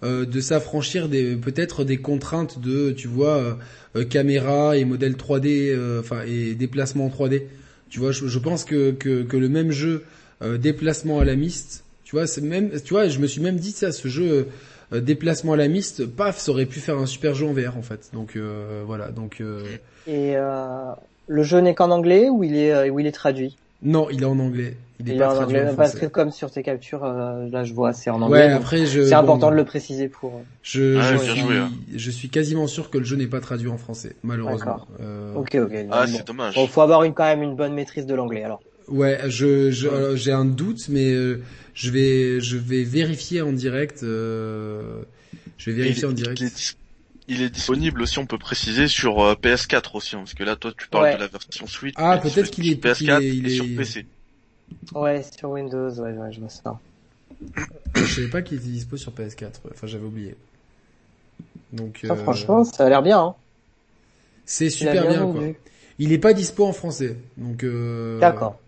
euh, 0.03 0.25
de 0.25 0.40
s'affranchir 0.41 1.09
des 1.09 1.35
peut-être 1.35 1.83
des 1.83 1.98
contraintes 1.98 2.59
de, 2.59 2.91
tu 2.91 3.07
vois, 3.07 3.38
euh, 3.38 3.53
euh, 3.95 4.06
caméra 4.06 4.77
et 4.77 4.85
modèle 4.85 5.14
3D, 5.14 5.69
euh, 5.72 5.99
enfin 6.01 6.22
et 6.27 6.53
déplacement 6.56 7.06
en 7.06 7.09
3D. 7.09 7.43
Tu 7.90 7.99
vois, 7.99 8.11
je, 8.11 8.27
je 8.27 8.40
pense 8.40 8.65
que, 8.65 8.91
que 8.91 9.23
que 9.23 9.38
le 9.38 9.49
même 9.49 9.72
jeu 9.72 10.03
euh, 10.41 10.57
déplacement 10.57 11.19
à 11.19 11.25
la 11.25 11.35
mist, 11.35 11.83
tu 12.03 12.15
vois, 12.15 12.27
c'est 12.27 12.41
même, 12.41 12.69
tu 12.83 12.93
vois, 12.93 13.07
je 13.07 13.19
me 13.19 13.27
suis 13.27 13.41
même 13.41 13.57
dit 13.57 13.72
ça, 13.72 13.91
ce 13.91 14.07
jeu 14.07 14.48
déplacement 14.91 15.53
à 15.53 15.57
la 15.57 15.67
mist, 15.67 16.06
paf, 16.06 16.38
ça 16.38 16.51
aurait 16.51 16.67
pu 16.67 16.80
faire 16.80 16.98
un 16.99 17.07
super 17.07 17.33
jeu 17.33 17.48
en 17.48 17.53
VR 17.53 17.77
en 17.77 17.82
fait. 17.82 18.09
Donc 18.14 18.35
euh, 18.35 18.83
voilà, 18.85 19.09
donc. 19.09 19.41
euh, 19.41 19.64
Et 20.06 20.35
euh, 20.35 20.91
le 21.27 21.43
jeu 21.43 21.59
n'est 21.61 21.73
qu'en 21.73 21.90
anglais 21.90 22.30
ou 22.30 22.43
il 22.43 22.56
est, 22.56 22.90
ou 22.90 22.99
il 22.99 23.07
est 23.07 23.11
traduit? 23.11 23.57
Non, 23.82 24.09
il 24.11 24.22
est 24.22 24.25
en 24.25 24.38
anglais. 24.40 24.77
Il 25.06 25.11
est 25.14 25.15
est 25.15 25.19
pas 25.19 25.32
en 25.32 25.35
traduit 25.35 25.57
anglais, 25.57 25.73
parce 25.75 25.95
que 25.95 26.06
comme 26.06 26.32
sur 26.32 26.51
tes 26.51 26.64
captures, 26.64 27.03
euh, 27.03 27.48
là 27.49 27.64
je 27.64 27.73
vois, 27.73 27.93
c'est 27.93 28.09
en 28.09 28.22
anglais. 28.22 28.48
Ouais, 28.48 28.51
après 28.53 28.85
je. 28.85 29.03
c'est 29.03 29.11
bon, 29.11 29.17
important 29.22 29.51
de 29.51 29.56
le 29.56 29.65
préciser 29.65 30.07
pour. 30.09 30.35
euh, 30.35 30.41
Je, 30.61 30.98
Ah, 30.99 31.11
je, 31.14 31.17
suis, 31.17 31.40
joué, 31.41 31.57
hein. 31.57 31.72
je 31.95 32.11
suis 32.11 32.30
quasiment 32.30 32.67
sûr 32.67 32.90
que 32.90 32.98
le 32.98 33.03
jeu 33.03 33.15
n'est 33.15 33.27
pas 33.27 33.40
traduit 33.41 33.69
en 33.69 33.77
français, 33.77 34.15
malheureusement. 34.23 34.57
D'accord. 34.65 34.88
Euh, 35.01 35.33
Ok, 35.35 35.56
ok. 35.56 35.72
Ah, 35.91 36.06
bon. 36.06 36.11
c'est 36.17 36.27
dommage. 36.27 36.56
Bon, 36.56 36.67
faut 36.67 36.82
avoir 36.82 37.03
une, 37.03 37.14
quand 37.14 37.25
même 37.25 37.41
une 37.43 37.56
bonne 37.56 37.73
maîtrise 37.73 38.06
de 38.06 38.14
l'anglais 38.15 38.43
alors. 38.43 38.61
Ouais, 38.90 39.19
je, 39.27 39.72
je, 39.72 39.88
alors, 39.88 40.15
j'ai 40.17 40.32
un 40.33 40.45
doute, 40.45 40.90
mais 40.90 41.11
euh, 41.14 41.41
je 41.73 41.90
vais, 41.90 42.41
je 42.41 42.57
vais 42.57 42.83
vérifier 42.83 43.41
en 43.41 43.53
direct. 43.53 44.03
euh, 44.03 45.03
je 45.57 45.69
vais 45.72 45.77
vérifier 45.77 46.03
il, 46.03 46.06
en 46.07 46.09
il 46.09 46.15
direct. 46.15 46.41
est 46.41 46.75
il 47.30 47.41
est 47.41 47.49
disponible 47.49 48.01
aussi, 48.01 48.19
on 48.19 48.25
peut 48.25 48.38
préciser, 48.38 48.90
sur 48.90 49.23
euh, 49.23 49.33
PS4 49.35 49.91
aussi, 49.95 50.17
hein, 50.17 50.19
parce 50.19 50.33
que 50.33 50.43
là, 50.43 50.57
toi, 50.57 50.73
tu 50.77 50.90
parles 50.90 51.06
Ouais. 51.06 51.15
de 51.15 51.22
la 51.22 51.27
version 51.27 51.65
Switch. 51.67 51.93
Ah, 51.98 52.17
peut-être 52.17 52.51
qu'il 52.51 52.67
est- 52.69 52.75
PS4 52.75 52.98
qu'il 52.98 53.09
est- 53.11 53.35
il 53.38 53.48
et 53.48 53.49
sur 53.49 53.64
est- 53.64 53.69
PC. 53.69 54.06
Ouais, 54.95 55.22
sur 55.38 55.50
Windows, 55.52 55.90
ouais, 55.92 56.11
ouais, 56.14 56.32
je 56.32 56.40
vois 56.40 56.50
ça. 56.50 56.80
Je 57.95 58.06
savais 58.06 58.27
pas 58.27 58.42
qu'il 58.42 58.58
était 58.58 58.68
dispo 58.68 58.98
sur 58.98 59.11
PS4. 59.11 59.42
ouais. 59.43 59.72
Enfin, 59.72 59.88
j'avais 59.88 60.06
oublié. 60.06 60.35
Donc, 61.72 62.00
Ça, 62.06 62.14
euh, 62.14 62.16
franchement, 62.16 62.64
ça 62.64 62.85
a 62.85 62.90
l'air 62.90 63.02
bien. 63.02 63.19
Hein. 63.19 63.35
c'est 64.45 64.69
super 64.69 65.08
bien, 65.08 65.32
quoi. 65.32 65.42
Il 66.00 66.11
est 66.11 66.18
pas 66.18 66.34
dispo 66.34 66.66
en 66.66 66.74
français, 66.74 67.18
donc. 67.38 67.64
Euh, 67.64 68.19
D'accord. 68.19 68.60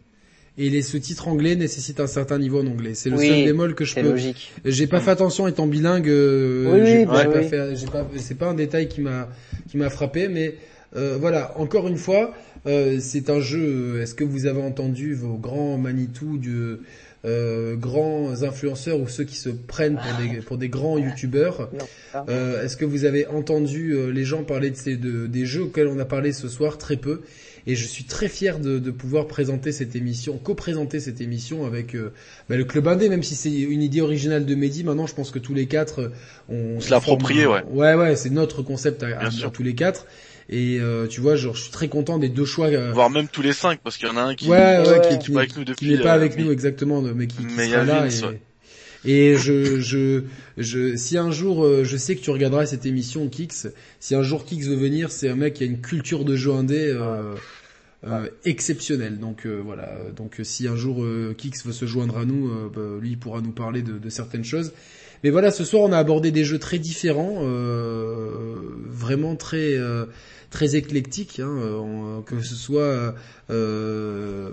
Et 0.58 0.69
les 0.69 0.82
sous-titres 0.84 1.27
anglais 1.27 1.56
nécessitent 1.58 2.00
un 2.00 2.08
certain 2.08 2.38
niveau 2.38 2.61
en 2.61 2.67
anglais. 2.67 2.93
C'est 2.93 3.09
le 3.09 3.17
Oui, 3.17 3.27
seul 3.27 3.43
bémol 3.43 3.75
que 3.75 3.84
je 3.84 3.93
C'est 3.93 4.01
peux. 4.03 4.11
logique. 4.11 4.53
J'ai 4.64 4.88
pas 4.88 5.01
fait 5.01 5.11
attention 5.11 5.48
étant 5.48 5.67
bilingue. 5.67 6.08
euh, 6.08 6.72
Oui, 6.74 6.82
oui, 7.00 7.06
bah 7.06 7.30
fait- 7.43 7.50
pas- 7.92 8.06
c'est 8.17 8.35
pas 8.35 8.48
un 8.48 8.53
détail 8.53 8.88
qui 8.88 9.01
m'a 9.01 9.27
qui 9.69 9.75
m'a 9.77 9.90
frappé, 9.90 10.30
mais 10.30 10.56
euh, 10.95 11.17
voilà. 11.19 11.53
Encore 11.59 11.90
une 11.90 11.98
fois, 11.98 12.34
euh, 12.67 12.97
c'est 12.99 13.29
un 13.29 13.39
jeu. 13.39 13.59
euh, 13.97 14.01
Est-ce 14.01 14.15
que 14.15 14.23
vous 14.23 14.45
avez 14.45 14.61
entendu 14.61 15.13
vos 15.13 15.37
grands 15.37 15.77
Manitou 15.77 16.37
de 16.37 16.81
euh, 17.25 17.75
grands 17.75 18.43
influenceurs 18.43 18.99
ou 18.99 19.07
ceux 19.07 19.23
qui 19.23 19.35
se 19.37 19.49
prennent 19.49 19.95
pour 19.97 20.17
des 20.23 20.41
pour 20.41 20.57
des 20.57 20.69
grands 20.69 20.97
youtubeurs 20.99 21.69
Non, 21.73 21.85
ça. 22.11 22.25
euh, 22.29 22.63
Est-ce 22.63 22.77
que 22.77 22.85
vous 22.85 23.05
avez 23.05 23.25
entendu 23.27 23.91
euh, 23.93 24.09
les 24.11 24.23
gens 24.25 24.43
parler 24.43 24.69
de 24.69 24.75
ces 24.75 24.95
de, 24.95 25.25
des 25.27 25.45
jeux 25.45 25.63
auxquels 25.63 25.87
on 25.87 25.97
a 25.99 26.05
parlé 26.05 26.33
ce 26.33 26.47
soir 26.47 26.77
Très 26.77 26.97
peu. 26.97 27.21
Et 27.67 27.73
je 27.75 27.87
suis 27.87 28.03
très 28.03 28.27
fier 28.29 28.59
de, 28.59 28.77
de 28.77 28.91
pouvoir 28.91 29.25
présenter 29.25 29.71
cette 29.71 29.95
émission, 29.95 30.37
co-présenter 30.37 30.99
cette 30.99 31.19
émission 31.19 31.65
avec 31.65 31.95
euh, 31.95 32.11
bah, 32.47 32.57
le 32.57 32.63
Club 32.63 32.87
Indé, 32.87 33.09
même 33.09 33.23
si 33.23 33.33
c'est 33.33 33.51
une 33.51 33.81
idée 33.81 34.01
originale 34.01 34.45
de 34.45 34.53
Mehdi. 34.53 34.83
Maintenant, 34.83 35.07
je 35.07 35.15
pense 35.15 35.31
que 35.31 35.39
tous 35.39 35.55
les 35.55 35.65
quatre, 35.65 36.11
on 36.47 36.79
Se 36.79 36.91
l'approprier, 36.91 37.47
ouais. 37.47 37.63
Ouais, 37.71 37.95
ouais, 37.95 38.15
c'est 38.15 38.29
notre 38.29 38.61
concept 38.61 39.01
à 39.01 39.31
tous 39.51 39.63
les 39.63 39.73
quatre. 39.73 40.05
Et 40.49 40.80
euh, 40.80 41.07
tu 41.07 41.22
vois, 41.22 41.35
genre, 41.35 41.56
je 41.56 41.64
suis 41.64 41.72
très 41.72 41.88
content 41.88 42.19
des 42.19 42.30
deux 42.30 42.45
choix. 42.45 42.67
euh, 42.67 42.91
Voire 42.93 43.09
même 43.09 43.27
tous 43.27 43.41
les 43.41 43.53
cinq, 43.53 43.80
parce 43.83 43.98
qu'il 43.98 44.07
y 44.07 44.11
en 44.11 44.17
a 44.17 44.22
un 44.22 44.35
qui, 44.35 44.48
ouais, 44.48 44.57
ouais, 44.57 44.88
Ouais. 44.90 45.01
qui, 45.09 45.17
qui 45.19 45.25
qui, 45.25 45.32
est 45.32 45.33
pas 45.33 45.41
avec 45.41 45.56
nous 45.57 45.64
qui 45.64 45.65
depuis. 45.72 45.90
n'est 45.91 46.03
pas 46.03 46.11
euh, 46.11 46.15
avec 46.15 46.38
mais- 46.38 46.43
nous 46.43 46.51
exactement, 46.51 47.01
mais 47.01 47.27
qui, 47.27 47.38
qui 47.38 47.45
mais 47.57 47.67
sera 47.69 47.83
là. 47.83 48.01
Vince, 48.01 48.22
et, 49.06 49.32
et 49.32 49.38
je, 49.38 49.80
je, 49.82 50.24
je, 50.57 50.95
si 50.95 51.17
un 51.17 51.32
jour, 51.32 51.64
euh, 51.65 51.83
je 51.83 51.98
sais 51.98 52.15
que 52.15 52.22
tu 52.22 52.30
regarderas 52.32 52.65
cette 52.67 52.85
émission 52.85 53.27
Kix. 53.27 53.67
Si 53.99 54.14
un 54.15 54.22
jour 54.24 54.45
Kix 54.45 54.67
veut 54.67 54.75
venir, 54.75 55.11
c'est 55.11 55.30
un 55.30 55.35
mec 55.35 55.56
qui 55.56 55.64
a 55.64 55.67
une 55.67 55.82
culture 55.82 56.25
de 56.25 56.35
jeu 56.35 56.51
indé 56.51 56.90
euh, 56.91 57.33
euh, 58.07 58.27
exceptionnelle. 58.45 59.19
Donc 59.19 59.45
euh, 59.45 59.61
voilà. 59.64 59.90
Donc 60.15 60.40
euh, 60.40 60.43
si 60.43 60.67
un 60.67 60.75
jour 60.75 61.03
euh, 61.03 61.35
Kix 61.38 61.51
veut 61.65 61.74
se 61.74 61.85
joindre 61.85 62.17
à 62.17 62.25
nous, 62.25 62.49
bah, 62.74 62.82
lui 63.01 63.11
il 63.11 63.17
pourra 63.19 63.41
nous 63.41 63.51
parler 63.51 63.82
de, 63.82 63.98
de 63.99 64.09
certaines 64.09 64.43
choses. 64.45 64.74
Mais 65.24 65.30
voilà, 65.32 65.49
ce 65.49 65.64
soir 65.64 65.83
on 65.83 65.91
a 65.91 65.98
abordé 65.98 66.32
des 66.32 66.43
jeux 66.43 66.59
très 66.59 66.77
différents, 66.80 67.40
euh, 67.43 68.56
vraiment 68.88 69.35
très 69.35 69.75
euh, 69.75 70.06
très 70.56 70.77
éclectiques, 70.77 71.42
hein, 71.42 71.50
euh, 71.50 71.75
on- 71.80 72.22
que 72.22 72.42
ce 72.42 72.56
soit 72.56 72.82
euh, 72.82 73.11
euh, 73.51 74.50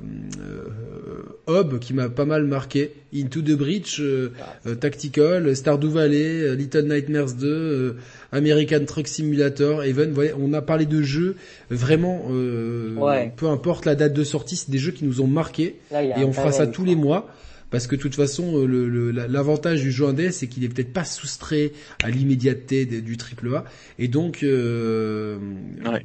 Hob 1.47 1.79
qui 1.79 1.95
m'a 1.95 2.09
pas 2.09 2.25
mal 2.25 2.45
marqué, 2.45 2.93
Into 3.15 3.41
the 3.41 3.53
Breach, 3.53 4.01
euh, 4.01 4.33
euh, 4.67 4.75
Tactical, 4.75 5.55
Stardew 5.55 5.89
Valley, 5.91 6.43
euh, 6.43 6.55
Little 6.57 6.87
Nightmares 6.89 7.35
2, 7.35 7.47
euh, 7.47 7.93
American 8.33 8.85
Truck 8.85 9.07
Simulator, 9.07 9.85
Even. 9.85 10.11
Voilà, 10.13 10.33
on 10.41 10.53
a 10.55 10.61
parlé 10.63 10.87
de 10.87 11.03
jeux 11.03 11.37
vraiment, 11.71 12.25
euh, 12.31 12.97
Ouais. 12.97 13.33
peu 13.37 13.47
importe 13.47 13.85
la 13.87 13.95
date 13.95 14.13
de 14.13 14.25
sortie, 14.25 14.57
c'est 14.57 14.71
des 14.71 14.79
jeux 14.79 14.93
qui 14.93 15.05
nous 15.05 15.21
ont 15.21 15.27
marqués 15.29 15.77
Là, 15.93 16.03
et 16.03 16.25
on 16.25 16.33
fera 16.33 16.51
ça 16.53 16.67
tous 16.67 16.85
les 16.85 16.97
mois. 16.97 17.29
Parce 17.73 17.87
que 17.87 17.97
de 17.97 18.01
toute 18.01 18.15
façon, 18.15 18.59
euh, 18.59 19.11
l'avantage 19.29 19.81
du 19.81 19.91
jeu 19.91 20.07
indé, 20.07 20.31
c'est 20.31 20.47
qu'il 20.47 20.63
est 20.63 20.69
peut-être 20.69 20.93
pas 20.93 21.05
soustrait 21.05 21.73
à 22.03 22.11
l'immédiateté 22.11 22.85
du 22.85 23.17
triple 23.17 23.53
A. 23.55 23.65
Et 23.99 24.09
donc, 24.09 24.43
euh, 24.43 25.39
Ouais. 25.85 26.05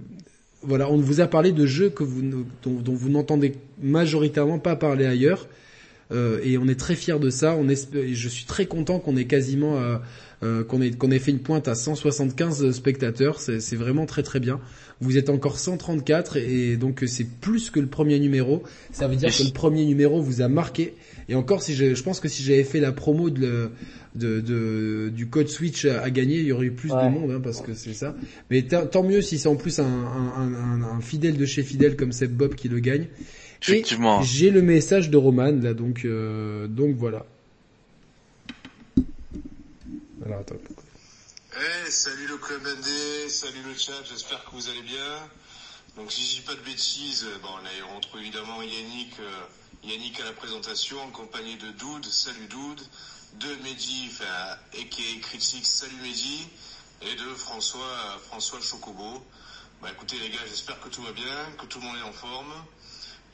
voilà, 0.63 0.89
on 0.89 0.97
vous 0.97 1.21
a 1.21 1.27
parlé 1.27 1.51
de 1.51 1.65
jeux 1.65 1.89
que 1.89 2.03
vous, 2.03 2.21
dont, 2.63 2.71
dont 2.71 2.93
vous 2.95 3.09
n'entendez 3.09 3.53
majoritairement 3.81 4.59
pas 4.59 4.75
parler 4.77 5.05
ailleurs. 5.05 5.47
Euh, 6.11 6.39
et 6.43 6.57
on 6.57 6.67
est 6.67 6.79
très 6.79 6.95
fiers 6.95 7.19
de 7.19 7.29
ça. 7.29 7.55
On 7.55 7.67
je 7.67 8.29
suis 8.29 8.45
très 8.45 8.65
content 8.65 8.99
qu'on 8.99 9.17
ait 9.17 9.25
quasiment 9.25 9.77
euh, 10.43 10.63
qu'on 10.63 10.81
ait 10.81 10.91
qu'on 10.91 11.11
ait 11.11 11.19
fait 11.19 11.31
une 11.31 11.39
pointe 11.39 11.67
à 11.67 11.75
175 11.75 12.71
spectateurs. 12.71 13.39
C'est 13.41 13.75
vraiment 13.75 14.05
très 14.05 14.23
très 14.23 14.39
bien. 14.39 14.59
Vous 15.01 15.17
êtes 15.17 15.29
encore 15.29 15.59
134 15.59 16.37
et 16.37 16.77
donc 16.77 17.03
c'est 17.07 17.27
plus 17.27 17.69
que 17.69 17.79
le 17.79 17.87
premier 17.87 18.19
numéro. 18.19 18.63
Ça 18.91 19.07
veut 19.07 19.15
dire 19.15 19.35
que 19.35 19.43
le 19.43 19.51
premier 19.51 19.85
numéro 19.85 20.21
vous 20.21 20.41
a 20.41 20.47
marqué. 20.47 20.93
Et 21.29 21.35
encore, 21.35 21.61
si 21.61 21.75
je, 21.75 21.93
je 21.93 22.03
pense 22.03 22.19
que 22.19 22.27
si 22.27 22.41
j'avais 22.43 22.63
fait 22.63 22.79
la 22.79 22.91
promo 22.93 23.29
de, 23.29 23.39
le- 23.41 23.71
de, 24.15 24.39
de- 24.41 25.09
du 25.13 25.27
code 25.27 25.49
Switch 25.49 25.83
à, 25.85 26.01
à 26.01 26.09
gagner, 26.09 26.37
il 26.37 26.45
y 26.45 26.51
aurait 26.53 26.67
eu 26.67 26.71
plus 26.71 26.89
de 26.89 26.95
monde 26.95 27.31
hein, 27.31 27.41
parce 27.43 27.61
que 27.61 27.73
c'est 27.73 27.93
ça. 27.93 28.15
Mais 28.49 28.63
tant 28.63 29.03
mieux 29.03 29.21
si 29.21 29.37
c'est 29.37 29.49
en 29.49 29.55
plus 29.57 29.79
un, 29.79 29.85
un, 29.85 30.81
un, 30.83 31.01
fidèle 31.01 31.37
de 31.37 31.45
chez 31.45 31.63
fidèle 31.63 31.95
comme 31.97 32.11
Seb 32.13 32.31
Bob 32.31 32.55
qui 32.55 32.69
le 32.69 32.79
gagne. 32.79 33.07
Effectivement. 33.61 34.21
Et 34.21 34.25
j'ai 34.25 34.51
le 34.51 34.61
message 34.61 35.09
de 35.09 35.17
Roman 35.17 35.51
là, 35.51 35.73
donc 35.73 36.05
euh, 36.05 36.67
donc 36.67 36.95
voilà. 36.95 37.25
Alors 40.25 40.39
attends. 40.39 40.55
Eh, 41.55 41.89
salut 41.91 42.27
le 42.27 42.37
club 42.37 42.61
ND, 42.61 43.29
salut 43.29 43.59
le 43.67 43.73
chat, 43.77 43.93
j'espère 44.09 44.43
que 44.45 44.51
vous 44.55 44.69
allez 44.69 44.81
bien. 44.83 45.03
Donc 45.97 46.11
si 46.11 46.21
je 46.23 46.35
dis 46.41 46.45
pas 46.45 46.53
de 46.53 46.61
bêtises, 46.65 47.25
bon 47.41 47.49
là 47.63 47.69
on 47.91 47.95
retrouve 47.97 48.21
évidemment 48.21 48.61
Yannick, 48.61 49.13
euh, 49.19 49.23
Yannick 49.83 50.19
à 50.19 50.25
la 50.25 50.33
présentation, 50.33 50.97
accompagné 51.07 51.55
de 51.55 51.71
Doud, 51.71 52.05
salut 52.05 52.47
Doud, 52.47 52.81
de 53.39 53.55
Mehdi, 53.63 54.09
enfin 54.11 54.57
aka 54.73 55.19
Critique, 55.21 55.65
salut 55.65 55.95
Mehdi, 56.01 56.47
et 57.01 57.15
de 57.15 57.33
François, 57.35 58.19
François 58.27 58.59
Chocobo. 58.59 59.23
Bah 59.81 59.89
écoutez 59.91 60.17
les 60.19 60.29
gars, 60.29 60.39
j'espère 60.47 60.79
que 60.79 60.89
tout 60.89 61.03
va 61.03 61.11
bien, 61.11 61.51
que 61.57 61.65
tout 61.65 61.79
le 61.79 61.85
monde 61.85 61.97
est 61.97 62.09
en 62.09 62.13
forme, 62.13 62.53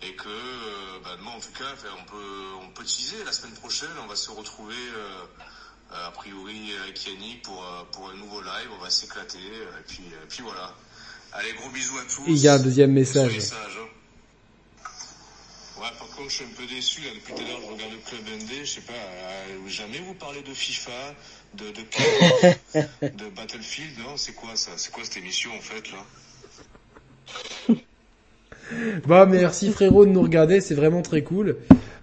et 0.01 0.13
que 0.15 0.27
euh, 0.27 0.99
bah, 1.03 1.15
demain 1.17 1.31
en 1.31 1.39
tout 1.39 1.53
cas, 1.57 1.73
on 1.99 2.05
peut 2.05 2.53
on 2.61 2.69
peut 2.69 2.83
teaser 2.83 3.23
la 3.23 3.31
semaine 3.31 3.53
prochaine, 3.53 3.89
on 4.03 4.07
va 4.07 4.15
se 4.15 4.30
retrouver 4.30 4.75
euh, 4.75 5.25
a 6.07 6.11
priori 6.11 6.72
avec 6.83 7.05
Yannick 7.05 7.43
pour, 7.43 7.63
euh, 7.63 7.83
pour 7.91 8.09
un 8.09 8.15
nouveau 8.15 8.41
live, 8.41 8.69
on 8.77 8.83
va 8.83 8.89
s'éclater, 8.89 9.38
et 9.38 9.83
puis, 9.88 10.03
euh, 10.11 10.25
puis 10.27 10.41
voilà. 10.43 10.73
Allez, 11.31 11.53
gros 11.53 11.69
bisous 11.69 11.97
à 11.97 12.03
tous. 12.03 12.23
Il 12.27 12.38
y 12.38 12.47
a 12.47 12.55
un 12.55 12.59
deuxième 12.59 12.91
message. 12.91 13.51
Ouais, 15.83 15.89
par 15.99 16.07
contre, 16.15 16.29
je 16.29 16.35
suis 16.35 16.45
un 16.45 16.55
peu 16.55 16.65
déçu. 16.65 17.01
Là, 17.01 17.09
depuis 17.13 17.33
tout 17.33 17.41
à 17.41 17.45
l'heure, 17.45 17.59
je 17.61 17.73
regarde 17.73 17.91
le 17.91 17.97
club 17.97 18.21
ND. 18.41 18.63
Je 18.63 18.69
sais 18.69 18.81
pas, 18.81 18.93
euh, 18.93 19.67
jamais 19.67 19.97
vous 19.97 20.13
parlez 20.13 20.41
de 20.41 20.53
FIFA, 20.53 20.91
de, 21.55 23.29
Battlefield. 23.35 23.99
Non, 23.99 24.15
c'est 24.15 24.31
quoi 24.31 24.55
ça 24.55 24.71
C'est 24.77 24.93
quoi 24.93 25.03
cette 25.03 25.17
émission 25.17 25.51
en 25.53 25.59
fait 25.59 25.91
là? 25.91 27.75
Bah 29.05 29.25
merci 29.25 29.71
frérot 29.73 30.05
de 30.05 30.11
nous 30.11 30.21
regarder, 30.21 30.61
c'est 30.61 30.73
vraiment 30.73 31.01
très 31.01 31.21
cool. 31.21 31.57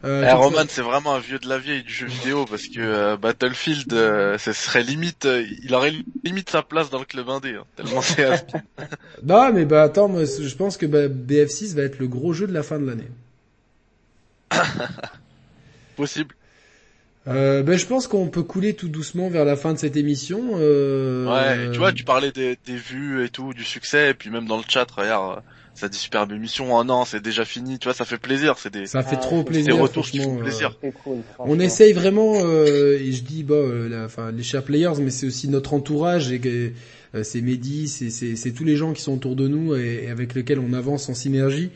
Euh, 0.04 0.26
eh, 0.28 0.32
Roman, 0.32 0.64
c'est 0.68 0.82
vraiment 0.82 1.14
un 1.14 1.18
vieux 1.18 1.38
de 1.38 1.48
la 1.48 1.56
vieille 1.56 1.82
du 1.82 1.92
jeu 1.92 2.06
vidéo 2.06 2.44
parce 2.44 2.68
que 2.68 2.80
euh, 2.80 3.16
Battlefield, 3.16 3.92
euh, 3.94 4.36
ce 4.36 4.52
serait 4.52 4.82
limite, 4.82 5.24
euh, 5.24 5.42
il 5.62 5.74
aurait 5.74 5.92
limite 6.22 6.50
sa 6.50 6.62
place 6.62 6.90
dans 6.90 6.98
le 6.98 7.06
club 7.06 7.30
indé, 7.30 7.54
hein, 7.54 7.64
tellement 7.76 8.02
c'est 8.02 8.26
Non, 9.24 9.50
mais 9.52 9.64
bah 9.64 9.82
attends, 9.82 10.08
moi, 10.08 10.24
je 10.24 10.54
pense 10.54 10.76
que 10.76 10.84
bah, 10.84 11.08
BF6 11.08 11.74
va 11.74 11.82
être 11.82 11.98
le 11.98 12.08
gros 12.08 12.34
jeu 12.34 12.46
de 12.46 12.52
la 12.52 12.62
fin 12.62 12.78
de 12.78 12.86
l'année. 12.86 13.08
Possible. 15.96 16.34
Euh, 17.28 17.62
ben, 17.62 17.78
je 17.78 17.86
pense 17.86 18.06
qu'on 18.06 18.28
peut 18.28 18.42
couler 18.42 18.74
tout 18.74 18.88
doucement 18.88 19.28
vers 19.28 19.44
la 19.44 19.56
fin 19.56 19.74
de 19.74 19.78
cette 19.78 19.96
émission. 19.96 20.52
Euh... 20.54 21.26
Ouais, 21.26 21.70
tu 21.72 21.78
vois, 21.78 21.92
tu 21.92 22.04
parlais 22.04 22.32
des, 22.32 22.56
des, 22.64 22.76
vues 22.76 23.24
et 23.24 23.28
tout, 23.28 23.52
du 23.52 23.64
succès, 23.64 24.10
et 24.10 24.14
puis 24.14 24.30
même 24.30 24.46
dans 24.46 24.56
le 24.56 24.64
chat, 24.66 24.90
regarde, 24.90 25.42
ça 25.74 25.88
dit 25.88 25.98
superbe 25.98 26.32
émission, 26.32 26.74
oh 26.76 26.84
non, 26.84 27.04
c'est 27.04 27.22
déjà 27.22 27.44
fini, 27.44 27.78
tu 27.78 27.88
vois, 27.88 27.94
ça 27.94 28.04
fait 28.04 28.18
plaisir, 28.18 28.56
c'est 28.58 28.72
des... 28.72 28.86
Ça 28.86 29.02
fait 29.02 29.16
trop 29.16 29.42
plaisir, 29.44 29.74
des 29.74 29.80
retours 29.80 30.06
qui 30.06 30.20
font 30.20 30.36
plaisir. 30.36 30.76
on 31.38 31.58
essaye 31.58 31.92
vraiment, 31.92 32.34
euh, 32.44 32.98
et 32.98 33.12
je 33.12 33.22
dis, 33.22 33.44
bah, 33.44 33.54
euh, 33.54 34.04
enfin, 34.04 34.30
les 34.30 34.42
chers 34.42 34.62
players, 34.62 35.00
mais 35.00 35.10
c'est 35.10 35.26
aussi 35.26 35.48
notre 35.48 35.72
entourage, 35.72 36.32
et 36.32 36.40
euh, 37.14 37.22
c'est 37.22 37.40
Mehdi, 37.40 37.88
c'est 37.88 38.52
tous 38.52 38.64
les 38.64 38.76
gens 38.76 38.92
qui 38.92 39.02
sont 39.02 39.14
autour 39.14 39.36
de 39.36 39.48
nous 39.48 39.74
et, 39.74 40.08
avec 40.10 40.34
lesquels 40.34 40.58
on 40.58 40.72
avance 40.72 41.08
en 41.08 41.14
synergie, 41.14 41.70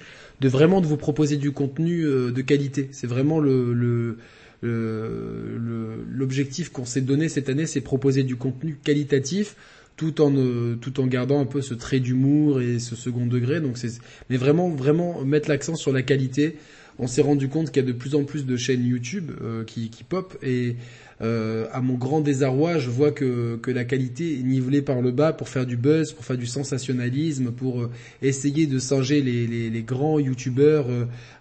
de 0.44 0.48
vraiment 0.50 0.82
de 0.82 0.86
vous 0.86 0.98
proposer 0.98 1.39
du 1.39 1.52
contenu 1.52 2.02
de 2.02 2.40
qualité. 2.42 2.90
C'est 2.92 3.06
vraiment 3.06 3.40
le, 3.40 3.73
le 3.73 4.18
l'objectif 4.62 6.70
qu'on 6.70 6.84
s'est 6.84 7.00
donné 7.00 7.28
cette 7.28 7.48
année, 7.48 7.66
c'est 7.66 7.81
proposer 7.81 8.24
du 8.24 8.36
contenu 8.36 8.78
qualitatif 8.82 9.56
tout 9.97 10.20
en 10.20 10.34
euh, 10.36 10.76
tout 10.76 11.00
en 11.00 11.06
gardant 11.06 11.40
un 11.40 11.47
peu 11.47 11.62
ce 11.62 11.74
trait 11.74 12.00
d'humour 12.00 12.60
et 12.60 12.78
ce 12.78 12.97
second 12.97 13.26
degré. 13.26 13.60
Donc 13.60 13.78
c'est 13.78 13.92
mais 14.28 14.36
vraiment 14.36 14.68
vraiment 14.68 15.24
mettre 15.24 15.48
l'accent 15.48 15.76
sur 15.76 15.92
la 15.92 16.02
qualité. 16.02 16.56
On 16.98 17.06
s'est 17.06 17.23
rendu 17.23 17.48
compte 17.48 17.70
qu'il 17.70 17.82
y 17.82 17.86
a 17.86 17.89
de 17.89 17.97
plus 17.97 18.14
en 18.14 18.24
plus 18.24 18.47
de 18.47 18.56
chaînes 18.56 18.86
YouTube 18.86 19.32
euh, 19.42 19.64
qui, 19.64 19.90
qui 19.90 20.05
pop 20.05 20.36
et 20.42 20.76
euh, 21.25 21.67
à 21.73 21.81
mon 21.81 21.94
grand 21.94 22.20
désarroi, 22.20 22.78
je 22.78 22.91
vois 22.91 23.11
que, 23.11 23.57
que 23.57 23.70
la 23.70 23.85
qualité 23.85 24.39
est 24.39 24.43
nivelée 24.43 24.83
par 24.83 25.01
le 25.01 25.11
bas 25.11 25.33
pour 25.33 25.49
faire 25.49 25.67
du 25.67 25.77
buzz, 25.77 26.12
pour 26.12 26.25
faire 26.25 26.39
du 26.39 26.47
sensationnalisme, 26.47 27.51
pour 27.51 27.83
euh, 27.83 27.91
essayer 28.23 28.67
de 28.67 28.78
singer 28.78 29.23
les, 29.23 29.47
les, 29.47 29.70
les 29.70 29.83
grands 29.83 30.19
YouTubeurs 30.19 30.86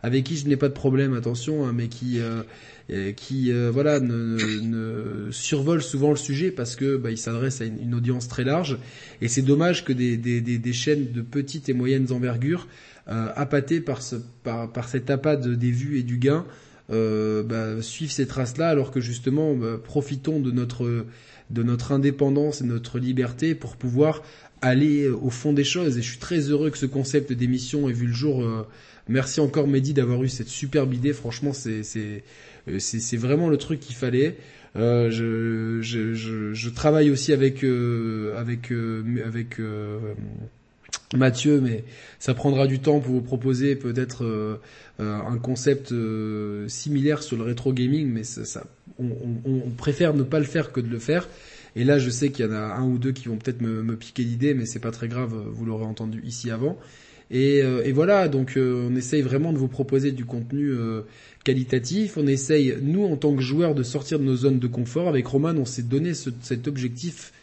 avec 0.01 0.23
qui 0.23 0.37
je 0.37 0.47
n'ai 0.47 0.57
pas 0.57 0.69
de 0.69 0.73
problème, 0.73 1.13
attention, 1.13 1.65
hein, 1.65 1.73
mais 1.75 1.87
qui 1.87 2.19
qui 3.15 3.51
euh, 3.51 3.71
voilà 3.71 3.99
ne, 3.99 4.37
ne, 4.61 5.31
survole 5.31 5.81
souvent 5.81 6.09
le 6.09 6.17
sujet 6.17 6.51
parce 6.51 6.75
que 6.75 6.97
bah, 6.97 7.11
il 7.11 7.17
s'adresse 7.17 7.61
à 7.61 7.65
une, 7.65 7.95
audience 7.95 8.27
très 8.27 8.43
large. 8.43 8.77
Et 9.21 9.27
c'est 9.27 9.41
dommage 9.41 9.85
que 9.85 9.93
des, 9.93 10.17
des, 10.17 10.41
des, 10.41 10.57
des, 10.57 10.73
chaînes 10.73 11.11
de 11.11 11.21
petites 11.21 11.69
et 11.69 11.73
moyennes 11.73 12.11
envergures 12.11 12.67
euh, 13.07 13.29
appâtées 13.35 13.79
par, 13.79 14.01
ce, 14.01 14.17
par, 14.43 14.71
par 14.71 14.89
cet 14.89 15.09
appât 15.09 15.37
des 15.37 15.71
vues 15.71 15.99
et 15.99 16.03
du 16.03 16.17
gain 16.17 16.45
euh, 16.91 17.43
bah, 17.43 17.81
suivent 17.81 18.11
ces 18.11 18.27
traces-là 18.27 18.69
alors 18.69 18.91
que 18.91 18.99
justement 18.99 19.53
bah, 19.53 19.79
profitons 19.83 20.39
de 20.39 20.51
notre 20.51 21.05
de 21.49 21.63
notre 21.63 21.91
indépendance 21.91 22.61
et 22.61 22.65
notre 22.65 22.99
liberté 22.99 23.55
pour 23.55 23.77
pouvoir 23.77 24.23
aller 24.61 25.07
au 25.09 25.29
fond 25.29 25.53
des 25.53 25.63
choses 25.63 25.97
et 25.97 26.01
je 26.01 26.09
suis 26.09 26.19
très 26.19 26.39
heureux 26.49 26.69
que 26.69 26.77
ce 26.77 26.85
concept 26.85 27.33
d'émission 27.33 27.89
ait 27.89 27.93
vu 27.93 28.07
le 28.07 28.13
jour 28.13 28.41
euh, 28.41 28.65
merci 29.07 29.39
encore 29.39 29.67
Mehdi 29.67 29.93
d'avoir 29.93 30.23
eu 30.23 30.29
cette 30.29 30.47
superbe 30.47 30.93
idée 30.93 31.13
franchement 31.13 31.53
c'est 31.53 31.83
c'est 31.83 32.23
euh, 32.67 32.79
c'est 32.79 33.17
vraiment 33.17 33.49
le 33.49 33.57
truc 33.57 33.79
qu'il 33.79 33.95
fallait. 33.95 34.37
Euh, 34.75 35.11
je, 35.11 35.81
je, 35.81 36.13
je, 36.13 36.53
je, 36.53 36.69
travaille 36.69 37.11
aussi 37.11 37.31
avec 37.31 37.63
euh, 37.63 38.35
avec 38.37 38.71
euh, 38.71 39.03
avec 39.25 39.57
Mathieu, 41.17 41.61
mais 41.61 41.83
ça 42.19 42.33
prendra 42.33 42.67
du 42.67 42.79
temps 42.79 42.99
pour 42.99 43.13
vous 43.13 43.21
proposer 43.21 43.75
peut-être 43.75 44.59
un 44.99 45.37
concept 45.37 45.93
similaire 46.67 47.23
sur 47.23 47.37
le 47.37 47.43
rétro 47.43 47.73
gaming, 47.73 48.07
mais 48.07 48.23
ça, 48.23 48.63
on, 48.99 49.69
préfère 49.77 50.13
ne 50.13 50.23
pas 50.23 50.39
le 50.39 50.45
faire 50.45 50.71
que 50.71 50.79
de 50.79 50.89
le 50.89 50.99
faire. 50.99 51.27
Et 51.75 51.83
là, 51.83 51.97
je 51.97 52.09
sais 52.09 52.29
qu'il 52.29 52.45
y 52.45 52.47
en 52.47 52.51
a 52.51 52.75
un 52.75 52.85
ou 52.87 52.97
deux 52.97 53.11
qui 53.11 53.27
vont 53.27 53.37
peut-être 53.37 53.61
me, 53.61 53.95
piquer 53.95 54.23
l'idée, 54.23 54.53
mais 54.53 54.65
c'est 54.65 54.79
pas 54.79 54.91
très 54.91 55.07
grave, 55.07 55.33
vous 55.51 55.65
l'aurez 55.65 55.85
entendu 55.85 56.21
ici 56.25 56.51
avant. 56.51 56.77
Et, 57.31 57.91
voilà, 57.91 58.27
donc 58.27 58.53
on 58.57 58.95
essaye 58.95 59.21
vraiment 59.21 59.53
de 59.53 59.57
vous 59.57 59.67
proposer 59.67 60.11
du 60.11 60.25
contenu 60.25 60.71
qualitatif. 61.43 62.17
On 62.17 62.27
essaye, 62.27 62.77
nous, 62.81 63.05
en 63.05 63.17
tant 63.17 63.35
que 63.35 63.41
joueurs, 63.41 63.75
de 63.75 63.83
sortir 63.83 64.19
de 64.19 64.23
nos 64.23 64.35
zones 64.35 64.59
de 64.59 64.67
confort. 64.67 65.07
Avec 65.07 65.25
Roman, 65.27 65.53
on 65.57 65.65
s'est 65.65 65.83
donné 65.83 66.13
ce, 66.13 66.29
cet 66.41 66.67
objectif 66.67 67.33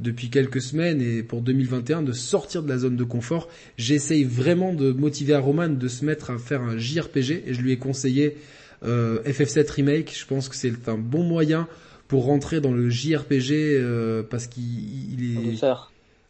depuis 0.00 0.28
quelques 0.30 0.60
semaines 0.60 1.00
et 1.00 1.22
pour 1.22 1.40
2021 1.40 2.02
de 2.02 2.12
sortir 2.12 2.62
de 2.62 2.68
la 2.68 2.78
zone 2.78 2.96
de 2.96 3.04
confort. 3.04 3.48
J'essaye 3.76 4.24
vraiment 4.24 4.72
de 4.72 4.92
motiver 4.92 5.34
à 5.34 5.40
Roman 5.40 5.68
de 5.68 5.88
se 5.88 6.04
mettre 6.04 6.30
à 6.30 6.38
faire 6.38 6.62
un 6.62 6.76
JRPG 6.76 7.44
et 7.46 7.54
je 7.54 7.60
lui 7.60 7.72
ai 7.72 7.78
conseillé 7.78 8.36
euh, 8.84 9.22
FF7 9.22 9.70
Remake. 9.70 10.16
Je 10.16 10.26
pense 10.26 10.48
que 10.48 10.56
c'est 10.56 10.88
un 10.88 10.98
bon 10.98 11.22
moyen 11.22 11.68
pour 12.08 12.24
rentrer 12.24 12.60
dans 12.60 12.72
le 12.72 12.90
JRPG 12.90 13.52
euh, 13.52 14.22
parce 14.22 14.46
qu'il 14.46 15.36
est 15.36 15.64
en 15.64 15.84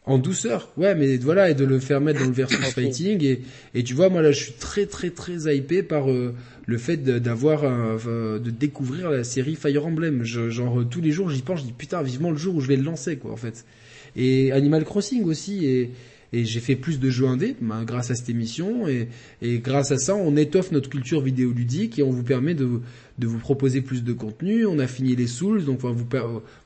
ouais, 0.07 0.95
mais 0.95 1.17
voilà, 1.17 1.51
et 1.51 1.55
de 1.55 1.65
le 1.65 1.79
faire 1.79 2.01
mettre 2.01 2.21
dans 2.21 2.27
le 2.27 2.33
versus 2.33 2.59
fighting, 2.75 3.23
et, 3.25 3.43
et 3.75 3.83
tu 3.83 3.95
vois, 3.95 4.09
moi 4.09 4.23
là, 4.23 4.33
je 4.33 4.45
suis 4.45 4.53
très 4.53 4.87
très 4.87 5.11
très 5.11 5.55
hypé 5.57 5.83
par 5.83 6.11
euh, 6.11 6.35
le 6.67 6.79
fait 6.79 6.99
d'avoir, 6.99 7.63
de 7.63 8.51
découvrir 8.51 9.11
la 9.11 9.25
série 9.25 9.55
Fire 9.55 9.87
Emblem. 9.87 10.25
genre 10.25 10.83
tous 10.89 11.01
les 11.01 11.11
jours, 11.11 11.31
j'y 11.31 11.43
pense, 11.43 11.61
je 11.61 11.65
dis 11.65 11.73
putain, 11.73 12.03
vivement 12.03 12.31
le 12.31 12.37
jour 12.37 12.55
où 12.55 12.61
je 12.61 12.69
vais 12.69 12.77
le 12.77 12.83
lancer, 12.83 13.17
quoi, 13.17 13.33
en 13.33 13.37
fait. 13.37 13.65
Et 14.17 14.53
Animal 14.53 14.85
Crossing 14.85 15.25
aussi, 15.25 15.67
et, 15.67 15.91
et 16.35 16.45
j'ai 16.45 16.61
fait 16.61 16.75
plus 16.75 16.99
de 16.99 17.11
jeux 17.11 17.27
indés 17.27 17.55
ben, 17.61 17.85
grâce 17.85 18.11
à 18.11 18.15
cette 18.15 18.29
émission 18.29 18.89
et, 18.89 19.09
et, 19.41 19.59
grâce 19.59 19.93
à 19.93 19.99
ça 19.99 20.17
on 20.17 20.37
étoffe 20.37 20.73
notre 20.73 20.89
culture 20.89 21.21
vidéoludique 21.21 21.99
et 21.99 22.03
on 22.03 22.11
vous 22.11 22.25
permet 22.25 22.55
de, 22.55 22.81
de 23.19 23.27
vous 23.27 23.39
proposer 23.39 23.81
plus 23.81 24.03
de 24.03 24.13
contenu. 24.13 24.67
On 24.67 24.79
a 24.79 24.87
fini 24.87 25.15
les 25.15 25.29
Souls, 25.29 25.65
donc 25.65 25.81
vous, 25.83 26.07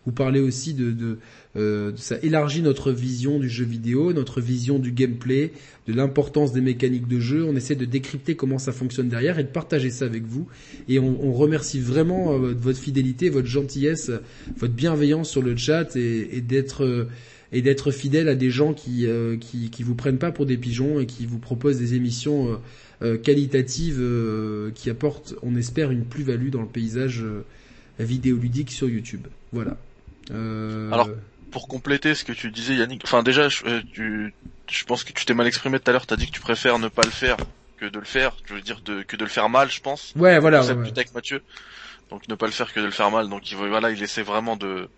vous 0.06 0.12
parlez 0.12 0.40
aussi 0.40 0.72
de, 0.72 0.90
de, 0.90 1.18
euh, 1.56 1.92
ça 1.96 2.16
élargit 2.22 2.62
notre 2.62 2.90
vision 2.90 3.38
du 3.38 3.48
jeu 3.48 3.64
vidéo, 3.64 4.12
notre 4.12 4.40
vision 4.40 4.78
du 4.78 4.92
gameplay, 4.92 5.52
de 5.86 5.92
l'importance 5.92 6.52
des 6.52 6.62
mécaniques 6.62 7.06
de 7.06 7.20
jeu. 7.20 7.44
On 7.44 7.54
essaie 7.54 7.74
de 7.74 7.84
décrypter 7.84 8.34
comment 8.34 8.58
ça 8.58 8.72
fonctionne 8.72 9.08
derrière 9.08 9.38
et 9.38 9.44
de 9.44 9.48
partager 9.48 9.90
ça 9.90 10.06
avec 10.06 10.24
vous. 10.24 10.46
Et 10.88 10.98
on, 10.98 11.22
on 11.22 11.32
remercie 11.32 11.80
vraiment 11.80 12.32
euh, 12.32 12.54
votre 12.58 12.78
fidélité, 12.78 13.28
votre 13.28 13.48
gentillesse, 13.48 14.10
votre 14.56 14.74
bienveillance 14.74 15.30
sur 15.30 15.42
le 15.42 15.54
chat 15.56 15.96
et, 15.96 16.30
et 16.32 16.40
d'être 16.40 16.84
euh, 16.84 17.08
et 17.52 17.62
d'être 17.62 17.90
fidèle 17.90 18.28
à 18.28 18.34
des 18.34 18.50
gens 18.50 18.74
qui, 18.74 19.06
euh, 19.06 19.36
qui 19.36 19.70
qui 19.70 19.82
vous 19.82 19.94
prennent 19.94 20.18
pas 20.18 20.32
pour 20.32 20.46
des 20.46 20.56
pigeons 20.56 21.00
et 21.00 21.06
qui 21.06 21.26
vous 21.26 21.38
proposent 21.38 21.78
des 21.78 21.94
émissions 21.94 22.52
euh, 22.52 22.56
euh, 23.02 23.18
qualitatives 23.18 24.02
qui 24.74 24.90
apportent, 24.90 25.34
on 25.42 25.56
espère, 25.56 25.90
une 25.90 26.04
plus-value 26.04 26.50
dans 26.50 26.62
le 26.62 26.68
paysage 26.68 27.24
vidéoludique 27.98 28.70
sur 28.70 28.88
YouTube. 28.88 29.26
Voilà. 29.52 29.76
Alors 30.30 31.08
pour 31.50 31.68
compléter 31.68 32.14
ce 32.14 32.24
que 32.24 32.32
tu 32.32 32.50
disais 32.50 32.74
Yannick, 32.74 33.02
enfin 33.04 33.22
déjà 33.22 33.48
je, 33.48 33.80
tu, 33.92 34.34
je 34.70 34.84
pense 34.84 35.02
que 35.02 35.14
tu 35.14 35.24
t'es 35.24 35.32
mal 35.32 35.46
exprimé 35.46 35.80
tout 35.80 35.88
à 35.88 35.92
l'heure, 35.92 36.06
tu 36.06 36.12
as 36.12 36.18
dit 36.18 36.26
que 36.26 36.32
tu 36.32 36.42
préfères 36.42 36.78
ne 36.78 36.88
pas 36.88 37.02
le 37.04 37.10
faire 37.10 37.38
que 37.78 37.86
de 37.86 37.98
le 37.98 38.04
faire, 38.04 38.36
je 38.44 38.54
veux 38.54 38.60
dire 38.60 38.80
de, 38.84 39.02
que 39.02 39.16
de 39.16 39.24
le 39.24 39.30
faire 39.30 39.48
mal, 39.48 39.70
je 39.70 39.80
pense. 39.80 40.12
Ouais, 40.16 40.38
voilà. 40.38 40.62
Ouais, 40.64 40.72
ouais. 40.72 40.88
avec 40.88 41.14
Mathieu. 41.14 41.42
Donc 42.10 42.26
ne 42.28 42.34
pas 42.34 42.46
le 42.46 42.52
faire 42.52 42.72
que 42.72 42.80
de 42.80 42.86
le 42.86 42.90
faire 42.90 43.10
mal. 43.10 43.28
Donc 43.28 43.50
il 43.50 43.56
voilà, 43.56 43.90
il 43.90 44.02
essaie 44.02 44.22
vraiment 44.22 44.56
de 44.56 44.88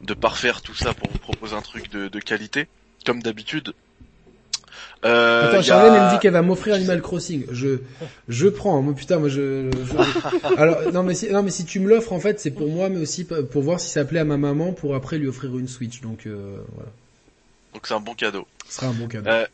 de 0.00 0.14
parfaire 0.14 0.60
tout 0.62 0.74
ça 0.74 0.94
pour 0.94 1.10
vous 1.10 1.18
proposer 1.18 1.54
un 1.54 1.62
truc 1.62 1.90
de, 1.90 2.08
de 2.08 2.20
qualité, 2.20 2.68
comme 3.06 3.22
d'habitude. 3.22 3.72
Euh, 5.04 5.50
Attends, 5.50 5.62
Charlène, 5.62 5.94
elle 5.94 6.06
me 6.06 6.10
dit 6.12 6.18
qu'elle 6.18 6.32
va 6.32 6.42
m'offrir 6.42 6.74
Animal 6.74 7.02
Crossing. 7.02 7.44
Je, 7.50 7.78
je 8.28 8.48
prends. 8.48 8.80
Moi, 8.80 8.94
putain, 8.94 9.18
moi, 9.18 9.28
je. 9.28 9.70
je... 9.70 10.56
Alors, 10.56 10.92
non, 10.92 11.02
mais 11.02 11.14
si, 11.14 11.30
non, 11.30 11.42
mais 11.42 11.50
si 11.50 11.66
tu 11.66 11.78
me 11.78 11.88
l'offres, 11.88 12.12
en 12.12 12.20
fait, 12.20 12.40
c'est 12.40 12.50
pour 12.50 12.68
moi, 12.68 12.88
mais 12.88 12.98
aussi 12.98 13.24
pour 13.24 13.62
voir 13.62 13.80
si 13.80 13.90
ça 13.90 14.04
plaît 14.04 14.20
à 14.20 14.24
ma 14.24 14.38
maman, 14.38 14.72
pour 14.72 14.94
après 14.94 15.18
lui 15.18 15.28
offrir 15.28 15.56
une 15.58 15.68
Switch. 15.68 16.00
Donc, 16.00 16.26
euh, 16.26 16.56
voilà. 16.74 16.90
Donc 17.74 17.86
c'est 17.86 17.94
un 17.94 18.00
bon 18.00 18.14
cadeau. 18.14 18.46
Ce 18.66 18.76
sera 18.76 18.86
un 18.86 18.92
bon 18.92 19.06
cadeau. 19.06 19.28
Euh, 19.28 19.46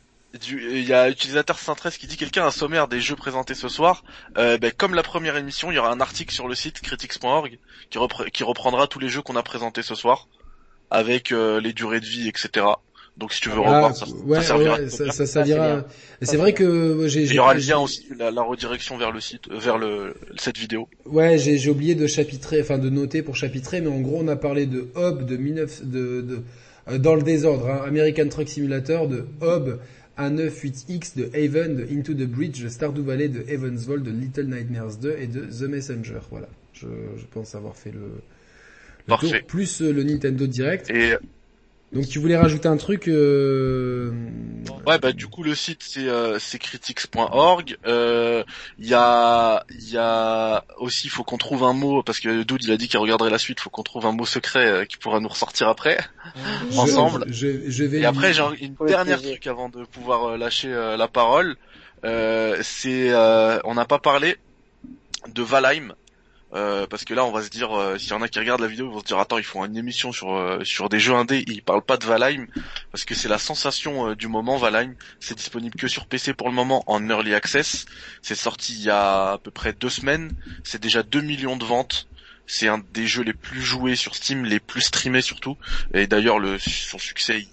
il 0.49 0.87
y 0.87 0.93
a 0.93 1.11
utilisateur 1.11 1.59
113 1.59 1.97
qui 1.97 2.07
dit 2.07 2.17
quelqu'un 2.17 2.47
un 2.47 2.51
sommaire 2.51 2.89
des 2.89 3.01
jeux 3.01 3.17
présentés 3.17 3.55
ce 3.55 3.69
soir. 3.69 4.05
Euh, 4.39 4.59
ben, 4.59 4.73
comme 4.77 4.95
la 4.95 5.03
première 5.03 5.37
émission, 5.37 5.71
il 5.71 5.75
y 5.75 5.79
aura 5.79 5.91
un 5.91 6.01
article 6.01 6.33
sur 6.33 6.47
le 6.47 6.55
site 6.55 6.81
critics.org 6.81 7.59
qui, 7.91 7.99
qui 8.33 8.45
reprendra 8.45 8.87
tous 8.87 8.99
les 8.99 9.09
jeux 9.09 9.23
qu'on 9.23 9.37
a 9.37 9.43
présentés 9.43 9.83
ce 9.83 9.95
soir 9.95 10.29
avec 10.91 11.33
euh, 11.33 11.61
les 11.61 11.73
durées 11.73 12.01
de 12.01 12.07
vie, 12.07 12.29
etc. 12.29 12.67
Donc 13.17 13.33
si 13.33 13.41
tu 13.41 13.49
veux 13.49 13.57
ah, 13.65 13.89
revoir, 13.89 13.97
ça, 13.97 14.07
ça 14.07 14.43
servira. 14.43 14.79
Ouais, 14.79 14.89
ça, 14.89 15.11
ça, 15.11 15.27
servira. 15.27 15.85
c'est 16.23 16.37
vrai 16.37 16.53
que 16.53 17.07
j'ai. 17.07 17.25
Il 17.25 17.35
y 17.35 17.39
aura 17.39 17.55
le 17.55 17.61
lien 17.61 17.79
aussi, 17.79 18.07
la, 18.17 18.31
la, 18.31 18.43
redirection 18.43 18.97
vers 18.97 19.11
le 19.11 19.21
site, 19.21 19.49
vers 19.51 19.79
le 19.79 20.15
cette 20.39 20.57
vidéo. 20.57 20.89
Ouais, 21.07 21.37
j'ai 21.37 21.69
oublié 21.69 21.95
de 21.95 22.07
chapitrer, 22.07 22.63
enfin 22.63 22.79
de 22.79 22.89
noter 22.89 23.23
pour 23.23 23.37
chapitrer, 23.37 23.81
mais 23.81 23.89
en 23.89 24.01
gros 24.01 24.21
on 24.23 24.29
a 24.29 24.37
parlé 24.37 24.67
de 24.67 24.89
Hob 24.95 25.27
de 25.27 25.37
19 25.37 25.85
de, 25.85 26.21
de 26.23 26.43
euh, 26.89 26.99
dans 26.99 27.15
le 27.15 27.23
désordre, 27.23 27.69
hein, 27.69 27.83
American 27.87 28.29
Truck 28.29 28.49
Simulator, 28.49 29.09
de 29.09 29.27
Hob, 29.41 29.81
A98X 30.19 31.17
de 31.17 31.25
Haven, 31.35 31.77
de 31.77 31.87
Into 31.93 32.15
the 32.15 32.27
Bridge, 32.27 32.63
de 32.63 32.69
Stardew 32.69 33.03
Valley, 33.03 33.29
de 33.29 33.45
Evansville, 33.49 34.03
de 34.03 34.11
Little 34.11 34.47
Nightmares 34.47 34.99
2 34.99 35.17
et 35.19 35.27
de 35.27 35.47
The 35.47 35.69
Messenger. 35.69 36.21
Voilà, 36.31 36.49
je, 36.73 36.87
je 37.17 37.25
pense 37.31 37.55
avoir 37.55 37.77
fait 37.77 37.93
le, 37.93 38.23
tour, 39.17 39.33
plus 39.47 39.83
euh, 39.83 39.93
le 39.93 40.03
Nintendo 40.03 40.47
Direct. 40.47 40.91
Et 40.91 41.15
Donc 41.93 42.07
tu 42.09 42.21
voulais 42.21 42.37
rajouter 42.37 42.69
un 42.69 42.77
truc 42.77 43.09
euh... 43.09 44.13
ouais, 44.87 44.99
bah 45.01 45.13
du 45.13 45.27
coup 45.27 45.43
le 45.43 45.57
site 45.57 45.83
c'est 45.83 46.07
euh, 46.09 46.39
c'est 46.39 46.61
critics.org. 46.61 47.77
Euh, 47.85 48.45
Il 48.79 48.87
y 48.87 48.95
a 48.95 49.65
il 49.71 49.91
y 49.91 49.99
a 49.99 50.65
aussi 50.79 51.09
il 51.09 51.11
faut 51.11 51.25
qu'on 51.25 51.37
trouve 51.39 51.65
un 51.65 51.73
mot 51.73 52.05
parce 52.05 52.21
que 52.21 52.45
Doud 52.45 52.63
il 52.63 52.71
a 52.71 52.77
dit 52.77 52.87
qu'il 52.87 53.01
regarderait 53.01 53.31
la 53.31 53.39
suite. 53.39 53.59
Faut 53.59 53.71
qu'on 53.71 53.83
trouve 53.83 54.07
un 54.07 54.13
mot 54.13 54.25
secret 54.25 54.67
euh, 54.67 54.85
qui 54.85 54.99
pourra 54.99 55.19
nous 55.19 55.29
ressortir 55.29 55.67
après. 55.69 55.99
je- 56.71 56.79
ensemble. 56.79 57.25
Je, 57.29 57.69
je 57.69 57.83
vais 57.85 57.99
Et 58.01 58.05
après 58.07 58.33
j'ai 58.35 58.43
un- 58.43 58.53
une 58.61 58.77
dernière 58.87 59.19
truc 59.33 59.47
avant 59.49 59.69
de 59.69 59.83
pouvoir 59.85 60.31
euh, 60.31 60.37
lâcher 60.37 60.73
euh, 60.73 60.97
la 60.97 61.09
parole. 61.09 61.57
Euh, 62.05 62.57
c'est 62.63 63.11
euh, 63.11 63.59
on 63.65 63.75
n'a 63.75 63.85
pas 63.85 63.99
parlé 63.99 64.37
de 65.35 65.43
Valheim. 65.43 65.93
Euh, 66.53 66.87
parce 66.89 67.05
que 67.05 67.15
là, 67.15 67.25
on 67.25 67.31
va 67.31 67.43
se 67.43 67.49
dire, 67.49 67.73
euh, 67.79 67.97
s'il 67.97 68.11
y 68.11 68.13
en 68.13 68.23
a 68.23 68.29
qui 68.29 68.39
regardent 68.41 68.61
la 68.61 68.67
vidéo, 68.67 68.87
ils 68.87 68.93
vont 68.93 69.01
se 69.01 69.05
dire, 69.05 69.19
attends, 69.19 69.39
ils 69.39 69.45
font 69.45 69.65
une 69.65 69.77
émission 69.77 70.11
sur 70.11 70.35
euh, 70.35 70.65
sur 70.65 70.89
des 70.89 70.99
jeux 70.99 71.15
indés, 71.15 71.45
ils 71.47 71.63
parlent 71.63 71.85
pas 71.85 71.97
de 71.97 72.05
Valheim, 72.07 72.47
parce 72.91 73.05
que 73.05 73.15
c'est 73.15 73.29
la 73.29 73.39
sensation 73.39 74.11
euh, 74.11 74.17
du 74.17 74.27
moment. 74.27 74.57
Valheim, 74.57 74.95
c'est 75.21 75.37
disponible 75.37 75.77
que 75.77 75.87
sur 75.87 76.07
PC 76.07 76.35
pour 76.35 76.49
le 76.49 76.55
moment 76.55 76.83
en 76.87 77.09
early 77.09 77.35
access. 77.35 77.87
C'est 78.23 78.35
sorti 78.35 78.75
il 78.75 78.83
y 78.83 78.91
a 78.91 79.33
à 79.33 79.39
peu 79.39 79.53
près 79.53 79.73
deux 79.73 79.91
semaines. 79.91 80.33
C'est 80.65 80.81
déjà 80.81 81.05
2 81.05 81.21
millions 81.21 81.57
de 81.57 81.65
ventes. 81.65 82.09
C'est 82.49 82.67
un 82.67 82.83
des 82.93 83.07
jeux 83.07 83.23
les 83.23 83.33
plus 83.33 83.63
joués 83.63 83.95
sur 83.95 84.17
Steam, 84.17 84.45
les 84.45 84.59
plus 84.59 84.81
streamés 84.81 85.23
surtout. 85.23 85.57
Et 85.95 86.09
d'ailleurs, 86.09 86.41
le 86.41 86.59
son 86.59 86.99
succès, 86.99 87.47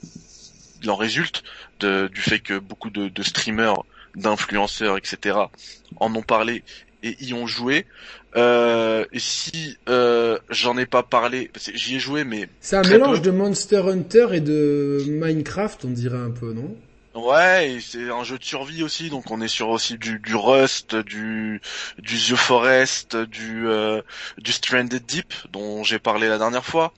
il, 0.81 0.89
en 0.89 0.95
résulte 0.95 1.43
du 1.81 2.21
fait 2.21 2.39
que 2.39 2.57
beaucoup 2.57 2.89
de, 2.89 3.07
de 3.07 3.23
streamers, 3.23 3.83
d'influenceurs, 4.15 4.97
etc. 4.97 5.37
en 5.99 6.15
ont 6.15 6.23
parlé 6.23 6.63
et 7.03 7.23
y 7.23 7.33
ont 7.33 7.47
joué. 7.47 7.85
Euh, 8.35 9.05
si 9.15 9.77
euh, 9.89 10.39
j'en 10.49 10.77
ai 10.77 10.85
pas 10.85 11.03
parlé, 11.03 11.51
j'y 11.73 11.95
ai 11.95 11.99
joué, 11.99 12.23
mais 12.23 12.49
C'est 12.59 12.75
un 12.75 12.83
mélange 12.83 13.23
peu. 13.23 13.23
de 13.23 13.31
Monster 13.31 13.77
Hunter 13.89 14.27
et 14.33 14.41
de 14.41 15.03
Minecraft, 15.07 15.85
on 15.85 15.89
dirait 15.89 16.19
un 16.19 16.29
peu, 16.29 16.53
non? 16.53 16.77
Ouais, 17.15 17.79
c'est 17.81 18.09
un 18.11 18.23
jeu 18.23 18.37
de 18.37 18.43
survie 18.43 18.83
aussi, 18.83 19.09
donc 19.09 19.31
on 19.31 19.41
est 19.41 19.47
sur 19.47 19.69
aussi 19.69 19.97
du, 19.97 20.19
du 20.19 20.35
Rust, 20.35 20.95
du 20.95 21.59
du 21.97 22.15
The 22.17 22.35
Forest, 22.35 23.15
du 23.17 23.67
euh, 23.67 24.01
du 24.37 24.51
Stranded 24.51 25.03
Deep 25.05 25.33
dont 25.51 25.83
j'ai 25.83 25.97
parlé 25.97 26.27
la 26.27 26.37
dernière 26.37 26.63
fois. 26.65 26.93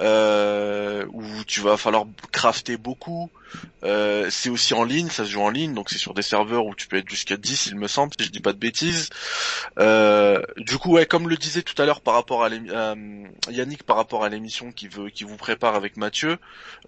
Euh, 0.00 1.04
où 1.12 1.22
tu 1.46 1.60
vas 1.60 1.76
falloir 1.76 2.04
crafter 2.32 2.76
beaucoup. 2.76 3.30
Euh, 3.84 4.26
c'est 4.28 4.50
aussi 4.50 4.74
en 4.74 4.82
ligne, 4.82 5.08
ça 5.08 5.24
se 5.24 5.30
joue 5.30 5.40
en 5.40 5.50
ligne, 5.50 5.72
donc 5.72 5.88
c'est 5.88 5.98
sur 5.98 6.14
des 6.14 6.22
serveurs 6.22 6.66
où 6.66 6.74
tu 6.74 6.88
peux 6.88 6.96
être 6.96 7.08
jusqu'à 7.08 7.36
10 7.36 7.66
il 7.66 7.76
me 7.76 7.86
semble, 7.86 8.12
si 8.18 8.26
je 8.26 8.32
dis 8.32 8.40
pas 8.40 8.52
de 8.52 8.58
bêtises. 8.58 9.08
Euh, 9.78 10.42
du 10.56 10.78
coup, 10.78 10.92
ouais, 10.94 11.06
comme 11.06 11.28
le 11.28 11.36
disait 11.36 11.62
tout 11.62 11.80
à 11.80 11.86
l'heure 11.86 12.00
par 12.00 12.14
rapport 12.14 12.44
à 12.44 12.48
euh, 12.50 13.24
Yannick 13.50 13.84
par 13.84 13.96
rapport 13.96 14.24
à 14.24 14.28
l'émission 14.28 14.72
qui 14.72 14.88
veut 14.88 15.10
qui 15.10 15.22
vous 15.22 15.36
prépare 15.36 15.76
avec 15.76 15.96
Mathieu, 15.96 16.38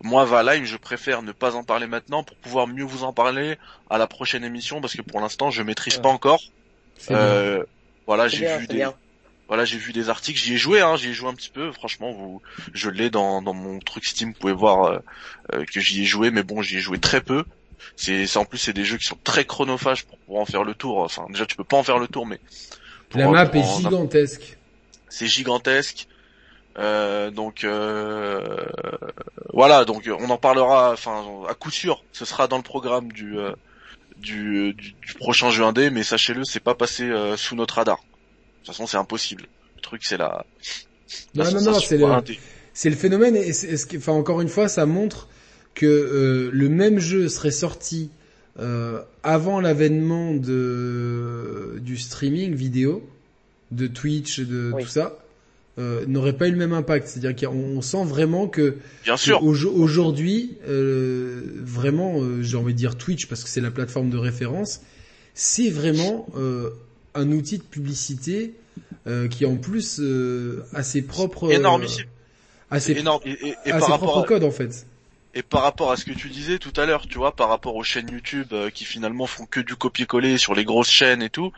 moi 0.02 0.24
Valheim, 0.24 0.64
je 0.64 0.76
préfère 0.76 1.22
ne 1.22 1.30
pas 1.32 1.54
en 1.54 1.62
parler 1.62 1.86
maintenant 1.86 2.24
pour 2.24 2.36
pouvoir 2.38 2.66
mieux 2.66 2.84
vous 2.84 3.04
en 3.04 3.12
parler 3.12 3.56
à 3.88 3.98
la 3.98 4.08
prochaine 4.08 4.42
émission 4.44 4.80
parce 4.80 4.96
que 4.96 5.02
pour 5.02 5.20
l'instant 5.20 5.50
je 5.50 5.62
maîtrise 5.62 5.98
Ouais. 5.98 6.00
pas 6.00 6.08
encore. 6.08 6.40
C'est 6.98 7.16
bien. 7.22 7.36
Euh, 7.36 7.64
voilà, 8.06 8.28
C'est 8.28 8.36
j'ai 8.36 8.46
bien, 8.46 8.58
vu 8.58 8.66
c'est 8.66 8.72
des 8.72 8.74
bien. 8.78 8.94
Voilà, 9.48 9.64
j'ai 9.64 9.78
vu 9.78 9.92
des 9.92 10.08
articles, 10.08 10.38
j'y 10.40 10.54
ai 10.54 10.56
joué, 10.56 10.80
hein, 10.80 10.96
j'y 10.96 11.10
ai 11.10 11.12
joué 11.12 11.28
un 11.28 11.34
petit 11.34 11.50
peu. 11.50 11.70
Franchement, 11.72 12.10
vous, 12.12 12.42
je 12.74 12.90
l'ai 12.90 13.10
dans, 13.10 13.42
dans 13.42 13.54
mon 13.54 13.78
truc 13.78 14.04
Steam. 14.04 14.32
Vous 14.32 14.38
pouvez 14.38 14.52
voir 14.52 14.84
euh, 14.84 14.98
euh, 15.54 15.64
que 15.64 15.80
j'y 15.80 16.02
ai 16.02 16.04
joué, 16.04 16.30
mais 16.30 16.42
bon, 16.42 16.62
j'y 16.62 16.78
ai 16.78 16.80
joué 16.80 16.98
très 16.98 17.20
peu. 17.20 17.44
C'est, 17.94 18.36
en 18.36 18.44
plus 18.44 18.58
c'est 18.58 18.72
des 18.72 18.84
jeux 18.84 18.96
qui 18.96 19.04
sont 19.06 19.18
très 19.22 19.44
chronophages 19.44 20.04
pour 20.04 20.18
pouvoir 20.18 20.42
en 20.42 20.46
faire 20.46 20.64
le 20.64 20.74
tour. 20.74 20.98
Enfin, 20.98 21.26
déjà 21.30 21.46
tu 21.46 21.56
peux 21.56 21.64
pas 21.64 21.76
en 21.76 21.82
faire 21.82 21.98
le 21.98 22.08
tour, 22.08 22.26
mais 22.26 22.40
pour- 23.10 23.20
La 23.20 23.26
map 23.44 23.46
pour 23.50 23.60
est 23.62 23.82
gigantesque. 23.82 24.58
c'est 25.08 25.26
gigantesque. 25.28 26.08
Euh, 26.78 27.30
donc 27.30 27.64
euh, 27.64 28.66
voilà, 29.52 29.84
donc 29.84 30.08
on 30.18 30.28
en 30.30 30.36
parlera. 30.38 30.92
Enfin, 30.92 31.24
à 31.48 31.54
coup 31.54 31.70
sûr, 31.70 32.02
ce 32.12 32.24
sera 32.24 32.48
dans 32.48 32.56
le 32.56 32.62
programme 32.62 33.12
du 33.12 33.38
euh, 33.38 33.52
du, 34.18 34.72
du, 34.74 34.92
du 34.92 35.14
prochain 35.14 35.50
jeu 35.50 35.62
indé, 35.64 35.90
mais 35.90 36.02
sachez-le, 36.02 36.44
c'est 36.44 36.60
pas 36.60 36.74
passé 36.74 37.04
euh, 37.04 37.36
sous 37.36 37.54
notre 37.54 37.74
radar. 37.76 38.00
De 38.66 38.72
toute 38.72 38.76
façon, 38.78 38.88
c'est 38.88 38.96
impossible. 38.96 39.44
Le 39.76 39.80
truc, 39.80 40.02
c'est 40.04 40.16
la. 40.16 40.44
la 41.34 41.44
Non, 41.44 41.60
non, 41.60 41.70
non, 41.72 41.78
c'est 41.78 41.98
le, 41.98 42.04
c'est 42.74 42.90
le 42.90 42.96
phénomène 42.96 43.36
et 43.36 43.52
ce 43.52 43.96
enfin 43.96 44.12
encore 44.12 44.40
une 44.40 44.48
fois, 44.48 44.66
ça 44.68 44.86
montre 44.86 45.28
que 45.74 45.86
euh, 45.86 46.50
le 46.52 46.68
même 46.68 46.98
jeu 46.98 47.28
serait 47.28 47.52
sorti 47.52 48.10
euh, 48.58 49.02
avant 49.22 49.60
l'avènement 49.60 50.34
de 50.34 51.78
du 51.80 51.96
streaming 51.96 52.54
vidéo, 52.54 53.08
de 53.70 53.86
Twitch, 53.86 54.40
de 54.40 54.72
Oui. 54.74 54.82
tout 54.82 54.88
ça, 54.88 55.16
euh, 55.78 56.04
n'aurait 56.08 56.32
pas 56.32 56.48
eu 56.48 56.50
le 56.50 56.56
même 56.56 56.72
impact. 56.72 57.06
C'est-à-dire 57.06 57.48
qu'on 57.48 57.54
on 57.56 57.82
sent 57.82 58.04
vraiment 58.04 58.48
que 58.48 58.78
Bien 59.04 59.16
sûr. 59.16 59.44
Au- 59.44 59.54
Aujourd'hui, 59.68 60.56
euh, 60.66 61.40
vraiment, 61.62 62.20
euh, 62.20 62.42
j'ai 62.42 62.56
envie 62.56 62.72
de 62.72 62.78
dire 62.78 62.96
Twitch 62.96 63.26
parce 63.28 63.44
que 63.44 63.48
c'est 63.50 63.60
la 63.60 63.70
plateforme 63.70 64.10
de 64.10 64.16
référence. 64.18 64.80
C'est 65.34 65.68
vraiment 65.70 66.26
euh, 66.36 66.70
un 67.16 67.30
outil 67.32 67.58
de 67.58 67.62
publicité 67.62 68.54
euh, 69.06 69.28
qui 69.28 69.46
en 69.46 69.56
plus 69.56 69.98
euh, 70.00 70.64
a 70.74 70.82
ses 70.82 71.02
propres, 71.02 71.48
euh, 71.48 71.52
Énormissime. 71.54 72.06
a 72.70 72.80
ses, 72.80 72.92
énorme. 72.92 73.20
Et, 73.24 73.30
et- 73.48 73.54
et 73.66 73.72
a 73.72 73.78
par 73.78 73.86
ses 73.86 73.92
rapport 73.92 74.10
propres 74.12 74.24
à, 74.26 74.28
codes 74.28 74.44
en 74.44 74.50
fait. 74.50 74.86
et 75.34 75.42
par 75.42 75.62
rapport 75.62 75.90
à 75.92 75.96
ce 75.96 76.04
que 76.04 76.12
tu 76.12 76.28
disais 76.28 76.58
tout 76.58 76.72
à 76.76 76.86
l'heure, 76.86 77.06
tu 77.08 77.18
vois, 77.18 77.34
par 77.36 77.48
rapport 77.48 77.74
aux 77.76 77.84
chaînes 77.84 78.10
YouTube 78.10 78.48
euh, 78.52 78.70
qui 78.70 78.84
finalement 78.84 79.26
font 79.26 79.46
que 79.46 79.60
du 79.60 79.76
copier-coller 79.76 80.38
sur 80.38 80.54
les 80.54 80.64
grosses 80.64 80.90
chaînes 80.90 81.22
et 81.22 81.30
tout, 81.30 81.52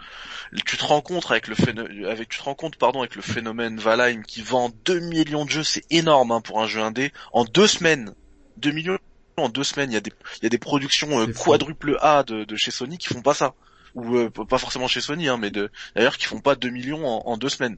tu 0.67 0.77
te 0.77 0.85
rends 0.85 1.01
compte 1.01 1.31
avec 1.31 1.49
le 1.49 1.55
phénomène, 1.55 2.05
avec 2.07 2.29
tu 2.29 2.39
te 2.39 2.45
rends 2.45 2.55
compte 2.55 2.77
pardon 2.77 3.01
avec 3.01 3.15
le 3.17 3.23
phénomène 3.23 3.79
Valheim 3.79 4.23
qui 4.23 4.43
vend 4.43 4.71
2 4.85 5.01
millions 5.01 5.45
de 5.45 5.51
jeux, 5.51 5.65
c'est 5.65 5.85
énorme 5.91 6.33
hein, 6.33 6.41
pour 6.41 6.61
un 6.63 6.67
jeu 6.67 6.81
indé 6.81 7.13
en 7.33 7.45
deux 7.45 7.67
semaines. 7.67 8.15
2 8.59 8.71
millions 8.73 8.99
en 9.37 9.49
deux 9.49 9.63
semaines, 9.65 9.91
il 9.93 9.95
y 9.95 9.99
a 9.99 10.01
des 10.01 10.13
il 10.41 10.43
y 10.43 10.47
a 10.47 10.51
des 10.51 10.59
productions 10.59 11.21
euh, 11.21 11.27
quadruple 11.33 11.97
A 12.01 12.25
de, 12.25 12.43
de 12.45 12.57
chez 12.57 12.71
Sony 12.73 12.99
qui 12.99 13.07
font 13.09 13.23
pas 13.23 13.35
ça 13.35 13.55
ou 13.99 14.17
euh, 14.17 14.31
pas 14.31 14.59
forcément 14.59 14.89
chez 14.89 15.01
Sony 15.01 15.29
hein, 15.29 15.37
mais 15.39 15.51
de 15.51 15.71
d'ailleurs 15.95 16.17
qui 16.17 16.27
font 16.27 16.41
pas 16.41 16.55
2 16.55 16.71
millions 16.71 17.05
en, 17.07 17.37
deux 17.37 17.49
semaines. 17.49 17.77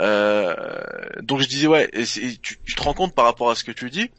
Euh, 0.00 0.54
donc 1.22 1.40
je 1.40 1.48
disais 1.48 1.66
ouais, 1.66 1.88
et 1.92 2.04
tu 2.40 2.74
te 2.74 2.82
rends 2.82 2.94
compte 2.94 3.14
par 3.14 3.24
rapport 3.24 3.50
à 3.50 3.54
ce 3.54 3.64
que 3.64 3.72
tu 3.72 3.90
dis 3.90 4.10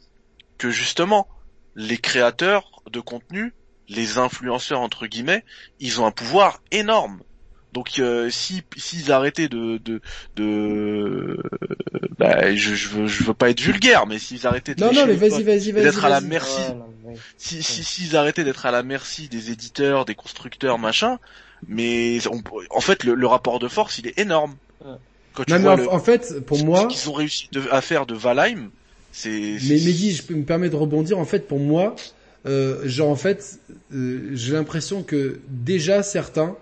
que 0.57 0.69
justement 0.69 1.27
les 1.75 1.97
créateurs 1.97 2.81
de 2.91 2.99
contenu, 2.99 3.53
les 3.87 4.17
influenceurs 4.17 4.81
entre 4.81 5.07
guillemets, 5.07 5.45
ils 5.79 6.01
ont 6.01 6.05
un 6.05 6.11
pouvoir 6.11 6.61
énorme. 6.71 7.21
Donc 7.73 7.99
euh, 7.99 8.29
si 8.31 8.63
s'ils 8.77 9.11
arrêtaient 9.11 9.47
de 9.47 9.77
de 9.77 10.01
de 10.35 11.37
bah, 12.17 12.55
je, 12.55 12.73
je 12.73 12.89
veux 12.89 13.07
je 13.07 13.23
veux 13.23 13.33
pas 13.33 13.49
être 13.51 13.59
vulgaire 13.61 14.07
mais 14.07 14.17
s'ils 14.17 14.47
arrêtaient 14.47 14.73
de 14.75 14.83
Non, 14.83 14.91
non, 14.91 15.05
mais 15.05 15.13
vas-y, 15.13 15.43
vas-y, 15.43 15.71
vas-y. 15.71 15.83
d'être 15.83 16.03
à 16.05 16.09
la 16.09 16.21
merci 16.21 16.59
Ouais, 16.61 16.75
non, 16.75 16.85
oui. 17.05 17.15
si 17.37 17.61
si 17.61 17.83
s'ils 17.83 18.15
arrêtaient 18.15 18.43
d'être 18.43 18.65
à 18.65 18.71
la 18.71 18.81
merci 18.83 19.27
des 19.29 19.51
éditeurs, 19.51 20.05
des 20.05 20.15
constructeurs, 20.15 20.79
machin, 20.79 21.19
mais 21.67 22.19
on- 22.27 22.41
en 22.71 22.81
fait 22.81 23.03
le, 23.03 23.13
le 23.13 23.27
rapport 23.27 23.59
de 23.59 23.67
force 23.67 23.99
il 23.99 24.07
est 24.07 24.17
énorme. 24.17 24.55
Ouais. 24.83 24.95
Quand 25.35 25.43
tu 25.43 25.51
Non, 25.53 25.59
mais 25.59 25.63
vois 25.65 25.73
en, 25.73 25.77
le- 25.77 25.89
en 25.91 25.99
fait, 25.99 26.39
pour 26.45 26.57
ce 26.57 26.63
moi, 26.63 26.87
qu'ils 26.87 27.09
ont 27.09 27.13
réussi 27.13 27.49
de- 27.51 27.61
à 27.71 27.81
faire 27.81 28.05
de 28.07 28.15
Valheim, 28.15 28.71
c'est 29.11 29.29
mais 29.29 29.75
Mehdi, 29.75 30.13
je 30.13 30.23
peux 30.23 30.33
me 30.33 30.43
permettre 30.43 30.73
de 30.73 30.79
rebondir. 30.79 31.19
En 31.19 31.25
fait, 31.25 31.47
pour 31.47 31.59
moi, 31.59 31.95
euh, 32.45 32.87
genre 32.87 33.09
en 33.09 33.15
fait, 33.15 33.59
euh, 33.93 34.29
j'ai 34.33 34.53
l'impression 34.53 35.03
que 35.03 35.39
déjà 35.49 36.01
certains 36.03 36.55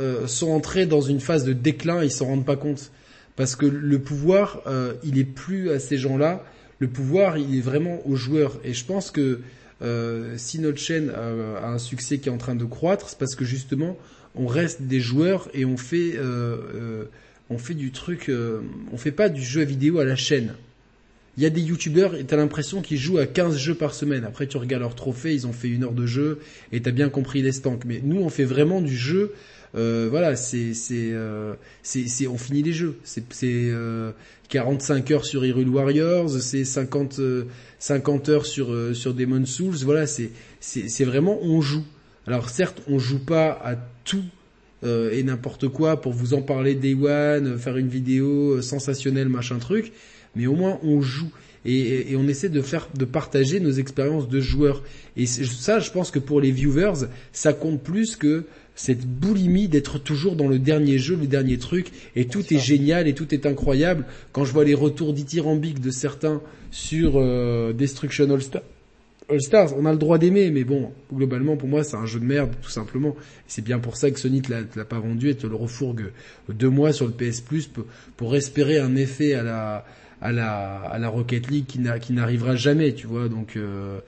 euh, 0.00 0.26
sont 0.26 0.50
entrés 0.50 0.86
dans 0.86 1.02
une 1.02 1.20
phase 1.20 1.44
de 1.44 1.52
déclin, 1.52 2.02
ils 2.02 2.10
s'en 2.10 2.26
rendent 2.26 2.46
pas 2.46 2.56
compte, 2.56 2.90
parce 3.36 3.54
que 3.54 3.66
le 3.66 3.98
pouvoir, 3.98 4.62
euh, 4.66 4.94
il 5.04 5.18
est 5.18 5.24
plus 5.24 5.70
à 5.70 5.78
ces 5.78 5.98
gens-là. 5.98 6.42
Le 6.78 6.88
pouvoir, 6.88 7.36
il 7.36 7.58
est 7.58 7.60
vraiment 7.60 8.00
aux 8.06 8.16
joueurs. 8.16 8.58
Et 8.64 8.72
je 8.72 8.84
pense 8.84 9.10
que 9.10 9.40
euh, 9.82 10.34
si 10.38 10.58
notre 10.58 10.78
chaîne 10.78 11.10
a, 11.10 11.66
un 11.66 11.78
succès 11.78 12.18
qui 12.18 12.30
est 12.30 12.32
en 12.32 12.38
train 12.38 12.54
de 12.54 12.64
croître, 12.64 13.10
c'est 13.10 13.18
parce 13.18 13.34
que 13.34 13.44
justement, 13.44 13.98
on 14.34 14.46
reste 14.46 14.82
des 14.82 15.00
joueurs 15.00 15.50
et 15.52 15.66
on 15.66 15.76
fait, 15.76 16.18
on 17.50 17.58
fait 17.58 17.74
du 17.74 17.90
truc, 17.90 18.30
on 18.92 18.96
fait 18.96 19.10
pas 19.10 19.28
du 19.28 19.42
jeu 19.42 19.62
vidéo 19.64 19.98
à 19.98 20.04
la 20.04 20.16
chaîne. 20.16 20.54
Il 21.36 21.42
y 21.42 21.46
a 21.46 21.50
des 21.50 21.60
youtubeurs 21.60 22.16
et 22.16 22.24
t'as 22.24 22.36
l'impression 22.36 22.82
qu'ils 22.82 22.98
jouent 22.98 23.18
à 23.18 23.26
15 23.26 23.56
jeux 23.56 23.74
par 23.74 23.94
semaine. 23.94 24.24
Après 24.24 24.46
tu 24.46 24.56
regardes 24.56 24.82
leurs 24.82 24.94
trophées, 24.94 25.34
ils 25.34 25.46
ont 25.46 25.52
fait 25.52 25.68
une 25.68 25.84
heure 25.84 25.92
de 25.92 26.06
jeu 26.06 26.40
et 26.72 26.80
t'as 26.80 26.90
bien 26.90 27.08
compris 27.08 27.42
les 27.42 27.52
stanks. 27.52 27.84
Mais 27.84 28.00
nous 28.02 28.20
on 28.20 28.28
fait 28.28 28.44
vraiment 28.44 28.80
du 28.80 28.96
jeu. 28.96 29.32
Euh, 29.74 30.08
voilà, 30.10 30.36
c'est 30.36 30.74
c'est 30.74 31.10
euh, 31.12 31.54
c'est 31.82 32.26
on 32.26 32.38
finit 32.38 32.62
les 32.62 32.72
jeux. 32.72 32.98
C'est 33.04 33.24
euh, 33.44 34.12
45 34.48 35.10
heures 35.12 35.24
sur 35.24 35.44
Hyrule 35.44 35.68
Warriors, 35.68 36.30
c'est 36.30 36.64
50 36.64 37.18
euh, 37.20 37.44
50 37.78 38.28
heures 38.28 38.46
sur 38.46 38.72
euh, 38.72 38.94
sur 38.94 39.14
Demon 39.14 39.46
Souls. 39.46 39.76
Voilà, 39.84 40.06
c'est 40.06 40.30
c'est 40.60 41.04
vraiment 41.04 41.38
on 41.42 41.60
joue. 41.60 41.84
Alors 42.26 42.50
certes, 42.50 42.82
on 42.88 42.98
joue 42.98 43.24
pas 43.24 43.50
à 43.64 43.76
tout 44.04 44.24
euh, 44.82 45.12
et 45.12 45.22
n'importe 45.22 45.68
quoi 45.68 46.00
pour 46.00 46.12
vous 46.12 46.34
en 46.34 46.42
parler 46.42 46.74
day 46.74 46.94
one, 46.94 47.46
euh, 47.46 47.58
faire 47.58 47.76
une 47.76 47.88
vidéo 47.88 48.56
euh, 48.56 48.62
sensationnelle, 48.62 49.28
machin 49.28 49.58
truc, 49.58 49.92
mais 50.34 50.46
au 50.46 50.54
moins 50.54 50.78
on 50.82 51.00
joue. 51.00 51.30
et, 51.64 52.12
et 52.12 52.16
on 52.16 52.26
essaie 52.26 52.48
de 52.48 52.62
faire, 52.62 52.88
de 52.96 53.04
partager 53.04 53.60
nos 53.60 53.72
expériences 53.72 54.28
de 54.28 54.40
joueurs. 54.40 54.82
Et 55.16 55.26
ça, 55.26 55.78
je 55.78 55.90
pense 55.90 56.10
que 56.10 56.18
pour 56.18 56.40
les 56.40 56.50
viewers, 56.50 57.06
ça 57.32 57.52
compte 57.52 57.82
plus 57.82 58.16
que 58.16 58.46
cette 58.80 59.06
boulimie 59.06 59.68
d'être 59.68 59.98
toujours 59.98 60.36
dans 60.36 60.48
le 60.48 60.58
dernier 60.58 60.96
jeu, 60.96 61.14
le 61.14 61.26
dernier 61.26 61.58
truc, 61.58 61.88
et 62.16 62.24
tout 62.24 62.54
est 62.54 62.58
génial 62.58 63.08
et 63.08 63.12
tout 63.12 63.34
est 63.34 63.44
incroyable. 63.44 64.06
Quand 64.32 64.46
je 64.46 64.54
vois 64.54 64.64
les 64.64 64.72
retours 64.72 65.12
dithyrambiques 65.12 65.82
de 65.82 65.90
certains 65.90 66.40
sur 66.70 67.16
euh, 67.16 67.74
Destruction 67.74 68.30
All, 68.30 68.40
Star, 68.40 68.62
All 69.28 69.42
Stars, 69.42 69.74
on 69.76 69.84
a 69.84 69.92
le 69.92 69.98
droit 69.98 70.16
d'aimer, 70.16 70.50
mais 70.50 70.64
bon, 70.64 70.92
globalement 71.12 71.58
pour 71.58 71.68
moi 71.68 71.84
c'est 71.84 71.96
un 71.96 72.06
jeu 72.06 72.20
de 72.20 72.24
merde 72.24 72.52
tout 72.62 72.70
simplement. 72.70 73.14
C'est 73.46 73.62
bien 73.62 73.80
pour 73.80 73.98
ça 73.98 74.10
que 74.10 74.18
Sony 74.18 74.40
te 74.40 74.50
l'a 74.50 74.84
pas 74.86 74.98
vendu 74.98 75.28
et 75.28 75.34
te 75.34 75.46
le 75.46 75.56
refourgue 75.56 76.12
deux 76.48 76.70
mois 76.70 76.94
sur 76.94 77.04
le 77.04 77.12
PS 77.12 77.42
Plus 77.42 77.68
pour, 78.16 78.34
espérer 78.34 78.78
un 78.78 78.96
effet 78.96 79.34
à 79.34 79.42
la 79.42 79.84
à 80.22 80.32
la 80.32 80.80
à 80.80 80.98
la 80.98 81.08
Rocket 81.08 81.50
League 81.50 81.66
qui 81.66 82.12
n'arrivera 82.12 82.56
jamais, 82.56 82.94
tu 82.94 83.06
vois. 83.06 83.28
Donc 83.28 83.56
euh, 83.56 84.00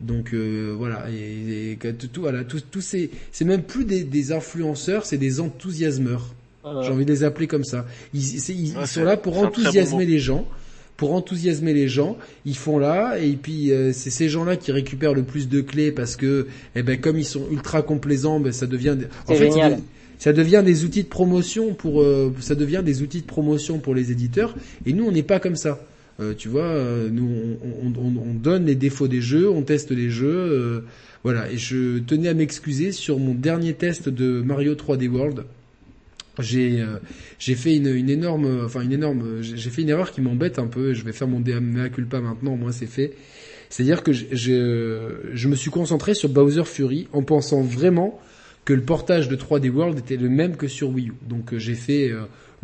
donc 0.00 0.34
euh, 0.34 0.74
voilà, 0.76 1.06
et, 1.10 1.72
et, 1.72 1.76
tout, 1.76 2.20
voilà, 2.20 2.44
tout, 2.44 2.60
tout 2.70 2.80
c'est, 2.80 3.10
c'est 3.32 3.44
même 3.44 3.62
plus 3.62 3.84
des, 3.84 4.04
des 4.04 4.32
influenceurs, 4.32 5.06
c'est 5.06 5.18
des 5.18 5.40
enthousiasmeurs. 5.40 6.34
J'ai 6.82 6.90
envie 6.90 7.04
de 7.04 7.12
les 7.12 7.22
appeler 7.22 7.46
comme 7.46 7.64
ça. 7.64 7.86
Ils, 8.12 8.50
ils, 8.50 8.86
sont 8.88 9.04
là 9.04 9.16
pour 9.16 9.38
enthousiasmer 9.38 10.04
les 10.04 10.18
gens, 10.18 10.48
pour 10.96 11.14
enthousiasmer 11.14 11.72
les 11.72 11.86
gens. 11.86 12.18
Ils 12.44 12.56
font 12.56 12.78
là, 12.78 13.18
et 13.18 13.36
puis 13.36 13.70
euh, 13.70 13.92
c'est 13.92 14.10
ces 14.10 14.28
gens-là 14.28 14.56
qui 14.56 14.72
récupèrent 14.72 15.14
le 15.14 15.22
plus 15.22 15.48
de 15.48 15.60
clés 15.60 15.92
parce 15.92 16.16
que, 16.16 16.48
eh 16.74 16.82
ben, 16.82 17.00
comme 17.00 17.18
ils 17.18 17.24
sont 17.24 17.44
ultra 17.52 17.82
complaisants, 17.82 18.40
ben 18.40 18.52
ça 18.52 18.66
devient, 18.66 18.96
en 19.28 19.34
fait, 19.34 19.52
ça 20.18 20.32
devient 20.32 20.62
des 20.64 20.84
outils 20.84 21.04
de 21.04 21.08
promotion 21.08 21.72
pour, 21.72 22.02
euh, 22.02 22.34
ça 22.40 22.56
devient 22.56 22.82
des 22.84 23.00
outils 23.02 23.20
de 23.20 23.26
promotion 23.26 23.78
pour 23.78 23.94
les 23.94 24.10
éditeurs. 24.10 24.54
Et 24.86 24.92
nous, 24.92 25.04
on 25.04 25.12
n'est 25.12 25.22
pas 25.22 25.38
comme 25.38 25.56
ça. 25.56 25.78
Euh, 26.18 26.34
tu 26.34 26.48
vois, 26.48 26.62
euh, 26.62 27.10
nous 27.10 27.28
on, 27.62 27.88
on, 27.88 28.16
on, 28.30 28.34
donne 28.34 28.64
les 28.64 28.74
défauts 28.74 29.08
des 29.08 29.20
jeux, 29.20 29.50
on 29.50 29.62
teste 29.62 29.90
les 29.90 30.08
jeux, 30.08 30.28
euh, 30.28 30.80
voilà. 31.24 31.50
Et 31.50 31.58
je 31.58 31.98
tenais 31.98 32.28
à 32.28 32.34
m'excuser 32.34 32.90
sur 32.90 33.18
mon 33.18 33.34
dernier 33.34 33.74
test 33.74 34.08
de 34.08 34.40
Mario 34.40 34.74
3D 34.74 35.08
World. 35.08 35.44
J'ai 36.38 36.84
j'ai 37.38 37.54
fait 37.54 37.76
une, 37.76 37.86
énorme, 38.10 38.62
enfin 38.64 38.82
une 38.82 38.92
énorme, 38.92 39.40
j'ai 39.40 39.70
fait 39.70 39.82
une 39.82 39.88
erreur 39.88 40.12
qui 40.12 40.20
m'embête 40.20 40.58
un 40.58 40.66
peu. 40.66 40.92
Je 40.92 41.02
vais 41.02 41.12
faire 41.12 41.28
mon 41.28 41.40
mea 41.40 41.88
culpa 41.88 42.20
maintenant, 42.20 42.56
moins 42.56 42.72
c'est 42.72 42.86
fait. 42.86 43.14
C'est-à-dire 43.70 44.02
que 44.02 44.12
je, 44.12 45.14
je 45.32 45.48
me 45.48 45.56
suis 45.56 45.70
concentré 45.70 46.14
sur 46.14 46.28
Bowser 46.28 46.64
Fury 46.64 47.08
en 47.12 47.22
pensant 47.22 47.62
vraiment 47.62 48.20
que 48.66 48.74
le 48.74 48.82
portage 48.82 49.28
de 49.28 49.36
3D 49.36 49.70
World 49.70 49.98
était 49.98 50.16
le 50.16 50.28
même 50.28 50.56
que 50.56 50.68
sur 50.68 50.90
Wii 50.90 51.08
U. 51.08 51.12
Donc 51.26 51.56
j'ai 51.56 51.74
fait 51.74 52.12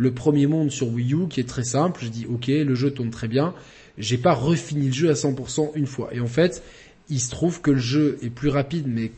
le 0.02 0.12
premier 0.12 0.47
monde 0.47 0.70
sur 0.70 0.89
Wii 0.89 1.14
U 1.14 1.28
qui 1.28 1.40
est 1.40 1.48
très 1.48 1.64
simple. 1.64 2.00
Je 2.05 2.08
dis 2.08 2.26
ok, 2.26 2.48
le 2.48 2.74
jeu 2.74 2.90
tourne 2.90 3.10
très 3.10 3.28
bien. 3.28 3.55
J'ai 3.98 4.18
pas 4.18 4.34
refini 4.34 4.89
le 4.89 4.92
jeu 4.92 5.10
à 5.10 5.14
100% 5.14 5.70
une 5.76 5.86
fois. 5.86 6.10
Et 6.12 6.20
en 6.20 6.26
fait, 6.26 6.62
il 7.08 7.20
se 7.20 7.31
trouve 7.31 7.60
que 7.60 7.70
le 7.70 7.78
jeu 7.78 8.18
est 8.22 8.31
plus 8.31 8.48
rapide, 8.48 8.86
mais 8.86 9.12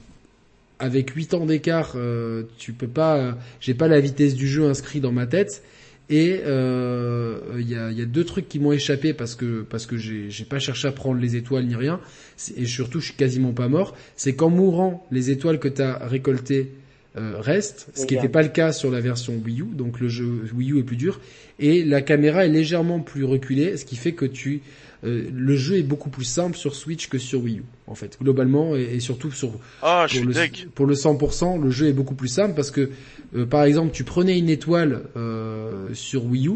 avec 0.78 1.10
8 1.10 1.34
ans 1.34 1.46
d'écart, 1.46 1.92
euh, 1.96 2.42
tu 2.58 2.72
peux 2.72 2.88
pas. 2.88 3.16
Euh, 3.16 3.32
j'ai 3.60 3.74
pas 3.74 3.88
la 3.88 4.00
vitesse 4.00 4.34
du 4.34 4.46
jeu 4.46 4.68
inscrit 4.68 5.00
dans 5.00 5.12
ma 5.12 5.26
tête. 5.26 5.62
Et 6.10 6.42
euh, 6.44 7.38
il 7.58 7.66
y, 7.66 7.76
a, 7.76 7.90
y, 7.90 8.02
a, 8.02 8.04
deux 8.04 8.24
trucs 8.24 8.46
qui 8.46 8.58
m'ont 8.58 8.72
échappé 8.72 9.14
parce 9.14 9.34
que 9.34 9.62
parce 9.62 9.86
que 9.86 9.96
j'ai 9.96 10.44
pas 10.44 10.58
cherché 10.58 10.86
à 10.86 10.92
prendre 10.92 11.18
les 11.18 11.34
étoiles 11.34 11.64
ni 11.64 11.76
rien. 11.76 11.98
Et 12.56 12.66
surtout, 12.66 13.00
je 13.00 13.06
suis 13.06 13.14
quasiment 13.14 13.52
pas 13.52 13.68
mort. 13.68 13.96
C'est 14.16 14.34
qu'en 14.34 14.50
mourant, 14.50 15.06
les 15.10 15.30
étoiles 15.30 15.58
que 15.58 15.68
tu 15.68 15.80
as 15.80 16.06
récoltées 16.06 16.72
euh, 17.16 17.34
reste, 17.38 17.86
ce 17.94 18.06
qui 18.06 18.16
n'était 18.16 18.28
pas 18.28 18.42
le 18.42 18.48
cas 18.48 18.72
sur 18.72 18.90
la 18.90 19.00
version 19.00 19.40
Wii 19.44 19.60
U, 19.60 19.66
donc 19.72 20.00
le 20.00 20.08
jeu 20.08 20.50
Wii 20.52 20.72
U 20.72 20.78
est 20.80 20.82
plus 20.82 20.96
dur, 20.96 21.20
et 21.60 21.84
la 21.84 22.02
caméra 22.02 22.44
est 22.44 22.48
légèrement 22.48 22.98
plus 22.98 23.22
reculée, 23.22 23.76
ce 23.76 23.84
qui 23.84 23.94
fait 23.94 24.14
que 24.14 24.24
tu 24.24 24.62
euh, 25.04 25.28
le 25.32 25.54
jeu 25.54 25.76
est 25.76 25.84
beaucoup 25.84 26.10
plus 26.10 26.24
simple 26.24 26.56
sur 26.56 26.74
Switch 26.74 27.08
que 27.08 27.18
sur 27.18 27.40
Wii 27.44 27.58
U, 27.58 27.62
en 27.86 27.94
fait, 27.94 28.18
globalement, 28.20 28.74
et, 28.74 28.98
surtout 28.98 29.30
sur 29.30 29.52
ah, 29.80 30.06
pour, 30.10 30.24
le, 30.24 30.68
pour, 30.74 30.86
le, 30.86 30.94
100%, 30.94 31.62
le 31.62 31.70
jeu 31.70 31.86
est 31.86 31.92
beaucoup 31.92 32.16
plus 32.16 32.26
simple 32.26 32.54
parce 32.54 32.72
que, 32.72 32.90
euh, 33.36 33.46
par 33.46 33.62
exemple, 33.62 33.92
tu 33.92 34.02
prenais 34.02 34.36
une 34.36 34.50
étoile 34.50 35.02
sur 35.92 36.24
Wii 36.24 36.48
U, 36.48 36.54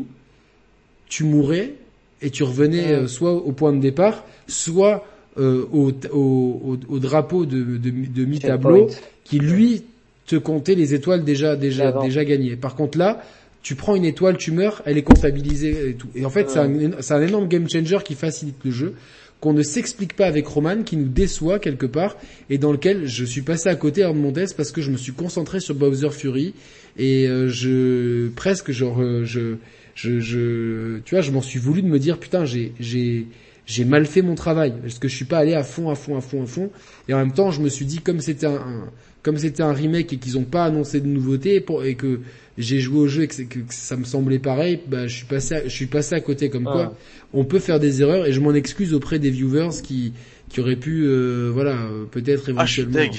tu 1.08 1.22
mourais 1.22 1.74
et 2.20 2.30
tu 2.30 2.42
revenais 2.42 3.06
soit 3.06 3.32
au 3.32 3.52
point 3.52 3.72
de 3.72 3.80
départ, 3.80 4.24
soit 4.48 5.06
au, 5.36 5.92
au, 6.12 6.78
au, 6.88 6.98
drapeau 6.98 7.46
de, 7.46 7.76
de, 7.76 7.90
de 7.90 8.24
mi-tableau 8.24 8.88
qui 9.22 9.38
lui 9.38 9.84
te 10.28 10.36
compter 10.36 10.76
les 10.76 10.94
étoiles 10.94 11.24
déjà 11.24 11.56
déjà 11.56 11.92
déjà 12.00 12.24
gagnées. 12.24 12.54
Par 12.54 12.76
contre 12.76 12.98
là, 12.98 13.22
tu 13.62 13.74
prends 13.74 13.96
une 13.96 14.04
étoile, 14.04 14.36
tu 14.36 14.52
meurs, 14.52 14.82
elle 14.86 14.98
est 14.98 15.02
comptabilisée 15.02 15.90
et 15.90 15.94
tout. 15.94 16.08
Et 16.14 16.24
en 16.24 16.30
fait, 16.30 16.48
c'est 16.50 16.58
un, 16.58 16.70
un, 17.10 17.22
énorme 17.22 17.48
game 17.48 17.68
changer 17.68 17.98
qui 18.04 18.14
facilite 18.14 18.56
le 18.64 18.70
jeu, 18.70 18.94
qu'on 19.40 19.52
ne 19.52 19.62
s'explique 19.62 20.14
pas 20.14 20.26
avec 20.26 20.46
Roman, 20.46 20.82
qui 20.84 20.96
nous 20.96 21.08
déçoit 21.08 21.58
quelque 21.58 21.86
part, 21.86 22.16
et 22.50 22.58
dans 22.58 22.72
lequel 22.72 23.06
je 23.06 23.24
suis 23.24 23.42
passé 23.42 23.68
à 23.68 23.74
côté 23.74 24.02
de 24.02 24.08
mon 24.08 24.32
test 24.32 24.56
parce 24.56 24.72
que 24.72 24.80
je 24.80 24.90
me 24.90 24.96
suis 24.96 25.12
concentré 25.12 25.60
sur 25.60 25.74
Bowser 25.74 26.10
Fury 26.10 26.54
et 26.96 27.28
euh, 27.28 27.48
je 27.48 28.28
presque 28.30 28.70
genre 28.72 29.00
euh, 29.00 29.24
je, 29.24 29.56
je 29.94 30.18
je 30.20 30.98
tu 31.00 31.14
vois, 31.14 31.22
je 31.22 31.30
m'en 31.30 31.42
suis 31.42 31.58
voulu 31.58 31.82
de 31.82 31.88
me 31.88 31.98
dire 31.98 32.18
putain 32.18 32.44
j'ai 32.44 32.72
j'ai 32.80 33.26
j'ai 33.66 33.84
mal 33.84 34.06
fait 34.06 34.22
mon 34.22 34.34
travail 34.34 34.72
parce 34.82 34.98
que 34.98 35.08
je 35.08 35.14
suis 35.14 35.24
pas 35.24 35.38
allé 35.38 35.54
à 35.54 35.62
fond 35.62 35.90
à 35.90 35.94
fond 35.94 36.16
à 36.16 36.20
fond 36.20 36.42
à 36.42 36.46
fond 36.46 36.70
et 37.06 37.14
en 37.14 37.18
même 37.18 37.32
temps 37.32 37.50
je 37.50 37.60
me 37.60 37.68
suis 37.68 37.84
dit 37.84 37.98
comme 37.98 38.20
c'était 38.20 38.46
un 38.46 38.90
comme 39.22 39.38
c'était 39.38 39.62
un 39.62 39.72
remake 39.72 40.12
et 40.12 40.16
qu'ils 40.16 40.34
n'ont 40.34 40.44
pas 40.44 40.64
annoncé 40.64 41.00
de 41.00 41.06
nouveautés 41.06 41.64
et, 41.84 41.94
que 41.94 42.20
j'ai 42.56 42.80
joué 42.80 42.98
au 42.98 43.08
jeu 43.08 43.24
et 43.24 43.28
que, 43.28 43.58
ça 43.70 43.96
me 43.96 44.04
semblait 44.04 44.38
pareil, 44.38 44.80
bah, 44.86 45.06
je 45.06 45.16
suis 45.16 45.26
passé, 45.26 45.54
à, 45.54 45.64
je 45.64 45.68
suis 45.68 45.86
passé 45.86 46.14
à 46.14 46.20
côté 46.20 46.50
comme 46.50 46.64
quoi 46.64 46.96
on 47.34 47.44
peut 47.44 47.58
faire 47.58 47.78
des 47.78 48.00
erreurs 48.00 48.26
et 48.26 48.32
je 48.32 48.40
m'en 48.40 48.54
excuse 48.54 48.94
auprès 48.94 49.18
des 49.18 49.30
viewers 49.30 49.82
qui 49.82 50.12
qui 50.48 50.60
auraient 50.60 50.76
pu, 50.76 51.04
euh, 51.04 51.50
voilà, 51.52 51.76
peut-être 52.10 52.48
éventuellement. 52.48 52.98
Ah, 52.98 53.16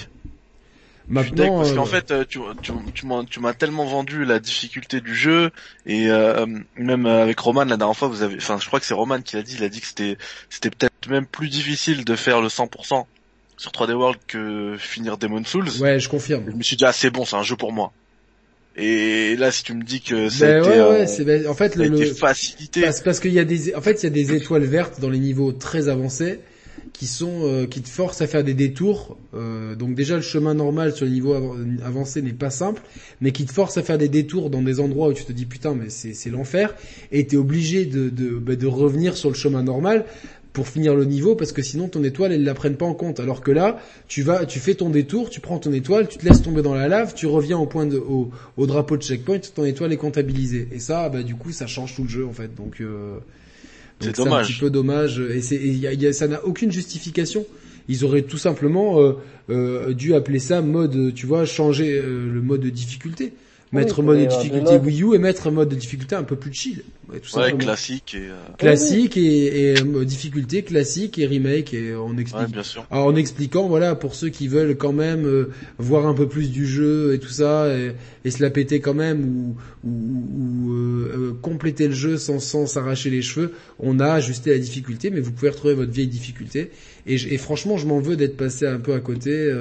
Maintenant, 1.12 1.58
parce 1.58 1.74
qu'en 1.74 1.84
euh, 1.84 1.86
fait, 1.86 2.12
euh, 2.12 2.24
tu, 2.28 2.40
tu, 2.62 2.72
tu 2.94 3.40
m'as 3.40 3.54
tellement 3.54 3.86
vendu 3.86 4.26
la 4.26 4.40
difficulté 4.40 5.02
du 5.02 5.16
jeu 5.16 5.50
et 5.88 6.08
même 6.76 7.06
avec 7.08 7.40
Roman 7.40 7.66
la 7.66 7.78
dernière 7.78 7.98
fois, 7.98 8.08
vous 8.10 8.22
avez, 8.22 8.36
enfin, 8.36 8.60
je 8.62 8.68
crois 8.68 8.80
que 8.80 8.86
c'est 8.86 8.94
Roman 8.94 9.20
qui 9.22 9.36
l'a 9.36 9.42
dit, 9.42 9.56
il 9.58 9.64
a 9.64 9.70
dit 9.70 9.82
que 9.82 9.88
c'était, 9.88 10.18
c'était 10.50 10.70
peut-être 10.70 11.10
même 11.10 11.26
plus 11.26 11.50
difficile 11.50 12.06
de 12.06 12.16
faire 12.16 12.42
le 12.42 12.48
100% 12.48 13.06
sur 13.60 13.72
3D 13.72 13.94
World 13.94 14.20
que 14.26 14.78
finir 14.80 15.18
Demon 15.18 15.44
Souls. 15.44 15.68
Ouais, 15.82 16.00
je 16.00 16.08
confirme. 16.08 16.46
Je 16.50 16.56
me 16.56 16.64
suis 16.64 16.78
dit 16.78 16.86
ah 16.86 16.94
c'est 16.94 17.10
bon, 17.10 17.26
c'est 17.26 17.36
un 17.36 17.44
jeu 17.44 17.58
pour 17.58 17.74
moi. 17.74 17.92
Et 18.78 19.36
là, 19.36 19.52
si 19.52 19.64
tu 19.64 19.74
me 19.74 19.84
dis 19.84 20.00
que 20.00 20.30
ben 20.40 20.64
ouais, 20.64 21.00
ouais, 21.00 21.08
c'est 21.08 21.26
ben, 21.26 21.46
en 21.46 21.54
fait 21.54 21.76
le, 21.76 22.06
facilité. 22.14 22.82
Parce, 22.82 23.02
parce 23.02 23.20
qu'il 23.20 23.34
y 23.34 23.40
a 23.40 23.44
des, 23.44 23.76
en 23.76 23.82
fait, 23.82 24.02
il 24.02 24.06
y 24.06 24.08
a 24.08 24.12
des 24.12 24.34
étoiles 24.34 24.64
vertes 24.64 25.02
dans 25.02 25.10
les 25.10 25.20
niveaux 25.20 25.52
très 25.52 25.90
avancés 25.90 26.40
qui 26.94 27.08
sont 27.08 27.42
euh, 27.44 27.66
qui 27.66 27.82
te 27.82 27.90
forcent 27.90 28.22
à 28.22 28.28
faire 28.28 28.46
des 28.46 28.54
détours. 28.54 29.18
Euh, 29.34 29.76
donc 29.76 29.96
déjà 29.96 30.16
le 30.16 30.22
chemin 30.22 30.54
normal 30.54 30.94
sur 30.94 31.06
les 31.06 31.12
niveaux 31.12 31.34
avancés 31.84 32.22
n'est 32.22 32.32
pas 32.32 32.50
simple, 32.50 32.82
mais 33.20 33.34
qui 33.34 33.46
te 33.46 33.52
force 33.52 33.78
à 33.78 33.84
faire 33.84 33.98
des 33.98 34.08
détours 34.08 34.50
dans 34.50 34.62
des 34.62 34.80
endroits 34.80 35.10
où 35.10 35.14
tu 35.14 35.26
te 35.26 35.34
dis 35.34 35.46
putain 35.46 35.76
mais 35.76 35.90
c'est 35.90 36.30
l'enfer 36.30 36.76
et 37.12 37.28
t'es 37.28 37.38
obligé 37.38 37.86
de 37.86 38.10
de, 38.10 38.30
ben, 38.30 38.56
de 38.56 38.68
revenir 38.68 39.18
sur 39.18 39.30
le 39.30 39.36
chemin 39.36 39.64
normal 39.64 40.06
pour 40.54 40.68
finir 40.68 40.96
le 40.96 41.06
niveau 41.06 41.36
parce 41.36 41.52
que 41.52 41.62
sinon 41.62 41.88
ton 41.88 42.04
étoile 42.04 42.32
elle 42.32 42.44
la 42.44 42.54
prenne 42.54 42.76
pas 42.76 42.86
en 42.86 42.94
compte. 42.94 43.20
Alors 43.20 43.42
que 43.42 43.52
là 43.52 43.80
tu 44.08 44.24
vas 44.24 44.46
tu 44.46 44.60
fais 44.60 44.76
ton 44.76 44.90
détour 44.90 45.30
tu 45.30 45.40
prends 45.40 45.60
ton 45.60 45.72
étoile 45.74 46.08
tu 46.08 46.18
te 46.18 46.26
laisses 46.26 46.42
tomber 46.42 46.62
dans 46.62 46.74
la 46.74 46.88
lave 46.88 47.14
tu 47.14 47.28
reviens 47.28 47.58
au 47.58 47.66
point 47.66 47.86
de 47.86 47.98
au, 47.98 48.32
au 48.58 48.68
drapeau 48.68 48.98
de 48.98 49.04
checkpoint 49.04 49.40
ton 49.54 49.66
étoile 49.66 49.94
est 49.94 49.98
comptabilisée. 49.98 50.68
Et 50.72 50.80
ça 50.80 51.10
bah 51.10 51.24
du 51.24 51.36
coup 51.36 51.52
ça 51.52 51.68
change 51.68 51.96
tout 51.96 52.04
le 52.04 52.10
jeu 52.10 52.26
en 52.26 52.34
fait. 52.34 52.56
Donc 52.56 52.82
euh, 52.82 53.18
c'est 54.00 54.16
dommage 54.16 54.46
un 54.46 54.48
petit 54.48 54.60
peu 54.60 54.70
dommage. 54.70 55.20
Et 55.20 55.42
c'est 55.42 55.58
y 55.58 55.88
a, 55.88 55.94
y 55.94 56.08
a, 56.08 56.14
ça 56.14 56.28
n'a 56.28 56.44
aucune 56.46 56.72
justification. 56.72 57.46
Ils 57.88 58.06
auraient 58.06 58.22
tout 58.22 58.38
simplement 58.38 59.02
euh, 59.02 59.14
euh, 59.50 59.94
dû 59.94 60.14
appeler 60.14 60.40
ça 60.40 60.62
mode 60.62 61.14
tu 61.14 61.26
vois 61.26 61.46
changer 61.46 61.98
euh, 61.98 62.32
le 62.32 62.42
mode 62.42 62.62
de 62.62 62.70
difficulté 62.70 63.34
mettre 63.72 64.02
mode 64.02 64.20
de 64.20 64.26
difficulté 64.26 64.78
Wii 64.78 65.04
U 65.04 65.16
et 65.16 65.20
mettre 65.20 65.52
mode 65.52 65.70
de 65.70 65.76
difficulté 65.76 66.16
un 66.16 66.24
peu 66.24 66.36
plus 66.36 66.54
chill. 66.54 66.84
Ouais, 67.12 67.20
tout 67.20 67.38
ouais 67.38 67.54
classique 67.58 68.16
et 68.16 68.28
euh... 68.30 68.36
classique 68.58 69.18
et, 69.18 69.72
et 69.72 69.80
euh, 69.80 70.06
difficulté 70.06 70.62
classique 70.62 71.18
et 71.18 71.26
remake 71.26 71.74
et 71.74 71.96
on 71.96 72.18
explique. 72.18 72.48
Ouais, 72.48 72.52
bien 72.52 72.64
sûr. 72.64 72.86
Alors, 72.92 73.08
en 73.08 73.16
expliquant 73.16 73.68
voilà 73.68 73.96
pour 73.96 74.14
ceux 74.14 74.30
qui 74.30 74.48
veulent 74.48 74.76
quand 74.76 74.94
même 74.94 75.26
euh, 75.26 75.52
voir 75.80 76.06
un 76.06 76.14
peu 76.14 76.28
plus 76.28 76.52
du 76.52 76.68
jeu 76.68 77.14
et 77.14 77.20
tout 77.20 77.30
ça 77.30 77.68
et, 77.76 77.94
et 78.26 78.32
se 78.32 78.44
la 78.44 78.52
péter 78.52 78.80
quand 78.80 78.94
même 78.94 79.26
ou, 79.26 79.56
ou, 79.88 79.90
ou 79.90 80.74
euh, 80.74 81.38
compléter 81.42 81.88
le 81.88 81.94
jeu 81.96 82.18
sans 82.18 82.40
sans 82.40 82.68
s'arracher 82.68 83.10
les 83.10 83.24
cheveux, 83.24 83.54
on 83.80 84.00
a 84.00 84.14
ajusté 84.14 84.52
la 84.52 84.60
difficulté 84.60 85.10
mais 85.10 85.20
vous 85.20 85.32
pouvez 85.32 85.50
retrouver 85.50 85.74
votre 85.74 85.92
vieille 85.92 86.08
difficulté 86.08 86.70
et, 87.08 87.16
et 87.16 87.38
franchement 87.38 87.78
je 87.78 87.88
m'en 87.88 88.00
veux 88.00 88.16
d'être 88.16 88.38
passé 88.38 88.68
un 88.68 88.80
peu 88.80 88.94
à 88.94 89.00
côté. 89.00 89.52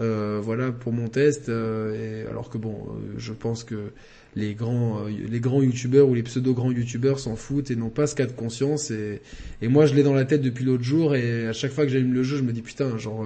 Euh, 0.00 0.38
euh, 0.38 0.40
voilà 0.42 0.72
pour 0.72 0.92
mon 0.92 1.08
test. 1.08 1.48
Euh, 1.48 2.24
et 2.24 2.28
alors 2.30 2.50
que 2.50 2.58
bon, 2.58 2.74
euh, 2.88 3.14
je 3.18 3.32
pense 3.32 3.64
que 3.64 3.92
les 4.34 4.54
grands 4.54 5.04
les 5.06 5.40
grands 5.40 5.62
youtubeurs 5.62 6.08
ou 6.08 6.14
les 6.14 6.22
pseudo 6.22 6.52
grands 6.52 6.70
youtubeurs 6.70 7.18
s'en 7.18 7.36
foutent 7.36 7.70
et 7.70 7.76
n'ont 7.76 7.88
pas 7.88 8.06
ce 8.06 8.14
cas 8.14 8.26
de 8.26 8.32
conscience 8.32 8.90
et, 8.90 9.22
et 9.62 9.68
moi 9.68 9.86
je 9.86 9.94
l'ai 9.94 10.02
dans 10.02 10.12
la 10.12 10.26
tête 10.26 10.42
depuis 10.42 10.64
l'autre 10.64 10.82
jour 10.84 11.14
et 11.16 11.46
à 11.46 11.54
chaque 11.54 11.72
fois 11.72 11.84
que 11.86 11.90
j'allume 11.90 12.12
le 12.12 12.22
jeu 12.22 12.36
je 12.36 12.42
me 12.42 12.52
dis 12.52 12.60
putain 12.60 12.98
genre 12.98 13.24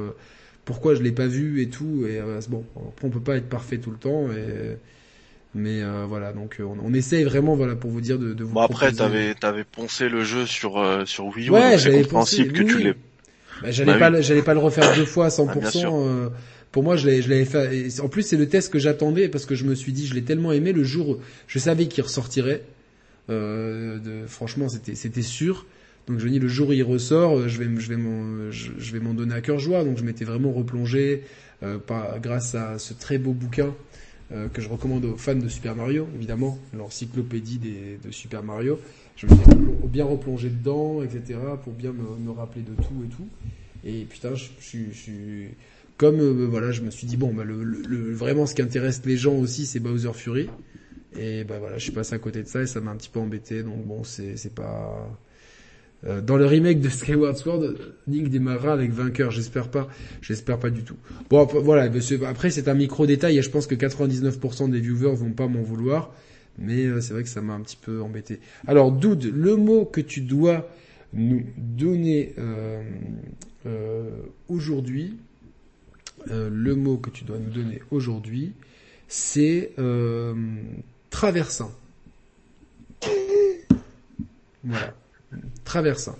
pourquoi 0.65 0.95
je 0.95 1.03
l'ai 1.03 1.11
pas 1.11 1.27
vu 1.27 1.63
et 1.63 1.69
tout 1.69 2.07
et 2.07 2.21
bon 2.49 2.65
après 2.91 3.09
on 3.09 3.11
peut 3.11 3.19
pas 3.21 3.37
être 3.37 3.49
parfait 3.49 3.79
tout 3.79 3.91
le 3.91 3.97
temps 3.97 4.31
et 4.31 4.77
Mais 5.55 5.83
euh, 5.83 6.05
voilà, 6.07 6.33
donc 6.33 6.61
euh, 6.61 6.65
on, 6.65 6.79
on 6.85 6.95
essaye 6.95 7.25
vraiment, 7.25 7.57
voilà, 7.57 7.75
pour 7.75 7.91
vous 7.91 8.01
dire 8.01 8.19
de, 8.19 8.33
de 8.33 8.45
vous. 8.45 8.55
Bon 8.55 8.61
après, 8.61 8.93
t'avais 8.93 9.35
t'avais 9.35 9.65
poncé 9.65 10.09
le 10.09 10.23
jeu 10.23 10.47
sur 10.47 10.79
euh, 10.79 11.05
sur 11.07 11.27
Wii 11.27 11.49
U, 11.49 11.51
Ouais, 11.51 11.79
c'est 11.79 11.91
compréhensible 11.91 12.53
que 12.53 12.63
tu 12.63 12.79
l'aies. 12.79 12.95
Bah, 13.61 13.71
j'allais 13.71 13.93
Bah 13.93 13.99
pas, 13.99 14.11
oui. 14.11 14.23
j'allais 14.23 14.43
pas 14.43 14.55
le 14.55 14.61
refaire 14.61 14.95
deux 14.95 15.05
fois 15.05 15.27
à 15.27 15.31
100%. 15.31 15.51
Ah, 15.53 15.57
bien 15.57 15.71
sûr. 15.71 15.95
euh, 15.95 16.31
pour 16.73 16.83
moi, 16.83 16.97
je 16.97 17.07
l'avais, 17.09 17.45
fait. 17.45 18.01
En 18.01 18.09
plus, 18.09 18.23
c'est 18.23 18.37
le 18.37 18.49
test 18.49 18.73
que 18.73 18.79
j'attendais 18.79 19.29
parce 19.29 19.45
que 19.45 19.55
je 19.55 19.65
me 19.65 19.75
suis 19.75 19.93
dit, 19.93 20.07
je 20.07 20.15
l'ai 20.15 20.23
tellement 20.23 20.53
aimé 20.53 20.73
le 20.73 20.85
jour, 20.85 21.09
où 21.11 21.19
je 21.49 21.59
savais 21.59 21.87
qu'il 21.87 22.05
ressortirait. 22.05 22.63
Euh, 23.29 23.99
de, 23.99 24.27
franchement, 24.27 24.69
c'était, 24.69 25.23
sûr. 25.23 25.67
Donc 26.07 26.19
je 26.19 26.27
me 26.27 26.31
dis, 26.31 26.39
le 26.39 26.49
jour 26.49 26.69
où 26.69 26.73
il 26.73 26.83
ressort, 26.83 27.39
euh, 27.39 27.49
je 27.49 27.59
vais, 27.59 27.69
je 27.81 27.89
vais 27.89 27.97
m'en, 27.97 28.51
je, 28.51 28.93
vais 28.93 29.01
m'en 29.01 29.15
donner 29.15 29.35
à 29.35 29.41
cœur 29.41 29.59
joie. 29.59 29.85
Donc 29.85 29.99
je 29.99 30.05
m'étais 30.05 30.25
vraiment 30.25 30.53
replongé 30.53 31.25
euh, 31.63 31.79
par, 31.79 32.21
grâce 32.21 32.55
à 32.55 32.79
ce 32.79 32.95
très 32.95 33.19
beau 33.19 33.33
bouquin 33.33 33.75
euh, 34.33 34.49
que 34.49 34.63
je 34.63 34.69
recommande 34.69 35.05
aux 35.05 35.17
fans 35.17 35.35
de 35.35 35.49
Super 35.49 35.75
Mario, 35.75 36.07
évidemment, 36.15 36.57
l'encyclopédie 36.73 37.59
de 38.03 38.11
Super 38.13 38.45
Mario. 38.45 38.79
Je 39.17 39.27
me 39.27 39.35
suis 39.35 39.45
bien 39.89 40.05
replongé 40.05 40.49
dedans, 40.49 41.03
etc., 41.03 41.39
pour 41.63 41.73
bien 41.73 41.93
me, 41.93 42.17
me 42.17 42.31
rappeler 42.31 42.63
de 42.63 42.75
tout 42.81 43.05
et 43.05 43.09
tout. 43.09 43.29
Et 43.85 44.05
putain, 44.05 44.35
je, 44.35 44.47
je, 44.61 44.79
je 44.93 45.47
comme 46.01 46.19
euh, 46.19 46.47
voilà, 46.51 46.73
je 46.73 46.81
me 46.81 46.91
suis 46.91 47.07
dit 47.07 47.19
bon, 47.19 47.35
bah 47.35 47.45
le, 47.45 47.63
le- 47.63 47.83
le- 47.87 48.13
vraiment 48.15 48.47
ce 48.47 48.55
qui 48.55 48.63
intéresse 48.63 49.03
les 49.05 49.19
gens 49.19 49.35
aussi, 49.35 49.67
c'est 49.67 49.81
Bowser 49.81 50.15
Fury. 50.15 50.49
Et 51.19 51.45
bah 51.45 51.59
voilà, 51.59 51.77
je 51.77 51.83
suis 51.83 51.93
passé 51.93 52.15
à 52.15 52.19
côté 52.19 52.43
de 52.43 52.49
ça 52.49 52.63
et 52.63 52.67
ça 52.67 52.81
m'a 52.81 52.91
un 52.93 52.97
petit 52.97 53.11
peu 53.11 53.21
embêté. 53.21 53.63
Donc 53.63 53.85
bon, 53.87 54.03
c'est 54.03 54.39
c'est 54.39 54.55
pas 54.55 55.11
euh, 56.07 56.23
dans 56.23 56.39
le 56.39 56.47
remake 56.47 56.81
de 56.81 56.89
Skyward 56.89 57.37
Sword, 57.37 57.75
Link 58.09 58.29
démarrera 58.31 58.73
avec 58.73 58.93
vainqueur. 58.93 59.31
J'espère 59.31 59.69
pas, 59.69 59.89
j'espère 60.23 60.59
pas 60.59 60.71
du 60.71 60.85
tout. 60.85 60.97
Bon 61.29 61.45
voilà, 61.45 61.91
après 62.27 62.49
c'est 62.51 62.69
un 62.69 62.75
micro 62.75 63.05
détail 63.07 63.37
et 63.37 63.43
je 63.43 63.51
pense 63.51 63.67
que 63.67 63.75
99% 63.75 64.71
des 64.71 64.81
viewers 64.81 65.15
vont 65.17 65.33
pas 65.33 65.49
m'en 65.49 65.61
vouloir. 65.61 66.15
Mais 66.59 66.87
euh, 66.87 67.03
c'est 67.03 67.13
vrai 67.13 67.25
que 67.25 67.29
ça 67.29 67.43
m'a 67.43 67.53
un 67.53 67.61
petit 67.61 67.77
peu 67.77 68.01
embêté. 68.01 68.41
Alors 68.67 68.91
Dude, 68.91 69.25
le 69.35 69.57
mot 69.57 69.85
que 69.85 70.01
tu 70.01 70.23
dois 70.23 70.67
nous 71.13 71.43
donner 71.59 72.33
euh, 72.39 72.83
euh, 73.67 74.09
aujourd'hui, 74.49 75.19
euh, 76.31 76.49
le 76.53 76.75
mot 76.75 76.97
que 76.97 77.11
tu 77.11 77.25
dois 77.25 77.39
nous 77.39 77.51
donner 77.51 77.81
aujourd'hui, 77.91 78.53
c'est 79.09 79.73
euh, 79.79 80.35
traversin. 81.11 81.71
Voilà, 84.65 84.93
traversin. 85.65 86.17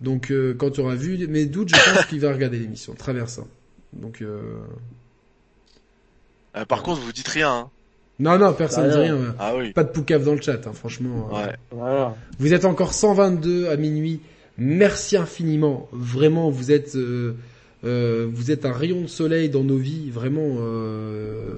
Donc 0.00 0.30
euh, 0.30 0.54
quand 0.58 0.70
tu 0.70 0.80
auras 0.80 0.94
vu, 0.96 1.26
mais 1.28 1.46
doute, 1.46 1.68
je 1.74 1.94
pense 1.94 2.06
qu'il 2.06 2.20
va 2.20 2.32
regarder 2.32 2.58
l'émission. 2.58 2.94
Traversin. 2.94 3.46
Donc 3.92 4.20
euh... 4.22 4.58
Euh, 6.56 6.64
par 6.64 6.82
contre, 6.82 7.00
vous 7.00 7.12
dites 7.12 7.28
rien. 7.28 7.50
Hein. 7.52 7.70
non 8.18 8.38
non, 8.38 8.52
personne 8.52 8.84
ne 8.88 8.90
Ah 8.90 8.96
dit 8.96 9.02
rien. 9.02 9.34
Ah 9.38 9.54
oui. 9.56 9.72
Pas 9.72 9.84
de 9.84 9.90
poucave 9.90 10.24
dans 10.24 10.34
le 10.34 10.40
chat, 10.40 10.66
hein, 10.66 10.72
franchement. 10.72 11.28
euh, 11.32 11.46
Ouais. 11.46 11.56
Voilà. 11.70 12.16
Vous 12.38 12.52
êtes 12.52 12.64
encore 12.64 12.92
122 12.92 13.68
à 13.68 13.76
minuit. 13.76 14.20
Merci 14.58 15.16
infiniment. 15.16 15.88
Vraiment, 15.92 16.50
vous 16.50 16.72
êtes, 16.72 16.96
euh, 17.84 18.26
vous 18.32 18.50
êtes 18.50 18.64
un 18.64 18.72
rayon 18.72 19.02
de 19.02 19.06
soleil 19.06 19.48
dans 19.48 19.64
nos 19.64 19.76
vies. 19.76 20.10
Vraiment, 20.10 20.56
euh, 20.60 21.56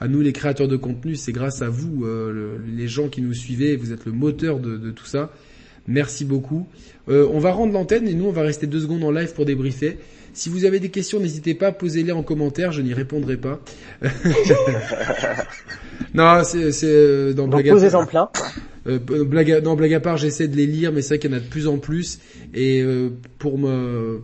à 0.00 0.08
nous 0.08 0.20
les 0.20 0.32
créateurs 0.32 0.68
de 0.68 0.76
contenu, 0.76 1.16
c'est 1.16 1.32
grâce 1.32 1.62
à 1.62 1.68
vous, 1.68 2.04
euh, 2.04 2.32
le- 2.32 2.60
les 2.76 2.88
gens 2.88 3.08
qui 3.08 3.20
nous 3.22 3.34
suivez. 3.34 3.76
Vous 3.76 3.92
êtes 3.92 4.04
le 4.06 4.12
moteur 4.12 4.58
de, 4.60 4.76
de 4.76 4.90
tout 4.90 5.06
ça. 5.06 5.32
Merci 5.88 6.24
beaucoup. 6.24 6.66
Euh, 7.08 7.28
on 7.32 7.38
va 7.38 7.52
rendre 7.52 7.72
l'antenne 7.72 8.08
et 8.08 8.14
nous, 8.14 8.24
on 8.26 8.32
va 8.32 8.42
rester 8.42 8.66
deux 8.66 8.80
secondes 8.80 9.04
en 9.04 9.10
live 9.12 9.32
pour 9.34 9.44
débriefer. 9.44 9.98
Si 10.32 10.48
vous 10.50 10.64
avez 10.64 10.80
des 10.80 10.90
questions, 10.90 11.18
n'hésitez 11.20 11.54
pas, 11.54 11.72
posez-les 11.72 12.12
en 12.12 12.22
commentaire. 12.22 12.70
Je 12.72 12.82
n'y 12.82 12.92
répondrai 12.92 13.36
pas. 13.36 13.60
non, 16.14 16.42
c'est, 16.44 17.34
dans 17.34 17.48
blague 17.48 17.68
à 17.68 17.72
posez-en 17.72 18.06
plein. 18.06 18.28
Euh, 18.86 18.98
blague 18.98 19.50
à, 19.52 19.60
non, 19.60 19.74
blague 19.74 19.94
à 19.94 20.00
part, 20.00 20.16
j'essaie 20.16 20.48
de 20.48 20.56
les 20.56 20.66
lire, 20.66 20.92
mais 20.92 21.02
c'est 21.02 21.14
vrai 21.14 21.18
qu'il 21.18 21.30
y 21.30 21.34
en 21.34 21.36
a 21.36 21.40
de 21.40 21.48
plus 21.48 21.66
en 21.68 21.78
plus. 21.78 22.18
Et 22.54 22.82
euh, 22.82 23.10
pour 23.38 23.58
me, 23.58 24.20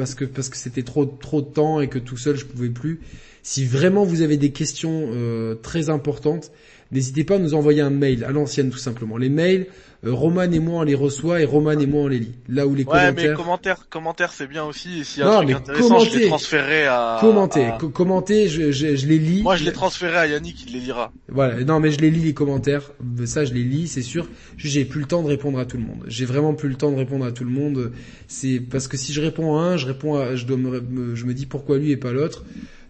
parce 0.00 0.14
que 0.14 0.24
parce 0.24 0.48
que 0.48 0.56
c'était 0.56 0.82
trop 0.82 1.04
trop 1.04 1.42
de 1.42 1.46
temps 1.46 1.82
et 1.82 1.88
que 1.88 1.98
tout 1.98 2.16
seul 2.16 2.34
je 2.34 2.46
pouvais 2.46 2.70
plus. 2.70 3.00
Si 3.42 3.66
vraiment 3.66 4.02
vous 4.02 4.22
avez 4.22 4.38
des 4.38 4.50
questions 4.50 5.10
euh, 5.12 5.56
très 5.56 5.90
importantes, 5.90 6.52
n'hésitez 6.90 7.22
pas 7.22 7.34
à 7.36 7.38
nous 7.38 7.52
envoyer 7.52 7.82
un 7.82 7.90
mail 7.90 8.24
à 8.24 8.30
l'ancienne 8.30 8.70
tout 8.70 8.78
simplement. 8.78 9.18
Les 9.18 9.28
mails, 9.28 9.66
Roman 10.02 10.50
et 10.50 10.58
moi 10.60 10.80
on 10.80 10.82
les 10.82 10.94
reçoit 10.94 11.42
et 11.42 11.44
Roman 11.44 11.72
et 11.78 11.84
moi 11.86 12.02
on 12.04 12.06
les 12.08 12.20
lit. 12.20 12.32
Là 12.48 12.66
où 12.66 12.74
les 12.74 12.84
Ouais, 12.84 13.12
mais 13.12 13.34
commentaires. 13.34 13.36
commentaires, 13.36 13.86
commentaires, 13.90 14.32
c'est 14.32 14.46
bien 14.46 14.64
aussi. 14.64 15.00
Et 15.00 15.04
s'il 15.04 15.20
y 15.20 15.22
a 15.22 15.26
Non, 15.26 15.32
un 15.32 15.36
truc 15.38 15.48
mais 15.48 15.54
intéressant, 15.54 15.98
je 15.98 16.04
commentez. 16.06 16.18
les 16.20 16.26
transférerai 16.28 16.86
à. 16.86 17.18
Commentez, 17.20 17.64
à- 17.66 17.72
co- 17.78 17.88
commentez, 17.90 18.48
je, 18.48 18.72
je, 18.72 18.96
je 18.96 19.06
les 19.06 19.18
lis. 19.18 19.42
Moi, 19.42 19.56
je 19.56 19.64
les 19.64 19.72
transférerai 19.72 20.16
à 20.16 20.26
Yannick, 20.26 20.64
il 20.66 20.72
les 20.72 20.80
lira. 20.80 21.12
Voilà, 21.28 21.62
non 21.64 21.80
mais 21.80 21.90
je 21.92 21.98
les 21.98 22.10
lis 22.10 22.22
les 22.22 22.32
commentaires, 22.34 22.92
ça 23.26 23.44
je 23.44 23.52
les 23.52 23.62
lis, 23.62 23.88
c'est 23.88 24.00
sûr. 24.02 24.26
J'ai 24.56 24.84
plus 24.86 25.00
le 25.00 25.06
temps 25.06 25.22
de 25.22 25.28
répondre 25.28 25.58
à 25.58 25.66
tout 25.66 25.76
le 25.76 25.82
monde. 25.84 26.02
J'ai 26.06 26.24
vraiment 26.24 26.54
plus 26.54 26.68
le 26.70 26.76
temps 26.76 26.90
de 26.90 26.96
répondre 26.96 27.26
à 27.26 27.32
tout 27.32 27.44
le 27.44 27.50
monde. 27.50 27.92
C'est 28.26 28.58
parce 28.60 28.88
que 28.88 28.96
si 28.96 29.12
je 29.12 29.20
réponds 29.20 29.58
à 29.58 29.62
un, 29.62 29.76
je 29.76 29.86
réponds 29.86 30.14
à, 30.16 30.34
je 30.34 30.46
dois 30.46 30.56
me- 30.56 31.14
je 31.14 31.24
me 31.26 31.34
dis 31.34 31.44
pourquoi 31.44 31.76
lui 31.76 31.90
et 31.90 31.96
pas 31.98 32.12
l'autre. 32.12 32.44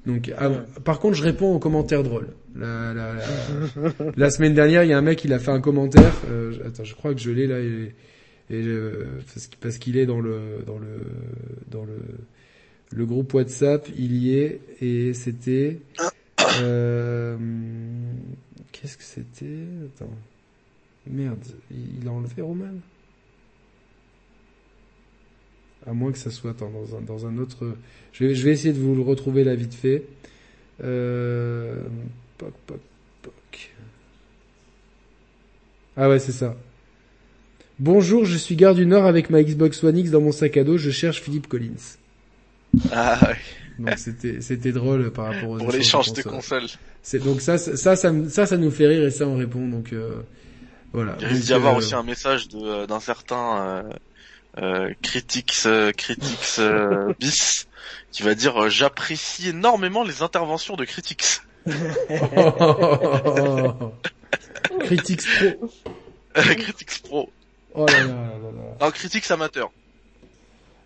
Donc, 0.07 0.33
par 0.85 0.99
contre, 0.99 1.15
je 1.15 1.23
réponds 1.23 1.55
aux 1.55 1.59
commentaires 1.59 2.03
drôles. 2.03 2.29
La, 2.57 2.95
la, 2.95 3.15
la, 3.15 4.13
la 4.17 4.31
semaine 4.31 4.55
dernière, 4.55 4.83
il 4.83 4.91
y 4.91 4.93
a 4.93 4.99
un 4.99 5.03
mec, 5.03 5.25
il 5.25 5.33
a 5.33 5.39
fait 5.39 5.51
un 5.51 5.61
commentaire. 5.61 6.15
euh, 6.29 6.53
je- 6.53 6.63
attends, 6.63 6.85
je 6.85 6.95
crois 6.95 7.15
que 7.15 7.21
je 7.21 7.31
l'ai 7.31 7.47
là 7.47 7.61
et, 7.61 7.95
et 8.51 8.63
je- 8.63 9.07
parce, 9.61 9.79
qu'il- 9.79 9.97
est 9.99 10.07
dans 10.07 10.21
le 10.21 10.63
dans 10.67 10.79
le 10.79 11.01
dans 11.71 11.85
le 11.85 11.99
le 12.93 13.07
groupe 13.07 13.33
WhatsApp, 13.35 13.89
il 13.97 14.17
y 14.17 14.35
est 14.37 14.61
et 14.81 15.13
c'était. 15.15 15.79
Euh, 16.59 17.37
Qu'est-ce 18.73 18.97
que 18.97 19.05
c'était? 19.05 19.65
Attends. 19.97 20.11
Merde, 21.07 21.39
il 21.71 22.03
il 22.03 22.09
a 22.09 22.13
enlevé 22.13 22.43
Roman? 22.43 22.73
À 25.87 25.93
moins 25.93 26.13
que 26.13 26.19
ça 26.19 26.31
soit 26.31 26.51
attends, 26.51 26.71
dans, 26.71 26.97
un, 26.97 27.01
dans 27.01 27.27
un 27.27 27.39
autre... 27.39 27.75
Je 28.13 28.25
vais, 28.25 28.35
je 28.35 28.45
vais 28.45 28.53
essayer 28.53 28.73
de 28.73 28.79
vous 28.81 28.95
le 28.95 29.03
retrouver 29.03 29.45
là 29.45 29.55
vite 29.55 29.75
fait. 29.75 30.05
Euh... 30.83 31.77
Poc, 32.39 32.53
poc, 32.67 32.81
poc. 33.23 33.71
Ah 35.97 36.09
ouais, 36.09 36.19
c'est 36.19 36.33
ça. 36.33 36.57
Bonjour, 37.79 38.25
je 38.25 38.37
suis 38.37 38.57
gare 38.57 38.75
du 38.75 38.85
Nord 38.85 39.07
avec 39.07 39.31
ma 39.31 39.43
Xbox 39.43 39.83
One 39.85 39.97
X 39.97 40.11
dans 40.11 40.21
mon 40.21 40.33
sac 40.33 40.57
à 40.57 40.65
dos. 40.65 40.77
Je 40.77 40.91
cherche 40.91 41.23
Philippe 41.23 41.49
Collins. 41.49 41.97
Ah, 42.93 43.19
ouais. 43.23 43.37
Donc 43.79 43.99
c'était 43.99 44.43
c'était 44.43 44.73
drôle 44.73 45.11
par 45.11 45.33
rapport 45.33 45.51
aux 45.51 45.57
Pour 45.57 45.73
l'échange 45.73 46.13
de 46.13 46.21
consoles. 46.23 46.67
C'est 47.03 47.19
donc 47.19 47.41
ça, 47.41 47.57
ça, 47.57 47.77
ça, 47.77 47.97
ça, 47.97 48.13
me- 48.13 48.29
ça, 48.29 48.45
ça 48.45 48.59
nous 48.59 48.71
fait 48.71 48.87
rire 48.87 49.05
et 49.05 49.11
ça 49.11 49.27
on 49.27 49.37
répond. 49.37 49.67
Donc 49.67 49.95
euh, 49.95 50.21
voilà. 50.93 51.17
Il 51.21 51.27
risque 51.27 51.47
d'y 51.47 51.55
avoir 51.55 51.75
euh, 51.75 51.79
aussi 51.79 51.95
un 51.95 52.03
message 52.03 52.49
euh, 52.55 52.87
d'un 52.87 53.01
certain 53.01 53.85
euh, 54.61 54.65
euh, 54.65 54.95
Critics, 55.03 55.55
euh, 55.67 55.93
Critics 55.93 56.39
euh, 56.59 57.13
bis 57.19 57.67
qui 58.13 58.23
va 58.23 58.35
dire 58.35 58.65
euh, 58.65 58.69
j'apprécie 58.69 59.49
énormément 59.51 60.05
les 60.05 60.23
interventions 60.23 60.77
de 60.77 60.85
Critics. 60.85 61.41
Critics 64.81 65.23
Pro. 65.23 65.71
Critics 66.35 67.03
Pro. 67.03 67.31
Oh 67.75 67.87
là 67.87 67.93
là 67.93 68.07
là 68.07 68.13
là 68.13 68.51
là. 68.55 68.77
Non, 68.81 68.91
Critics 68.91 69.31
amateur. 69.31 69.71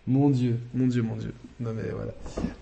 Mon 0.07 0.29
dieu, 0.29 0.59
mon 0.75 0.85
dieu, 0.87 1.01
mon 1.01 1.15
dieu. 1.15 1.33
Non 1.59 1.73
mais 1.73 1.89
voilà. 1.91 2.11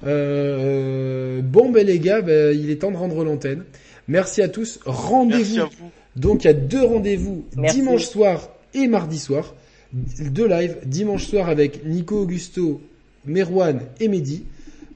Euh, 0.06 1.42
bon 1.42 1.72
ben 1.72 1.85
les 1.85 2.00
gars, 2.00 2.22
ben, 2.22 2.58
il 2.58 2.69
est 2.69 2.77
temps 2.77 2.92
de 2.92 2.98
rendre 2.98 3.24
l'antenne. 3.24 3.66
Merci 4.08 4.42
à 4.42 4.48
tous. 4.48 4.80
Merci 4.85 5.01
Rendez-vous. 5.01 5.61
à 5.61 5.66
vous. 5.66 5.92
Donc 6.16 6.43
il 6.43 6.48
y 6.48 6.50
a 6.50 6.53
deux 6.53 6.83
rendez-vous 6.83 7.45
dimanche 7.56 8.06
soir 8.06 8.50
et 8.74 8.88
mardi 8.88 9.19
soir. 9.19 9.53
Deux 9.94 10.48
lives. 10.48 10.78
Dimanche 10.86 11.26
soir 11.28 11.50
avec 11.50 11.86
Nico 11.86 12.22
Augusto, 12.22 12.82
Merwan 13.26 13.82
et 14.00 14.08
Mehdi. 14.08 14.44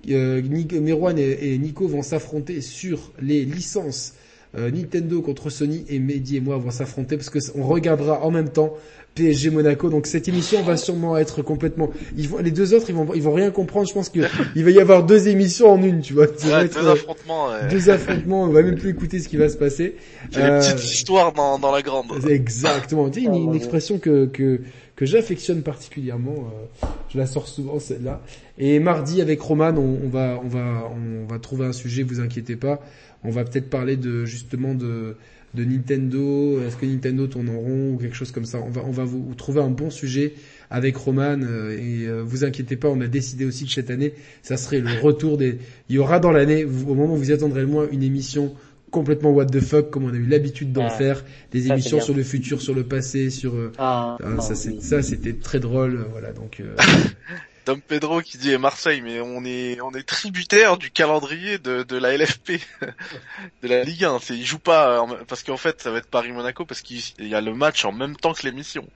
Euh, 0.10 0.42
Nico- 0.42 0.80
Merwan 0.80 1.18
et, 1.20 1.54
et 1.54 1.58
Nico 1.58 1.88
vont 1.88 2.02
s'affronter 2.02 2.62
sur 2.62 3.12
les 3.22 3.44
licences 3.44 4.14
euh, 4.58 4.72
Nintendo 4.72 5.22
contre 5.22 5.50
Sony 5.50 5.84
et 5.90 6.00
Mehdi 6.00 6.38
et 6.38 6.40
moi 6.40 6.58
vont 6.58 6.72
s'affronter 6.72 7.18
parce 7.18 7.30
que 7.30 7.40
on 7.56 7.64
regardera 7.68 8.24
en 8.24 8.32
même 8.32 8.48
temps 8.50 8.74
PSG 9.16 9.50
Monaco. 9.50 9.90
Donc 9.90 10.08
cette 10.08 10.28
émission 10.30 10.64
va 10.64 10.78
sûrement 10.78 11.18
être 11.18 11.42
complètement. 11.42 11.90
Ils 12.18 12.30
vont, 12.30 12.38
les 12.38 12.52
deux 12.52 12.74
autres, 12.74 12.86
ils 12.90 12.96
vont, 12.96 13.08
ils 13.14 13.22
vont 13.22 13.34
rien 13.34 13.52
comprendre. 13.52 13.88
Je 13.88 13.94
pense 13.94 14.08
qu'il 14.10 14.22
va 14.24 14.72
y 14.72 14.80
avoir 14.80 15.04
deux 15.06 15.28
émissions 15.28 15.70
en 15.72 15.82
une. 15.84 16.00
Tu 16.02 16.14
vois. 16.14 16.28
Ça 16.38 16.48
va 16.48 16.60
Ouais, 16.60 16.66
être, 16.66 16.80
deux 16.80 16.88
euh, 16.88 16.94
affrontements. 16.94 17.48
ouais. 17.50 17.68
deux 17.70 17.90
affrontements. 17.90 18.44
On 18.44 18.48
va 18.50 18.62
même 18.64 18.76
plus 18.78 18.92
écouter 18.92 19.20
ce 19.20 19.28
qui 19.28 19.36
va 19.38 19.50
se 19.50 19.58
passer. 19.58 19.96
C'est 20.32 20.40
les 20.40 20.46
Euh, 20.46 20.60
petites 20.62 20.84
histoires 20.86 21.34
dans, 21.34 21.60
dans 21.60 21.72
la 21.72 21.82
grande. 21.82 22.06
Exactement. 22.30 23.10
Tu 23.10 23.20
sais, 23.22 23.26
une, 23.26 23.48
Dieu. 23.52 23.56
expression 23.58 23.98
que, 24.00 24.28
que, 24.28 24.62
que 24.98 25.06
j'affectionne 25.06 25.62
particulièrement. 25.62 26.52
euh, 26.84 26.88
je 27.14 27.18
la 27.18 27.26
sors 27.28 27.48
souvent 27.48 27.80
celle-là. 27.80 28.22
Et 28.58 28.80
mardi 28.80 29.22
avec 29.22 29.40
Roman, 29.40 29.70
on, 29.78 30.10
va, 30.10 30.42
on 30.44 30.48
va, 30.50 30.92
on 30.94 31.26
va 31.26 31.40
trouver 31.40 31.66
un 31.68 31.72
sujet. 31.72 32.04
Vous 32.04 32.20
inquiétez 32.20 32.58
pas. 32.58 32.82
On 33.24 33.30
va 33.30 33.46
peut-être 33.46 33.70
parler 33.70 33.96
de 33.96 34.26
justement 34.26 34.74
de, 34.74 35.16
Nintendo. 35.56 36.60
Est-ce 36.62 36.78
que 36.78 36.86
Nintendo 36.86 37.28
tourne 37.28 37.50
en 37.50 37.60
rond 37.60 37.94
ou 37.94 37.98
quelque 37.98 38.16
chose 38.16 38.32
comme 38.32 38.46
ça? 38.46 38.60
On 38.66 38.70
va, 38.70 38.82
on 38.86 38.92
va 38.92 39.04
vous 39.06 39.34
trouver 39.36 39.62
un 39.62 39.70
bon 39.70 39.90
sujet 39.90 40.34
avec 40.70 40.96
Roman. 40.98 41.40
euh, 41.44 41.78
et 41.78 42.08
euh, 42.08 42.22
vous 42.26 42.44
inquiétez 42.44 42.76
pas. 42.76 42.90
On 42.90 43.02
a 43.02 43.08
décidé 43.08 43.46
aussi 43.46 43.66
que 43.66 43.72
cette 43.72 43.90
année, 43.90 44.14
ça 44.42 44.58
serait 44.58 44.80
le 44.80 45.00
retour 45.02 45.38
des. 45.38 45.58
Il 45.90 45.96
y 45.96 46.00
aura 46.00 46.20
dans 46.20 46.32
l'année, 46.32 46.64
vous- 46.64 46.92
au 46.92 46.96
moment 46.96 47.14
où 47.14 47.18
vous 47.18 47.30
y 47.30 47.34
attendrez 47.34 47.62
le 47.62 47.68
moins, 47.68 47.88
une 47.92 48.04
émission 48.04 48.54
complètement 48.92 49.32
what 49.32 49.46
the 49.48 49.60
fuck 49.60 49.90
comme 49.90 50.06
on 50.06 50.14
a 50.14 50.18
eu 50.18 50.26
l'habitude 50.26 50.72
d'en 50.72 50.86
Ouais. 50.86 50.90
faire, 50.98 51.24
des 51.52 51.64
Ça, 51.64 51.74
émissions 51.74 52.00
sur 52.02 52.14
le 52.16 52.24
futur, 52.24 52.62
sur 52.62 52.74
le 52.74 52.84
passé, 52.84 53.30
sur 53.30 53.56
euh, 53.56 53.72
Ah, 53.78 54.18
ça 54.40 54.56
c'est 54.56 54.70
oui. 54.72 54.82
ça 54.82 55.02
c'était 55.02 55.34
très 55.34 55.60
drôle, 55.60 56.06
voilà 56.12 56.32
donc 56.34 56.60
euh, 56.62 56.76
Dom 57.66 57.82
Pedro 57.82 58.22
qui 58.22 58.38
dit 58.38 58.52
eh, 58.52 58.58
Marseille, 58.58 59.02
mais 59.02 59.20
on 59.20 59.44
est 59.44 59.82
on 59.82 59.92
est 59.92 60.04
tributaire 60.08 60.78
du 60.78 60.90
calendrier 60.90 61.58
de, 61.58 61.84
de 61.84 61.98
la 61.98 62.16
LFP, 62.18 62.62
de 63.62 63.68
la 63.68 63.84
Ligue 63.84 64.06
1. 64.06 64.20
C'est 64.22 64.38
ils 64.38 64.46
jouent 64.46 64.58
pas 64.58 65.02
en- 65.02 65.26
parce 65.28 65.44
qu'en 65.44 65.58
fait 65.58 65.82
ça 65.82 65.92
va 65.92 65.98
être 65.98 66.08
Paris 66.08 66.32
Monaco 66.32 66.64
parce 66.66 66.82
qu'il 66.82 67.02
y 67.20 67.36
a 67.36 67.42
le 67.42 67.54
match 67.54 67.84
en 67.84 67.92
même 67.92 68.16
temps 68.16 68.34
que 68.34 68.44
l'émission. 68.44 68.88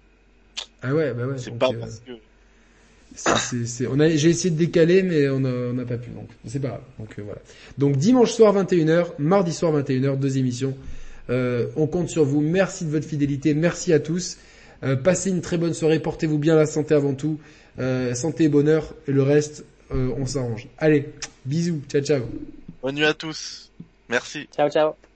ah 0.83 0.93
ouais 0.93 1.13
bah 1.13 1.25
ouais. 1.27 1.37
C'est 1.37 1.51
pas 1.57 1.67
euh, 1.69 1.79
parce 1.81 1.99
que 1.99 2.11
c'est- 2.13 2.13
c'est- 2.13 2.13
c'est- 2.13 2.15
on 2.15 2.17
a 2.17 2.99
j'ai 3.15 4.29
essayé 4.29 4.49
de 4.49 4.57
décaler 4.57 5.03
mais 5.03 5.29
on 5.29 5.39
n'a 5.39 5.85
pas 5.85 5.97
pu 5.97 6.09
donc 6.11 6.29
c'est 6.47 6.59
pas 6.59 6.69
grave 6.69 6.81
donc 6.99 7.09
euh, 7.17 7.23
voilà. 7.23 7.39
Donc 7.77 7.97
dimanche 7.97 8.31
soir 8.31 8.55
21h, 8.55 9.13
mardi 9.19 9.53
soir 9.53 9.73
21h, 9.73 10.17
deux 10.17 10.37
émissions. 10.37 10.75
Euh, 11.29 11.67
on 11.75 11.87
compte 11.87 12.09
sur 12.09 12.25
vous. 12.25 12.41
Merci 12.41 12.85
de 12.85 12.89
votre 12.89 13.07
fidélité. 13.07 13.53
Merci 13.53 13.93
à 13.93 13.99
tous. 13.99 14.37
Euh, 14.83 14.95
passez 14.95 15.29
une 15.29 15.41
très 15.41 15.57
bonne 15.57 15.73
soirée. 15.73 15.99
Portez-vous 15.99 16.37
bien. 16.37 16.55
La 16.55 16.65
santé 16.65 16.93
avant 16.93 17.13
tout. 17.13 17.39
Euh, 17.79 18.13
santé 18.13 18.45
et 18.45 18.49
bonheur. 18.49 18.93
Et 19.07 19.11
le 19.11 19.23
reste, 19.23 19.65
euh, 19.93 20.13
on 20.17 20.25
s'arrange. 20.25 20.67
Allez, 20.77 21.09
bisous. 21.45 21.81
Ciao, 21.89 22.01
ciao. 22.01 22.23
bonne 22.81 22.95
nuit 22.95 23.05
à 23.05 23.13
tous. 23.13 23.71
Merci. 24.09 24.47
Ciao, 24.53 24.69
ciao. 24.69 25.10